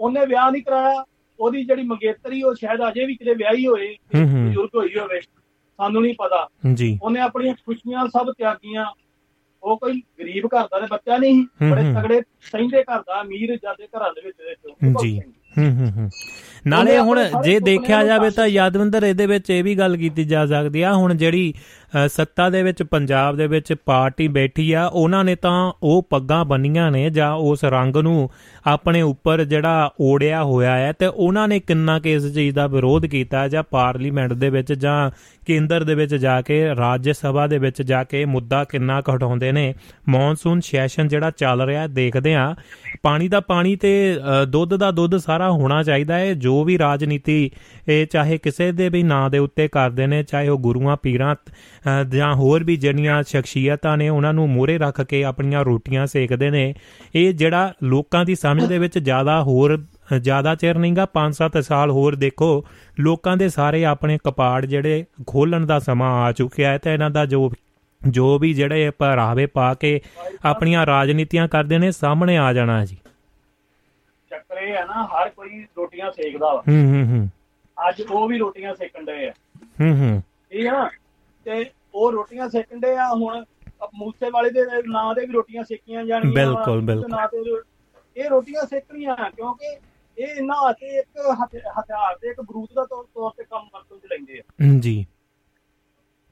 ਉਹਨੇ 0.00 0.26
ਵਿਆਹ 0.26 0.50
ਨਹੀਂ 0.50 0.62
ਕਰਾਇਆ 0.62 1.04
ਉਹਦੀ 1.40 1.64
ਜਿਹੜੀ 1.64 1.82
ਮੰਗੇਤਰੀ 1.82 2.42
ਉਹ 2.42 2.54
ਸ਼ਾਇਦ 2.54 2.80
ਅਜੇ 2.88 3.06
ਵੀ 3.06 3.16
ਕਿਤੇ 3.16 3.34
ਵਿਆਹੀ 3.34 3.66
ਹੋਏ 3.66 3.96
ਬਜ਼ੁਰਗ 4.16 4.68
ਹੋਈ 4.76 4.98
ਹੋਵੇ 4.98 5.20
ਸਾਨੂੰ 5.76 6.02
ਨਹੀਂ 6.02 6.14
ਪਤਾ। 6.14 6.48
ਜੀ। 6.74 6.98
ਉਹਨੇ 7.02 7.20
ਆਪਣੀਆਂ 7.20 7.54
ਖੁਸ਼ੀਆਂ 7.54 8.06
ਸਭ 8.06 8.32
ਤਿਆਗੀਆਂ। 8.32 8.86
ਉਹ 9.62 9.78
ਕੋਈ 9.78 10.02
ਗਰੀਬ 10.18 10.46
ਘਰ 10.46 10.64
ਦਾ 10.64 10.86
ਬੱਚਾ 10.90 11.16
ਨਹੀਂ 11.16 11.44
ਬੜੇ 11.70 11.82
ਤਗੜੇ 11.82 12.22
ਸਹਿੰਦੇ 12.40 12.82
ਘਰ 12.82 13.00
ਦਾ 13.00 13.22
ਅਮੀਰ 13.22 13.56
ਜਾਦੇ 13.56 13.86
ਘਰਾਂ 13.86 14.10
ਦੇ 14.10 14.20
ਵਿੱਚ 14.26 14.36
ਜੀ। 15.02 15.20
ਹੂੰ 15.58 15.70
ਹੂੰ 15.70 15.90
ਹੂੰ। 15.90 16.10
ਨਾਲੇ 16.66 16.98
ਹੁਣ 16.98 17.24
ਜੇ 17.44 17.60
ਦੇਖਿਆ 17.60 18.04
ਜਾਵੇ 18.04 18.30
ਤਾਂ 18.30 18.46
ਯਾਦਵਿੰਦਰ 18.46 19.02
ਇਹਦੇ 19.02 19.26
ਵਿੱਚ 19.26 19.50
ਇਹ 19.50 19.64
ਵੀ 19.64 19.78
ਗੱਲ 19.78 19.96
ਕੀਤੀ 19.96 20.24
ਜਾ 20.24 20.46
ਸਕਦੀ 20.46 20.82
ਆ 20.82 20.92
ਹੁਣ 20.92 21.14
ਜਿਹੜੀ 21.14 21.54
ਸੱਤਾ 22.08 22.48
ਦੇ 22.50 22.62
ਵਿੱਚ, 22.62 22.82
ਪੰਜਾਬ 22.82 23.36
ਦੇ 23.36 23.46
ਵਿੱਚ 23.46 23.72
ਪਾਰਟੀ 23.84 24.28
ਬੈਠੀ 24.28 24.72
ਆ, 24.72 24.84
ਉਹਨਾਂ 24.84 25.24
ਨੇ 25.24 25.34
ਤਾਂ 25.34 25.72
ਉਹ 25.82 26.06
ਪੱਗਾਂ 26.10 26.44
ਬੰਨੀਆਂ 26.44 26.90
ਨੇ 26.90 27.08
ਜਾਂ 27.10 27.32
ਉਸ 27.32 27.64
ਰੰਗ 27.64 27.96
ਨੂੰ 27.96 28.28
ਆਪਣੇ 28.66 29.02
ਉੱਪਰ 29.02 29.44
ਜਿਹੜਾ 29.44 29.90
ਓੜਿਆ 30.00 30.42
ਹੋਇਆ 30.44 30.76
ਹੈ 30.76 30.92
ਤੇ 30.92 31.06
ਉਹਨਾਂ 31.06 31.46
ਨੇ 31.48 31.58
ਕਿੰਨਾ 31.60 31.98
ਕਿ 31.98 32.12
ਇਸ 32.12 32.32
ਚੀਜ਼ 32.34 32.54
ਦਾ 32.54 32.66
ਵਿਰੋਧ 32.66 33.06
ਕੀਤਾ 33.06 33.46
ਜਾਂ 33.48 33.62
ਪਾਰਲੀਮੈਂਟ 33.62 34.32
ਦੇ 34.32 34.50
ਵਿੱਚ 34.50 34.72
ਜਾਂ 34.72 35.10
ਕੇਂਦਰ 35.46 35.84
ਦੇ 35.84 35.94
ਵਿੱਚ 35.94 36.14
ਜਾ 36.14 36.40
ਕੇ, 36.40 36.64
ਰਾਜ 36.76 37.10
ਸਭਾ 37.10 37.46
ਦੇ 37.46 37.58
ਵਿੱਚ 37.58 37.82
ਜਾ 37.82 38.02
ਕੇ 38.04 38.24
ਮੁੱਦਾ 38.24 38.62
ਕਿੰਨਾ 38.64 39.00
ਘਟਾਉਂਦੇ 39.00 39.52
ਨੇ। 39.52 39.74
ਮੌਨਸੂਨ 40.08 40.60
ਸੈਸ਼ਨ 40.60 41.08
ਜਿਹੜਾ 41.08 41.30
ਚੱਲ 41.30 41.62
ਰਿਹਾ 41.62 41.86
ਦੇਖਦੇ 41.86 42.34
ਆ 42.34 42.54
ਪਾਣੀ 43.02 43.28
ਦਾ 43.28 43.40
ਪਾਣੀ 43.40 43.74
ਤੇ 43.76 43.92
ਦੁੱਧ 44.48 44.74
ਦਾ 44.74 44.90
ਦੁੱਧ 44.90 45.16
ਸਾਰਾ 45.16 45.50
ਹੋਣਾ 45.50 45.82
ਚਾਹੀਦਾ 45.82 46.14
ਹੈ। 46.14 46.32
ਜੋ 46.34 46.62
ਵੀ 46.64 46.78
ਰਾਜਨੀਤੀ, 46.78 47.50
ਇਹ 47.88 48.06
ਚਾਹੇ 48.06 48.38
ਕਿਸੇ 48.38 48.70
ਦੇ 48.72 48.88
ਵੀ 48.88 49.02
ਨਾਂ 49.02 49.28
ਦੇ 49.30 49.38
ਉੱਤੇ 49.38 49.68
ਕਰਦੇ 49.68 50.06
ਨੇ, 50.06 50.22
ਚਾਹੇ 50.22 50.48
ਉਹ 50.48 50.58
ਗੁਰੂਆਂ, 50.58 50.96
ਪੀਰਾਂ 50.96 51.34
ਜਾਂ 52.08 52.34
ਹੋਰ 52.34 52.64
ਵੀ 52.64 52.76
ਜਿਹੜੀਆਂ 52.76 53.22
ਸ਼ਖਸੀਅਤਾਂ 53.22 53.96
ਨੇ 53.96 54.08
ਉਹਨਾਂ 54.08 54.32
ਨੂੰ 54.32 54.50
ਮੋਰੇ 54.50 54.78
ਰੱਖ 54.78 55.00
ਕੇ 55.00 55.24
ਆਪਣੀਆਂ 55.24 55.64
ਰੋਟੀਆਂ 55.64 56.06
ਸੇਕਦੇ 56.06 56.50
ਨੇ। 56.50 56.74
ਇਹ 57.14 57.34
ਜਿਹੜਾ 57.34 57.74
ਲੋਕਾਂ 57.82 58.24
ਦੀ 58.24 58.34
ਸਮਝ 58.34 58.64
ਦੇ 58.64 58.78
ਵਿੱਚ 58.78 58.98
ਜ਼ਿਆਦਾ 58.98 59.42
ਹੋਰ 59.42 59.84
ਜ਼ਿਆਦਾ 60.20 60.54
ਚਿਰ 60.54 60.78
ਨਹੀਂਗਾ 60.78 61.06
5-7 61.14 61.62
ਸਾਲ 61.62 61.90
ਹੋਰ 61.90 62.14
ਦੇਖੋ 62.14 62.64
ਲੋਕਾਂ 63.00 63.36
ਦੇ 63.36 63.48
ਸਾਰੇ 63.48 63.84
ਆਪਣੇ 63.84 64.18
ਕਪਾੜ 64.24 64.66
ਜਿਹੜੇ 64.66 65.04
ਖੋਲਣ 65.26 65.66
ਦਾ 65.66 65.78
ਸਮਾਂ 65.78 66.22
ਆ 66.24 66.32
ਚੁੱਕਿਆ 66.32 66.70
ਹੈ 66.70 66.78
ਤੇ 66.78 66.92
ਇਹਨਾਂ 66.92 67.10
ਦਾ 67.10 67.26
ਜੋ 67.26 67.52
ਜੋ 68.08 68.38
ਵੀ 68.38 68.54
ਜਿਹੜੇ 68.54 68.90
ਪਹਿਰਾਵੇ 68.90 69.46
ਪਾ 69.46 69.74
ਕੇ 69.74 70.00
ਆਪਣੀਆਂ 70.44 70.86
ਰਾਜਨੀਤੀਆਂ 70.86 71.48
ਕਰਦੇ 71.48 71.78
ਨੇ 71.78 71.92
ਸਾਹਮਣੇ 71.92 72.38
ਆ 72.38 72.52
ਜਾਣਾ 72.52 72.84
ਜੀ। 72.84 72.96
ਚੱਕਰ 74.30 74.58
ਇਹ 74.58 74.74
ਹੈ 74.74 74.84
ਨਾ 74.84 75.06
ਹਰ 75.06 75.28
ਕੋਈ 75.28 75.66
ਰੋਟੀਆਂ 75.78 76.10
ਸੇਕਦਾ 76.10 76.54
ਵਾ। 76.54 76.62
ਹੂੰ 76.68 76.92
ਹੂੰ 76.92 77.06
ਹੂੰ। 77.06 77.30
ਅੱਜ 77.88 78.02
ਉਹ 78.02 78.28
ਵੀ 78.28 78.38
ਰੋਟੀਆਂ 78.38 78.74
ਸੇਕਣ 78.74 79.04
ਦੇ 79.04 79.28
ਆ। 79.28 79.32
ਹੂੰ 79.80 79.98
ਹੂੰ। 79.98 80.22
ਠੀਕ 80.50 80.66
ਹੈ 80.66 80.72
ਨਾ 80.72 80.90
ਤੇ 81.44 81.70
ਉਹ 81.94 82.12
ਰੋਟੀਆਂ 82.12 82.48
ਸੇਕਣ 82.48 82.80
ਦੇ 82.80 82.96
ਆ 82.96 83.14
ਹੁਣ 83.14 83.44
ਮੂਸੇ 83.94 84.30
ਵਾਲੇ 84.30 84.50
ਦੇ 84.50 84.60
ਨਾਂ 84.86 85.14
ਦੇ 85.14 85.26
ਵੀ 85.26 85.32
ਰੋਟੀਆਂ 85.32 85.64
ਸੇਕੀਆਂ 85.64 86.04
ਜਾਣਗੀਆਂ 86.04 86.32
ਬਿਲਕੁਲ 86.32 86.80
ਬਿਲਕੁਲ। 86.80 87.62
ਇਹ 88.16 88.30
ਰੋਟੀਆਂ 88.30 88.66
ਸੇਕਣੀਆਂ 88.66 89.30
ਕਿਉਂਕਿ 89.30 89.66
ਇਹ 90.18 90.26
ਇਹਨਾਂ 90.26 90.70
ਅਤੇ 90.70 90.86
ਇੱਕ 90.86 91.18
ਹਥਿਆਰ 91.80 92.18
ਤੇ 92.18 92.28
ਇੱਕ 92.28 92.40
ਬਰੂਦ 92.40 92.68
ਦਾ 92.74 92.84
ਤੌਰ 92.84 93.30
ਤੇ 93.36 93.44
ਕੰਮ 93.44 93.68
ਵਰਤੋਂ 93.74 93.98
ਚ 93.98 94.02
ਲੈਂਦੇ 94.04 94.38
ਆ। 94.38 94.42
ਜੀ। 94.80 95.06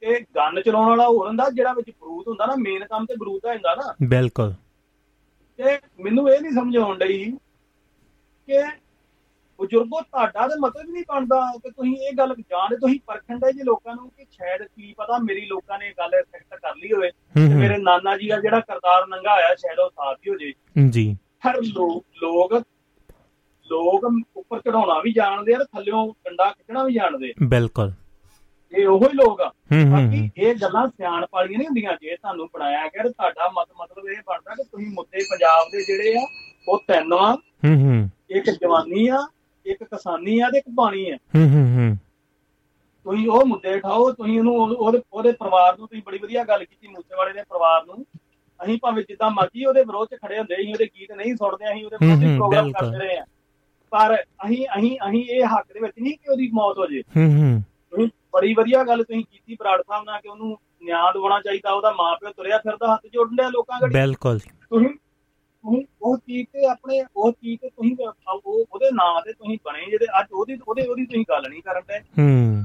ਇਹ 0.03 0.21
ਗਨ 0.35 0.61
ਚਲਾਉਣ 0.61 0.89
ਵਾਲਾ 0.89 1.07
ਹੋਰ 1.07 1.27
ਹੁੰਦਾ 1.27 1.49
ਜਿਹੜਾ 1.49 1.73
ਵਿੱਚ 1.73 1.89
ਬਰੂਦ 1.89 2.27
ਹੁੰਦਾ 2.27 2.45
ਨਾ 2.45 2.55
ਮੇਨ 2.55 2.85
ਕੰਮ 2.85 3.05
ਤੇ 3.05 3.15
ਬਰੂਦ 3.15 3.41
ਦਾ 3.43 3.53
ਹੁੰਦਾ 3.53 3.75
ਨਾ। 3.75 3.95
ਬਿਲਕੁਲ। 4.07 4.53
ਤੇ 5.57 5.79
ਮੈਨੂੰ 5.99 6.29
ਇਹ 6.29 6.41
ਨਹੀਂ 6.41 6.51
ਸਮਝ 6.51 6.77
ਆਉਣ 6.77 6.97
ਡਈ 6.97 7.31
ਕਿ 8.47 8.80
ਬਜ਼ੁਰਗੋ 9.61 10.01
ਤੁਹਾਡਾ 10.01 10.47
ਤੇ 10.47 10.53
ਮਤਲਬ 10.59 10.89
ਨਹੀਂ 10.89 11.03
ਬਣਦਾ 11.09 11.39
ਕਿ 11.63 11.69
ਤੁਸੀਂ 11.69 11.95
ਇਹ 11.97 12.13
ਗੱਲ 12.17 12.35
ਜਾਣਦੇ 12.35 12.75
ਤੁਸੀਂ 12.75 12.99
ਪਰਖਣ 13.07 13.39
ਦੇ 13.39 13.51
ਜੇ 13.53 13.63
ਲੋਕਾਂ 13.63 13.95
ਨੂੰ 13.95 14.09
ਕਿ 14.09 14.25
ਸ਼ਾਇਦ 14.31 14.61
ਕੀ 14.63 14.93
ਪਤਾ 14.97 15.17
ਮੇਰੀ 15.17 15.45
ਲੋਕਾਂ 15.45 15.79
ਨੇ 15.79 15.91
ਗੱਲ 15.97 16.13
ਐਕਸੈਪਟ 16.13 16.59
ਕਰ 16.59 16.75
ਲਈ 16.75 16.91
ਹੋਵੇ 16.93 17.09
ਤੇ 17.35 17.47
ਮੇਰੇ 17.55 17.77
ਨਾਨਾ 17.77 18.17
ਜੀ 18.17 18.27
ਦਾ 18.27 18.39
ਜਿਹੜਾ 18.39 18.59
ਕਰਤਾਰ 18.59 19.07
ਨੰਗਾ 19.07 19.31
ਆਇਆ 19.31 19.55
ਸ਼ਾਇਦ 19.55 19.79
ਉਹ 19.79 19.89
ਸਾਥ 19.89 20.17
ਹੀ 20.17 20.31
ਹੋ 20.31 20.37
ਜੇ। 20.37 20.53
ਜੀ। 20.89 21.17
ਹਰ 21.47 21.61
ਲੋਕ 21.61 22.05
ਲੋਕ 22.23 22.53
ਲੋਕ 23.69 24.05
ਉੱਪਰ 24.35 24.59
ਚੜਾਉਣਾ 24.59 24.99
ਵੀ 24.99 25.11
ਜਾਣਦੇ 25.11 25.53
ਆ 25.53 25.57
ਤੇ 25.57 25.63
ਥੱਲਿਓਂ 25.63 26.07
ਕੰਡਾ 26.13 26.49
ਖਿੱਚਣਾ 26.51 26.83
ਵੀ 26.83 26.93
ਜਾਣਦੇ 26.93 27.33
ਬਿਲਕੁਲ। 27.43 27.91
ਇਹ 28.73 28.87
ਉਹੋ 28.87 29.07
ਹੀ 29.07 29.13
ਲੋਕ 29.13 29.41
ਆ। 29.41 29.51
ਬਾਕੀ 29.91 30.29
ਇਹ 30.37 30.55
ਗੱਲਾਂ 30.55 30.87
ਸਿਆਣ 30.87 31.25
ਪਾਲੀਆਂ 31.31 31.57
ਨਹੀਂ 31.57 31.67
ਹੁੰਦੀਆਂ 31.67 31.93
ਜੇ 32.01 32.15
ਤੁਹਾਨੂੰ 32.15 32.47
ਬਣਾਇਆ 32.53 32.87
ਗਿਆ 32.87 33.03
ਤੇ 33.03 33.09
ਤੁਹਾਡਾ 33.09 33.49
ਮਤ 33.49 33.67
ਮਤਲਬ 33.81 34.09
ਇਹ 34.09 34.17
ਬਣਦਾ 34.27 34.55
ਕਿ 34.55 34.63
ਤੁਸੀਂ 34.63 34.87
ਮੁੱਦੇ 34.87 35.19
ਪੰਜਾਬ 35.31 35.67
ਦੇ 35.71 35.83
ਜਿਹੜੇ 35.83 36.17
ਆ 36.17 36.25
ਉਹ 36.69 36.79
ਤਿੰਨ 36.87 37.13
ਆ 37.13 37.31
ਹੂੰ 37.65 37.75
ਹੂੰ। 37.75 38.09
ਇੱਕ 38.29 38.49
ਜਵਾਨੀ 38.49 39.07
ਆ 39.07 39.27
ਇੱਕ 39.71 39.83
ਕਿਸਾਨੀ 39.83 40.39
ਆ 40.39 40.49
ਤੇ 40.49 40.57
ਇੱਕ 40.57 40.65
ਪਾਣੀ 40.75 41.09
ਆ। 41.09 41.15
ਹੂੰ 41.15 41.49
ਹੂੰ 41.49 41.77
ਹੂੰ। 41.77 41.97
ਤੁਸੀਂ 43.03 43.29
ਉਹ 43.29 43.45
ਮੁੱਦੇ 43.45 43.75
ਉਠਾਓ 43.75 44.11
ਤੁਸੀਂ 44.11 44.39
ਉਹਨੂੰ 44.39 44.55
ਉਹ- 44.55 44.75
ਉਹਦੇ 44.77 45.01
ਉਹਦੇ 45.13 45.31
ਪਰਿਵਾਰ 45.31 45.77
ਨੂੰ 45.77 45.87
ਤੁਸੀਂ 45.87 46.03
ਬੜੀ 46.05 46.17
ਵਧੀਆ 46.17 46.43
ਗੱਲ 46.43 46.65
ਕੀਤੀ 46.65 46.87
ਮੂਸੇ 46.87 47.15
ਵਾਲੇ 47.15 47.33
ਦੇ 47.33 47.43
ਪਰਿਵਾਰ 47.49 47.85
ਨੂੰ। 47.85 48.05
ਅਸੀਂ 48.63 48.79
ਭਾਵੇਂ 48.81 49.03
ਜਿੱਦਾਂ 49.07 49.29
ਮਰਜ਼ੀ 49.29 49.65
ਉਹਦੇ 49.65 49.81
ਵਿਰੋਧ 49.81 50.07
'ਚ 50.07 50.15
ਖੜੇ 50.25 50.37
ਹੁੰਦੇ 50.37 50.55
ਅਸੀਂ 50.55 50.73
ਉਹਦੇ 50.73 50.89
ਗੀਤ 50.99 51.11
ਨਹੀਂ 51.11 51.35
ਸੁਣਦੇ 51.35 51.73
ਅਸੀਂ 51.73 51.85
ਉਹਦੇ 51.85 52.05
ਵਿਰੋਧੀ 52.05 52.35
ਪ੍ਰੋਗਰਾਮ। 52.35 52.71
ਕਰਦੇ 52.71 52.97
ਰਹੇ 52.97 53.17
ਆ। 53.17 53.25
ਪਰ 53.89 54.15
ਅਸੀਂ 54.45 54.65
ਅਸੀਂ 54.79 54.97
ਅਸੀਂ 55.09 55.25
ਇਹ 55.25 55.45
ਹੱਕ 55.45 55.73
ਦੇ 55.73 55.79
ਵਿੱਚ 55.79 55.93
ਨਹੀਂ 55.99 56.13
ਕਿ 56.13 56.31
ਉਹਦੀ 56.31 56.49
ਮੌਤ 56.53 56.77
ਹੋ 56.77 56.85
ਜੇ। 56.87 57.01
ਹੂੰ 57.01 57.35
ਹੂੰ। 57.35 57.61
ਤੁਸੀਂ 57.91 58.07
ਬੜੀ 58.33 58.53
ਵਧੀਆ 58.53 58.83
ਗੱਲ 58.83 59.03
ਤੁਸੀਂ 59.03 59.23
ਕੀਤੀ 59.23 59.55
ਬਰਾੜ 59.59 59.81
ਸਾਹਿਬ 59.81 60.03
ਨਾਲ 60.05 60.21
ਕਿ 60.21 60.29
ਉਹਨੂੰ 60.29 60.57
ਨਿਆਂ 60.83 61.13
ਦਿਵਾਉਣਾ 61.13 61.39
ਚਾਹੀਦਾ 61.39 61.71
ਉਹਦਾ 61.71 61.91
ਮਾਪਿਓ 61.91 62.29
ਤੁਰਿਆ 62.29 62.57
ਫਿਰਦਾ 62.57 62.93
ਹੱਥ 62.93 63.01
ਜੋੜਨ 63.13 63.35
ਡਿਆ 63.35 63.49
ਲੋਕਾਂ 63.49 63.79
ਘੜੀ। 63.85 63.93
ਬਿਲਕੁਲ। 63.93 64.39
ਤੁਸੀਂ 64.39 64.89
ਤੁਸੀਂ 65.61 65.85
ਉਹ 66.01 66.17
ਚੀਜ਼ 66.17 66.47
ਤੇ 66.47 66.65
ਆਪਣੇ 66.65 67.05
ਉਹ 67.17 67.31
ਚੀਜ਼ 67.31 67.61
ਤੇ 67.61 67.69
ਤੁਸੀਂ 67.69 67.97
ਉਹ 68.45 68.65
ਉਹਦੇ 68.71 68.85
ਨਾਂ 68.93 69.21
ਤੇ 69.21 69.33
ਤੁਸੀਂ 69.33 69.57
ਬਣੇ 69.65 69.85
ਜਿਹੜੇ 69.89 70.05
ਅੱਜ 70.19 70.27
ਉਹਦੀ 70.31 70.57
ਉਹਦੇ 70.67 70.87
ਉਹਦੀ 70.87 71.05
ਤੁਸੀਂ 71.05 71.25
ਗੱਲ 71.29 71.43
ਨਹੀਂ 71.49 71.61
ਕਰਨ 71.61 71.81
ਦੇ। 71.87 71.99
ਹੂੰ। 71.99 72.63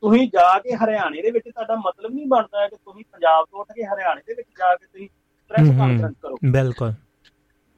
ਤੁਸੀਂ 0.00 0.28
ਜਾ 0.28 0.58
ਕੇ 0.58 0.74
ਹਰਿਆਣੇ 0.74 1.22
ਦੇ 1.22 1.30
ਵਿੱਚ 1.30 1.48
ਤੁਹਾਡਾ 1.48 1.76
ਮਤਲਬ 1.76 2.14
ਨਹੀਂ 2.14 2.26
ਬਣਦਾ 2.26 2.68
ਕਿ 2.68 2.76
ਤੁਸੀਂ 2.76 3.04
ਪੰਜਾਬ 3.12 3.44
ਤੋਂ 3.50 3.60
ਉੱਠ 3.60 3.72
ਕੇ 3.72 3.84
ਹਰਿਆਣੇ 3.84 4.20
ਦੇ 4.26 4.34
ਵਿੱਚ 4.34 4.48
ਜਾ 4.58 4.76
ਕੇ 4.76 4.86
ਤੁਸੀਂ 4.86 5.08
ਪ੍ਰੈਸ। 5.48 5.68
ਕਾਨਫਰੰਸ 5.78 6.16
ਕਰੋ। 6.22 6.36
ਬਿਲਕੁਲ। 6.52 6.92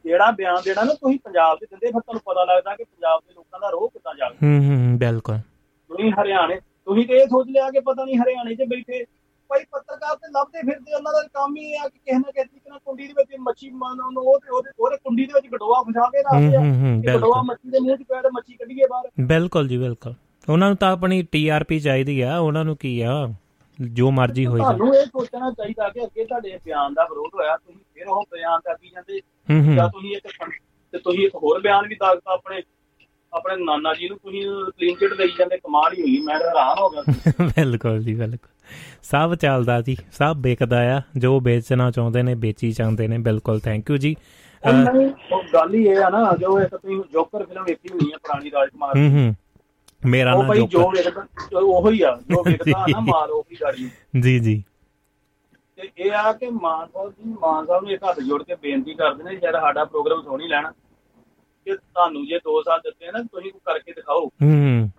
ਜਿਹੜਾ 0.05 0.31
ਬਿਆਨ 0.31 0.57
ਦੇਣਾ 0.65 0.85
ਨਾ 0.85 0.95
ਤੁਸੀਂ 0.95 1.19
ਪੰਜਾਬ 1.25 1.59
ਦੇ 1.61 1.67
ਦਿੰਦੇ 1.71 1.87
ਫਿਰ 1.87 2.01
ਤੁਹਾਨੂੰ 2.01 2.21
ਪਤਾ 2.21 2.45
ਲੱਗਦਾ 2.45 2.77
ਕਿ 2.77 2.85
ਪੰਜਾਬ 2.85 3.21
ਦੇ 3.29 3.35
ਲੋਕਾਂ 3.35 3.61
ਦਾ 3.61 3.71
ਰੋਹ 3.71 3.89
ਕਿੱਦਾਂ 3.89 4.15
ਜਾ 4.15 4.29
ਹੂੰ 4.29 4.69
ਹੂੰ 4.69 4.99
ਬਿਲਕੁਲ। 4.99 5.39
ਤੁਸੀਂ 5.89 6.13
ਹਰਿਆਣੇ 6.13 6.61
ਤੁਸੀਂ 6.61 7.07
ਤੇ 7.07 7.15
ਇਹ 7.15 7.27
ਸੋਚ 7.27 7.47
ਲਿਆ 7.49 7.71
ਕਿ 7.71 7.81
ਪਤਾ 7.81 8.05
ਨਹੀਂ 8.05 8.17
ਹਰਿਆਣੇ 8.17 8.55
'ਚ 8.55 8.63
ਬੈਠੇ 8.63 9.05
ਭਾਈ 9.49 9.65
ਪੱਤਰਕਾਰ 9.71 10.17
ਤੇ 10.17 10.29
ਲੱਭਦੇ 10.33 10.61
ਫਿਰਦੇ 10.61 10.95
ਉਹਨਾਂ 10.95 11.13
ਦਾ 11.13 11.23
ਕੰਮ 11.35 11.57
ਹੀ 11.57 11.75
ਆ 11.75 11.89
ਕਿ 11.89 11.99
ਕਿਸੇ 11.99 12.19
ਨਾ 12.19 12.31
ਕਿਸੇ 12.31 12.45
ਤਰੀਕੇ 12.45 12.71
ਨਾਲ 12.71 12.79
ਕੁੰਡੀ 12.85 13.07
ਦੇ 13.07 13.13
ਵਿੱਚ 13.13 13.31
ਮੱਛੀ 13.41 13.71
ਮਾਰਨ 13.71 14.13
ਨੂੰ 14.13 14.23
ਉਹ 14.25 14.39
ਤੇ 14.39 14.51
ਉਹਦੇ 14.51 14.71
ਉਹਦੇ 14.79 14.97
ਕੁੰਡੀ 14.97 15.27
ਦੇ 15.27 15.33
ਵਿੱਚ 15.35 15.47
ਗਡੋਆ 15.47 15.83
ਫਸਾ 15.83 16.09
ਕੇ 16.11 16.23
ਰੱਖਦੇ 16.23 16.57
ਆ 16.57 16.61
ਕਿ 16.61 17.19
ਗਡੋਆ 17.19 17.43
ਮੱਛੀ 17.43 17.71
ਦੇ 17.71 17.79
ਮੂੰਹ 17.81 17.97
'ਚ 17.97 18.03
ਤੇ 18.23 18.31
ਮੱਛੀ 18.33 18.55
ਕੱਢੀਏ 18.55 18.87
ਬਾਹਰ। 18.91 19.09
ਬਿਲਕੁਲ 19.27 19.69
ਜੀ 19.69 19.77
ਬਿਲਕੁਲ। 19.79 20.15
ਉਹਨਾਂ 20.49 20.69
ਨੂੰ 20.69 20.77
ਤਾਂ 20.77 20.93
ਆਪਣੀ 20.93 21.23
ਟੀਆਰਪੀ 21.23 21.79
ਚਾਹੀਦੀ 21.81 22.21
ਆ 22.21 22.39
ਉਹਨਾਂ 22.39 22.65
ਨੂੰ 22.65 22.77
ਕੀ 22.77 23.01
ਆ? 23.01 23.29
ਜੋ 23.79 24.11
ਮਰਜ਼ੀ 24.11 24.47
ਹੋਈ 24.47 24.61
ਤੁਹਾਨੂੰ 24.61 24.95
ਇਹ 24.95 25.07
ਸੋਚਣਾ 25.07 25.51
ਚਾਹੀਦਾ 25.51 25.89
ਕਿ 25.89 26.05
ਅੱਗੇ 26.05 26.25
ਤੁਹਾਡੇ 26.25 26.59
ਬਿਆਨ 26.65 26.95
ਦਾ 26.95 27.05
ਵਿਰੋਧ 27.05 27.35
ਹੋਇਆ 27.35 27.57
ਤੁਸੀਂ 27.57 27.81
ਫਿਰ 27.95 28.07
ਉਹ 28.09 28.25
ਬਿਆਨ 28.33 28.61
ਕਰਦੀ 28.61 28.89
ਜਾਂਦੇ। 28.89 29.21
ਹੂੰ 29.51 29.75
ਜਾਂ 29.75 29.89
ਤੁਸੀਂ 29.89 30.17
ਇੱਕ 30.17 30.29
ਤੇ 30.93 30.99
ਤੁਸੀਂ 30.99 31.27
ਇੱਕ 31.27 31.35
ਹੋਰ 31.35 31.61
ਬਿਆਨ 31.61 31.89
ਵੀ 31.89 31.95
ਦਾਗਤਾ 31.95 32.33
ਆਪਣੇ 32.33 32.63
ਆਪਣੇ 33.37 33.57
ਨਾਨਾ 33.59 33.93
ਜੀ 33.95 34.09
ਨੂੰ 34.09 34.17
ਤੁਸੀਂ 34.19 34.43
ਕਲੀਨ 34.71 34.95
ਚਿਟ 34.97 35.15
ਦੇਈ 35.15 35.31
ਜਾਂਦੇ 35.39 35.57
ਕਮਾਲ 35.59 35.93
ਹੀ 35.93 36.03
ਹੋਈ 36.03 36.19
ਮੈਂ 36.21 36.35
ਹੈਰਾਨ 36.37 36.79
ਹੋ 36.79 36.89
ਗਿਆ। 36.91 37.03
ਬਿਲਕੁਲ 37.49 37.99
ਜੀ 38.03 38.15
ਬਿਲਕੁਲ। 38.15 38.51
ਸਭ 39.05 39.35
ਚੱਲਦਾ 39.37 39.81
ਜੀ 39.81 39.97
ਸਭ 40.13 40.37
ਵਿਕਦਾ 40.41 40.79
ਆ 40.93 41.01
ਜੋ 41.19 41.39
ਵੇਚਣਾ 41.41 41.91
ਚਾਹੁੰਦੇ 41.91 42.23
ਨੇ 42.23 42.35
ਵੇਚੀ 42.37 42.71
ਜਾਂਦੇ 42.73 43.09
ਨੇ 43.09 43.19
ਬਿਲਕੁਲ 43.27 43.61
ਥੈਂਕ 43.61 43.91
ਯੂ 43.91 43.97
ਜੀ। 43.99 44.15
ਗੱਲ 45.53 45.75
ਹੀ 45.75 45.85
ਇਹ 45.87 45.99
ਆ 45.99 46.09
ਨਾ 46.11 46.33
ਜੋ 46.41 46.59
ਇੱਕ 46.61 46.75
ਤੁਸੀਂ 46.77 47.01
ਜੋਕਰ 47.13 47.45
ਫਿਲਮ 47.45 47.65
ਵੇਖੀ 47.65 47.89
ਹੋਣੀ 47.89 48.11
ਹੈ 48.13 48.19
ਪੁਰਾਣੀ 48.19 48.51
ਰਾਜਕੁਮਾਰ 48.51 48.97
ਹੂੰ 48.97 49.11
ਹੂੰ। 49.11 49.35
ਮੇਰਾ 50.03 50.35
ਭਾਈ 50.43 50.67
ਜੋ 50.69 50.89
ਵੇਖਦਾ 50.91 51.59
ਉਹੋ 51.61 51.91
ਹੀ 51.91 52.01
ਆ 52.03 52.15
ਜੋ 52.31 52.43
ਵੇਖਦਾ 52.47 52.85
ਨਾ 52.89 53.01
ਮਾਰ 53.03 53.31
ਉਹ 53.31 53.45
ਹੀ 53.53 53.57
ਗਾੜੀ 53.61 53.89
ਜੀ 54.21 54.39
ਜੀ। 54.41 54.63
ਤੇ 55.79 55.89
ਇਹ 55.99 56.13
ਆ 56.15 56.33
ਕਿ 56.33 56.49
ਮਾਨ 56.53 56.87
ਸਾਹਿਬ 56.87 57.11
ਜੀ 57.13 57.33
ਮਾਨ 57.43 57.67
ਸਾਹਿਬ 57.67 57.83
ਨੂੰ 57.83 57.93
ਇੱਕ 57.93 58.05
ਹੱਥ 58.05 58.21
ਜੋੜ 58.21 58.43
ਕੇ 58.43 58.55
ਬੇਨਤੀ 58.55 58.95
ਕਰਦੇ 58.95 59.25
ਨੇ 59.25 59.35
ਜਦ 59.37 59.57
ਸਾਡਾ 59.57 59.85
ਪ੍ਰੋਗਰਾਮ 59.87 60.23
ਸੋਣੀ 60.23 60.49
ਲੈਣਾ 60.49 60.73
ਕਿ 61.67 61.77
ਤੁਹਾਨੂੰ 61.77 62.27
ਜੇ 62.27 62.37
2 62.37 62.63
ਸਾਲ 62.63 62.79
ਦਿੱਤੇ 62.79 63.07
ਨਾ 63.07 63.19
ਤੁਸੀਂ 63.23 63.53
ਕੋਈ 63.53 63.61
ਕਰਕੇ 63.65 63.93
ਦਿਖਾਓ। 63.93 64.27
ਹੂੰ। 64.27 64.91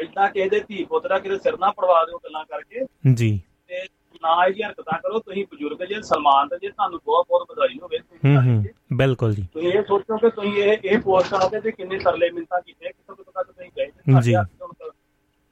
ਏਦਾਂ 0.00 0.28
ਕਿਸੇ 0.28 0.48
ਦੇ 0.48 0.60
ਧੀ 0.60 0.84
ਪੁੱਤ 0.84 1.06
ਦਾ 1.06 1.18
ਕਿਤੇ 1.18 1.38
ਸਿਰ 1.38 1.58
ਨਾ 1.58 1.70
ਪੜਵਾ 1.70 2.04
ਦਿਓ 2.04 2.18
ਗੱਲਾਂ 2.18 2.44
ਕਰਕੇ। 2.44 2.86
ਜੀ। 3.14 3.40
ਤੇ 3.68 3.74
ਨਾ 4.22 4.46
ਇਹ 4.46 4.52
ਜਿਹੀਆਂ 4.52 4.68
ਹਰਕਤਾਂ 4.68 4.98
ਕਰੋ 4.98 5.18
ਤੁਸੀਂ 5.18 5.46
ਬਜ਼ੁਰਗ 5.52 5.84
ਜੇ 5.84 6.02
ਸਲਮਾਨ 6.02 6.48
ਤੇ 6.48 6.56
ਜੇ 6.62 6.68
ਤੁਹਾਨੂੰ 6.68 7.00
ਬਹੁਤ 7.04 7.26
ਬਹੁਤ 7.28 7.46
ਵਧਾਈ 7.50 7.78
ਹੋਵੇ। 7.82 7.98
ਹੂੰ 7.98 8.46
ਹੂੰ। 8.46 8.64
ਬਿਲਕੁਲ 8.92 9.34
ਜੀ। 9.34 9.46
ਤੁਸੀਂ 9.52 9.68
ਇਹ 9.68 9.82
ਸੋਚੋ 9.82 10.16
ਕਿ 10.16 10.30
ਤੁਸੀਂ 10.30 10.52
ਇਹ 10.52 10.78
ਇਹ 10.84 10.98
ਪੋਸਟ 10.98 11.34
ਤੇ 11.62 11.70
ਕਿੰਨੇ 11.70 11.98
ਤਰਲੇ 11.98 12.30
ਮਿੰਤਾਂ 12.30 12.60
ਕੀਤੇ 12.60 12.88
ਕਿੱਥੋਂ 12.88 13.16
ਕਿੱਥੋਂ 13.16 13.32
ਤੱਕ 13.32 13.52
ਤੁਸੀਂ 13.52 13.70
ਗਏ 13.78 13.86
ਜੀ। 14.22 14.34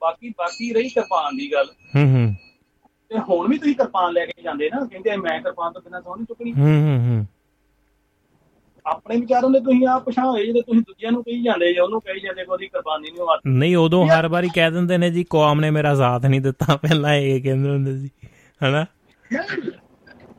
ਬਾਕੀ 0.00 0.28
ਬਾਕੀ 0.28 0.72
ਰਹੀ 0.72 0.88
ਕਿਰਪਾਨ 0.88 1.36
ਦੀ 1.36 1.52
ਗੱਲ। 1.52 1.66
ਹੂੰ 1.96 2.14
ਹੂੰ। 2.14 2.34
ਤੇ 3.08 3.18
ਹੁਣ 3.18 3.48
ਵੀ 3.48 3.58
ਤੁਸੀਂ 3.58 3.76
ਕਿਰਪਾਨ 3.76 4.12
ਲੈ 4.12 4.26
ਕੇ 4.26 4.42
ਜਾਂਦੇ 4.42 4.70
ਨਾ 4.70 4.86
ਕਹਿੰਦੇ 4.86 5.16
ਮੈਂ 5.16 5.40
ਕਿਰਪਾਨ 5.40 5.72
ਤੋਂ 5.72 5.82
ਬਿਨਾਂ 5.82 6.00
ਸੌਂ 6.00 6.16
ਨਹੀਂ 6.16 6.26
ਚੁੱਕਣੀ। 6.26 6.52
ਹੂੰ 6.52 6.64
ਹੂੰ 6.64 7.08
ਹੂੰ। 7.08 7.26
ਆਪਣੇ 8.90 9.16
ਵਿਚਾਰਾਂ 9.16 9.50
ਦੇ 9.50 9.60
ਤੁਸੀਂ 9.60 9.86
ਆਪ 9.86 10.04
ਪਛਾਣ 10.04 10.26
ਹੋਏ 10.26 10.46
ਜਦੋਂ 10.46 10.62
ਤੁਸੀਂ 10.62 10.80
ਦੂਜਿਆਂ 10.80 11.12
ਨੂੰ 11.12 11.22
ਕਹੀ 11.22 11.42
ਜਾਂਦੇ 11.42 11.74
ਜੇ 11.74 11.80
ਉਹਨੂੰ 11.80 12.00
ਕਹੀ 12.00 12.20
ਜਾਂਦੇ 12.20 12.44
ਕਿ 12.44 12.50
ਉਹਦੀ 12.50 12.66
ਕੁਰਬਾਨੀ 12.66 13.10
ਨਹੀਂ 13.10 13.26
ਵਾਤ 13.26 13.40
ਨਹੀਂ 13.46 13.76
ਉਦੋਂ 13.76 14.06
ਹਰ 14.06 14.28
ਵਾਰੀ 14.28 14.48
ਕਹਿ 14.54 14.70
ਦਿੰਦੇ 14.70 14.98
ਨੇ 14.98 15.10
ਜੀ 15.10 15.24
ਕੌਮ 15.30 15.60
ਨੇ 15.60 15.70
ਮੇਰਾ 15.70 15.94
ਸਾਥ 15.94 16.26
ਨਹੀਂ 16.26 16.40
ਦਿੱਤਾ 16.40 16.76
ਪਹਿਲਾਂ 16.76 17.14
ਇਹ 17.14 17.42
ਕਹਿੰਦੇ 17.42 17.70
ਹੁੰਦੇ 17.70 17.98
ਸੀ 17.98 18.10
ਹਨਾ? 18.64 18.86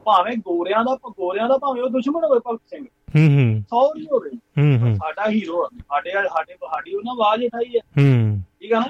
ਭਾਵੇਂ 0.05 0.37
ਗੋਰਿਆਂ 0.37 0.83
ਦਾ 0.83 0.97
ਗੋਰਿਆਂ 1.09 1.49
ਦਾ 1.49 1.57
ਭਾਵੇਂ 1.57 1.83
ਉਹ 1.83 1.89
ਦੁਸ਼ਮਣ 1.89 2.23
ਹੋਵੇ 2.23 2.39
ਭਗਤ 2.39 2.61
ਸਿੰਘ। 2.69 2.85
ਹੂੰ 2.85 3.37
ਹੂੰ। 3.37 3.61
ਸੌ 3.61 3.93
ਨਹੀਂ 3.93 4.07
ਹੋਵੇ। 4.11 4.29
ਹੂੰ 4.35 4.79
ਹੂੰ। 4.79 4.95
ਸਾਡਾ 4.95 5.29
ਹੀਰੋ 5.29 5.63
ਆ। 5.63 5.69
ਸਾਡੇ 5.81 6.11
ਸਾਡੇ 6.11 6.53
ਸਾਡੀ 6.53 6.95
ਉਹਨਾਂ 6.95 7.13
ਆਵਾਜ਼ 7.13 7.43
ਉਠਾਈ 7.43 7.75
ਹੈ। 7.75 7.79
ਹੂੰ। 8.01 8.41
ਠੀਕ 8.61 8.73
ਆ 8.73 8.79
ਨਾ? 8.79 8.85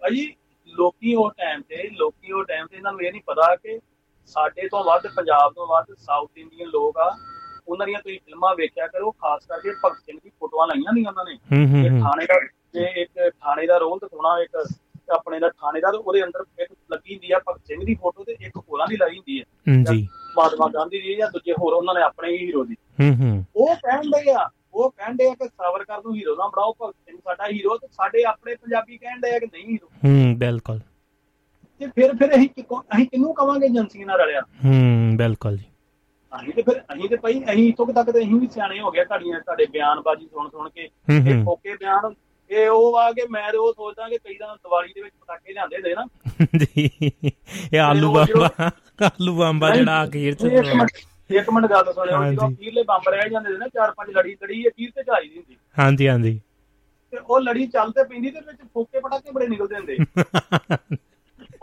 ਭਾਜੀ 0.00 0.34
ਲੋਕੀ 0.68 1.14
ਉਹ 1.14 1.30
ਟਾਈਮ 1.30 1.60
ਤੇ 1.60 1.90
ਲੋਕੀ 1.92 2.32
ਉਹ 2.32 2.44
ਟਾਈਮ 2.44 2.66
ਤੇ 2.66 2.76
ਇਹਨਾਂ 2.76 2.92
ਨੂੰ 2.92 3.00
ਇਹ 3.00 3.12
ਨਹੀਂ 3.12 3.22
ਪਤਾ 3.26 3.56
ਕਿ 3.56 3.80
ਸਾਡੇ 4.26 4.68
ਤੋਂ 4.68 4.84
ਵੱਧ 4.84 5.06
ਪੰਜਾਬ 5.16 5.52
ਤੋਂ 5.52 5.66
ਵੱਧ 5.66 5.94
ਸਾਊਥ 5.98 6.30
ਇੰਡੀਅਨ 6.36 6.68
ਲੋਕ 6.68 6.98
ਆ 6.98 7.16
ਉਹਨਾਂ 7.68 7.86
ਦੀਆਂ 7.86 8.00
ਤੁਸੀਂ 8.02 8.18
ਫਿਲਮਾਂ 8.18 8.54
ਵੇਖਿਆ 8.54 8.86
ਕਰੋ 8.86 9.10
ਖਾਸ 9.10 9.46
ਕਰਕੇ 9.46 9.70
ਭਗਤ 9.70 9.96
ਸਿੰਘ 9.96 10.18
ਦੀ 10.24 10.30
ਫੋਟੋਆਂ 10.40 10.66
ਲਾਈਆਂ 10.66 10.90
ਹੁੰਦੀਆਂ 10.90 11.10
ਉਹਨਾਂ 11.10 11.24
ਨੇ। 11.24 11.34
ਤੇ 11.82 11.88
ਥਾਣੇ 11.88 12.26
ਦਾ 12.26 12.48
ਜੇ 12.74 13.02
ਇੱਕ 13.02 13.30
ਥਾਣੇ 13.30 13.66
ਦਾ 13.66 13.78
ਰੋਲ 13.78 13.98
ਦਿਖਾਉਣਾ 13.98 14.42
ਇੱਕ 14.42 14.68
ਆਪਣੇ 15.10 15.40
ਦਾ 15.40 15.48
ਥਾਣੇ 15.48 15.80
ਦਾ 15.80 15.90
ਤੇ 15.90 15.96
ਉਹਦੇ 15.96 16.24
ਅੰਦਰ 16.24 16.44
ਇੱਕ 16.62 16.74
ਲੱਗੀ 16.92 17.14
ਹੁੰਦੀ 17.14 17.32
ਆ 17.32 17.38
ਭਗਤ 17.38 17.66
ਸਿੰਘ 17.66 17.84
ਦੀ 17.84 17.94
ਫੋਟੋ 17.94 18.24
ਤੇ 18.24 18.36
ਇੱਕ 18.40 18.56
ਹੋਰਾਂ 18.56 18.86
ਦੀ 18.86 18.96
ਲਾਈ 18.96 19.16
ਹੁੰਦੀ 19.16 19.40
ਹੈ 19.40 19.44
ਜੀ। 19.92 20.08
ਮਹਾਤਮਾ 20.38 20.68
ਗਾਂਧੀ 20.74 21.00
ਦੀ 21.00 21.16
ਜਾਂ 21.16 21.30
ਦੂਜੇ 21.30 21.52
ਹੋਰ 21.52 21.72
ਉਹਨਾਂ 21.72 21.94
ਨੇ 21.94 22.02
ਆਪਣੇ 22.02 22.28
ਹੀ 22.32 22.46
ਹੀਰੋ 22.46 22.64
ਦੀ। 22.64 22.76
ਹੂੰ 23.00 23.16
ਹੂੰ। 23.16 23.44
ਉਹ 23.56 23.74
ਕਹਿੰਦੇ 23.76 24.32
ਆ 24.32 24.50
ਉਹ 24.74 24.90
ਕਹਿੰਦੇ 24.90 25.30
ਆ 25.30 25.34
ਕਿ 25.34 25.48
ਸਾਵਰਕਰ 25.48 25.98
ਨੂੰ 25.98 26.16
ਹੀਰੋ 26.16 26.34
ਨਾ 26.34 26.46
ਬਣਾਓ 26.46 26.74
ਭਗਤ 26.82 26.94
ਸਿੰਘ 26.94 27.18
ਸਾਡਾ 27.18 27.44
ਹੀਰੋ 27.48 27.76
ਤੇ 27.76 27.86
ਸਾਡੇ 27.86 28.24
ਆਪਣੇ 28.24 28.54
ਪੰਜਾਬੀ 28.54 28.96
ਕਹਿੰਦੇ 28.96 29.36
ਆ 29.36 29.38
ਕਿ 29.38 29.46
ਨਹੀਂ 29.46 29.64
ਹੀਰੋ। 29.64 29.86
ਹੂੰ 29.86 30.38
ਬਿਲਕੁਲ। 30.38 30.78
ਤੇ 31.78 31.86
ਫਿਰ 31.86 32.16
ਫਿਰ 32.16 32.34
ਅਸੀਂ 32.34 32.48
ਅਸੀਂ 32.78 33.06
ਕਿਹਨੂੰ 33.06 33.34
ਕਵਾਂਗੇ 33.34 33.66
ਏਜੰਸੀ 33.66 34.04
ਨਾਲ 34.04 34.20
ਰਲਿਆ? 34.20 34.40
ਹੂੰ 34.40 35.16
ਬਿਲਕੁਲ 35.16 35.56
ਜੀ। 35.56 35.64
ਅਸੀਂ 36.40 36.52
ਤੇ 36.52 36.62
ਫਿਰ 36.62 36.80
ਅਸੀਂ 36.80 37.08
ਤੇ 37.08 37.16
ਭਾਈ 37.16 37.44
ਅਸੀਂ 37.44 37.74
ਕੁ 37.74 37.92
ਤੱਕ 37.92 38.10
ਤੇ 38.10 38.18
ਅਸੀਂ 38.18 38.34
ਵੀ 38.34 38.46
ਸਿਆਣੇ 38.46 38.80
ਹੋ 38.80 38.90
ਗਏ 38.90 39.04
ਤੁਹਾਡੀਆਂ 39.04 39.40
ਤੁਹਾਡੇ 39.40 39.66
ਬਿਆਨਬਾਜ਼ੀ 39.66 40.26
ਸੁਣ 40.26 40.48
ਸੁਣ 40.48 40.68
ਕੇ। 40.68 40.82
ਇਹ 41.10 41.44
ਫੋਕੇ 41.44 41.74
ਬਿਆਨ 41.74 42.14
ਇਹ 42.50 42.68
ਉਹ 42.68 42.98
ਆ 42.98 43.12
ਕਿ 43.12 43.22
ਮੈਂ 43.30 43.52
ਉਹ 43.52 43.72
ਸੋਚਦਾ 43.72 44.08
ਕਿ 44.08 44.18
ਕਈ 44.18 44.34
ਤਾਂ 44.34 44.56
ਦੀਵਾਲੀ 44.56 44.92
ਦੇ 44.94 45.02
ਵਿੱਚ 45.02 45.14
ਪਟਾਕੇ 45.20 45.52
ਲਿਆਂਦੇ 45.52 45.82
ਦੇ 45.82 45.94
ਨਾ। 45.94 46.06
ਜੀ 46.56 46.90
ਇਹ 47.72 47.80
ਆਲੂ 47.80 48.12
ਬੰਬਾ 48.12 48.50
ਆਲੂ 49.04 49.38
ਬੰਬਾ 49.38 49.76
ਜਿਹੜਾ 49.76 50.04
ਅਖੀਰ 50.04 50.34
ਚ। 50.34 50.44
ਇੱਕ 51.30 51.50
ਮਿੰਟ 51.50 51.66
ਗੱਲ 51.66 51.92
ਸੁਣਿਓ। 51.92 52.32
ਜਦੋਂ 52.32 52.50
ਅਖੀਰਲੇ 52.50 52.82
ਬੰਬ 52.82 53.08
ਰਹਿ 53.08 53.30
ਜਾਂਦੇ 53.30 53.50
ਨੇ 53.50 53.58
ਨਾ 53.58 53.68
ਚਾਰ 53.68 53.90
ਪੰਜ 53.90 54.10
ਲੜੀ 54.10 54.36
ਲੜੀ 54.42 54.68
ਅਖੀਰ 54.68 54.90
ਤੇ 54.90 55.02
ਚਾਈ 55.02 55.28
ਦੀ 55.28 55.36
ਹੁੰਦੀ। 55.36 55.56
ਹਾਂਜੀ 55.78 56.08
ਹਾਂਜੀ। 56.08 56.40
ਤੇ 57.10 57.18
ਉਹ 57.18 57.40
ਲੜੀ 57.40 57.66
ਚੱਲ 57.66 57.90
ਤੇ 57.90 58.04
ਪੈਂਦੀ 58.04 58.30
ਤੇ 58.30 58.40
ਵਿੱਚ 58.40 58.58
ਫੋਕੇ 58.74 59.00
ਪਟਾਕੇ 59.00 59.30
ਬੜੇ 59.30 59.48
ਨਿਕਲਦੇ 59.48 59.76
ਹੁੰਦੇ। 59.76 59.96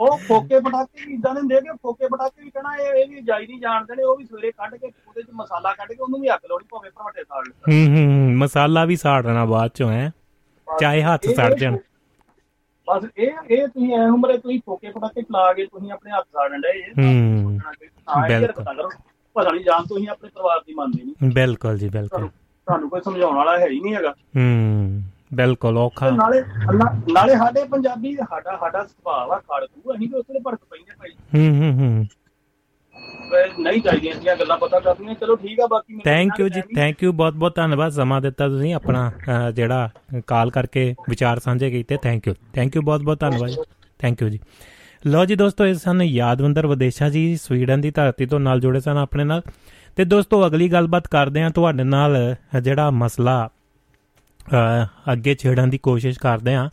ਉਹ 0.02 0.18
ਫੋਕੇ 0.18 0.60
ਪਟਾਕੇ 0.60 1.06
ਵੀ 1.08 1.14
ਇਦਾਂ 1.14 1.34
ਦੇ 1.34 1.40
ਹੁੰਦੇ 1.40 1.60
ਕਿ 1.62 1.70
ਫੋਕੇ 1.82 2.08
ਪਟਾਕੇ 2.08 2.44
ਵੀ 2.44 2.50
ਕਹਣਾ 2.50 2.76
ਇਹ 2.78 2.94
ਇਹ 2.94 3.08
ਵੀ 3.10 3.22
ਜਾਈ 3.22 3.48
ਨਹੀਂ 3.48 3.60
ਜਾਣਦੇ 3.60 3.96
ਨੇ 3.96 4.04
ਉਹ 4.04 4.16
ਵੀ 4.18 4.26
ਸਵੇਰੇ 4.26 4.52
ਕੱਢ 4.52 4.76
ਕੇ 4.76 4.88
ਉਹਦੇ 5.08 5.22
ਚ 5.22 5.26
ਮਸਾਲਾ 5.34 5.74
ਕੱਢ 5.74 5.92
ਕੇ 5.92 5.98
ਉਹਨੂੰ 6.02 6.20
ਵੀ 6.22 6.30
ਅੱਗ 6.30 6.46
ਲਾਉਣੀ 6.50 6.66
ਭਾਵੇਂ 6.72 6.92
ਭਰਾਟੇ 6.92 7.24
ਸਾੜ 7.24 7.44
ਲੈ 7.48 7.74
ਹੂੰ 7.74 7.96
ਹੂੰ 7.96 8.38
ਮਸਾਲਾ 8.38 8.86
ਵੀ 8.86 8.96
ਸਾੜਨਾ 8.96 9.46
ਬਾਅਦ 9.46 9.72
ਚੋਂ 9.74 9.90
ਹੈ। 9.92 10.12
ਚਾਹੇ 10.68 11.02
ਹੱਥ 11.04 11.26
ਸੜ 11.28 11.54
ਜਾਣ। 11.54 11.78
ਬਸ 12.88 13.04
ਇਹ 13.18 13.32
ਇਹ 13.50 13.68
ਤੁਸੀਂ 13.68 13.94
ਐ 13.94 14.06
ਉਮਰੇ 14.08 14.38
ਤੁਸੀਂ 14.38 14.60
ਫੋਕੇ 14.66 14.92
ਪਟਾਕੇ 14.92 15.22
ਚਲਾ 15.22 15.52
ਕੇ 15.54 15.66
ਤੁਸੀਂ 15.66 15.92
ਆਪਣੇ 15.92 16.12
ਹੱਥ 16.12 16.26
ਸਾੜਨ 16.34 16.62
ਡਏ 16.62 16.80
ਇਹ 16.80 16.94
ਹੂੰ 16.98 17.60
ਬਿਲਕੁਲ। 18.28 18.90
ਪਤਾ 19.36 19.52
ਨਹੀਂ 19.52 19.64
ਜਾਣ 19.64 19.86
ਤੁਸੀਂ 19.86 20.08
ਆਪਣੇ 20.10 20.30
ਪਰਿਵਾਰ 20.30 20.60
ਦੀ 20.60 20.74
ਮੰਨਦੇ 20.74 21.04
ਨਹੀਂ 21.04 21.32
ਬਿਲਕੁਲ 21.34 21.78
ਜੀ 21.78 21.90
ਬਿਲਕੁਲ। 21.90 22.10
ਤੁਹਾਨੂੰ 22.10 22.30
ਤੁਹਾਨੂੰ 22.68 22.90
ਕੋਈ 22.90 23.02
ਸਮਝਾਉਣ 23.02 23.36
ਵਾਲਾ 23.36 23.58
ਹੈ 23.60 23.68
ਹੀ 23.68 23.80
ਨਹੀਂ 23.80 23.96
ਹੈਗਾ। 23.96 24.10
ਹੂੰ। 24.38 25.02
ਬਿਲਕੁਲ 25.32 25.78
ਔਖਾ। 25.78 26.10
ਤੇ 26.10 26.16
ਨਾਲੇ 26.16 26.42
ਨਾਲੇ 27.14 27.36
ਸਾਡੇ 27.36 27.64
ਪੰਜਾਬੀ 27.64 28.16
ਸਾਡਾ 28.16 28.58
ਸਾਡਾ 28.58 28.84
ਸੁਭਾਅ 28.84 29.30
ਆ 29.32 29.38
ਖੜਕੂ 29.40 29.94
ਅਸੀਂ 29.94 30.08
ਵੀ 30.08 30.18
ਉਸਲੇ 30.18 30.40
ਭੜਕ 30.40 30.60
ਪੈਂਦੇ 30.70 30.96
ਭਾਈ। 31.00 31.12
ਹੂੰ 31.36 31.62
ਹੂੰ 31.62 31.80
ਹੂੰ। 31.80 32.08
ਨਹੀਂ 33.60 33.82
ਚਾਹੀਦੀਆਂ 33.82 34.14
ਇੰਨੀਆਂ 34.14 34.36
ਗੱਲਾਂ 34.36 34.58
ਪਤਾ 34.58 34.80
ਕਰਨੀਆਂ 34.80 35.14
ਚਲੋ 35.16 35.36
ਠੀਕ 35.36 35.60
ਆ 35.60 35.68
ਬਾਕੀ 35.68 36.00
ਥੈਂਕ 36.06 36.40
ਯੂ 36.40 36.48
ਜੀ 36.50 36.62
ਥੈਂਕ 36.76 37.04
ਯੂ 37.04 37.14
ਬਹੁਤ 37.14 37.34
ਬਹੁਤ 37.34 37.56
ਧੰਨਵਾਦ 37.56 37.92
ਸਮਾਂ 37.92 38.22
ਦਿੱਤਾ 38.22 38.48
ਤੁਸੀਂ 38.48 38.74
ਆਪਣਾ 38.74 39.12
ਜਿਹੜਾ 39.54 39.90
ਕਾਲ 40.28 40.50
ਕਰਕੇ 40.50 40.96
ਵਿਚਾਰ 41.10 41.40
ਸਾਂਝੇ 41.40 41.72
ਕੀਤੇ 41.72 41.98
ਥੈਂਕ 41.98 42.28
ਯੂ 42.28 42.34
ਥੈਂਕ 42.54 42.76
ਯੂ 42.76 42.82
ਬਹੁਤ 42.82 43.02
ਬਹੁਤ 43.02 43.20
ਧੰਨਵਾਦ 43.20 43.52
ਥੈਂਕ 44.00 44.22
ਯੂ 44.22 44.30
ਜੀ। 44.30 44.40
ਲੋ 45.08 45.26
ਜੀ 45.26 45.36
ਦੋਸਤੋ 45.36 45.66
ਇਹ 45.66 45.74
ਸਨ 45.74 46.02
ਯਾਦਵੰਦਰ 46.02 46.68
ਵਿਦੇਸ਼ਾ 46.68 47.10
ਜੀ 47.10 47.36
ਸਵੀਡਨ 47.36 47.82
ਦੀ 47.82 47.92
ਧਰਤੀ 47.92 48.26
ਤੋਂ 48.26 48.40
ਨਾਲ 48.40 48.60
ਜੁੜੇ 48.60 48.80
ਸਨ 48.80 48.98
ਆਪਣੇ 48.98 49.24
ਨਾਲ। 49.24 49.42
ਤੇ 49.96 50.06
ਦੋਸਤੋ 50.06 50.48
ਅਗਲੀ 50.48 50.72
ਗੱਲਬਾਤ 50.72 51.08
ਕਰਦੇ 51.08 51.42
ਹਾਂ 51.42 51.50
ਤੁਹਾਡੇ 51.50 51.84
ਨਾਲ 51.84 52.36
ਜਿਹੜਾ 52.62 52.90
ਮਸਲਾ 52.92 53.50
ਅੱਗੇ 55.14 55.36
ਛੇੜਨ 55.36 55.70
ਦੀ 55.70 55.78
ਕੋਸ਼ਿਸ਼ 55.78 56.20
ਕਰਦੇ 56.20 56.56
ਹਾਂ। 56.56 56.70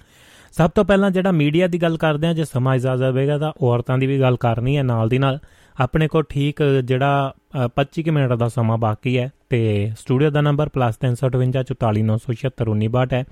ਸਭ 0.54 0.70
ਤੋਂ 0.70 0.84
ਪਹਿਲਾਂ 0.84 1.10
ਜਿਹੜਾ 1.10 1.32
ਮੀਡੀਆ 1.32 1.66
ਦੀ 1.66 1.82
ਗੱਲ 1.82 1.96
ਕਰਦੇ 1.96 2.26
ਹਾਂ, 2.26 2.34
ਜੇ 2.34 2.44
ਸਮਾਂ 2.44 2.76
ਇਜਾਜ਼ਤ 2.76 3.02
ਦੇਵੇਗਾ 3.02 3.38
ਤਾਂ 3.38 3.52
ਔਰਤਾਂ 3.62 3.98
ਦੀ 3.98 4.06
ਵੀ 4.06 4.20
ਗੱਲ 4.20 4.36
ਕਰਨੀ 4.36 4.76
ਹੈ 4.76 4.82
ਨਾਲ 4.82 5.08
ਦੀ 5.08 5.18
ਨਾਲ। 5.18 5.38
ਆਪਣੇ 5.76 6.08
ਕੋਲ 6.08 6.24
ਠੀਕ 6.28 6.62
ਜਿਹੜਾ 6.84 7.34
25 7.74 8.10
ਮਿੰਟ 8.10 8.32
ਦਾ 8.32 8.48
ਸਮਾਂ 8.48 8.78
ਬਾਕੀ 8.78 9.18
ਹੈ 9.18 9.30
ਤੇ 9.50 9.92
ਸਟੂਡੀਓ 9.98 10.30
ਦਾ 10.30 10.40
ਨੰਬਰ 10.40 10.70
+358 10.70 13.12
ਹੈ। 13.12 13.24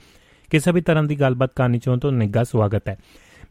ਕਿਸੇ 0.50 0.72
ਵੀ 0.72 0.80
ਤਰ੍ਹਾਂ 0.80 1.04
ਦੀ 1.04 1.20
ਗੱਲਬਾਤ 1.20 1.50
ਕਰਨੀ 1.56 1.78
ਚਾਹੋ 1.78 1.96
ਤਾਂ 1.96 2.12
ਨਿੱਘਾ 2.12 2.44
ਸਵਾਗਤ 2.44 2.88
ਹੈ। 2.88 2.96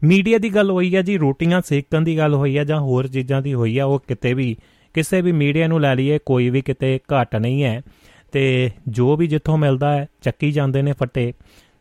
ਮੀਡੀਆ 0.02 0.38
ਦੀ 0.38 0.54
ਗੱਲ 0.54 0.70
ਹੋਈ 0.70 0.96
ਹੈ 0.96 1.02
ਜੀ, 1.02 1.18
ਰੋਟੀਆਂ 1.18 1.60
ਸੇਕਣ 1.66 2.00
ਦੀ 2.00 2.16
ਗੱਲ 2.18 2.34
ਹੋਈ 2.34 2.58
ਹੈ 2.58 2.64
ਜਾਂ 2.64 2.80
ਹੋਰ 2.80 3.06
ਚੀਜ਼ਾਂ 3.08 3.42
ਦੀ 3.42 3.54
ਹੋਈ 3.54 3.78
ਹੈ, 3.78 3.84
ਉਹ 3.84 4.02
ਕਿਤੇ 4.08 4.34
ਵੀ, 4.34 4.56
ਕਿਸੇ 4.94 5.20
ਵੀ 5.20 5.32
ਮੀਡੀਆ 5.32 5.66
ਨੂੰ 5.66 5.80
ਲੈ 5.80 5.94
ਲਈਏ, 5.94 6.18
ਕੋਈ 6.26 6.50
ਵੀ 6.50 6.60
ਕਿਤੇ 6.62 6.98
ਘਟ 7.12 7.36
ਨਹੀਂ 7.36 7.64
ਹੈ। 7.64 7.82
ਤੇ 8.36 8.70
ਜੋ 8.88 9.16
ਵੀ 9.16 9.26
ਜਿੱਥੋਂ 9.26 9.58
ਮਿਲਦਾ 9.58 9.90
ਹੈ, 9.90 10.08
ਚੱਕੀ 10.22 10.52
ਜਾਂਦੇ 10.52 10.82
ਨੇ 10.82 10.92
ਫੱਟੇ। 10.92 11.32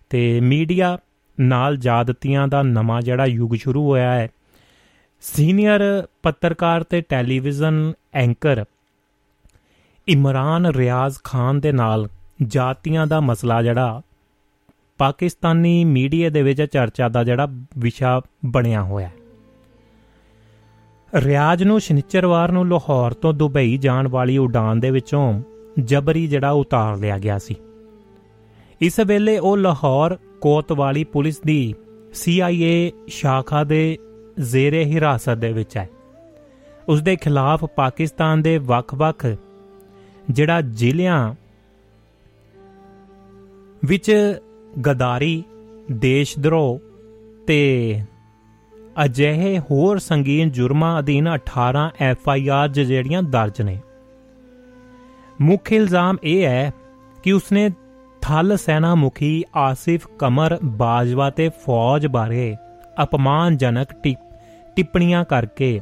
ਤੇ 0.10 0.40
ਮੀਡੀਆ 0.40 0.98
ਨਾਲ 1.40 1.78
ਜਾਦਤੀਆਂ 1.78 2.48
ਦਾ 2.48 2.64
ਨਵਾਂ 2.64 3.02
ਜਿਹੜਾ 3.02 3.26
ਯੁੱਗ 3.26 3.54
ਸ਼ੁਰੂ 3.56 3.90
ਹੋਇਆ 3.90 4.12
ਹੈ। 4.12 4.30
ਸੀਨੀਅਰ 5.22 6.08
ਪੱਤਰਕਾਰ 6.24 6.84
ਤੇ 6.84 7.02
ਟੈਲੀਵਿਜ਼ਨ 7.02 7.94
ਐਂਕਰ 8.14 8.66
ਇਮਰਾਨ 10.08 10.66
ਰਿਆਜ਼ 10.66 11.18
ਖਾਨ 11.24 11.60
ਦੇ 11.60 11.72
ਨਾਲ 11.72 12.10
ਜਾਤੀਆਂ 12.44 13.08
ਦਾ 13.08 13.20
ਮਸਲਾ 13.20 13.64
ਜਿਹੜਾ 13.64 14.02
ਪਾਕਿਸਤਾਨੀ 14.98 15.86
ਮੀਡੀਆ 15.86 16.30
ਦੇ 16.30 16.44
ਵਿੱਚ 16.44 16.62
ਚਰਚਾ 16.62 17.10
ਦਾ 17.10 17.24
ਜਿਹੜਾ 17.24 17.48
ਵਿਸ਼ਾ 17.78 18.22
ਬਣਿਆ 18.46 18.84
ਹੋਇਆ 18.84 19.08
ਹੈ। 19.08 19.14
ਰਿਆਜ਼ 21.16 21.64
ਨੂੰ 21.64 21.80
ਸ਼ਨੀਚਰਵਾਰ 21.80 22.52
ਨੂੰ 22.52 22.68
ਲਾਹੌਰ 22.68 23.14
ਤੋਂ 23.14 23.34
ਦੁਬਈ 23.34 23.78
ਜਾਣ 23.78 24.08
ਵਾਲੀ 24.08 24.38
ਉਡਾਨ 24.38 24.80
ਦੇ 24.80 24.92
ਵਿੱਚੋਂ 24.92 25.44
ਜਬਰੀ 25.80 26.28
ਜਿਹੜਾ 26.28 26.52
ਉਤਾਰ 26.52 26.98
ਲਿਆ 26.98 27.20
ਗਿਆ 27.20 27.38
ਸੀ। 27.38 27.56
ਇਸ 28.82 29.00
ਵੇਲੇ 29.00 29.38
ਉਹ 29.38 29.58
ਲਾਹੌਰ 29.58 30.18
ਕੋਤਵਾਲੀ 30.42 31.04
ਪੁਲਿਸ 31.04 31.40
ਦੀ 31.40 31.76
CIA 32.12 32.92
ਸ਼ਾਖਾ 33.08 33.64
ਦੇ 33.64 33.98
ਜ਼ੇਰੇ 34.40 34.86
ਹਿਰਾਸਤ 34.86 35.36
ਦੇ 35.36 35.54
ਵਿੱਚ 35.54 35.78
ਹੈ। 35.78 35.90
ਉਸ 36.88 37.02
ਦੇ 37.02 37.16
ਖਿਲਾਫ 37.16 37.66
ਪਾਕਿਸਤਾਨ 37.66 38.42
ਦੇ 38.42 38.58
ਵੱਖ-ਵੱਖ 38.58 39.26
ਜਿਹੜਾ 40.32 40.62
ਜ਼ਿਲ੍ਹਿਆਂ 40.62 41.36
ਵਿੱਚ 43.86 44.36
ਗਦਾਰੀ, 44.88 45.44
ਦੇਸ਼ਦਰੋਹ 45.92 46.80
ਤੇ 47.48 47.96
ਅਜਿਹੇ 49.06 49.60
ਹੋਰ 49.60 49.98
ਸੰਗੀਨ 49.98 50.52
ਜੁਰਮਾਂ 50.52 51.00
ਅਧੀਨ 51.00 51.36
18 51.36 51.92
ਐਫ 52.02 52.30
ਆਈ 52.30 52.48
ਆਰ 52.48 52.68
ਜਿਹੜੀਆਂ 52.68 53.24
ਦਰਜ 53.24 53.62
ਨੇ। 53.62 53.80
ਮੁੱਖ 55.42 55.74
ਇਲਜ਼ਾਮ 55.74 56.18
ਇਹ 56.24 56.46
ਹੈ 56.46 56.74
ਕਿ 57.24 57.32
ਉਸਨੇ 57.32 57.70
ਥਲ 58.22 58.58
ਸੈਨਾ 58.58 58.96
ਮੁਖੀ 58.96 59.44
ਆਸਿਫ 59.56 60.08
ਕਮਰ 60.20 60.58
ਬਾਜਵਾ 60.64 61.30
ਤੇ 61.30 61.50
ਫੌਜ 61.50 62.08
ਬਾਰੇ 62.08 62.56
ਅਪਮਾਨਜਨਕ 63.04 63.94
ਟਿੱਪਣੀਆਂ 64.76 65.26
ਕਰਕੇ 65.26 65.82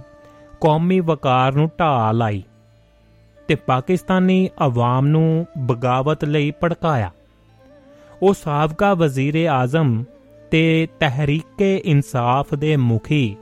ਕੌਮੀ 0.62 1.00
ਵਕਾਰ 1.00 1.54
ਨੂੰ 1.54 1.72
ਢਾ 1.80 2.12
ਲਾਈ 2.12 2.44
ਤੇ 3.48 3.56
ਪਾਕਿਸਤਾਨੀ 3.56 4.50
ਆਵਾਮ 4.62 5.08
ਨੂੰ 5.08 5.46
ਬਗਾਵਤ 5.58 6.26
ਲਈ 6.26 6.52
ਭੜਕਾਇਆ। 6.52 7.12
ਉਹ 8.22 8.34
ਸਾਬਕਾ 8.34 8.94
ਵਜ਼ੀਰ 8.94 9.46
ਆਜ਼ਮ 9.46 10.04
ਤੇ 10.52 10.88
ਤਹਿਰੀਕੇ 11.00 11.82
ਇਨਸਾਫ 11.86 12.54
ਦੇ 12.54 12.78
ਮੁਖੀ 12.78 13.36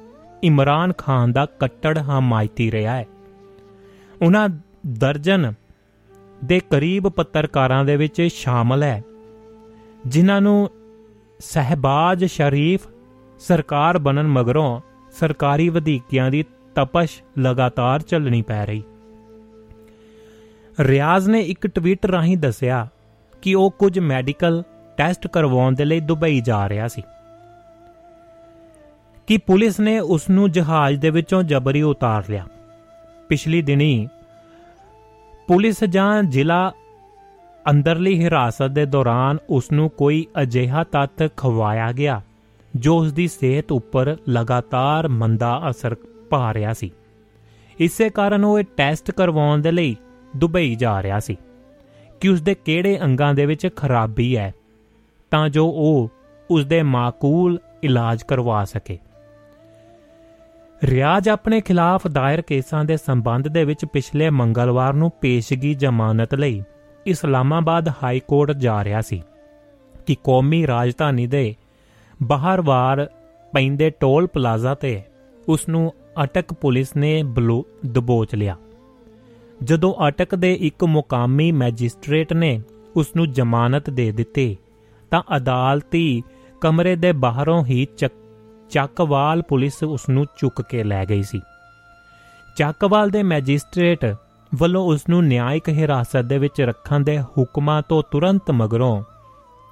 ਇਮਰਾਨ 0.44 0.94
ਖਾਨ 0.94 1.32
ਦਾ 1.32 1.46
ਕੱਟੜ 1.46 1.98
ਹਮਾਇਤੀ 1.98 2.72
ਰਿਹਾ 2.72 2.96
ਹੈ। 2.96 3.06
ਉਹਨਾਂ 4.22 4.50
ਦਰਜਨ 4.88 5.54
ਦੇ 6.46 6.60
ਕਰੀਬ 6.60 7.08
ਪੱਤਰਕਾਰਾਂ 7.08 7.86
ਦੇ 7.86 7.96
ਵਿੱਚ 7.96 8.22
ਸ਼ਾਮਲ 8.22 8.84
ਹੈ, 8.84 9.04
ਜਿਨ੍ਹਾਂ 10.08 10.42
ਨੂੰ 10.42 10.70
ਸਹਿਬਾਜ 11.40 12.26
ਸ਼ਰੀਫ 12.26 12.88
ਸਰਕਾਰ 13.40 13.98
ਬਣਨ 13.98 14.28
ਮਗਰੋਂ 14.28 14.82
ਸਰਕਾਰੀ 15.12 15.70
ਵਧੀਕੀਆਂ 15.70 16.32
ਦੀ 16.32 16.44
ਤਪਸ਼ 16.76 17.24
ਲਗਾਤਾਰ 17.40 18.02
ਚੱਲਣੀ 18.02 18.42
ਪੈ 18.42 18.66
ਰਹੀ। 18.66 18.84
ਰਿਆਜ਼ 20.80 21.30
ਨੇ 21.30 21.40
ਇੱਕ 21.40 21.68
ਟਵੀਟ 21.68 22.06
ਰਾਹੀਂ 22.06 22.38
ਦੱਸਿਆ 22.38 22.88
ਕਿ 23.42 23.56
ਉਹ 23.56 23.72
ਕੁਝ 23.72 24.00
ਮੈਡੀਕਲ 24.00 24.64
ਟੈਸਟ 24.98 25.28
ਕਰਵਾਉਣ 25.28 25.76
ਦੇ 25.76 25.86
ਲਈ 25.86 26.00
ਦੁਬਈ 26.00 26.42
ਜਾ 26.42 26.70
ਰਿਹਾ 26.70 26.88
ਸੀ। 26.88 27.02
ਕਿ 29.28 29.38
ਪੁਲਿਸ 29.38 29.80
ਨੇ 29.80 30.00
ਉਸ 30.00 30.30
ਨੂੰ 30.30 30.52
ਜਹਾਜ਼ 30.52 31.00
ਦੇ 31.00 31.10
ਵਿੱਚੋਂ 31.10 31.44
ਜਬਰੀ 31.44 31.82
ਉਤਾਰ 31.82 32.24
ਲਿਆ। 32.30 32.48
ਪਿਛਲੀ 33.30 33.62
ਦਿਨੀ 33.62 34.08
ਪੁਲਿਸ 35.52 35.84
ਜਾਂ 35.84 36.23
ਜ਼ਿਲ੍ਹਾ 36.23 36.72
ਅੰਦਰਲੀ 37.65 38.23
ਹਿਰਾਸਤ 38.23 38.68
ਦੇ 38.68 38.86
ਦੌਰਾਨ 38.86 39.38
ਉਸ 39.49 39.72
ਨੂੰ 39.72 39.90
ਕੋਈ 39.90 40.26
ਅਜਿਹਾ 40.41 40.84
ਤੱਤ 40.84 41.38
ਖਵਾਇਆ 41.38 41.91
ਗਿਆ, 41.91 42.22
ਜੋ 42.76 42.98
ਉਸ 42.98 43.11
ਦੀ 43.14 43.28
ਸਿਹਤ 43.28 43.72
ਉੱਪਰ 43.72 44.15
ਲਗਾਤਾਰ 44.30 45.07
ਮੰਦਾ 45.07 45.61
ਅਸਰ 45.69 45.95
ਪਾ 46.30 46.53
ਰਿਹਾ 46.53 46.73
ਸੀ। 46.73 46.91
ਇਸੇ 47.80 48.10
ਕਾਰਨ 48.10 48.45
ਉਹ 48.45 48.60
ਇਹ 48.60 48.64
ਟੈਸਟ 48.78 49.11
ਕਰਵਾਉਣ 49.11 49.61
ਦੇ 49.61 49.72
ਲਈ 49.72 49.95
ਦੁਬਈ 50.36 50.76
ਜਾ 50.76 51.02
ਰਿਹਾ 51.03 51.19
ਸੀ 51.19 51.38
ਕਿ 52.19 52.30
ਉਸ 52.30 52.41
ਦੇ 52.41 52.56
ਕਿਹੜੇ 52.56 52.98
ਅੰਗਾਂ 53.02 53.34
ਦੇ 53.34 53.45
ਵਿੱਚ 53.45 53.68
ਖਰਾਬੀ 53.76 54.36
ਹੈ, 54.38 54.53
ਤਾਂ 55.32 55.48
ਜੋ 55.49 55.68
ਉਹ 55.68 56.10
ਉਸ 56.49 56.65
ਦੇ 56.65 56.84
ਮਾਕੂਲ 56.84 57.60
ਇਲਾਜ 57.84 58.23
ਕਰਵਾ 58.23 58.64
ਸਕੇ। 58.65 58.98
ਰਿਆਜ਼ 60.84 61.30
ਆਪਣੇ 61.30 61.62
ਖਿਲਾਫ 61.62 62.08
ਦਾਇਰ 62.08 62.41
ਕੇਸਾਂ 62.41 62.86
ਦੇ 62.86 62.98
ਸੰਬੰਧ 62.98 63.48
ਦੇ 63.48 63.64
ਵਿੱਚ 63.64 63.86
ਪਿਛਲੇ 63.86 64.30
ਮੰਗਲਵਾਰ 64.30 64.94
ਨੂੰ 64.94 65.12
ਪੇਸ਼ਗੀ 65.22 65.74
ਜ਼ਮਾਨਤ 65.74 66.36
ਲਈ 66.36 66.64
ਇਸਲਾਮਾਬਾਦ 67.06 67.90
ਹਾਈ 68.03 68.20
ਕੋਰਟ 68.20 68.52
ਜਾ 68.52 68.84
ਰਿਹਾ 68.84 69.02
ਸੀ 69.02 69.22
ਕਿ 70.06 70.16
ਕੌਮੀ 70.24 70.68
ਰਾਜਧਾਨੀ 70.68 71.28
ਦੇ 71.28 71.56
ਬਾਹਰਵਾਰ 72.24 73.10
ਪੈਂਦੇ 73.52 73.90
ਟੋਲ 73.90 74.28
ਪਲਾਜ਼ਾ 74.28 74.74
ਤੇ 74.74 75.02
ਉਸ 75.48 75.70
ਨੂੰ 75.70 75.94
ਅਟਕ 76.24 76.53
ਪੁਲਿਸ 76.53 76.95
ਨੇ 76.95 77.24
ਦਬੋਚ 77.86 78.36
ਲਿਆ। 78.36 78.58
ਜਦੋਂ 79.64 79.94
ਅਟਕ 80.08 80.36
ਦੇ 80.36 80.53
ਇੱਕ 80.53 80.84
ਮੁਕਾਮੀ 80.84 81.52
ਮੈਜਿਸਟ੍ਰੇਟ 81.52 82.34
ਨੇ 82.34 82.62
ਉਸ 82.95 83.16
ਨੂੰ 83.16 83.32
ਜ਼ਮਾਨਤ 83.32 83.90
ਦੇ 83.90 84.12
ਦਿੱਤੀ, 84.12 84.58
ਤਾਂ 85.12 85.22
ਅਦਾਲਤੀ 85.38 86.24
ਕਮਰੇ 86.62 86.95
ਦੇ 86.95 87.12
ਬਾਹਰੋਂ 87.12 87.66
ਹੀ 87.66 87.88
ਚੱਕਵਾਲ 88.72 89.41
ਪੁਲਿਸ 89.41 89.84
ਉਸ 89.84 90.10
ਨੂੰ 90.10 90.26
ਚੁੱਕ 90.38 90.61
ਕੇ 90.61 90.84
ਲੈ 90.84 91.06
ਗਈ 91.06 91.23
ਸੀ। 91.23 91.41
ਚੱਕਵਾਲ 92.57 93.10
ਦੇ 93.10 93.23
ਮੈਜਿਸਟ੍ਰੇਟ 93.23 94.15
ਵੱਲੋਂ 94.56 94.85
ਉਸ 94.85 95.10
ਨੂੰ 95.10 95.26
ਨਿਆਇਕ 95.26 95.69
ਹਿਰਾਸਤ 95.69 96.18
ਦੇ 96.18 96.38
ਵਿੱਚ 96.38 96.61
ਰੱਖਣ 96.61 96.99
ਦੇ 96.99 97.22
ਹੁਕਮਾਂ 97.22 97.81
ਤੋਂ 97.89 98.03
ਤੁਰੰਤ 98.11 98.52
ਮਗਰੋਂ 98.52 99.03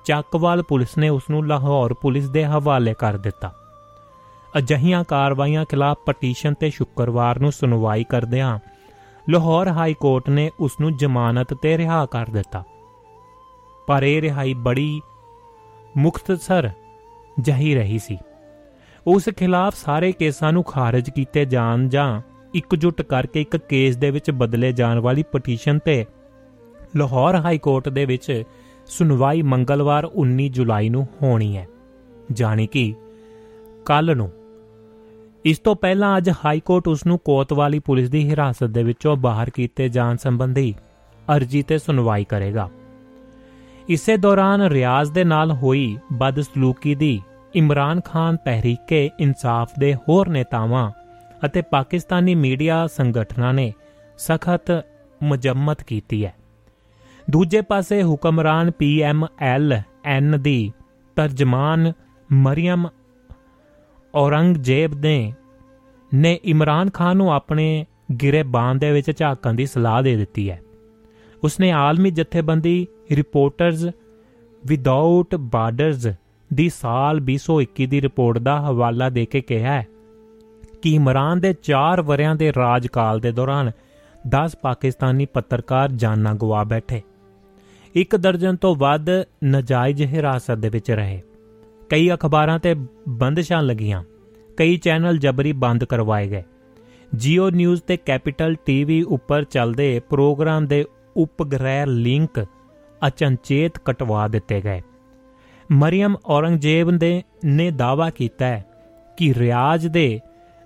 ਚੱਕਵਾਲ 0.06 0.64
ਪੁਲਿਸ 0.64 0.98
ਨੇ 0.98 1.10
ਉਸ 1.10 1.24
ਨੂੰ 1.32 1.48
ਲਾਹੌਰ 1.48 1.94
ਪੁਲਿਸ 1.94 2.30
ਦੇ 2.30 2.46
ਹਵਾਲੇ 2.46 2.94
ਕਰ 2.94 3.18
ਦਿੱਤਾ। 3.18 3.54
ਅਜਹੀਆਂ 4.58 5.04
ਕਾਰਵਾਈਆਂ 5.04 5.66
ਖਿਲਾਫ 5.66 5.98
ਪਟੀਸ਼ਨ 6.06 6.54
ਤੇ 6.54 6.70
ਸ਼ੁੱਕਰਵਾਰ 6.70 7.40
ਨੂੰ 7.40 7.52
ਸੁਣਵਾਈ 7.52 8.04
ਕਰਦਿਆਂ 8.04 8.60
ਲਾਹੌਰ 9.30 9.68
ਹਾਈ 9.68 9.94
ਕੋਰਟ 9.94 10.30
ਨੇ 10.30 10.52
ਉਸ 10.60 10.72
ਨੂੰ 10.82 10.98
ਜ਼ਮਾਨਤ 10.98 11.54
ਤੇ 11.54 11.78
ਰਿਹਾ 11.78 12.06
ਕਰ 12.06 12.26
ਦਿੱਤਾ। 12.26 12.64
ਪਰ 13.88 14.04
ਇਹ 14.04 14.22
ਰਿਹਾਈ 14.22 14.54
ਬੜੀ 14.54 15.02
ਮੁਖਤਸਰ 15.98 16.70
ਜਹੀ 17.40 17.76
ਰਹੀ 17.76 18.00
ਸੀ। 18.00 18.18
ਉਸ 19.10 19.30
ਖਿਲਾਫ 19.38 19.76
ਸਾਰੇ 19.76 20.12
ਕੇਸਾਂ 20.12 20.54
ਨੂੰ 20.54 20.64
ਖਾਰਜ 20.64 21.10
ਕੀਤੇ 21.10 21.46
ਜਾਣ 21.46 21.90
ਜਾਂ 21.90 22.22
ਇਕਜੁੱਟ 22.56 23.02
ਕਰਕੇ 23.02 23.42
ਇੱਕ 23.42 23.58
ਕੇਸ 23.58 23.98
ਦੇ 23.98 24.12
ਵਿੱਚ 24.12 24.32
ਬਦਲੇ 24.32 24.72
ਜਾਣ 24.72 25.00
ਵਾਲੀ 25.00 25.24
ਪਟੀਸ਼ਨ 25.24 25.80
ਤੇ 25.80 26.06
ਲਾਹੌਰ 26.96 27.36
ਹਾਈ 27.36 27.58
ਕੋਰਟ 27.58 27.90
ਦੇ 27.90 28.06
ਵਿੱਚ 28.06 28.44
ਸੁਣਵਾਈ 28.86 29.42
ਮੰਗਲਵਾਰ 29.42 30.10
19 30.18 30.50
ਜੁਲਾਈ 30.50 30.90
ਨੂੰ 30.90 31.08
ਹੋਣੀ 31.22 31.58
ਹੈ। 31.58 31.68
ਜਾਣੀ 32.32 32.68
ਕਿ 32.68 32.96
ਕੱਲ 33.86 34.18
ਨੂੰ। 34.18 34.32
ਇਸ 35.46 35.60
ਤੋਂ 35.60 35.76
ਪਹਿਲਾਂ 35.76 36.18
ਅੱਜ 36.18 36.30
ਹਾਈ 36.30 36.60
ਕੋਰਟ 36.60 36.88
ਉਸ 36.88 37.06
ਨੂੰ 37.06 37.20
ਕੋਤਵਾਲੀ 37.20 37.80
ਪੁਲਿਸ 37.80 38.10
ਦੀ 38.10 38.30
ਹਿਰਾਸਤ 38.30 38.64
ਦੇ 38.64 38.84
ਵਿੱਚੋਂ 38.84 39.16
ਬਾਹਰ 39.16 39.50
ਕੀਤੇ 39.50 39.90
ਜਾਣ 39.90 40.18
ਸੰਬੰਧੀ 40.18 40.76
ਅਰਜ਼ੀ 41.36 41.64
ਤੇ 41.64 41.78
ਸੁਣਵਾਈ 41.78 42.24
ਕਰੇਗਾ। 42.24 42.70
ਇਸੇ 43.90 44.18
ਦੌਰਾਨ 44.18 44.62
ਰਿਆਜ਼ 44.62 45.12
ਦੇ 45.12 45.24
ਨਾਲ 45.24 45.52
ਹੋਈ 45.52 45.98
ਬਦਸਲੂਕੀ 46.14 46.96
ਦੀ 46.96 47.22
ਇਮਰਾਨ 47.56 48.02
ਖਾਨ 48.02 48.38
ਤਹਿਰੀਕੇ 48.38 49.10
ਇਨਸਾਫ 49.20 49.72
ਦੇ 49.80 49.96
ਹੋਰ 49.96 50.30
ਨੇਤਾਵਾਂ 50.30 50.92
ਅਤੇ 51.46 51.62
ਪਾਕਿਸਤਾਨੀ 51.62 52.36
ਮੀਡੀਆ 52.36 52.88
ਸੰਗਠਨਾਂ 52.88 53.54
ਨੇ 53.54 53.74
ਸਖਤ 54.18 54.86
ਮੁਜੰਮਤ 55.24 55.84
ਕੀਤੀ 55.84 56.26
ਹੈ। 56.26 56.34
ਦੂਜੇ 57.30 57.62
ਪਾਸੇ 57.62 58.04
ਹੁਕਮਰਾਨ 58.04 58.72
ਪੀਐਮਐਲ 58.72 59.82
ਐਨ 60.06 60.42
ਦੀ 60.42 60.74
ਤਰਜਮਾਨ 61.16 61.94
ਮਰੀਮ 62.32 62.88
ਔਰੰਗਜ਼ੇਬ 64.16 64.94
ਨੇ 64.94 65.34
ਨੇ 66.14 66.40
ਇਮਰਾਨ 66.44 66.90
ਖਾਨ 66.90 67.18
ਨੂੰ 67.18 67.34
ਆਪਣੇ 67.34 67.86
ਗਿਰੇਬਾਨ 68.22 68.80
ਦੇ 68.80 68.92
ਵਿੱਚ 68.92 69.18
ਝਾਕਣ 69.18 69.54
ਦੀ 69.54 69.66
ਸਲਾਹ 69.66 70.04
ਦੇ 70.04 70.16
ਦਿੱਤੀ 70.16 70.50
ਹੈ। 70.50 70.62
ਉਸਨੇ 71.44 71.72
ਆਲਮੀ 71.72 72.12
ਜਥੇਬੰਦੀ 72.12 72.88
ਰਿਪੋਰਟਰਸ 73.12 73.86
ਵਿਦਆਊਟ 74.66 75.36
ਬਾਰਡਰਸ 75.36 76.08
ਦੀ 76.54 76.70
ਸਾਲ 76.70 77.20
2021 77.20 77.86
ਦੀ 77.86 78.02
ਰਿਪੋਰਟ 78.02 78.38
ਦਾ 78.38 78.62
ਹਵਾਲਾ 78.62 79.10
ਦੇ 79.10 79.26
ਕੇ 79.26 79.42
ਕਿਹਾ 79.42 79.74
ਹੈ 79.74 79.88
ਕਿ 80.82 80.96
ਇਮਰਾਨ 80.96 81.40
ਦੇ 81.40 81.56
4 81.64 82.02
ਵਰਿਆਂ 82.02 82.36
ਦੇ 82.36 82.54
ਰਾਜਕਾਲ 82.58 83.20
ਦੇ 83.20 83.32
ਦੌਰਾਨ 83.32 83.72
10 84.28 84.52
ਪਾਕਿਸਤਾਨੀ 84.62 85.26
ਪੱਤਰਕਾਰ 85.26 85.92
ਜਾਨਾਂ 85.92 86.36
ਗਵਾ 86.36 86.64
ਬੈਠੇ। 86.64 87.02
ਇੱਕ 87.96 88.16
ਦਰਜਨ 88.16 88.56
ਤੋਂ 88.56 88.76
ਵੱਧ 88.76 89.06
ਨਜਾਇਜ਼ 89.46 90.04
ਹਿਰਾਸਤ 90.04 90.52
ਦੇ 90.52 90.70
ਵਿੱਚ 90.70 90.92
ਰਹੇ। 90.92 91.22
ਕਈ 91.90 92.10
ਅਖਬਾਰਾਂ 92.10 92.60
ਤੇ 92.60 92.76
ਬੰਦਸ਼ਾਂ 93.10 93.64
ਲੱਗੀਆਂ। 93.64 94.04
ਕਈ 94.58 94.78
ਚੈਨਲ 94.78 95.18
ਜਬਰੀ 95.18 95.52
ਬੰਦ 95.52 95.84
ਕਰਵਾਏ 95.84 96.28
ਗਏ। 96.28 96.44
ਜੀਓ 97.16 97.50
ਨਿਊਜ਼ 97.50 97.84
ਤੇ 97.84 97.98
ਕੈਪੀਟਲ 97.98 98.56
ਟੀਵੀ 98.66 99.02
ਉੱਪਰ 99.02 99.44
ਚੱਲਦੇ 99.44 100.02
ਪ੍ਰੋਗਰਾਮ 100.10 100.68
ਦੇ 100.68 100.86
ਉਪਗ੍ਰਹਿ 101.18 101.86
ਲਿੰਕ 101.88 102.46
ਅਚਨਚੇਤ 103.08 103.80
ਕਟਵਾ 103.86 104.28
ਦਿੱਤੇ 104.28 104.62
ਗਏ। 104.62 104.82
ਮਰੀਮ 105.72 106.16
ਔਰੰਗਜ਼ੇਬ 106.26 106.92
ਦੇ 106.92 107.24
ਨੇ 107.46 107.72
ਦਾਵਾ 107.72 108.10
ਕੀਤਾ 108.10 108.46
ਹੈ 108.46 108.66
ਕਿ 109.18 109.34
ਰਿਆਜ਼ 109.38 109.88
ਦੇ 109.88 110.20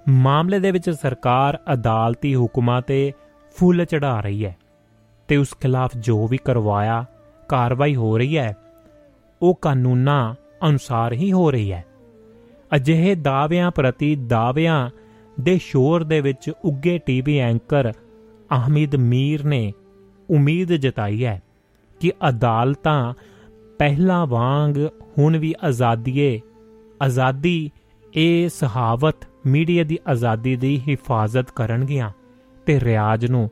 ਮਾਮਲੇ 0.09 0.59
ਦੇ 0.59 0.71
ਵਿੱਚ 0.71 0.89
ਸਰਕਾਰ 0.89 1.59
ਅਦਾਲਤੀ 1.73 2.35
ਹੁਕਮਾਂ 2.35 2.81
ਤੇ 2.81 3.13
ਫੁੱਲ 3.55 3.85
ਚੜਾ 3.85 4.19
ਰਹੀ 4.19 4.45
ਹੈ 4.45 4.57
ਤੇ 5.27 5.37
ਉਸ 5.37 5.47
ਖਿਲਾਫ 5.61 5.97
ਜੋ 5.97 6.27
ਵੀ 6.27 6.37
ਕਰਵਾਇਆ, 6.37 7.05
ਕਾਰਵਾਈ 7.47 7.95
ਹੋ 7.95 8.17
ਰਹੀ 8.17 8.37
ਹੈ, 8.37 8.55
ਉਹ 9.41 9.55
ਕਾਨੂੰਨਾਂ 9.55 10.35
ਅਨੁਸਾਰ 10.69 11.13
ਹੀ 11.13 11.31
ਹੋ 11.31 11.51
ਰਹੀ 11.51 11.71
ਹੈ। 11.71 11.85
ਅਜਿਹੇ 12.75 13.15
ਦਾਅਵਿਆਂ 13.15 13.71
ਪ੍ਰਤੀ 13.71 14.15
ਦਾਅਵਿਆਂ 14.15 14.89
ਦੇ 15.39 15.57
ਸ਼ੋਰ 15.57 16.03
ਦੇ 16.03 16.21
ਵਿੱਚ 16.21 16.51
ਉੱਗੇ 16.63 16.97
ਟੀਵੀ 16.97 17.37
ਐਂਕਰ 17.37 17.91
ਅਹਮਦ 18.55 18.95
ਮੀਰ 18.95 19.45
ਨੇ 19.45 19.73
ਉਮੀਦ 20.29 20.73
ਜਤਾਈ 20.73 21.25
ਹੈ 21.25 21.41
ਕਿ 21.99 22.11
ਅਦਾਲਤਾਂ 22.29 23.13
ਪਹਿਲਾਂ 23.83 24.27
ਵਾਂਗ 24.27 24.85
ਹੁਣ 25.17 25.37
ਵੀ 25.37 25.53
ਆਜ਼ਾਦੀਏ। 25.63 26.41
ਆਜ਼ਾਦੀ 27.01 27.71
ਇਹ 28.13 28.49
ਸਹਾਵਤ 28.49 29.15
ਮੀਡੀਆ 29.47 29.83
ਦੀ 29.83 29.99
ਆਜ਼ਾਦੀ 30.07 30.55
ਦੀ 30.55 30.81
ਹਿਫਾਜ਼ਤ 30.87 31.51
ਕਰਨਗੀਆਂ 31.51 32.11
ਤੇ 32.65 32.79
ਰਿਆਜ਼ 32.79 33.25
ਨੂੰ 33.25 33.49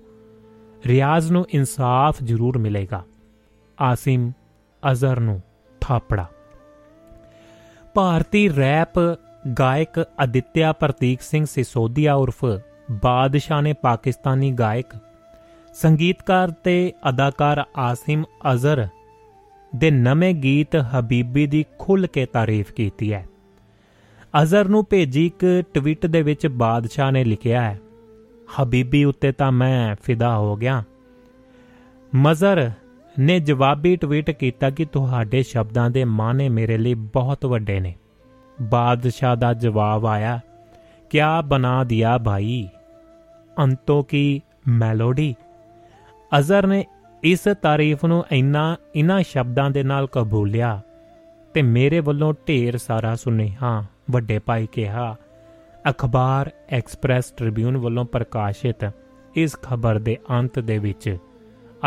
ਰਿਆਜ਼ 0.85 1.31
ਨੂੰ 1.31 1.45
ਇਨਸਾਫ 1.49 2.23
ਜ਼ਰੂਰ 2.23 2.57
ਮਿਲੇਗਾ। 2.57 3.03
ਆਸਿਮ 3.81 4.31
ਅਜ਼ਰ 4.91 5.19
ਨੂੰ 5.19 5.41
ਥਾਪੜਾ। 5.81 6.25
ਭਾਰਤੀ 7.93 8.55
ਰੈਪ 8.55 8.99
ਗਾਇਕ 9.59 10.05
ਅਦਿੱਤਿਆ 10.23 10.73
ਪ੍ਰਤੀਕ 10.73 11.21
ਸਿੰਘ 11.21 11.45
ਸਿਸੋਦੀਆ 11.45 12.13
ਉਰਫ 12.13 12.45
ਬਾਦਸ਼ਾਹ 12.91 13.61
ਨੇ 13.61 13.73
ਪਾਕਿਸਤਾਨੀ 13.73 14.51
ਗਾਇਕ, 14.51 14.95
ਸੰਗੀਤਕਾਰ 15.73 16.51
ਤੇ 16.51 16.93
ਅਦਾਕਾਰ 17.09 17.63
ਆਸਿਮ 17.77 18.23
ਅਜ਼ਰ 18.53 18.87
ਦੇ 19.75 19.91
ਨਵੇਂ 19.91 20.33
ਗੀਤ 20.33 20.75
ਹਬੀਬੀ 20.75 21.45
ਦੀ 21.47 21.63
ਖੁੱਲ 21.79 22.07
ਕੇ 22.07 22.25
ਤਾਰੀਫ 22.25 22.71
ਕੀਤੀ 22.71 23.13
ਹੈ। 23.13 23.25
ਅਜ਼ਰ 24.41 24.67
ਨੂੰ 24.67 24.85
ਭੇਜੀ 24.89 25.25
ਇੱਕ 25.25 25.63
ਟਵੀਟ 25.73 26.05
ਦੇ 26.05 26.21
ਵਿੱਚ 26.21 26.47
ਬਾਦਸ਼ਾਹ 26.47 27.11
ਨੇ 27.11 27.23
ਲਿਖਿਆ 27.23 27.61
ਹੈ, 27.61 27.79
ਹਬੀਬੀ 28.53 29.03
ਉੱਤੇ 29.03 29.31
ਤਾਂ 29.31 29.51
ਮੈਂ 29.51 29.95
ਫਿਦਾ 30.03 30.37
ਹੋ 30.37 30.55
ਗਿਆ। 30.55 30.83
ਮਜ਼ਰ 32.15 32.71
ਨੇ 33.19 33.39
ਜਵਾਬੀ 33.39 33.95
ਟਵੀਟ 33.95 34.29
ਕੀਤਾ 34.31 34.69
ਕਿ 34.69 34.85
ਤੁਹਾਡੇ 34.85 35.43
ਸ਼ਬਦਾਂ 35.43 35.89
ਦੇ 35.89 36.03
ਮਾਨੇ 36.05 36.49
ਮੇਰੇ 36.49 36.77
ਲਈ 36.77 36.93
ਬਹੁਤ 36.93 37.45
ਵੱਡੇ 37.45 37.79
ਨੇ। 37.79 37.93
ਬਾਦਸ਼ਾਹ 38.61 39.35
ਦਾ 39.35 39.53
ਜਵਾਬ 39.53 40.05
ਆਇਆ, 40.05 40.39
ਕਿਆ 41.09 41.41
ਬਣਾ 41.41 41.83
ਦਿਆ 41.83 42.17
ਭਾਈ? 42.17 42.67
ਅੰਤੋਂ 43.57 44.03
ਕੀ 44.03 44.41
ਮੈਲੋਡੀ? 44.67 45.35
ਅਜ਼ਰ 46.39 46.67
ਨੇ 46.67 46.85
ਇਸ 47.23 47.39
ਤਾਰੀਫ 47.61 48.05
ਨੂੰ 48.05 48.23
ਇੰਨਾ, 48.31 48.77
ਇਨ੍ਹਾਂ 48.95 49.23
ਸ਼ਬਦਾਂ 49.23 49.69
ਦੇ 49.71 49.83
ਨਾਲ 49.83 50.07
ਕਬੂਲਿਆ 50.07 50.81
ਤੇ 51.53 51.61
ਮੇਰੇ 51.61 51.99
ਵੱਲੋਂ 51.99 52.33
ਢੇਰ 52.47 52.77
ਸਾਰਾ 52.77 53.15
ਸੁਨੇਹਾ 53.15 53.83
ਵੱਡੇ 54.11 54.39
ਭਾਈ 54.39 54.67
ਕਿਹਾ। 54.67 55.15
ਅਖਬਾਰ 55.89 56.49
ਐਕਸਪ੍ਰੈਸ 56.69 57.31
ਟ੍ਰਿਬਿਊਨ 57.31 57.77
ਵੱਲੋਂ 57.77 58.05
ਪ੍ਰਕਾਸ਼ਿਤ 58.05 58.91
ਇਸ 59.35 59.55
ਖਬਰ 59.61 59.99
ਦੇ 59.99 60.17
ਅੰਤ 60.31 60.59
ਦੇ 60.59 60.77
ਵਿੱਚ 60.77 61.17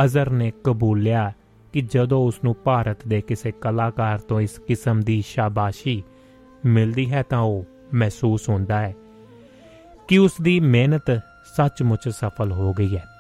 ਅਜ਼ਰ 0.05 0.31
ਨੇ 0.31 0.53
ਕਬੂਲਿਆ 0.65 1.33
ਕਿ 1.73 1.81
ਜਦੋਂ 1.81 2.27
ਉਸ 2.27 2.35
ਨੂੰ 2.45 2.57
ਭਾਰਤ 2.65 3.07
ਦੇ 3.09 3.21
ਕਿਸੇ 3.21 3.53
ਕਲਾਕਾਰ 3.53 4.19
ਤੋਂ 4.19 4.41
ਇਸ 4.41 4.59
ਕਿਸਮ 4.59 5.01
ਦੀ 5.01 5.23
ਸ਼ਾਬਾਸ਼ੀ 5.27 6.03
ਮਿਲਦੀ 6.67 7.13
ਹੈ 7.13 7.23
ਤਾਂ 7.23 7.39
ਉਹ 7.39 7.65
ਮਹਿਸੂਸ 7.95 8.49
ਹੁੰਦਾ 8.49 8.81
ਹੈ 8.81 8.95
ਕਿ 10.09 10.19
ਉਸ 10.19 10.33
ਦੀ 10.43 10.61
ਮਿਹਨਤ 10.61 11.11
ਸੱਚਮੁੱਚ 11.57 12.09
ਸਫਲ 12.09 12.53
ਹੋ 12.53 12.73
ਗਈ 12.73 12.97
ਹੈ। 12.97 13.14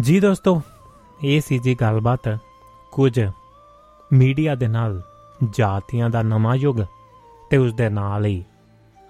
ਜੀ 0.00 0.20
ਦੋਸਤੋ, 0.20 0.62
ਇਹ 1.24 1.40
ਸੀ 1.40 1.58
ਜੀ 1.58 1.74
ਗੱਲਬਾਤ 1.74 2.38
ਕੁਝ 2.92 3.28
ਮੀਡੀਆ 4.12 4.54
ਦੇ 4.54 4.68
ਨਾਲ 4.68 5.02
ਜਾਤੀਆਂ 5.50 6.10
ਦਾ 6.10 6.22
ਨਵਾਂ 6.22 6.56
ਯੁੱਗ 6.56 6.76
ਤੇ 7.50 7.56
ਉਸ 7.56 7.74
ਦੇ 7.74 7.88
ਨਾਲ 7.88 8.24
ਹੀ 8.24 8.44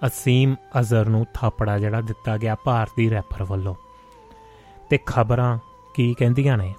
ਅਸੀਮ 0.07 0.55
ਅਜ਼ਰ 0.79 1.05
ਨੂੰ 1.05 1.25
ਥਾਪੜਾ 1.33 1.79
ਜਿਹੜਾ 1.79 2.01
ਦਿੱਤਾ 2.01 2.37
ਗਿਆ 2.37 2.55
ਭਾਰਤੀ 2.55 3.09
ਰੈਪਰ 3.09 3.43
ਵੱਲੋਂ। 3.43 3.75
ਤੇ 4.89 4.99
ਖਬਰਾਂ 5.05 5.57
ਕੀ 5.95 6.13
ਕਹਿੰਦੀਆਂ 6.13 6.57
ਨੇ? 6.57 6.75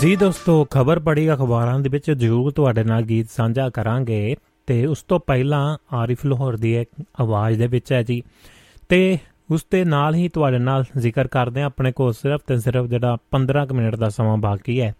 ਜੀ 0.00 0.16
ਦੋਸਤੋ, 0.16 0.64
ਖਬਰ 0.64 0.98
ਪੜੀ 0.98 1.34
ਅਖਬਾਰਾਂ 1.34 1.78
ਦੇ 1.80 1.88
ਵਿੱਚ 1.88 2.10
ਜ਼ਰੂਰ 2.10 2.52
ਤੁਹਾਡੇ 2.52 2.84
ਨਾਲ 2.84 3.02
ਗੀਤ 3.02 3.30
ਸਾਂਝਾ 3.30 3.70
ਕਰਾਂਗੇ। 3.70 4.36
ਤੇ 4.66 4.86
ਉਸ 4.86 5.02
ਤੋਂ 5.02 5.20
ਪਹਿਲਾਂ 5.20 5.78
ਆਰਿਫ 5.92 6.26
ਲਾਹੌਰ 6.26 6.56
ਦੀ 6.56 6.76
ਇੱਕ 6.76 7.04
ਆਵਾਜ਼ 7.20 7.58
ਦੇ 7.58 7.66
ਵਿੱਚ 7.66 7.92
ਹੈ 7.92 8.02
ਜੀ। 8.02 8.22
ਤੇ 8.88 9.18
ਉਸ 9.50 9.66
ਦੇ 9.70 9.84
ਨਾਲ 9.84 10.14
ਹੀ 10.14 10.28
ਤੁਹਾਡੇ 10.28 10.58
ਨਾਲ 10.58 10.84
ਜ਼ਿਕਰ 10.98 11.28
ਕਰਦੇ 11.28 11.62
ਆ 11.62 11.64
ਆਪਣੇ 11.64 11.92
ਕੋਲ 11.92 12.12
ਸਿਰਫ 12.12 12.40
ਤੇ 12.46 12.58
ਸਿਰਫ 12.58 12.86
ਜਿਹੜਾ 12.86 13.16
15 13.30 13.72
ਮਿੰਟ 13.72 13.96
ਦਾ 13.96 14.08
ਸਮਾਂ 14.08 14.36
ਬਾਕੀ 14.36 14.80
ਹੈ। 14.80 14.94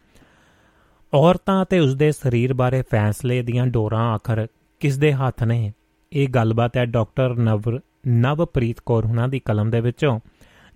ਔਰਤਾਂ 1.15 1.65
ਤੇ 1.65 1.79
ਉਸ 1.79 1.95
ਦੇ 1.95 2.13
ਸਰੀਰ 2.13 2.55
ਬਾਰੇ 2.55 2.83
ਫੈਸਲੇ 2.91 3.43
ਦੀਆਂ 3.43 3.67
ਡੋਰਾਂ 3.67 4.13
ਆਖਰ 4.13 4.47
ਕਿਸ 4.81 4.99
ਦੇ 4.99 5.13
ਹੱਥ 5.13 5.45
ਨੇ? 5.45 5.73
ਇਹ 6.13 6.29
ਗੱਲਬਾਤ 6.29 6.77
ਹੈ 6.77 6.87
ਡਾਕਟਰ 6.87 7.37
ਨਵ, 7.37 7.79
ਨਵਪ੍ਰੀਤ 8.09 8.77
ਕੌਰ 8.87 9.07
ਹੁਣਾਂ 9.07 9.29
ਦੀ 9.29 9.39
ਕਲਮ 9.39 9.71
ਦੇ 9.71 9.81
ਵਿੱਚੋਂ, 9.81 10.21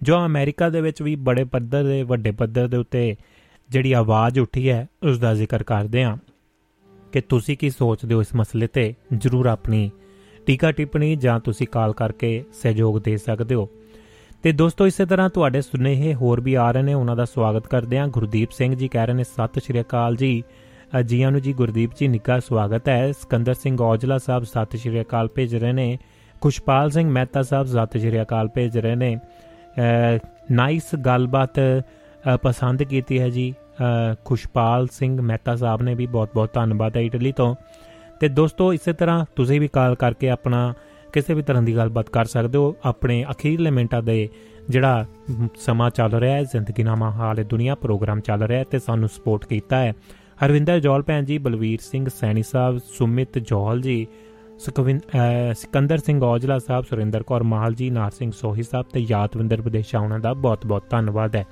ਜੋ 0.02 0.27
ਅਮਰੀਕਾ 0.27 0.69
ਦੇ 0.69 0.81
ਵਿੱਚ 0.81 1.02
ਵੀ 1.02 1.16
ਬੜੇ 1.16 1.44
ਪੱਧਰ 1.44 1.85
ਦੇ, 1.85 2.02
ਵੱਡੇ 2.02 2.31
ਪੱਧਰ 2.31 2.69
ਦੇ 2.69 2.77
ਉੱਤੇ 2.77 3.16
ਜਿਹੜੀ 3.70 3.93
ਆਵਾਜ਼ 3.93 4.39
ਉੱਠੀ 4.39 4.70
ਹੈ, 4.70 4.89
ਉਸ 5.02 5.19
ਦਾ 5.19 5.35
ਜ਼ਿਕਰ 5.35 5.62
ਕਰਦੇ 5.62 6.05
ਹਾਂ। 6.05 6.16
ਕਿ 7.13 7.21
ਤੁਸੀਂ 7.21 7.57
ਕੀ 7.57 7.71
ਸੋਚਦੇ 7.71 8.15
ਹੋ 8.15 8.21
ਇਸ 8.21 8.35
ਮਸਲੇ 8.37 8.67
ਤੇ? 8.67 8.95
ਜਰੂਰ 9.13 9.47
ਆਪਣੀ 9.47 9.91
ਟੀਕਾ 10.47 10.73
ਟਿੱਪਣੀ 10.73 11.17
ਜਾਂ 11.17 11.41
ਤੁਸੀਂ 11.41 11.67
ਕਾਲ 11.67 11.93
ਕਰਕੇ 11.93 12.45
ਸਹਿਯੋਗ 12.63 12.99
ਦੇ 12.99 13.17
ਸਕਦੇ 13.17 13.55
ਹੋ। 13.55 13.69
ਤੇ 14.43 14.53
ਦੋਸਤੋ, 14.53 14.87
ਇਸੇ 14.87 15.07
ਤਰ੍ਹਾਂ 15.07 15.29
ਤੁਹਾਡੇ 15.29 15.61
ਸੁਨੇਹੇ 15.61 16.15
ਹੋਰ 16.15 16.41
ਵੀ 16.41 16.55
ਆ 16.55 16.71
ਰਹੇ 16.71 16.83
ਨੇ, 16.83 16.95
ਉਹਨਾਂ 16.95 17.17
ਦਾ 17.17 17.25
ਸਵਾਗਤ 17.25 17.67
ਕਰਦੇ 17.67 17.99
ਹਾਂ। 17.99 18.09
ਗੁਰਦੀਪ 18.09 18.51
ਸਿੰਘ 18.51 18.75
ਜੀ 18.75 18.89
ਕਹਿ 18.89 19.07
ਰਹੇ 19.07 19.15
ਨੇ, 19.15 19.25
ਸਤਿ 19.25 19.61
ਸ਼੍ਰੀ 19.61 19.81
ਅਕਾਲ 19.81 20.17
ਜੀ। 20.17 20.43
ਜੀਆਂ 21.05 21.31
ਨੂੰ 21.31 21.41
ਜੀ, 21.41 21.53
ਗੁਰਦੀਪ 21.53 21.91
ਜੀ 22.01 22.09
ਨਿੱਕਾ 22.09 22.39
ਸਵਾਗਤ 22.41 22.89
ਹੈ। 22.89 23.13
ਸਕੰਦਰ 23.13 23.55
ਸਿੰਘ 23.55 23.83
ਔਜਲਾ 23.83 24.19
ਸਾਹਿਬ 24.19 24.45
ਸਤਿ 24.45 24.79
ਸ਼੍ਰੀ 24.79 25.01
ਅਕਾਲ 25.01 25.29
ਭੇਜ 25.29 25.57
ਰਹੇ 25.57 25.73
ਨੇ। 25.73 25.99
ਖੁਸ਼ਪਾਲ 26.41 26.91
ਸਿੰਘ 26.91 27.11
ਮਹਿਤਾ 27.11 27.43
ਸਾਹਿਬ 27.43 27.67
ਸਤਿ 27.67 27.99
ਸ਼੍ਰੀ 27.99 28.23
ਅਕਾਲ 28.23 28.49
ਭੇਜ 28.49 28.79
ਰਹੇ 28.79 28.95
ਨੇ। 28.95 29.17
ਨਾਈਸ 30.51 30.95
ਗੱਲਬਾਤ 30.95 31.61
ਪਸੰਦ 32.43 32.83
ਕੀਤੀ 32.83 33.19
ਹੈ 33.21 33.29
ਜੀ। 33.29 33.55
ਖੁਸ਼ਪਾਲ 34.25 34.87
ਸਿੰਘ 34.93 35.21
ਮਹਿਤਾ 35.21 35.57
ਸਾਹਿਬ 35.57 35.83
ਨੇ 35.83 35.95
ਵੀ 35.95 36.07
ਬਹੁਤ-ਬਹੁਤ 36.07 36.53
ਧੰਨਵਾਦ 36.55 36.97
ਹੈ 36.97 37.03
ਇਟਲੀ 37.03 37.33
ਤੋਂ। 37.33 37.55
ਤੇ 38.21 38.29
ਦੋਸਤੋ, 38.29 38.73
ਇਸੇ 38.73 38.93
ਤਰ੍ਹਾਂ 38.93 39.25
ਤੁਸੀਂ 39.37 39.61
ਵੀ 39.61 39.69
ਕਾਲ 39.69 39.95
ਕਰਕੇ 39.95 40.31
ਆਪਣਾ 40.31 40.73
ਕਿਸੇ 41.13 41.35
ਵੀ 41.35 41.43
ਤਰ੍ਹਾਂ 41.43 41.63
ਦੀ 41.63 41.77
ਗੱਲਬਾਤ 41.77 42.09
ਕਰ 42.11 42.25
ਸਕਦੇ 42.25 42.59
ਹੋ, 42.59 42.75
ਆਪਣੇ 42.85 43.25
ਅਖੀਰਲੇ 43.31 43.71
ਮਿੰਟਾਂ 43.71 44.03
ਦੇ 44.03 44.29
ਜਿਹੜਾ 44.69 45.05
ਸਮਾਂ 45.57 45.91
ਚੱਲ 45.91 46.13
ਰਿਹਾ 46.13 46.35
ਹੈ, 46.35 46.43
ਜ਼ਿੰਦਗੀਨਾਮਾ 46.45 47.11
ਹਾਲੇ 47.11 47.45
ਦੁਨੀਆ 47.45 47.75
ਪ੍ਰੋਗਰਾਮ 47.75 48.21
ਚੱਲ 48.21 48.43
ਰਿਹਾ 48.43 48.59
ਹੈ 48.59 48.65
ਤੇ 48.71 48.79
ਸਾਨੂੰ 48.79 49.09
ਸਪੋਰਟ 49.09 49.45
ਕੀਤਾ 49.45 49.79
ਹੈ। 49.79 49.93
ਹਰਵਿੰਦਰ 50.45 50.81
ਜੋਲ 50.81 51.03
ਭੈਣ 51.03 51.25
ਜੀ, 51.25 51.39
ਬਲਵੀਰ 51.39 51.79
ਸਿੰਘ 51.83 52.09
ਸੈਣੀ 52.09 52.43
ਸਾਹਿਬ, 52.43 52.79
ਸੁਮਿਤ 52.89 53.39
ਜੋਲ 53.39 53.81
ਜੀ 53.81 54.07
ਸਿਕੰਦਰ 54.59 55.99
ਸਿੰਘ 55.99 56.23
ਔਜਲਾ 56.25 56.59
ਸਾਹਿਬ, 56.59 56.85
ਸੁਰਿੰਦਰ 56.85 57.23
ਕੌਰ 57.23 57.43
ਮਾਹਲ 57.43 57.75
ਜੀ, 57.75 57.91
ਨਾਰ 57.91 58.11
ਸਿੰਘ 58.11 58.31
ਸੋਹੀ 58.31 58.63
ਸਾਹਿਬ 58.63 58.87
ਤੇ 58.93 59.01
ਯਾਦਵਿੰਦਰ 59.01 59.61
ਵਿਦੇਸ਼ਾ, 59.63 59.99
ਉਹਨਾਂ 60.01 60.19
ਦਾ 60.19 60.33
ਬਹੁਤ-ਬਹੁਤ 60.35 60.85
ਧੰਨਵਾਦ 60.91 61.37
ਹੈ। 61.37 61.45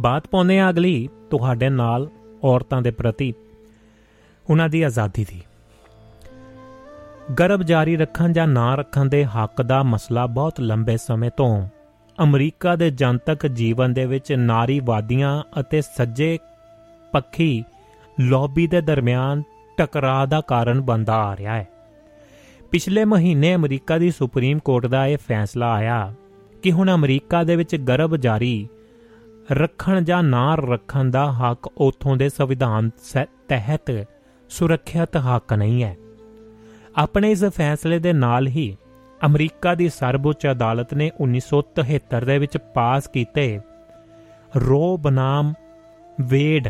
ਬਾਤ 0.00 0.28
ਪਾਉਂਦੇ 0.28 0.58
ਆ 0.58 0.70
ਅਗਲੀ 0.70 1.08
ਤੁਹਾਡੇ 1.30 1.68
ਨਾਲ 1.68 2.08
ਔਰਤਾਂ 2.44 2.82
ਦੇ 2.82 2.90
ਪ੍ਰਤੀ 2.90 3.34
ਉਹਨਾਂ 4.50 4.68
ਦੀ 4.68 4.82
ਆਜ਼ਾਦੀ 4.82 5.24
ਦੀ। 5.24 5.42
ਗਰਭ 7.38 7.62
ਜਾਰੀ 7.62 7.96
ਰੱਖਣ 7.96 8.32
ਜਾਂ 8.32 8.46
ਨਾ 8.46 8.74
ਰੱਖਣ 8.74 9.04
ਦੇ 9.04 9.24
ਹੱਕ 9.24 9.62
ਦਾ 9.62 9.82
ਮਸਲਾ 9.82 10.26
ਬਹੁਤ 10.26 10.60
ਲੰਬੇ 10.60 10.96
ਸਮੇਂ 10.96 11.30
ਤੋਂ 11.36 11.68
ਅਮਰੀਕਾ 12.22 12.76
ਦੇ 12.76 12.90
ਜਨਤਕ 12.90 13.46
ਜੀਵਨ 13.46 13.92
ਦੇ 13.92 14.06
ਵਿੱਚ 14.06 14.32
ਨਾਰੀਵਾਦੀਆਂ 14.32 15.42
ਅਤੇ 15.60 15.80
ਸੱਜੇ 15.80 16.38
ਪੱਖੀ 17.12 17.64
ਲੌਬੀ 18.20 18.66
ਦੇ 18.66 18.80
ਦਰਮਿਆਨ 18.80 19.42
ਟਕਰਾਅ 19.76 20.26
ਦਾ 20.26 20.40
ਕਾਰਨ 20.40 20.80
ਬਣਦਾ 20.80 21.14
ਆ 21.14 21.36
ਰਿਹਾ 21.36 21.54
ਹੈ। 21.54 21.68
ਪਿਛਲੇ 22.70 23.04
ਮਹੀਨੇ 23.04 23.54
ਅਮਰੀਕਾ 23.54 23.98
ਦੀ 23.98 24.10
ਸੁਪਰੀਮ 24.10 24.58
ਕੋਰਟ 24.58 24.86
ਦਾ 24.86 25.06
ਇਹ 25.06 25.18
ਫੈਸਲਾ 25.18 25.72
ਆਇਆ 25.72 26.14
ਕਿ 26.62 26.72
ਹੁਣ 26.72 26.94
ਅਮਰੀਕਾ 26.94 27.44
ਦੇ 27.44 27.56
ਵਿੱਚ 27.56 27.76
ਗਰਭ 27.76 28.16
ਜਾਰੀ 28.16 28.68
ਰੱਖਣ 29.52 30.04
ਜਾਂ 30.04 30.22
ਨਾ 30.22 30.54
ਰੱਖਣ 30.54 31.10
ਦਾ 31.10 31.32
ਹੱਕ 31.32 31.66
ਉਥੋਂ 31.66 32.16
ਦੇ 32.16 32.28
ਸੰਵਿਧਾਨ 32.28 32.90
ਤਹਿਤ 33.48 34.08
ਸੁਰੱਖਿਅਤ 34.48 35.16
ਹੱਕ 35.16 35.52
ਨਹੀਂ 35.52 35.84
ਹੈ। 35.84 35.96
ਆਪਣੇ 36.96 37.30
ਇਸ 37.30 37.44
ਫੈਸਲੇ 37.44 37.98
ਦੇ 37.98 38.12
ਨਾਲ 38.12 38.46
ਹੀ 38.46 38.76
ਅਮਰੀਕਾ 39.26 39.74
ਦੀ 39.74 39.88
ਸਰਵਉੱਚ 39.88 40.46
ਅਦਾਲਤ 40.50 40.94
ਨੇ 40.94 41.10
1973 41.20 42.24
ਦੇ 42.24 42.38
ਵਿੱਚ 42.38 42.56
ਪਾਸ 42.56 43.08
ਕੀਤੇ 43.08 43.60
ਰੋ 44.56 44.96
ਬਨਾਮ 44.96 45.54
ਵੇਡ 46.20 46.68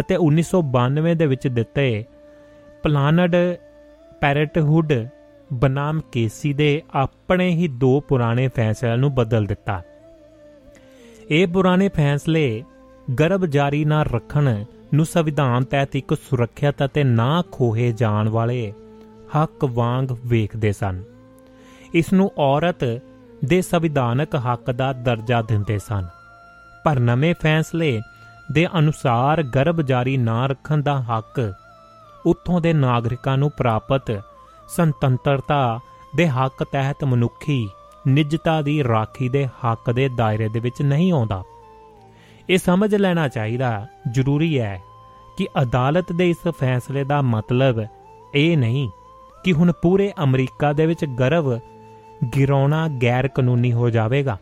ਅਤੇ 0.00 0.16
1992 0.16 1.14
ਦੇ 1.14 1.26
ਵਿੱਚ 1.26 1.48
ਦਿੱਤੇ 1.48 2.04
ਪਲਾਨਡ 2.82 3.36
ਪੈਰਟਹੁੱਡ 4.20 5.08
ਬਨਾਮ 5.52 6.00
ਕੇਸੀ 6.12 6.52
ਦੇ 6.52 6.82
ਆਪਣੇ 6.94 7.48
ਹੀ 7.48 7.68
ਦੋ 7.68 8.00
ਪੁਰਾਣੇ 8.00 8.48
ਫੈਸਲਿਆਂ 8.48 8.96
ਨੂੰ 8.96 9.14
ਬਦਲ 9.14 9.46
ਦਿੱਤਾ। 9.46 9.82
ਇਹ 11.30 11.46
ਪੁਰਾਣੇ 11.46 11.88
ਫੈਸਲੇ 11.88 12.64
ਗਰਭ 13.20 13.44
ਜਾਰੀ 13.44 13.84
ਨਾ 13.84 14.02
ਰੱਖਣ 14.02 14.64
ਨੂੰ 14.94 15.06
ਸੰਵਿਧਾਨ 15.06 15.64
ਤਹਿਤ 15.64 15.96
ਇੱਕ 15.96 16.14
ਸੁਰੱਖਿਅਤ 16.14 16.84
ਅਤੇ 16.84 17.04
ਨਾ 17.04 17.42
ਖੋਹੇ 17.52 17.92
ਜਾਣ 17.92 18.28
ਵਾਲੇ 18.28 18.72
ਹੱਕ 19.36 19.64
ਵਾਂਗ 19.64 20.12
ਵੇਖਦੇ 20.26 20.72
ਸਨ। 20.72 21.02
ਇਸ 21.94 22.12
ਨੂੰ 22.12 22.32
ਔਰਤ 22.38 22.84
ਦੇ 23.44 23.62
ਸੰਵਿਧਾਨਕ 23.62 24.34
ਹੱਕ 24.36 24.70
ਦਾ 24.70 24.92
ਦਰਜਾ 24.92 25.42
ਦਿੰਦੇ 25.42 25.78
ਸਨ। 25.78 26.06
ਪਰ 26.84 26.98
ਨਵੇਂ 26.98 27.34
ਫੈਸਲੇ 27.40 28.00
ਦੇ 28.52 28.66
ਅਨੁਸਾਰ 28.78 29.42
ਗਰਭ 29.42 29.80
ਜਾਰੀ 29.80 30.16
ਨਾ 30.16 30.46
ਰੱਖਣ 30.46 30.82
ਦਾ 30.82 31.02
ਹੱਕ 31.02 31.54
ਉੱਥੋਂ 32.26 32.60
ਦੇ 32.60 32.72
ਨਾਗਰਿਕਾਂ 32.72 33.38
ਨੂੰ 33.38 33.50
ਪ੍ਰਾਪਤ 33.50 34.22
ਸੁਤੰਤਰਤਾ 34.68 35.78
ਦੇ 36.16 36.28
ਹੱਕ 36.28 36.64
ਤਹਿਤ 36.72 37.04
ਮਨੁੱਖੀ 37.04 37.68
ਨਿਜਤਾ 38.08 38.62
ਦੀ 38.62 38.84
ਰਾਖੀ 38.84 39.28
ਦੇ 39.28 39.46
ਹੱਕ 39.46 39.90
ਦੇ 39.90 40.08
ਦਾਇਰੇ 40.08 40.48
ਦੇ 40.48 40.60
ਵਿੱਚ 40.60 40.82
ਨਹੀਂ 40.82 41.12
ਆਉਂਦਾ। 41.12 41.42
ਇਹ 42.50 42.58
ਸਮਝ 42.58 42.94
ਲੈਣਾ 42.94 43.28
ਚਾਹੀਦਾ, 43.28 43.86
ਜ਼ਰੂਰੀ 44.10 44.58
ਹੈ 44.58 44.82
ਕਿ 45.38 45.46
ਅਦਾਲਤ 45.62 46.12
ਦੇ 46.12 46.30
ਇਸ 46.30 46.48
ਫੈਸਲੇ 46.48 47.04
ਦਾ 47.04 47.22
ਮਤਲਬ 47.22 47.86
ਇਹ 48.34 48.58
ਨਹੀਂ 48.58 48.88
ਕਿ 49.44 49.52
ਹੁਣ 49.52 49.72
ਪੂਰੇ 49.72 50.12
ਅਮਰੀਕਾ 50.24 50.72
ਦੇ 50.72 50.86
ਵਿੱਚ 50.86 51.04
ਗਰਭ 51.04 51.58
ਗਿਰਾਉਣਾ 52.36 52.88
ਗੈਰ 53.02 53.28
ਕਾਨੂੰਨੀ 53.28 53.72
ਹੋ 53.72 53.90
ਜਾਵੇਗਾ। 53.90 54.38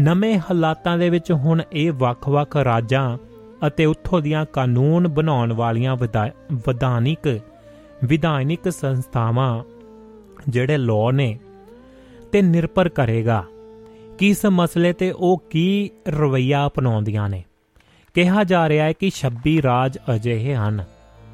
ਨਵੇਂ 0.00 0.38
ਹਾਲਾਤਾਂ 0.38 0.98
ਦੇ 0.98 1.10
ਵਿੱਚ 1.10 1.32
ਹੁਣ 1.32 1.62
ਇਹ 1.72 1.92
ਵੱਖ-ਵੱਖ 1.92 2.56
ਰਾਜਾਂ 2.56 3.18
ਅਤੇ 3.66 3.84
ਉੱਥੋਂ 3.84 4.20
ਦੀਆਂ 4.20 4.46
ਕਾਨੂੰਨ 4.52 5.08
ਬਣਾਉਣ 5.08 5.52
ਵਾਲੀਆਂ 5.52 5.96
ਵਿਧਾਨਿਕ 6.52 7.40
ਵਿਧਾਨਿਕ 8.04 8.72
ਸੰਸਥਾਵਾਂ 8.72 9.62
ਜਿਹੜੇ 10.48 10.76
ਲਾਅ 10.76 11.12
ਨੇ 11.12 11.38
ਤੇ 12.34 12.42
ਨਿਰਭਰ 12.42 12.88
ਕਰੇਗਾ। 12.88 13.44
ਕਿ 14.18 14.28
ਇਸ 14.28 14.46
ਮਸਲੇ 14.46 14.92
ਤੇ 14.92 15.10
ਉਹ 15.10 15.42
ਕੀ 15.50 15.90
ਰਵਈਆ 16.08 16.66
ਅਪਣਾਉਂਦੀਆਂ 16.66 17.28
ਨੇ? 17.28 17.44
ਕਿਹਾ 18.14 18.44
ਜਾ 18.44 18.68
ਰਿਹਾ 18.68 18.86
ਹੈ 18.86 18.92
ਕਿ 18.92 19.10
26 19.10 19.62
ਰਾਜ 19.62 19.98
ਅਜਿਹੇ 20.14 20.54
ਹਨ, 20.54 20.84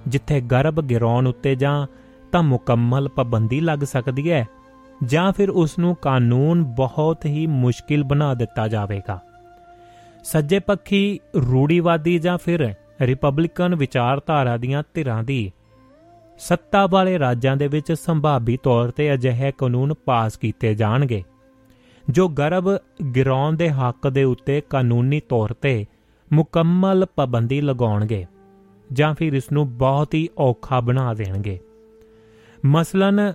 ਜਿੱਥੇ 0.08 0.40
ਗਰਭ 0.40 0.80
ਗਿਰਾਉਣ 0.80 1.26
ਉੱਤੇ 1.26 1.54
ਜਾਂ 1.54 1.86
ਤਾਂ 2.32 2.42
ਮੁਕੰਮਲ 2.42 3.08
ਪਾਬੰਦੀ 3.08 3.60
ਲੱਗ 3.60 3.78
ਸਕਦੀ 3.78 4.30
ਹੈ, 4.30 4.48
ਜਾਂ 5.04 5.32
ਫਿਰ 5.32 5.50
ਉਸ 5.50 5.78
ਨੂੰ 5.78 5.94
ਕਾਨੂੰਨ 5.94 6.64
ਬਹੁਤ 6.64 7.26
ਹੀ 7.26 7.46
ਮੁਸ਼ਕਿਲ 7.46 8.04
ਬਣਾ 8.04 8.34
ਦਿੱਤਾ 8.34 8.68
ਜਾਵੇਗਾ। 8.68 9.20
ਸੱਜੇ 10.24 10.58
ਪੱਖੀ 10.58 11.20
ਰੂੜੀਵਾਦੀ 11.36 12.18
ਜਾਂ 12.18 12.38
ਫਿਰ 12.38 12.74
ਰਿਪਬਲਿਕਨ 13.00 13.74
ਵਿਚਾਰਧਾਰਾ 13.74 14.56
ਦੀਆਂ 14.56 14.82
ਧਿਰਾਂ 14.94 15.22
ਦੀ 15.22 15.52
ਸੱਤਾ 16.40 16.86
ਵਾਲੇ 16.86 17.18
ਰਾਜਾਂ 17.18 17.56
ਦੇ 17.56 17.66
ਵਿੱਚ 17.68 17.92
ਸੰਭਾਵੀ 17.92 18.56
ਤੌਰ 18.56 18.90
ਤੇ 18.90 19.12
ਅਜਿਹੇ 19.14 19.52
ਕਾਨੂੰਨ 19.58 19.94
ਪਾਸ 19.94 20.36
ਕੀਤੇ 20.36 20.74
ਜਾਣਗੇ, 20.74 21.22
ਜੋ 22.10 22.28
ਗਰਭ 22.28 22.68
ਗਿਰਾਉਣ 23.14 23.56
ਦੇ 23.56 23.68
ਹੱਕ 23.70 24.08
ਦੇ 24.08 24.24
ਉੱਤੇ 24.24 24.60
ਕਾਨੂੰਨੀ 24.60 25.20
ਤੌਰ 25.20 25.52
ਤੇ 25.52 25.86
ਮੁਕੰਮਲ 26.30 27.06
ਪਾਬੰਦੀ 27.16 27.60
ਲਗਾਉਣਗੇ 27.60 28.24
ਜਾਂ 28.92 29.14
ਫਿਰ 29.14 29.32
ਇਸ 29.32 29.52
ਨੂੰ 29.52 29.66
ਬਹੁਤ 29.78 30.14
ਹੀ 30.14 30.28
ਔਖਾ 30.38 30.80
ਬਣਾ 30.80 31.12
ਦੇਣਗੇ। 31.14 31.58
ਮਸਲਨ 32.66 33.32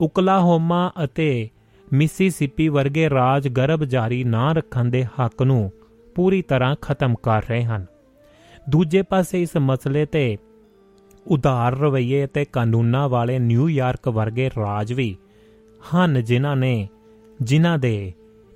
ਉਕਲਾਹੋਮਾ 0.00 0.90
ਅਤੇ 1.04 1.48
ਮਿਸੀਸਿਪੀ 1.92 2.68
ਵਰਗੇ 2.68 3.08
ਰਾਜ 3.10 3.48
ਗਰਭ 3.48 3.84
ਜਾਰੀ 3.84 4.24
ਨਾ 4.24 4.52
ਰੱਖਣ 4.52 4.84
ਦੇ 4.84 5.04
ਹੱਕ 5.04 5.42
ਨੂੰ 5.42 5.70
ਪੂਰੀ 6.14 6.42
ਤਰ੍ਹਾਂ 6.42 6.74
ਖਤਮ 6.82 7.14
ਕਰ 7.22 7.42
ਰਹੇ 7.48 7.64
ਹਨ। 7.64 7.86
ਦੂਜੇ 8.68 9.02
ਪਾਸੇ 9.02 9.42
ਇਸ 9.42 9.56
ਮਸਲੇ 9.56 10.04
ਤੇ 10.06 10.36
ਉਧਾਰ 11.26 11.78
ਰਵਈਏ 11.78 12.26
ਤੇ 12.26 12.44
ਕਾਨੂੰਨਾਂ 12.44 13.08
ਵਾਲੇ 13.08 13.38
ਨਿਊਯਾਰਕ 13.38 14.08
ਵਰਗੇ 14.08 14.50
ਰਾਜ 14.58 14.92
ਵੀ 14.92 15.16
ਹਨ 15.80 16.24
ਜਿਨ੍ਹਾਂ 16.24 16.56
ਨੇ, 16.56 16.88
ਜਿਨ੍ਹਾਂ 17.42 17.78
ਦੇ 17.78 18.12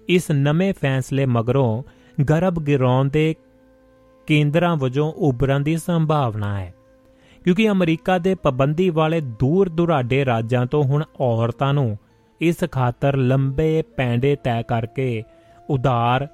ਇਸ 0.08 0.30
ਨਵੇਂ 0.30 0.74
ਫੈਸਲੇ 0.80 1.26
ਮਗਰੋਂ 1.26 1.82
ਗਰਭ 2.24 2.60
ਗਿਰਾਉਣ 2.60 3.08
ਦੇ 3.08 3.34
ਕੇਂਦਰਾਂ 4.26 4.76
ਵਜੋਂ 4.76 5.12
ਉਭਰਨ 5.12 5.62
ਦੀ 5.62 5.76
ਸੰਭਾਵਨਾ 5.76 6.60
ਹੈ। 6.60 6.74
ਕਿਉਂਕਿ 7.44 7.70
ਅਮਰੀਕਾ 7.70 8.18
ਦੇ 8.18 8.34
ਪਾਬੰਦੀ 8.34 8.90
ਵਾਲੇ 8.90 9.20
ਦੂਰ 9.20 9.68
ਦੁਰਾਡੇ 9.68 10.24
ਰਾਜਾਂ 10.24 10.66
ਤੋਂ 10.66 10.82
ਹੁਣ 10.82 11.04
ਔਰਤਾਂ 11.20 11.74
ਨੂੰ 11.74 11.98
ਇਸ 12.40 12.56
ਖਾਤਰ 12.72 13.16
ਲੰਬੇ 13.16 13.82
ਪੈਂਡੇ 13.82 14.36
ਤੈਅ 14.36 14.62
ਕਰਕੇ 14.62 15.22
ਉਧਾਰ 15.70 16.28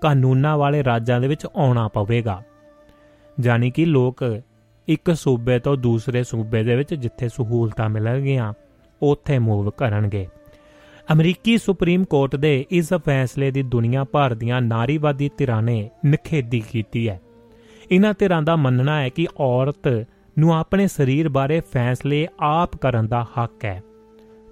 ਕਾਨੂੰਨਾਂ 0.00 0.58
ਵਾਲੇ 0.58 0.84
ਰਾਜਾਂ 0.84 1.20
ਦੇ 1.20 1.28
ਵਿੱਚ 1.28 1.46
ਆਉਣਾ 1.56 1.88
ਪਵੇਗਾ। 1.88 2.42
ਜਾਨੀ 3.40 3.70
ਕਿ 3.70 3.84
ਲੋਕ 3.84 4.40
ਇੱਕ 4.90 5.16
ਸੂਬੇ 5.16 5.58
ਤੋਂ 5.58 5.76
ਦੂਸਰੇ 5.76 6.24
ਸੂਬੇ 6.24 6.62
ਦੇ 6.62 6.76
ਵਿੱਚ 6.76 6.94
ਜਿੱਥੇ 6.94 7.28
ਸਹੂਲਤਾਂ 7.28 7.88
ਮਿਲਣਗੀਆਂ, 7.88 8.52
ਉੱਥੇ 9.02 9.38
ਮੂਵ 9.38 9.70
ਕਰਨਗੇ। 9.70 10.28
ਅਮਰੀਕੀ 11.12 11.58
ਸੁਪਰੀਮ 11.58 12.04
ਕੋਰਟ 12.04 12.36
ਦੇ 12.36 12.66
ਇਸ 12.70 12.94
ਫੈਸਲੇ 12.94 13.50
ਦੀ 13.50 13.62
ਦੁਨੀਆ 13.62 14.04
ਭਰ 14.04 14.34
ਦੀਆਂ 14.34 14.60
ਨਾਰੀਵਾਦੀ 14.60 15.30
ਧਿਰਾਂ 15.36 15.62
ਨੇ 15.62 15.90
ਨਿਖੇਧੀ 16.06 16.62
ਕੀਤੀ 16.72 17.08
ਹੈ। 17.08 17.20
ਇਹਨਾਂ 17.90 18.14
ਧਿਰਾਂ 18.18 18.42
ਦਾ 18.42 18.56
ਮੰਨਣਾ 18.56 19.00
ਹੈ 19.00 19.08
ਕਿ 19.08 19.26
ਔਰਤ 19.40 20.06
ਨੂੰ 20.38 20.56
ਆਪਣੇ 20.56 20.86
ਸਰੀਰ 20.86 21.28
ਬਾਰੇ 21.28 21.60
ਫੈਸਲੇ 21.60 22.28
ਆਪ 22.40 22.76
ਕਰਨ 22.76 23.08
ਦਾ 23.08 23.22
ਹੱਕ 23.22 23.64
ਹੈ। 23.64 23.82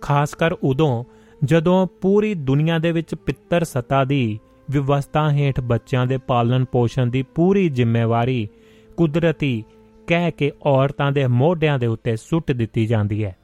ਖਾਸ 0.01 0.35
ਕਰ 0.35 0.53
ਉਦੋਂ 0.53 1.05
ਜਦੋਂ 1.45 1.87
ਪੂਰੀ 2.01 2.35
ਦੁਨੀਆ 2.35 2.79
ਦੇ 2.79 2.93
ਵਿੱਚ 2.93 3.15
ਪਿੱਤਰ 3.15 3.65
ਸਤਾ 3.65 4.05
ਦੀ 4.05 4.39
ਵਿਵਸਥਾ 4.71 5.31
ਹੇਠ 5.31 5.61
ਬੱਚਿਆਂ 5.61 6.07
ਦੇ 6.07 6.19
ਪਾਲਣ 6.19 6.65
ਪੋਸ਼ਣ 6.65 7.07
ਦੀ 7.07 7.23
ਪੂਰੀ 7.23 7.69
ਜ਼ਿੰਮੇਵਾਰੀ 7.69 8.49
ਕੁਦਰਤੀ 8.97 9.65
ਕਹਿ 10.09 10.31
ਕੇ 10.31 10.53
ਔਰਤਾਂ 10.63 11.13
ਦੇ 11.13 11.27
ਮੋਢਿਆਂ 11.27 11.79
ਦੇ 11.79 11.87
ਉੱਤੇ 11.87 12.17
ਸੁੱਟ 12.17 12.53
ਦਿੱਤੀ 12.53 12.87
ਜਾਂਦੀ 12.87 13.25
ਹੈ। 13.25 13.37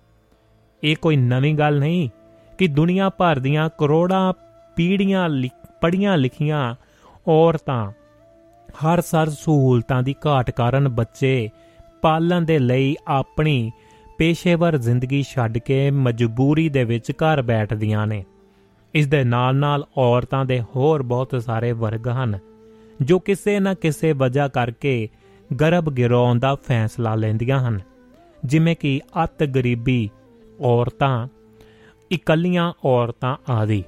ਇਹ 0.85 0.97
ਕੋਈ 0.97 1.17
ਨਵੀਂ 1.17 1.55
ਗੱਲ 1.55 1.79
ਨਹੀਂ 1.79 2.09
ਕਿ 2.59 2.67
ਦੁਨੀਆ 2.69 3.09
ਭਰ 3.11 3.39
ਦੀਆਂ 3.39 3.69
ਕਰੋੜਾਂ 3.79 4.33
ਪੀੜ੍ਹੀਆਂ 4.77 5.29
ਪੜੀਆਂ 5.81 6.17
ਲਿਖੀਆਂ 6.19 6.75
ਔਰਤਾਂ 7.29 7.93
ਹਰ 8.85 9.01
ਸਰ 9.01 9.31
ਸਹੂਲਤਾਂ 9.31 10.03
ਦੀ 10.03 10.15
ਘਾਟ 10.27 10.51
ਕਾਰਨ 10.51 10.89
ਬੱਚੇ 10.89 11.51
ਪਾਲਣ 12.03 12.43
ਦੇ 12.43 12.59
ਲਈ 12.59 12.97
ਆਪਣੀ 13.09 13.73
ਪੇਸ਼ੇਵਰ 14.19 14.77
ਜ਼ਿੰਦਗੀ 14.77 15.23
ਛੱਡ 15.23 15.59
ਕੇ 15.59 15.91
ਮਜਬੂਰੀ 15.91 16.69
ਦੇ 16.69 16.85
ਵਿੱਚ 16.85 17.11
ਘਰ 17.11 17.43
ਬੈਠਦੀਆਂ 17.43 18.07
ਨੇ। 18.07 18.25
ਇਸ 18.95 19.07
ਦੇ 19.07 19.25
ਨਾਲ-ਨਾਲ 19.25 19.85
ਔਰਤਾਂ 19.97 20.45
ਦੇ 20.45 20.61
ਹੋਰ 20.61 21.03
ਬਹੁਤ 21.03 21.43
ਸਾਰੇ 21.43 21.73
ਵਰਗ 21.73 22.09
ਹਨ, 22.09 22.39
ਜੋ 23.03 23.19
ਕਿਸੇ 23.19 23.59
ਨਾ 23.61 23.75
ਕਿਸੇ 23.75 24.13
ਵਜ੍ਹਾ 24.13 24.49
ਕਰਕੇ 24.49 25.09
ਗਰਭ 25.61 25.91
ਗਿਰਾਉਣ 25.91 26.39
ਦਾ 26.39 26.55
ਫੈਸਲਾ 26.55 27.15
ਲੈਂਦੀਆਂ 27.15 27.69
ਹਨ। 27.69 27.81
ਜਿਵੇਂ 28.45 28.77
ਕਿ 28.77 29.01
ਅਤ 29.25 29.45
ਗਰੀਬੀ, 29.45 30.11
ਔਰਤਾਂ, 30.61 31.29
ਇਕੱਲੀਆਂ 32.13 32.73
ਔਰਤਾਂ 32.85 33.37
ਆਦਿ। 33.53 33.83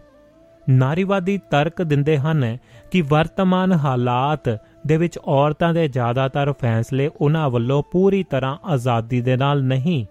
ਨਾਰੀਵਾਦੀ 0.69 1.39
ਤਰਕ 1.51 1.83
ਦਿੰਦੇ 1.83 2.19
ਹਨ 2.19 2.59
ਕਿ 2.91 3.01
ਵਰਤਮਾਨ 3.03 3.73
ਹਾਲਾਤ 3.73 4.49
ਦੇ 4.87 4.97
ਵਿੱਚ 4.97 5.19
ਔਰਤਾਂ 5.19 5.75
ਦੇ 5.75 5.89
ਜ਼ਿਆਦਾਤਰ 5.89 6.53
ਫੈਸਲੇ 6.53 7.11
ਉਹਨਾਂ 7.21 7.51
ਵੱਲੋਂ 7.51 7.83
ਪੂਰੀ 7.93 8.25
ਤਰ੍ਹਾਂ 8.31 8.57
ਆਜ਼ਾਦੀ 8.65 9.21
ਦੇ 9.21 9.37
ਨਾਲ 9.37 9.63
ਨਹੀਂ, 9.63 10.07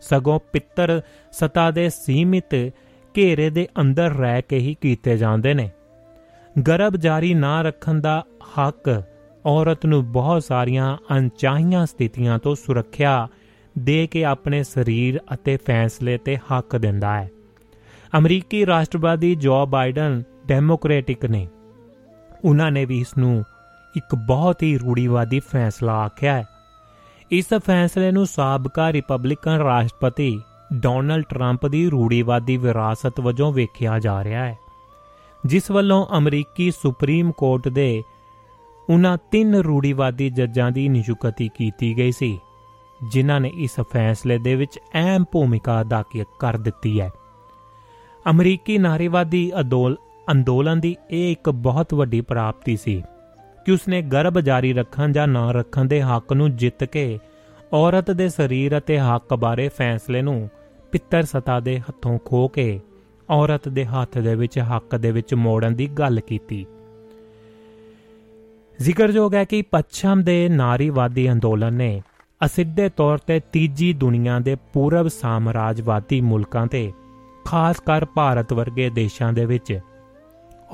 ਸਗੋਂ 0.00 0.40
ਪਿੱਤਰ 0.52 1.02
ਸਤਾ 1.32 1.70
ਦੇ 1.70 1.90
ਸੀਮਿਤ 1.90 2.54
ਘੇਰੇ 3.14 3.50
ਦੇ 3.50 3.68
ਅੰਦਰ 3.80 4.10
ਰਹਿ 4.10 4.42
ਕੇ 4.42 4.58
ਹੀ 4.58 4.76
ਕੀਤੇ 4.80 5.16
ਜਾਂਦੇ 5.16 5.54
ਨੇ। 5.54 5.70
ਗਰਭ 6.68 6.96
ਜਾਰੀ 6.96 7.34
ਨਾ 7.34 7.62
ਰੱਖਣ 7.62 8.00
ਦਾ 8.00 8.24
ਹੱਕ 8.58 9.02
ਔਰਤ 9.46 9.86
ਨੂੰ 9.86 10.12
ਬਹੁਤ 10.12 10.44
ਸਾਰੀਆਂ 10.44 10.96
ਅਣਚਾਹੀਆਂ 11.16 11.86
ਸਥਿਤੀਆਂ 11.86 12.38
ਤੋਂ 12.38 12.54
ਸੁਰੱਖਿਆ 12.54 13.28
ਦੇ 13.78 14.06
ਕੇ 14.06 14.24
ਆਪਣੇ 14.24 14.62
ਸਰੀਰ 14.62 15.20
ਅਤੇ 15.34 15.56
ਫੈਸਲੇ 15.56 16.18
ਤੇ 16.18 16.36
ਹੱਕ 16.36 16.76
ਦਿੰਦਾ 16.76 17.20
ਹੈ। 17.20 17.30
ਅਮਰੀਕੀ 18.18 18.66
ਰਾਸ਼ਟਰਵਾਦੀ 18.66 19.34
ਜੋ 19.34 19.66
ਬਾਈਡਨ 19.66 20.22
ਡੈਮੋਕ੍ਰੈਟਿਕ 20.46 21.24
ਨੇ, 21.24 21.48
ਉਹਨਾਂ 22.44 22.70
ਨੇ 22.70 22.84
ਵੀ 22.84 23.00
ਇਸ 23.00 23.16
ਨੂੰ 23.18 23.42
ਇੱਕ 23.96 24.14
ਬਹੁਤ 24.14 24.62
ਹੀ 24.62 24.76
ਰੂੜੀਵਾਦੀ 24.78 25.40
ਫੈਸਲਾ 25.40 25.92
ਆਖਿਆ 25.92 26.34
ਹੈ। 26.34 26.44
ਇਸ 27.30 27.46
ਫੈਸਲੇ 27.56 28.10
ਨੂੰ 28.10 28.26
ਸਾਬਕਾ 28.26 28.92
ਰਿਪਬਲਿਕਨ 28.92 29.50
ਰਾਸ਼ਟਰਪਤੀ 29.50 30.40
ਡੋਨਲਡ 30.72 31.24
ਟਰੰਪ 31.24 31.66
ਦੀ 31.66 31.88
ਰੂੜੀਵਾਦੀ 31.90 32.56
ਵਿਰਾਸਤ 32.56 33.20
ਵਜੋਂ 33.20 33.52
ਵੇਖਿਆ 33.52 33.98
ਜਾ 33.98 34.22
ਰਿਹਾ 34.24 34.46
ਹੈ, 34.46 34.56
ਜਿਸ 35.46 35.70
ਵੱਲੋਂ 35.70 36.06
ਅਮਰੀਕੀ 36.18 36.70
ਸੁਪਰੀਮ 36.70 37.32
ਕੋਰਟ 37.32 37.68
ਦੇ 37.68 38.02
ਉਹਨਾਂ 38.90 39.16
ਤਿੰਨ 39.30 39.54
ਰੂੜੀਵਾਦੀ 39.54 40.28
ਜੱਜਾਂ 40.30 40.70
ਦੀ 40.70 40.88
ਨਿਯੁਕਤੀ 40.88 41.48
ਕੀਤੀ 41.48 41.96
ਗਈ 41.96 42.12
ਸੀ, 42.12 42.38
ਜਿਨ੍ਹਾਂ 43.00 43.40
ਨੇ 43.40 43.50
ਇਸ 43.54 43.80
ਫੈਸਲੇ 43.92 44.38
ਦੇ 44.38 44.54
ਵਿੱਚ 44.54 44.78
ਅਹਿਮ 44.94 45.24
ਭੂਮਿਕਾ 45.32 45.80
ਅਦਾ 45.80 46.02
ਕਰ 46.40 46.56
ਦਿੱਤੀ 46.56 47.00
ਹੈ। 47.00 47.10
ਅਮਰੀਕੀ 48.30 48.78
ਨਾਰੀਵਾਦੀ 48.78 49.50
ਅੰਦੋਲਨ 50.30 50.80
ਦੀ 50.80 50.96
ਇਹ 51.10 51.30
ਇੱਕ 51.32 51.50
ਬਹੁਤ 51.50 51.94
ਵੱਡੀ 51.94 52.20
ਪ੍ਰਾਪਤੀ 52.20 52.76
ਸੀ 52.76 53.02
ਕਿ 53.66 53.72
ਉਸਨੇ 53.72 54.02
ਗਰਭ 54.02 54.38
ਜਾਰੀ 54.40 54.72
ਰੱਖਣ 54.72 55.12
ਜਾਂ 55.12 55.26
ਨਾ 55.28 55.50
ਰੱਖਣ 55.52 55.84
ਦੇ 55.84 56.02
ਹੱਕ 56.02 56.32
ਨੂੰ 56.32 56.50
ਜਿੱਤ 56.56 56.84
ਕੇ 56.84 57.18
ਔਰਤ 57.72 58.10
ਦੇ 58.10 58.28
ਸਰੀਰ 58.28 58.78
ਅਤੇ 58.78 58.98
ਹੱਕ 58.98 59.34
ਬਾਰੇ 59.34 59.68
ਫੈਸਲੇ 59.68 60.22
ਨੂੰ 60.22 60.48
ਪਿੱਤਰ 60.92 61.22
ਸਤਾ 61.22 61.60
ਦੇ 61.60 61.78
ਹੱਥੋਂ 61.78 62.18
ਖੋ 62.24 62.46
ਕੇ 62.48 62.80
ਔਰਤ 63.30 63.68
ਦੇ 63.68 63.84
ਹੱਥ 63.84 64.18
ਦੇ 64.18 64.34
ਵਿੱਚ, 64.34 64.58
ਹੱਕ 64.58 64.96
ਦੇ 64.96 65.10
ਵਿੱਚ 65.10 65.34
ਮੋੜਨ 65.34 65.74
ਦੀ 65.74 65.86
ਗੱਲ 65.88 66.20
ਕੀਤੀ। 66.20 66.64
ਜ਼ਿਕਰਯੋਗ 68.82 69.34
ਹੈ 69.34 69.44
ਕਿ 69.44 69.60
ਪੱਛਮ 69.62 70.22
ਦੇ 70.22 70.48
ਨਾਰੀਵਾਦੀ 70.48 71.30
ਅੰਦੋਲਨ 71.32 71.74
ਨੇ 71.74 72.02
ਅਸਿੱਧੇ 72.40 72.88
ਤੌਰ 72.88 73.18
ਤੇ 73.18 73.38
ਤੀਜੀ 73.52 73.92
ਦੁਨੀਆ 73.92 74.38
ਦੇ 74.38 74.54
ਪੂਰਬ 74.72 75.08
ਸਾਮਰਾਜਵਾਦੀ 75.08 76.20
ਮੁਲਕਾਂ 76.20 76.66
ਤੇ, 76.66 76.92
ਖਾਸ 77.44 77.80
ਕਰ 77.80 78.04
ਭਾਰਤ 78.04 78.52
ਵਰਗੇ 78.52 78.88
ਦੇਸ਼ਾਂ 78.90 79.32
ਦੇ 79.32 79.44
ਵਿੱਚ, 79.46 79.78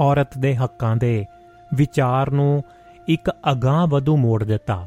ਔਰਤ 0.00 0.38
ਦੇ 0.38 0.54
ਹੱਕਾਂ 0.56 0.94
ਦੇ 0.96 1.24
ਵਿਚਾਰ 1.70 2.30
ਨੂੰ 2.30 2.62
ਇੱਕ 3.08 3.30
ਅਗਾਹ 3.52 3.86
ਵਧੂ 3.86 4.16
ਮੋੜ 4.16 4.42
ਦਿੱਤਾ। 4.44 4.86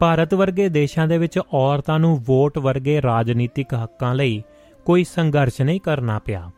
ਭਾਰਤ 0.00 0.34
ਵਰਗੇ 0.34 0.68
ਦੇਸ਼ਾਂ 0.68 1.06
ਦੇ 1.06 1.18
ਵਿੱਚ 1.18 1.38
ਔਰਤਾਂ 1.54 1.98
ਨੂੰ 1.98 2.18
ਵੋਟ 2.26 2.58
ਵਰਗੇ 2.58 3.00
ਰਾਜਨੀਤਿਕ 3.02 3.74
ਹੱਕਾਂ 3.74 4.14
ਲਈ 4.14 4.42
ਕੋਈ 4.86 5.04
ਸੰਘਰਸ਼ 5.04 5.62
ਨਹੀਂ 5.62 5.80
ਕਰਨਾ 5.80 6.18
ਪਿਆ, 6.18 6.50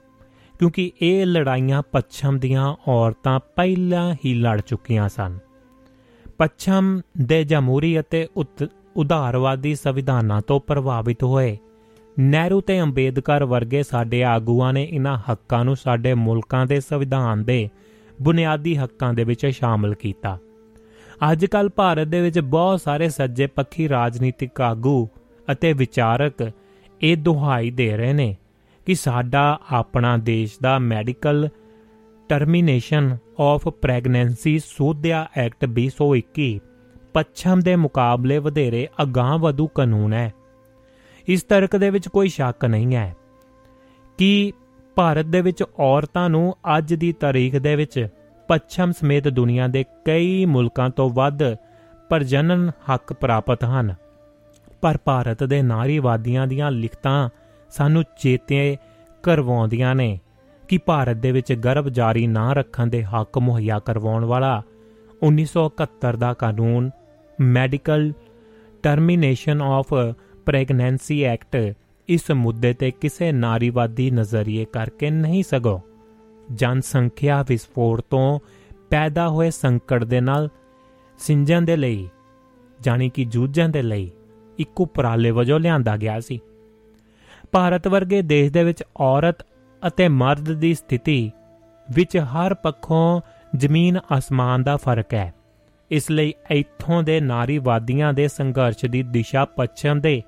ਕਿਉਂਕਿ 0.55 0.90
ਇਹ 1.02 1.27
ਲੜਾਈਆਂ 1.27 1.82
ਪੱਛਮ 1.93 2.39
ਦੀਆਂ 2.39 2.74
ਔਰਤਾਂ 2.89 3.40
ਪਹਿਲਾਂ 3.56 4.12
ਹੀ 4.24 4.35
ਲੜ 4.35 4.61
ਚੁੱਕੀਆਂ 4.61 5.09
ਸਨ। 5.09 5.39
ਪੱਛਮ 6.39 7.01
ਦੇ 7.19 7.44
ਜਮਹੂਰੀ 7.44 8.01
ਅਤੇ 8.01 8.28
ਉਦਾਰਵਾਦੀ 8.97 9.74
ਸੰਵਿਧਾਨਾਂ 9.74 10.40
ਤੋਂ 10.47 10.61
ਪ੍ਰਭਾਵਿਤ 10.61 11.23
ਹੋਏ। 11.24 11.59
ਨਹਿਰੂ 12.19 12.61
ਤੇ 12.61 12.82
ਅੰਬੇਦਕਰ 12.82 13.44
ਵਰਗੇ 13.44 13.82
ਸਾਡੇ 13.82 14.24
ਆਗੂਆਂ 14.24 14.73
ਨੇ 14.73 14.85
ਇਹਨਾਂ 14.85 15.19
ਹੱਕਾਂ 15.31 15.65
ਨੂੰ 15.65 15.77
ਸਾਡੇ 15.77 16.15
ਮੁਲਕਾਂ 16.15 16.66
ਦੇ 16.66 16.81
ਸੰਵਿਧਾਨ 16.81 17.44
ਦੇ 17.44 17.69
ਬੁਨਿਆਦੀ 18.23 18.77
ਹੱਕਾਂ 18.77 19.15
ਦੇ 19.15 19.24
ਵਿੱਚ 19.24 19.47
ਸ਼ਾਮਲ 19.47 19.94
ਕੀਤਾ। 19.94 20.39
ਅੱਜ 21.32 21.44
ਕੱਲ 21.47 21.69
ਭਾਰਤ 21.69 22.09
ਦੇ 22.09 22.20
ਵਿੱਚ 22.20 22.39
ਬਹੁਤ 22.39 22.81
ਸਾਰੇ 22.81 23.09
ਸੱਜੇ 23.09 23.47
ਪੱਖੀ 23.47 23.89
ਰਾਜਨੀਤਿਕ 23.89 24.61
ਆਗੂ 24.61 25.09
ਅਤੇ 25.52 25.73
ਵਿਚਾਰਕ 25.73 26.51
ਇਹ 27.02 27.16
ਦੁਹਾਈ 27.16 27.70
ਦੇ 27.70 27.97
ਰਹੇ 27.97 28.12
ਨੇ 28.12 28.36
ਕਿ 28.86 28.94
ਸਾਡਾ 28.94 29.59
ਆਪਣਾ 29.70 30.16
ਦੇਸ਼ 30.16 30.56
ਦਾ 30.62 30.78
ਮੈਡੀਕਲ 30.78 31.48
ਟਰਮੀਨੇਸ਼ਨ 32.28 33.16
ਆਫ 33.40 33.69
ਪ੍ਰੈਗਨੈਂਸੀ 33.69 34.59
ਸੋਧਿਆ 34.59 35.28
ਐਕਟ 35.36 35.65
2021 35.65 36.59
ਪੱਛਮ 37.15 37.61
ਦੇ 37.61 37.77
ਮੁਕਾਬਲੇ 37.77 38.39
ਵਧੇਰੇ 38.39 38.89
ਅਗਾਹ 39.02 39.39
ਵਧੂ 39.39 39.66
ਕਾਨੂੰਨ 39.66 40.12
ਹੈ। 40.12 40.32
ਇਸ 41.28 41.43
ਤਰਕ 41.43 41.77
ਦੇ 41.77 41.90
ਵਿੱਚ 41.90 42.09
ਕੋਈ 42.09 42.28
ਸ਼ੱਕ 42.28 42.65
ਨਹੀਂ 42.65 42.97
ਹੈ 42.97 43.16
ਕਿ 44.19 44.52
ਭਾਰਤ 44.94 45.27
ਦੇ 45.27 45.40
ਵਿੱਚ 45.40 45.65
ਔਰਤਾਂ 45.78 46.31
ਨੂੰ 46.31 46.56
ਅੱਜ 46.78 46.94
ਦੀ 46.94 47.12
ਤਾਰੀਖ 47.12 47.56
ਦੇ 47.56 47.77
ਵਿੱਚ 47.77 48.09
ਪੱਛਮ 48.48 48.93
ਸਮੇਤ 48.93 49.28
ਦੁਨੀਆ 49.28 49.66
ਦੇ 49.66 49.85
ਕਈ 50.05 50.44
ਮੁਲਕਾਂ 50.44 50.90
ਤੋਂ 50.90 51.11
ਵੱਧ 51.11 51.55
ਪ੍ਰਜਨਨ 52.09 52.69
ਹੱਕ 52.69 53.12
ਪ੍ਰਾਪਤ 53.12 53.65
ਹਨ। 53.65 53.94
ਪਰ 54.81 54.98
ਭਾਰਤ 55.05 55.44
ਦੇ 55.44 55.62
ਨਾਰੀਵਾਦੀਆਂ 55.62 56.47
ਦੀਆਂ 56.47 56.70
ਲਿਖਤਾਂ 56.70 57.28
ਸਾਨੂੰ 57.70 58.05
ਚੇਤੇ 58.20 58.77
ਕਰਵਾਉਂਦੀਆਂ 59.23 59.94
ਨੇ। 59.94 60.20
ਕਿ 60.75 60.79
ਭਾਰਤ 60.87 61.17
ਦੇ 61.17 61.33
ਵਿੱਚ 61.33 61.53
ਗਰਭ 61.53 61.89
ਜਾਰੀ 61.89 62.27
ਨਾ 62.27 62.53
ਰੱਖਣ 62.53 62.87
ਦੇ 62.87 63.05
ਹੱਕ 63.05 63.39
ਮੁਹੱਈਆ 63.39 63.79
ਕਰਵਾਉਣ 63.79 64.25
ਵਾਲਾ 64.25 64.63
1971 65.27 66.17
ਦਾ 66.19 66.35
ਕਾਨੂੰਨ 66.35 66.91
medical 67.41 68.13
termination 68.83 69.63
of 69.63 69.95
pregnancy 70.47 71.23
act 71.23 71.75
ਇਸ 72.09 72.31
ਮੁੱਦੇ 72.31 72.73
ਤੇ 72.73 72.91
ਕਿਸੇ 72.91 73.33
ਨਾਰੀਵਾਦੀ 73.33 74.11
ਨਜ਼ਰੀਏ 74.11 74.65
ਕਰਕੇ 74.65 75.11
ਨਹੀਂ 75.11 75.43
ਸਗੋ 75.43 75.81
ਜਨਸੰਖਿਆ 76.55 77.43
ਵਿਸਫੋਟ 77.43 78.01
ਤੋਂ 78.11 78.39
ਪੈਦਾ 78.91 79.29
ਹੋਏ 79.29 79.51
ਸੰਕਟ 79.51 80.05
ਦੇ 80.05 80.21
ਨਾਲ 80.21 80.49
ਸਿੰਜਣ 81.19 81.63
ਦੇ 81.63 81.77
ਲਈ 81.77 82.09
ਜਾਨੀ 82.81 83.09
ਕਿ 83.09 83.25
ਜੂਝਣ 83.25 83.69
ਦੇ 83.69 83.83
ਲਈ 83.83 84.11
ਇੱਕ 84.59 84.81
ਉਪਰਾਲੇ 84.81 85.31
ਵਜੋਂ 85.31 85.61
ਲਿਆਂਦਾ 85.61 85.97
ਗਿਆ 85.97 86.21
ਸੀ। 86.21 86.41
ਭਾਰਤ 87.53 87.89
ਵਰਗੇ 87.89 88.23
ਦੇਸ਼ 88.23 88.53
ਦੇ 88.53 88.65
ਵਿੱਚ 88.65 88.85
ਔਰਤ 89.01 89.37
ਅਤੇ 89.89 90.09
ਮਰਦ 90.09 90.52
ਦੀ 90.52 90.74
ਸਥਿਤੀ 90.74 91.32
ਵਿੱਚ 91.90 92.16
ਹਰ 92.16 92.55
ਪੱਖੋਂ 92.55 93.20
ਜ਼ਮੀਨ 93.56 93.98
ਅਸਮਾਨ 94.19 94.62
ਦਾ 94.62 94.77
ਫ਼ਰਕ 94.77 95.15
ਹੈ। 95.15 95.35
ਇਸ 95.90 96.11
ਲਈ 96.11 96.35
ਇੱਥੋਂ 96.51 97.02
ਦੇ 97.02 97.20
ਨਾਰੀਵਾਦੀਆਂ 97.20 98.12
ਦੇ 98.12 98.28
ਸੰਘਰਸ਼ 98.28 98.86
ਦੀ 98.86 99.02
ਦਿਸ਼ਾ 99.02 99.44
ਪੱਛਮ 99.44 100.01
ਦੇ 100.01 100.23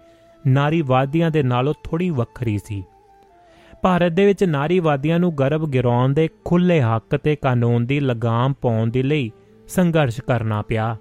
ਨਾਰੀਵਾਦੀਆਂ 0.47 1.31
ਦੇ 1.31 1.43
ਨਾਲੋਂ 1.43 1.75
ਥੋੜੀ 1.85 2.11
ਵੱਖਰੀ 2.11 2.59
ਸੀ। 2.59 2.85
ਭਾਰਤ 3.83 4.13
ਦੇ 4.13 4.27
ਵਿੱਚ 4.27 4.45
ਨਾਰੀਵਾਦੀਆਂ 4.45 5.19
ਨੂੰ 5.19 5.37
ਗਰਭ 5.39 5.69
ਗਿਰਾਉਣ 5.69 6.13
ਦੇ 6.13 6.29
ਖੁੱਲੇ 6.45 6.81
ਹੱਕ 6.81 7.17
ਤੇ 7.17 7.37
ਕਾਨੂੰਨ 7.37 7.87
ਦੀ 7.87 8.01
ਲਗਾਮ 8.01 8.53
ਪਾਉਣ 8.53 8.91
ਦੇ 8.91 9.03
ਲਈ 9.03 9.31
ਸੰਘਰਸ਼ 9.69 10.21
ਕਰਨਾ 10.21 10.63
ਪਿਆ। 10.63 10.97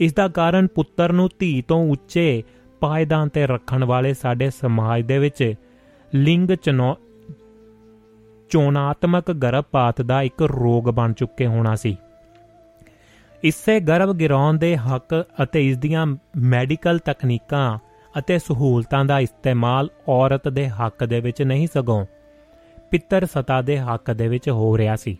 ਇਸ 0.00 0.14
ਦਾ 0.14 0.28
ਕਾਰਨ 0.28 0.66
ਪੁੱਤਰ 0.66 1.12
ਨੂੰ 1.12 1.28
ਧੀ 1.38 1.62
ਤੋਂ 1.62 1.90
ਉੱਚੇ 1.90 2.42
ਪਾਇਦਾਨ 2.80 3.28
ਤੇ 3.28 3.46
ਰੱਖਣ 3.46 3.84
ਵਾਲੇ 3.84 4.14
ਸਾਡੇ 4.14 4.50
ਸਮਾਜ 4.50 5.02
ਦੇ 5.02 5.18
ਵਿੱਚ 5.18 5.54
ਲਿੰਗ 6.14 6.52
ਚੋਣਾਤਮਕ 8.50 9.30
ਗਰਭਪਾਤ 9.32 10.02
ਦਾ 10.02 10.22
ਇੱਕ 10.22 10.42
ਰੋਗ 10.42 10.84
ਬਣ 10.84 11.12
ਚੁੱਕੇ 11.12 11.46
ਹੋਣਾ 11.46 11.74
ਸੀ। 11.76 11.96
ਇਸੇ 13.42 13.80
ਗਰਭ 13.80 14.14
ਗਿਰਾਉਣ 14.16 14.58
ਦੇ 14.58 14.76
ਹੱਕ 14.76 15.24
ਅਤੇ 15.42 15.68
ਇਸ 15.68 15.76
ਦੀਆਂ 15.78 16.06
ਮੈਡੀਕਲ 16.36 16.98
ਤਕਨੀਕਾਂ 16.98 17.78
ਅਤੇ 18.18 18.38
ਸਹੂਲਤਾਂ 18.38 19.04
ਦਾ 19.04 19.18
ਇਸਤੇਮਾਲ 19.20 19.88
ਔਰਤ 20.08 20.48
ਦੇ 20.48 20.68
ਹੱਕ 20.68 21.04
ਦੇ 21.04 21.20
ਵਿੱਚ 21.20 21.42
ਨਹੀਂ 21.42 21.68
ਸਗੋਂ 21.74 22.04
ਪਿੱਤਰ 22.90 23.26
ਸਤਾ 23.26 23.60
ਦੇ 23.62 23.78
ਹੱਕ 23.78 24.10
ਦੇ 24.10 24.28
ਵਿੱਚ 24.28 24.48
ਹੋ 24.50 24.76
ਰਿਹਾ 24.78 24.96
ਸੀ। 24.96 25.16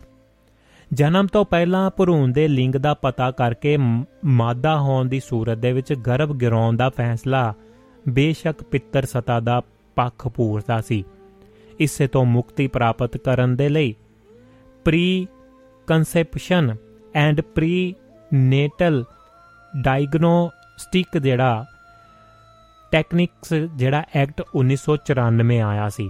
ਜਨਮ 0.93 1.27
ਤੋਂ 1.27 1.45
ਪਹਿਲਾਂ 1.45 1.89
ਭਰੂਣ 1.89 2.31
ਦੇ 2.31 2.47
ਲਿੰਗ 2.47 2.75
ਦਾ 2.75 2.93
ਪਤਾ 2.93 3.31
ਕਰਕੇ 3.31 3.77
ਮਾਦਾ 4.25 4.77
ਹੋਣ 4.77 5.07
ਦੀ 5.07 5.19
ਸੂਰਤ 5.19 5.57
ਦੇ 5.57 5.71
ਵਿੱਚ 5.73 5.93
ਗਰਭ 5.93 6.35
ਗਿਰਾਉਣ 6.35 6.77
ਦਾ 6.77 6.89
ਫੈਸਲਾ 6.89 7.53
ਬੇਸ਼ੱਕ 8.09 8.63
ਪਿੱਤਰ 8.63 9.05
ਸਤਾ 9.05 9.39
ਦਾ 9.39 9.61
ਪੱਖ 9.95 10.27
ਪੂਰਦਾ 10.27 10.81
ਸੀ। 10.81 11.03
ਇਸੇ 11.81 12.07
ਤੋਂ 12.07 12.25
ਮੁਕਤੀ 12.25 12.67
ਪ੍ਰਾਪਤ 12.67 13.17
ਕਰਨ 13.17 13.55
ਦੇ 13.55 13.69
ਲਈ। 13.69 13.95
Pre 14.85 15.27
conception 15.87 16.75
and 17.15 17.41
pre 17.41 17.95
natal 18.33 19.03
diagnostic 19.81 21.17
ਜਿਹੜਾ 21.17 21.65
ਟੈਕਨਿਕਸ 22.91 23.53
ਜਿਹੜਾ 23.53 24.03
ਐਕਟ 24.15 24.41
1994 24.55 25.59
ਆਇਆ 25.59 25.89
ਸੀ। 25.89 26.09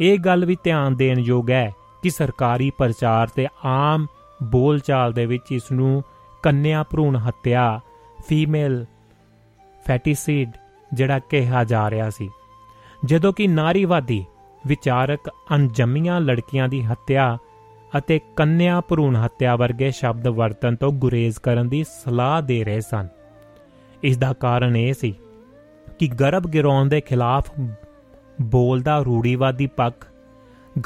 ਇਹ 0.00 0.18
ਗੱਲ 0.18 0.44
ਵੀ 0.44 0.56
ਧਿਆਨ 0.64 0.96
ਦੇਣ 0.96 1.18
ਯੋਗ 1.18 1.50
ਹੈ 1.50 1.72
ਕਿ 2.02 2.10
ਸਰਕਾਰੀ 2.10 2.72
ਪ੍ਰਚਾਰ 2.78 3.28
ਤੇ 3.28 3.46
ਆਮ 3.64 4.06
ਬੋਲਚਾਲ 4.42 5.12
ਦੇ 5.12 5.26
ਵਿੱਚ 5.26 5.52
ਇਸ 5.52 5.72
ਨੂੰ 5.72 6.02
ਕੰਨਿਆ 6.42 6.82
ਭਰੂਣ 6.82 7.16
ਹੱਤਿਆ, 7.16 7.80
ਫੀਮੇਲ 8.28 8.86
ਫੈਟੀਸੀਡ 9.86 10.50
ਜਿਹੜਾ 10.94 11.18
ਕਿਹਾ 11.18 11.64
ਜਾ 11.64 11.90
ਰਿਹਾ 11.90 12.10
ਸੀ। 12.10 12.30
ਜਦੋਂ 13.04 13.32
ਕਿ 13.32 13.46
ਨਾਰੀਵਾਦੀ 13.46 14.24
ਵਿਚਾਰਕ 14.66 15.28
ਅਣਜੰਮੀਆਂ 15.54 16.20
ਲੜਕੀਆਂ 16.20 16.68
ਦੀ 16.68 16.82
ਹੱਤਿਆ 16.82 17.38
ਅਤੇ 17.98 18.20
ਕੰਨਿਆ 18.36 18.80
ਭਰੂਣ 18.80 19.24
ਹੱਤਿਆ 19.24 19.56
ਵਰਗੇ 19.56 19.90
ਸ਼ਬਦ 19.90 20.28
ਵਰਤਨ 20.28 20.76
ਤੋਂ 20.76 20.92
ਗੁਰੇਜ਼ 20.92 21.38
ਕਰਨ 21.38 21.68
ਦੀ 21.68 21.84
ਸਲਾਹ 21.84 22.42
ਦੇ 22.42 22.64
ਰਹੇ 22.64 22.80
ਸਨ। 22.80 23.08
ਇਸ 24.02 24.16
ਦਾ 24.18 24.32
ਕਾਰਨ 24.32 24.76
ਇਹ 24.76 24.94
ਸੀ 24.94 25.14
ਕਿ 25.98 26.08
ਗਰਭ 26.08 26.46
ਗਿਰਾਉਣ 26.46 26.88
ਦੇ 26.88 27.00
ਖਿਲਾਫ 27.00 27.50
ਬੋਲਦਾ 28.42 28.98
ਰੂੜੀਵਾਦੀ 28.98 29.66
ਪੱਖ 29.66 30.06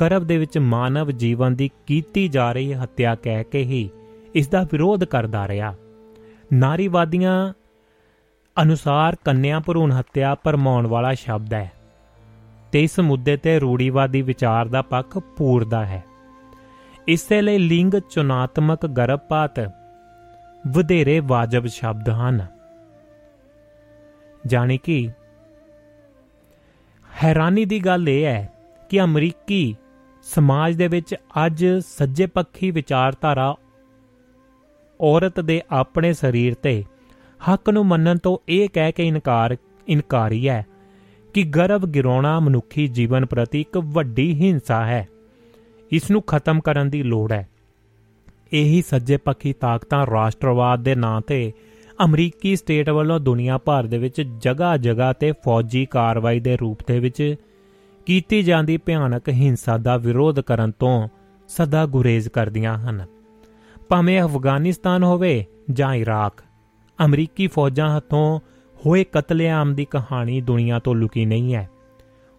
ਗਰਭ 0.00 0.22
ਦੇ 0.22 0.38
ਵਿੱਚ 0.38 0.58
ਮਾਨਵ 0.58 1.10
ਜੀਵਨ 1.10 1.54
ਦੀ 1.54 1.70
ਕੀਤੀ 1.86 2.28
ਜਾ 2.28 2.52
ਰਹੀ 2.52 2.74
ਹੱਤਿਆ 2.74 3.14
ਕਹਿ 3.14 3.44
ਕੇ 3.44 3.62
ਹੀ 3.62 3.88
ਇਸ 4.34 4.48
ਦਾ 4.48 4.62
ਵਿਰੋਧ 4.62 5.04
ਕਰਦਾ 5.04 5.48
ਰਿਹਾ। 5.48 5.74
ਨਾਰੀਵਾਦੀਆਂ 6.52 7.52
ਅਨੁਸਾਰ 8.62 9.16
ਕੰਨਿਆ 9.24 9.60
ਭਰੂਣ 9.60 9.98
ਹੱਤਿਆ 9.98 10.34
ਪਰਮਾਉਣ 10.34 10.86
ਵਾਲਾ 10.86 11.14
ਸ਼ਬਦ 11.14 11.54
ਹੈ। 11.54 11.72
ਤੇ 12.72 12.82
ਇਸ 12.82 13.00
ਮੁੱਦੇ 13.00 13.36
ਤੇ 13.36 13.58
ਰੂੜੀਵਾਦੀ 13.58 14.22
ਵਿਚਾਰ 14.22 14.66
ਦਾ 14.66 14.82
ਪੱਖ 14.82 15.18
ਪੂਰਦਾ 15.18 15.86
ਹੈ। 15.86 16.04
ਇਸੇ 17.08 17.42
ਲਈ 17.42 17.58
ਲਿੰਗ 17.58 17.94
ਚੁਣਾਤਮਕ 18.10 18.86
ਗਰਭਪਾਤ 18.86 19.60
ਵਧੇਰੇ 20.68 21.20
ਵਾਜਬ 21.20 21.66
ਸ਼ਬਦ 21.66 22.08
ਹਨ। 22.08 22.46
ਜਾਣੀ 24.46 24.78
ਕਿ 24.78 25.10
ਹੈਰਾਨੀ 27.24 27.64
ਦੀ 27.64 27.80
ਗੱਲ 27.80 28.08
ਇਹ 28.08 28.24
ਹੈ 28.24 28.52
ਕਿ 28.88 29.00
ਅਮਰੀਕੀ 29.00 29.76
ਸਮਾਜ 30.22 30.74
ਦੇ 30.76 30.88
ਵਿੱਚ 30.88 31.14
ਅੱਜ 31.46 31.66
ਸੱਜੇ 31.80 32.26
ਪੱਖੀ 32.26 32.70
ਵਿਚਾਰਧਾਰਾ 32.70 33.56
ਔਰਤ 35.00 35.40
ਦੇ 35.40 35.62
ਆਪਣੇ 35.70 36.12
ਸਰੀਰ 36.12 36.54
ਤੇ 36.54 36.84
ਹੱਕ 37.52 37.70
ਨੂੰ 37.70 37.86
ਮੰਨਣ 37.86 38.18
ਤੋਂ 38.18 38.38
ਇਹ 38.48 38.68
ਕਹਿ 38.72 38.92
ਕੇ 38.92 39.08
ਇਨਕਾਰ 39.08 39.56
ਇਨਕਾਰੀ 39.88 40.48
ਹੈ 40.48 40.66
ਕਿ 41.34 41.42
ਗਰਭ 41.42 41.86
ਗਿਰਾਉਣਾ 41.86 42.40
ਮਨੁੱਖੀ 42.40 42.88
ਜੀਵਨ 42.88 43.26
ਪ੍ਰਤੀ 43.26 43.60
ਇੱਕ 43.60 43.76
ਵੱਡੀ 43.76 44.34
ਹਿੰਸਾ 44.34 44.84
ਹੈ। 44.84 45.08
ਇਸ 45.92 46.10
ਨੂੰ 46.10 46.22
ਖਤਮ 46.22 46.60
ਕਰਨ 46.60 46.90
ਦੀ 46.90 47.02
ਲੋੜ 47.02 47.32
ਹੈ। 47.32 47.48
ਇਹੀ 48.52 48.82
ਸੱਜੇ 48.82 49.16
ਪੱਖੀ 49.16 49.52
ਤਾਕਤਾਂ 49.52 50.06
ਰਾਸ਼ਟਰਵਾਦ 50.06 50.82
ਦੇ 50.82 50.94
ਨਾਂ 50.94 51.20
ਤੇ 51.20 51.52
ਅਮਰੀਕੀ 52.04 52.56
ਸਟੇਟ 52.56 52.90
ਵੱਲੋਂ 52.90 53.20
ਦੁਨੀਆ 53.20 53.58
ਭਰ 53.58 53.84
ਦੇ 53.84 53.98
ਵਿੱਚ 53.98 54.22
ਜਗ੍ਹਾ 54.38 54.76
ਜਗ੍ਹਾ 54.76 55.12
ਤੇ 55.12 55.32
ਫੌਜੀ 55.32 55.86
ਕਾਰਵਾਈ 55.86 56.40
ਦੇ 56.40 56.56
ਰੂਪ 56.56 56.78
ਦੇ 56.86 56.98
ਵਿੱਚ 56.98 57.34
ਕੀਤੀ 58.06 58.42
ਜਾਂਦੀ 58.42 58.76
ਭਿਆਨਕ 58.76 59.28
ਹਿੰਸਾ 59.28 59.76
ਦਾ 59.76 59.96
ਵਿਰੋਧ 59.96 60.40
ਕਰਨ 60.40 60.72
ਤੋਂ 60.78 61.08
ਸਦਾ 61.48 61.86
ਗੁਰੇਜ਼ 61.86 62.28
ਕਰਦੀਆਂ 62.28 62.78
ਹਨ। 62.78 63.06
ਭਾਵੇਂ 63.88 64.22
ਅਫਗਾਨਿਸਤਾਨ 64.22 65.02
ਹੋਵੇ 65.02 65.46
ਜਾਂ 65.70 65.94
ਇਰਾਕ, 65.94 66.42
ਅਮਰੀਕੀ 67.04 67.46
ਫੌਜਾਂ 67.46 67.96
ਹੱਥੋਂ 67.96 68.40
ਹੋਏ 68.86 69.04
ਕਤਲੇਆਮ 69.04 69.74
ਦੀ 69.74 69.84
ਕਹਾਣੀ 69.84 70.40
ਦੁਨੀਆ 70.40 70.78
ਤੋਂ 70.78 70.94
ਲੁਕੀ 70.94 71.24
ਨਹੀਂ 71.26 71.54
ਹੈ। 71.54 71.68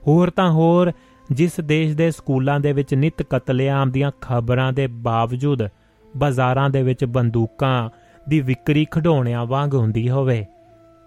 ਹੋਰ 0.07 0.29
ਤਾਂ 0.29 0.51
ਹੋਰ, 0.51 0.91
ਜਿਸ 1.31 1.59
ਦੇਸ਼ 1.59 1.95
ਦੇ 1.95 2.11
ਸਕੂਲਾਂ 2.11 2.59
ਦੇ 2.59 2.71
ਵਿੱਚ 2.73 2.93
ਨਿਤ 2.93 3.21
ਕਤਲੇਆਮ 3.21 3.91
ਦੀਆਂ 3.91 4.11
ਖਬਰਾਂ 4.21 4.71
ਦੇ 4.73 4.87
ਬਾਵਜੂਦ 4.87 5.63
ਬਾਜ਼ਾਰਾਂ 6.17 6.69
ਦੇ 6.69 6.81
ਵਿੱਚ 6.83 7.05
ਬੰਦੂਕਾਂ 7.05 7.89
ਦੀ 8.29 8.39
ਵਿਕਰੀ 8.39 8.85
ਖਡਾਉਣਿਆਂ 8.91 9.45
ਵਾਂਗ 9.45 9.75
ਹੁੰਦੀ 9.75 10.09
ਹੋਵੇ, 10.09 10.45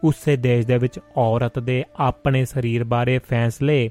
ਉਸੇ 0.05 0.37
ਦੇਸ਼ 0.37 0.67
ਦੇ 0.67 0.79
ਵਿੱਚ 0.79 0.99
ਔਰਤ 1.17 1.59
ਦੇ 1.59 1.85
ਆਪਣੇ 1.97 2.45
ਸਰੀਰ 2.45 2.85
ਬਾਰੇ 2.85 3.19
ਫੈਸਲੇ 3.19 3.91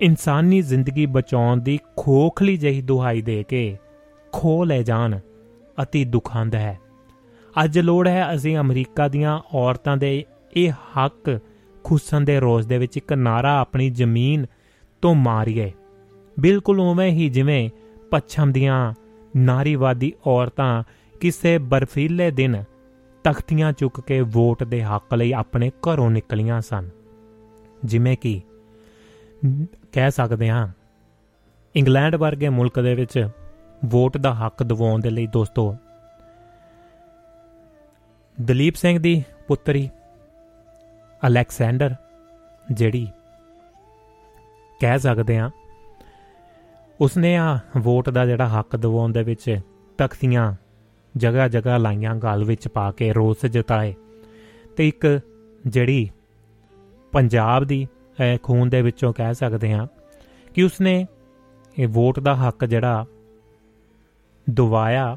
ਇਨਸਾਨੀ 0.00 0.60
ਜ਼ਿੰਦਗੀ 0.62 1.06
ਬਚਾਉਣ 1.06 1.60
ਦੀ 1.60 1.78
ਖੋਖਲੀ 1.96 2.56
ਜਿਹੀ 2.56 2.82
ਦੁਹਾਈ 2.82 3.22
ਦੇ 3.22 3.42
ਕੇ 3.42 3.78
ਖੋ 4.32 4.64
ਲੈ 4.64 4.82
ਜਾਣ, 4.82 5.18
ਅਤੀ 5.82 6.04
ਦੁਖਾਂਦ 6.04 6.54
ਹੈ। 6.54 6.78
ਅੱਜ 7.64 7.78
ਲੋੜ 7.78 8.08
ਹੈ 8.08 8.34
ਅਸੀਂ 8.34 8.58
ਅਮਰੀਕਾ 8.58 9.08
ਦੀਆਂ 9.08 9.40
ਔਰਤਾਂ 9.54 9.96
ਦੇ 9.96 10.24
ਇਹ 10.56 10.72
ਹੱਕ 10.72 11.40
ਖੁਸਨ 11.84 12.24
ਦੇ 12.24 12.40
ਰੋਜ਼ 12.40 12.68
ਦੇ 12.68 12.78
ਵਿੱਚ 12.78 12.96
ਇੱਕ 12.96 13.12
ਨਾਰਾ 13.12 13.60
ਆਪਣੀ 13.60 13.90
ਜ਼ਮੀਨ 13.90 14.46
ਤੋਂ 15.02 15.14
ਮਾਰੀਏ। 15.14 15.72
ਬਿਲਕੁਲ 16.40 16.80
ਉਵੇਂ 16.80 17.10
ਹੀ 17.10 17.28
ਜਿਵੇਂ 17.28 17.70
ਪੱਛਮ 18.10 18.52
ਦੀਆਂ 18.52 18.94
ਨਾਰੀਵਾਦੀ 19.36 20.12
ਔਰਤਾਂ 20.26 20.82
ਕਿਸੇ 21.20 21.58
ਬਰਫੀਲੇ 21.58 22.30
ਦਿਨ 22.30 22.64
ਤਖਤੀਆਂ 23.24 23.72
ਚੁੱਕ 23.72 24.00
ਕੇ 24.00 24.20
ਵੋਟ 24.20 24.64
ਦੇ 24.64 24.82
ਹੱਕ 24.82 25.14
ਲਈ 25.14 25.32
ਆਪਣੇ 25.32 25.70
ਘਰੋਂ 25.70 26.10
ਨਿਕਲੀਆਂ 26.10 26.60
ਸਨ। 26.60 26.88
ਜਿਵੇਂ 27.84 28.16
ਕਿ 28.16 28.40
ਕਹਿ 29.92 30.10
ਸਕਦੇ 30.10 30.48
ਹਾਂ, 30.48 30.68
ਇੰਗਲੈਂਡ 31.76 32.16
ਵਰਗੇ 32.16 32.48
ਮੁਲਕ 32.48 32.80
ਦੇ 32.80 32.94
ਵਿੱਚ 32.94 33.28
ਵੋਟ 33.84 34.16
ਦਾ 34.16 34.34
ਹੱਕ 34.34 34.62
ਦਿਵਾਉਣ 34.62 35.00
ਦੇ 35.00 35.10
ਲਈ 35.10 35.26
ਦੋਸਤੋ 35.26 35.76
ਦਲੀਪ 38.38 38.74
ਸਿੰਘ 38.74 38.98
ਦੀ 38.98 39.22
ਪੁੱਤਰੀ 39.48 39.88
ਅਲੈਕਸੈਂਡਰ, 41.22 41.94
ਜਿਹੜੀ 42.72 43.06
ਕਹਿ 44.80 44.98
ਸਕਦੇ 44.98 45.38
ਆ 45.38 45.50
ਉਸਨੇ 47.00 47.34
ਆ 47.36 47.58
ਵੋਟ 47.76 48.10
ਦਾ 48.10 48.24
ਜਿਹੜਾ 48.26 48.48
ਹੱਕ 48.48 48.76
ਦਿਵਾਉਣ 48.76 49.12
ਦੇ 49.12 49.22
ਵਿੱਚ 49.22 49.58
ਤਖਤੀਆਂ 49.98 50.52
ਜਗ੍ਹਾ 51.14 51.48
ਜਗ੍ਹਾ 51.48 51.76
ਲਾਈਆਂ, 51.76 52.14
ਗਲ 52.14 52.44
ਵਿੱਚ 52.44 52.68
ਪਾ 52.68 52.90
ਕੇ 52.92 53.12
ਰੋਸ 53.12 53.46
ਜਤਾਏ 53.46 53.94
ਤੇ 54.76 54.88
ਇੱਕ 54.88 55.06
ਜਿਹੜੀ 55.66 56.08
ਪੰਜਾਬ 57.12 57.64
ਦੀ 57.64 57.86
ਖੂਨ 58.42 58.68
ਦੇ 58.68 58.82
ਵਿੱਚੋਂ 58.82 59.12
ਕਹਿ 59.12 59.34
ਸਕਦੇ 59.34 59.72
ਹਾਂ 59.72 59.86
ਕਿ 60.54 60.62
ਉਸਨੇ 60.62 61.06
ਇਹ 61.76 61.88
ਵੋਟ 61.88 62.20
ਦਾ 62.20 62.34
ਹੱਕ 62.36 62.64
ਜਿਹੜਾ 62.64 63.04
ਦਵਾਇਆ, 64.46 65.16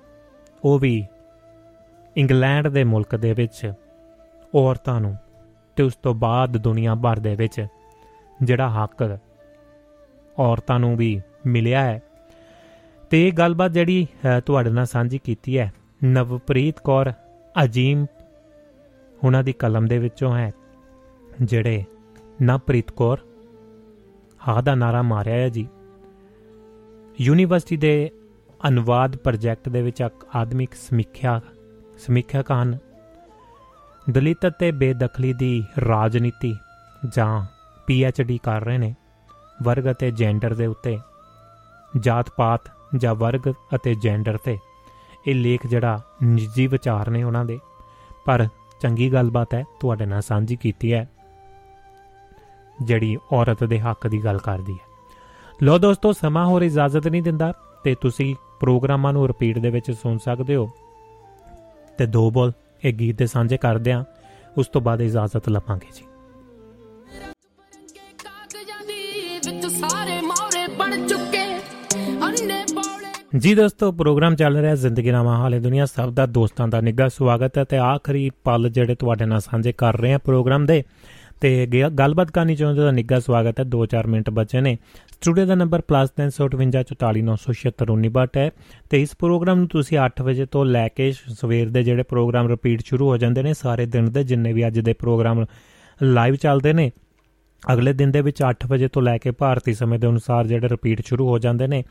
ਉਹ 0.63 0.79
ਵੀ 0.79 1.03
ਇੰਗਲੈਂਡ 2.17 2.67
ਦੇ 2.67 2.83
ਮੁਲਕ 2.83 3.15
ਦੇ 3.15 3.33
ਵਿੱਚ 3.33 3.73
ਔਰਤਾਂ 4.55 4.99
ਨੂੰ 5.01 5.15
ਤੇ 5.75 5.83
ਉਸ 5.83 5.95
ਤੋਂ 5.95 6.13
ਬਾਅਦ 6.13 6.57
ਦੁਨੀਆ 6.57 6.95
ਭਰ 6.95 7.19
ਦੇ 7.19 7.35
ਵਿੱਚ 7.35 7.65
ਜਿਹੜਾ 8.43 8.69
ਹੱਕ 8.69 9.17
ਔਰਤਾਂ 10.39 10.79
ਨੂੰ 10.79 10.95
ਵੀ 10.97 11.21
ਮਿਲਿਆ 11.45 11.83
ਹੈ। 11.83 12.01
ਤੇ 13.09 13.27
ਇਹ 13.27 13.33
ਗੱਲਬਾਤ 13.33 13.71
ਜਿਹੜੀ 13.71 14.07
ਤੁਹਾਡੇ 14.45 14.69
ਨਾਲ 14.69 14.85
ਸਾਂਝੀ 14.85 15.17
ਕੀਤੀ 15.17 15.57
ਹੈ, 15.57 15.73
ਨਵਪ੍ਰੀਤ 16.03 16.79
ਕੌਰ 16.79 17.11
ਅਜੀਮ 17.63 18.05
ਉਹਨਾਂ 19.23 19.43
ਦੀ 19.43 19.53
ਕਲਮ 19.53 19.87
ਦੇ 19.87 19.97
ਵਿੱਚੋਂ 19.97 20.37
ਹੈ, 20.37 20.51
ਜਿਹੜੇ 21.41 21.83
ਨਵਪ੍ਰੀਤ 22.41 22.91
ਕੌਰ 22.91 23.17
ਹਾ 24.47 24.61
ਦਾ 24.61 24.75
ਨਾਰਾ 24.75 25.01
ਮਾਰਿਆ 25.01 25.35
ਹੈ 25.35 25.49
ਜੀ। 25.49 25.67
ਯੂਨੀਵਰਸਿਟੀ 27.21 27.77
ਦੇ 27.77 28.11
ਅਨੁਵਾਦ 28.67 29.15
ਪ੍ਰੋਜੈਕਟ 29.15 29.69
ਦੇ 29.69 29.81
ਵਿੱਚ 29.81 30.01
ਇੱਕ 30.01 30.25
ਆਦਮਿਕ 30.35 30.73
ਸਮੀਖਿਆ 30.73 31.41
ਸਮੀਖਿਆ 32.07 32.43
ਹਨ 32.53 32.77
ਦਲਿਤ 34.09 34.47
ਅਤੇ 34.47 34.71
ਬੇਦਖਲੀ 34.71 35.33
ਦੀ 35.33 35.63
ਰਾਜਨੀਤੀ 35.87 36.55
ਜਾਂ 37.15 37.45
ਪੀ 37.87 38.03
ਐਚ 38.03 38.21
ਡੀ 38.21 38.39
ਕਰ 38.43 38.63
ਰਹੇ 38.63 38.77
ਨੇ 38.77 38.95
ਵਰਗ 39.63 39.91
ਅਤੇ 39.91 40.11
ਜੈਂਡਰ 40.11 40.53
ਦੇ 40.53 40.65
ਉੱਤੇ। 40.65 40.99
ਜਾਤ 41.99 42.29
ਪਾਤ 42.37 42.61
ਜਾਂ 42.97 43.15
ਵਰਗ 43.15 43.53
ਅਤੇ 43.75 43.95
ਜੈਂਡਰ 43.95 44.37
ਤੇ। 44.37 44.57
ਇਹ 45.27 45.35
ਲੇਖ 45.35 45.67
ਜਿਹੜਾ 45.67 46.01
ਨਿੱਜੀ 46.23 46.67
ਵਿਚਾਰ 46.67 47.09
ਨੇ 47.09 47.23
ਉਹਨਾਂ 47.23 47.45
ਦੇ। 47.45 47.59
ਪਰ 48.25 48.47
ਚੰਗੀ 48.81 49.13
ਗੱਲਬਾਤ 49.13 49.53
ਹੈ, 49.53 49.63
ਤੁਹਾਡੇ 49.79 50.05
ਨਾਲ 50.05 50.21
ਸਾਂਝੀ 50.21 50.55
ਕੀਤੀ 50.55 50.93
ਹੈ। 50.93 51.09
ਜਿਹੜੀ 52.83 53.17
ਔਰਤ 53.31 53.63
ਦੇ 53.63 53.79
ਹੱਕ 53.79 54.07
ਦੀ 54.07 54.23
ਗੱਲ 54.23 54.37
ਕਰਦੀ 54.37 54.73
ਹੈ। 54.73 55.13
ਲੋ 55.63 55.77
ਦੋਸਤੋ, 55.77 56.13
ਸਮਾਂ 56.13 56.45
ਹੋਰ 56.45 56.61
ਇਜਾਜ਼ਤ 56.61 57.07
ਨਹੀਂ 57.07 57.23
ਦਿੰਦਾ 57.23 57.53
ਤੇ 57.83 57.95
ਤੁਸੀਂ 58.01 58.35
ਪ੍ਰੋਗਰਾਮਾਂ 58.59 59.13
ਨੂੰ 59.13 59.27
ਰਿਪੀਟ 59.27 59.59
ਦੇ 59.59 59.69
ਵਿੱਚ 59.69 59.91
ਸੁਣ 59.91 60.17
ਸਕਦੇ 60.17 60.55
ਹੋ। 60.55 60.69
ਤੇ 61.97 62.05
ਦੋ 62.05 62.31
ਬੋਲ 62.31 62.51
ਇਹ 62.83 62.93
ਗੀਤ 62.93 63.17
ਦੇ 63.17 63.27
ਸਾਂਝੇ 63.27 63.57
ਕਰਦੇ 63.57 63.91
ਆ 63.91 64.05
ਉਸ 64.57 64.67
ਤੋਂ 64.67 64.81
ਬਾਅਦ 64.81 65.01
ਇਜਾਜ਼ਤ 65.01 65.49
ਲਵਾਂਗੇ 65.49 65.87
ਜੀ। 65.95 66.05
ਜੀ 73.37 73.55
ਦੋਸਤੋ, 73.55 73.91
ਪ੍ਰੋਗਰਾਮ 73.91 74.35
ਚੱਲ 74.35 74.57
ਰਿਹਾ 74.57 74.75
ਜ਼ਿੰਦਗੀ 74.75 75.11
ਨਾਮਾ 75.11 75.37
ਹਾਲੇ 75.37 75.59
ਦੁਨੀਆ, 75.59 75.85
ਸਭ 75.85 76.11
ਦਾ 76.11 76.25
ਦੋਸਤਾਂ 76.25 76.67
ਦਾ 76.67 76.81
ਨਿੱਘਾ 76.81 77.07
ਸਵਾਗਤ 77.07 77.57
ਹੈ 77.57 77.63
ਤੇ 77.63 77.77
ਆਖਰੀ 77.77 78.29
ਪਲ 78.43 78.69
ਜਿਹੜੇ 78.69 78.95
ਤੁਹਾਡੇ 78.95 79.25
ਨਾਲ 79.25 79.39
ਸਾਂਝੇ 79.39 79.71
ਕਰ 79.71 79.99
ਰਹੇ 79.99 80.13
ਆ 80.13 80.17
ਪ੍ਰੋਗਰਾਮ 80.17 80.65
ਦੇ। 80.65 80.83
ਤੇ 81.41 81.65
ਗੱਲਬਾਤ 81.99 82.31
ਕਰਨੀ 82.31 82.55
ਚਾਹੁੰਦੇ 82.55 82.81
ਤਾਂ 82.81 82.93
ਨਿੱਘਾ 82.93 83.19
ਸਵਾਗਤ 83.19 83.59
ਹੈ 83.59 83.65
2-4 83.65 84.07
ਮਿੰਟ 84.07 84.29
ਬਚੇ 84.29 84.61
ਨੇ। 84.61 84.77
ਸਟੂਡੀਓ 85.21 85.45
ਦਾ 85.45 85.55
ਨੰਬਰ 85.55 85.81
+35844496962 85.89 88.37
ਹੈ 88.37 88.51
ਤੇ 88.89 89.01
ਇਸ 89.01 89.15
ਪ੍ਰੋਗਰਾਮ 89.19 89.57
ਨੂੰ 89.57 89.67
ਤੁਸੀਂ 89.67 89.99
8 90.05 90.09
ਵਜੇ 90.21 90.45
ਤੋਂ 90.45 90.65
ਲੈ 90.65 90.87
ਕੇ 90.87 91.11
ਸਵੇਰ 91.11 91.69
ਦੇ 91.69 91.83
ਜਿਹੜੇ 91.83 92.03
ਪ੍ਰੋਗਰਾਮ 92.03 92.47
ਰਿਪੀਟ 92.47 92.85
ਸ਼ੁਰੂ 92.85 93.09
ਹੋ 93.09 93.17
ਜਾਂਦੇ 93.17 93.43
ਨੇ, 93.43 93.53
ਸਾਰੇ 93.53 93.85
ਦਿਨ 93.85 94.11
ਦੇ 94.11 94.23
ਜਿੰਨੇ 94.23 94.53
ਵੀ 94.53 94.67
ਅੱਜ 94.67 94.79
ਦੇ 94.79 94.93
ਪ੍ਰੋਗਰਾਮ 94.93 95.45
ਲਾਈਵ 95.99 96.35
ਚੱਲਦੇ 96.35 96.73
ਨੇ, 96.73 96.91
ਅਗਲੇ 97.63 97.93
ਦਿਨ 97.93 98.11
ਦੇ 98.11 98.21
ਵਿੱਚ 98.21 98.43
8 98.43 98.67
ਵਜੇ 98.67 98.87
ਤੋਂ 98.87 99.01
ਲੈ 99.01 99.17
ਕੇ 99.17 99.31
ਭਾਰਤੀ 99.31 99.73
ਸਮੇਂ 99.73 99.99
ਦੇ 99.99 100.07
ਅਨੁਸਾਰ 100.07 100.47
ਜਿਹੜੇ 100.47 100.69
ਰਿਪੀਟ 100.69 101.05
ਸ਼ੁਰੂ 101.05 101.27
ਹੋ 101.27 101.39
ਜਾਂਦੇ 101.39 101.67
ਨੇ 101.67 101.83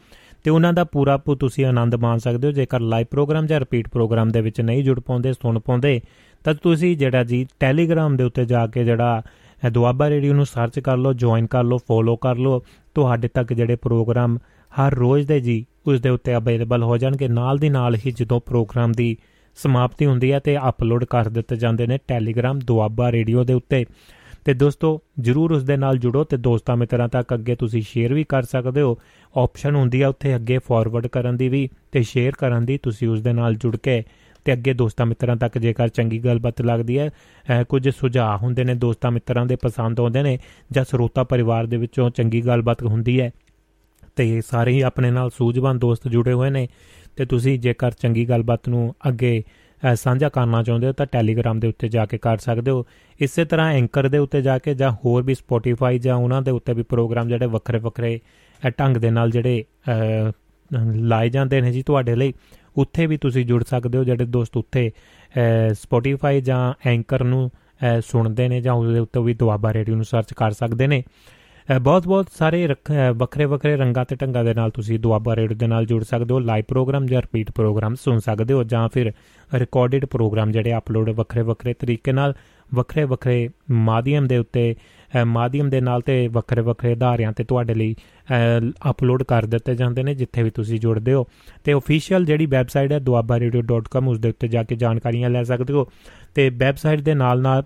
ਤੇ 0.44 0.50
ਉਹਨਾਂ 0.50 0.72
ਦਾ 0.72 0.84
ਪੂਰਾ 0.84 1.16
ਪੂ, 1.16 1.34
ਤੁਸੀਂ 1.34 1.66
ਆਨੰਦ 1.66 1.94
ਮਾਣ 1.94 2.18
ਸਕਦੇ 2.18 2.46
ਹੋ, 2.46 2.52
ਜੇਕਰ 2.52 2.80
ਲਾਈਵ 2.80 3.06
ਪ੍ਰੋਗਰਾਮ 3.10 3.46
ਜਾਂ 3.46 3.60
ਰਿਪੀਟ 3.60 3.88
ਪ੍ਰੋਗਰਾਮ 3.88 4.28
ਦੇ 4.28 4.40
ਵਿੱਚ 4.40 4.60
ਨਹੀਂ 4.60 4.84
ਜੁੜ 4.84 5.00
ਪਾਉਂਦੇ, 5.00 5.32
ਸੁਣ 5.32 5.58
ਪਾਉਂਦੇ 5.58 6.00
ਤਾਂ 6.44 6.54
ਤੁਸੀਂ 6.54 6.96
ਜਿਹੜਾ 6.96 7.24
ਜੀ 7.24 7.46
ਟੈਲੀਗ੍ਰਾਮ 7.60 8.16
ਦੇ 8.16 8.24
ਉੱਤੇ 8.24 8.44
ਜਾ 8.44 8.66
ਕੇ 8.66 8.84
ਜਿਹੜਾ 8.84 9.22
ਦੁਆਬਾ 9.70 10.08
ਰੇਡੀਓ 10.10 10.34
ਨੂੰ 10.34 10.46
ਸਰਚ 10.46 10.80
ਕਰ 10.80 10.96
ਲਓ 10.96 11.12
ਜੁਆਇਨ 11.12 11.46
ਕਰ 11.46 11.64
ਲਓ 11.64 11.78
ਫੋਲੋ 11.78 12.16
ਕਰ 12.16 12.36
ਲਓ, 12.36 12.62
ਤੁਹਾਡੇ 12.94 13.28
ਤੱਕ 13.28 13.52
ਜਿਹੜੇ 13.52 13.76
ਪ੍ਰੋਗਰਾਮ 13.76 14.38
ਹਰ 14.72 14.94
ਰੋਜ਼ 14.94 15.26
ਦੇ 15.28 15.40
ਜੀ 15.40 15.66
ਉਸ 15.86 16.00
ਦੇ 16.00 16.08
ਉੱਤੇ 16.08 16.36
ਅਵੇਲੇਬਲ 16.36 16.82
ਹੋ 16.82 16.96
ਜਾਣਗੇ। 16.96 17.28
ਨਾਲ 17.28 17.58
ਦੀ 17.58 17.68
ਨਾਲ 17.68 17.96
ਹੀ 18.06 18.10
ਜਦੋਂ 18.10 18.40
ਪ੍ਰੋਗਰਾਮ 18.40 18.92
ਦੀ 18.92 19.16
ਸਮਾਪਤੀ 19.56 20.06
ਹੁੰਦੀ 20.06 20.32
ਹੈ 20.32 20.38
ਤੇ 20.38 20.56
ਅਪਲੋਡ 20.68 21.04
ਕਰ 21.04 21.28
ਦਿੱਤੇ 21.28 21.56
ਜਾਂਦੇ 21.56 21.86
ਨੇ 21.86 21.98
ਟੈਲੀਗ੍ਰਾਮ 22.08 22.58
ਦੁਆਬਾ 22.58 23.12
ਰੇਡੀਓ 23.12 23.44
ਦੇ 23.44 23.54
ਉੱਤੇ। 23.54 23.84
ਤੇ 24.44 24.54
ਦੋਸਤੋ, 24.54 25.02
ਜਰੂਰ 25.18 25.52
ਉਸ 25.52 25.64
ਦੇ 25.64 25.76
ਨਾਲ 25.76 25.98
ਜੁੜੋ 25.98 26.24
ਤੇ 26.24 26.36
ਦੋਸਤਾਂ 26.36 26.76
ਮਿੱਤਰਾਂ 26.76 27.08
ਤੱਕ 27.08 27.34
ਅੱਗੇ 27.34 27.54
ਤੁਸੀਂ 27.54 27.82
ਸ਼ੇਅਰ 27.82 28.14
ਵੀ 28.14 28.24
ਕਰ 28.24 28.42
ਸਕਦੇ 28.42 28.80
ਹੋ। 28.80 28.98
ਆਪਸ਼ਨ 29.36 29.74
ਹੁੰਦੀ 29.74 30.02
ਹੈ 30.02 30.08
ਉੱਥੇ 30.08 30.34
ਅੱਗੇ 30.36 30.58
ਫਾਰਵਰਡ 30.58 31.06
ਕਰਨ 31.06 31.36
ਦੀ 31.36 31.48
ਵੀ 31.48 31.68
ਤੇ 31.92 32.02
ਸ਼ੇਅਰ 32.02 32.32
ਕਰਨ 32.38 32.64
ਦੀ 32.64 32.78
ਤੁਸੀਂ 32.78 33.08
ਉਸ 33.08 33.20
ਦੇ 33.20 33.32
ਨਾਲ 33.32 33.54
ਜੁੜ 33.54 33.76
ਕੇ 33.76 34.02
ਤੇ 34.44 34.52
ਅੱਗੇ 34.52 34.72
ਦੋਸਤਾਂ 34.74 35.06
ਮਿੱਤਰਾਂ 35.06 35.36
ਤੱਕ 35.36 35.58
ਜੇਕਰ 35.58 35.88
ਚੰਗੀ 35.88 36.18
ਗੱਲਬਾਤ 36.18 36.62
ਲੱਗਦੀ 36.62 36.98
ਹੈ 36.98 37.62
ਕੁਝ 37.68 37.88
ਸੁਝਾਅ 37.88 38.36
ਹੁੰਦੇ 38.36 38.64
ਨੇ, 38.64 38.74
ਦੋਸਤਾਂ 38.74 39.10
ਮਿੱਤਰਾਂ 39.10 39.46
ਦੇ 39.46 39.56
ਪਸੰਦ 39.56 40.00
ਆਉਂਦੇ 40.00 40.22
ਨੇ 40.22 40.38
ਜਾਂ 40.72 40.84
ਸਰੋਤਾ 40.84 41.24
ਪਰਿਵਾਰ 41.24 41.66
ਦੇ 41.66 41.76
ਵਿੱਚੋਂ 41.76 42.10
ਚੰਗੀ 42.10 42.40
ਗੱਲਬਾਤ 42.46 42.82
ਹੁੰਦੀ 42.82 43.20
ਹੈ, 43.20 43.30
ਤੇ 44.16 44.40
ਸਾਰੇ 44.46 44.72
ਹੀ 44.72 44.80
ਆਪਣੇ 44.80 45.10
ਨਾਲ 45.10 45.30
ਸੂਝਵਾਨ 45.30 45.78
ਦੋਸਤ 45.78 46.08
ਜੁੜੇ 46.08 46.32
ਹੋਏ 46.32 46.50
ਨੇ, 46.50 46.68
ਤੇ 47.16 47.24
ਤੁਸੀਂ 47.24 47.58
ਜੇਕਰ 47.58 47.90
ਚੰਗੀ 47.92 48.28
ਗੱਲਬਾਤ 48.28 48.68
ਨੂੰ 48.68 48.94
ਅੱਗੇ 49.08 49.42
ਸਾਂਝਾ 49.94 50.28
ਕਰਨਾ 50.28 50.62
ਚਾਹੁੰਦੇ 50.62 50.86
ਹੋ 50.86 50.92
ਤਾਂ 50.92 51.06
ਟੈਲੀਗ੍ਰਾਮ 51.06 51.60
ਦੇ 51.60 51.68
ਉੱਤੇ 51.68 51.88
ਜਾ 51.88 52.04
ਕੇ 52.06 52.18
ਕਰ 52.18 52.36
ਸਕਦੇ 52.38 52.70
ਹੋ। 52.70 52.84
ਇਸੇ 53.20 53.44
ਤਰ੍ਹਾਂ 53.44 53.70
ਐਂਕਰ 53.72 54.08
ਦੇ 54.08 54.18
ਉੱਤੇ 54.18 54.42
ਜਾ 54.42 54.58
ਕੇ 54.58 54.74
ਜਾਂ 54.74 54.90
ਹੋਰ 55.04 55.22
ਵੀ 55.22 55.34
ਸਪੋਟੀਫਾਈ 55.34 55.98
ਜਾਂ 55.98 56.16
ਉਹਨਾਂ 56.16 56.40
ਦੇ 56.42 56.50
ਉੱਤੇ 56.50 56.72
ਵੀ 56.72 56.82
ਪ੍ਰੋਗਰਾਮ 56.82 57.28
ਜਿਹੜੇ 57.28 57.46
ਵੱਖਰੇ 57.46 57.78
ਵੱਖਰੇ 57.78 58.18
ਢੰਗ 58.78 58.96
ਦੇ 58.96 59.10
ਨਾਲ 59.10 59.30
ਜਿਹੜੇ 59.30 59.64
ਲਾਏ 60.94 61.28
ਜਾਂਦੇ 61.28 61.60
ਨੇ 61.60 61.72
ਜੀ 61.72 61.82
ਤੁਹਾਡੇ 61.82 62.14
ਲਈ 62.16 62.32
ਉੱਥੇ 62.76 63.06
ਵੀ 63.06 63.16
ਤੁਸੀਂ 63.16 63.44
ਜੁੜ 63.46 63.62
ਸਕਦੇ 63.64 63.98
ਹੋ, 63.98 64.04
ਜਿਹੜੇ 64.04 64.24
ਦੋਸਤ 64.24 64.56
ਉੱਥੇ 64.56 64.90
ਸਪੋਟੀਫਾਈ 65.72 66.40
ਜਾਂ 66.40 66.72
ਐਂਕਰ 66.86 67.24
ਨੂੰ 67.24 67.50
ਸੁਣਦੇ 68.00 68.48
ਨੇ 68.48 68.60
ਜਾਂ 68.60 68.74
ਉਹਦੇ 68.74 68.98
ਉੱਤੇ 68.98 69.20
ਵੀ 69.20 69.34
ਦੁਆਬਾ 69.34 69.72
ਰੇਡੀਓ 69.72 69.94
ਨੂੰ 69.94 70.04
ਸਰਚ 70.04 70.32
ਕਰ 70.32 70.50
ਸਕਦੇ 70.50 70.86
ਨੇ। 70.86 71.02
ਬਹੁਤ 71.80 72.06
ਬਹੁਤ 72.06 72.28
ਸਾਰੇ 72.38 72.68
ਵੱਖਰੇ 73.16 73.44
ਵੱਖਰੇ 73.44 73.76
ਰੰਗਾਂ 73.76 74.04
ਤੇ 74.04 74.16
ਢੰਗਾਂ 74.16 74.44
ਦੇ 74.44 74.54
ਨਾਲ 74.54 74.70
ਤੁਸੀਂ 74.70 74.98
ਦੁਆਬਾ 74.98 75.36
ਰੇਡੀਓ 75.36 75.56
ਦੇ 75.56 75.66
ਨਾਲ 75.66 75.86
ਜੁੜ 75.86 76.02
ਸਕਦੇ 76.04 76.34
ਹੋ 76.34 76.38
ਲਾਈਵ 76.38 76.64
ਪ੍ਰੋਗਰਾਮ 76.68 77.06
ਜਾਂ 77.06 77.20
ਰਿਪੀਟ 77.22 77.50
ਪ੍ਰੋਗਰਾਮ 77.50 77.94
ਸੁਣ 77.94 78.18
ਸਕਦੇ 78.18 78.54
ਹੋ, 78.54 78.62
ਜਾਂ 78.64 78.88
ਫਿਰ 78.88 79.12
ਰਿਕਾਰਡਡ 79.54 80.04
ਪ੍ਰੋਗਰਾਮ 80.04 80.52
ਜਿਹੜੇ 80.52 80.76
ਅਪਲੋਡ 80.76 81.10
ਵੱਖਰੇ 81.10 81.42
ਵੱਖਰੇ 81.42 81.74
ਤਰੀਕੇ 81.74 82.12
ਨਾਲ 82.12 82.34
ਵੱਖਰੇ 82.74 83.04
ਵੱਖਰੇ 83.04 83.48
ਮਾਧਿਅਮ 83.70 84.26
ਦੇ 84.26 84.38
ਉੱਤੇ 84.38 84.74
ਮਾਧਿਅਮ 85.24 85.70
ਦੇ 85.70 85.80
ਨਾਲ 85.80 86.00
ਤੇ 86.00 86.28
ਵੱਖਰੇ 86.28 86.60
ਵੱਖਰੇ 86.60 86.92
ਆਧਾਰਿਆਂ 86.92 87.32
ਤੇ 87.32 87.44
ਤੁਹਾਡੇ 87.44 87.74
ਲਈ 87.74 87.94
ਅਪਲੋਡ 88.90 89.22
ਕਰ 89.22 89.46
ਦਿੱਤੇ 89.46 89.74
ਜਾਂਦੇ 89.74 90.02
ਨੇ 90.02 90.14
ਜਿੱਥੇ 90.14 90.42
ਵੀ 90.42 90.50
ਤੁਸੀਂ 90.50 90.80
ਜੁੜਦੇ 90.80 91.12
ਹੋ। 91.12 91.26
ਤੇ 91.64 91.74
ਅਫੀਸ਼ੀਅਲ 91.74 92.24
ਜਿਹੜੀ 92.24 92.46
ਵੈਬਸਾਈਟ 92.46 92.92
ਹੈ 92.92 92.98
duabaradio.com 92.98 94.08
ਉਸ 94.08 94.18
ਦੇ 94.18 94.28
ਉੱਤੇ 94.28 94.48
ਜਾ 94.48 94.62
ਕੇ 94.62 94.74
ਜਾਣਕਾਰੀਆਂ 94.74 95.30
ਲੈ 95.30 95.42
ਸਕਦੇ 95.42 95.72
ਹੋ। 95.72 95.86
ਤੇ 96.34 96.50
ਵੈਬਸਾਈਟ 96.50 97.00
ਦੇ 97.00 97.14
ਨਾਲ 97.14 97.42
ਨਾਲ 97.42 97.62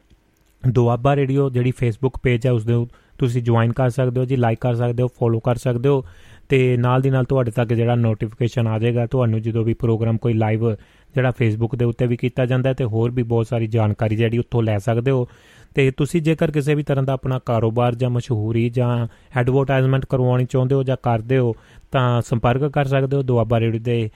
ਦੁਆਬਾ 0.68 1.16
ਰੇਡੀਓ 1.16 1.50
ਜਿਹੜੀ 1.50 1.70
ਫੇਸਬੁੱਕ 1.70 2.18
ਪੇਜ 2.22 2.46
ਹੈ 2.46 2.52
ਉਸ 2.52 2.64
ਦੇ 2.64 2.86
ਤੁਸੀਂ 3.18 3.42
ਜੁਆਇਨ 3.42 3.72
ਕਰ 3.72 3.90
ਸਕਦੇ 3.90 4.20
ਹੋ 4.20 4.24
ਜੀ 4.24 4.36
ਲਾਈਕ 4.36 4.58
ਕਰ 4.60 4.74
ਸਕਦੇ 4.74 5.02
ਹੋ 5.02 5.08
ਫੋਲੋ 5.08 5.40
ਕਰ 5.40 5.56
ਸਕਦੇ 5.56 5.88
ਹੋ। 5.88 6.04
ਤੇ 6.48 6.76
ਨਾਲ 6.76 7.00
ਦੀ 7.00 7.10
ਨਾਲ 7.10 7.24
ਤੁਹਾਡੇ 7.24 7.50
ਤੱਕ 7.50 7.72
ਜਿਹੜਾ 7.72 7.94
ਨੋਟੀਫਿਕੇਸ਼ਨ 7.94 8.66
ਆ 8.66 8.78
ਜਾਏਗਾ, 8.78 9.06
ਤੁਹਾਨੂੰ 9.06 9.42
ਜਦੋਂ 9.42 9.64
ਵੀ 9.64 9.74
ਪ੍ਰੋਗਰਾਮ 9.74 10.18
ਕੋਈ 10.18 10.32
ਲਾਈਵ 10.32 10.74
ਜਿਹੜਾ 11.14 11.30
ਫੇਸਬੁੱਕ 11.30 11.76
ਦੇ 11.76 11.84
ਉੱਤੇ 11.84 12.06
ਵੀ 12.06 12.16
ਕੀਤਾ 12.16 12.46
ਜਾਂਦਾ 12.46 12.68
ਹੈ, 12.68 12.74
ਤੇ 12.74 12.84
ਹੋਰ 12.84 13.10
ਵੀ 13.10 13.22
ਬਹੁਤ 13.22 13.46
ਸਾਰੀ 13.46 13.66
ਜਾਣਕਾਰੀ 13.66 14.16
ਜਿਹੜੀ 14.16 14.38
ਉੱਥੋਂ 14.38 14.62
ਲੈ 14.62 14.78
ਸਕਦੇ 14.78 15.10
ਹੋ। 15.10 15.28
ਤੇ 15.74 15.90
ਤੁਸੀਂ 15.90 16.20
ਜੇਕਰ 16.22 16.50
ਕਿਸੇ 16.50 16.74
ਵੀ 16.74 16.82
ਤਰ੍ਹਾਂ 16.82 17.04
ਦਾ 17.04 17.12
ਆਪਣਾ 17.12 17.38
ਕਾਰੋਬਾਰ 17.46 17.94
ਜਾਂ 17.94 18.10
ਮਸ਼ਹੂਰੀ 18.10 18.68
ਜਾਂ 18.70 19.06
ਐਡਵਰਟਾਈਜ਼ਮੈਂਟ 19.36 20.04
ਕਰਵਾਉਣੀ 20.06 20.44
ਚਾਹੁੰਦੇ 20.44 20.74
ਹੋ 20.74 20.82
ਜਾਂ 20.82 20.96
ਕਰਦੇ 21.02 21.38
ਹੋ, 21.38 21.54
ਤਾਂ 21.92 22.22
ਸੰਪਰਕ 22.22 22.70
ਕਰ 22.72 22.84
ਸਕਦੇ 22.84 23.16
ਹੋ 23.16 23.22
ਦੁਆਬਾ 23.22 23.60
ਰੇਡੀਓ 23.60 23.80
ਦੇ 23.80 24.10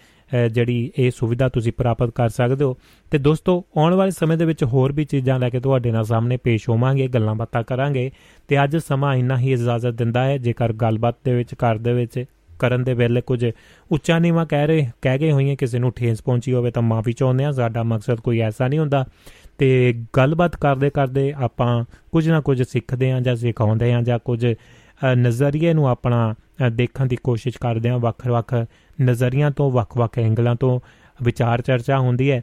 ਜਿਹੜੀ 0.52 0.90
ਇਹ 0.98 1.10
ਸੁਵਿਧਾ 1.10 1.48
ਤੁਸੀਂ 1.48 1.72
ਪ੍ਰਾਪਤ 1.72 2.10
ਕਰ 2.14 2.28
ਸਕਦੇ 2.28 2.64
ਹੋ। 2.64 2.76
ਤੇ 3.10 3.18
ਦੋਸਤੋ, 3.18 3.64
ਆਉਣ 3.76 3.94
ਵਾਲੇ 3.94 4.10
ਸਮੇਂ 4.10 4.36
ਦੇ 4.36 4.44
ਵਿੱਚ 4.44 4.64
ਹੋਰ 4.64 4.93
ਵੀ 4.93 5.05
ਚੀਜ਼ਾਂ 5.05 5.39
ਲੈ 5.39 5.48
ਕੇ 5.51 5.60
ਤੁਹਾਡੇ 5.60 5.90
ਨਾਲ 5.90 6.05
ਸਾਹਮਣੇ 6.05 6.36
ਪੇਸ਼ 6.36 6.68
ਹੋਵਾਂਗੇ, 6.68 7.06
ਗੱਲਾਂ 7.09 7.35
ਬਾਤਾਂ 7.35 7.62
ਕਰਾਂਗੇ। 7.62 8.10
ਤੇ 8.48 8.62
ਅੱਜ 8.64 8.76
ਸਮਾਂ 8.76 9.14
ਇੰਨਾ 9.14 9.39
ਹੀ 9.39 9.52
ਇਜਾਜ਼ਤ 9.52 9.94
ਦਿੰਦਾ 9.94 10.24
ਹੈ, 10.24 10.36
ਜੇਕਰ 10.39 10.72
ਗੱਲਬਾਤ 10.72 11.16
ਦੇ 11.24 11.35
ਵਿੱਚ, 11.35 11.55
ਘਰ 11.55 11.78
ਦੇ 11.78 11.93
ਵਿੱਚ 11.93 12.24
ਕਰਨ 12.59 12.85
ਦੇ 12.85 12.94
ਵੇਲੇ 12.94 13.20
ਕੁਝ 13.20 13.44
ਉੱਚਾ 13.90 14.18
ਨੀਵਾ 14.18 14.44
ਕਹਿ 14.44 14.66
ਰਹੇ, 14.66 14.86
ਕਹਿ 15.02 15.18
ਗਏ 15.18 15.32
ਹੋਈਆਂ 15.32 15.56
ਕਿਸੇ 15.56 15.78
ਨੂੰ 15.78 15.93
ਠੇਸ 15.93 16.22
ਪਹੁੰਚੀ 16.22 16.52
ਹੋਵੇ 16.52 16.70
ਤਾਂ 16.70 16.82
ਮਾਫੀ 16.82 17.12
ਚਾਹੁੰਦੇ 17.12 17.44
ਆ 17.44 17.52
ਸਾਡਾ 17.52 17.82
ਮਕਸਦ 17.82 18.20
ਕੋਈ 18.20 18.40
ਐਸਾ 18.40 18.68
ਨਹੀਂ 18.68 18.80
ਹੁੰਦਾ। 18.80 19.05
ਤੇ 19.59 19.93
ਗੱਲਬਾਤ 20.16 20.56
ਕਰਦੇ 20.56 20.90
ਕਰਦੇ 20.90 21.35
ਆਪਾਂ 21.39 21.85
ਕੁਝ 22.12 22.28
ਨਾ 22.30 22.40
ਕੁਝ 22.40 22.62
ਸਿੱਖਦੇ 22.62 23.12
ਆ 23.12 23.20
ਜਾਂ 23.20 23.36
ਸਿਖਾਉਂਦੇ 23.36 23.94
ਆ 23.94 24.02
ਜਾਂ 24.02 24.18
ਕੁਝ 24.24 24.47
ਨਜ਼ਰੀਏ 25.14 25.72
ਨੂੰ 25.72 25.89
ਆਪਣਾ 25.89 26.35
ਦੇਖਣ 26.72 27.06
ਦੀ 27.06 27.16
ਕੋਸ਼ਿਸ਼ 27.16 27.59
ਕਰਦੇ 27.59 27.89
ਆ 27.89 27.97
ਵੱਖ-ਵੱਖ 27.97 28.55
ਨਜ਼ਰੀਆਂ 29.02 29.51
ਤੋਂ, 29.51 29.70
ਵੱਖ-ਵੱਖ 29.70 30.18
ਐਂਗਲਾਂ 30.18 30.55
ਤੋਂ 30.56 30.80
ਵਿਚਾਰ 31.22 31.60
ਚਰਚਾ 31.60 31.98
ਹੁੰਦੀ 31.98 32.30
ਹੈ। 32.30 32.43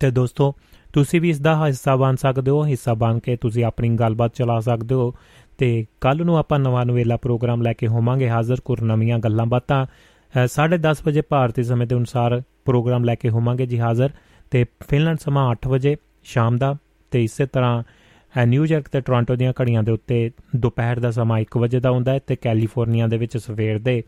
ਤੇ 0.00 0.10
ਦੋਸਤੋ, 0.10 0.54
ਤੁਸੀਂ 0.92 1.20
ਵੀ 1.20 1.30
ਇਸ 1.30 1.40
ਦਾ 1.40 1.66
ਹਿੱਸਾ 1.66 1.96
ਬਣ 1.96 2.16
ਸਕਦੇ 2.16 2.50
ਹੋ। 2.50 2.64
ਹਿੱਸਾ 2.66 2.94
ਬਣ 2.94 3.18
ਕੇ 3.18 3.36
ਤੁਸੀਂ 3.36 3.64
ਆਪਣੀ 3.64 3.88
ਗੱਲਬਾਤ 3.88 4.34
ਚਲਾ 4.34 4.60
ਸਕਦੇ 4.60 4.94
ਹੋ। 4.94 5.12
ਤੇ 5.58 5.86
ਕੱਲ 6.00 6.24
ਨੂੰ 6.24 6.38
ਆਪਾਂ 6.38 6.58
ਨਵਾਂ 6.58 6.86
ਨਵੇਲਾ 6.86 7.16
ਪ੍ਰੋਗਰਾਮ 7.16 7.62
ਲੈ 7.62 7.72
ਕੇ 7.72 7.86
ਹੋਵਾਂਗੇ 7.86 8.28
ਹਾਜ਼ਰ। 8.28 8.60
ਕੁਰ 8.64 8.82
ਨਵੀਆਂ 8.82 9.18
ਗੱਲਾਂ 9.18 9.46
ਬਾਤਾਂ 9.46 9.86
10:30 10.48 11.02
ਵਜੇ 11.06 11.22
ਭਾਰਤੀ 11.22 11.62
ਸਮੇਂ 11.62 11.86
ਦੇ 11.86 11.94
ਅਨੁਸਾਰ 11.96 12.42
ਪ੍ਰੋਗਰਾਮ 12.64 13.04
ਲੈ 13.04 13.14
ਕੇ 13.14 13.28
ਹੋਵਾਂਗੇ 13.28 13.66
ਜੀ 13.66 13.80
ਹਾਜ਼ਰ। 13.80 14.10
ਤੇ 14.50 14.64
ਫਿਨਲੈਂਡ 14.88 15.18
ਸਮਾਂ 15.18 15.50
8 15.50 15.68
ਵਜੇ 15.68 15.96
ਸ਼ਾਮ 16.26 16.56
ਦਾ 16.56 16.74
ਤੇ 17.10 17.24
ਇਸੇ 17.24 17.46
ਤਰ੍ਹਾਂ 17.46 17.82
ਨਿਊਯਾਰਕ 18.46 18.88
ਤੇ 18.88 19.00
ਟੋਰਾਂਟੋ 19.00 19.34
ਦੀਆਂ 19.36 19.52
ਘੜੀਆਂ 19.60 19.82
ਦੇ 19.82 19.92
ਉੱਤੇ 19.92 20.30
ਦੁਪਹਿਰ 20.56 21.00
ਦਾ 21.00 21.10
ਸਮਾਂ 21.10 21.38
1 21.40 21.58
ਵਜੇ 21.58 21.80
ਦਾ 21.80 21.90
ਹੁੰਦਾ 21.90 22.12
ਹੈ 22.12 22.18
ਤੇ 22.26 22.36
ਕੈਲੀਫੋਰਨੀਆ 22.36 23.06
ਦੇ 23.06 23.16
ਵਿੱਚ 23.16 23.36
ਸਵੇਰ 23.36 23.78
ਦੇ 23.78 24.02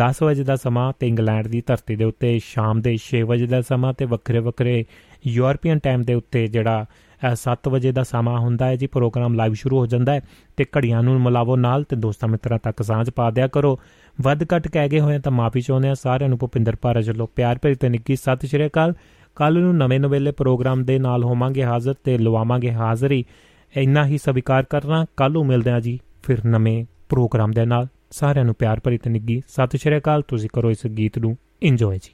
10 0.00 0.22
ਵਜੇ 0.24 0.44
ਦਾ 0.44 0.56
ਸਮਾਂ 0.56 0.92
ਤੇ 1.00 1.08
ਇੰਗਲੈਂਡ 1.08 1.46
ਦੀ 1.48 1.62
ਧਰਤੀ 1.66 1.96
ਦੇ 1.96 2.04
ਉੱਤੇ, 2.04 2.38
ਸ਼ਾਮ 2.44 2.80
ਦੇ 2.80 2.96
6 3.06 3.22
ਵਜੇ 3.28 3.46
ਦਾ 3.46 3.60
ਸਮਾਂ 3.68 3.92
ਤੇ 3.98 4.04
ਵੱਖਰੇ 4.04 4.38
ਵੱਖਰੇ 4.38 4.84
ਯੂਰਪੀਅਨ 5.26 5.78
ਟਾਈਮ 5.78 6.02
ਦੇ 6.02 6.14
ਉੱਤੇ 6.14 6.46
ਜਿਹੜਾ 6.46 6.84
7 7.42 7.68
ਵਜੇ 7.70 7.92
ਦਾ 7.92 8.02
ਸਮਾਂ 8.02 8.38
ਹੁੰਦਾ 8.38 8.66
ਹੈ 8.66 8.76
ਜੀ, 8.76 8.86
ਪ੍ਰੋਗਰਾਮ 8.86 9.34
ਲਾਈਵ 9.34 9.54
ਸ਼ੁਰੂ 9.62 9.78
ਹੋ 9.78 9.86
ਜਾਂਦਾ 9.86 10.14
ਹੈ 10.14 10.20
ਤੇ 10.56 10.64
ਘੜੀਆਂ 10.76 11.02
ਨੂੰ 11.02 11.20
ਮਿਲਾਵੋ 11.20 11.56
ਨਾਲ 11.56 11.84
ਤੇ 11.84 11.96
ਦੋਸਤਾਂ 11.96 12.28
ਮਿੱਤਰਾਂ 12.28 12.58
ਤੱਕ 12.62 12.82
ਸਾਂਝ 12.82 13.10
ਪਾ 13.10 13.30
ਦਿਆ 13.30 13.46
ਕਰੋ। 13.46 13.78
ਵੱਧ 14.18 14.44
ਘਟ 14.44 14.68
ਕਹਿ 14.68 14.88
ਗਏ 14.88 15.00
ਹੋਏ 15.00 15.18
ਤਾਂ 15.18 15.32
ਮਾਫੀ 15.32 15.60
ਚਾਹੁੰਦੇ 15.60 15.88
ਆ 15.88 15.94
ਸਾਰਿਆਂ 15.94 16.28
ਨੂੰ 16.28 16.38
ਭੁਪਿੰਦਰ 16.38 16.76
ਭਾਰਜ 16.82 17.10
ਵੱਲੋਂ 17.10 17.26
ਪਿਆਰ 17.36 17.58
ਭਰੀ 17.62 17.74
ਤੇ 17.74 17.88
ਨਿੱਕੀ 17.88 18.16
ਸਤਿ 18.16 18.46
ਸ਼੍ਰੀ 18.46 18.66
ਅਕਾਲ। 18.66 18.94
ਕੱਲ 19.36 19.60
ਨੂੰ 19.60 19.76
ਨਵੇਂ 19.76 20.00
ਨਵੇਲੇ 20.00 20.30
ਪ੍ਰੋਗਰਾਮ 20.30 20.84
ਦੇ 20.84 20.98
ਨਾਲ 20.98 21.24
ਹੋਵਾਂਗੇ 21.24 21.64
ਹਾਜ਼ਰ 21.64 21.94
ਤੇ 21.94 22.18
ਲਵਾਵਾਂਗੇ 22.18 22.72
ਹਾਜ਼ਰੀ। 22.72 23.24
ਇੰਨਾ 23.76 24.06
ਹੀ 24.06 24.18
ਸਵੀਕਾਰ 24.18 24.62
ਕਰਨਾ 24.62 25.04
ਕੱਲ 25.16 25.32
ਨੂੰ 25.32 25.46
ਮਿਲਦੇ 25.46 25.70
ਆ 25.70 25.80
ਜੀ, 25.80 25.98
ਫਿਰ 26.22 26.38
ਨਵੇਂ 26.46 26.84
ਪ੍ਰੋਗਰਾਮ 27.08 27.50
ਦੇ 27.50 27.64
ਨਾਲ। 27.64 27.86
ਸਾਰਿਆਂ 28.10 28.44
ਨੂੰ 28.44 28.54
ਪਿਆਰ 28.54 28.80
ਭਰੀ 28.80 28.98
ਤੇ 28.98 29.10
ਨਿੱਗੀ 29.10 29.40
ਸਤਿ 29.48 29.78
ਸ਼੍ਰੀ 29.78 29.96
ਅਕਾਲ, 29.96 30.22
ਤੁਸੀਂ 30.22 30.50
ਕਰੋ 30.52 30.70
ਇਸ 30.70 30.86
ਗੀਤ 30.86 31.18
ਨੂੰ। 31.18 31.36
ਇੰਜੋਏ 31.62 31.96
ਜੀ। 31.96 32.12